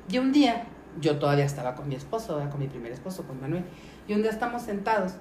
Y 0.09 0.17
un 0.17 0.31
día, 0.31 0.65
yo 0.99 1.17
todavía 1.19 1.45
estaba 1.45 1.75
con 1.75 1.87
mi 1.87 1.95
esposo, 1.95 2.35
¿verdad? 2.35 2.51
con 2.51 2.59
mi 2.59 2.67
primer 2.67 2.91
esposo, 2.91 3.23
con 3.23 3.39
Manuel. 3.39 3.63
Y 4.07 4.13
un 4.13 4.21
día 4.21 4.31
estamos 4.31 4.63
sentados 4.63 5.13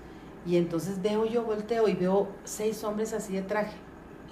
y 0.47 0.57
entonces 0.57 1.01
veo 1.03 1.27
yo, 1.27 1.45
volteo 1.45 1.87
y 1.89 1.95
veo 1.95 2.29
seis 2.45 2.83
hombres 2.85 3.13
así 3.13 3.35
de 3.35 3.43
traje. 3.43 3.77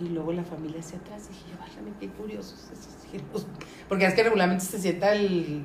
Y 0.01 0.09
luego 0.11 0.33
la 0.33 0.45
familia 0.45 0.81
hacia 0.81 0.99
atrás. 0.99 1.27
Y 1.29 1.33
dije, 1.33 1.45
yo, 1.53 1.59
válgame, 1.59 1.91
qué 2.01 2.09
curiosos 2.09 2.71
esos. 2.73 3.47
Porque 3.89 4.07
es 4.07 4.15
que 4.15 4.23
regularmente 4.23 4.65
se 4.65 4.79
sienta 4.79 5.13
el, 5.13 5.65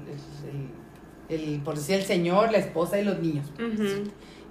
el, 1.29 1.35
el- 1.55 1.61
por 1.61 1.75
decir, 1.75 1.95
el 1.95 2.03
señor, 2.03 2.51
la 2.51 2.57
esposa 2.57 2.99
y 2.99 3.03
los 3.05 3.19
niños. 3.19 3.51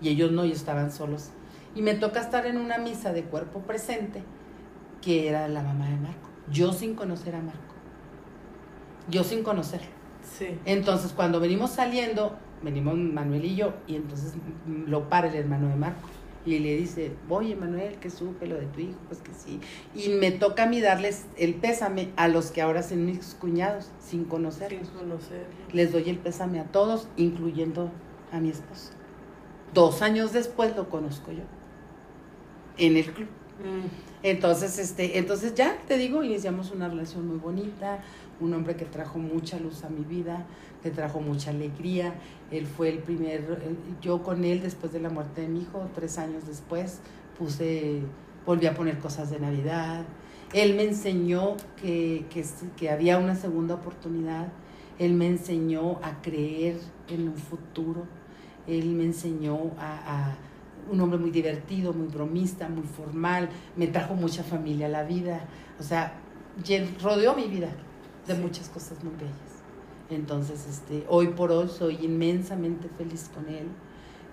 Y 0.01 0.09
ellos 0.09 0.31
no, 0.33 0.43
ellos 0.45 0.59
estaban 0.59 0.93
solos. 0.93 1.31
Y 1.75 1.83
me 1.83 1.95
toca 1.95 2.21
estar 2.21 2.47
en 2.47 2.59
una 2.59 2.79
misa 2.79 3.13
de 3.13 3.25
cuerpo 3.25 3.61
presente, 3.61 4.23
que 5.01 5.29
era 5.29 5.49
la 5.49 5.63
mamá 5.63 5.89
de 5.89 5.97
Marco. 5.97 6.29
Yo 6.51 6.73
sin 6.73 6.95
conocer 6.95 7.35
a 7.35 7.41
Marco. 7.41 7.75
Yo 9.09 9.25
sin 9.25 9.43
conocerlo. 9.43 9.89
Sí. 10.39 10.59
Entonces, 10.65 11.13
cuando 11.13 11.41
venimos 11.41 11.73
saliendo, 11.73 12.37
venimos 12.63 12.97
Manuel 12.97 13.45
y 13.45 13.57
yo, 13.57 13.75
y 13.87 13.97
entonces 13.97 14.35
lo 14.87 15.09
para 15.09 15.29
el 15.29 15.35
hermano 15.35 15.69
de 15.69 15.77
Marco. 15.77 16.09
Y 16.45 16.59
le 16.59 16.77
dice, 16.77 17.13
oye 17.29 17.55
Manuel, 17.55 17.97
que 17.99 18.11
supe 18.11 18.49
lo 18.49 18.57
de 18.57 18.67
tu 18.67 18.81
hijo, 18.81 18.99
pues 19.07 19.21
que 19.21 19.31
sí. 19.33 19.61
Y 19.95 20.09
me 20.09 20.33
toca 20.33 20.65
a 20.65 20.67
mí 20.67 20.81
darles 20.81 21.27
el 21.37 21.55
pésame 21.55 22.11
a 22.17 22.27
los 22.27 22.51
que 22.51 22.61
ahora 22.63 22.83
son 22.83 23.07
mis 23.07 23.35
cuñados, 23.35 23.91
sin 24.01 24.25
conocerlos. 24.25 24.89
Sin 24.89 24.99
conocerlo. 24.99 25.47
Les 25.73 25.93
doy 25.93 26.11
el 26.11 26.19
pésame 26.19 26.59
a 26.59 26.65
todos, 26.65 27.07
incluyendo 27.17 27.93
a 28.33 28.41
mi 28.41 28.49
esposo. 28.49 28.91
Dos 29.73 30.03
años 30.03 30.33
después 30.33 30.75
lo 30.77 30.89
conozco 30.91 31.31
yo, 31.31 31.45
en 32.77 32.97
el 32.97 33.13
club. 33.13 33.29
Mm. 33.63 33.87
Entonces, 34.25 34.79
este, 34.79 35.19
entonces 35.19 35.55
ya 35.55 35.79
te 35.87 35.97
digo, 35.97 36.23
iniciamos 36.23 36.71
una 36.71 36.89
relación 36.89 37.27
muy 37.27 37.39
bonita, 37.39 38.01
un 38.41 38.55
hombre 38.55 38.77
que 38.77 38.85
trajo 38.85 39.19
mucha 39.19 39.59
luz 39.59 39.85
a 39.85 39.89
mi 39.89 40.05
vida, 40.05 40.47
que 40.83 40.91
trajo 40.91 41.21
mucha 41.21 41.51
alegría. 41.51 42.15
Él 42.51 42.67
fue 42.67 42.89
el 42.89 42.99
primer, 42.99 43.41
eh, 43.63 43.75
yo 44.01 44.23
con 44.23 44.45
él 44.45 44.63
después 44.63 44.93
de 44.93 45.01
la 45.01 45.11
muerte 45.11 45.43
de 45.43 45.49
mi 45.49 45.63
hijo, 45.63 45.89
tres 45.95 46.19
años 46.19 46.47
después, 46.47 47.01
puse, 47.39 48.03
volví 48.45 48.67
a 48.67 48.75
poner 48.75 48.99
cosas 48.99 49.31
de 49.31 49.41
Navidad. 49.41 50.05
Él 50.53 50.75
me 50.75 50.85
enseñó 50.85 51.57
que, 51.81 52.27
que, 52.31 52.45
que 52.77 52.91
había 52.91 53.19
una 53.19 53.37
segunda 53.37 53.75
oportunidad. 53.75 54.49
Él 54.99 55.15
me 55.15 55.27
enseñó 55.27 55.99
a 56.03 56.21
creer 56.21 56.77
en 57.09 57.29
un 57.29 57.37
futuro. 57.37 58.07
Él 58.67 58.95
me 58.95 59.05
enseñó 59.05 59.73
a, 59.79 60.31
a 60.31 60.37
un 60.91 61.01
hombre 61.01 61.19
muy 61.19 61.31
divertido, 61.31 61.93
muy 61.93 62.09
bromista, 62.09 62.69
muy 62.69 62.85
formal, 62.85 63.49
me 63.77 63.87
trajo 63.87 64.15
mucha 64.15 64.43
familia 64.43 64.87
a 64.87 64.91
la 64.91 65.05
vida, 65.05 65.47
o 65.79 65.83
sea, 65.83 66.15
rodeó 67.03 67.35
mi 67.35 67.45
vida 67.45 67.69
de 68.27 68.35
muchas 68.35 68.69
cosas 68.69 69.03
muy 69.03 69.15
bellas. 69.15 69.63
Entonces, 70.11 70.67
este, 70.69 71.05
hoy 71.09 71.29
por 71.29 71.51
hoy 71.51 71.69
soy 71.69 71.97
inmensamente 72.03 72.89
feliz 72.99 73.31
con 73.35 73.49
él. 73.49 73.67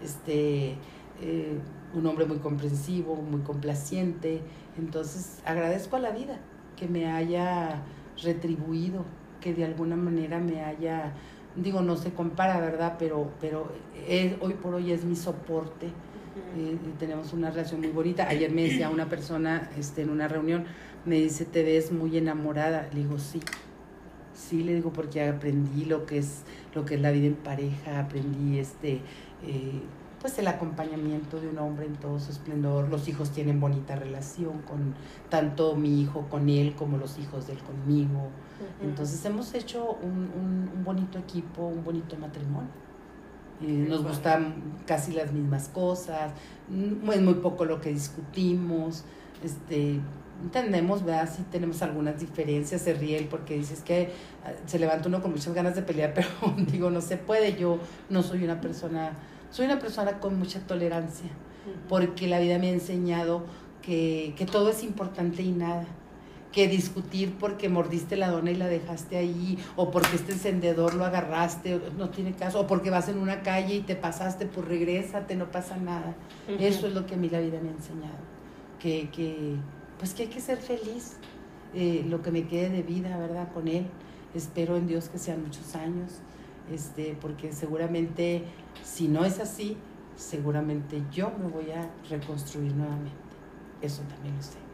Este, 0.04 0.76
eh, 1.22 1.60
un 1.94 2.06
hombre 2.06 2.26
muy 2.26 2.38
comprensivo, 2.38 3.16
muy 3.16 3.42
complaciente. 3.42 4.42
Entonces, 4.78 5.42
agradezco 5.46 5.96
a 5.96 6.00
la 6.00 6.12
vida 6.12 6.40
que 6.76 6.88
me 6.88 7.12
haya 7.12 7.82
retribuido, 8.22 9.06
que 9.42 9.54
de 9.54 9.66
alguna 9.66 9.96
manera 9.96 10.40
me 10.40 10.64
haya, 10.64 11.14
digo, 11.56 11.82
no 11.82 11.98
se 11.98 12.14
compara, 12.14 12.60
¿verdad? 12.60 12.96
Pero, 13.00 13.32
pero 13.40 13.72
hoy 14.42 14.54
por 14.54 14.76
hoy 14.76 14.92
es 14.92 15.06
mi 15.06 15.16
soporte. 15.16 15.92
Eh, 16.58 16.78
tenemos 16.98 17.34
una 17.34 17.52
relación 17.52 17.82
muy 17.82 17.90
bonita. 17.90 18.28
Ayer 18.28 18.52
me 18.52 18.64
decía 18.64 18.90
una 18.90 19.08
persona 19.08 19.70
este, 19.78 20.02
en 20.02 20.10
una 20.10 20.28
reunión, 20.28 20.66
me 21.06 21.16
dice, 21.16 21.46
te 21.46 21.64
ves 21.64 21.92
muy 21.92 22.18
enamorada. 22.18 22.88
Le 22.94 23.02
digo, 23.02 23.18
sí. 23.18 23.40
Sí, 24.34 24.64
le 24.64 24.74
digo, 24.76 24.94
porque 24.94 25.28
aprendí 25.28 25.86
lo 25.86 26.06
que 26.06 26.20
es, 26.20 26.44
lo 26.74 26.86
que 26.86 26.96
es 26.96 27.02
la 27.02 27.12
vida 27.12 27.28
en 27.28 27.36
pareja, 27.36 28.00
aprendí 28.00 28.58
este, 28.58 29.02
eh, 29.44 29.82
pues 30.22 30.40
el 30.40 30.48
acompañamiento 30.48 31.40
de 31.42 31.50
un 31.50 31.58
hombre 31.58 31.86
en 31.86 31.96
todo 31.96 32.20
su 32.20 32.32
esplendor. 32.32 32.90
Los 32.90 33.08
hijos 33.08 33.32
tienen 33.32 33.60
bonita 33.60 33.96
relación 33.96 34.62
con 34.62 34.96
tanto 35.30 35.76
mi 35.76 36.02
hijo 36.02 36.28
con 36.30 36.48
él 36.50 36.74
como 36.76 36.98
los 36.98 37.20
hijos 37.20 37.48
de 37.48 37.54
él 37.54 37.60
conmigo. 37.60 38.30
Entonces 38.82 39.24
hemos 39.26 39.54
hecho 39.54 39.98
un, 40.02 40.30
un, 40.40 40.70
un 40.76 40.84
bonito 40.84 41.20
equipo, 41.20 41.68
un 41.68 41.84
bonito 41.84 42.18
matrimonio. 42.18 42.70
Eh, 43.62 43.86
nos 43.90 44.04
gustan 44.04 44.56
casi 44.86 45.12
las 45.12 45.34
mismas 45.34 45.68
cosas, 45.68 46.32
es 46.72 47.22
muy 47.22 47.34
poco 47.36 47.66
lo 47.66 47.82
que 47.82 47.90
discutimos, 47.90 49.04
este, 49.44 50.00
entendemos, 50.42 51.04
¿verdad? 51.04 51.30
Sí 51.36 51.44
tenemos 51.52 51.82
algunas 51.82 52.20
diferencias, 52.20 52.82
se 52.82 52.94
ríe 52.94 53.18
él 53.18 53.28
porque 53.30 53.56
dices 53.56 53.82
que 53.82 54.12
ah, 54.46 54.52
se 54.66 54.80
levanta 54.80 55.10
uno 55.10 55.22
con 55.22 55.32
muchas 55.32 55.54
ganas 55.54 55.76
de 55.76 55.82
pelear, 55.82 56.14
pero 56.16 56.28
digo, 56.72 56.90
no 56.90 57.02
se 57.02 57.18
puede, 57.18 57.58
yo 57.58 57.80
no 58.10 58.24
soy 58.24 58.44
una 58.44 58.62
persona, 58.62 59.14
soy 59.52 59.66
una 59.66 59.80
persona 59.80 60.20
con 60.20 60.40
mucha 60.40 60.62
tolerancia, 60.62 61.30
porque 61.90 62.28
la 62.28 62.40
vida 62.40 62.58
me 62.60 62.70
ha 62.70 62.74
enseñado 62.74 63.44
que, 63.82 64.34
que 64.38 64.46
todo 64.46 64.70
es 64.70 64.84
importante 64.84 65.42
y 65.42 65.52
nada 65.52 65.86
que 66.52 66.68
discutir 66.68 67.36
porque 67.40 67.70
mordiste 67.70 68.16
la 68.16 68.30
dona 68.30 68.52
y 68.52 68.56
la 68.56 68.68
dejaste 68.68 69.18
ahí, 69.18 69.58
o 69.76 69.92
porque 69.92 70.16
este 70.16 70.34
encendedor 70.34 70.96
lo 70.96 71.06
agarraste, 71.06 71.80
no 71.98 72.10
tiene 72.10 72.34
caso, 72.34 72.62
o 72.62 72.68
porque 72.68 72.90
vas 72.90 73.08
en 73.10 73.20
una 73.20 73.42
calle 73.42 73.76
y 73.76 73.82
te 73.82 73.96
pasaste, 73.96 74.46
pues 74.48 74.68
regrésate, 74.68 75.36
no 75.36 75.52
pasa 75.52 75.78
nada. 75.78 76.16
Eso 76.60 76.88
es 76.88 76.94
lo 76.94 77.06
que 77.06 77.16
a 77.16 77.18
mí 77.18 77.30
la 77.30 77.40
vida 77.40 77.60
me 77.62 77.70
ha 77.70 77.74
enseñado, 77.74 78.18
que, 78.80 79.10
que 79.12 79.56
pues 80.00 80.14
que 80.14 80.24
hay 80.24 80.30
que 80.30 80.42
ser 80.42 80.58
feliz, 80.58 81.18
eh, 81.76 82.04
lo 82.08 82.22
que 82.22 82.32
me 82.32 82.48
quede 82.48 82.70
de 82.70 82.84
vida, 82.84 83.16
¿verdad? 83.18 83.52
Con 83.54 83.68
él. 83.68 83.86
Espero 84.34 84.78
en 84.78 84.88
Dios 84.88 85.10
que 85.10 85.18
sean 85.18 85.44
muchos 85.44 85.76
años, 85.76 86.20
este, 86.72 87.18
porque 87.20 87.52
seguramente, 87.52 88.44
si 88.84 89.08
no 89.08 89.26
es 89.26 89.40
así, 89.40 89.76
seguramente 90.16 91.02
yo 91.12 91.32
me 91.40 91.48
voy 91.48 91.72
a 91.72 91.90
reconstruir 92.10 92.74
nuevamente. 92.74 93.18
Eso 93.82 94.04
también 94.04 94.36
lo 94.36 94.44
sé 94.44 94.69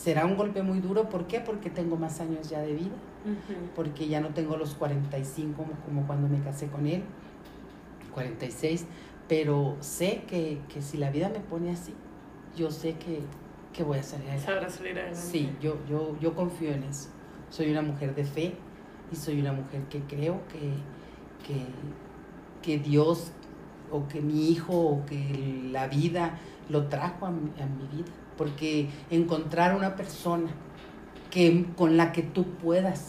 será 0.00 0.24
un 0.24 0.34
golpe 0.34 0.62
muy 0.62 0.80
duro. 0.80 1.10
¿Por 1.10 1.26
qué? 1.26 1.40
Porque 1.40 1.68
tengo 1.68 1.96
más 1.96 2.20
años 2.20 2.48
ya 2.48 2.60
de 2.60 2.72
vida, 2.72 2.96
porque 3.76 4.08
ya 4.08 4.20
no 4.20 4.30
tengo 4.30 4.56
los 4.56 4.74
45 4.74 5.54
como, 5.54 5.72
como, 5.84 6.06
cuando 6.06 6.26
me 6.26 6.42
casé 6.42 6.68
con 6.68 6.86
él, 6.86 7.02
46, 8.14 8.86
pero 9.28 9.76
sé 9.80 10.24
que, 10.26 10.58
que, 10.72 10.80
si 10.80 10.96
la 10.96 11.10
vida 11.10 11.28
me 11.28 11.40
pone 11.40 11.70
así, 11.70 11.92
yo 12.56 12.70
sé 12.70 12.94
que, 12.94 13.20
que 13.74 13.84
voy 13.84 13.98
a 13.98 14.02
salir 14.02 14.28
adelante. 14.28 14.46
Sabrá 14.46 14.70
salir 14.70 14.92
adelante. 14.92 15.20
Sí, 15.20 15.54
yo, 15.60 15.76
yo, 15.86 16.18
yo 16.18 16.34
confío 16.34 16.70
en 16.70 16.84
eso. 16.84 17.10
Soy 17.50 17.70
una 17.70 17.82
mujer 17.82 18.14
de 18.14 18.24
fe 18.24 18.54
y 19.12 19.16
soy 19.16 19.38
una 19.38 19.52
mujer 19.52 19.82
que 19.90 20.00
creo 20.00 20.40
que, 20.48 20.72
que, 21.46 21.66
que 22.62 22.78
Dios 22.82 23.32
o 23.90 24.08
que 24.08 24.22
mi 24.22 24.48
hijo 24.48 24.72
o 24.72 25.04
que 25.04 25.68
la 25.70 25.88
vida 25.88 26.38
lo 26.70 26.86
trajo 26.86 27.26
a 27.26 27.30
mi, 27.30 27.50
a 27.60 27.66
mi 27.66 27.86
vida 27.88 28.12
porque 28.40 28.88
encontrar 29.10 29.76
una 29.76 29.96
persona 29.96 30.48
que, 31.30 31.66
con 31.76 31.98
la 31.98 32.10
que 32.10 32.22
tú 32.22 32.54
puedas 32.54 33.08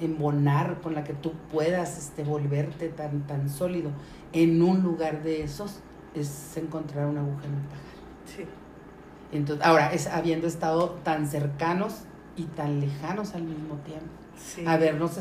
embonar, 0.00 0.80
con 0.80 0.94
la 0.94 1.04
que 1.04 1.12
tú 1.12 1.32
puedas 1.52 1.98
este, 1.98 2.24
volverte 2.24 2.88
tan, 2.88 3.26
tan 3.26 3.50
sólido 3.50 3.90
en 4.32 4.62
un 4.62 4.82
lugar 4.82 5.22
de 5.22 5.42
esos, 5.42 5.80
es 6.14 6.56
encontrar 6.56 7.04
una 7.04 7.20
aguja 7.20 7.44
en 7.44 7.52
un 7.52 7.62
pajar. 7.64 7.82
Sí. 8.24 8.44
Entonces, 9.30 9.62
ahora, 9.62 9.92
es 9.92 10.06
habiendo 10.06 10.46
estado 10.46 10.92
tan 11.04 11.26
cercanos 11.26 12.04
y 12.34 12.44
tan 12.44 12.80
lejanos 12.80 13.34
al 13.34 13.42
mismo 13.42 13.74
tiempo. 13.84 14.08
Sí. 14.38 14.64
A 14.66 14.78
vernos, 14.78 15.18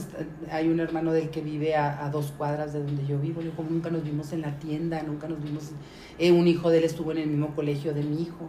hay 0.49 0.69
un 0.69 0.79
hermano 0.79 1.11
del 1.11 1.29
que 1.29 1.41
vive 1.41 1.75
a, 1.75 2.05
a, 2.05 2.09
dos 2.09 2.31
cuadras 2.37 2.71
de 2.71 2.81
donde 2.81 3.05
yo 3.05 3.19
vivo. 3.19 3.41
Yo 3.41 3.51
como 3.51 3.69
nunca 3.69 3.89
nos 3.89 4.05
vimos 4.05 4.31
en 4.31 4.43
la 4.43 4.57
tienda, 4.59 5.03
nunca 5.03 5.27
nos 5.27 5.43
vimos. 5.43 5.71
Eh, 6.19 6.31
un 6.31 6.47
hijo 6.47 6.69
de 6.69 6.77
él 6.77 6.85
estuvo 6.85 7.11
en 7.11 7.17
el 7.17 7.27
mismo 7.27 7.53
colegio 7.53 7.93
de 7.93 8.03
mi 8.03 8.21
hijo. 8.21 8.47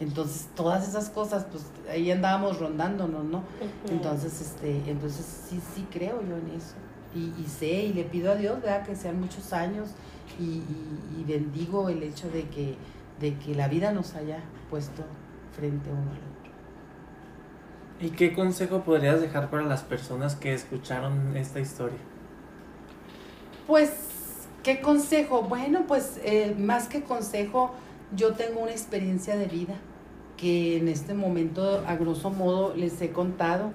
Entonces, 0.00 0.48
todas 0.56 0.88
esas 0.88 1.10
cosas, 1.10 1.44
pues 1.50 1.66
ahí 1.90 2.10
andábamos 2.10 2.58
rondándonos, 2.58 3.22
¿no? 3.24 3.44
Entonces, 3.90 4.40
este, 4.40 4.90
entonces 4.90 5.26
sí, 5.48 5.60
sí 5.74 5.86
creo 5.90 6.22
yo 6.26 6.38
en 6.38 6.48
eso. 6.56 6.74
Y, 7.14 7.34
y 7.38 7.46
sé 7.46 7.66
y 7.66 7.92
le 7.92 8.04
pido 8.04 8.32
a 8.32 8.34
Dios, 8.34 8.62
¿verdad? 8.62 8.86
Que 8.86 8.96
sean 8.96 9.20
muchos 9.20 9.52
años 9.52 9.90
y, 10.38 10.44
y, 10.44 11.18
y, 11.18 11.24
bendigo 11.24 11.90
el 11.90 12.02
hecho 12.02 12.30
de 12.30 12.48
que, 12.48 12.76
de 13.20 13.36
que 13.36 13.54
la 13.54 13.68
vida 13.68 13.92
nos 13.92 14.14
haya 14.14 14.42
puesto 14.70 15.02
frente 15.54 15.90
uno 15.90 16.12
al 16.12 16.16
otro. 16.16 16.30
¿Y 18.00 18.10
qué 18.10 18.32
consejo 18.32 18.80
podrías 18.82 19.20
dejar 19.20 19.50
para 19.50 19.64
las 19.64 19.82
personas 19.82 20.34
que 20.34 20.54
escucharon 20.54 21.36
esta 21.36 21.60
historia? 21.60 21.98
Pues, 23.66 23.90
¿qué 24.62 24.80
consejo? 24.80 25.42
Bueno, 25.42 25.84
pues 25.86 26.18
eh, 26.22 26.54
más 26.58 26.88
que 26.88 27.02
consejo, 27.02 27.74
yo 28.16 28.32
tengo 28.32 28.60
una 28.60 28.70
experiencia 28.70 29.36
de 29.36 29.46
vida 29.46 29.74
que 30.40 30.78
en 30.78 30.88
este 30.88 31.12
momento, 31.12 31.84
a 31.86 31.96
grosso 31.96 32.30
modo, 32.30 32.74
les 32.74 33.00
he 33.02 33.10
contado. 33.10 33.72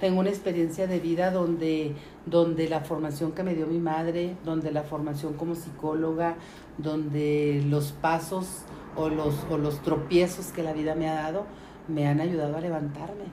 Tengo 0.00 0.20
una 0.20 0.28
experiencia 0.28 0.86
de 0.86 1.00
vida 1.00 1.30
donde, 1.30 1.94
donde 2.26 2.68
la 2.68 2.80
formación 2.80 3.32
que 3.32 3.42
me 3.42 3.54
dio 3.54 3.66
mi 3.66 3.78
madre, 3.78 4.36
donde 4.44 4.70
la 4.70 4.82
formación 4.82 5.34
como 5.34 5.54
psicóloga, 5.54 6.36
donde 6.78 7.64
los 7.68 7.92
pasos 7.92 8.62
o 8.96 9.08
los, 9.08 9.34
o 9.50 9.58
los 9.58 9.82
tropiezos 9.82 10.52
que 10.52 10.62
la 10.62 10.72
vida 10.72 10.94
me 10.94 11.08
ha 11.08 11.14
dado, 11.14 11.46
me 11.88 12.06
han 12.06 12.20
ayudado 12.20 12.56
a 12.56 12.60
levantarme. 12.60 13.24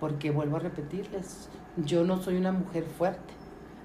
Porque 0.00 0.30
vuelvo 0.30 0.56
a 0.56 0.60
repetirles, 0.60 1.48
yo 1.76 2.04
no 2.04 2.20
soy 2.20 2.36
una 2.36 2.52
mujer 2.52 2.84
fuerte. 2.84 3.32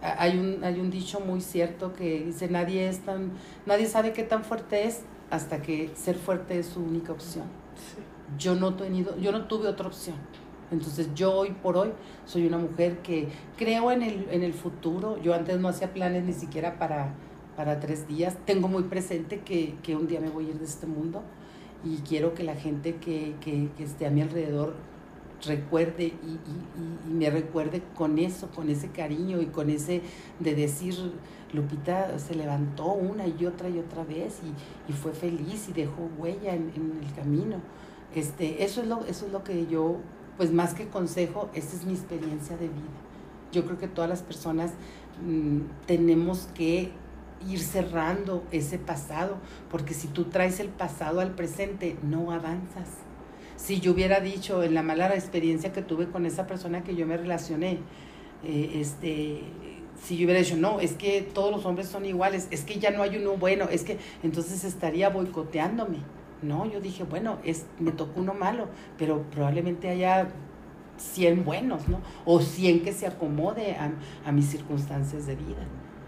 Hay 0.01 0.39
un, 0.39 0.63
hay 0.63 0.79
un 0.79 0.89
dicho 0.89 1.19
muy 1.19 1.41
cierto 1.41 1.93
que 1.93 2.23
dice, 2.23 2.47
nadie, 2.47 2.87
es 2.89 2.99
tan, 2.99 3.33
nadie 3.65 3.85
sabe 3.85 4.13
qué 4.13 4.23
tan 4.23 4.43
fuerte 4.43 4.87
es 4.87 5.01
hasta 5.29 5.61
que 5.61 5.91
ser 5.95 6.15
fuerte 6.15 6.57
es 6.57 6.67
su 6.67 6.79
única 6.79 7.11
opción. 7.11 7.58
Yo 8.37 8.55
no, 8.55 8.75
tenido, 8.75 9.17
yo 9.17 9.31
no 9.31 9.45
tuve 9.45 9.67
otra 9.67 9.87
opción. 9.87 10.17
Entonces 10.71 11.09
yo 11.15 11.33
hoy 11.33 11.51
por 11.51 11.77
hoy 11.77 11.91
soy 12.25 12.45
una 12.45 12.57
mujer 12.57 12.99
que 12.99 13.27
creo 13.57 13.91
en 13.91 14.03
el, 14.03 14.27
en 14.31 14.43
el 14.43 14.53
futuro. 14.53 15.21
Yo 15.21 15.33
antes 15.33 15.59
no 15.59 15.67
hacía 15.67 15.93
planes 15.93 16.23
ni 16.23 16.33
siquiera 16.33 16.77
para, 16.77 17.13
para 17.55 17.79
tres 17.79 18.07
días. 18.07 18.37
Tengo 18.45 18.67
muy 18.67 18.83
presente 18.83 19.39
que, 19.39 19.75
que, 19.81 19.95
un 19.95 20.07
día 20.07 20.19
me 20.19 20.29
voy 20.29 20.47
a 20.47 20.49
ir 20.49 20.59
de 20.59 20.65
este 20.65 20.85
mundo 20.85 21.23
y 21.83 21.97
quiero 21.97 22.33
que 22.33 22.43
la 22.43 22.55
gente 22.55 22.97
que, 22.97 23.35
que, 23.41 23.69
esté 23.79 24.05
a 24.05 24.11
mi 24.11 24.21
alrededor 24.21 24.75
recuerde 25.45 26.05
y, 26.05 26.39
y, 27.07 27.13
me 27.13 27.29
recuerde 27.29 27.81
con 27.95 28.19
eso, 28.19 28.49
con 28.51 28.69
ese 28.69 28.89
cariño 28.89 29.41
y 29.41 29.47
con 29.47 29.69
ese 29.69 30.01
de 30.39 30.53
decir, 30.53 30.95
Lupita 31.53 32.19
se 32.19 32.35
levantó 32.35 32.93
una 32.93 33.25
y 33.25 33.45
otra 33.45 33.69
y 33.69 33.79
otra 33.79 34.03
vez 34.03 34.39
y, 34.87 34.93
fue 34.93 35.13
feliz 35.13 35.69
y 35.69 35.73
dejó 35.73 36.09
huella 36.17 36.53
en 36.53 36.71
el 36.75 37.13
camino. 37.15 37.61
Este, 38.15 38.63
eso, 38.63 38.81
es 38.81 38.87
lo, 38.87 39.05
eso 39.05 39.25
es 39.27 39.31
lo 39.31 39.43
que 39.43 39.67
yo, 39.67 39.97
pues 40.37 40.51
más 40.51 40.73
que 40.73 40.87
consejo, 40.87 41.49
esa 41.53 41.75
es 41.75 41.85
mi 41.85 41.93
experiencia 41.93 42.57
de 42.57 42.67
vida. 42.67 42.99
Yo 43.51 43.65
creo 43.65 43.77
que 43.77 43.87
todas 43.87 44.09
las 44.09 44.21
personas 44.21 44.71
mmm, 45.23 45.59
tenemos 45.85 46.49
que 46.53 46.91
ir 47.47 47.59
cerrando 47.59 48.43
ese 48.51 48.77
pasado, 48.79 49.37
porque 49.69 49.93
si 49.93 50.07
tú 50.07 50.25
traes 50.25 50.59
el 50.59 50.69
pasado 50.69 51.19
al 51.21 51.35
presente, 51.35 51.97
no 52.03 52.31
avanzas. 52.31 52.87
si 53.55 53.81
yo 53.81 53.91
hubiera 53.91 54.21
dicho 54.21 54.63
en 54.63 54.73
la 54.73 54.83
mala 54.83 55.13
experiencia 55.13 55.73
que 55.73 55.81
tuve 55.81 56.07
con 56.07 56.25
esa 56.25 56.47
persona 56.47 56.83
que 56.83 56.95
yo 56.95 57.05
me 57.05 57.17
relacioné, 57.17 57.79
eh, 58.43 58.71
este, 58.75 59.43
si 60.01 60.17
yo 60.17 60.25
hubiera 60.25 60.39
dicho, 60.39 60.55
no, 60.55 60.79
es 60.79 60.93
que 60.93 61.21
todos 61.21 61.51
los 61.51 61.65
hombres 61.65 61.89
son 61.89 62.05
iguales, 62.05 62.47
es 62.51 62.63
que 62.63 62.79
ya 62.79 62.91
no 62.91 63.03
hay 63.03 63.17
uno 63.17 63.35
bueno, 63.35 63.67
es 63.69 63.83
que 63.83 63.97
entonces 64.23 64.63
estaría 64.63 65.09
boicoteándome. 65.09 65.97
No, 66.41 66.65
yo 66.65 66.79
dije, 66.79 67.03
bueno, 67.03 67.37
es, 67.43 67.65
me 67.79 67.91
tocó 67.91 68.21
uno 68.21 68.33
malo, 68.33 68.67
pero 68.97 69.23
probablemente 69.31 69.89
haya 69.89 70.29
100 70.97 71.43
buenos, 71.43 71.87
¿no? 71.87 72.01
O 72.25 72.41
100 72.41 72.83
que 72.83 72.93
se 72.93 73.07
acomode 73.07 73.75
a, 73.75 73.91
a 74.25 74.31
mis 74.31 74.45
circunstancias 74.45 75.25
de 75.25 75.35
vida. 75.35 75.65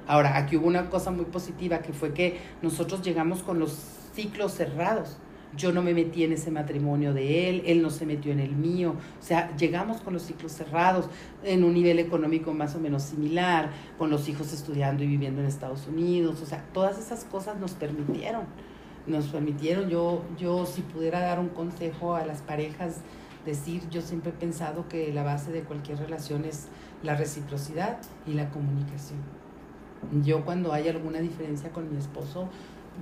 Ahora, 0.08 0.38
aquí 0.38 0.58
hubo 0.58 0.68
una 0.68 0.90
cosa 0.90 1.12
muy 1.12 1.26
positiva, 1.26 1.80
que 1.80 1.94
fue 1.94 2.14
que 2.14 2.40
nosotros 2.62 3.02
llegamos 3.02 3.44
con 3.44 3.60
los 3.60 3.72
ciclos 4.14 4.54
cerrados. 4.54 5.18
Yo 5.56 5.74
no 5.74 5.82
me 5.82 5.94
metí 5.94 6.24
en 6.24 6.32
ese 6.32 6.50
matrimonio 6.50 7.14
de 7.14 7.50
él, 7.50 7.64
él 7.66 7.82
no 7.82 7.90
se 7.90 8.06
metió 8.06 8.32
en 8.32 8.40
el 8.40 8.56
mío. 8.56 8.96
O 9.20 9.24
sea, 9.24 9.56
llegamos 9.58 10.00
con 10.00 10.14
los 10.14 10.24
ciclos 10.24 10.54
cerrados, 10.54 11.10
en 11.44 11.64
un 11.64 11.74
nivel 11.74 12.00
económico 12.00 12.54
más 12.54 12.76
o 12.76 12.80
menos 12.80 13.04
similar, 13.04 13.70
con 13.98 14.10
los 14.10 14.30
hijos 14.30 14.54
estudiando 14.54 15.04
y 15.04 15.08
viviendo 15.08 15.42
en 15.42 15.48
Estados 15.48 15.88
Unidos. 15.88 16.42
O 16.42 16.46
sea, 16.46 16.64
todas 16.74 16.98
esas 16.98 17.26
cosas 17.26 17.58
nos 17.58 17.74
permitieron, 17.74 18.44
nos 19.08 19.28
permitieron. 19.28 19.90
Yo, 19.90 20.24
yo 20.38 20.66
si 20.66 20.82
pudiera 20.82 21.20
dar 21.20 21.40
un 21.40 21.50
consejo 21.50 22.16
a 22.16 22.26
las 22.26 22.42
parejas, 22.42 22.98
decir, 23.46 23.88
yo 23.90 24.02
siempre 24.02 24.32
he 24.32 24.34
pensado 24.34 24.88
que 24.88 25.12
la 25.14 25.24
base 25.24 25.52
de 25.52 25.64
cualquier 25.64 25.98
relación 25.98 26.46
es 26.46 26.68
la 27.04 27.16
reciprocidad 27.16 27.98
y 28.28 28.34
la 28.34 28.50
comunicación. 28.50 29.20
Yo 30.24 30.44
cuando 30.46 30.74
hay 30.74 30.90
alguna 30.90 31.20
diferencia 31.20 31.72
con 31.72 31.92
mi 31.92 31.98
esposo, 31.98 32.50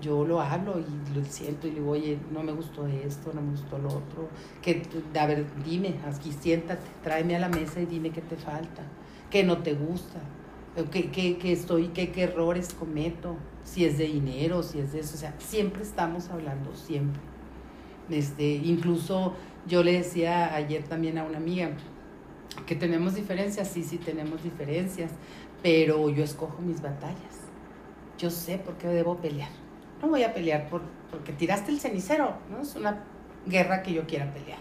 yo 0.01 0.25
lo 0.25 0.39
hablo 0.39 0.79
y 0.79 1.17
lo 1.17 1.25
siento 1.25 1.67
y 1.67 1.71
le 1.71 1.79
digo, 1.79 1.91
oye, 1.91 2.19
no 2.31 2.43
me 2.43 2.51
gustó 2.51 2.85
esto, 2.87 3.31
no 3.33 3.41
me 3.41 3.51
gustó 3.51 3.77
lo 3.79 3.89
otro. 3.89 4.29
Que, 4.61 4.83
a 5.19 5.25
ver, 5.25 5.45
dime, 5.65 5.95
aquí 6.05 6.31
siéntate, 6.31 6.81
tráeme 7.03 7.35
a 7.35 7.39
la 7.39 7.49
mesa 7.49 7.81
y 7.81 7.85
dime 7.85 8.11
qué 8.11 8.21
te 8.21 8.35
falta, 8.35 8.83
qué 9.29 9.43
no 9.43 9.59
te 9.59 9.73
gusta, 9.73 10.19
qué, 10.89 11.09
qué, 11.11 11.37
qué 11.37 11.51
estoy, 11.51 11.89
qué, 11.89 12.11
qué 12.11 12.23
errores 12.23 12.73
cometo, 12.73 13.37
si 13.63 13.85
es 13.85 13.97
de 13.97 14.05
dinero, 14.05 14.63
si 14.63 14.79
es 14.79 14.93
de 14.93 14.99
eso. 14.99 15.15
O 15.15 15.17
sea, 15.17 15.33
siempre 15.39 15.83
estamos 15.83 16.29
hablando, 16.29 16.75
siempre. 16.75 17.21
Este, 18.09 18.43
incluso 18.43 19.33
yo 19.67 19.83
le 19.83 19.93
decía 19.93 20.55
ayer 20.55 20.83
también 20.83 21.17
a 21.17 21.23
una 21.23 21.37
amiga 21.37 21.71
que 22.65 22.75
tenemos 22.75 23.15
diferencias, 23.15 23.67
sí, 23.67 23.83
sí 23.83 23.97
tenemos 23.97 24.43
diferencias, 24.43 25.11
pero 25.61 26.09
yo 26.09 26.23
escojo 26.23 26.61
mis 26.61 26.81
batallas. 26.81 27.39
Yo 28.17 28.29
sé 28.29 28.57
por 28.57 28.75
qué 28.75 28.87
debo 28.87 29.17
pelear 29.17 29.49
no 30.01 30.07
voy 30.07 30.23
a 30.23 30.33
pelear 30.33 30.69
por, 30.69 30.81
porque 31.11 31.33
tiraste 31.33 31.71
el 31.71 31.79
cenicero, 31.79 32.33
no 32.49 32.61
es 32.61 32.75
una 32.75 33.03
guerra 33.45 33.83
que 33.83 33.93
yo 33.93 34.05
quiera 34.05 34.31
pelear. 34.33 34.59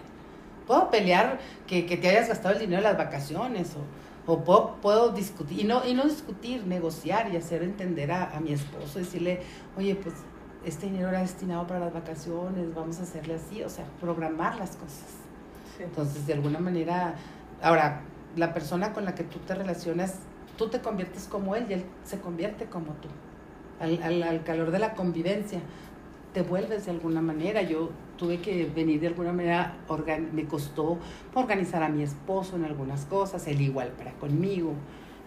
Puedo 0.66 0.90
pelear 0.90 1.38
que, 1.66 1.86
que 1.86 1.96
te 1.96 2.08
hayas 2.08 2.28
gastado 2.28 2.54
el 2.54 2.60
dinero 2.60 2.82
de 2.82 2.88
las 2.88 2.98
vacaciones 2.98 3.74
o, 3.74 3.80
o 4.28 4.44
puedo, 4.44 4.76
puedo, 4.82 5.08
discutir, 5.10 5.60
y 5.60 5.64
no, 5.64 5.86
y 5.86 5.94
no 5.94 6.04
discutir, 6.04 6.66
negociar 6.66 7.32
y 7.32 7.36
hacer 7.38 7.62
entender 7.62 8.12
a, 8.12 8.36
a 8.36 8.40
mi 8.40 8.52
esposo, 8.52 8.98
decirle, 8.98 9.40
oye, 9.76 9.94
pues 9.94 10.16
este 10.66 10.84
dinero 10.84 11.08
era 11.08 11.20
destinado 11.20 11.66
para 11.66 11.80
las 11.80 11.94
vacaciones, 11.94 12.74
vamos 12.74 13.00
a 13.00 13.04
hacerle 13.04 13.36
así, 13.36 13.62
o 13.62 13.70
sea, 13.70 13.86
programar 14.00 14.56
las 14.56 14.76
cosas. 14.76 15.06
Entonces, 15.78 16.26
de 16.26 16.34
alguna 16.34 16.58
manera, 16.58 17.14
ahora, 17.62 18.02
la 18.36 18.52
persona 18.52 18.92
con 18.92 19.06
la 19.06 19.14
que 19.14 19.24
tú 19.24 19.38
te 19.38 19.54
relacionas, 19.54 20.16
tú 20.58 20.68
te 20.68 20.80
conviertes 20.80 21.24
como 21.24 21.56
él 21.56 21.64
y 21.70 21.72
él 21.72 21.84
se 22.04 22.20
convierte 22.20 22.66
como 22.66 22.92
tú 22.94 23.08
al, 23.80 24.02
al, 24.02 24.22
al 24.22 24.44
calor 24.44 24.72
de 24.72 24.78
la 24.78 24.92
convivencia, 24.92 25.60
te 26.34 26.42
vuelves 26.42 26.84
de 26.84 26.90
alguna 26.90 27.22
manera. 27.22 27.62
Yo 27.62 27.90
tuve 28.18 28.40
que 28.40 28.66
venir 28.66 29.00
de 29.00 29.06
alguna 29.06 29.32
manera, 29.32 29.76
me 30.32 30.44
costó 30.44 30.98
organizar 31.34 31.82
a 31.82 31.88
mi 31.88 32.02
esposo 32.02 32.56
en 32.56 32.64
algunas 32.64 33.06
cosas, 33.06 33.46
él 33.46 33.60
igual 33.62 33.88
para 33.92 34.12
conmigo. 34.12 34.74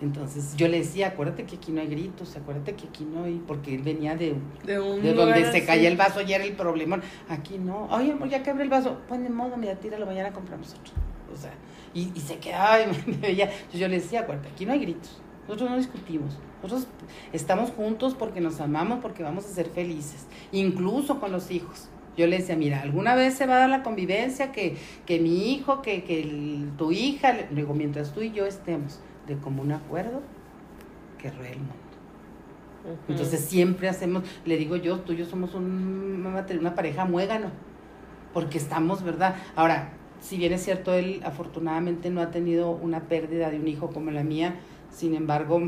Entonces 0.02 0.56
yo 0.58 0.68
le 0.68 0.80
decía, 0.80 1.10
acuérdate 1.10 1.46
que 1.46 1.58
aquí 1.58 1.72
no 1.72 1.80
hay 1.80 1.88
gritos, 1.88 2.36
acuérdate 2.36 2.74
que 2.74 2.88
aquí 2.88 3.06
no 3.06 3.24
hay, 3.24 3.42
porque 3.48 3.76
él 3.76 3.84
venía 3.84 4.16
de, 4.16 4.36
De, 4.66 4.80
un 4.80 5.02
de 5.02 5.14
donde 5.14 5.52
se 5.52 5.64
caía 5.64 5.88
el 5.90 5.96
vaso 5.96 6.22
y 6.22 6.34
era 6.34 6.44
el 6.44 6.54
problema. 6.54 7.00
Aquí 7.30 7.60
no, 7.60 7.86
oye, 7.86 8.12
amor, 8.12 8.28
ya 8.28 8.42
quebré 8.42 8.64
el 8.64 8.70
vaso, 8.70 8.98
pues 9.08 9.22
de 9.22 9.30
modo, 9.30 9.58
mira, 9.58 9.76
tíralo, 9.76 10.06
mañana 10.08 10.32
compramos 10.32 10.74
otro. 10.74 10.94
O 11.32 11.38
sea, 11.38 11.52
y, 11.94 12.12
y 12.16 12.20
se 12.20 12.38
quedaba 12.40 12.82
y 12.82 12.88
me 13.12 13.18
veía. 13.18 13.46
Entonces 13.46 13.80
yo 13.80 13.88
le 13.88 14.00
decía, 14.00 14.22
acuérdate, 14.22 14.50
aquí 14.50 14.66
no 14.66 14.74
hay 14.74 14.80
gritos, 14.80 15.22
nosotros 15.48 15.70
no 15.70 15.78
discutimos, 15.78 16.40
nosotros 16.64 16.88
estamos 17.32 17.70
juntos 17.70 18.16
porque 18.16 18.42
nos 18.42 18.60
amamos, 18.60 19.00
porque 19.04 19.22
vamos 19.22 19.46
a 19.46 19.50
ser 19.50 19.68
felices, 19.68 20.26
incluso 20.52 21.20
con 21.20 21.32
los 21.32 21.52
hijos. 21.52 21.91
Yo 22.18 22.28
le 22.28 22.38
decía, 22.40 22.56
mira, 22.58 22.82
alguna 22.82 23.16
vez 23.16 23.36
se 23.36 23.46
va 23.46 23.56
a 23.56 23.60
dar 23.60 23.70
la 23.70 23.84
convivencia 23.84 24.52
que, 24.52 24.76
que 25.06 25.20
mi 25.20 25.54
hijo, 25.54 25.82
que, 25.82 26.04
que 26.04 26.22
el- 26.22 26.70
tu 26.78 26.92
hija, 26.92 27.34
le 27.34 27.48
digo, 27.56 27.74
mientras 27.74 28.14
tú 28.14 28.22
y 28.22 28.32
yo 28.32 28.46
estemos 28.46 29.00
de 29.28 29.38
común 29.38 29.72
acuerdo, 29.72 30.22
que 31.22 31.30
ruede 31.32 31.54
el 31.54 31.60
mundo. 31.60 31.74
Entonces 33.10 33.40
siempre 33.42 33.88
hacemos, 33.90 34.24
le 34.46 34.58
digo 34.58 34.76
yo, 34.76 35.00
tú 35.02 35.14
y 35.14 35.18
yo 35.18 35.26
somos 35.26 35.54
un- 35.54 36.26
una, 36.26 36.46
una 36.60 36.76
pareja 36.76 37.06
muégano, 37.06 37.48
porque 38.34 38.58
estamos, 38.58 39.04
¿verdad? 39.04 39.36
Ahora, 39.56 39.90
si 40.20 40.38
bien 40.38 40.54
es 40.54 40.64
cierto, 40.64 40.94
él 40.94 41.22
afortunadamente 41.24 42.10
no 42.10 42.22
ha 42.22 42.32
tenido 42.32 42.72
una 42.72 43.02
pérdida 43.02 43.50
de 43.52 43.60
un 43.60 43.68
hijo 43.68 43.90
como 43.92 44.12
la 44.12 44.24
mía, 44.24 44.56
sin 44.92 45.16
embargo, 45.16 45.62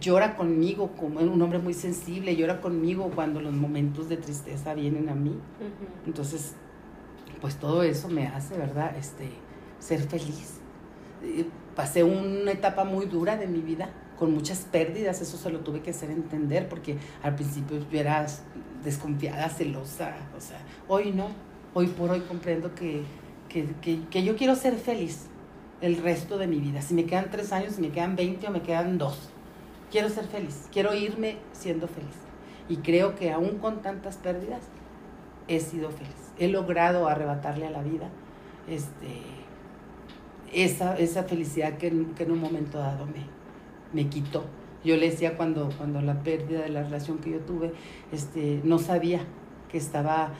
llora 0.00 0.36
conmigo 0.36 0.92
como 0.98 1.20
un 1.20 1.40
hombre 1.40 1.58
muy 1.58 1.74
sensible, 1.74 2.36
llora 2.36 2.60
conmigo 2.60 3.10
cuando 3.14 3.40
los 3.40 3.52
momentos 3.52 4.08
de 4.08 4.16
tristeza 4.16 4.74
vienen 4.74 5.08
a 5.08 5.14
mí. 5.14 5.30
Ujú. 5.30 6.06
Entonces, 6.06 6.54
pues 7.40 7.56
todo 7.56 7.82
eso 7.82 8.08
me 8.08 8.26
hace, 8.26 8.56
¿verdad? 8.56 8.94
Este, 8.96 9.28
ser 9.78 10.00
feliz. 10.00 10.60
Eh, 11.22 11.46
Pasé 11.74 12.02
una 12.02 12.50
etapa 12.50 12.84
muy 12.84 13.06
dura 13.06 13.36
de 13.36 13.46
mi 13.46 13.60
vida, 13.60 13.90
con 14.18 14.34
muchas 14.34 14.66
pérdidas, 14.70 15.22
eso 15.22 15.38
se 15.38 15.50
lo 15.50 15.60
tuve 15.60 15.80
que 15.80 15.90
hacer 15.90 16.10
entender, 16.10 16.68
porque 16.68 16.98
al 17.22 17.36
principio 17.36 17.78
yo 17.90 17.98
era 17.98 18.26
desconfiada, 18.84 19.48
celosa, 19.48 20.14
o 20.36 20.40
sea, 20.40 20.58
hoy 20.88 21.12
no, 21.12 21.28
hoy 21.72 21.86
por 21.86 22.10
hoy 22.10 22.20
comprendo 22.20 22.74
que, 22.74 23.02
que, 23.48 23.66
que, 23.80 24.00
que 24.10 24.22
yo 24.24 24.36
quiero 24.36 24.56
ser 24.56 24.74
feliz 24.74 25.28
el 25.80 25.96
resto 25.96 26.36
de 26.36 26.48
mi 26.48 26.58
vida. 26.58 26.82
Si 26.82 26.92
me 26.92 27.06
quedan 27.06 27.30
tres 27.30 27.52
años, 27.52 27.76
si 27.76 27.80
me 27.80 27.90
quedan 27.90 28.14
20 28.16 28.48
o 28.48 28.50
me 28.50 28.60
quedan 28.60 28.98
dos, 28.98 29.30
quiero 29.90 30.08
ser 30.08 30.26
feliz, 30.26 30.68
quiero 30.72 30.94
irme 30.94 31.36
siendo 31.52 31.88
feliz. 31.88 32.16
Y 32.68 32.78
creo 32.78 33.16
que 33.16 33.32
aún 33.32 33.58
con 33.58 33.82
tantas 33.82 34.16
pérdidas, 34.16 34.62
he 35.48 35.60
sido 35.60 35.90
feliz. 35.90 36.32
He 36.38 36.48
logrado 36.48 37.08
arrebatarle 37.08 37.66
a 37.66 37.70
la 37.70 37.82
vida 37.82 38.08
este, 38.68 39.22
esa, 40.52 40.96
esa 40.96 41.24
felicidad 41.24 41.76
que, 41.76 41.90
que 42.16 42.22
en 42.22 42.30
un 42.30 42.40
momento 42.40 42.78
dado 42.78 43.06
me, 43.06 43.24
me 43.92 44.08
quitó. 44.08 44.44
Yo 44.84 44.96
le 44.96 45.10
decía 45.10 45.36
cuando, 45.36 45.70
cuando 45.76 46.00
la 46.00 46.22
pérdida 46.22 46.62
de 46.62 46.70
la 46.70 46.82
relación 46.82 47.18
que 47.18 47.30
yo 47.30 47.40
tuve, 47.40 47.72
este, 48.12 48.60
no 48.64 48.78
sabía 48.78 49.20
que 49.70 49.76
estaba, 49.76 50.30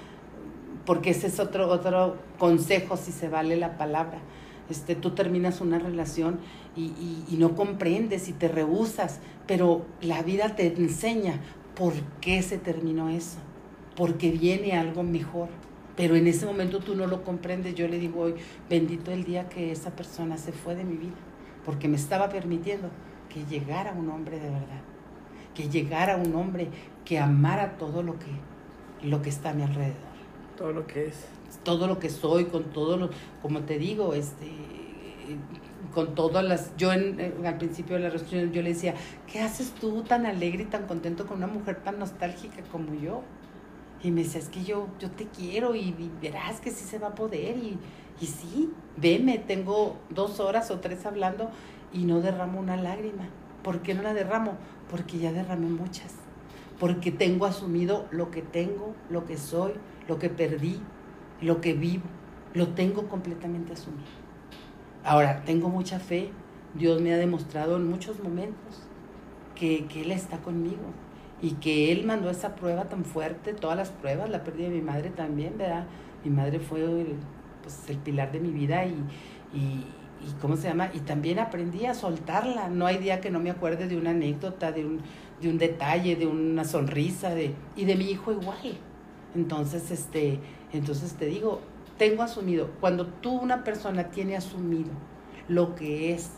porque 0.86 1.10
ese 1.10 1.26
es 1.26 1.40
otro, 1.40 1.68
otro 1.68 2.16
consejo, 2.38 2.96
si 2.96 3.12
se 3.12 3.28
vale 3.28 3.56
la 3.56 3.76
palabra. 3.76 4.18
Este, 4.70 4.94
tú 4.94 5.10
terminas 5.10 5.60
una 5.60 5.78
relación 5.78 6.38
y, 6.76 6.82
y- 6.84 7.24
y 7.30 7.36
no 7.36 7.54
comprendes 7.56 8.28
y 8.28 8.32
te 8.32 8.48
rehusas, 8.48 9.20
pero 9.46 9.84
la 10.00 10.22
vida 10.22 10.54
te 10.56 10.66
enseña 10.68 11.40
por 11.74 11.92
qué 12.20 12.42
se 12.42 12.58
terminó 12.58 13.08
eso, 13.08 13.38
porque 13.96 14.30
viene 14.30 14.72
algo 14.76 15.02
mejor. 15.02 15.48
Pero 15.96 16.16
en 16.16 16.26
ese 16.26 16.46
momento 16.46 16.80
tú 16.80 16.94
no 16.94 17.06
lo 17.06 17.24
comprendes. 17.24 17.74
Yo 17.74 17.88
le 17.88 17.98
digo 17.98 18.20
hoy, 18.22 18.34
bendito 18.68 19.10
el 19.12 19.24
día 19.24 19.48
que 19.48 19.72
esa 19.72 19.90
persona 19.96 20.38
se 20.38 20.52
fue 20.52 20.74
de 20.74 20.84
mi 20.84 20.96
vida, 20.96 21.16
porque 21.64 21.88
me 21.88 21.96
estaba 21.96 22.28
permitiendo 22.28 22.88
que 23.28 23.44
llegara 23.44 23.92
un 23.92 24.08
hombre 24.10 24.38
de 24.38 24.50
verdad, 24.50 24.82
que 25.54 25.68
llegara 25.68 26.16
un 26.16 26.34
hombre 26.34 26.68
que 27.04 27.18
amara 27.18 27.76
todo 27.78 28.02
lo 28.02 28.14
que, 28.18 29.06
lo 29.06 29.20
que 29.22 29.28
está 29.30 29.50
a 29.50 29.54
mi 29.54 29.62
alrededor 29.62 29.96
Todo 30.56 30.72
lo 30.72 30.86
que 30.86 31.06
es. 31.08 31.26
todo 31.64 31.86
lo 31.86 31.98
que 31.98 32.08
soy, 32.10 32.46
con 32.46 32.64
todo 32.64 32.96
lo, 32.96 33.10
como 33.42 33.60
te 33.60 33.78
digo, 33.78 34.14
este, 34.14 34.46
con 35.94 36.14
todas 36.14 36.44
las, 36.44 36.76
yo 36.76 36.92
en, 36.92 37.18
en- 37.20 37.46
al 37.46 37.58
principio 37.58 37.96
de 37.96 38.02
la 38.02 38.10
relación 38.10 38.52
yo 38.52 38.62
le 38.62 38.70
decía, 38.70 38.94
¿qué 39.26 39.40
haces 39.40 39.72
tú 39.74 40.02
tan 40.04 40.26
alegre 40.26 40.64
y 40.64 40.66
tan 40.66 40.86
contento 40.86 41.26
con 41.26 41.38
una 41.38 41.46
mujer 41.46 41.82
tan 41.82 41.98
nostálgica 41.98 42.62
como 42.70 42.94
yo? 42.94 43.22
Y 44.02 44.10
me 44.10 44.22
decía, 44.24 44.40
es 44.40 44.48
que 44.48 44.64
yo, 44.64 44.88
yo 44.98 45.10
te 45.10 45.26
quiero 45.28 45.74
y, 45.74 45.80
y 45.98 46.10
verás 46.22 46.60
que 46.60 46.70
sí 46.70 46.84
se 46.84 46.98
va 46.98 47.08
a 47.08 47.14
poder 47.14 47.56
y, 47.58 47.78
y 48.20 48.26
sí, 48.26 48.72
veme, 48.96 49.38
tengo 49.38 49.98
dos 50.10 50.40
horas 50.40 50.70
o 50.70 50.80
tres 50.80 51.04
hablando 51.06 51.50
y 51.92 52.04
no 52.04 52.20
derramo 52.20 52.60
una 52.60 52.76
lágrima. 52.76 53.28
¿Por 53.62 53.82
qué 53.82 53.94
no 53.94 54.02
la 54.02 54.14
derramo? 54.14 54.58
Porque 54.88 55.18
ya 55.18 55.32
derramé 55.32 55.68
muchas. 55.68 56.14
Porque 56.78 57.10
tengo 57.10 57.44
asumido 57.46 58.06
lo 58.10 58.30
que 58.30 58.40
tengo, 58.42 58.94
lo 59.10 59.26
que 59.26 59.36
soy, 59.36 59.72
lo 60.08 60.18
que 60.18 60.30
perdí, 60.30 60.80
lo 61.42 61.60
que 61.60 61.74
vivo, 61.74 62.04
lo 62.54 62.68
tengo 62.68 63.08
completamente 63.08 63.74
asumido. 63.74 64.19
Ahora, 65.04 65.42
tengo 65.44 65.68
mucha 65.68 65.98
fe, 65.98 66.30
Dios 66.74 67.00
me 67.00 67.12
ha 67.12 67.16
demostrado 67.16 67.76
en 67.76 67.88
muchos 67.88 68.22
momentos 68.22 68.82
que, 69.54 69.86
que 69.86 70.02
Él 70.02 70.10
está 70.12 70.38
conmigo 70.38 70.92
y 71.42 71.52
que 71.52 71.92
él 71.92 72.04
mandó 72.04 72.30
esa 72.30 72.54
prueba 72.54 72.84
tan 72.88 73.04
fuerte, 73.04 73.54
todas 73.54 73.76
las 73.76 73.90
pruebas, 73.90 74.28
la 74.28 74.44
pérdida 74.44 74.68
de 74.68 74.74
mi 74.74 74.82
madre 74.82 75.10
también, 75.10 75.56
¿verdad? 75.56 75.86
Mi 76.24 76.30
madre 76.30 76.60
fue 76.60 76.80
el, 76.80 77.16
pues, 77.62 77.88
el 77.88 77.96
pilar 77.98 78.30
de 78.32 78.40
mi 78.40 78.50
vida 78.50 78.84
y, 78.84 78.94
y, 79.54 79.58
y, 79.58 80.32
¿cómo 80.40 80.56
se 80.56 80.68
llama? 80.68 80.90
Y 80.92 81.00
también 81.00 81.38
aprendí 81.38 81.86
a 81.86 81.94
soltarla. 81.94 82.68
No 82.68 82.86
hay 82.86 82.98
día 82.98 83.20
que 83.20 83.30
no 83.30 83.40
me 83.40 83.50
acuerde 83.50 83.88
de 83.88 83.96
una 83.96 84.10
anécdota, 84.10 84.70
de 84.72 84.84
un, 84.84 85.00
de 85.40 85.48
un 85.48 85.56
detalle, 85.56 86.16
de 86.16 86.26
una 86.26 86.64
sonrisa, 86.64 87.34
de, 87.34 87.54
y 87.74 87.86
de 87.86 87.96
mi 87.96 88.10
hijo 88.10 88.32
igual. 88.32 88.78
Entonces, 89.34 89.90
este, 89.90 90.40
entonces 90.72 91.14
te 91.14 91.26
digo, 91.26 91.62
tengo 92.00 92.22
asumido, 92.22 92.70
cuando 92.80 93.06
tú 93.06 93.30
una 93.30 93.62
persona 93.62 94.04
tiene 94.04 94.34
asumido 94.34 94.90
lo 95.48 95.74
que 95.74 96.14
es, 96.14 96.30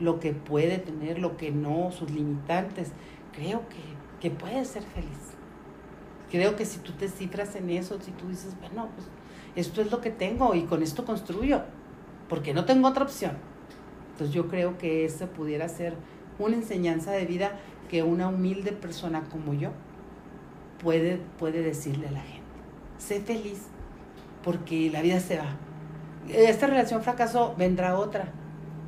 lo 0.00 0.20
que 0.20 0.32
puede 0.32 0.78
tener, 0.78 1.18
lo 1.18 1.36
que 1.36 1.50
no, 1.50 1.90
sus 1.92 2.10
limitantes, 2.10 2.92
creo 3.32 3.68
que 3.68 3.96
que 4.20 4.30
puedes 4.30 4.68
ser 4.68 4.82
feliz. 4.82 5.34
Creo 6.30 6.56
que 6.56 6.64
si 6.64 6.78
tú 6.80 6.92
te 6.92 7.08
cifras 7.08 7.54
en 7.56 7.70
eso, 7.70 7.98
si 8.00 8.10
tú 8.12 8.28
dices, 8.28 8.56
bueno, 8.60 8.88
pues 8.94 9.06
esto 9.54 9.80
es 9.80 9.90
lo 9.90 10.00
que 10.00 10.10
tengo 10.10 10.54
y 10.54 10.62
con 10.62 10.82
esto 10.82 11.04
construyo, 11.04 11.62
porque 12.28 12.54
no 12.54 12.64
tengo 12.64 12.88
otra 12.88 13.04
opción. 13.04 13.32
Entonces 14.12 14.34
yo 14.34 14.48
creo 14.48 14.78
que 14.78 15.04
esa 15.04 15.26
pudiera 15.26 15.68
ser 15.68 15.94
una 16.38 16.56
enseñanza 16.56 17.12
de 17.12 17.26
vida 17.26 17.58
que 17.88 18.02
una 18.02 18.28
humilde 18.28 18.72
persona 18.72 19.24
como 19.30 19.54
yo 19.54 19.70
puede, 20.82 21.18
puede 21.38 21.62
decirle 21.62 22.08
a 22.08 22.12
la 22.12 22.22
gente. 22.22 22.42
Sé 22.98 23.20
feliz, 23.20 23.66
porque 24.46 24.90
la 24.92 25.02
vida 25.02 25.18
se 25.18 25.38
va. 25.38 25.56
Esta 26.28 26.68
relación 26.68 27.02
fracasó, 27.02 27.56
vendrá 27.58 27.98
otra. 27.98 28.28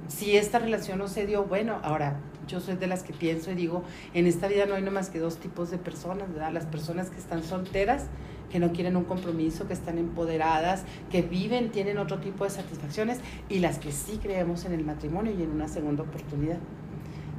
Si 0.06 0.36
esta 0.36 0.60
relación 0.60 1.00
no 1.00 1.08
se 1.08 1.26
dio, 1.26 1.44
bueno, 1.44 1.80
ahora 1.82 2.20
yo 2.46 2.60
soy 2.60 2.76
de 2.76 2.86
las 2.86 3.02
que 3.02 3.12
pienso 3.12 3.50
y 3.50 3.56
digo, 3.56 3.82
en 4.14 4.28
esta 4.28 4.46
vida 4.46 4.66
no 4.66 4.76
hay 4.76 4.82
no 4.82 4.92
más 4.92 5.10
que 5.10 5.18
dos 5.18 5.38
tipos 5.38 5.72
de 5.72 5.78
personas, 5.78 6.32
¿verdad? 6.32 6.52
Las 6.52 6.64
personas 6.64 7.10
que 7.10 7.18
están 7.18 7.42
solteras, 7.42 8.06
que 8.52 8.60
no 8.60 8.72
quieren 8.72 8.96
un 8.96 9.02
compromiso, 9.02 9.66
que 9.66 9.74
están 9.74 9.98
empoderadas, 9.98 10.84
que 11.10 11.22
viven, 11.22 11.70
tienen 11.72 11.98
otro 11.98 12.18
tipo 12.18 12.44
de 12.44 12.50
satisfacciones, 12.50 13.18
y 13.48 13.58
las 13.58 13.80
que 13.80 13.90
sí 13.90 14.20
creemos 14.22 14.64
en 14.64 14.74
el 14.74 14.84
matrimonio 14.84 15.34
y 15.36 15.42
en 15.42 15.50
una 15.50 15.66
segunda 15.66 16.04
oportunidad. 16.04 16.58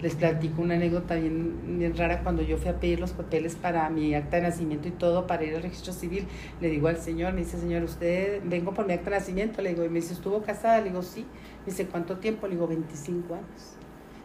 Les 0.02 0.16
platico 0.16 0.62
una 0.62 0.76
anécdota 0.76 1.16
bien, 1.16 1.78
bien 1.78 1.96
rara 1.98 2.22
cuando 2.24 2.42
yo 2.42 2.58
fui 2.58 2.70
a 2.70 2.80
pedir 2.80 3.02
los 3.02 3.12
papeles 3.12 3.56
para 3.56 3.90
mi 3.90 4.16
acta 4.16 4.38
de 4.38 4.44
nacimiento 4.44 4.88
y 4.88 4.92
todo 4.92 5.28
para 5.28 5.44
ir 5.44 5.56
al 5.56 5.62
registro 5.62 5.92
civil. 5.92 6.26
Le 6.62 6.70
digo 6.70 6.88
al 6.88 6.98
señor, 6.98 7.34
me 7.34 7.40
dice, 7.42 7.58
señor, 7.58 7.84
usted 7.84 8.42
vengo 8.46 8.74
por 8.74 8.88
mi 8.88 8.94
acta 8.94 9.10
de 9.10 9.18
nacimiento. 9.18 9.62
Le 9.62 9.70
digo, 9.70 9.84
y 9.84 9.90
me 9.90 10.00
dice, 10.00 10.14
¿estuvo 10.14 10.42
casada? 10.42 10.80
Le 10.80 10.86
digo, 10.86 11.02
sí. 11.02 11.26
Me 11.66 11.72
dice, 11.72 11.86
¿cuánto 11.88 12.18
tiempo? 12.18 12.48
Le 12.48 12.54
digo, 12.54 12.68
25 12.68 13.34
años. 13.34 13.76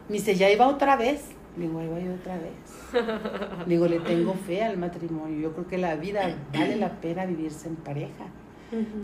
Me 0.09 0.15
dice, 0.15 0.37
ya 0.37 0.49
iba 0.49 0.69
otra 0.69 0.97
vez. 0.97 1.25
Le 1.57 1.67
digo, 1.67 1.81
ahí 1.81 1.89
voy 1.89 2.09
otra 2.09 2.39
vez. 2.39 3.67
Le 3.67 3.75
digo, 3.75 3.89
le 3.89 3.99
tengo 3.99 4.35
fe 4.35 4.63
al 4.63 4.77
matrimonio. 4.77 5.41
Yo 5.41 5.53
creo 5.55 5.67
que 5.67 5.79
la 5.79 5.97
vida 5.97 6.37
vale 6.53 6.77
la 6.77 7.01
pena 7.01 7.27
vivirse 7.27 7.69
en 7.69 7.77
pareja. 7.77 8.27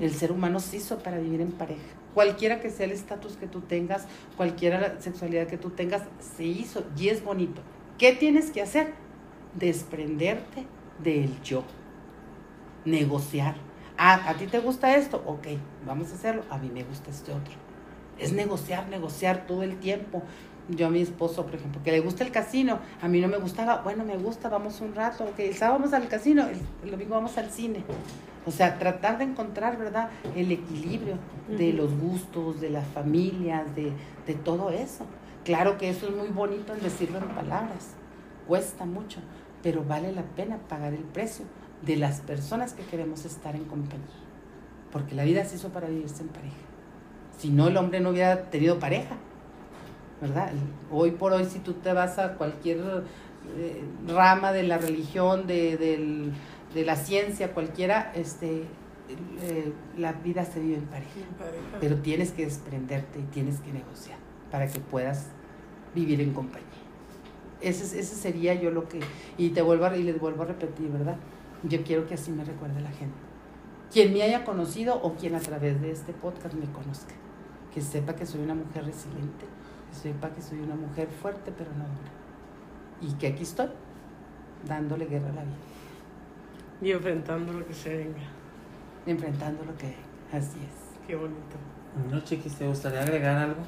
El 0.00 0.10
ser 0.12 0.32
humano 0.32 0.60
se 0.60 0.76
hizo 0.76 0.98
para 0.98 1.18
vivir 1.18 1.40
en 1.40 1.52
pareja. 1.52 1.99
Cualquiera 2.14 2.60
que 2.60 2.70
sea 2.70 2.86
el 2.86 2.92
estatus 2.92 3.36
que 3.36 3.46
tú 3.46 3.60
tengas, 3.60 4.06
cualquiera 4.36 4.80
la 4.80 5.00
sexualidad 5.00 5.46
que 5.46 5.58
tú 5.58 5.70
tengas, 5.70 6.02
se 6.18 6.44
hizo 6.44 6.84
y 6.96 7.08
es 7.08 7.24
bonito. 7.24 7.62
¿Qué 7.98 8.12
tienes 8.12 8.50
que 8.50 8.62
hacer? 8.62 8.94
Desprenderte 9.54 10.66
del 11.02 11.40
yo. 11.42 11.62
Negociar. 12.84 13.56
Ah, 13.96 14.28
¿a 14.28 14.34
ti 14.34 14.46
te 14.46 14.58
gusta 14.58 14.96
esto? 14.96 15.22
Ok, 15.26 15.46
vamos 15.86 16.10
a 16.10 16.14
hacerlo. 16.14 16.42
A 16.50 16.58
mí 16.58 16.70
me 16.72 16.82
gusta 16.82 17.10
este 17.10 17.32
otro. 17.32 17.52
Es 18.18 18.32
negociar, 18.32 18.88
negociar 18.88 19.46
todo 19.46 19.62
el 19.62 19.78
tiempo 19.78 20.22
yo 20.76 20.86
a 20.86 20.90
mi 20.90 21.00
esposo, 21.00 21.44
por 21.44 21.54
ejemplo, 21.54 21.82
que 21.82 21.92
le 21.92 22.00
gusta 22.00 22.24
el 22.24 22.30
casino, 22.30 22.78
a 23.00 23.08
mí 23.08 23.20
no 23.20 23.28
me 23.28 23.38
gustaba, 23.38 23.82
bueno, 23.82 24.04
me 24.04 24.16
gusta, 24.16 24.48
vamos 24.48 24.80
un 24.80 24.94
rato, 24.94 25.24
ok, 25.24 25.38
el 25.38 25.54
sábado 25.54 25.80
vamos 25.80 25.94
al 25.94 26.08
casino, 26.08 26.46
el, 26.82 26.90
domingo 26.90 27.14
vamos 27.14 27.36
al 27.38 27.50
cine. 27.50 27.84
O 28.46 28.50
sea, 28.50 28.78
tratar 28.78 29.18
de 29.18 29.24
encontrar, 29.24 29.76
¿verdad?, 29.76 30.10
el 30.34 30.50
equilibrio 30.50 31.16
de 31.48 31.72
los 31.72 31.94
gustos, 31.98 32.60
de 32.60 32.70
las 32.70 32.86
familias, 32.88 33.74
de, 33.76 33.92
de 34.26 34.34
todo 34.34 34.70
eso. 34.70 35.04
Claro 35.44 35.76
que 35.78 35.90
eso 35.90 36.08
es 36.08 36.14
muy 36.14 36.28
bonito 36.28 36.74
en 36.74 36.80
decirlo 36.82 37.18
en 37.18 37.28
palabras, 37.28 37.90
cuesta 38.46 38.84
mucho, 38.84 39.20
pero 39.62 39.84
vale 39.84 40.12
la 40.12 40.22
pena 40.22 40.58
pagar 40.68 40.94
el 40.94 41.04
precio 41.04 41.44
de 41.82 41.96
las 41.96 42.20
personas 42.20 42.72
que 42.72 42.82
queremos 42.84 43.24
estar 43.24 43.54
en 43.56 43.64
compañía. 43.64 44.06
Porque 44.90 45.14
la 45.14 45.24
vida 45.24 45.44
se 45.44 45.56
hizo 45.56 45.68
para 45.68 45.88
vivirse 45.88 46.22
en 46.22 46.28
pareja. 46.28 46.56
Si 47.38 47.50
no, 47.50 47.68
el 47.68 47.76
hombre 47.76 48.00
no 48.00 48.10
hubiera 48.10 48.50
tenido 48.50 48.78
pareja 48.78 49.16
¿verdad? 50.20 50.52
Hoy 50.90 51.12
por 51.12 51.32
hoy, 51.32 51.44
si 51.46 51.58
tú 51.60 51.74
te 51.74 51.92
vas 51.92 52.18
a 52.18 52.34
cualquier 52.34 52.78
eh, 53.56 53.82
rama 54.06 54.52
de 54.52 54.64
la 54.64 54.78
religión, 54.78 55.46
de, 55.46 56.32
la 56.74 56.96
ciencia, 56.96 57.52
cualquiera, 57.52 58.12
este, 58.14 58.64
eh, 59.42 59.72
la 59.96 60.12
vida 60.12 60.44
se 60.44 60.60
vive 60.60 60.76
en 60.76 60.86
pareja. 60.86 61.20
Pero 61.80 61.96
tienes 61.96 62.32
que 62.32 62.44
desprenderte 62.44 63.20
y 63.20 63.24
tienes 63.24 63.60
que 63.60 63.72
negociar 63.72 64.18
para 64.50 64.66
que 64.66 64.80
puedas 64.80 65.28
vivir 65.94 66.20
en 66.20 66.32
compañía. 66.32 66.68
Ese, 67.60 67.98
ese 67.98 68.14
sería 68.14 68.54
yo 68.54 68.70
lo 68.70 68.88
que, 68.88 69.00
y 69.36 69.50
te 69.50 69.62
vuelvo 69.62 69.86
a, 69.86 69.96
y 69.96 70.02
les 70.02 70.18
vuelvo 70.18 70.42
a 70.42 70.46
repetir, 70.46 70.88
¿verdad? 70.88 71.16
Yo 71.62 71.82
quiero 71.82 72.06
que 72.06 72.14
así 72.14 72.30
me 72.30 72.44
recuerde 72.44 72.80
la 72.80 72.90
gente. 72.90 73.16
Quien 73.92 74.12
me 74.12 74.22
haya 74.22 74.44
conocido 74.44 75.00
o 75.02 75.14
quien 75.14 75.34
a 75.34 75.40
través 75.40 75.80
de 75.80 75.90
este 75.90 76.12
podcast 76.12 76.54
me 76.54 76.70
conozca. 76.70 77.14
Que 77.74 77.80
sepa 77.80 78.14
que 78.14 78.24
soy 78.24 78.40
una 78.40 78.54
mujer 78.54 78.84
resiliente, 78.84 79.46
que 79.90 79.96
sepa 79.96 80.30
que 80.30 80.40
soy 80.40 80.60
una 80.60 80.74
mujer 80.74 81.08
fuerte 81.08 81.52
pero 81.56 81.70
no 81.72 81.84
dura. 81.84 82.10
Y 83.00 83.18
que 83.18 83.28
aquí 83.28 83.42
estoy, 83.42 83.68
dándole 84.66 85.06
guerra 85.06 85.30
a 85.30 85.32
la 85.32 85.42
vida. 85.42 85.56
Y 86.80 86.92
enfrentando 86.92 87.52
lo 87.52 87.66
que 87.66 87.74
se 87.74 87.96
venga. 87.96 88.22
Enfrentando 89.06 89.64
lo 89.64 89.76
que 89.76 89.86
venga, 89.86 89.98
así 90.32 90.58
es. 90.58 91.06
Qué 91.06 91.16
bonito. 91.16 91.56
No, 92.10 92.20
Chiquis, 92.20 92.54
¿te 92.54 92.66
gustaría 92.66 93.02
agregar 93.02 93.36
algo? 93.36 93.62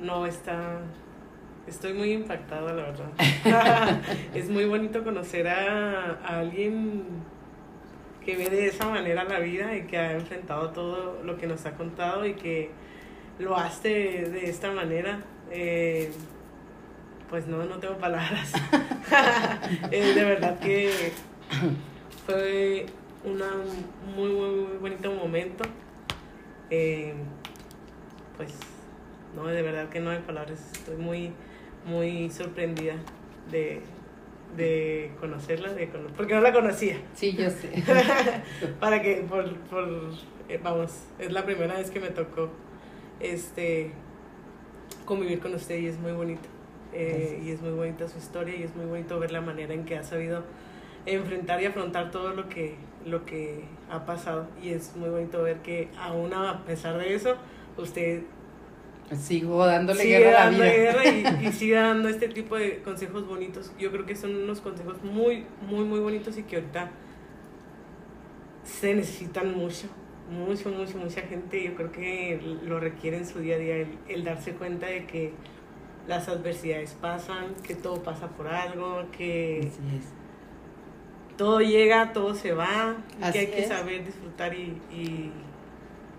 No, 0.00 0.26
está... 0.26 0.80
Estoy 1.66 1.92
muy 1.92 2.12
impactada, 2.12 2.72
la 2.72 2.82
verdad. 2.82 4.00
es 4.34 4.48
muy 4.48 4.64
bonito 4.64 5.04
conocer 5.04 5.48
a, 5.48 6.12
a 6.24 6.38
alguien 6.38 7.04
que 8.24 8.36
ve 8.36 8.48
de 8.48 8.66
esa 8.68 8.88
manera 8.88 9.24
la 9.24 9.38
vida 9.38 9.76
y 9.76 9.82
que 9.86 9.98
ha 9.98 10.12
enfrentado 10.12 10.70
todo 10.70 11.22
lo 11.22 11.36
que 11.36 11.46
nos 11.46 11.66
ha 11.66 11.72
contado 11.72 12.24
y 12.26 12.34
que 12.34 12.70
lo 13.38 13.56
hace 13.56 13.88
de 13.88 14.50
esta 14.50 14.70
manera. 14.72 15.20
Eh, 15.50 16.10
pues 17.30 17.46
no, 17.46 17.64
no 17.64 17.78
tengo 17.78 17.96
palabras. 17.96 18.52
Eh, 19.90 20.14
de 20.14 20.24
verdad 20.24 20.58
que 20.60 21.12
fue 22.26 22.84
un 23.24 23.42
muy, 24.14 24.30
muy, 24.30 24.76
bonito 24.78 25.10
momento. 25.12 25.64
Eh, 26.70 27.14
pues 28.36 28.52
no, 29.34 29.46
de 29.46 29.62
verdad 29.62 29.88
que 29.88 30.00
no 30.00 30.10
hay 30.10 30.18
palabras. 30.18 30.60
Estoy 30.72 30.96
muy, 30.96 31.32
muy 31.86 32.30
sorprendida 32.30 32.96
de, 33.50 33.80
de 34.56 35.12
conocerla, 35.20 35.72
de 35.72 35.86
porque 36.16 36.34
no 36.34 36.42
la 36.42 36.52
conocía. 36.52 36.98
Sí, 37.14 37.34
yo 37.34 37.48
sé. 37.50 37.82
Para 38.80 39.00
que, 39.00 39.24
por, 39.28 39.54
por 39.70 39.88
vamos, 40.62 41.04
es 41.18 41.32
la 41.32 41.44
primera 41.44 41.78
vez 41.78 41.90
que 41.90 42.00
me 42.00 42.10
tocó 42.10 42.50
este, 43.20 43.92
convivir 45.04 45.40
con 45.40 45.54
usted 45.54 45.78
y 45.78 45.86
es 45.86 45.98
muy 45.98 46.12
bonito. 46.12 46.48
Eh, 46.92 47.42
y 47.44 47.50
es 47.50 47.60
muy 47.60 47.72
bonita 47.72 48.08
su 48.08 48.18
historia 48.18 48.56
y 48.56 48.62
es 48.62 48.74
muy 48.74 48.86
bonito 48.86 49.18
ver 49.18 49.30
la 49.30 49.40
manera 49.40 49.74
en 49.74 49.84
que 49.84 49.98
ha 49.98 50.02
sabido 50.02 50.42
enfrentar 51.04 51.62
y 51.62 51.66
afrontar 51.66 52.10
todo 52.10 52.32
lo 52.34 52.48
que, 52.48 52.76
lo 53.04 53.24
que 53.24 53.64
ha 53.90 54.06
pasado. 54.06 54.48
Y 54.62 54.70
es 54.70 54.96
muy 54.96 55.10
bonito 55.10 55.42
ver 55.42 55.58
que 55.58 55.88
aún 55.98 56.32
a 56.32 56.64
pesar 56.64 56.98
de 56.98 57.14
eso, 57.14 57.36
usted 57.76 58.22
sigo 59.18 59.64
dándole 59.64 60.04
guerra 60.04 60.44
a 60.44 60.50
la 60.50 60.64
vida. 60.64 61.04
y, 61.04 61.46
y, 61.46 61.52
sigue 61.52 61.74
dando 61.74 62.08
este 62.08 62.28
tipo 62.28 62.56
de 62.56 62.82
consejos 62.82 63.26
bonitos. 63.26 63.72
Yo 63.78 63.90
creo 63.90 64.06
que 64.06 64.16
son 64.16 64.34
unos 64.34 64.60
consejos 64.60 65.02
muy, 65.02 65.44
muy, 65.68 65.84
muy 65.84 66.00
bonitos 66.00 66.36
y 66.38 66.42
que 66.42 66.56
ahorita 66.56 66.90
se 68.64 68.94
necesitan 68.94 69.54
mucho 69.56 69.88
mucho, 70.30 70.70
mucho, 70.70 70.98
mucha 70.98 71.22
gente 71.22 71.62
yo 71.64 71.74
creo 71.74 71.92
que 71.92 72.58
lo 72.62 72.80
requiere 72.80 73.18
en 73.18 73.26
su 73.26 73.40
día 73.40 73.56
a 73.56 73.58
día, 73.58 73.86
el, 74.08 74.24
darse 74.24 74.54
cuenta 74.54 74.86
de 74.86 75.06
que 75.06 75.32
las 76.06 76.28
adversidades 76.28 76.94
pasan, 76.94 77.54
que 77.62 77.74
todo 77.74 78.02
pasa 78.02 78.28
por 78.28 78.48
algo, 78.48 79.04
que 79.16 79.70
todo 81.36 81.60
llega, 81.60 82.12
todo 82.12 82.34
se 82.34 82.52
va, 82.52 82.96
que 83.32 83.38
hay 83.38 83.46
que 83.48 83.66
saber 83.66 84.04
disfrutar 84.04 84.54
y, 84.54 84.80
y, 84.90 85.32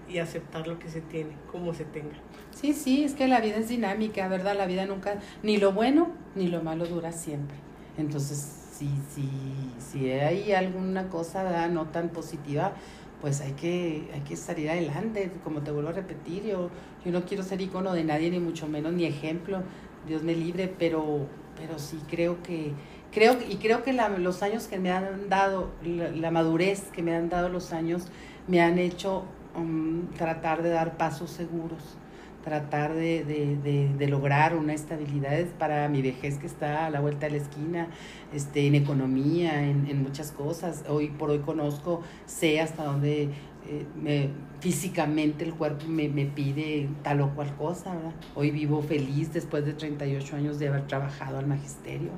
y, 0.07 0.19
aceptar 0.19 0.67
lo 0.67 0.79
que 0.79 0.89
se 0.89 1.01
tiene, 1.01 1.31
como 1.51 1.73
se 1.73 1.85
tenga. 1.85 2.15
Sí, 2.51 2.73
sí, 2.73 3.03
es 3.03 3.13
que 3.13 3.27
la 3.27 3.41
vida 3.41 3.57
es 3.57 3.69
dinámica, 3.69 4.27
¿verdad? 4.27 4.55
La 4.55 4.65
vida 4.65 4.85
nunca, 4.85 5.19
ni 5.43 5.57
lo 5.57 5.71
bueno 5.71 6.09
ni 6.35 6.47
lo 6.47 6.61
malo 6.61 6.85
dura 6.85 7.11
siempre. 7.11 7.57
Entonces, 7.97 8.59
si, 8.71 8.89
si, 9.13 9.29
si 9.77 10.09
hay 10.09 10.53
alguna 10.53 11.09
cosa 11.09 11.67
no 11.67 11.87
tan 11.87 12.09
positiva, 12.09 12.73
pues 13.21 13.41
hay 13.41 13.51
que, 13.53 14.09
hay 14.13 14.21
que 14.21 14.35
salir 14.35 14.69
adelante, 14.69 15.31
como 15.43 15.61
te 15.61 15.71
vuelvo 15.71 15.89
a 15.89 15.93
repetir, 15.93 16.43
yo, 16.43 16.69
yo 17.03 17.11
no 17.11 17.25
quiero 17.25 17.43
ser 17.43 17.59
icono 17.61 17.93
de 17.93 18.03
nadie, 18.03 18.31
ni 18.31 18.39
mucho 18.39 18.67
menos, 18.67 18.93
ni 18.93 19.05
ejemplo, 19.05 19.61
Dios 20.07 20.23
me 20.23 20.35
libre, 20.35 20.73
pero, 20.79 21.27
pero 21.57 21.79
sí 21.79 21.99
creo 22.09 22.41
que, 22.41 22.71
creo 23.11 23.37
y 23.47 23.57
creo 23.57 23.83
que 23.83 23.93
la, 23.93 24.09
los 24.09 24.41
años 24.41 24.67
que 24.67 24.79
me 24.79 24.91
han 24.91 25.29
dado, 25.29 25.71
la, 25.83 26.09
la, 26.11 26.31
madurez 26.31 26.83
que 26.91 27.03
me 27.03 27.13
han 27.13 27.29
dado 27.29 27.49
los 27.49 27.73
años, 27.73 28.07
me 28.47 28.61
han 28.61 28.79
hecho 28.79 29.25
um, 29.55 30.07
tratar 30.17 30.63
de 30.63 30.69
dar 30.69 30.97
pasos 30.97 31.29
seguros, 31.29 31.97
tratar 32.43 32.93
de, 32.93 33.23
de, 33.23 33.57
de, 33.57 33.89
de, 33.97 34.07
lograr 34.07 34.55
una 34.55 34.73
estabilidad 34.73 35.45
para 35.57 35.87
mi 35.89 36.01
vejez 36.01 36.37
que 36.37 36.47
está 36.47 36.85
a 36.85 36.89
la 36.89 36.99
vuelta 36.99 37.27
de 37.27 37.33
la 37.33 37.37
esquina, 37.37 37.87
este, 38.33 38.67
en 38.67 38.75
economía, 38.75 39.63
en, 39.63 39.87
en 39.87 40.01
muchas 40.01 40.31
cosas. 40.31 40.83
Hoy 40.87 41.09
por 41.09 41.29
hoy 41.29 41.39
conozco, 41.39 42.01
sé 42.25 42.61
hasta 42.61 42.83
dónde 42.83 43.29
eh, 43.67 43.85
me, 44.01 44.29
físicamente 44.59 45.43
el 45.45 45.53
cuerpo 45.53 45.85
me, 45.87 46.09
me, 46.09 46.25
pide 46.25 46.89
tal 47.03 47.21
o 47.21 47.35
cual 47.35 47.55
cosa. 47.55 47.95
Hoy 48.35 48.51
vivo 48.51 48.81
feliz 48.81 49.33
después 49.33 49.65
de 49.65 49.73
38 49.73 50.35
años 50.35 50.59
de 50.59 50.69
haber 50.69 50.87
trabajado 50.87 51.37
al 51.37 51.47
magisterio. 51.47 52.11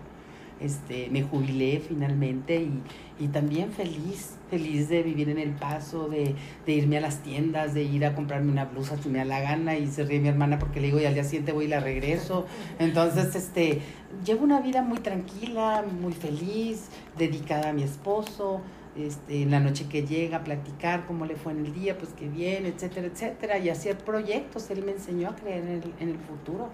Este, 0.62 1.10
me 1.10 1.24
jubilé 1.24 1.82
finalmente 1.86 2.68
y, 3.20 3.28
también 3.28 3.72
feliz, 3.72 4.36
feliz 4.50 4.90
de 4.90 5.04
vivir 5.04 5.30
en 5.30 5.38
el 5.38 5.52
paso, 5.52 6.10
de, 6.10 6.36
de, 6.66 6.72
irme 6.74 6.98
a 6.98 7.02
las 7.02 7.22
tiendas, 7.22 7.74
de 7.74 7.84
ir 7.84 8.04
a 8.06 8.16
comprarme 8.16 8.52
una 8.52 8.66
blusa 8.66 8.98
si 8.98 9.10
me 9.10 9.20
da 9.20 9.26
la 9.26 9.40
gana 9.40 9.78
y 9.78 9.88
se 9.88 10.04
ríe 10.04 10.20
mi 10.20 10.28
hermana 10.28 10.58
porque 10.58 10.80
le 10.80 10.88
digo 10.88 11.00
y 11.00 11.06
al 11.06 11.14
día 11.14 11.24
siguiente 11.24 11.52
voy 11.52 11.66
y 11.66 11.68
la 11.68 11.80
regreso. 11.80 12.46
Entonces, 12.80 13.36
este, 13.36 13.80
llevo 14.26 14.44
una 14.44 14.60
vida 14.60 14.82
muy 14.82 14.98
tranquila, 15.00 15.84
muy 16.02 16.14
feliz, 16.14 16.90
dedicada 17.18 17.70
a 17.70 17.74
mi 17.74 17.84
esposo, 17.84 18.62
este, 18.96 19.44
en 19.44 19.52
la 19.52 19.60
noche 19.62 19.88
que 19.88 20.06
llega, 20.06 20.44
platicar 20.44 21.06
cómo 21.06 21.26
le 21.26 21.36
fue 21.36 21.54
en 21.54 21.66
el 21.66 21.74
día, 21.74 21.98
pues 21.98 22.12
que 22.12 22.28
bien, 22.28 22.66
etcétera, 22.66 23.08
etcétera, 23.08 23.58
y 23.58 23.70
hacer 23.70 23.98
proyectos. 23.98 24.70
Él 24.70 24.84
me 24.84 24.92
enseñó 24.92 25.30
a 25.30 25.36
creer 25.36 25.64
en 25.64 25.70
el, 25.70 25.94
en 26.00 26.10
el 26.10 26.18
futuro. 26.18 26.70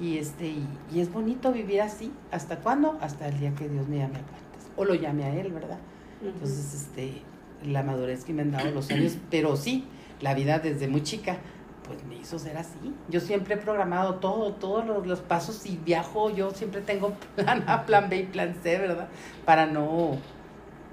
Y, 0.00 0.18
este, 0.18 0.46
y, 0.46 0.66
y, 0.92 1.00
es 1.00 1.12
bonito 1.12 1.52
vivir 1.52 1.80
así. 1.80 2.12
¿Hasta 2.30 2.56
cuándo? 2.58 2.98
Hasta 3.00 3.28
el 3.28 3.38
día 3.38 3.54
que 3.54 3.68
Dios 3.68 3.86
me 3.88 3.98
llame 3.98 4.16
a 4.16 4.22
cuentas. 4.22 4.68
O 4.76 4.84
lo 4.84 4.94
llame 4.94 5.24
a 5.24 5.34
Él, 5.34 5.52
¿verdad? 5.52 5.78
Uh 6.20 6.26
-huh. 6.26 6.28
Entonces, 6.28 6.74
este, 6.74 7.22
la 7.64 7.82
madurez 7.82 8.24
que 8.24 8.32
me 8.32 8.42
han 8.42 8.50
dado 8.50 8.70
los 8.70 8.90
años, 8.90 9.16
pero 9.30 9.56
sí, 9.56 9.84
la 10.20 10.34
vida 10.34 10.58
desde 10.58 10.88
muy 10.88 11.02
chica, 11.02 11.36
pues 11.84 12.04
me 12.04 12.16
hizo 12.16 12.38
ser 12.38 12.56
así. 12.56 12.94
Yo 13.08 13.20
siempre 13.20 13.54
he 13.54 13.58
programado 13.58 14.16
todo, 14.16 14.52
todos 14.54 14.86
los, 14.86 15.06
los 15.06 15.20
pasos 15.20 15.66
y 15.66 15.76
viajo, 15.76 16.30
yo 16.30 16.50
siempre 16.50 16.80
tengo 16.80 17.12
plan 17.36 17.64
A, 17.68 17.86
plan 17.86 18.08
B 18.08 18.18
y 18.18 18.24
plan 18.24 18.56
C, 18.62 18.78
¿verdad? 18.78 19.08
Para 19.44 19.66
no, 19.66 20.16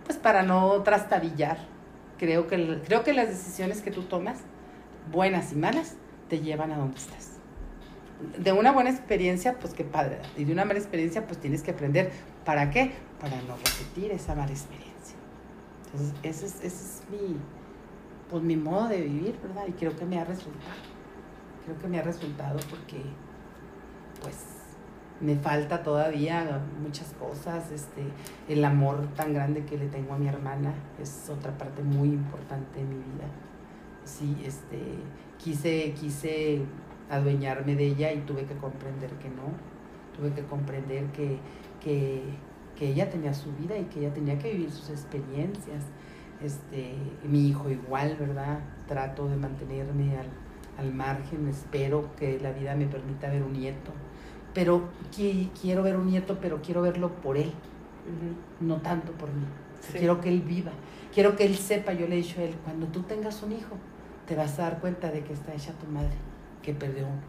pues 0.05 0.17
para 0.17 0.43
no 0.43 0.81
trastabillar. 0.83 1.57
Creo 2.17 2.47
que, 2.47 2.81
creo 2.85 3.03
que 3.03 3.13
las 3.13 3.29
decisiones 3.29 3.81
que 3.81 3.91
tú 3.91 4.03
tomas, 4.03 4.39
buenas 5.09 5.53
y 5.53 5.55
malas, 5.55 5.95
te 6.27 6.41
llevan 6.41 6.71
a 6.73 6.77
donde 6.77 6.97
estás 6.97 7.38
de 8.37 8.51
una 8.51 8.71
buena 8.71 8.89
experiencia, 8.89 9.57
pues 9.59 9.73
qué 9.73 9.83
padre. 9.83 10.19
Y 10.37 10.43
de 10.43 10.53
una 10.53 10.65
mala 10.65 10.79
experiencia, 10.79 11.25
pues 11.25 11.39
tienes 11.39 11.63
que 11.63 11.71
aprender. 11.71 12.11
¿Para 12.45 12.69
qué? 12.69 12.91
Para 13.19 13.41
no 13.43 13.55
repetir 13.55 14.11
esa 14.11 14.35
mala 14.35 14.51
experiencia. 14.51 15.15
Entonces, 15.85 16.13
ese 16.23 16.45
es, 16.45 16.55
ese 16.55 16.65
es 16.67 17.01
mi, 17.09 17.37
pues, 18.29 18.43
mi 18.43 18.57
modo 18.57 18.89
de 18.89 19.01
vivir, 19.01 19.39
¿verdad? 19.41 19.63
Y 19.67 19.71
creo 19.71 19.95
que 19.95 20.05
me 20.05 20.19
ha 20.19 20.25
resultado. 20.25 20.75
Creo 21.65 21.77
que 21.77 21.87
me 21.87 21.99
ha 21.99 22.01
resultado 22.01 22.59
porque, 22.69 23.01
pues, 24.21 24.35
me 25.21 25.35
falta 25.35 25.81
todavía 25.81 26.61
muchas 26.81 27.13
cosas. 27.13 27.71
Este, 27.71 28.03
el 28.49 28.63
amor 28.65 29.07
tan 29.15 29.33
grande 29.33 29.65
que 29.65 29.77
le 29.77 29.87
tengo 29.87 30.13
a 30.13 30.17
mi 30.17 30.27
hermana 30.27 30.73
es 31.01 31.29
otra 31.29 31.57
parte 31.57 31.83
muy 31.83 32.09
importante 32.09 32.79
de 32.79 32.85
mi 32.85 32.95
vida. 32.95 33.27
Sí, 34.03 34.41
este, 34.45 34.79
quise, 35.37 35.93
quise 35.93 36.65
adueñarme 37.09 37.75
de 37.75 37.87
ella 37.87 38.13
y 38.13 38.19
tuve 38.19 38.45
que 38.45 38.55
comprender 38.55 39.09
que 39.13 39.29
no, 39.29 39.51
tuve 40.15 40.33
que 40.33 40.43
comprender 40.43 41.05
que, 41.07 41.37
que, 41.81 42.21
que, 42.75 42.89
ella 42.89 43.09
tenía 43.09 43.33
su 43.33 43.51
vida 43.53 43.77
y 43.77 43.85
que 43.85 43.99
ella 43.99 44.13
tenía 44.13 44.37
que 44.37 44.51
vivir 44.53 44.71
sus 44.71 44.89
experiencias. 44.89 45.85
Este, 46.41 46.93
mi 47.23 47.49
hijo 47.49 47.69
igual, 47.69 48.15
¿verdad? 48.17 48.59
Trato 48.87 49.27
de 49.27 49.35
mantenerme 49.35 50.17
al, 50.17 50.27
al 50.77 50.93
margen, 50.93 51.47
espero 51.47 52.15
que 52.15 52.39
la 52.39 52.51
vida 52.51 52.75
me 52.75 52.85
permita 52.85 53.29
ver 53.29 53.43
un 53.43 53.53
nieto, 53.53 53.91
pero 54.53 54.83
qui 55.11 55.51
quiero 55.59 55.83
ver 55.83 55.97
un 55.97 56.07
nieto, 56.07 56.37
pero 56.39 56.61
quiero 56.61 56.81
verlo 56.81 57.09
por 57.21 57.35
él, 57.37 57.49
uh 57.49 58.61
-huh. 58.61 58.65
no 58.67 58.77
tanto 58.77 59.11
por 59.13 59.29
mí. 59.33 59.45
Sí. 59.81 59.97
Quiero 59.97 60.21
que 60.21 60.29
él 60.29 60.41
viva, 60.41 60.71
quiero 61.13 61.35
que 61.35 61.45
él 61.45 61.55
sepa, 61.55 61.91
yo 61.93 62.07
le 62.07 62.15
he 62.15 62.17
dicho 62.17 62.39
a 62.39 62.43
él, 62.43 62.55
cuando 62.63 62.85
tú 62.87 63.01
tengas 63.01 63.43
un 63.43 63.51
hijo, 63.51 63.75
te 64.25 64.35
vas 64.35 64.57
a 64.59 64.63
dar 64.63 64.79
cuenta 64.79 65.11
de 65.11 65.23
que 65.23 65.33
está 65.33 65.53
hecha 65.53 65.73
tu 65.73 65.87
madre 65.87 66.28
que 66.69 66.79
perdió 66.79 67.07
uno. 67.07 67.21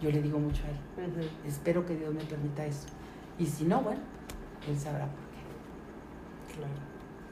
Yo 0.00 0.10
le 0.10 0.20
digo 0.20 0.38
mucho 0.38 0.62
a 0.64 0.68
él. 0.68 1.08
Uh 1.08 1.20
-huh. 1.20 1.48
Espero 1.48 1.84
que 1.86 1.96
Dios 1.96 2.12
me 2.12 2.24
permita 2.24 2.64
eso. 2.64 2.86
Y 3.38 3.46
si 3.46 3.64
no, 3.64 3.80
bueno, 3.80 4.00
él 4.68 4.78
sabrá 4.78 5.06
por 5.06 5.24
qué. 5.32 6.54
Claro. 6.54 6.72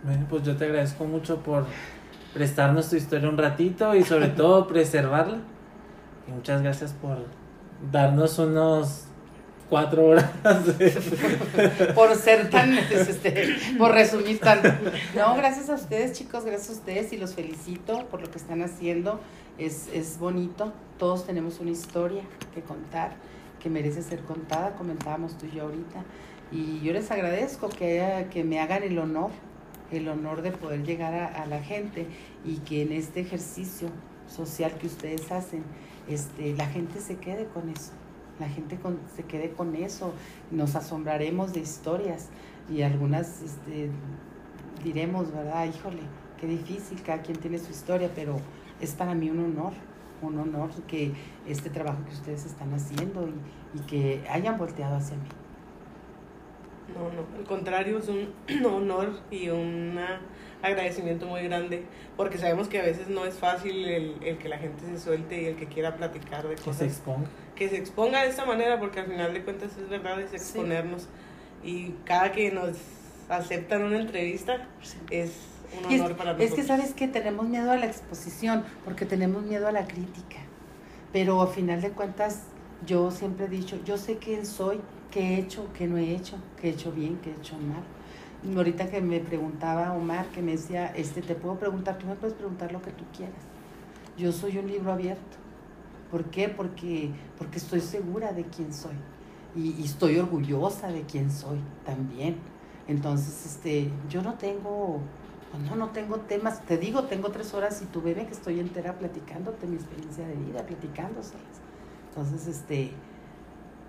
Bueno, 0.04 0.26
pues 0.28 0.42
yo 0.42 0.56
te 0.56 0.64
agradezco 0.64 1.04
mucho 1.04 1.42
por 1.42 1.66
prestarnos 2.32 2.88
tu 2.88 2.96
historia 2.96 3.28
un 3.28 3.36
ratito 3.36 3.94
y 3.94 4.04
sobre 4.04 4.28
todo 4.28 4.66
preservarla. 4.72 5.38
Y 6.26 6.32
muchas 6.32 6.62
gracias 6.62 6.92
por 6.92 7.18
darnos 7.92 8.38
unos 8.38 9.04
cuatro 9.68 10.06
horas 10.06 10.30
de... 10.78 11.92
por 11.94 12.14
ser 12.14 12.48
tan 12.48 12.72
este, 12.72 13.54
por 13.76 13.92
resumir 13.92 14.40
tanto 14.40 14.70
no 15.14 15.36
gracias 15.36 15.68
a 15.68 15.74
ustedes 15.74 16.14
chicos 16.14 16.46
gracias 16.46 16.70
a 16.70 16.72
ustedes 16.72 17.12
y 17.12 17.18
los 17.18 17.34
felicito 17.34 18.06
por 18.06 18.22
lo 18.22 18.30
que 18.30 18.38
están 18.38 18.62
haciendo 18.62 19.20
es, 19.58 19.88
es 19.92 20.18
bonito. 20.18 20.72
Todos 20.98 21.26
tenemos 21.26 21.60
una 21.60 21.70
historia 21.70 22.22
que 22.54 22.62
contar 22.62 23.16
que 23.60 23.68
merece 23.68 24.02
ser 24.02 24.20
contada 24.22 24.76
comentábamos 24.76 25.36
tú 25.36 25.46
y 25.46 25.56
yo 25.56 25.64
ahorita. 25.64 26.04
Y 26.50 26.80
yo 26.80 26.92
les 26.92 27.10
agradezco 27.10 27.68
que, 27.68 28.26
que 28.30 28.44
me 28.44 28.60
hagan 28.60 28.82
el 28.82 28.98
honor 28.98 29.30
el 29.90 30.06
honor 30.08 30.42
de 30.42 30.52
poder 30.52 30.84
llegar 30.84 31.14
a, 31.14 31.46
la 31.46 31.62
gente 31.62 32.06
y 32.44 32.56
que 32.58 32.82
en 32.82 32.92
este 32.92 33.20
ejercicio 33.20 33.88
social 34.26 34.72
que 34.78 34.86
ustedes 34.86 35.32
hacen 35.32 35.64
este, 36.06 36.54
la 36.56 36.66
gente 36.66 37.00
se 37.00 37.16
quede 37.16 37.46
con 37.46 37.70
eso 37.70 37.92
la 38.38 38.48
gente 38.48 38.76
con, 38.76 38.98
se 39.14 39.24
quede 39.24 39.50
con 39.50 39.74
eso, 39.74 40.12
nos 40.50 40.76
asombraremos 40.76 41.52
de 41.52 41.60
historias 41.60 42.28
y 42.70 42.82
algunas 42.82 43.42
este, 43.42 43.90
diremos, 44.84 45.32
¿verdad? 45.32 45.66
Híjole, 45.66 46.02
qué 46.40 46.46
difícil, 46.46 47.02
cada 47.02 47.22
quien 47.22 47.38
tiene 47.38 47.58
su 47.58 47.70
historia, 47.70 48.10
pero 48.14 48.36
es 48.80 48.92
para 48.92 49.14
mí 49.14 49.30
un 49.30 49.40
honor, 49.40 49.72
un 50.22 50.38
honor 50.38 50.70
que 50.86 51.12
este 51.46 51.70
trabajo 51.70 52.04
que 52.04 52.12
ustedes 52.12 52.44
están 52.44 52.72
haciendo 52.74 53.28
y, 53.28 53.78
y 53.78 53.82
que 53.82 54.24
hayan 54.28 54.58
volteado 54.58 54.96
hacia 54.96 55.16
mí. 55.16 55.28
No, 56.94 57.12
no, 57.12 57.38
al 57.38 57.44
contrario, 57.44 57.98
es 57.98 58.08
un 58.08 58.32
honor 58.64 59.20
y 59.30 59.50
un 59.50 59.98
agradecimiento 60.62 61.26
muy 61.26 61.42
grande, 61.42 61.84
porque 62.16 62.38
sabemos 62.38 62.68
que 62.68 62.80
a 62.80 62.82
veces 62.82 63.08
no 63.08 63.24
es 63.26 63.34
fácil 63.34 63.86
el, 63.86 64.16
el, 64.22 64.38
que 64.38 64.48
la 64.48 64.58
gente 64.58 64.84
se 64.86 64.98
suelte 64.98 65.42
y 65.42 65.44
el 65.46 65.56
que 65.56 65.66
quiera 65.66 65.96
platicar 65.96 66.48
de 66.48 66.54
que 66.56 66.62
cosas. 66.62 66.78
se 66.78 66.86
exponga. 66.86 67.28
Que 67.54 67.68
se 67.68 67.76
exponga 67.76 68.22
de 68.22 68.30
esta 68.30 68.44
manera, 68.44 68.80
porque 68.80 69.00
al 69.00 69.06
final 69.06 69.34
de 69.34 69.44
cuentas 69.44 69.76
es 69.76 69.88
verdad, 69.88 70.20
es 70.20 70.32
exponernos. 70.32 71.02
Sí. 71.62 71.68
Y 71.70 71.94
cada 72.04 72.32
que 72.32 72.50
nos 72.50 72.76
aceptan 73.28 73.82
una 73.82 73.98
entrevista 73.98 74.66
sí. 74.82 74.96
es 75.10 75.32
un 75.76 75.84
honor 75.84 76.10
es, 76.10 76.16
para 76.16 76.32
nosotros. 76.32 76.50
Es 76.50 76.54
que 76.54 76.62
sabes 76.64 76.94
que 76.94 77.08
tenemos 77.08 77.48
miedo 77.48 77.70
a 77.70 77.76
la 77.76 77.86
exposición, 77.86 78.64
porque 78.84 79.04
tenemos 79.04 79.42
miedo 79.42 79.68
a 79.68 79.72
la 79.72 79.86
crítica, 79.86 80.38
pero 81.12 81.42
al 81.42 81.48
final 81.48 81.80
de 81.80 81.90
cuentas 81.90 82.42
yo 82.86 83.10
siempre 83.10 83.46
he 83.46 83.48
dicho, 83.48 83.78
yo 83.84 83.98
sé 83.98 84.18
quién 84.18 84.46
soy, 84.46 84.80
qué 85.10 85.20
he 85.20 85.38
hecho, 85.38 85.68
qué 85.74 85.86
no 85.86 85.96
he 85.96 86.14
hecho, 86.14 86.36
qué 86.60 86.68
he 86.68 86.70
hecho 86.72 86.92
bien, 86.92 87.18
qué 87.22 87.30
he 87.30 87.34
hecho 87.34 87.56
mal. 87.56 87.82
Ahorita 88.56 88.88
que 88.88 89.00
me 89.00 89.18
preguntaba 89.18 89.92
Omar, 89.94 90.26
que 90.26 90.42
me 90.42 90.52
decía, 90.52 90.92
este, 90.94 91.22
te 91.22 91.34
puedo 91.34 91.58
preguntar, 91.58 91.98
tú 91.98 92.06
me 92.06 92.14
puedes 92.14 92.36
preguntar 92.36 92.72
lo 92.72 92.80
que 92.80 92.92
tú 92.92 93.04
quieras. 93.16 93.42
Yo 94.16 94.30
soy 94.30 94.58
un 94.58 94.68
libro 94.68 94.92
abierto. 94.92 95.36
¿Por 96.10 96.24
qué? 96.26 96.48
Porque, 96.48 97.10
porque 97.36 97.58
estoy 97.58 97.80
segura 97.80 98.32
de 98.32 98.44
quién 98.44 98.72
soy. 98.72 98.94
Y, 99.56 99.74
y 99.80 99.84
estoy 99.84 100.18
orgullosa 100.18 100.88
de 100.88 101.02
quién 101.02 101.30
soy 101.32 101.58
también. 101.84 102.36
Entonces, 102.86 103.44
este, 103.44 103.90
yo 104.08 104.22
no 104.22 104.34
tengo, 104.34 105.00
no, 105.56 105.76
no 105.76 105.88
tengo 105.90 106.16
temas. 106.20 106.62
Te 106.66 106.76
digo, 106.76 107.04
tengo 107.04 107.30
tres 107.30 107.54
horas 107.54 107.80
y 107.82 107.86
tú 107.86 108.02
ven 108.02 108.26
que 108.26 108.32
estoy 108.32 108.60
entera 108.60 108.98
platicándote 108.98 109.66
mi 109.66 109.76
experiencia 109.76 110.26
de 110.26 110.34
vida, 110.34 110.62
platicándoselas. 110.66 111.42
Entonces, 112.10 112.46
este, 112.46 112.92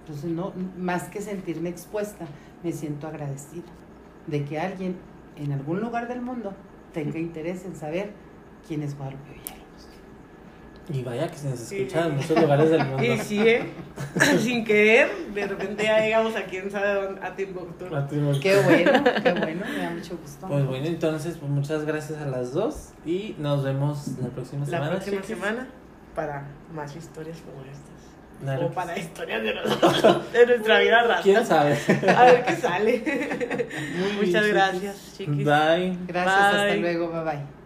entonces 0.01 0.31
no, 0.31 0.53
más 0.77 1.03
que 1.09 1.21
sentirme 1.21 1.69
expuesta, 1.69 2.25
me 2.63 2.71
siento 2.71 3.07
agradecida 3.07 3.67
de 4.27 4.45
que 4.45 4.59
alguien 4.59 4.95
en 5.35 5.51
algún 5.51 5.81
lugar 5.81 6.07
del 6.07 6.21
mundo 6.21 6.53
tenga 6.93 7.19
interés 7.19 7.65
en 7.65 7.75
saber 7.75 8.13
quién 8.67 8.83
es 8.83 8.97
Guadalupe 8.97 9.31
Villalobos. 9.31 9.58
Y 10.91 11.03
vaya 11.03 11.27
que 11.27 11.37
se 11.37 11.49
nos 11.49 11.59
escucha 11.59 12.01
sí. 12.03 12.09
en 12.09 12.15
muchos 12.15 12.41
lugares 12.41 12.69
del 12.71 12.85
mundo. 12.85 13.03
Y 13.03 13.17
sí, 13.19 13.39
¿eh? 13.47 13.63
sin 14.39 14.65
querer, 14.65 15.09
de 15.33 15.47
repente 15.47 15.83
ya 15.83 15.99
llegamos 15.99 16.35
a 16.35 16.43
quién 16.45 16.71
sabe 16.71 16.93
dónde, 16.93 17.21
a 17.25 17.35
Timbuktu. 17.35 17.95
A 17.95 18.07
Timbuktu. 18.07 18.39
Qué 18.39 18.59
bueno, 18.61 19.03
qué 19.23 19.31
bueno, 19.33 19.65
me 19.71 19.83
da 19.83 19.89
mucho 19.91 20.17
gusto. 20.17 20.47
Pues 20.47 20.65
bueno, 20.65 20.87
entonces, 20.87 21.37
pues 21.37 21.51
muchas 21.51 21.85
gracias 21.85 22.19
a 22.21 22.25
las 22.25 22.53
dos 22.53 22.89
y 23.05 23.35
nos 23.37 23.63
vemos 23.63 24.07
la 24.19 24.29
próxima 24.29 24.61
la 24.61 24.65
semana. 24.65 24.85
La 24.85 24.91
próxima 24.91 25.21
chiquis. 25.21 25.35
semana 25.37 25.67
para 26.15 26.47
más 26.73 26.95
historias 26.95 27.37
como 27.41 27.61
estas. 27.63 27.89
Claro 28.41 28.65
o 28.65 28.69
que 28.69 28.75
para 28.75 28.95
sí. 28.95 29.01
historias 29.01 29.43
de 29.43 29.53
nosotros, 29.53 30.31
de 30.31 30.45
nuestra 30.47 30.79
vida 30.79 31.03
rata. 31.03 31.21
¿Quién 31.21 31.45
sabe? 31.45 31.77
A 32.15 32.23
ver 32.25 32.45
qué 32.45 32.55
sale. 32.55 33.03
Muy 33.97 34.07
bien, 34.07 34.15
Muchas 34.15 34.41
chiquis. 34.43 34.53
gracias, 34.53 35.13
chiquis. 35.17 35.45
Bye. 35.45 35.97
Gracias, 36.07 36.37
hasta 36.45 36.65
Bye. 36.65 36.79
luego, 36.79 37.11
bye 37.11 37.23
bye. 37.23 37.58